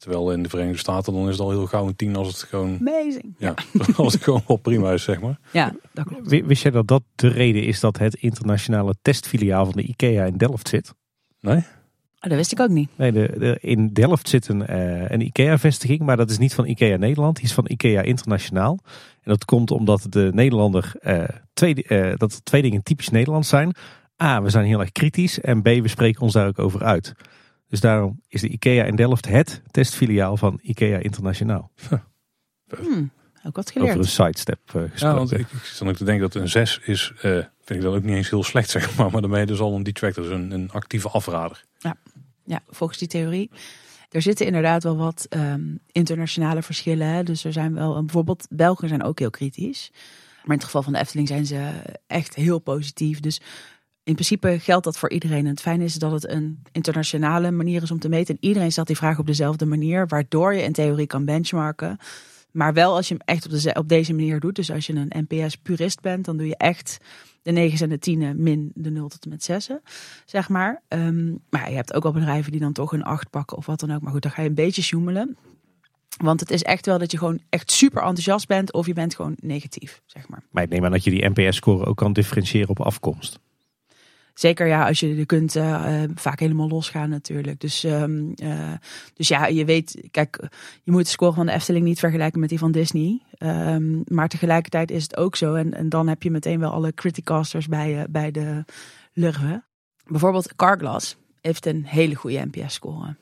Terwijl 0.00 0.32
in 0.32 0.42
de 0.42 0.48
Verenigde 0.48 0.78
Staten 0.78 1.12
dan 1.12 1.22
is 1.22 1.30
het 1.30 1.40
al 1.40 1.50
heel 1.50 1.66
gauw 1.66 1.86
een 1.86 1.96
10 1.96 2.16
als 2.16 2.26
het 2.28 2.42
gewoon... 2.42 2.78
Amazing. 2.80 3.34
Ja, 3.38 3.54
als 3.96 4.12
het 4.12 4.22
gewoon 4.22 4.42
wel 4.46 4.56
prima 4.56 4.92
is, 4.92 5.02
zeg 5.02 5.20
maar. 5.20 5.38
Ja, 5.52 5.74
dat 5.92 6.06
klopt. 6.06 6.28
Wist 6.46 6.62
jij 6.62 6.70
dat 6.70 6.86
dat 6.86 7.02
de 7.14 7.28
reden 7.28 7.64
is 7.64 7.80
dat 7.80 7.98
het 7.98 8.14
internationale 8.14 8.94
testfiliaal 9.02 9.64
van 9.64 9.74
de 9.74 9.82
IKEA 9.82 10.24
in 10.24 10.36
Delft 10.36 10.68
zit? 10.68 10.94
Nee? 11.40 11.56
Oh, 11.56 12.28
dat 12.28 12.32
wist 12.32 12.52
ik 12.52 12.60
ook 12.60 12.68
niet. 12.68 12.88
Nee, 12.96 13.12
de, 13.12 13.34
de, 13.38 13.58
in 13.60 13.88
Delft 13.92 14.28
zit 14.28 14.48
een, 14.48 14.60
uh, 14.70 15.08
een 15.08 15.20
IKEA-vestiging, 15.20 16.00
maar 16.00 16.16
dat 16.16 16.30
is 16.30 16.38
niet 16.38 16.54
van 16.54 16.66
IKEA 16.66 16.96
Nederland, 16.96 17.36
die 17.36 17.44
is 17.44 17.52
van 17.52 17.64
IKEA 17.68 18.02
Internationaal. 18.02 18.78
En 19.22 19.30
dat 19.30 19.44
komt 19.44 19.70
omdat 19.70 20.06
de 20.08 20.30
Nederlander 20.34 20.92
uh, 21.02 21.24
twee, 21.52 21.84
uh, 21.88 22.12
dat 22.16 22.32
er 22.32 22.42
twee 22.42 22.62
dingen 22.62 22.82
typisch 22.82 23.08
Nederlands 23.08 23.48
zijn. 23.48 23.74
A, 24.22 24.42
we 24.42 24.50
zijn 24.50 24.64
heel 24.66 24.80
erg 24.80 24.92
kritisch 24.92 25.40
en 25.40 25.62
B, 25.62 25.64
we 25.64 25.88
spreken 25.88 26.22
ons 26.22 26.32
daar 26.32 26.46
ook 26.46 26.58
over 26.58 26.84
uit. 26.84 27.14
Dus 27.70 27.80
daarom 27.80 28.20
is 28.28 28.40
de 28.40 28.48
IKEA 28.48 28.84
in 28.84 28.96
Delft 28.96 29.28
het 29.28 29.62
testfiliaal 29.70 30.36
van 30.36 30.58
IKEA 30.62 30.98
Internationaal. 30.98 31.70
Hmm, 32.78 33.10
ook 33.44 33.56
wat 33.56 33.70
geleerd. 33.70 33.90
Over 33.90 34.02
een 34.04 34.10
sidestep 34.10 34.60
uh, 34.66 34.72
gesproken. 34.72 35.08
Ja, 35.08 35.14
want 35.14 35.32
ik, 35.32 35.38
ik 35.40 35.62
zit 35.62 35.88
ook 35.88 35.96
te 35.96 36.04
denken 36.04 36.30
dat 36.30 36.42
een 36.42 36.48
6 36.48 36.80
is, 36.84 37.12
uh, 37.16 37.22
vind 37.22 37.68
ik 37.68 37.80
dan 37.80 37.94
ook 37.94 38.02
niet 38.02 38.14
eens 38.14 38.30
heel 38.30 38.44
slecht 38.44 38.70
zeg 38.70 38.96
maar. 38.96 39.10
Maar 39.10 39.20
dan 39.20 39.30
ben 39.30 39.40
je 39.40 39.46
dus 39.46 39.60
al 39.60 39.74
een 39.74 39.82
detractor, 39.82 40.22
dus 40.22 40.32
een, 40.32 40.50
een 40.50 40.70
actieve 40.70 41.08
afrader. 41.08 41.64
Ja. 41.78 41.96
ja, 42.44 42.60
volgens 42.68 42.98
die 42.98 43.08
theorie. 43.08 43.50
Er 44.10 44.22
zitten 44.22 44.46
inderdaad 44.46 44.82
wel 44.82 44.96
wat 44.96 45.26
um, 45.30 45.80
internationale 45.92 46.62
verschillen. 46.62 47.06
Hè? 47.06 47.22
Dus 47.22 47.44
er 47.44 47.52
zijn 47.52 47.74
wel, 47.74 48.04
bijvoorbeeld 48.04 48.46
Belgen 48.50 48.88
zijn 48.88 49.02
ook 49.02 49.18
heel 49.18 49.30
kritisch. 49.30 49.90
Maar 49.92 50.44
in 50.44 50.52
het 50.52 50.64
geval 50.64 50.82
van 50.82 50.92
de 50.92 50.98
Efteling 50.98 51.28
zijn 51.28 51.46
ze 51.46 51.70
echt 52.06 52.34
heel 52.34 52.58
positief. 52.58 53.20
Dus 53.20 53.40
in 54.10 54.16
principe 54.16 54.58
geldt 54.58 54.84
dat 54.84 54.98
voor 54.98 55.10
iedereen. 55.10 55.44
En 55.44 55.50
het 55.50 55.60
fijne 55.60 55.84
is 55.84 55.94
dat 55.94 56.12
het 56.12 56.28
een 56.28 56.62
internationale 56.72 57.50
manier 57.50 57.82
is 57.82 57.90
om 57.90 57.98
te 57.98 58.08
meten. 58.08 58.34
En 58.34 58.48
iedereen 58.48 58.72
stelt 58.72 58.86
die 58.86 58.96
vraag 58.96 59.18
op 59.18 59.26
dezelfde 59.26 59.66
manier, 59.66 60.06
waardoor 60.06 60.54
je 60.54 60.62
in 60.62 60.72
theorie 60.72 61.06
kan 61.06 61.24
benchmarken. 61.24 61.98
Maar 62.50 62.72
wel 62.72 62.94
als 62.94 63.08
je 63.08 63.14
hem 63.14 63.22
echt 63.26 63.44
op, 63.44 63.50
de, 63.50 63.74
op 63.74 63.88
deze 63.88 64.14
manier 64.14 64.40
doet. 64.40 64.56
Dus 64.56 64.70
als 64.70 64.86
je 64.86 64.94
een 64.94 65.26
NPS-purist 65.28 66.00
bent, 66.00 66.24
dan 66.24 66.36
doe 66.36 66.46
je 66.46 66.56
echt 66.56 66.98
de 67.42 67.70
9's 67.70 67.80
en 67.80 67.88
de 67.88 67.98
10 67.98 68.42
min 68.42 68.72
de 68.74 68.90
0 68.90 69.08
tot 69.08 69.24
en 69.24 69.30
met 69.30 69.44
6, 69.44 69.68
zeg 70.24 70.48
maar. 70.48 70.82
Um, 70.88 71.40
maar 71.50 71.70
je 71.70 71.76
hebt 71.76 71.94
ook 71.94 72.02
wel 72.02 72.12
bedrijven 72.12 72.52
die 72.52 72.60
dan 72.60 72.72
toch 72.72 72.92
een 72.92 73.04
8 73.04 73.30
pakken 73.30 73.56
of 73.56 73.66
wat 73.66 73.80
dan 73.80 73.94
ook. 73.94 74.02
Maar 74.02 74.12
goed, 74.12 74.22
dan 74.22 74.30
ga 74.30 74.42
je 74.42 74.48
een 74.48 74.54
beetje 74.54 74.82
sjoemelen. 74.82 75.36
Want 76.16 76.40
het 76.40 76.50
is 76.50 76.62
echt 76.62 76.86
wel 76.86 76.98
dat 76.98 77.10
je 77.10 77.18
gewoon 77.18 77.40
echt 77.48 77.70
super 77.70 78.02
enthousiast 78.02 78.46
bent 78.46 78.72
of 78.72 78.86
je 78.86 78.92
bent 78.92 79.14
gewoon 79.14 79.36
negatief, 79.40 80.02
zeg 80.06 80.28
maar. 80.28 80.42
Maar 80.50 80.62
ik 80.62 80.68
neem 80.68 80.84
aan 80.84 80.92
dat 80.92 81.04
je 81.04 81.10
die 81.10 81.28
NPS-score 81.28 81.84
ook 81.84 81.96
kan 81.96 82.12
differentiëren 82.12 82.68
op 82.68 82.80
afkomst. 82.80 83.38
Zeker 84.40 84.66
ja, 84.66 84.86
als 84.86 85.00
je, 85.00 85.16
je 85.16 85.26
kunt 85.26 85.56
uh, 85.56 86.02
vaak 86.14 86.40
helemaal 86.40 86.68
losgaan 86.68 87.10
natuurlijk. 87.10 87.60
Dus, 87.60 87.84
um, 87.84 88.32
uh, 88.42 88.72
dus 89.14 89.28
ja, 89.28 89.46
je 89.46 89.64
weet, 89.64 90.08
kijk, 90.10 90.48
je 90.82 90.90
moet 90.90 91.02
de 91.02 91.10
score 91.10 91.32
van 91.32 91.46
de 91.46 91.52
Efteling 91.52 91.84
niet 91.84 91.98
vergelijken 91.98 92.40
met 92.40 92.48
die 92.48 92.58
van 92.58 92.72
Disney. 92.72 93.22
Um, 93.38 94.02
maar 94.06 94.28
tegelijkertijd 94.28 94.90
is 94.90 95.02
het 95.02 95.16
ook 95.16 95.36
zo. 95.36 95.54
En, 95.54 95.74
en 95.74 95.88
dan 95.88 96.08
heb 96.08 96.22
je 96.22 96.30
meteen 96.30 96.60
wel 96.60 96.70
alle 96.70 96.94
criticasters 96.94 97.66
bij, 97.66 98.06
bij 98.10 98.30
de 98.30 98.64
lurven. 99.12 99.64
Bijvoorbeeld 100.04 100.56
Carglass 100.56 101.16
heeft 101.40 101.66
een 101.66 101.84
hele 101.84 102.14
goede 102.14 102.46
NPS-score. 102.50 103.16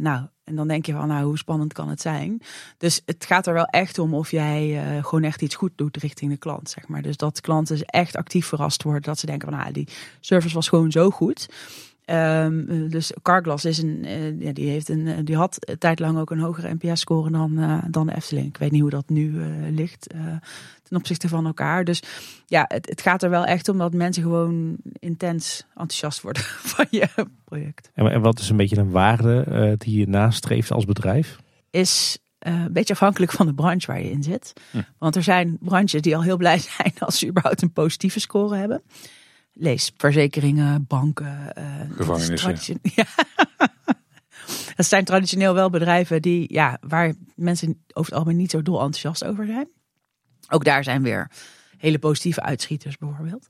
nou, 0.00 0.26
en 0.44 0.54
dan 0.56 0.68
denk 0.68 0.86
je 0.86 0.92
van, 0.92 1.08
nou, 1.08 1.24
hoe 1.24 1.38
spannend 1.38 1.72
kan 1.72 1.88
het 1.88 2.00
zijn? 2.00 2.40
Dus 2.78 3.02
het 3.06 3.24
gaat 3.24 3.46
er 3.46 3.54
wel 3.54 3.64
echt 3.64 3.98
om 3.98 4.14
of 4.14 4.30
jij 4.30 4.96
uh, 4.96 5.04
gewoon 5.04 5.24
echt 5.24 5.42
iets 5.42 5.54
goed 5.54 5.72
doet 5.76 5.96
richting 5.96 6.30
de 6.30 6.36
klant, 6.36 6.70
zeg 6.70 6.88
maar. 6.88 7.02
Dus 7.02 7.16
dat 7.16 7.40
klanten 7.40 7.84
echt 7.84 8.16
actief 8.16 8.46
verrast 8.46 8.82
worden. 8.82 9.02
Dat 9.02 9.18
ze 9.18 9.26
denken 9.26 9.48
van, 9.48 9.58
nou, 9.58 9.72
die 9.72 9.88
service 10.20 10.54
was 10.54 10.68
gewoon 10.68 10.92
zo 10.92 11.10
goed. 11.10 11.48
Um, 12.06 12.88
dus 12.88 13.12
Carglass 13.22 13.64
is 13.64 13.78
een, 13.78 14.04
uh, 14.04 14.40
ja, 14.40 14.52
die, 14.52 14.68
heeft 14.68 14.88
een, 14.88 15.24
die 15.24 15.36
had 15.36 15.56
een 15.60 15.78
tijd 15.78 15.98
lang 15.98 16.18
ook 16.18 16.30
een 16.30 16.38
hogere 16.38 16.74
NPS-score 16.80 17.30
dan, 17.30 17.58
uh, 17.58 17.82
dan 17.88 18.06
de 18.06 18.14
Efteling. 18.14 18.46
Ik 18.46 18.56
weet 18.56 18.70
niet 18.70 18.80
hoe 18.80 18.90
dat 18.90 19.08
nu 19.08 19.30
uh, 19.30 19.46
ligt 19.70 20.06
ten 20.82 20.96
opzichte 20.96 21.28
van 21.28 21.46
elkaar. 21.46 21.84
Dus 21.84 22.02
ja, 22.46 22.64
het, 22.68 22.88
het, 22.88 23.00
gaat 23.00 23.22
er 23.22 23.30
wel 23.30 23.44
echt 23.44 23.68
om 23.68 23.78
dat 23.78 23.92
mensen 23.92 24.22
gewoon 24.22 24.76
intens 24.98 25.64
enthousiast 25.68 26.20
worden 26.20 26.42
van 26.74 26.86
je 26.90 27.08
project. 27.44 27.90
En, 27.94 28.10
en 28.10 28.20
wat 28.20 28.38
is 28.38 28.48
een 28.48 28.56
beetje 28.56 28.76
een 28.76 28.90
waarde 28.90 29.74
die 29.78 29.98
je 29.98 30.08
nastreeft 30.08 30.70
als 30.70 30.84
bedrijf? 30.84 31.36
Is 31.70 32.18
een 32.38 32.72
beetje 32.72 32.94
afhankelijk 32.94 33.32
van 33.32 33.46
de 33.46 33.54
branche 33.54 33.86
waar 33.86 34.02
je 34.02 34.10
in 34.10 34.22
zit. 34.22 34.52
Hm. 34.70 34.82
Want 34.98 35.16
er 35.16 35.22
zijn 35.22 35.58
branches 35.60 36.02
die 36.02 36.16
al 36.16 36.22
heel 36.22 36.36
blij 36.36 36.58
zijn 36.78 36.92
als 36.98 37.18
ze 37.18 37.26
überhaupt 37.26 37.62
een 37.62 37.72
positieve 37.72 38.20
score 38.20 38.56
hebben. 38.56 38.82
Lees 39.54 39.92
verzekeringen, 39.96 40.86
banken. 40.86 41.52
Uh, 41.58 41.96
Gevangenissen. 41.96 42.54
Dat, 42.54 42.94
ja. 42.94 43.06
dat 44.76 44.86
zijn 44.86 45.04
traditioneel 45.04 45.54
wel 45.54 45.70
bedrijven 45.70 46.22
die, 46.22 46.52
ja, 46.52 46.78
waar 46.80 47.14
mensen 47.34 47.84
over 47.92 48.10
het 48.10 48.18
algemeen 48.18 48.36
niet 48.36 48.50
zo 48.50 48.62
dol 48.62 48.80
enthousiast 48.80 49.24
over 49.24 49.46
zijn. 49.46 49.68
Ook 50.48 50.64
daar 50.64 50.84
zijn 50.84 51.02
weer 51.02 51.30
hele 51.76 51.98
positieve 51.98 52.42
uitschieters 52.42 52.96
bijvoorbeeld. 52.96 53.48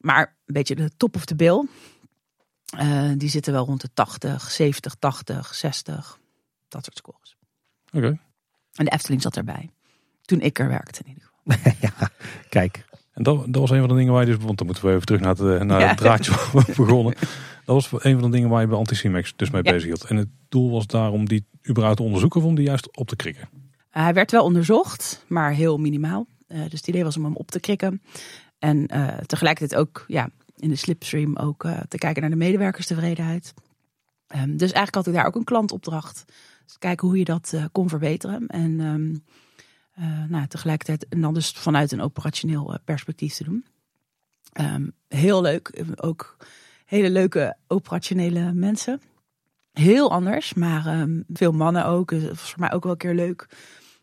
Maar 0.00 0.36
een 0.46 0.54
beetje 0.54 0.74
de 0.74 0.90
top 0.96 1.16
of 1.16 1.24
the 1.24 1.34
bill. 1.34 1.66
Uh, 2.78 3.12
die 3.16 3.28
zitten 3.28 3.52
wel 3.52 3.64
rond 3.64 3.80
de 3.80 3.88
80, 3.94 4.50
70, 4.50 4.94
80, 4.94 5.54
60. 5.54 6.18
Dat 6.68 6.84
soort 6.84 6.96
scores. 6.96 7.36
Oké. 7.86 7.96
Okay. 7.96 8.20
En 8.74 8.84
de 8.84 8.90
Efteling 8.90 9.22
zat 9.22 9.36
erbij. 9.36 9.70
Toen 10.22 10.40
ik 10.40 10.58
er 10.58 10.68
werkte 10.68 11.00
in 11.04 11.08
ieder 11.08 11.30
geval. 11.44 11.72
ja, 12.00 12.10
kijk. 12.48 12.84
En 13.18 13.24
dat, 13.24 13.44
dat 13.46 13.60
was 13.60 13.70
een 13.70 13.78
van 13.78 13.88
de 13.88 13.94
dingen 13.94 14.12
waar 14.12 14.26
je 14.26 14.36
dus, 14.36 14.44
want 14.44 14.58
dan 14.58 14.66
moeten 14.66 14.84
we 14.84 14.92
even 14.92 15.06
terug 15.06 15.20
naar 15.20 15.36
het, 15.36 15.66
naar 15.66 15.80
ja. 15.80 15.88
het 15.88 15.96
draadje 15.96 16.32
begonnen. 16.76 17.14
Dat 17.64 17.88
was 17.88 18.04
een 18.04 18.20
van 18.20 18.30
de 18.30 18.36
dingen 18.36 18.48
waar 18.48 18.60
je 18.60 18.66
bij 18.66 18.76
Anticimex 18.76 19.32
dus 19.36 19.50
mee 19.50 19.62
ja. 19.64 19.72
bezig 19.72 19.86
hield. 19.86 20.04
En 20.04 20.16
het 20.16 20.28
doel 20.48 20.70
was 20.70 20.86
daar 20.86 21.10
om 21.10 21.28
die 21.28 21.46
überhaupt 21.68 21.96
te 21.96 22.02
onderzoeken 22.04 22.40
of 22.40 22.46
om 22.46 22.54
die 22.54 22.64
juist 22.64 22.96
op 22.96 23.08
te 23.08 23.16
krikken. 23.16 23.48
Uh, 23.52 24.02
hij 24.02 24.14
werd 24.14 24.30
wel 24.30 24.44
onderzocht, 24.44 25.24
maar 25.26 25.52
heel 25.52 25.78
minimaal. 25.78 26.26
Uh, 26.48 26.62
dus 26.62 26.78
het 26.78 26.88
idee 26.88 27.04
was 27.04 27.16
om 27.16 27.24
hem 27.24 27.36
op 27.36 27.50
te 27.50 27.60
krikken. 27.60 28.02
En 28.58 28.88
uh, 28.94 29.16
tegelijkertijd 29.16 29.80
ook 29.80 30.04
ja, 30.06 30.28
in 30.56 30.68
de 30.68 30.76
slipstream 30.76 31.36
ook 31.36 31.66
te 31.88 31.98
kijken 31.98 32.22
naar 32.22 32.30
de 32.30 32.36
medewerkerstevredenheid. 32.36 33.54
Um, 34.36 34.56
dus 34.56 34.72
eigenlijk 34.72 34.94
had 34.94 35.06
ik 35.06 35.12
daar 35.12 35.26
ook 35.26 35.36
een 35.36 35.44
klantopdracht. 35.44 36.24
Dus 36.64 36.78
kijken 36.78 37.08
hoe 37.08 37.18
je 37.18 37.24
dat 37.24 37.54
kon 37.72 37.88
verbeteren. 37.88 38.46
En 38.46 38.80
um, 38.80 39.10
uh, 39.10 39.18
nou, 40.28 40.46
tegelijkertijd 40.46 41.08
en 41.08 41.20
dan 41.20 41.34
dus 41.34 41.50
vanuit 41.50 41.92
een 41.92 42.00
operationeel 42.00 42.72
uh, 42.72 42.78
perspectief 42.84 43.34
te 43.34 43.44
doen. 43.44 43.66
Um, 44.60 44.92
heel 45.08 45.42
leuk, 45.42 45.84
ook 45.96 46.36
hele 46.84 47.10
leuke 47.10 47.56
operationele 47.66 48.52
mensen. 48.52 49.00
Heel 49.72 50.10
anders, 50.10 50.54
maar 50.54 51.00
um, 51.00 51.24
veel 51.32 51.52
mannen 51.52 51.86
ook. 51.86 52.08
Dus 52.08 52.40
voor 52.40 52.60
mij 52.60 52.72
ook 52.72 52.82
wel 52.82 52.92
een 52.92 52.98
keer 52.98 53.14
leuk. 53.14 53.46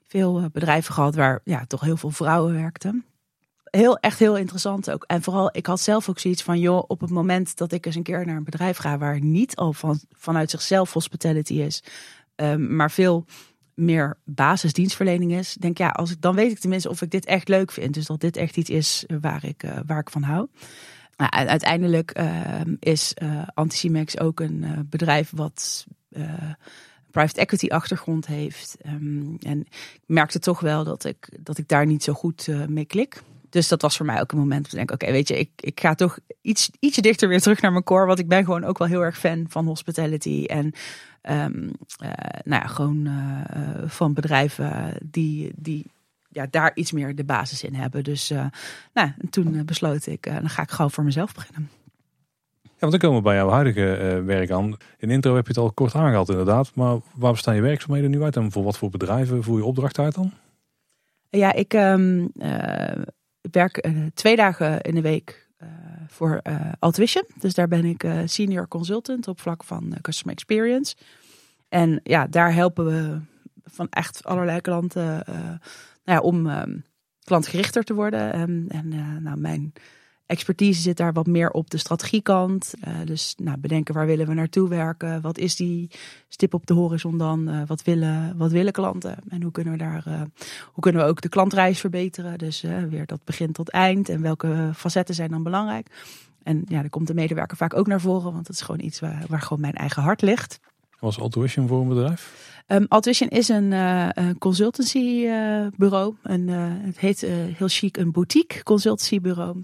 Veel 0.08 0.40
uh, 0.40 0.46
bedrijven 0.52 0.94
gehad 0.94 1.16
waar 1.16 1.40
ja, 1.44 1.66
toch 1.66 1.82
heel 1.82 1.98
veel 1.98 2.12
vrouwen 2.12 2.54
werkten. 2.54 3.06
Heel, 3.64 3.98
echt 3.98 4.20
heel 4.20 4.38
interessant 4.38 4.92
ook. 4.92 5.04
En 5.04 5.22
vooral, 5.22 5.50
ik 5.52 5.66
had 5.66 5.80
zelf 5.80 6.10
ook 6.10 6.20
zoiets 6.20 6.44
van, 6.44 6.60
joh, 6.60 6.84
op 6.88 7.02
het 7.02 7.10
moment 7.10 7.58
dat 7.58 7.72
ik 7.72 7.86
eens 7.86 7.96
een 7.96 8.04
keer 8.04 8.26
naar 8.26 8.38
een 8.38 8.44
bedrijf 8.44 8.78
ga 8.78 8.98
waar 8.98 9.20
niet 9.20 9.56
al 9.56 9.74
van, 9.74 10.00
vanuit 10.12 10.50
zichzelf 10.50 10.94
hospitality 10.94 11.54
is, 11.54 11.84
um, 12.36 12.76
maar 12.76 12.92
veel 12.92 13.26
meer 13.76 14.18
basisdienstverlening 14.24 15.32
is, 15.32 15.54
denk 15.54 15.78
ja, 15.78 15.90
als 15.90 16.12
ik, 16.12 16.22
dan 16.22 16.36
weet 16.36 16.52
ik 16.52 16.60
tenminste 16.60 16.90
of 16.90 17.02
ik 17.02 17.12
dit 17.12 17.26
echt 17.26 17.48
leuk 17.48 17.72
vind. 17.72 17.94
Dus 17.94 18.06
dat 18.06 18.20
dit 18.20 18.38
echt 18.38 18.58
iets 18.58 18.70
is 18.70 19.06
waar 19.20 19.46
ik, 19.46 19.64
uh, 19.64 19.80
waar 19.86 20.00
ik 20.00 20.10
van 20.10 20.24
hou. 20.24 20.48
Nou, 21.18 21.32
uiteindelijk 21.32 22.20
uh, 22.20 22.62
is 22.80 23.14
uh, 23.24 23.48
Anticimex 23.54 24.20
ook 24.20 24.40
een 24.40 24.88
bedrijf 24.90 25.32
wat 25.36 25.86
private 27.12 27.40
equity 27.40 27.68
achtergrond 27.68 28.26
heeft. 28.26 28.78
Um, 28.86 29.38
en 29.40 29.60
ik 29.60 30.02
merkte 30.06 30.40
toch 30.40 30.60
wel 30.60 30.84
dat 30.84 31.04
ik, 31.04 31.30
dat 31.40 31.58
ik 31.58 31.68
daar 31.68 31.86
niet 31.86 32.04
zo 32.04 32.14
goed 32.14 32.48
mee 32.68 32.86
klik. 32.86 33.22
Dus 33.56 33.68
dat 33.68 33.82
was 33.82 33.98
voor 33.98 34.06
mij 34.06 34.22
ook 34.22 34.32
een 34.32 34.38
moment 34.38 34.64
om 34.64 34.70
te 34.70 34.76
denken, 34.76 34.96
oké, 34.96 35.04
okay, 35.04 35.16
weet 35.16 35.28
je, 35.28 35.40
ik, 35.40 35.50
ik 35.56 35.80
ga 35.80 35.96
toch 35.96 36.20
iets, 36.42 36.70
ietsje 36.80 37.02
dichter 37.02 37.28
weer 37.28 37.42
terug 37.42 37.62
naar 37.62 37.72
mijn 37.72 37.84
core. 37.84 38.06
Want 38.06 38.20
ik 38.20 38.28
ben 38.28 38.44
gewoon 38.46 38.64
ook 38.64 38.78
wel 38.78 38.88
heel 38.88 39.02
erg 39.02 39.18
fan 39.18 39.46
van 39.50 39.66
hospitality. 39.66 40.44
En 40.46 40.74
um, 41.30 41.72
uh, 42.04 42.10
nou 42.44 42.62
ja, 42.62 42.68
gewoon 42.68 43.06
uh, 43.06 43.84
van 43.86 44.14
bedrijven 44.14 44.98
die, 45.04 45.52
die 45.56 45.86
ja, 46.30 46.48
daar 46.50 46.72
iets 46.74 46.92
meer 46.92 47.16
de 47.16 47.24
basis 47.24 47.64
in 47.64 47.74
hebben. 47.74 48.04
Dus 48.04 48.32
uh, 48.32 48.46
nou, 48.94 49.12
toen 49.30 49.66
besloot 49.66 50.06
ik, 50.06 50.24
dan 50.24 50.50
ga 50.50 50.62
ik 50.62 50.72
gewoon 50.72 50.92
voor 50.92 51.04
mezelf 51.04 51.34
beginnen. 51.34 51.70
Ja, 52.62 52.72
want 52.80 52.92
dan 52.92 53.02
komen 53.02 53.18
we 53.18 53.24
bij 53.24 53.36
jouw 53.36 53.50
huidige 53.50 54.22
werk 54.26 54.52
aan. 54.52 54.66
In 54.98 55.08
de 55.08 55.14
intro 55.14 55.36
heb 55.36 55.48
je 55.48 55.54
het 55.54 55.62
al 55.62 55.72
kort 55.72 55.96
aangehaald 55.96 56.30
inderdaad. 56.30 56.72
Maar 56.74 56.98
waar 57.16 57.32
bestaan 57.32 57.56
je 57.56 57.62
werkzaamheden 57.62 58.12
nu 58.12 58.24
uit 58.24 58.36
en 58.36 58.52
voor 58.52 58.64
wat 58.64 58.78
voor 58.78 58.90
bedrijven 58.90 59.44
voer 59.44 59.58
je 59.58 59.66
opdracht 59.66 60.00
uit 60.00 60.16
dan? 60.16 60.32
Ja, 61.30 61.54
ik 61.54 61.74
um, 61.74 62.32
werk 63.52 63.88
twee 64.14 64.36
dagen 64.36 64.82
in 64.82 64.96
de 64.96 65.02
week 65.02 65.48
voor 66.08 66.42
Altvision. 66.80 67.24
Dus 67.40 67.54
daar 67.54 67.68
ben 67.68 67.86
ik 67.86 68.06
senior 68.26 68.68
consultant 68.68 69.28
op 69.28 69.42
vlak 69.42 69.64
van 69.64 69.96
customer 70.02 70.34
experience. 70.34 70.96
En 71.70 72.00
ja, 72.04 72.28
daar 72.28 72.54
helpen 72.54 72.86
we 72.86 73.20
van 73.64 73.88
echt 73.90 74.24
allerlei 74.24 74.62
klanten 74.62 75.24
nou 75.26 75.60
ja, 76.04 76.20
om 76.20 76.48
um, 76.48 76.84
klantgerichter 77.24 77.84
te 77.84 77.94
worden. 77.94 78.32
en 78.68 78.88
nou, 79.24 79.38
mijn 79.38 79.74
expertise 80.26 80.82
zit 80.82 80.98
daar 80.98 81.14
wat 81.14 81.28
meer 81.28 81.50
op 81.50 81.70
de 81.70 81.78
strategiekant. 81.78 82.74
Uh, 82.88 82.94
dus 83.06 83.36
nou, 83.38 83.58
bedenken 83.58 83.94
waar 83.94 84.06
willen 84.06 84.28
we 84.28 84.34
naartoe 84.34 84.70
werken? 84.70 85.22
Wat 85.22 85.38
is 85.38 85.56
die 85.56 85.92
stip 86.28 86.54
op 86.54 86.66
de 86.66 86.74
horizon 86.74 87.18
dan? 87.18 87.50
Uh, 87.50 87.62
wat, 87.68 87.84
willen, 87.84 88.38
wat 88.38 88.52
willen 88.52 88.74
klanten? 88.74 89.18
En 89.30 89.42
hoe 89.42 89.52
kunnen 89.52 89.74
we 89.74 89.80
daar 89.80 90.04
uh, 90.08 90.22
hoe 90.66 90.84
kunnen 90.84 91.02
we 91.02 91.08
ook 91.08 91.22
de 91.22 91.30
klantreis 91.30 91.80
verbeteren? 91.80 92.38
Dus 92.38 92.62
weer 92.62 93.06
dat 93.06 93.24
begin 93.24 93.52
tot 93.52 93.70
eind. 93.70 94.10
En 94.10 94.22
welke 94.22 94.72
facetten 94.76 95.16
zijn 95.16 95.30
dan 95.30 95.44
belangrijk? 95.44 95.88
En 96.44 96.64
ja, 96.68 96.82
daar 96.82 96.90
komt 96.90 97.08
de 97.08 97.14
medewerker 97.14 97.58
vaak 97.58 97.74
ook 97.74 97.88
naar 97.88 98.02
voren, 98.02 98.34
want 98.34 98.46
dat 98.46 98.56
is 98.56 98.62
gewoon 98.62 98.86
iets 98.86 99.00
waar 99.00 99.42
gewoon 99.42 99.62
mijn 99.62 99.74
eigen 99.74 100.02
hart 100.04 100.22
ligt. 100.22 100.60
Was 101.00 101.20
Altuition 101.20 101.68
voor 101.68 101.82
een 101.82 101.88
bedrijf? 101.88 102.54
Um, 102.68 102.88
is 103.30 103.50
een 103.50 103.72
uh, 103.72 104.10
consultancybureau. 104.40 106.16
Uh, 106.24 106.68
het 106.82 107.00
heet 107.00 107.22
heel 107.58 107.68
chic 107.68 107.98
een 107.98 108.12
boutique 108.12 108.64
consultancybureau. 108.64 109.64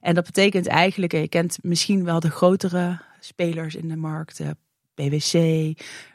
en 0.00 0.14
dat 0.14 0.24
betekent 0.24 0.66
eigenlijk, 0.66 1.12
je 1.12 1.28
kent 1.28 1.58
misschien 1.62 2.04
wel 2.04 2.20
de 2.20 2.30
grotere 2.30 3.00
spelers 3.20 3.74
in 3.74 3.88
de 3.88 3.96
markt. 3.96 4.40
PwC, 4.94 5.34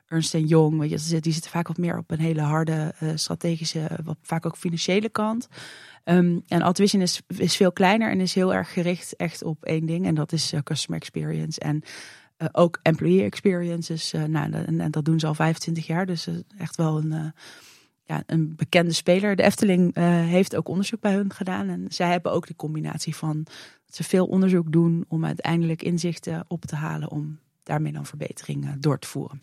Ernst 0.08 0.34
Young. 0.38 0.88
Die 1.22 1.34
zitten 1.34 1.52
vaak 1.52 1.68
wat 1.68 1.78
meer 1.78 1.98
op 1.98 2.12
een 2.12 2.20
hele 2.20 2.42
harde 2.42 2.94
strategische, 3.16 3.90
wat 4.04 4.18
vaak 4.22 4.46
ook 4.46 4.58
financiële 4.58 5.10
kant. 5.10 5.48
Um, 6.06 6.44
en 6.48 6.62
Altuition 6.62 7.02
is, 7.02 7.22
is 7.28 7.56
veel 7.56 7.72
kleiner 7.72 8.12
en 8.12 8.20
is 8.20 8.34
heel 8.34 8.54
erg 8.54 8.74
gericht 8.74 9.16
echt 9.16 9.44
op 9.44 9.64
één 9.64 9.86
ding. 9.86 10.06
En 10.06 10.16
dat 10.16 10.32
is 10.32 10.54
customer 10.64 11.00
experience. 11.00 11.60
En 11.60 11.84
uh, 12.42 12.48
ook 12.52 12.80
employee 12.82 13.24
experiences. 13.24 14.14
Uh, 14.14 14.24
nou, 14.24 14.54
en, 14.54 14.92
dat 14.92 15.06
doen 15.06 15.20
ze 15.20 15.28
al 15.28 15.34
25 15.34 15.88
jaar. 15.88 16.06
Dus 16.06 16.28
uh, 16.28 16.36
echt 16.58 16.76
wel 16.76 16.98
een, 16.98 17.34
ja, 18.04 18.24
een 18.26 18.56
bekende 18.56 18.94
speler. 18.94 19.36
De 19.36 19.44
Efteling 19.44 19.96
heeft 20.28 20.56
ook 20.56 20.68
onderzoek 20.68 21.00
bij 21.00 21.14
hun 21.14 21.34
gedaan. 21.34 21.70
En 21.70 21.86
zij 21.90 22.10
hebben 22.10 22.32
ook 22.32 22.48
de 22.48 22.56
combinatie 22.56 23.16
van 23.16 23.44
dat 23.86 23.96
ze 23.96 24.04
veel 24.04 24.26
onderzoek 24.26 24.72
doen 24.72 25.06
om 25.08 25.26
uiteindelijk 25.26 25.84
inzichten 25.84 26.46
op 26.48 26.66
te 26.66 26.76
halen. 26.76 27.12
Om 27.12 27.40
daarmee 27.64 27.92
dan 27.92 28.06
verbeteringen 28.06 28.82
door 28.82 29.00
te 29.00 29.08
voeren. 29.08 29.42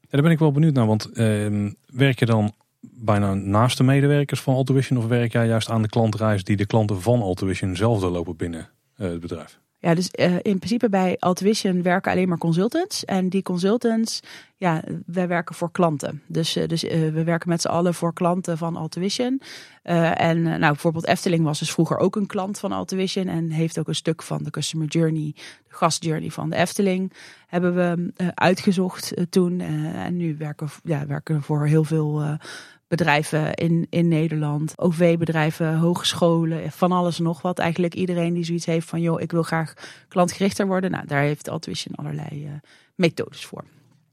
Ja, 0.00 0.08
daar 0.10 0.22
ben 0.22 0.30
ik 0.30 0.38
wel 0.38 0.52
benieuwd 0.52 0.74
naar. 0.74 0.86
Want 0.86 1.12
ehm, 1.12 1.72
werk 1.86 2.18
je 2.18 2.26
dan 2.26 2.52
bijna 2.80 3.34
naast 3.34 3.76
de 3.76 3.84
medewerkers 3.84 4.40
van 4.40 4.54
Altuition? 4.54 4.98
Of 4.98 5.06
werk 5.06 5.32
jij 5.32 5.46
juist 5.46 5.70
aan 5.70 5.82
de 5.82 5.88
klantreis 5.88 6.44
die 6.44 6.56
de 6.56 6.66
klanten 6.66 7.02
van 7.02 7.20
Altuition 7.20 7.76
zelf 7.76 8.00
doorlopen 8.00 8.36
binnen 8.36 8.68
het 8.94 9.20
bedrijf? 9.20 9.60
Ja, 9.78 9.94
dus 9.94 10.08
uh, 10.18 10.34
in 10.34 10.58
principe 10.58 10.88
bij 10.88 11.16
Altvision 11.18 11.82
werken 11.82 12.12
alleen 12.12 12.28
maar 12.28 12.38
consultants. 12.38 13.04
En 13.04 13.28
die 13.28 13.42
consultants, 13.42 14.20
ja, 14.56 14.82
wij 15.06 15.28
werken 15.28 15.54
voor 15.54 15.70
klanten. 15.70 16.22
Dus, 16.26 16.56
uh, 16.56 16.66
dus 16.66 16.84
uh, 16.84 16.90
we 16.90 17.24
werken 17.24 17.48
met 17.48 17.60
z'n 17.60 17.68
allen 17.68 17.94
voor 17.94 18.12
klanten 18.12 18.58
van 18.58 18.76
Altvision. 18.76 19.40
en 19.82 20.42
nou, 20.42 20.60
bijvoorbeeld 20.60 21.06
Efteling 21.06 21.44
was 21.44 21.58
dus 21.58 21.72
vroeger 21.72 21.96
ook 21.96 22.16
een 22.16 22.26
klant 22.26 22.58
van 22.58 22.72
Altvision. 22.72 23.28
En 23.28 23.50
heeft 23.50 23.78
ook 23.78 23.88
een 23.88 23.94
stuk 23.94 24.22
van 24.22 24.42
de 24.42 24.50
customer 24.50 24.86
journey, 24.86 25.32
de 25.34 25.74
gastjourney 25.74 26.30
van 26.30 26.50
de 26.50 26.56
Efteling, 26.56 27.12
hebben 27.46 27.74
we 27.74 28.12
uitgezocht 28.34 29.12
toen. 29.30 29.60
en 29.60 30.16
nu 30.16 30.36
werken, 30.36 30.68
ja, 30.82 31.06
werken 31.06 31.34
we 31.34 31.42
voor 31.42 31.66
heel 31.66 31.84
veel 31.84 32.38
bedrijven 32.88 33.54
in, 33.54 33.86
in 33.90 34.08
Nederland, 34.08 34.72
OV-bedrijven, 34.78 35.78
hogescholen, 35.78 36.72
van 36.72 36.92
alles 36.92 37.18
en 37.18 37.24
nog 37.24 37.42
wat. 37.42 37.58
Eigenlijk 37.58 37.94
iedereen 37.94 38.34
die 38.34 38.44
zoiets 38.44 38.66
heeft 38.66 38.88
van, 38.88 39.00
joh, 39.00 39.20
ik 39.20 39.30
wil 39.30 39.42
graag 39.42 39.74
klantgerichter 40.08 40.66
worden. 40.66 40.90
Nou, 40.90 41.06
daar 41.06 41.22
heeft 41.22 41.48
Altvision 41.48 41.94
allerlei 41.94 42.44
uh, 42.44 42.50
methodes 42.94 43.44
voor. 43.44 43.64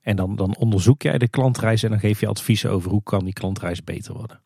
En 0.01 0.15
dan, 0.15 0.35
dan 0.35 0.55
onderzoek 0.57 1.01
jij 1.01 1.17
de 1.17 1.27
klantreis 1.27 1.83
en 1.83 1.89
dan 1.89 1.99
geef 1.99 2.19
je 2.19 2.27
adviezen 2.27 2.71
over 2.71 2.91
hoe 2.91 3.03
kan 3.03 3.23
die 3.23 3.33
klantreis 3.33 3.83
beter 3.83 4.13
worden. 4.13 4.41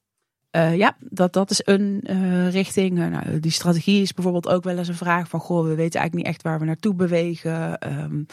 Uh, 0.52 0.78
ja, 0.78 0.98
dat, 1.00 1.34
dat 1.34 1.52
is 1.52 1.62
een 1.64 2.04
uh, 2.10 2.52
richting. 2.52 2.98
Uh, 2.98 3.08
nou, 3.08 3.40
die 3.40 3.52
strategie 3.52 4.02
is 4.02 4.14
bijvoorbeeld 4.14 4.48
ook 4.48 4.64
wel 4.64 4.78
eens 4.78 4.88
een 4.88 4.96
vraag 4.96 5.30
van... 5.30 5.40
goh, 5.40 5.62
we 5.62 5.76
weten 5.76 6.00
eigenlijk 6.00 6.14
niet 6.14 6.26
echt 6.26 6.42
waar 6.42 6.60
we 6.60 6.66
naartoe 6.66 6.94
bewegen. 6.94 7.88
Um, 8.04 8.26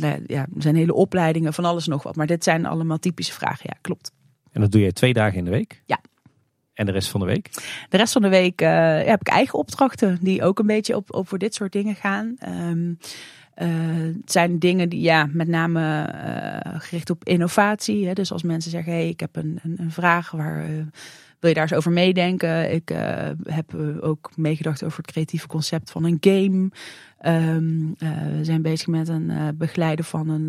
nou, 0.00 0.22
ja, 0.26 0.40
er 0.40 0.62
zijn 0.62 0.76
hele 0.76 0.94
opleidingen 0.94 1.52
van 1.52 1.64
alles 1.64 1.86
nog 1.86 2.02
wat. 2.02 2.16
Maar 2.16 2.26
dit 2.26 2.44
zijn 2.44 2.66
allemaal 2.66 2.98
typische 2.98 3.32
vragen. 3.32 3.64
Ja, 3.72 3.78
klopt. 3.80 4.12
En 4.52 4.60
dat 4.60 4.72
doe 4.72 4.80
je 4.80 4.92
twee 4.92 5.12
dagen 5.12 5.38
in 5.38 5.44
de 5.44 5.50
week? 5.50 5.82
Ja. 5.86 6.00
En 6.80 6.86
de 6.86 6.92
rest 6.92 7.08
van 7.08 7.20
de 7.20 7.26
week? 7.26 7.50
De 7.88 7.96
rest 7.96 8.12
van 8.12 8.22
de 8.22 8.28
week 8.28 8.62
uh, 8.62 9.02
heb 9.02 9.20
ik 9.20 9.28
eigen 9.28 9.58
opdrachten 9.58 10.18
die 10.20 10.42
ook 10.42 10.58
een 10.58 10.66
beetje 10.66 10.96
op, 10.96 11.14
op 11.14 11.28
voor 11.28 11.38
dit 11.38 11.54
soort 11.54 11.72
dingen 11.72 11.94
gaan. 11.94 12.36
Um, 12.48 12.98
uh, 13.56 13.68
het 14.22 14.32
zijn 14.32 14.58
dingen 14.58 14.88
die 14.88 15.00
ja, 15.00 15.28
met 15.32 15.48
name 15.48 16.12
uh, 16.14 16.80
gericht 16.80 17.10
op 17.10 17.24
innovatie. 17.24 18.06
Hè. 18.06 18.12
Dus 18.12 18.32
als 18.32 18.42
mensen 18.42 18.70
zeggen, 18.70 18.92
hey, 18.92 19.08
ik 19.08 19.20
heb 19.20 19.36
een, 19.36 19.58
een, 19.62 19.74
een 19.78 19.90
vraag 19.90 20.30
waar 20.30 20.66
wil 21.38 21.50
je 21.50 21.54
daar 21.54 21.62
eens 21.62 21.74
over 21.74 21.92
meedenken? 21.92 22.74
Ik 22.74 22.92
heb 23.42 23.74
ook 24.00 24.30
meegedacht 24.36 24.84
over 24.84 24.96
het 24.96 25.10
creatieve 25.10 25.46
concept 25.46 25.90
van 25.90 26.04
een 26.04 26.18
game. 26.20 26.70
Um, 27.26 27.94
we 28.36 28.44
zijn 28.44 28.62
bezig 28.62 28.86
met 28.86 29.08
een 29.08 29.54
begeleiden 29.54 30.04
van 30.04 30.28
een, 30.28 30.48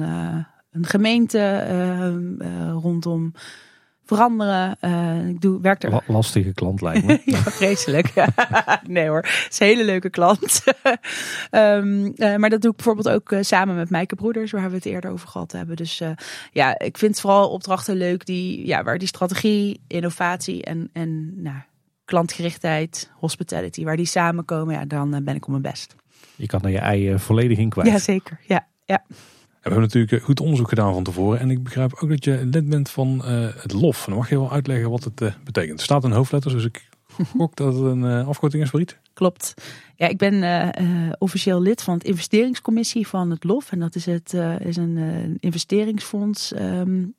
een 0.72 0.86
gemeente 0.86 1.40
ehm, 1.40 2.41
rondom 2.72 3.34
veranderen. 4.16 4.78
Uh, 4.82 5.28
ik 5.28 5.42
doe, 5.42 5.62
werk 5.62 5.84
er... 5.84 6.04
Lastige 6.08 6.54
klant 6.54 6.82
lijkt 6.82 7.06
me. 7.06 7.22
ja, 7.26 7.38
vreselijk. 7.38 8.14
nee 8.88 9.08
hoor, 9.08 9.22
het 9.22 9.48
is 9.50 9.60
een 9.60 9.68
hele 9.68 9.84
leuke 9.84 10.10
klant. 10.10 10.64
um, 11.52 12.06
uh, 12.16 12.36
maar 12.36 12.50
dat 12.50 12.62
doe 12.62 12.72
ik 12.72 12.76
bijvoorbeeld 12.76 13.10
ook 13.10 13.32
uh, 13.32 13.40
samen 13.42 13.76
met 13.76 13.90
Mijke 13.90 14.16
Broeders, 14.16 14.52
waar 14.52 14.70
we 14.70 14.76
het 14.76 14.86
eerder 14.86 15.12
over 15.12 15.28
gehad 15.28 15.52
hebben. 15.52 15.76
Dus 15.76 16.02
ja, 16.52 16.80
ik 16.80 16.98
vind 16.98 17.20
vooral 17.20 17.50
opdrachten 17.50 17.96
leuk 17.96 18.26
die, 18.26 18.68
ja, 18.68 18.84
waar 18.84 18.98
die 18.98 19.08
strategie, 19.08 19.82
innovatie 19.88 20.64
en, 20.64 20.90
en 20.94 21.42
nou, 21.42 21.58
klantgerichtheid, 22.06 23.12
hospitality, 23.14 23.84
waar 23.84 23.98
die 23.98 24.06
samenkomen, 24.06 24.76
ja, 24.76 24.86
dan 24.86 25.24
ben 25.24 25.36
ik 25.36 25.44
op 25.44 25.50
mijn 25.50 25.62
best. 25.62 25.96
Je 26.36 26.46
kan 26.46 26.62
er 26.62 26.70
je 26.70 26.80
ei 26.80 27.20
volledig 27.20 27.58
in 27.58 27.70
kwijt. 27.70 27.88
Jazeker, 27.88 28.40
ja. 28.48 28.68
ja. 28.86 29.04
We 29.62 29.70
hebben 29.70 29.82
natuurlijk 29.82 30.12
eh, 30.12 30.22
goed 30.22 30.40
onderzoek 30.40 30.70
gedaan 30.70 30.94
van 30.94 31.04
tevoren. 31.04 31.40
En 31.40 31.52
ik 31.52 31.64
begrijp 31.64 31.94
ook 31.94 32.10
dat 32.10 32.26
je 32.26 32.46
lid 32.46 32.70
bent 32.70 32.90
van 32.90 33.22
uh, 33.26 33.48
het 33.56 33.74
LOF. 33.74 34.06
Dan 34.06 34.16
mag 34.16 34.30
je 34.30 34.40
wel 34.40 34.52
uitleggen 34.52 34.90
wat 34.90 35.04
het 35.04 35.22
uh, 35.22 35.32
betekent. 35.44 35.80
Er 35.80 35.86
staat 35.86 36.04
een 36.04 36.12
hoofdletters, 36.12 36.54
dus 36.54 36.66
ik 36.66 36.90
gok 37.38 37.56
dat 37.56 37.74
het 37.74 37.84
een 37.84 38.04
uh, 38.04 38.28
afkorting 38.28 38.64
is 38.64 38.70
voor 38.70 38.82
iets. 38.82 38.96
Klopt. 39.14 39.54
Ja, 39.96 40.08
ik 40.08 40.18
ben 40.18 40.74
officieel 41.18 41.62
lid 41.62 41.82
van 41.82 41.94
het 41.94 42.04
investeringscommissie 42.04 43.08
van 43.08 43.30
het 43.30 43.44
LOF. 43.44 43.72
En 43.72 43.80
dat 43.80 43.96
is, 43.96 44.06
het, 44.06 44.34
is 44.60 44.78
een 44.78 45.38
investeringsfonds 45.40 46.54
um, 46.56 47.16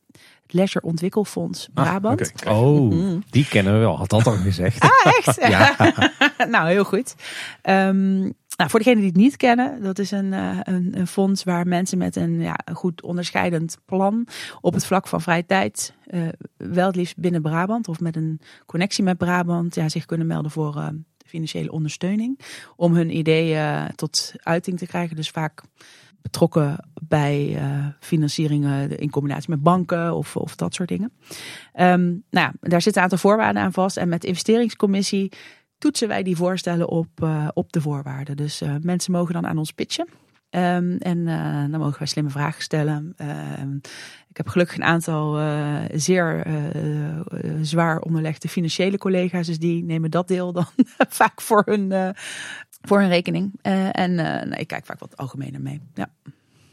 Leisure 0.53 0.87
Ontwikkelfonds 0.87 1.69
ah, 1.75 1.85
Brabant. 1.85 2.33
Ah, 2.45 2.63
Oh, 2.63 2.93
mhm. 2.93 3.19
die 3.31 3.49
kennen 3.49 3.73
we 3.73 3.79
wel. 3.79 3.97
Had 3.97 4.11
dat 4.11 4.27
al 4.27 4.33
gezegd. 4.33 4.83
Ah, 4.83 5.13
echt? 5.19 5.37
ja. 5.55 5.77
nou, 6.51 6.69
heel 6.69 6.85
goed. 6.85 7.15
Um, 7.63 8.33
nou, 8.57 8.71
voor 8.71 8.79
degenen 8.79 8.99
die 9.01 9.09
het 9.09 9.21
niet 9.21 9.37
kennen, 9.37 9.83
dat 9.83 9.99
is 9.99 10.11
een, 10.11 10.33
uh, 10.33 10.59
een, 10.63 10.99
een, 10.99 11.07
fonds 11.07 11.45
waar 11.45 11.67
mensen 11.67 11.99
met 11.99 12.17
een, 12.17 12.41
ja, 12.41 12.59
goed 12.73 13.03
onderscheidend 13.03 13.79
plan 13.85 14.27
op 14.61 14.75
het 14.75 14.87
vlak 14.87 15.07
van 15.07 15.21
vrije 15.21 15.47
tijd, 15.47 15.95
uh, 16.07 16.29
wel 16.57 16.87
het 16.87 16.97
liefst 16.97 17.17
binnen 17.17 17.43
Brabant 17.43 17.89
of 17.89 18.01
met 18.01 18.17
een 18.17 18.41
connectie 18.67 19.05
met 19.05 19.19
Brabant, 19.19 19.75
ja, 19.75 19.89
zich 19.89 20.07
kunnen 20.07 20.27
melden 20.27 20.51
voor 20.51 20.77
uh, 20.77 20.89
financiële 21.27 21.73
ondersteuning. 21.73 22.41
Om 22.77 22.95
hun 22.95 23.17
ideeën 23.17 23.95
tot 23.95 24.33
uiting 24.37 24.79
te 24.79 24.87
krijgen. 24.87 25.17
Dus 25.17 25.31
vaak 25.31 25.63
betrokken 26.23 26.89
bij 27.03 27.63
financieringen 28.01 28.99
in 28.99 29.11
combinatie 29.11 29.51
met 29.51 29.63
banken 29.63 30.15
of, 30.15 30.37
of 30.37 30.57
dat 30.57 30.75
soort 30.75 30.89
dingen. 30.89 31.13
Um, 31.81 32.23
nou, 32.31 32.53
daar 32.61 32.83
zitten 32.83 32.97
een 32.97 33.03
aantal 33.03 33.31
voorwaarden 33.31 33.63
aan 33.63 33.73
vast. 33.73 33.97
En 33.97 34.09
met 34.09 34.25
investeringscommissie 34.25 35.33
toetsen 35.83 36.09
wij 36.09 36.23
die 36.23 36.37
voorstellen 36.37 36.89
op, 36.89 37.09
uh, 37.23 37.49
op 37.53 37.73
de 37.73 37.81
voorwaarden. 37.81 38.37
Dus 38.37 38.63
uh, 38.63 38.75
mensen 38.81 39.13
mogen 39.13 39.35
dan 39.35 39.47
aan 39.47 39.59
ons 39.59 39.73
pitchen. 39.73 40.09
Um, 40.51 40.97
en 40.99 41.25
dan 41.71 41.81
mogen 41.81 41.99
wij 41.99 42.07
slimme 42.07 42.31
vragen 42.31 42.63
stellen. 42.63 43.15
Um, 43.61 43.81
ik 44.29 44.37
heb 44.37 44.49
gelukkig 44.49 44.77
een 44.77 44.85
aantal 44.85 45.39
zeer 45.95 46.47
zwaar 47.61 48.01
onderlegde 48.01 48.49
financiële 48.49 48.99
collega's. 48.99 49.47
Dus 49.47 49.59
die 49.59 49.85
nemen 49.85 50.11
dat 50.11 50.29
deel 50.29 50.53
dan 50.53 50.67
vaak 51.21 51.41
voor 51.41 51.63
hun 51.65 52.15
voor 52.83 53.01
hun 53.01 53.09
rekening. 53.09 53.53
En 53.93 54.11
uh, 54.13 54.61
ik 54.61 54.67
kijk 54.67 54.87
vaak 54.87 54.99
wat 54.99 55.17
algemener 55.17 55.61
mee. 55.61 55.81
Ja. 55.95 56.09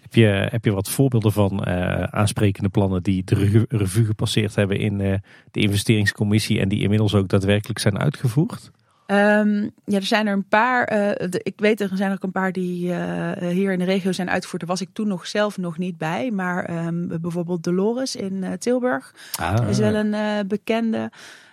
Heb 0.01 0.13
je, 0.13 0.47
heb 0.49 0.65
je 0.65 0.71
wat 0.71 0.89
voorbeelden 0.89 1.31
van 1.31 1.65
aansprekende 2.11 2.69
plannen 2.69 3.03
die 3.03 3.23
de 3.23 3.65
revue 3.69 4.05
gepasseerd 4.05 4.55
hebben 4.55 4.79
in 4.79 4.97
de 5.51 5.59
investeringscommissie 5.61 6.59
en 6.59 6.69
die 6.69 6.81
inmiddels 6.81 7.15
ook 7.15 7.27
daadwerkelijk 7.27 7.79
zijn 7.79 7.99
uitgevoerd? 7.99 8.71
Um, 9.11 9.71
ja, 9.85 9.95
er 9.95 10.03
zijn 10.03 10.27
er 10.27 10.33
een 10.33 10.47
paar. 10.47 10.85
De, 10.85 11.39
ik 11.43 11.53
weet 11.59 11.81
er 11.81 11.89
zijn 11.93 12.11
ook 12.11 12.23
een 12.23 12.31
paar 12.31 12.51
die 12.51 12.93
hier 13.39 13.71
in 13.71 13.79
de 13.79 13.85
regio 13.85 14.11
zijn 14.11 14.29
uitgevoerd. 14.29 14.61
Daar 14.61 14.69
was 14.69 14.81
ik 14.81 14.89
toen 14.93 15.07
nog 15.07 15.27
zelf 15.27 15.57
nog 15.57 15.77
niet 15.77 15.97
bij. 15.97 16.31
Maar 16.31 16.85
um, 16.85 17.07
bijvoorbeeld 17.21 17.63
Dolores 17.63 18.15
in 18.15 18.55
Tilburg 18.59 19.15
ah. 19.39 19.69
is 19.69 19.77
wel 19.77 19.95
een 19.95 20.47
bekende. 20.47 21.11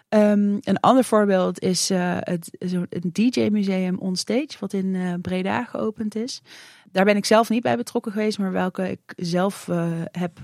Ehm, 0.09 0.57
een 0.61 0.81
ander 0.81 1.05
voorbeeld 1.05 1.61
is 1.61 1.89
het, 2.21 2.51
een 2.89 3.11
DJ-museum 3.13 3.99
Onstage, 3.99 4.57
wat 4.61 4.73
in 4.73 5.19
Breda 5.23 5.65
geopend 5.65 6.15
is. 6.15 6.43
Daar 6.93 7.05
ben 7.05 7.17
ik 7.17 7.25
zelf 7.25 7.49
niet 7.49 7.63
bij 7.63 7.77
betrokken 7.77 8.13
geweest, 8.13 8.39
maar 8.39 8.53
welke 8.53 8.91
ik 8.91 9.13
zelf 9.17 9.69
heb, 10.11 10.39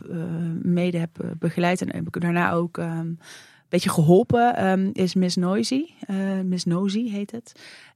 mede 0.62 0.98
heb 0.98 1.10
begeleid. 1.39 1.80
En 1.80 1.94
heb 1.94 2.06
ik 2.06 2.20
daarna 2.20 2.52
ook 2.52 2.78
beetje 3.73 3.90
geholpen 3.90 4.65
um, 4.66 4.90
is 4.93 5.15
Miss 5.15 5.36
Noisy. 5.36 5.85
Uh, 6.11 6.40
Miss 6.44 6.65
Nosy 6.65 7.11
heet 7.11 7.31
het. 7.31 7.53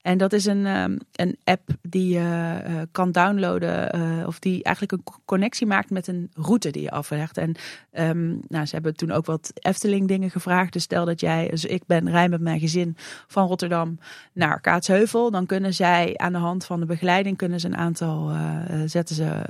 En 0.06 0.18
dat 0.18 0.32
is 0.32 0.44
een, 0.44 0.66
um, 0.66 0.98
een 1.12 1.36
app 1.44 1.68
die 1.82 2.08
je 2.08 2.60
uh, 2.68 2.80
kan 2.92 3.12
downloaden. 3.12 3.96
Uh, 3.96 4.26
of 4.26 4.38
die 4.38 4.62
eigenlijk 4.62 4.92
een 4.92 5.14
connectie 5.24 5.66
maakt 5.66 5.90
met 5.90 6.06
een 6.06 6.30
route 6.34 6.70
die 6.70 6.82
je 6.82 6.90
aflegt. 6.90 7.38
En 7.38 7.54
um, 7.92 8.40
nou, 8.48 8.66
ze 8.66 8.74
hebben 8.74 8.96
toen 8.96 9.10
ook 9.10 9.26
wat 9.26 9.50
Efteling 9.54 10.08
dingen 10.08 10.30
gevraagd. 10.30 10.72
Dus 10.72 10.82
stel 10.82 11.04
dat 11.04 11.20
jij, 11.20 11.48
dus 11.48 11.64
ik 11.64 11.82
ben 11.86 12.10
rij 12.10 12.28
met 12.28 12.40
mijn 12.40 12.60
gezin 12.60 12.96
van 13.26 13.46
Rotterdam 13.46 13.98
naar 14.32 14.60
Kaatsheuvel. 14.60 15.30
Dan 15.30 15.46
kunnen 15.46 15.74
zij 15.74 16.16
aan 16.16 16.32
de 16.32 16.38
hand 16.38 16.64
van 16.64 16.80
de 16.80 16.86
begeleiding 16.86 17.36
kunnen 17.36 17.60
ze 17.60 17.66
een 17.66 17.76
aantal 17.76 18.30
zetten 18.84 19.14
ze 19.14 19.40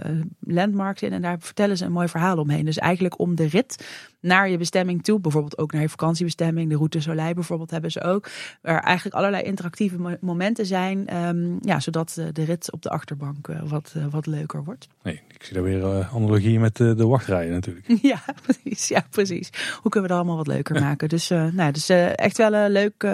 landmarks 0.41 1.03
in. 1.03 1.13
En 1.13 1.23
daar 1.23 1.37
vertellen 1.41 1.77
ze 1.77 1.85
een 1.85 1.93
mooi 1.93 2.09
verhaal 2.09 2.39
omheen. 2.39 2.65
Dus 2.65 2.79
eigenlijk 2.79 3.19
om 3.19 3.35
de 3.35 3.47
rit 3.47 3.87
naar 4.21 4.49
je 4.49 4.59
bestemming 4.59 5.05
toe. 5.05 5.21
Bijvoorbeeld 5.21 5.59
ook 5.59 5.73
naar 5.73 5.83
je 5.83 5.89
vakantiebestemming. 5.89 6.71
De 6.71 6.77
route 6.77 7.01
Soleil 7.01 7.35
bijvoorbeeld 7.35 7.71
hebben 7.71 7.91
ze 7.91 8.03
ook. 8.03 8.29
Waar 8.63 8.83
eigenlijk 8.83 9.17
allerlei 9.17 9.43
interactieve 9.43 10.19
momenten 10.21 10.45
zijn. 10.55 11.17
Um, 11.17 11.59
ja, 11.61 11.81
zodat 11.81 12.21
de 12.33 12.45
rit 12.45 12.73
op 12.73 12.83
de 12.83 12.89
achterbank 12.89 13.49
uh, 13.49 13.63
wat, 13.63 13.95
uh, 13.97 14.07
wat 14.11 14.27
leuker 14.27 14.65
wordt. 14.65 14.89
Nee, 15.03 15.23
ik 15.29 15.43
zie 15.43 15.55
daar 15.55 15.63
weer 15.63 15.79
uh, 15.79 16.15
analogieën 16.15 16.61
met 16.61 16.77
de 16.77 17.07
wachtrijen 17.07 17.53
natuurlijk. 17.53 17.87
ja, 18.13 18.23
precies. 18.43 18.89
Ja, 18.89 19.07
precies. 19.11 19.51
Hoe 19.81 19.91
kunnen 19.91 20.03
we 20.03 20.09
dat 20.09 20.17
allemaal 20.17 20.37
wat 20.37 20.47
leuker 20.47 20.81
maken? 20.81 21.09
Dus, 21.09 21.29
nou, 21.29 21.73
dus 21.73 21.89
echt 21.89 22.37
wel 22.37 22.55
een 22.55 22.71
leuk, 22.71 23.07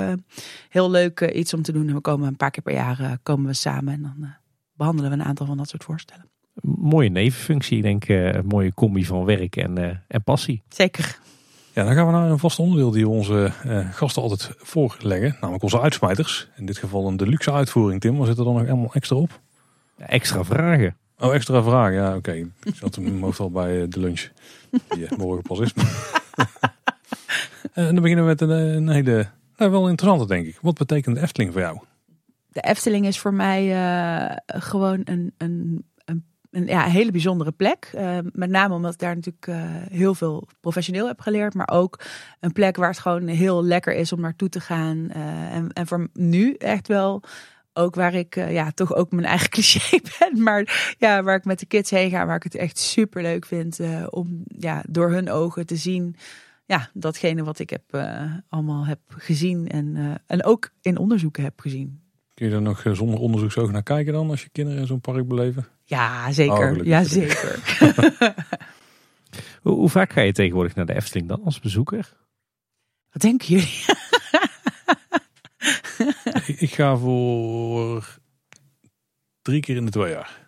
heel 0.69 0.91
leuk 0.91 1.21
iets 1.21 1.55
om 1.55 1.63
te 1.63 1.73
doen. 1.73 1.89
En 1.89 1.95
we 1.95 2.01
komen 2.01 2.29
een 2.29 2.37
paar 2.37 2.51
keer 2.51 2.63
per 2.63 2.75
jaar 2.75 3.19
komen 3.23 3.47
we 3.47 3.55
samen. 3.55 3.93
En 3.93 4.03
dan 4.03 4.35
behandelen 4.73 5.11
we 5.11 5.17
een 5.17 5.25
aantal 5.25 5.47
van 5.47 5.57
dat 5.57 5.69
soort 5.69 5.85
voorstellen 5.85 6.31
mooie 6.63 7.09
nevenfunctie. 7.09 7.77
Ik 7.77 7.83
denk 7.83 8.09
uh, 8.09 8.33
een 8.33 8.47
mooie 8.47 8.75
combi 8.75 9.05
van 9.05 9.25
werk 9.25 9.57
en, 9.57 9.79
uh, 9.79 9.91
en 10.09 10.23
passie. 10.25 10.63
Zeker. 10.69 11.19
Ja, 11.75 11.85
dan 11.85 11.95
gaan 11.95 12.07
we 12.07 12.13
naar 12.13 12.31
een 12.31 12.39
vast 12.39 12.59
onderdeel 12.59 12.91
die 12.91 13.05
we 13.05 13.11
onze 13.11 13.53
uh, 13.67 13.93
gasten 13.93 14.23
altijd 14.23 14.51
voorleggen. 14.57 15.37
Namelijk 15.41 15.63
onze 15.63 15.81
uitsmijters. 15.81 16.49
In 16.57 16.67
dit 16.67 16.79
geval 16.79 17.07
een 17.07 17.17
deluxe 17.17 17.53
uitvoering, 17.53 18.01
Tim. 18.01 18.17
Wat 18.17 18.27
zit 18.27 18.39
er 18.39 18.45
dan 18.45 18.55
nog 18.55 18.63
helemaal 18.63 18.93
extra 18.93 19.17
op? 19.17 19.41
Ja, 19.97 20.07
extra 20.07 20.45
vragen. 20.45 20.97
Oh, 21.19 21.35
extra 21.35 21.63
vragen. 21.63 21.93
Ja, 21.93 22.09
oké. 22.09 22.17
Okay. 22.17 22.47
Ik 22.63 22.75
zat 22.75 22.99
hoofd 23.21 23.41
al 23.41 23.51
bij 23.51 23.89
de 23.89 24.01
lunch. 24.01 24.29
Die 24.89 25.17
morgen 25.17 25.43
pas 25.43 25.59
is. 25.61 25.73
en 27.73 27.95
dan 27.95 28.03
beginnen 28.03 28.25
we 28.25 28.31
met 28.31 28.41
een, 28.41 28.51
een 28.51 28.89
hele, 28.89 29.29
nou, 29.57 29.71
wel 29.71 29.89
interessante 29.89 30.27
denk 30.27 30.47
ik. 30.47 30.59
Wat 30.63 30.79
betekent 30.79 31.15
de 31.17 31.23
Efteling 31.23 31.53
voor 31.53 31.61
jou? 31.61 31.81
De 32.49 32.61
Efteling 32.61 33.07
is 33.07 33.19
voor 33.19 33.35
mij 33.35 33.67
gewoon 34.47 35.01
een, 35.05 35.35
een 35.39 35.85
een 36.53 36.67
ja, 36.67 36.85
hele 36.85 37.11
bijzondere 37.11 37.53
plek. 37.53 37.93
Uh, 37.95 38.19
met 38.33 38.51
name 38.51 38.75
omdat 38.75 38.93
ik 38.93 38.99
daar 38.99 39.15
natuurlijk 39.15 39.47
uh, 39.47 39.57
heel 39.91 40.15
veel 40.15 40.49
professioneel 40.61 41.07
heb 41.07 41.21
geleerd. 41.21 41.55
Maar 41.55 41.69
ook 41.73 42.01
een 42.41 42.53
plek 42.53 42.77
waar 42.77 42.89
het 42.89 42.99
gewoon 42.99 43.27
heel 43.27 43.65
lekker 43.65 43.95
is 43.95 44.13
om 44.13 44.21
naartoe 44.21 44.49
te 44.49 44.61
gaan. 44.61 45.09
Uh, 45.17 45.55
en, 45.55 45.73
en 45.73 45.87
voor 45.87 46.09
nu 46.13 46.55
echt 46.55 46.89
wel 46.89 47.23
ook 47.73 47.95
waar 47.95 48.15
ik 48.15 48.35
ja, 48.35 48.71
toch 48.71 48.95
ook 48.95 49.11
mijn 49.11 49.27
eigen 49.27 49.51
cliché 49.57 50.01
ben. 50.19 50.43
Maar 50.43 50.95
ja, 50.99 51.23
waar 51.23 51.37
ik 51.37 51.45
met 51.45 51.59
de 51.59 51.67
kids 51.67 51.91
heen 51.91 52.11
ga. 52.11 52.27
Waar 52.27 52.37
ik 52.37 52.43
het 52.43 52.55
echt 52.55 52.79
super 52.79 53.23
leuk 53.23 53.47
vind 53.47 53.81
om 54.11 54.43
ja, 54.47 54.83
door 54.89 55.11
hun 55.11 55.31
ogen 55.31 55.67
te 55.67 55.77
zien. 55.77 56.17
Ja, 56.67 56.91
datgene 56.93 57.45
wat 57.45 57.59
ik 57.59 57.71
heb, 57.71 57.83
allemaal 58.49 58.87
heb 58.87 59.01
gezien. 59.09 59.69
En, 59.69 60.21
en 60.27 60.45
ook 60.45 60.71
in 60.83 60.99
onderzoeken 60.99 61.43
heb 61.43 61.61
gezien. 61.61 62.01
Kun 62.35 62.49
je 62.49 62.55
er 62.55 62.63
nog 62.63 62.85
zonder 62.93 63.21
onderzoeksoog 63.21 63.71
naar 63.71 63.83
kijken 63.83 64.13
dan 64.13 64.31
als 64.31 64.43
je 64.43 64.49
kinderen 64.49 64.81
in 64.81 64.87
zo'n 64.87 65.01
park 65.01 65.29
beleven? 65.29 65.67
Ja, 65.93 66.33
zeker. 66.33 66.79
Oh, 66.79 66.85
ja, 66.85 67.05
zeker. 67.05 67.59
hoe, 69.63 69.73
hoe, 69.73 69.89
vaak 69.89 70.13
ga 70.13 70.21
je 70.21 70.33
tegenwoordig 70.33 70.75
naar 70.75 70.87
de 70.87 70.95
Efteling 70.95 71.29
dan 71.29 71.45
als 71.45 71.61
bezoeker? 71.61 72.17
Wat 73.11 73.23
denken 73.23 73.49
jullie? 73.49 73.85
ik, 76.47 76.61
ik, 76.61 76.75
ga 76.75 76.97
voor 76.97 78.19
drie 79.43 79.61
keer 79.61 79.77
in 79.77 79.85
de 79.85 79.91
twee 79.91 80.11
jaar. 80.11 80.41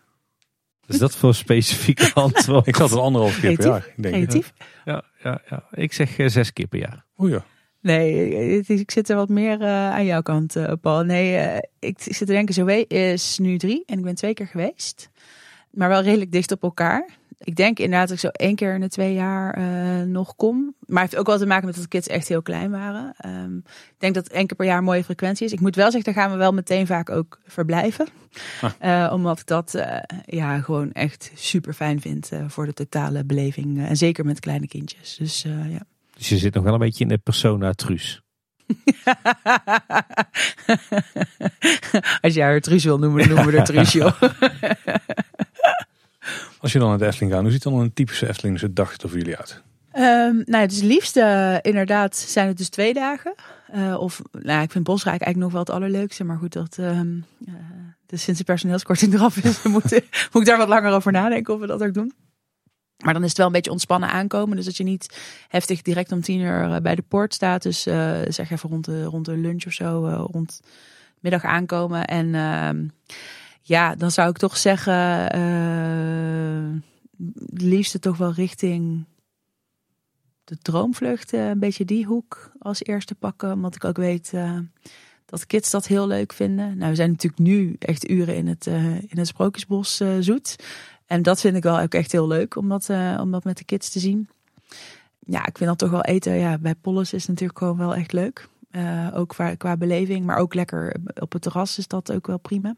Is 0.87 0.99
dat 0.99 1.17
voor 1.17 1.35
specifieke 1.35 2.13
antwoord? 2.15 2.67
ik 2.67 2.77
zat 2.77 2.91
een 2.91 2.99
anderhalf 2.99 3.41
keer 3.41 3.57
per 3.57 3.67
jaar. 3.67 3.93
Denk 3.97 4.15
Creatief? 4.15 4.53
Ja, 4.85 5.05
ja, 5.23 5.41
ja, 5.51 5.65
ik 5.71 5.93
zeg 5.93 6.19
uh, 6.19 6.29
zes 6.29 6.53
keer 6.53 6.67
per 6.67 6.79
jaar. 6.79 7.05
O 7.17 7.29
ja. 7.29 7.45
Nee, 7.81 8.61
ik 8.61 8.91
zit 8.91 9.09
er 9.09 9.17
wat 9.17 9.29
meer 9.29 9.61
uh, 9.61 9.91
aan 9.91 10.05
jouw 10.05 10.23
kant, 10.23 10.57
uh, 10.57 10.73
Paul. 10.81 11.03
Nee, 11.03 11.33
uh, 11.33 11.57
ik 11.79 12.01
zit 12.01 12.17
te 12.17 12.25
denken, 12.25 12.55
Zoe 12.55 12.87
is 12.87 13.39
nu 13.39 13.59
drie 13.59 13.83
en 13.87 13.99
ik 13.99 14.05
ben 14.05 14.15
twee 14.15 14.35
keer 14.35 14.47
geweest 14.47 15.11
maar 15.75 15.89
wel 15.89 16.03
redelijk 16.03 16.33
dicht 16.33 16.53
op 16.53 16.63
elkaar. 16.63 17.09
Ik 17.39 17.57
denk 17.57 17.79
inderdaad 17.79 18.09
dat 18.09 18.17
ik 18.17 18.23
zo 18.23 18.29
één 18.29 18.55
keer 18.55 18.75
in 18.75 18.81
de 18.81 18.89
twee 18.89 19.15
jaar 19.15 19.59
uh, 19.59 20.03
nog 20.07 20.37
kom. 20.37 20.75
Maar 20.87 21.03
het 21.03 21.11
heeft 21.11 21.23
ook 21.23 21.27
wel 21.27 21.39
te 21.39 21.47
maken 21.47 21.67
met 21.67 21.75
dat 21.75 21.83
de 21.83 21.89
kids 21.89 22.07
echt 22.07 22.29
heel 22.29 22.43
klein 22.43 22.71
waren. 22.71 23.15
Um, 23.27 23.63
ik 23.67 23.95
denk 23.99 24.15
dat 24.15 24.29
één 24.29 24.47
keer 24.47 24.57
per 24.57 24.67
jaar 24.67 24.79
een 24.79 24.85
mooie 24.85 25.05
frequentie 25.05 25.47
is. 25.47 25.53
Ik 25.53 25.61
moet 25.61 25.77
wel 25.77 25.91
zeggen, 25.91 26.13
daar 26.13 26.23
gaan 26.23 26.33
we 26.33 26.39
wel 26.39 26.53
meteen 26.53 26.87
vaak 26.87 27.11
ook 27.11 27.41
verblijven. 27.47 28.07
Ah. 28.61 28.73
Uh, 28.85 29.13
omdat 29.13 29.41
ik 29.41 29.47
dat 29.47 29.75
uh, 29.75 29.97
ja, 30.25 30.61
gewoon 30.61 30.93
echt 30.93 31.31
super 31.35 31.73
fijn 31.73 32.01
vind 32.01 32.31
voor 32.47 32.67
de 32.67 32.73
totale 32.73 33.25
beleving. 33.25 33.87
en 33.87 33.97
zeker 33.97 34.25
met 34.25 34.41
kleine 34.41 34.69
kindjes. 34.69 35.17
Dus, 35.17 35.43
ja. 35.43 35.87
dus 36.17 36.29
je 36.29 36.39
zit 36.39 36.55
nog 36.55 36.65
wel 36.65 36.73
een 36.73 36.79
beetje 36.79 37.05
in 37.05 37.11
de 37.11 37.19
persona 37.19 37.73
Truus. 37.73 38.25
Als 42.21 42.35
jij 42.35 42.45
haar 42.45 42.61
Truus 42.61 42.85
wil 42.85 42.99
noemen, 42.99 43.29
noemen 43.29 43.47
we 43.47 43.57
haar 43.57 43.65
Truus, 43.65 43.93
joh. 43.93 44.23
Als 46.65 46.73
je 46.73 46.79
dan 46.79 46.89
naar 46.89 46.99
de 46.99 47.07
Efteling 47.07 47.33
gaat, 47.33 47.43
hoe 47.43 47.51
ziet 47.51 47.63
dan 47.63 47.79
een 47.79 47.93
typische 47.93 48.29
Eftelingse 48.29 48.73
dag 48.73 48.97
er 48.97 49.09
voor 49.09 49.19
jullie 49.19 49.37
uit? 49.37 49.63
Um, 49.95 50.43
nou, 50.47 50.63
het 50.63 50.83
liefste 50.83 51.21
uh, 51.21 51.71
inderdaad 51.71 52.17
zijn 52.17 52.49
het 52.49 52.57
dus 52.57 52.69
twee 52.69 52.95
dagen. 52.95 53.35
Uh, 53.75 53.97
of, 54.01 54.23
nou, 54.33 54.63
ik 54.63 54.71
vind 54.71 54.85
Bosrijk 54.85 55.23
eigenlijk 55.23 55.37
nog 55.37 55.53
wel 55.53 55.61
het 55.61 55.83
allerleukste. 55.83 56.25
Maar 56.25 56.37
goed, 56.37 56.53
dat 56.53 56.77
um, 56.81 57.25
dus 58.07 58.23
sinds 58.23 58.39
de 58.39 58.45
personeelskorting 58.45 59.15
eraf 59.15 59.37
is, 59.37 59.63
moet, 59.75 59.91
moet 60.33 60.43
ik 60.43 60.45
daar 60.45 60.59
wat 60.59 60.69
langer 60.69 60.93
over 60.93 61.13
nadenken 61.13 61.55
of 61.55 61.61
we 61.61 61.67
dat 61.67 61.83
ook 61.83 61.95
doen. 61.95 62.13
Maar 63.05 63.15
dan 63.15 63.23
is 63.23 63.29
het 63.29 63.39
wel 63.39 63.47
een 63.47 63.53
beetje 63.53 63.71
ontspannen 63.71 64.09
aankomen. 64.09 64.57
Dus 64.57 64.65
dat 64.65 64.77
je 64.77 64.85
niet 64.85 65.19
heftig 65.49 65.83
direct 65.83 66.13
om 66.13 66.21
tien 66.21 66.41
uur 66.41 66.83
bij 66.83 66.95
de 66.95 67.05
poort 67.09 67.35
staat. 67.35 67.63
Dus 67.63 67.83
zeg 68.29 68.51
even 68.51 68.71
rond 68.71 68.85
de, 68.85 69.05
rond 69.05 69.25
de 69.25 69.37
lunch 69.37 69.67
of 69.67 69.73
zo, 69.73 70.27
rond 70.33 70.61
middag 71.21 71.45
aankomen. 71.45 72.05
En 72.05 72.35
ehm, 72.35 72.87
ja, 73.67 73.95
dan 73.95 74.11
zou 74.11 74.31
ik 74.31 74.37
toch 74.37 74.57
zeggen, 74.57 75.37
uh, 75.37 76.81
liefste 77.47 77.99
toch 77.99 78.17
wel 78.17 78.33
richting 78.33 79.05
de 80.45 80.59
droomvlucht. 80.59 81.33
een 81.33 81.59
beetje 81.59 81.85
die 81.85 82.05
hoek 82.05 82.53
als 82.59 82.85
eerste 82.85 83.15
pakken. 83.15 83.53
Omdat 83.53 83.75
ik 83.75 83.85
ook 83.85 83.97
weet 83.97 84.33
uh, 84.35 84.59
dat 85.25 85.47
kids 85.47 85.71
dat 85.71 85.87
heel 85.87 86.07
leuk 86.07 86.33
vinden. 86.33 86.77
Nou, 86.77 86.91
we 86.91 86.97
zijn 86.97 87.11
natuurlijk 87.11 87.43
nu 87.43 87.77
echt 87.79 88.11
uren 88.11 88.37
in 88.37 88.47
het, 88.47 88.67
uh, 88.67 88.97
in 88.97 89.19
het 89.19 89.27
Sprookjesbos 89.27 90.03
zoet. 90.21 90.57
En 91.07 91.23
dat 91.23 91.41
vind 91.41 91.57
ik 91.57 91.63
wel 91.63 91.81
ook 91.81 91.95
echt 91.95 92.13
heel 92.13 92.27
leuk 92.27 92.57
om 92.57 92.69
dat, 92.69 92.89
met 93.45 93.57
de 93.57 93.65
kids 93.65 93.91
te 93.91 93.99
zien. 93.99 94.29
Ja, 95.19 95.47
ik 95.47 95.57
vind 95.59 95.71
dat 95.71 95.79
toch 95.79 95.91
wel 95.91 96.05
eten. 96.05 96.35
Ja, 96.35 96.59
bij 96.59 96.75
Polles 96.75 97.13
is 97.13 97.27
natuurlijk 97.27 97.59
gewoon 97.59 97.77
wel 97.77 97.95
echt 97.95 98.13
leuk. 98.13 98.49
ook 99.15 99.29
qua, 99.29 99.55
qua 99.55 99.77
beleving, 99.77 100.25
maar 100.25 100.37
ook 100.37 100.55
lekker 100.55 100.97
op 101.15 101.33
het 101.33 101.43
terras 101.43 101.79
is 101.79 101.89
dat 101.89 102.13
ook 102.13 102.27
wel 102.27 102.39
prima 102.39 102.77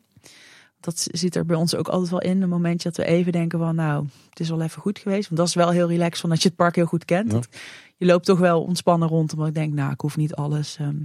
dat 0.86 1.08
zit 1.10 1.34
er 1.34 1.46
bij 1.46 1.56
ons 1.56 1.74
ook 1.74 1.88
altijd 1.88 2.10
wel 2.10 2.20
in. 2.20 2.42
Een 2.42 2.48
momentje 2.48 2.88
dat 2.88 2.96
we 2.96 3.12
even 3.12 3.32
denken 3.32 3.58
van 3.58 3.74
nou, 3.74 4.06
het 4.30 4.40
is 4.40 4.48
wel 4.48 4.62
even 4.62 4.82
goed 4.82 4.98
geweest. 4.98 5.28
Want 5.28 5.40
dat 5.40 5.48
is 5.48 5.54
wel 5.54 5.70
heel 5.70 5.88
relaxed 5.88 6.20
van 6.20 6.30
dat 6.30 6.42
je 6.42 6.48
het 6.48 6.56
park 6.56 6.74
heel 6.74 6.86
goed 6.86 7.04
kent. 7.04 7.48
Je 7.96 8.06
loopt 8.06 8.26
toch 8.26 8.38
wel 8.38 8.62
ontspannen 8.62 9.08
rond. 9.08 9.32
Omdat 9.32 9.48
ik 9.48 9.54
denk, 9.54 9.72
nou, 9.72 9.92
ik 9.92 10.00
hoef 10.00 10.16
niet 10.16 10.34
alles 10.34 10.76
ehm, 10.80 10.96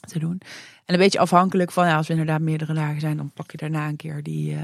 te 0.00 0.18
doen. 0.18 0.40
En 0.84 0.94
een 0.94 1.00
beetje 1.00 1.18
afhankelijk 1.18 1.70
van, 1.70 1.86
ja, 1.86 1.96
als 1.96 2.06
we 2.06 2.12
inderdaad 2.12 2.40
meerdere 2.40 2.74
dagen 2.74 3.00
zijn, 3.00 3.16
dan 3.16 3.30
pak 3.32 3.50
je 3.50 3.56
daarna 3.56 3.88
een 3.88 3.96
keer 3.96 4.22
die... 4.22 4.52
Uh, 4.52 4.60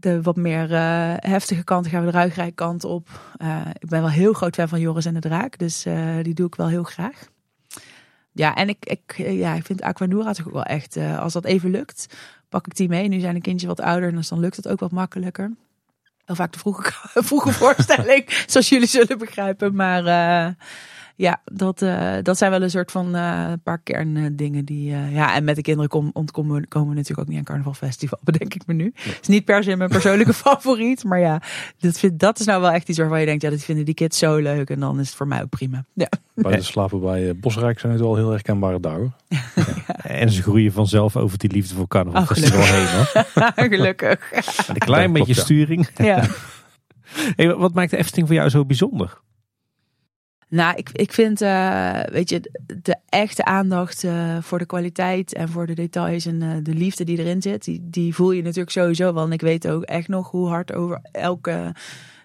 de 0.00 0.22
wat 0.22 0.36
meer 0.36 0.70
uh, 0.70 1.14
heftige 1.16 1.64
kant 1.64 1.86
gaan 1.86 2.00
we 2.04 2.10
de 2.10 2.16
ruigrijk 2.16 2.54
kant 2.54 2.84
op. 2.84 3.08
Uh, 3.42 3.66
ik 3.78 3.88
ben 3.88 4.00
wel 4.00 4.10
heel 4.10 4.32
groot 4.32 4.54
fan 4.54 4.68
van 4.68 4.80
Joris 4.80 5.04
en 5.04 5.14
de 5.14 5.20
Draak. 5.20 5.58
Dus 5.58 5.86
die 6.22 6.34
doe 6.34 6.46
ik 6.46 6.54
wel 6.54 6.68
heel 6.68 6.82
graag. 6.82 7.28
Ja, 8.32 8.54
en 8.54 8.68
ik, 8.68 8.86
ik, 8.86 9.14
ja, 9.16 9.54
ik 9.54 9.64
vind 9.64 9.82
Aquanura 9.82 10.32
toch 10.32 10.46
ook 10.46 10.52
wel 10.52 10.62
echt, 10.62 10.96
als 10.96 11.32
dat 11.32 11.44
even 11.44 11.70
lukt, 11.70 12.16
pak 12.48 12.66
ik 12.66 12.76
die 12.76 12.88
mee. 12.88 13.08
Nu 13.08 13.20
zijn 13.20 13.34
de 13.34 13.40
kindjes 13.40 13.68
wat 13.68 13.80
ouder, 13.80 14.12
dus 14.12 14.28
dan 14.28 14.40
lukt 14.40 14.56
het 14.56 14.68
ook 14.68 14.80
wat 14.80 14.90
makkelijker. 14.90 15.52
Heel 16.24 16.36
vaak 16.36 16.52
de 16.52 16.58
vroege, 16.58 16.92
vroege 17.28 17.52
voorstelling, 17.52 18.24
zoals 18.46 18.68
jullie 18.68 18.86
zullen 18.86 19.18
begrijpen. 19.18 19.74
Maar 19.74 20.04
uh, 20.04 20.54
Ja, 21.18 21.40
dat, 21.44 21.82
uh, 21.82 22.12
dat 22.22 22.38
zijn 22.38 22.50
wel 22.50 22.62
een 22.62 22.70
soort 22.70 22.90
van 22.90 23.16
uh, 23.16 23.52
paar 23.62 23.78
kerndingen 23.78 24.64
die. 24.64 24.90
Uh, 24.90 25.14
ja, 25.14 25.34
en 25.34 25.44
met 25.44 25.56
de 25.56 25.62
kinderen 25.62 25.88
kom, 25.88 26.10
ontkomen 26.12 26.68
komen 26.68 26.88
we 26.88 26.94
natuurlijk 26.94 27.20
ook 27.20 27.28
niet 27.28 27.38
aan 27.38 27.44
carnavalfestival, 27.44 28.18
bedenk 28.30 28.54
ik 28.54 28.62
me 28.66 28.74
nu. 28.74 28.92
Het 28.94 29.18
is 29.20 29.28
niet 29.28 29.44
per 29.44 29.62
se 29.62 29.76
mijn 29.76 29.90
persoonlijke 29.90 30.32
favoriet, 30.44 31.04
maar 31.04 31.18
ja, 31.18 31.42
dat, 31.78 31.98
vind, 31.98 32.18
dat 32.18 32.40
is 32.40 32.46
nou 32.46 32.60
wel 32.60 32.70
echt 32.70 32.88
iets 32.88 32.98
waarvan 32.98 33.20
je 33.20 33.26
denkt, 33.26 33.42
ja, 33.42 33.50
dat 33.50 33.62
vinden 33.62 33.84
die 33.84 33.94
kids 33.94 34.18
zo 34.18 34.36
leuk 34.36 34.70
en 34.70 34.80
dan 34.80 35.00
is 35.00 35.06
het 35.06 35.16
voor 35.16 35.26
mij 35.28 35.42
ook 35.42 35.48
prima. 35.48 35.84
Ja. 35.92 36.08
Bij 36.34 36.56
de 36.56 36.62
slapen 36.62 37.00
bij 37.00 37.36
Bosrijk 37.36 37.78
zijn 37.78 37.92
het 37.92 38.00
wel 38.00 38.16
heel 38.16 38.30
herkenbare 38.30 38.80
dagen. 38.80 39.14
Ja. 39.54 39.94
En 40.04 40.30
ze 40.30 40.42
groeien 40.42 40.72
vanzelf 40.72 41.16
over 41.16 41.38
die 41.38 41.52
liefde 41.52 41.74
voor 41.74 41.88
carnavalfestival 41.88 42.60
oh, 42.60 42.70
heen. 42.70 42.86
Hoor. 42.94 43.68
gelukkig. 43.68 44.32
een 44.68 44.78
klein 44.78 45.12
beetje 45.12 45.34
sturing. 45.34 45.88
Ja. 45.96 46.24
Hey, 47.36 47.54
wat 47.54 47.74
maakt 47.74 47.90
de 47.90 47.96
Efteling 47.96 48.26
voor 48.26 48.36
jou 48.36 48.48
zo 48.48 48.64
bijzonder? 48.64 49.18
Nou, 50.50 50.76
ik, 50.76 50.90
ik 50.92 51.12
vind, 51.12 51.42
uh, 51.42 52.00
weet 52.02 52.28
je, 52.28 52.40
de 52.82 52.96
echte 53.08 53.44
aandacht 53.44 54.04
uh, 54.04 54.36
voor 54.40 54.58
de 54.58 54.66
kwaliteit 54.66 55.34
en 55.34 55.48
voor 55.48 55.66
de 55.66 55.74
details 55.74 56.26
en 56.26 56.42
uh, 56.42 56.56
de 56.62 56.74
liefde 56.74 57.04
die 57.04 57.18
erin 57.18 57.42
zit, 57.42 57.64
die, 57.64 57.80
die 57.82 58.14
voel 58.14 58.32
je 58.32 58.42
natuurlijk 58.42 58.70
sowieso 58.70 59.14
wel. 59.14 59.32
Ik 59.32 59.40
weet 59.40 59.68
ook 59.68 59.82
echt 59.82 60.08
nog 60.08 60.30
hoe 60.30 60.48
hard 60.48 60.72
over 60.72 61.00
elke, 61.12 61.74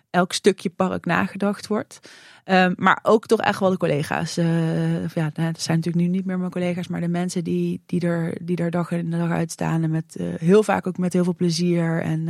elk 0.10 0.34
stukje 0.34 0.70
park 0.70 1.06
nagedacht 1.06 1.68
wordt. 1.68 2.00
Um, 2.46 2.74
maar 2.78 3.00
ook 3.04 3.26
toch 3.26 3.42
echt 3.42 3.60
wel 3.60 3.70
de 3.70 3.78
collega's. 3.78 4.36
ja, 4.36 5.32
nou, 5.34 5.52
dat 5.52 5.62
zijn 5.62 5.78
natuurlijk 5.78 6.06
nu 6.06 6.08
niet 6.08 6.26
meer 6.26 6.40
mijn 6.40 6.52
collega's, 6.52 6.88
maar 6.88 7.02
de 7.02 7.08
mensen 7.08 7.44
die, 7.44 7.82
die, 7.86 8.02
er, 8.02 8.38
die 8.42 8.58
er 8.58 8.72
dag 8.72 8.92
in 8.92 9.10
de 9.10 9.18
dag 9.18 9.30
uitstaan. 9.30 9.84
En 9.84 9.92
met 9.92 10.18
heel 10.38 10.64
vaak 10.64 10.88
ook 10.88 10.98
met 10.98 11.14
heel 11.14 11.24
veel 11.24 11.36
plezier. 11.36 12.02
En 12.02 12.28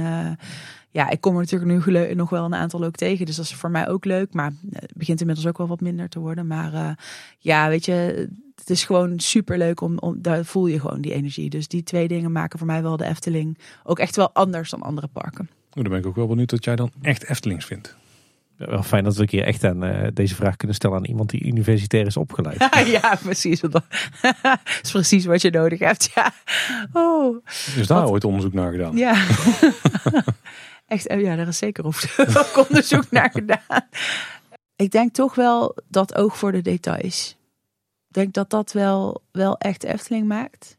ja, 0.94 1.10
ik 1.10 1.22
kom 1.22 1.34
er 1.34 1.40
natuurlijk 1.40 1.88
nu 1.88 2.14
nog 2.14 2.30
wel 2.30 2.46
een 2.46 2.56
aantal 2.56 2.84
ook 2.84 2.96
tegen. 2.96 3.26
Dus 3.26 3.36
dat 3.36 3.46
is 3.46 3.54
voor 3.54 3.72
mij 3.72 3.88
ook 3.88 4.06
leuk. 4.06 4.34
Maar 4.34 4.52
het 4.72 4.94
begint 4.96 5.20
inmiddels 5.20 5.48
ook 5.48 5.58
wel 5.58 5.68
wat 5.68 5.82
minder 5.82 6.10
te 6.10 6.20
worden. 6.20 6.48
Maar 6.48 6.74
uh, 6.74 6.90
ja, 7.40 7.70
weet 7.70 7.86
je, 7.86 8.30
het 8.56 8.70
is 8.70 8.84
gewoon 8.84 9.20
super 9.20 9.58
leuk 9.58 9.82
om, 9.82 9.98
om, 9.98 10.22
daar 10.22 10.46
voel 10.46 10.68
je 10.68 10.80
gewoon 10.80 11.02
die 11.02 11.14
energie. 11.14 11.50
Dus 11.50 11.68
die 11.68 11.84
twee 11.84 12.08
dingen 12.08 12.32
maken 12.32 12.58
voor 12.58 12.68
mij 12.68 12.82
wel 12.82 12.98
de 12.98 13.06
Efteling 13.06 13.58
ook 13.84 14.00
echt 14.00 14.16
wel 14.16 14.34
anders 14.34 14.70
dan 14.70 14.82
andere 14.82 15.08
parken. 15.08 15.50
dan 15.70 15.84
ben 15.84 16.00
ik 16.00 16.06
ook 16.06 16.16
wel 16.16 16.28
benieuwd 16.28 16.52
wat 16.52 16.64
jij 16.64 16.76
dan 16.76 16.92
echt 17.02 17.30
Eftelings 17.30 17.66
vindt. 17.66 17.96
Wel 18.58 18.84
fijn 18.84 19.04
dat 19.04 19.16
we 19.16 19.22
een 19.22 19.28
keer 19.28 19.44
echt 19.44 19.64
aan 19.64 19.84
uh, 19.84 20.08
deze 20.14 20.36
vraag 20.36 20.56
kunnen 20.56 20.76
stellen 20.76 20.98
aan 20.98 21.06
iemand 21.06 21.30
die 21.30 21.46
universitair 21.46 22.06
is 22.06 22.18
opgeleid. 22.18 22.70
ja, 23.02 23.18
precies. 23.22 23.60
dat 23.60 23.84
is 24.84 24.92
precies 24.92 25.26
wat 25.26 25.42
je 25.42 25.50
nodig 25.50 25.80
hebt. 25.80 26.12
Ja. 26.16 26.34
Oh. 26.94 27.46
Is 27.76 27.88
daar 27.88 28.10
ooit 28.10 28.24
onderzoek 28.24 28.54
naar 28.54 28.72
gedaan? 28.72 28.98
Ja. 28.98 29.14
Echt, 30.88 31.10
oh 31.10 31.22
ja, 31.22 31.36
daar 31.36 31.48
is 31.48 31.58
zeker 31.58 31.86
ook 31.86 32.68
onderzoek 32.68 33.12
naar 33.12 33.32
gedaan. 33.32 33.88
Ik 34.76 34.92
denk 34.92 35.14
toch 35.14 35.36
wel 35.36 35.78
dat 35.88 36.16
oog 36.16 36.38
voor 36.38 36.52
de 36.52 36.62
details. 36.62 37.38
Ik 38.08 38.14
denk 38.14 38.34
dat 38.34 38.50
dat 38.50 38.72
wel, 38.72 39.22
wel 39.32 39.58
echt 39.58 39.84
Efteling 39.84 40.28
maakt. 40.28 40.78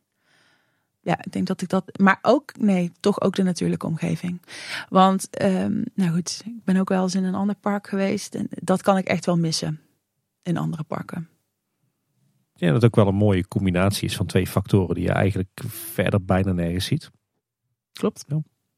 Ja, 1.05 1.19
ik 1.25 1.33
denk 1.33 1.47
dat 1.47 1.63
ik 1.63 1.69
dat. 1.69 1.99
Maar 1.99 2.19
ook, 2.23 2.59
nee, 2.59 2.93
toch 3.01 3.21
ook 3.21 3.35
de 3.35 3.43
natuurlijke 3.43 3.87
omgeving. 3.87 4.43
Want, 4.89 5.43
um, 5.43 5.85
nou 5.95 6.13
goed, 6.13 6.43
ik 6.47 6.65
ben 6.65 6.77
ook 6.77 6.89
wel 6.89 7.03
eens 7.03 7.15
in 7.15 7.25
een 7.25 7.35
ander 7.35 7.57
park 7.57 7.87
geweest. 7.87 8.35
En 8.35 8.49
dat 8.51 8.83
kan 8.83 8.97
ik 8.97 9.07
echt 9.07 9.27
wel 9.27 9.39
missen 9.39 9.81
in 10.43 10.57
andere 10.57 10.83
parken. 10.83 11.29
Ja, 12.55 12.73
dat 12.73 12.85
ook 12.85 12.97
wel 12.97 13.07
een 13.07 13.15
mooie 13.15 13.49
combinatie 13.49 14.09
is 14.09 14.17
van 14.17 14.27
twee 14.27 14.47
factoren 14.47 14.95
die 14.95 15.05
je 15.05 15.13
eigenlijk 15.13 15.61
verder 15.67 16.25
bijna 16.25 16.53
nergens 16.53 16.85
ziet. 16.85 17.11
Klopt. 17.93 18.25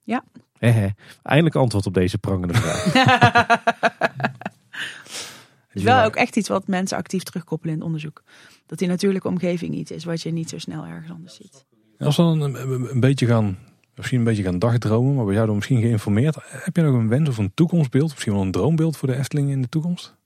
Ja. 0.00 0.24
ja. 0.58 0.94
Eindelijk 1.22 1.56
antwoord 1.56 1.86
op 1.86 1.94
deze 1.94 2.18
prangende 2.18 2.54
vraag. 2.54 2.92
Het 5.68 5.84
is 5.84 5.90
wel 5.90 6.04
ook 6.04 6.16
echt 6.16 6.36
iets 6.36 6.48
wat 6.48 6.66
mensen 6.66 6.98
actief 6.98 7.22
terugkoppelen 7.22 7.72
in 7.74 7.78
het 7.80 7.88
onderzoek. 7.88 8.22
Dat 8.66 8.78
die 8.78 8.88
natuurlijke 8.88 9.28
omgeving 9.28 9.74
iets 9.74 9.90
is 9.90 10.04
wat 10.04 10.22
je 10.22 10.30
niet 10.30 10.48
zo 10.48 10.58
snel 10.58 10.84
ergens 10.86 11.10
anders 11.10 11.34
ziet. 11.34 11.64
Als 11.98 12.16
we 12.16 12.22
dan 12.22 12.40
een, 12.42 13.00
beetje 13.00 13.26
gaan, 13.26 13.58
misschien 13.94 14.18
een 14.18 14.24
beetje 14.24 14.42
gaan 14.42 14.58
dagdromen, 14.58 15.14
maar 15.14 15.26
we 15.26 15.32
jou 15.32 15.46
dan 15.46 15.54
misschien 15.54 15.80
geïnformeerd. 15.80 16.36
Heb 16.42 16.76
je 16.76 16.82
nog 16.82 16.94
een 16.94 17.08
wens 17.08 17.28
of 17.28 17.38
een 17.38 17.54
toekomstbeeld? 17.54 18.10
Misschien 18.10 18.32
wel 18.32 18.42
een 18.42 18.50
droombeeld 18.50 18.96
voor 18.96 19.08
de 19.08 19.16
Efteling 19.16 19.50
in 19.50 19.62
de 19.62 19.68
toekomst? 19.68 20.16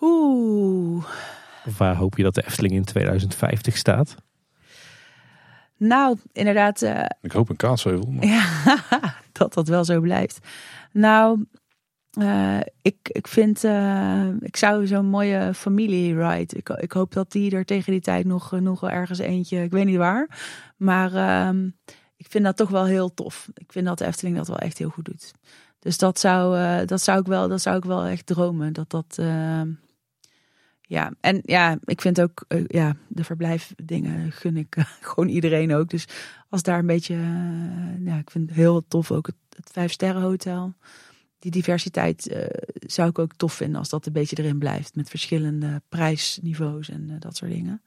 Oeh. 0.00 1.04
waar 1.78 1.96
hoop 1.96 2.16
je 2.16 2.22
dat 2.22 2.34
de 2.34 2.46
Efteling 2.46 2.74
in 2.74 2.84
2050 2.84 3.76
staat? 3.76 4.14
Nou, 5.76 6.16
inderdaad. 6.32 6.82
Uh, 6.82 7.04
ik 7.22 7.32
hoop 7.32 7.48
een 7.48 7.56
kaatsheuvel. 7.56 8.10
Maar... 8.10 8.26
Ja, 8.26 8.44
dat 9.32 9.54
dat 9.54 9.68
wel 9.68 9.84
zo 9.84 10.00
blijft. 10.00 10.38
Nou, 10.92 11.44
uh, 12.18 12.60
ik, 12.82 12.96
ik 13.02 13.28
vind, 13.28 13.64
uh, 13.64 14.26
ik 14.40 14.56
zou 14.56 14.86
zo'n 14.86 15.06
mooie 15.06 15.54
familie-ride. 15.54 16.56
Ik, 16.56 16.68
ik 16.68 16.92
hoop 16.92 17.12
dat 17.12 17.32
die 17.32 17.50
er 17.50 17.64
tegen 17.64 17.92
die 17.92 18.00
tijd 18.00 18.26
nog, 18.26 18.60
nog 18.60 18.80
wel 18.80 18.90
ergens 18.90 19.18
eentje, 19.18 19.62
ik 19.62 19.70
weet 19.70 19.84
niet 19.84 19.96
waar. 19.96 20.28
Maar 20.80 21.12
uh, 21.12 21.62
ik 22.16 22.26
vind 22.28 22.44
dat 22.44 22.56
toch 22.56 22.70
wel 22.70 22.84
heel 22.84 23.14
tof. 23.14 23.48
Ik 23.54 23.72
vind 23.72 23.86
dat 23.86 23.98
de 23.98 24.06
Efteling 24.06 24.36
dat 24.36 24.48
wel 24.48 24.58
echt 24.58 24.78
heel 24.78 24.88
goed 24.88 25.04
doet. 25.04 25.32
Dus 25.78 25.98
dat 25.98 26.18
zou, 26.18 26.56
dat 26.86 27.02
zou, 27.02 27.20
ik, 27.20 27.26
wel, 27.26 27.48
dat 27.48 27.60
zou 27.60 27.76
ik 27.76 27.84
wel 27.84 28.04
echt 28.04 28.26
dromen. 28.26 28.72
Dat 28.72 28.90
dat 28.90 29.18
ja, 30.90 31.12
en 31.20 31.40
ja, 31.44 31.78
ik 31.84 32.00
vind 32.00 32.20
ook, 32.20 32.44
uh, 32.48 32.64
ja, 32.66 32.96
de 33.08 33.24
verblijfdingen 33.24 34.32
gun 34.32 34.56
ik 34.56 34.76
uh, 34.76 34.84
gewoon 35.00 35.28
iedereen 35.28 35.74
ook. 35.74 35.90
Dus 35.90 36.04
als 36.48 36.62
daar 36.62 36.78
een 36.78 36.86
beetje, 36.86 37.14
ja, 38.04 38.18
ik 38.18 38.30
vind 38.30 38.48
het 38.48 38.58
heel 38.58 38.86
tof 38.88 39.10
ook 39.10 39.26
het, 39.26 39.36
het 39.56 39.70
vijf 39.72 39.92
sterren 39.92 40.22
hotel. 40.22 40.74
Die 41.38 41.50
diversiteit 41.50 42.36
zou 42.80 43.08
ik 43.08 43.18
ook 43.18 43.32
tof 43.36 43.52
vinden 43.52 43.78
als 43.78 43.88
dat 43.88 44.06
een 44.06 44.12
beetje 44.12 44.36
erin 44.38 44.58
blijft. 44.58 44.94
Met 44.94 45.08
verschillende 45.08 45.82
prijsniveaus 45.88 46.88
en 46.88 47.16
dat 47.18 47.36
soort 47.36 47.50
dingen. 47.50 47.82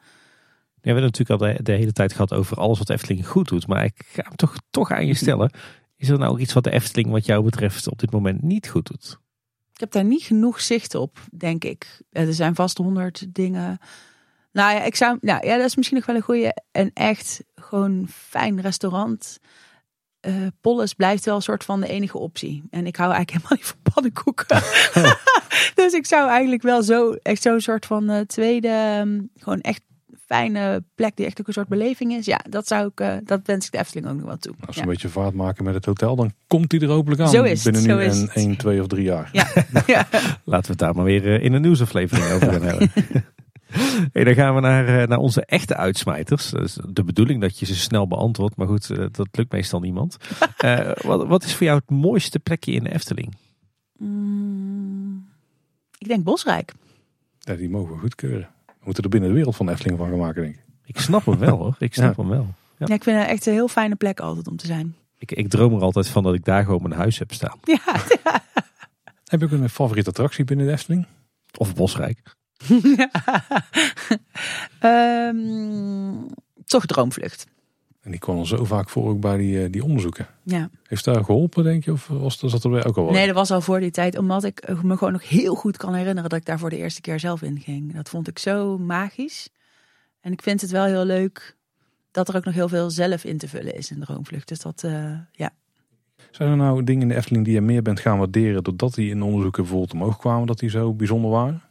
Ja, 0.83 0.93
we 0.93 0.99
hebben 0.99 1.11
natuurlijk 1.11 1.41
al 1.41 1.47
de, 1.47 1.63
de, 1.63 1.71
hele 1.71 1.91
tijd 1.91 2.11
gehad 2.11 2.33
over 2.33 2.57
alles 2.57 2.77
wat 2.77 2.89
Efteling 2.89 3.27
goed 3.27 3.47
doet. 3.47 3.67
Maar 3.67 3.83
ik 3.83 4.05
ga 4.05 4.23
hem 4.23 4.35
toch, 4.35 4.55
toch 4.69 4.91
aan 4.91 5.05
je 5.05 5.13
stellen. 5.13 5.51
Is 5.95 6.09
er 6.09 6.17
nou 6.17 6.31
ook 6.31 6.39
iets 6.39 6.53
wat 6.53 6.63
de 6.63 6.71
Efteling 6.71 7.09
wat 7.09 7.25
jou 7.25 7.43
betreft 7.43 7.89
op 7.89 7.99
dit 7.99 8.11
moment 8.11 8.41
niet 8.41 8.69
goed 8.69 8.87
doet? 8.87 9.17
Ik 9.73 9.79
heb 9.79 9.91
daar 9.91 10.03
niet 10.03 10.23
genoeg 10.23 10.61
zicht 10.61 10.95
op, 10.95 11.19
denk 11.31 11.63
ik. 11.63 12.01
Er 12.11 12.33
zijn 12.33 12.55
vast 12.55 12.77
honderd 12.77 13.35
dingen. 13.35 13.77
Nou 14.51 14.73
ja, 14.75 14.83
ik 14.83 14.95
zou, 14.95 15.17
nou 15.21 15.47
ja, 15.47 15.57
dat 15.57 15.65
is 15.65 15.75
misschien 15.75 15.97
nog 15.97 16.05
wel 16.05 16.15
een 16.15 16.21
goede. 16.21 16.55
En 16.71 16.91
echt 16.93 17.43
gewoon 17.55 18.07
fijn 18.09 18.61
restaurant. 18.61 19.39
Uh, 20.21 20.47
Polles 20.61 20.93
blijft 20.93 21.25
wel 21.25 21.35
een 21.35 21.41
soort 21.41 21.63
van 21.63 21.81
de 21.81 21.87
enige 21.87 22.17
optie. 22.17 22.63
En 22.69 22.87
ik 22.87 22.95
hou 22.95 23.13
eigenlijk 23.13 23.31
helemaal 23.49 23.57
niet 23.57 23.75
van 23.83 23.93
pannenkoeken. 23.93 24.61
dus 25.83 25.93
ik 25.93 26.05
zou 26.05 26.29
eigenlijk 26.29 26.61
wel 26.61 26.83
zo, 26.83 27.11
echt 27.11 27.41
zo'n 27.41 27.61
soort 27.61 27.85
van 27.85 28.11
uh, 28.11 28.19
tweede, 28.19 28.97
um, 28.99 29.29
gewoon 29.35 29.61
echt 29.61 29.81
fijne 30.33 30.83
plek 30.95 31.15
die 31.15 31.25
echt 31.25 31.39
ook 31.39 31.47
een 31.47 31.53
soort 31.53 31.67
beleving 31.67 32.13
is. 32.13 32.25
Ja, 32.25 32.39
dat 32.49 32.67
zou 32.67 32.87
ik, 32.87 32.99
uh, 32.99 33.15
dat 33.23 33.41
wens 33.45 33.65
ik 33.65 33.71
de 33.71 33.77
Efteling 33.77 34.07
ook 34.07 34.15
nog 34.15 34.25
wel 34.25 34.37
toe. 34.37 34.53
Als 34.65 34.75
we 34.75 34.81
een 34.81 34.87
beetje 34.87 35.09
vaart 35.09 35.33
maken 35.33 35.63
met 35.63 35.73
het 35.73 35.85
hotel, 35.85 36.15
dan 36.15 36.33
komt 36.47 36.71
hij 36.71 36.81
er 36.81 36.87
hopelijk 36.87 37.21
aan. 37.21 37.29
Zo 37.29 37.43
is 37.43 37.63
Binnen 37.63 37.83
nu 37.83 38.03
een 38.03 38.29
1, 38.29 38.57
2 38.57 38.81
of 38.81 38.87
3 38.87 39.03
jaar. 39.03 39.29
Ja. 39.31 39.47
ja. 39.87 40.07
Laten 40.43 40.65
we 40.65 40.71
het 40.71 40.77
daar 40.77 40.95
maar 40.95 41.03
weer 41.03 41.25
uh, 41.25 41.43
in 41.43 41.53
een 41.53 41.61
nieuwsaflevering 41.61 42.31
over 42.31 42.51
gaan 42.51 42.61
hebben. 42.61 42.91
Hey, 44.11 44.23
dan 44.23 44.33
gaan 44.33 44.55
we 44.55 44.61
naar, 44.61 45.01
uh, 45.01 45.07
naar 45.07 45.17
onze 45.17 45.45
echte 45.45 45.75
uitsmijters. 45.75 46.49
Dus 46.49 46.77
de 46.89 47.03
bedoeling 47.03 47.41
dat 47.41 47.59
je 47.59 47.65
ze 47.65 47.75
snel 47.75 48.07
beantwoordt, 48.07 48.55
maar 48.55 48.67
goed, 48.67 48.87
dat 49.15 49.27
lukt 49.31 49.51
meestal 49.51 49.79
niemand. 49.79 50.17
Uh, 50.65 50.91
wat, 51.09 51.27
wat, 51.27 51.43
is 51.43 51.55
voor 51.55 51.65
jou 51.65 51.79
het 51.79 51.89
mooiste 51.89 52.39
plekje 52.39 52.71
in 52.71 52.83
de 52.83 52.93
Efteling? 52.93 53.35
Mm, 53.97 55.29
ik 55.97 56.07
denk 56.07 56.23
Bosrijk. 56.23 56.73
Ja, 57.39 57.55
die 57.55 57.69
mogen 57.69 57.93
we 57.93 57.99
goedkeuren. 57.99 58.49
We 58.83 58.89
moeten 58.89 59.03
er 59.03 59.09
binnen 59.09 59.29
de 59.29 59.35
wereld 59.35 59.55
van 59.55 59.69
Efteling 59.69 59.97
van 59.97 60.09
gaan 60.09 60.17
maken, 60.17 60.41
denk 60.41 60.55
ik. 60.55 60.63
Ik 60.85 60.99
snap 60.99 61.25
hem 61.25 61.37
wel 61.37 61.57
hoor. 61.57 61.75
Ik 61.79 61.93
snap 61.93 62.17
hem 62.17 62.29
wel. 62.29 62.47
Ja. 62.77 62.85
ja. 62.87 62.93
ik 62.93 63.03
vind 63.03 63.19
het 63.19 63.27
echt 63.27 63.45
een 63.45 63.53
heel 63.53 63.67
fijne 63.67 63.95
plek 63.95 64.19
altijd 64.19 64.47
om 64.47 64.57
te 64.57 64.65
zijn. 64.65 64.95
Ik, 65.17 65.31
ik 65.31 65.49
droom 65.49 65.73
er 65.73 65.81
altijd 65.81 66.07
van 66.07 66.23
dat 66.23 66.33
ik 66.33 66.45
daar 66.45 66.63
gewoon 66.63 66.81
mijn 66.81 66.93
huis 66.93 67.19
heb 67.19 67.33
staan. 67.33 67.59
Ja. 67.63 67.79
Heb 69.33 69.39
je 69.39 69.45
ook 69.45 69.51
een 69.51 69.69
favoriete 69.69 70.09
attractie 70.09 70.45
binnen 70.45 70.65
de 70.65 70.71
Efteling? 70.71 71.05
Of 71.57 71.75
Bosrijk? 71.75 72.35
um, 74.81 76.25
toch 76.65 76.85
Droomvlucht. 76.85 77.47
En 78.03 78.11
die 78.11 78.19
kwam 78.19 78.37
al 78.37 78.45
zo 78.45 78.63
vaak 78.63 78.89
voor 78.89 79.09
ook 79.09 79.19
bij 79.19 79.37
die, 79.37 79.63
eh, 79.63 79.71
die 79.71 79.83
onderzoeken. 79.83 80.27
Ja. 80.43 80.69
Heeft 80.87 81.05
daar 81.05 81.23
geholpen, 81.23 81.63
denk 81.63 81.85
je? 81.85 81.91
Of 81.91 82.07
was, 82.07 82.39
zat 82.39 82.63
er 82.63 82.85
ook 82.85 82.97
al 82.97 83.11
Nee, 83.11 83.25
dat 83.25 83.35
was 83.35 83.51
al 83.51 83.61
voor 83.61 83.79
die 83.79 83.91
tijd. 83.91 84.17
Omdat 84.17 84.43
ik 84.43 84.67
me 84.83 84.97
gewoon 84.97 85.13
nog 85.13 85.29
heel 85.29 85.55
goed 85.55 85.77
kan 85.77 85.93
herinneren 85.93 86.29
dat 86.29 86.39
ik 86.39 86.45
daar 86.45 86.59
voor 86.59 86.69
de 86.69 86.77
eerste 86.77 87.01
keer 87.01 87.19
zelf 87.19 87.41
in 87.41 87.59
ging. 87.59 87.95
Dat 87.95 88.09
vond 88.09 88.27
ik 88.27 88.39
zo 88.39 88.77
magisch. 88.77 89.49
En 90.21 90.31
ik 90.31 90.41
vind 90.41 90.61
het 90.61 90.71
wel 90.71 90.85
heel 90.85 91.05
leuk 91.05 91.57
dat 92.11 92.29
er 92.29 92.35
ook 92.35 92.45
nog 92.45 92.53
heel 92.53 92.67
veel 92.69 92.89
zelf 92.89 93.23
in 93.23 93.37
te 93.37 93.47
vullen 93.47 93.75
is 93.75 93.91
in 93.91 93.99
Droomvlucht. 93.99 94.47
Dus 94.47 94.59
dat, 94.59 94.83
uh, 94.85 95.17
ja. 95.31 95.51
Zijn 96.31 96.49
er 96.49 96.57
nou 96.57 96.83
dingen 96.83 97.01
in 97.01 97.07
de 97.07 97.15
Efteling 97.15 97.45
die 97.45 97.53
je 97.53 97.61
meer 97.61 97.81
bent 97.81 97.99
gaan 97.99 98.17
waarderen... 98.17 98.63
doordat 98.63 98.93
die 98.93 99.09
in 99.09 99.21
onderzoeken 99.21 99.61
bijvoorbeeld 99.63 99.93
omhoog 99.93 100.17
kwamen, 100.17 100.47
dat 100.47 100.59
die 100.59 100.69
zo 100.69 100.93
bijzonder 100.93 101.31
waren? 101.31 101.61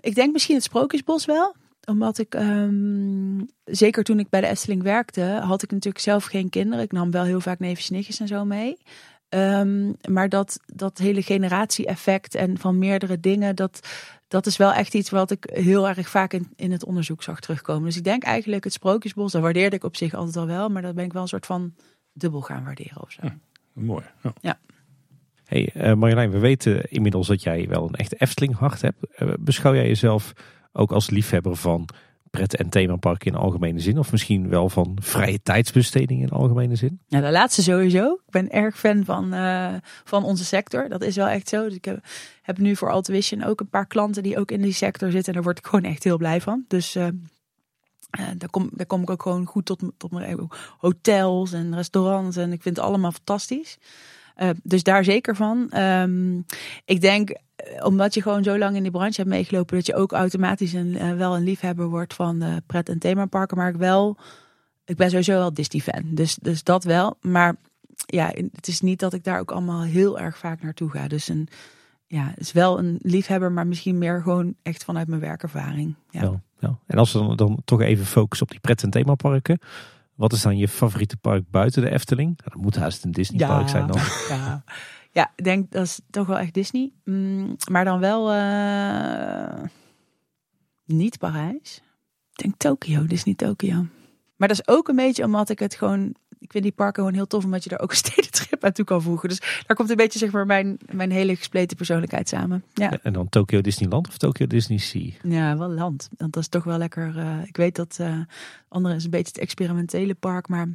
Ik 0.00 0.14
denk 0.14 0.32
misschien 0.32 0.54
het 0.54 0.64
Sprookjesbos 0.64 1.24
wel 1.24 1.54
omdat 1.86 2.18
ik, 2.18 2.34
um, 2.34 3.48
zeker 3.64 4.04
toen 4.04 4.18
ik 4.18 4.28
bij 4.28 4.40
de 4.40 4.46
Efteling 4.46 4.82
werkte, 4.82 5.22
had 5.22 5.62
ik 5.62 5.70
natuurlijk 5.70 6.04
zelf 6.04 6.24
geen 6.24 6.48
kinderen. 6.48 6.84
Ik 6.84 6.92
nam 6.92 7.10
wel 7.10 7.24
heel 7.24 7.40
vaak 7.40 7.58
neefjes, 7.58 7.90
nichtjes 7.90 8.20
en 8.20 8.26
zo 8.26 8.44
mee. 8.44 8.76
Um, 9.28 9.96
maar 10.08 10.28
dat, 10.28 10.60
dat 10.66 10.98
hele 10.98 11.22
generatie-effect 11.22 12.34
en 12.34 12.58
van 12.58 12.78
meerdere 12.78 13.20
dingen, 13.20 13.56
dat, 13.56 13.88
dat 14.28 14.46
is 14.46 14.56
wel 14.56 14.72
echt 14.72 14.94
iets 14.94 15.10
wat 15.10 15.30
ik 15.30 15.50
heel 15.52 15.88
erg 15.88 16.08
vaak 16.08 16.32
in, 16.32 16.48
in 16.56 16.72
het 16.72 16.84
onderzoek 16.84 17.22
zag 17.22 17.40
terugkomen. 17.40 17.84
Dus 17.84 17.96
ik 17.96 18.04
denk 18.04 18.22
eigenlijk 18.22 18.64
het 18.64 18.72
Sprookjesbos, 18.72 19.32
dat 19.32 19.42
waardeerde 19.42 19.76
ik 19.76 19.84
op 19.84 19.96
zich 19.96 20.14
altijd 20.14 20.36
al 20.36 20.46
wel. 20.46 20.68
Maar 20.68 20.82
dat 20.82 20.94
ben 20.94 21.04
ik 21.04 21.12
wel 21.12 21.22
een 21.22 21.28
soort 21.28 21.46
van 21.46 21.74
dubbel 22.12 22.40
gaan 22.40 22.64
waarderen 22.64 23.02
of 23.02 23.12
zo. 23.12 23.20
Mooi. 23.72 24.04
Ja. 24.22 24.32
ja. 24.40 24.58
Hey 25.44 25.70
uh, 25.76 25.94
Marjolein, 25.94 26.30
we 26.30 26.38
weten 26.38 26.90
inmiddels 26.90 27.26
dat 27.26 27.42
jij 27.42 27.68
wel 27.68 27.88
een 27.88 27.94
echte 27.94 28.16
Efteling 28.16 28.54
hart 28.54 28.82
hebt. 28.82 29.06
Uh, 29.18 29.32
beschouw 29.40 29.74
jij 29.74 29.86
jezelf 29.86 30.32
ook 30.72 30.92
als 30.92 31.10
liefhebber 31.10 31.56
van 31.56 31.88
pret- 32.30 32.56
en 32.56 32.68
themaparken 32.68 33.32
in 33.32 33.38
algemene 33.38 33.80
zin? 33.80 33.98
Of 33.98 34.10
misschien 34.10 34.48
wel 34.48 34.68
van 34.68 34.98
vrije 35.00 35.42
tijdsbesteding 35.42 36.22
in 36.22 36.30
algemene 36.30 36.76
zin? 36.76 37.00
Ja, 37.06 37.20
de 37.20 37.30
laatste 37.30 37.62
sowieso. 37.62 38.12
Ik 38.12 38.30
ben 38.30 38.50
erg 38.50 38.78
fan 38.78 39.04
van, 39.04 39.34
uh, 39.34 39.74
van 40.04 40.24
onze 40.24 40.44
sector. 40.44 40.88
Dat 40.88 41.02
is 41.02 41.16
wel 41.16 41.28
echt 41.28 41.48
zo. 41.48 41.64
Dus 41.64 41.74
ik 41.74 41.84
heb, 41.84 42.04
heb 42.42 42.58
nu 42.58 42.76
voor 42.76 42.90
Altuition 42.90 43.44
ook 43.44 43.60
een 43.60 43.68
paar 43.68 43.86
klanten 43.86 44.22
die 44.22 44.38
ook 44.38 44.50
in 44.50 44.62
die 44.62 44.72
sector 44.72 45.10
zitten. 45.10 45.26
En 45.26 45.32
daar 45.34 45.42
word 45.42 45.58
ik 45.58 45.66
gewoon 45.66 45.84
echt 45.84 46.04
heel 46.04 46.16
blij 46.16 46.40
van. 46.40 46.64
Dus 46.68 46.96
uh, 46.96 47.06
uh, 48.20 48.26
daar, 48.36 48.50
kom, 48.50 48.70
daar 48.72 48.86
kom 48.86 49.02
ik 49.02 49.10
ook 49.10 49.22
gewoon 49.22 49.46
goed 49.46 49.66
tot, 49.66 49.82
tot 49.96 50.10
mijn 50.10 50.48
hotels 50.78 51.52
en 51.52 51.74
restaurants. 51.74 52.36
En 52.36 52.52
ik 52.52 52.62
vind 52.62 52.76
het 52.76 52.84
allemaal 52.84 53.12
fantastisch. 53.12 53.78
Uh, 54.36 54.50
dus 54.62 54.82
daar 54.82 55.04
zeker 55.04 55.36
van. 55.36 55.78
Um, 55.78 56.44
ik 56.84 57.00
denk, 57.00 57.36
omdat 57.82 58.14
je 58.14 58.22
gewoon 58.22 58.42
zo 58.42 58.58
lang 58.58 58.76
in 58.76 58.82
die 58.82 58.92
branche 58.92 59.16
hebt 59.16 59.28
meegelopen, 59.28 59.76
dat 59.76 59.86
je 59.86 59.94
ook 59.94 60.12
automatisch 60.12 60.72
een, 60.72 60.94
uh, 60.94 61.12
wel 61.16 61.36
een 61.36 61.44
liefhebber 61.44 61.88
wordt 61.88 62.14
van 62.14 62.62
pret- 62.66 62.88
en 62.88 62.98
themaparken. 62.98 63.56
Maar 63.56 63.68
ik 63.68 63.76
wel, 63.76 64.16
ik 64.84 64.96
ben 64.96 65.10
sowieso 65.10 65.32
wel 65.32 65.54
Disney-fan. 65.54 66.02
Dus, 66.04 66.38
dus 66.40 66.62
dat 66.62 66.84
wel. 66.84 67.16
Maar 67.20 67.56
ja, 68.06 68.26
het 68.52 68.68
is 68.68 68.80
niet 68.80 68.98
dat 68.98 69.12
ik 69.12 69.24
daar 69.24 69.40
ook 69.40 69.50
allemaal 69.50 69.82
heel 69.82 70.18
erg 70.18 70.38
vaak 70.38 70.62
naartoe 70.62 70.90
ga. 70.90 71.08
Dus 71.08 71.28
een, 71.28 71.48
ja, 72.06 72.26
het 72.26 72.40
is 72.40 72.52
wel 72.52 72.78
een 72.78 72.98
liefhebber, 73.02 73.52
maar 73.52 73.66
misschien 73.66 73.98
meer 73.98 74.22
gewoon 74.22 74.54
echt 74.62 74.84
vanuit 74.84 75.08
mijn 75.08 75.20
werkervaring. 75.20 75.94
Ja. 76.10 76.22
Ja, 76.22 76.40
ja. 76.58 76.78
En 76.86 76.98
als 76.98 77.12
we 77.12 77.18
dan, 77.18 77.36
dan 77.36 77.62
toch 77.64 77.80
even 77.80 78.06
focussen 78.06 78.46
op 78.46 78.52
die 78.52 78.60
pret- 78.60 78.82
en 78.82 78.90
themaparken. 78.90 79.58
Wat 80.22 80.32
is 80.32 80.42
dan 80.42 80.56
je 80.56 80.68
favoriete 80.68 81.16
park 81.16 81.50
buiten 81.50 81.82
de 81.82 81.90
Efteling? 81.90 82.42
Dat 82.42 82.54
moet 82.54 82.76
haast 82.76 83.04
een 83.04 83.10
Disneypark 83.10 83.62
ja, 83.62 83.68
zijn 83.68 83.86
dan. 83.86 84.00
Ja. 84.28 84.64
ja, 85.10 85.32
ik 85.36 85.44
denk 85.44 85.70
dat 85.70 85.82
is 85.82 86.00
toch 86.10 86.26
wel 86.26 86.38
echt 86.38 86.54
Disney. 86.54 86.92
Mm, 87.04 87.56
maar 87.70 87.84
dan 87.84 88.00
wel 88.00 88.34
uh, 88.34 89.64
niet 90.84 91.18
Parijs. 91.18 91.82
Ik 92.30 92.42
denk 92.42 92.54
Tokio, 92.56 93.06
Disney 93.06 93.34
Tokio. 93.34 93.86
Maar 94.36 94.48
dat 94.48 94.58
is 94.60 94.68
ook 94.68 94.88
een 94.88 94.96
beetje 94.96 95.24
omdat 95.24 95.48
ik 95.48 95.58
het 95.58 95.74
gewoon... 95.74 96.14
Ik 96.42 96.50
vind 96.50 96.62
die 96.62 96.72
parken 96.72 97.02
gewoon 97.02 97.14
heel 97.14 97.26
tof, 97.26 97.44
omdat 97.44 97.64
je 97.64 97.70
daar 97.70 97.80
ook 97.80 97.90
een 97.90 97.96
stedentrip 98.06 98.64
aan 98.64 98.72
toe 98.72 98.84
kan 98.84 99.02
voegen. 99.02 99.28
Dus 99.28 99.38
daar 99.66 99.76
komt 99.76 99.90
een 99.90 99.96
beetje 99.96 100.18
zeg 100.18 100.30
maar 100.30 100.46
mijn, 100.46 100.78
mijn 100.90 101.10
hele 101.10 101.36
gespleten 101.36 101.76
persoonlijkheid 101.76 102.28
samen. 102.28 102.64
Ja. 102.74 102.98
En 103.02 103.12
dan 103.12 103.28
Tokyo 103.28 103.60
Disneyland 103.60 104.08
of 104.08 104.18
Tokyo 104.18 104.46
Disney 104.46 104.78
Sea? 104.78 105.10
Ja, 105.22 105.58
wel 105.58 105.70
land. 105.70 106.08
Want 106.16 106.32
dat 106.32 106.42
is 106.42 106.48
toch 106.48 106.64
wel 106.64 106.78
lekker. 106.78 107.16
Uh, 107.16 107.44
ik 107.44 107.56
weet 107.56 107.76
dat 107.76 107.98
uh, 108.00 108.18
andere 108.68 108.94
is 108.94 109.04
een 109.04 109.10
beetje 109.10 109.32
het 109.32 109.38
experimentele 109.38 110.14
park. 110.14 110.48
Maar 110.48 110.68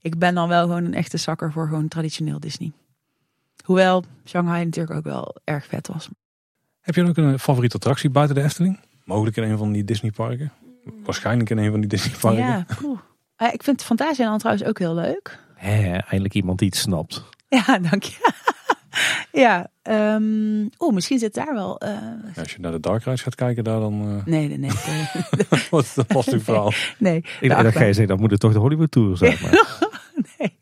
ik 0.00 0.18
ben 0.18 0.34
dan 0.34 0.48
wel 0.48 0.62
gewoon 0.62 0.84
een 0.84 0.94
echte 0.94 1.16
zakker 1.16 1.52
voor 1.52 1.68
gewoon 1.68 1.88
traditioneel 1.88 2.40
Disney. 2.40 2.72
Hoewel 3.64 4.04
Shanghai 4.24 4.64
natuurlijk 4.64 4.96
ook 4.96 5.04
wel 5.04 5.36
erg 5.44 5.66
vet 5.66 5.86
was. 5.86 6.08
Heb 6.80 6.94
je 6.94 7.04
ook 7.04 7.16
een 7.16 7.38
favoriete 7.38 7.76
attractie 7.76 8.10
buiten 8.10 8.36
de 8.36 8.42
Efteling? 8.42 8.80
Mogelijk 9.04 9.36
in 9.36 9.42
een 9.42 9.58
van 9.58 9.72
die 9.72 9.84
Disneyparken? 9.84 10.52
Waarschijnlijk 11.04 11.50
in 11.50 11.58
een 11.58 11.70
van 11.70 11.80
die 11.80 11.88
Disneyparken. 11.88 12.44
Ja, 12.44 12.66
cool. 12.76 12.98
Uh, 13.42 13.52
ik 13.52 13.62
vind 13.62 13.82
Fantasieland 13.82 14.38
trouwens 14.40 14.68
ook 14.68 14.78
heel 14.78 14.94
leuk. 14.94 15.38
Eindelijk 15.56 16.34
iemand 16.34 16.58
die 16.58 16.68
het 16.68 16.76
snapt. 16.76 17.24
Ja, 17.48 17.78
dank 17.90 18.02
je. 18.02 18.32
ja, 19.32 19.70
um, 19.82 20.70
oeh, 20.78 20.94
misschien 20.94 21.18
zit 21.18 21.34
daar 21.34 21.54
wel. 21.54 21.82
Uh... 21.84 21.90
Ja, 22.34 22.40
als 22.40 22.52
je 22.52 22.60
naar 22.60 22.72
de 22.72 22.80
Dark 22.80 23.04
Rides 23.04 23.22
gaat 23.22 23.34
kijken, 23.34 23.64
daar 23.64 23.80
dan. 23.80 24.08
Uh... 24.08 24.24
Nee, 24.24 24.48
nee, 24.48 24.58
nee. 24.58 24.70
Wat 25.70 25.92
dat 25.94 26.06
past 26.06 26.32
uw 26.32 26.40
verhaal. 26.40 26.72
Nee. 26.98 27.24
Ik 27.40 27.48
dacht, 27.48 27.62
dat 27.62 27.72
ga 27.72 27.84
je 27.84 27.92
zeggen, 27.92 28.06
dan 28.06 28.20
moet 28.20 28.30
het 28.30 28.40
toch 28.40 28.52
de 28.52 28.58
Hollywood 28.58 28.90
Tour 28.90 29.16
zijn. 29.16 29.36
Maar. 29.42 29.78
nee. 30.38 30.58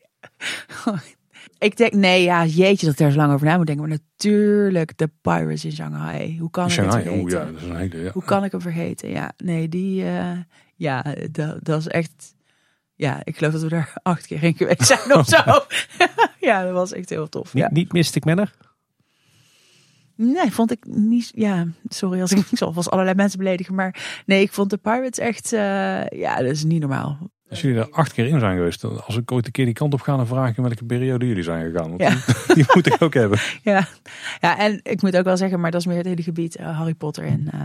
Ik 1.58 1.76
denk, 1.76 1.92
nee, 1.92 2.22
ja, 2.22 2.44
jeetje 2.44 2.86
dat 2.86 2.94
ik 2.94 3.00
daar 3.00 3.10
zo 3.10 3.16
lang 3.16 3.32
over 3.32 3.46
na 3.46 3.56
moet 3.56 3.66
denken. 3.66 3.88
Maar 3.88 3.98
natuurlijk, 4.16 4.98
de 4.98 5.10
Pirates 5.20 5.64
in 5.64 5.72
Shanghai. 5.72 6.38
Hoe 6.38 6.50
kan 6.50 6.70
Shanghai, 6.70 7.04
ik 7.04 7.10
het 7.10 7.14
vergeten? 7.14 7.40
Oh, 7.40 7.46
ja, 7.46 7.52
dat 7.52 7.62
is 7.62 7.68
een 7.68 7.76
hele, 7.76 8.02
ja. 8.02 8.10
Hoe 8.12 8.24
kan 8.24 8.44
ik 8.44 8.52
hem 8.52 8.60
vergeten? 8.60 9.10
Ja, 9.10 9.32
nee, 9.36 9.68
die, 9.68 10.02
uh, 10.02 10.30
ja, 10.74 11.04
dat, 11.30 11.64
dat 11.64 11.80
is 11.80 11.88
echt, 11.88 12.34
ja, 12.98 13.20
ik 13.24 13.36
geloof 13.36 13.52
dat 13.52 13.62
we 13.62 13.68
daar 13.68 13.92
acht 14.02 14.26
keer 14.26 14.42
in 14.42 14.54
geweest 14.56 14.86
zijn 14.86 15.14
of 15.14 15.26
zo. 15.26 15.42
ja, 16.48 16.62
dat 16.64 16.72
was 16.72 16.92
echt 16.92 17.08
heel 17.10 17.28
tof. 17.28 17.54
Niet, 17.54 17.62
Ja. 17.62 17.68
niet 17.72 17.92
Mystic 17.92 18.24
Manor? 18.24 18.50
Nee, 20.14 20.52
vond 20.52 20.70
ik 20.70 20.84
niet, 20.86 21.30
ja, 21.34 21.66
sorry 21.88 22.20
als 22.20 22.32
ik 22.32 22.46
vast 22.52 22.90
allerlei 22.90 23.16
mensen 23.16 23.38
beledigen. 23.38 23.74
Maar 23.74 24.22
nee, 24.26 24.42
ik 24.42 24.52
vond 24.52 24.70
de 24.70 24.76
Pirates 24.76 25.18
echt, 25.18 25.52
uh, 25.52 26.06
ja, 26.08 26.36
dat 26.36 26.50
is 26.50 26.64
niet 26.64 26.80
normaal. 26.80 27.18
Als 27.50 27.60
jullie 27.60 27.78
er 27.78 27.90
acht 27.90 28.12
keer 28.12 28.26
in 28.26 28.40
zijn 28.40 28.56
geweest, 28.56 28.80
dan- 28.80 29.04
als 29.06 29.16
ik 29.16 29.32
ooit 29.32 29.46
een 29.46 29.52
keer 29.52 29.64
die 29.64 29.74
kant 29.74 29.92
op 29.94 30.00
ga, 30.00 30.16
dan 30.16 30.26
vraag 30.26 30.50
ik 30.50 30.56
in 30.56 30.62
welke 30.62 30.84
periode 30.84 31.26
jullie 31.26 31.42
zijn 31.42 31.70
gegaan. 31.70 31.88
Want 31.88 32.00
Ja. 32.00 32.08
die, 32.46 32.54
die 32.54 32.64
moet 32.74 32.86
ik 32.86 33.02
ook 33.02 33.14
hebben. 33.14 33.38
Ja. 33.62 33.88
ja, 34.40 34.58
en 34.58 34.80
ik 34.82 35.02
moet 35.02 35.16
ook 35.16 35.24
wel 35.24 35.36
zeggen, 35.36 35.60
maar 35.60 35.70
dat 35.70 35.80
is 35.80 35.86
meer 35.86 35.96
het 35.96 36.06
hele 36.06 36.22
gebied 36.22 36.56
eh, 36.56 36.76
Harry 36.78 36.94
Potter. 36.94 37.24
En 37.24 37.48
eh, 37.52 37.60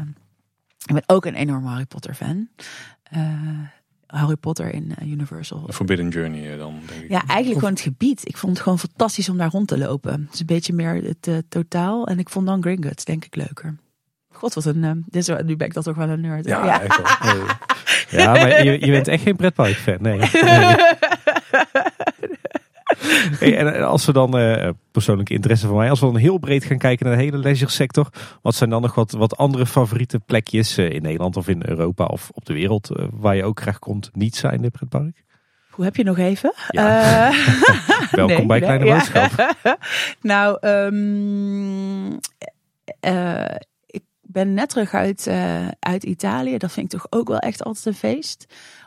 ik 0.86 0.94
ben 0.94 1.03
ook 1.06 1.26
een 1.26 1.36
enorme 1.36 1.68
Harry 1.68 1.86
Potter 1.86 2.14
fan. 2.14 2.50
Harry 4.14 4.35
Potter 4.35 4.74
in 4.74 4.93
eh, 4.98 5.11
Universal. 5.11 5.67
Forbidden 5.69 6.09
Journey 6.09 6.51
eh, 6.51 6.58
dan, 6.58 6.74
denk 6.88 7.01
ik. 7.01 7.09
Ja, 7.09 7.24
eigenlijk 7.25 7.59
gewoon 7.59 7.74
het 7.74 7.83
gebied. 7.83 8.27
Ik 8.27 8.38
vond 8.38 8.53
het 8.53 8.61
gewoon 8.61 8.80
fantastisch 8.80 9.30
om 9.30 9.38
daar 9.38 9.50
rond 9.50 9.67
te 9.67 9.77
lopen. 9.77 10.22
Het 10.25 10.33
is 10.33 10.40
een 10.40 10.45
beetje 10.45 10.74
meer 10.74 11.03
het 11.03 11.27
eh, 11.27 11.38
totaal. 11.50 12.08
En 12.08 12.19
ik 12.19 12.30
vond 12.30 12.48
dan 12.48 12.61
Gringotts 12.61 13.06
denk 13.06 13.25
ik 13.25 13.35
leuker. 13.35 13.75
God, 14.32 14.53
wat 14.53 14.66
een... 14.66 15.03
dit 15.06 15.30
is, 15.30 15.35
nu 15.45 15.56
ben 15.56 15.67
ik 15.67 15.74
dat 15.74 15.83
toch 15.83 15.95
wel 15.95 16.09
een 16.09 16.22
nerd. 16.22 16.45
Ja, 16.45 16.82
echt 16.82 16.98
wel. 16.98 17.33
Nee. 17.33 17.43
Ja, 18.09 18.32
maar 18.32 18.64
je, 18.64 18.85
je 18.85 18.92
bent 18.92 19.08
echt 19.08 19.24
geen 19.24 19.35
pretpark 19.35 19.75
fan. 19.75 19.98
Nee. 20.00 20.19
nee. 23.02 23.32
Hey, 23.40 23.58
en 23.58 23.84
als 23.84 24.06
we 24.06 24.14
dan, 24.14 24.38
eh, 24.38 24.70
persoonlijke 24.92 25.34
interesse 25.34 25.68
van 25.68 25.76
mij, 25.76 25.90
als 25.90 26.00
we 26.00 26.06
dan 26.06 26.16
heel 26.16 26.38
breed 26.38 26.64
gaan 26.64 26.78
kijken 26.78 27.06
naar 27.06 27.16
de 27.18 27.24
hele 27.24 27.38
leisure 27.38 27.72
sector. 27.72 28.10
Wat 28.42 28.56
zijn 28.56 28.70
dan 28.70 28.82
nog 28.82 28.96
wat, 28.96 29.12
wat 29.12 29.38
andere 29.38 29.66
favoriete 29.66 30.20
plekjes 30.20 30.78
eh, 30.78 30.90
in 30.90 31.02
Nederland 31.02 31.38
of 31.38 31.48
in 31.48 31.62
Europa 31.66 32.06
of 32.06 32.30
op 32.34 32.46
de 32.46 32.54
wereld 32.54 32.90
eh, 32.90 33.06
waar 33.12 33.36
je 33.36 33.44
ook 33.44 33.62
graag 33.62 33.80
komt 33.80 34.10
niet 34.14 34.36
zijn 34.36 34.64
in 34.64 34.72
pretpark? 34.72 35.24
Hoe 35.70 35.86
heb 35.86 35.96
je 35.96 36.04
nog 36.04 36.18
even? 36.18 36.54
Ja. 36.68 37.32
Welkom 38.12 38.36
nee, 38.38 38.46
bij 38.46 38.60
nee, 38.60 38.68
Kleine 38.68 38.86
ja. 38.86 38.98
Boodschap. 38.98 39.58
nou, 40.22 40.58
ik 43.86 44.04
ben 44.22 44.54
net 44.54 44.70
terug 44.70 44.94
uit, 44.94 45.32
uit 45.80 46.04
Italië. 46.04 46.58
Dat 46.58 46.72
vind 46.72 46.94
ik 46.94 47.00
toch 47.00 47.20
ook 47.20 47.28
wel 47.28 47.40
echt 47.40 47.64
altijd 47.64 47.86
een 47.86 47.94
feest. 47.94 48.46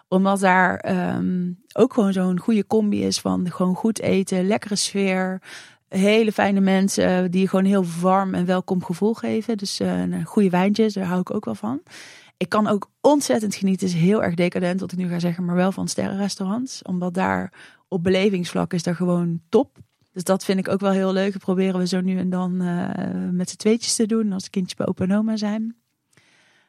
Omdat 0.08 0.40
daar 0.40 0.76
ehm, 0.76 1.52
ook 1.72 1.94
gewoon 1.94 2.12
zo'n 2.12 2.38
goede 2.38 2.66
combi 2.66 3.04
is 3.04 3.20
van 3.20 3.50
gewoon 3.50 3.74
goed 3.74 4.00
eten, 4.00 4.46
lekkere 4.46 4.76
sfeer. 4.76 5.42
Hele 5.88 6.32
fijne 6.32 6.60
mensen 6.60 7.30
die 7.30 7.40
je 7.40 7.48
gewoon 7.48 7.64
heel 7.64 7.84
warm 8.00 8.34
en 8.34 8.44
welkom 8.44 8.84
gevoel 8.84 9.14
geven. 9.14 9.56
Dus 9.56 9.80
eh, 9.80 10.00
een 10.00 10.24
goede 10.24 10.50
wijntjes, 10.50 10.94
daar 10.94 11.04
hou 11.04 11.20
ik 11.20 11.34
ook 11.34 11.44
wel 11.44 11.54
van. 11.54 11.82
Ik 12.36 12.48
kan 12.48 12.66
ook 12.66 12.90
ontzettend 13.00 13.54
genieten. 13.54 13.86
Is 13.86 13.94
heel 13.94 14.22
erg 14.22 14.34
decadent 14.34 14.80
wat 14.80 14.92
ik 14.92 14.98
nu 14.98 15.08
ga 15.08 15.18
zeggen, 15.18 15.44
maar 15.44 15.54
wel 15.54 15.72
van 15.72 15.88
sterrenrestaurants. 15.88 16.82
Omdat 16.82 17.14
daar 17.14 17.52
op 17.88 18.02
belevingsvlak 18.02 18.72
is 18.72 18.82
daar 18.82 18.94
gewoon 18.94 19.40
top. 19.48 19.78
Dus 20.12 20.24
dat 20.24 20.44
vind 20.44 20.58
ik 20.58 20.68
ook 20.68 20.80
wel 20.80 20.90
heel 20.90 21.12
leuk. 21.12 21.32
Dat 21.32 21.42
proberen 21.42 21.80
we 21.80 21.86
zo 21.86 22.00
nu 22.00 22.18
en 22.18 22.30
dan 22.30 22.60
eh, 22.60 23.30
met 23.32 23.50
z'n 23.50 23.56
tweetjes 23.56 23.94
te 23.94 24.06
doen 24.06 24.32
als 24.32 24.50
kindjes 24.50 24.74
bij 24.74 24.86
opa 24.86 25.04
en 25.04 25.16
oma 25.16 25.36
zijn. 25.36 25.76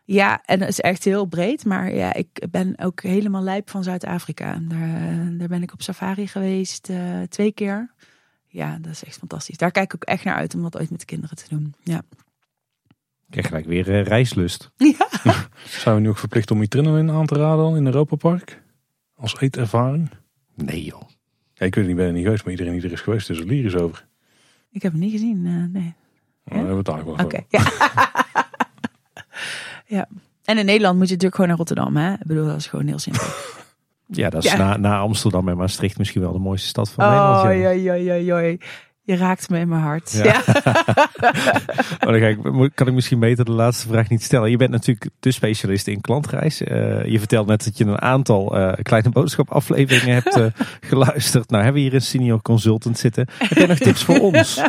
Ja, 0.10 0.42
en 0.46 0.60
dat 0.60 0.68
is 0.68 0.80
echt 0.80 1.04
heel 1.04 1.26
breed. 1.26 1.66
Maar 1.66 1.94
ja, 1.94 2.14
ik 2.14 2.28
ben 2.52 2.74
ook 2.78 3.02
helemaal 3.02 3.42
lijp 3.42 3.70
van 3.70 3.84
Zuid-Afrika. 3.84 4.60
Daar, 4.62 5.38
daar 5.38 5.48
ben 5.48 5.62
ik 5.62 5.74
op 5.74 5.82
safari 5.82 6.28
geweest 6.28 6.90
eh, 6.90 7.22
twee 7.30 7.52
keer. 7.52 7.94
Ja, 8.48 8.78
dat 8.82 8.92
is 8.92 9.04
echt 9.04 9.18
fantastisch. 9.18 9.58
Daar 9.58 9.72
kijk 9.72 9.86
ik 9.86 9.96
ook 9.96 10.04
echt 10.04 10.24
naar 10.24 10.36
uit 10.36 10.56
om 10.56 10.62
dat 10.62 10.78
ooit 10.78 10.90
met 10.90 11.00
de 11.00 11.06
kinderen 11.06 11.36
te 11.38 11.46
doen. 11.50 11.74
Ja. 11.84 12.02
Ik 12.88 13.30
krijg 13.30 13.48
gelijk 13.48 13.66
weer 13.66 13.90
eh, 13.94 14.04
reislust. 14.04 14.72
Zijn 15.82 15.96
we 15.96 16.02
nu 16.02 16.10
ook 16.10 16.18
verplicht 16.18 16.52
om 16.52 16.62
Adrenaline 16.62 17.12
aan 17.12 17.26
te 17.26 17.36
raden 17.36 17.64
dan 17.66 17.76
in 17.76 17.86
Europa 17.86 18.16
Park? 18.16 18.62
Als 19.16 19.40
eetervaring? 19.40 20.10
Nee 20.56 20.84
joh. 20.84 21.02
Ja, 21.54 21.66
ik 21.66 21.76
weet 21.76 21.86
het 21.86 21.86
niet, 21.86 21.90
ik 21.90 21.96
ben 21.96 22.06
er 22.06 22.14
niet 22.14 22.24
geweest, 22.24 22.44
maar 22.44 22.52
iedereen 22.54 22.74
die 22.74 22.84
er 22.84 22.92
is 22.92 23.02
geweest 23.02 23.30
is 23.30 23.40
er 23.40 23.46
lyrisch 23.46 23.76
over. 23.76 24.08
Ik 24.72 24.82
heb 24.82 24.92
hem 24.92 25.02
niet 25.02 25.12
gezien. 25.12 25.46
eh, 25.46 25.52
nee. 25.54 25.96
Nou, 26.44 26.66
hebben 26.66 26.72
we 26.72 26.78
het 26.78 26.88
eigenlijk 26.88 27.18
wel 27.18 27.26
Oké, 27.26 27.44
ja. 27.50 27.64
ja. 29.88 30.08
En 30.44 30.58
in 30.58 30.66
Nederland 30.66 30.98
moet 30.98 31.08
je 31.08 31.14
natuurlijk 31.14 31.36
gewoon 31.36 31.50
naar 31.50 31.58
Rotterdam. 31.58 31.96
Hè? 31.96 32.14
Ik 32.14 32.26
bedoel, 32.26 32.46
dat 32.46 32.56
is 32.56 32.68
gewoon 32.68 32.88
heel 32.88 33.00
simpel. 33.00 33.28
Ja, 34.10 34.30
dat 34.30 34.44
is 34.44 34.52
Ja. 34.52 34.58
Na, 34.58 34.78
na 34.78 35.00
Amsterdam 35.00 35.50
en 35.50 35.58
Maastricht 35.58 35.98
misschien 35.98 36.22
wel 36.22 36.32
de 36.32 36.40
mooiste 36.40 36.68
stad 36.68 36.90
van 36.90 37.10
Nederland. 37.10 37.46
Oh, 37.46 37.52
ja. 37.54 37.74
joi, 37.74 38.04
joi, 38.04 38.24
joi. 38.24 38.58
Je 39.08 39.16
raakt 39.16 39.50
me 39.50 39.60
in 39.60 39.68
mijn 39.68 39.82
hart. 39.82 40.12
Ja. 40.24 40.42
maar 42.04 42.12
dan 42.12 42.20
ga 42.20 42.28
ik, 42.28 42.72
kan 42.74 42.88
ik 42.88 42.94
misschien 42.94 43.20
beter 43.20 43.46
de 43.46 43.52
laatste 43.52 43.88
vraag 43.88 44.10
niet 44.10 44.24
stellen. 44.24 44.50
Je 44.50 44.58
bent 44.58 44.72
natuurlijk 44.72 45.10
de 45.20 45.32
specialist 45.32 45.88
in 45.88 46.02
klantreis. 46.02 46.62
Uh, 46.62 47.06
je 47.06 47.20
vertelt 47.20 47.48
net 47.48 47.64
dat 47.64 47.78
je 47.78 47.86
een 47.86 48.02
aantal 48.02 48.58
uh, 48.58 48.74
kleine 48.82 49.10
boodschapafleveringen 49.10 50.14
hebt 50.14 50.38
uh, 50.38 50.46
geluisterd. 50.90 51.50
Nou, 51.50 51.64
hebben 51.64 51.82
we 51.82 51.88
hier 51.88 51.98
een 51.98 52.06
senior 52.06 52.42
consultant 52.42 52.98
zitten. 52.98 53.28
Heb 53.38 53.58
jij 53.58 53.68
nog 53.68 53.78
tips 53.78 54.04
voor 54.04 54.20
ons? 54.20 54.62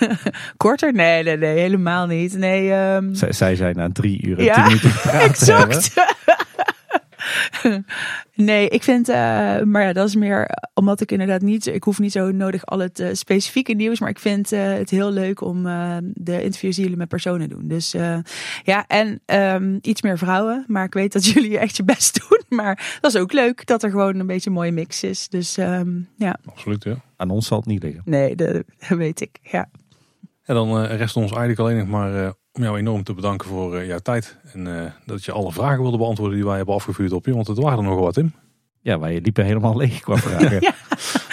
Korter? 0.56 0.92
Nee, 0.92 1.22
nee, 1.22 1.36
nee, 1.36 1.58
helemaal 1.58 2.06
niet. 2.06 2.38
Nee, 2.38 2.72
um... 2.72 3.14
zij, 3.14 3.32
zij 3.32 3.56
zijn 3.56 3.76
na 3.76 3.88
drie 3.92 4.26
uur 4.26 4.38
en 4.38 4.44
ja, 4.44 4.54
tien 4.54 4.64
minuten 4.64 5.12
exact. 5.12 5.92
nee, 8.34 8.68
ik 8.68 8.82
vind, 8.82 9.08
uh, 9.08 9.14
maar 9.62 9.82
ja, 9.82 9.92
dat 9.92 10.08
is 10.08 10.14
meer 10.14 10.50
omdat 10.74 11.00
ik 11.00 11.12
inderdaad 11.12 11.40
niet, 11.40 11.66
ik 11.66 11.82
hoef 11.82 11.98
niet 11.98 12.12
zo 12.12 12.30
nodig 12.30 12.66
al 12.66 12.78
het 12.78 13.00
uh, 13.00 13.08
specifieke 13.12 13.72
nieuws, 13.72 14.00
maar 14.00 14.08
ik 14.08 14.18
vind 14.18 14.52
uh, 14.52 14.72
het 14.72 14.90
heel 14.90 15.10
leuk 15.10 15.40
om 15.40 15.62
de 16.02 16.42
interviews 16.42 16.74
die 16.74 16.82
jullie 16.82 16.98
met 16.98 17.08
personen 17.08 17.48
doen. 17.48 17.68
Dus 17.68 17.94
ja, 18.62 18.86
en 18.86 19.20
um, 19.26 19.78
iets 19.82 20.02
meer 20.02 20.18
vrouwen, 20.18 20.64
maar 20.66 20.84
ik 20.84 20.94
weet 20.94 21.12
dat 21.12 21.26
jullie 21.32 21.58
echt 21.58 21.76
je 21.76 21.84
best 21.84 22.20
doen. 22.28 22.42
Maar 22.48 22.98
dat 23.00 23.14
is 23.14 23.20
ook 23.20 23.32
leuk 23.32 23.66
dat 23.66 23.82
er 23.82 23.90
gewoon 23.90 24.18
een 24.18 24.26
beetje 24.26 24.50
een 24.50 24.56
mooie 24.56 24.72
mix 24.72 25.02
is. 25.02 25.28
Dus 25.28 25.56
um, 25.56 26.08
ja. 26.16 26.38
Absoluut, 26.44 26.84
ja. 26.84 26.96
Aan 27.16 27.30
ons 27.30 27.46
zal 27.46 27.58
het 27.58 27.66
niet 27.66 27.82
liggen. 27.82 28.02
Nee, 28.04 28.34
dat, 28.34 28.62
weet 28.88 29.20
ik, 29.20 29.38
ja. 29.42 29.68
En 30.44 30.54
dan 30.54 30.84
rest 30.84 31.16
ons 31.16 31.30
eigenlijk 31.30 31.60
alleen 31.60 31.76
nog 31.76 31.88
maar 31.88 32.34
om 32.52 32.62
jou 32.62 32.78
enorm 32.78 33.02
te 33.02 33.14
bedanken 33.14 33.48
voor 33.48 33.76
uh, 33.76 33.86
jouw 33.86 33.98
tijd. 33.98 34.36
En 34.52 34.66
uh, 34.66 34.84
dat 35.06 35.24
je 35.24 35.32
alle 35.32 35.52
vragen 35.52 35.82
wilde 35.82 35.98
beantwoorden 35.98 36.36
die 36.36 36.46
wij 36.46 36.56
hebben 36.56 36.74
afgevuurd 36.74 37.12
op 37.12 37.26
je. 37.26 37.34
Want 37.34 37.46
het 37.46 37.58
waren 37.58 37.78
er 37.78 37.84
nogal 37.84 38.04
wat 38.04 38.16
in. 38.16 38.34
Ja, 38.80 38.98
wij 38.98 39.20
liepen 39.20 39.44
helemaal 39.44 39.76
leeg 39.76 40.00
qua 40.00 40.16
vragen. 40.16 40.60
ja. 40.60 40.74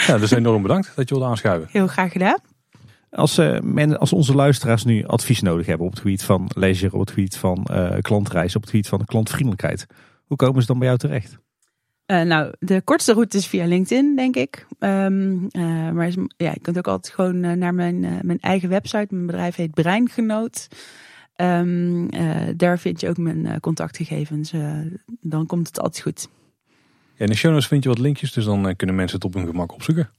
ja. 0.08 0.18
dus 0.18 0.32
enorm 0.32 0.62
bedankt 0.62 0.92
dat 0.96 1.10
je 1.10 1.16
wilde 1.16 1.30
aanschuiven. 1.30 1.70
Heel 1.72 1.88
graag 1.88 2.12
gedaan. 2.12 2.38
Als, 3.10 3.40
uh, 3.40 3.60
men, 3.60 4.00
als 4.00 4.14
onze 4.14 4.36
luisteraars 4.36 4.84
nu 4.84 5.06
advies 5.06 5.42
nodig 5.42 5.66
hebben 5.66 5.86
op 5.86 5.92
het 5.92 6.02
gebied 6.02 6.24
van 6.24 6.50
leisure, 6.56 6.94
op 6.94 7.00
het 7.00 7.10
gebied 7.10 7.38
van 7.38 7.68
klantreis, 8.02 8.56
op 8.56 8.62
het 8.62 8.70
gebied 8.70 8.88
van 8.88 9.06
klantvriendelijkheid. 9.06 9.86
Hoe 10.26 10.38
komen 10.38 10.62
ze 10.62 10.68
dan 10.68 10.78
bij 10.78 10.88
jou 10.88 11.00
terecht? 11.00 11.38
Uh, 12.08 12.22
nou, 12.22 12.54
de 12.60 12.82
kortste 12.82 13.14
route 13.14 13.38
is 13.38 13.48
via 13.48 13.66
LinkedIn, 13.66 14.16
denk 14.16 14.36
ik. 14.36 14.66
Um, 14.80 15.48
uh, 15.52 15.92
maar 15.92 16.12
ja, 16.38 16.52
je 16.52 16.60
kunt 16.62 16.78
ook 16.78 16.88
altijd 16.88 17.14
gewoon 17.14 17.40
naar 17.40 17.74
mijn, 17.74 18.00
mijn 18.22 18.40
eigen 18.40 18.70
website. 18.70 19.08
Mijn 19.10 19.26
bedrijf 19.26 19.56
heet 19.56 19.74
Breingenoot. 19.74 20.68
Um, 21.42 22.10
daar 22.58 22.80
vind 22.80 23.02
je 23.02 23.10
ook 23.10 23.18
mijn 23.18 23.46
uh, 23.46 23.56
contactgegevens. 23.62 24.54
Uh, 24.54 24.78
dan 25.22 25.46
komt 25.46 25.68
het 25.68 25.80
altijd 25.80 26.04
goed. 26.04 26.30
In 27.16 27.28
de 27.28 27.36
show 27.36 27.52
notes 27.52 27.68
vind 27.68 27.84
je 27.84 27.90
wat 27.90 28.00
linkjes, 28.00 28.32
dus 28.32 28.46
dan 28.46 28.76
kunnen 28.76 28.96
mensen 28.96 29.16
het 29.16 29.26
op 29.26 29.34
hun 29.34 29.48
gemak 29.48 29.74
opzoeken. 29.74 30.10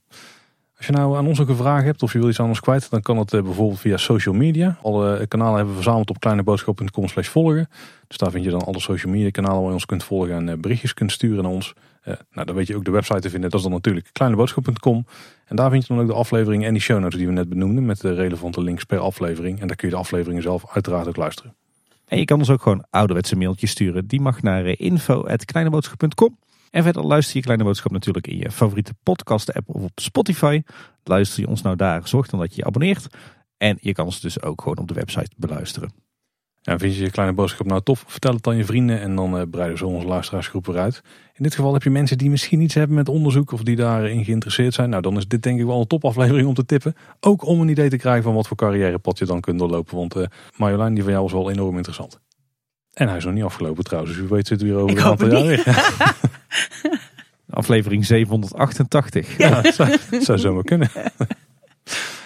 Als 0.77 0.87
je 0.87 0.93
nou 0.93 1.17
aan 1.17 1.27
ons 1.27 1.39
ook 1.39 1.49
een 1.49 1.55
vraag 1.55 1.83
hebt 1.83 2.03
of 2.03 2.13
je 2.13 2.19
wil 2.19 2.29
iets 2.29 2.39
ons 2.39 2.59
kwijt, 2.59 2.89
dan 2.89 3.01
kan 3.01 3.17
het 3.17 3.29
bijvoorbeeld 3.29 3.79
via 3.79 3.97
social 3.97 4.35
media. 4.35 4.77
Alle 4.81 5.27
kanalen 5.27 5.55
hebben 5.55 5.75
we 5.75 5.81
verzameld 5.81 6.09
op 6.09 6.19
kleineboodschap.com 6.19 7.09
volgen. 7.09 7.69
Dus 8.07 8.17
daar 8.17 8.31
vind 8.31 8.43
je 8.43 8.51
dan 8.51 8.63
alle 8.63 8.79
social 8.79 9.11
media 9.11 9.29
kanalen 9.29 9.57
waar 9.57 9.67
je 9.67 9.73
ons 9.73 9.85
kunt 9.85 10.03
volgen 10.03 10.49
en 10.49 10.61
berichtjes 10.61 10.93
kunt 10.93 11.11
sturen 11.11 11.43
naar 11.43 11.51
ons. 11.51 11.73
Uh, 12.09 12.15
nou, 12.31 12.45
dan 12.45 12.55
weet 12.55 12.67
je 12.67 12.75
ook 12.75 12.85
de 12.85 12.91
website 12.91 13.19
te 13.19 13.29
vinden. 13.29 13.49
Dat 13.49 13.59
is 13.59 13.65
dan 13.65 13.75
natuurlijk 13.75 14.09
kleineboodschap.com. 14.11 15.05
En 15.45 15.55
daar 15.55 15.69
vind 15.69 15.87
je 15.87 15.93
dan 15.93 16.01
ook 16.03 16.09
de 16.09 16.13
aflevering 16.13 16.65
en 16.65 16.73
die 16.73 16.81
show 16.81 16.99
notes 16.99 17.17
die 17.17 17.27
we 17.27 17.33
net 17.33 17.49
benoemden. 17.49 17.85
Met 17.85 18.01
de 18.01 18.13
relevante 18.13 18.61
links 18.61 18.83
per 18.83 18.99
aflevering. 18.99 19.61
En 19.61 19.67
daar 19.67 19.75
kun 19.75 19.87
je 19.87 19.93
de 19.93 19.99
afleveringen 19.99 20.41
zelf 20.41 20.63
uiteraard 20.73 21.07
ook 21.07 21.15
luisteren. 21.15 21.55
En 22.05 22.17
je 22.17 22.25
kan 22.25 22.39
ons 22.39 22.49
ook 22.49 22.61
gewoon 22.61 22.85
ouderwetse 22.89 23.35
mailtjes 23.35 23.71
sturen. 23.71 24.07
Die 24.07 24.21
mag 24.21 24.41
naar 24.41 24.65
eh, 24.65 24.75
info.kleineboodschap.com. 24.77 26.37
En 26.69 26.83
verder 26.83 27.05
luister 27.05 27.35
je 27.35 27.41
Kleine 27.41 27.63
Boodschap 27.63 27.91
natuurlijk 27.91 28.27
in 28.27 28.37
je 28.37 28.51
favoriete 28.51 28.93
podcast 29.03 29.53
app 29.53 29.69
of 29.69 29.81
op 29.81 29.99
Spotify. 29.99 30.61
Luister 31.03 31.41
je 31.41 31.47
ons 31.47 31.61
nou 31.61 31.75
daar, 31.75 32.07
zorg 32.07 32.27
dan 32.27 32.39
dat 32.39 32.49
je 32.49 32.55
je 32.55 32.65
abonneert. 32.65 33.07
En 33.57 33.77
je 33.81 33.93
kan 33.93 34.05
ons 34.05 34.21
dus 34.21 34.41
ook 34.41 34.61
gewoon 34.61 34.77
op 34.77 34.87
de 34.87 34.93
website 34.93 35.31
beluisteren. 35.37 36.08
Ja, 36.69 36.77
vind 36.77 36.95
je 36.95 37.03
je 37.03 37.11
kleine 37.11 37.33
boodschap 37.33 37.65
nou 37.65 37.81
tof? 37.83 38.03
Vertel 38.07 38.33
het 38.33 38.47
aan 38.47 38.57
je 38.57 38.65
vrienden 38.65 39.01
en 39.01 39.15
dan 39.15 39.37
uh, 39.37 39.41
breiden 39.51 39.77
ze 39.77 39.85
onze 39.85 40.07
luisteraarsgroep 40.07 40.67
eruit. 40.67 41.01
In 41.33 41.43
dit 41.43 41.55
geval 41.55 41.73
heb 41.73 41.83
je 41.83 41.89
mensen 41.89 42.17
die 42.17 42.29
misschien 42.29 42.61
iets 42.61 42.73
hebben 42.73 42.95
met 42.95 43.09
onderzoek 43.09 43.51
of 43.51 43.63
die 43.63 43.75
daarin 43.75 44.25
geïnteresseerd 44.25 44.73
zijn. 44.73 44.89
Nou, 44.89 45.01
dan 45.01 45.17
is 45.17 45.27
dit 45.27 45.43
denk 45.43 45.59
ik 45.59 45.65
wel 45.65 45.79
een 45.79 45.87
topaflevering 45.87 46.47
om 46.47 46.53
te 46.53 46.65
tippen. 46.65 46.95
Ook 47.19 47.45
om 47.45 47.61
een 47.61 47.69
idee 47.69 47.89
te 47.89 47.97
krijgen 47.97 48.23
van 48.23 48.33
wat 48.33 48.47
voor 48.47 48.57
carrièrepad 48.57 49.17
je 49.17 49.25
dan 49.25 49.39
kunt 49.39 49.59
doorlopen. 49.59 49.97
Want 49.97 50.15
uh, 50.15 50.23
Marjolein, 50.57 50.93
die 50.93 51.03
van 51.03 51.11
jou 51.11 51.25
is 51.25 51.31
wel 51.31 51.51
enorm 51.51 51.75
interessant. 51.75 52.19
En 52.93 53.07
hij 53.07 53.17
is 53.17 53.25
nog 53.25 53.33
niet 53.33 53.43
afgelopen 53.43 53.83
trouwens, 53.83 54.15
dus 54.15 54.23
u 54.23 54.27
weet 54.27 54.47
zit 54.47 54.61
weer 54.61 54.75
over 54.75 54.97
een 54.97 55.03
aantal 55.03 55.31
jaar 55.31 55.45
weer. 55.45 55.63
Aflevering 57.49 58.05
788. 58.05 59.37
Ja, 59.37 59.61
dat 59.61 59.73
zou, 59.73 59.97
zou 60.19 60.37
zomaar 60.37 60.63
kunnen. 60.63 60.89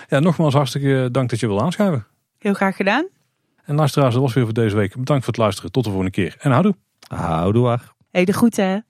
ja, 0.09 0.19
nogmaals 0.19 0.53
hartstikke 0.53 1.09
dank 1.11 1.29
dat 1.29 1.39
je 1.39 1.47
wil 1.47 1.61
aanschuiven. 1.61 2.05
Heel 2.37 2.53
graag 2.53 2.75
gedaan. 2.75 3.07
En 3.63 3.75
luisteraars, 3.75 4.13
dat 4.13 4.23
was 4.23 4.33
weer 4.33 4.43
voor 4.43 4.53
deze 4.53 4.75
week. 4.75 4.95
Bedankt 4.97 5.23
voor 5.23 5.33
het 5.33 5.41
luisteren. 5.41 5.71
Tot 5.71 5.83
de 5.83 5.89
volgende 5.89 6.13
keer. 6.13 6.35
En 6.39 6.51
houdoe. 6.51 6.75
Houdoe. 7.07 7.79
Hey, 8.11 8.25
de 8.25 8.33
groeten. 8.33 8.85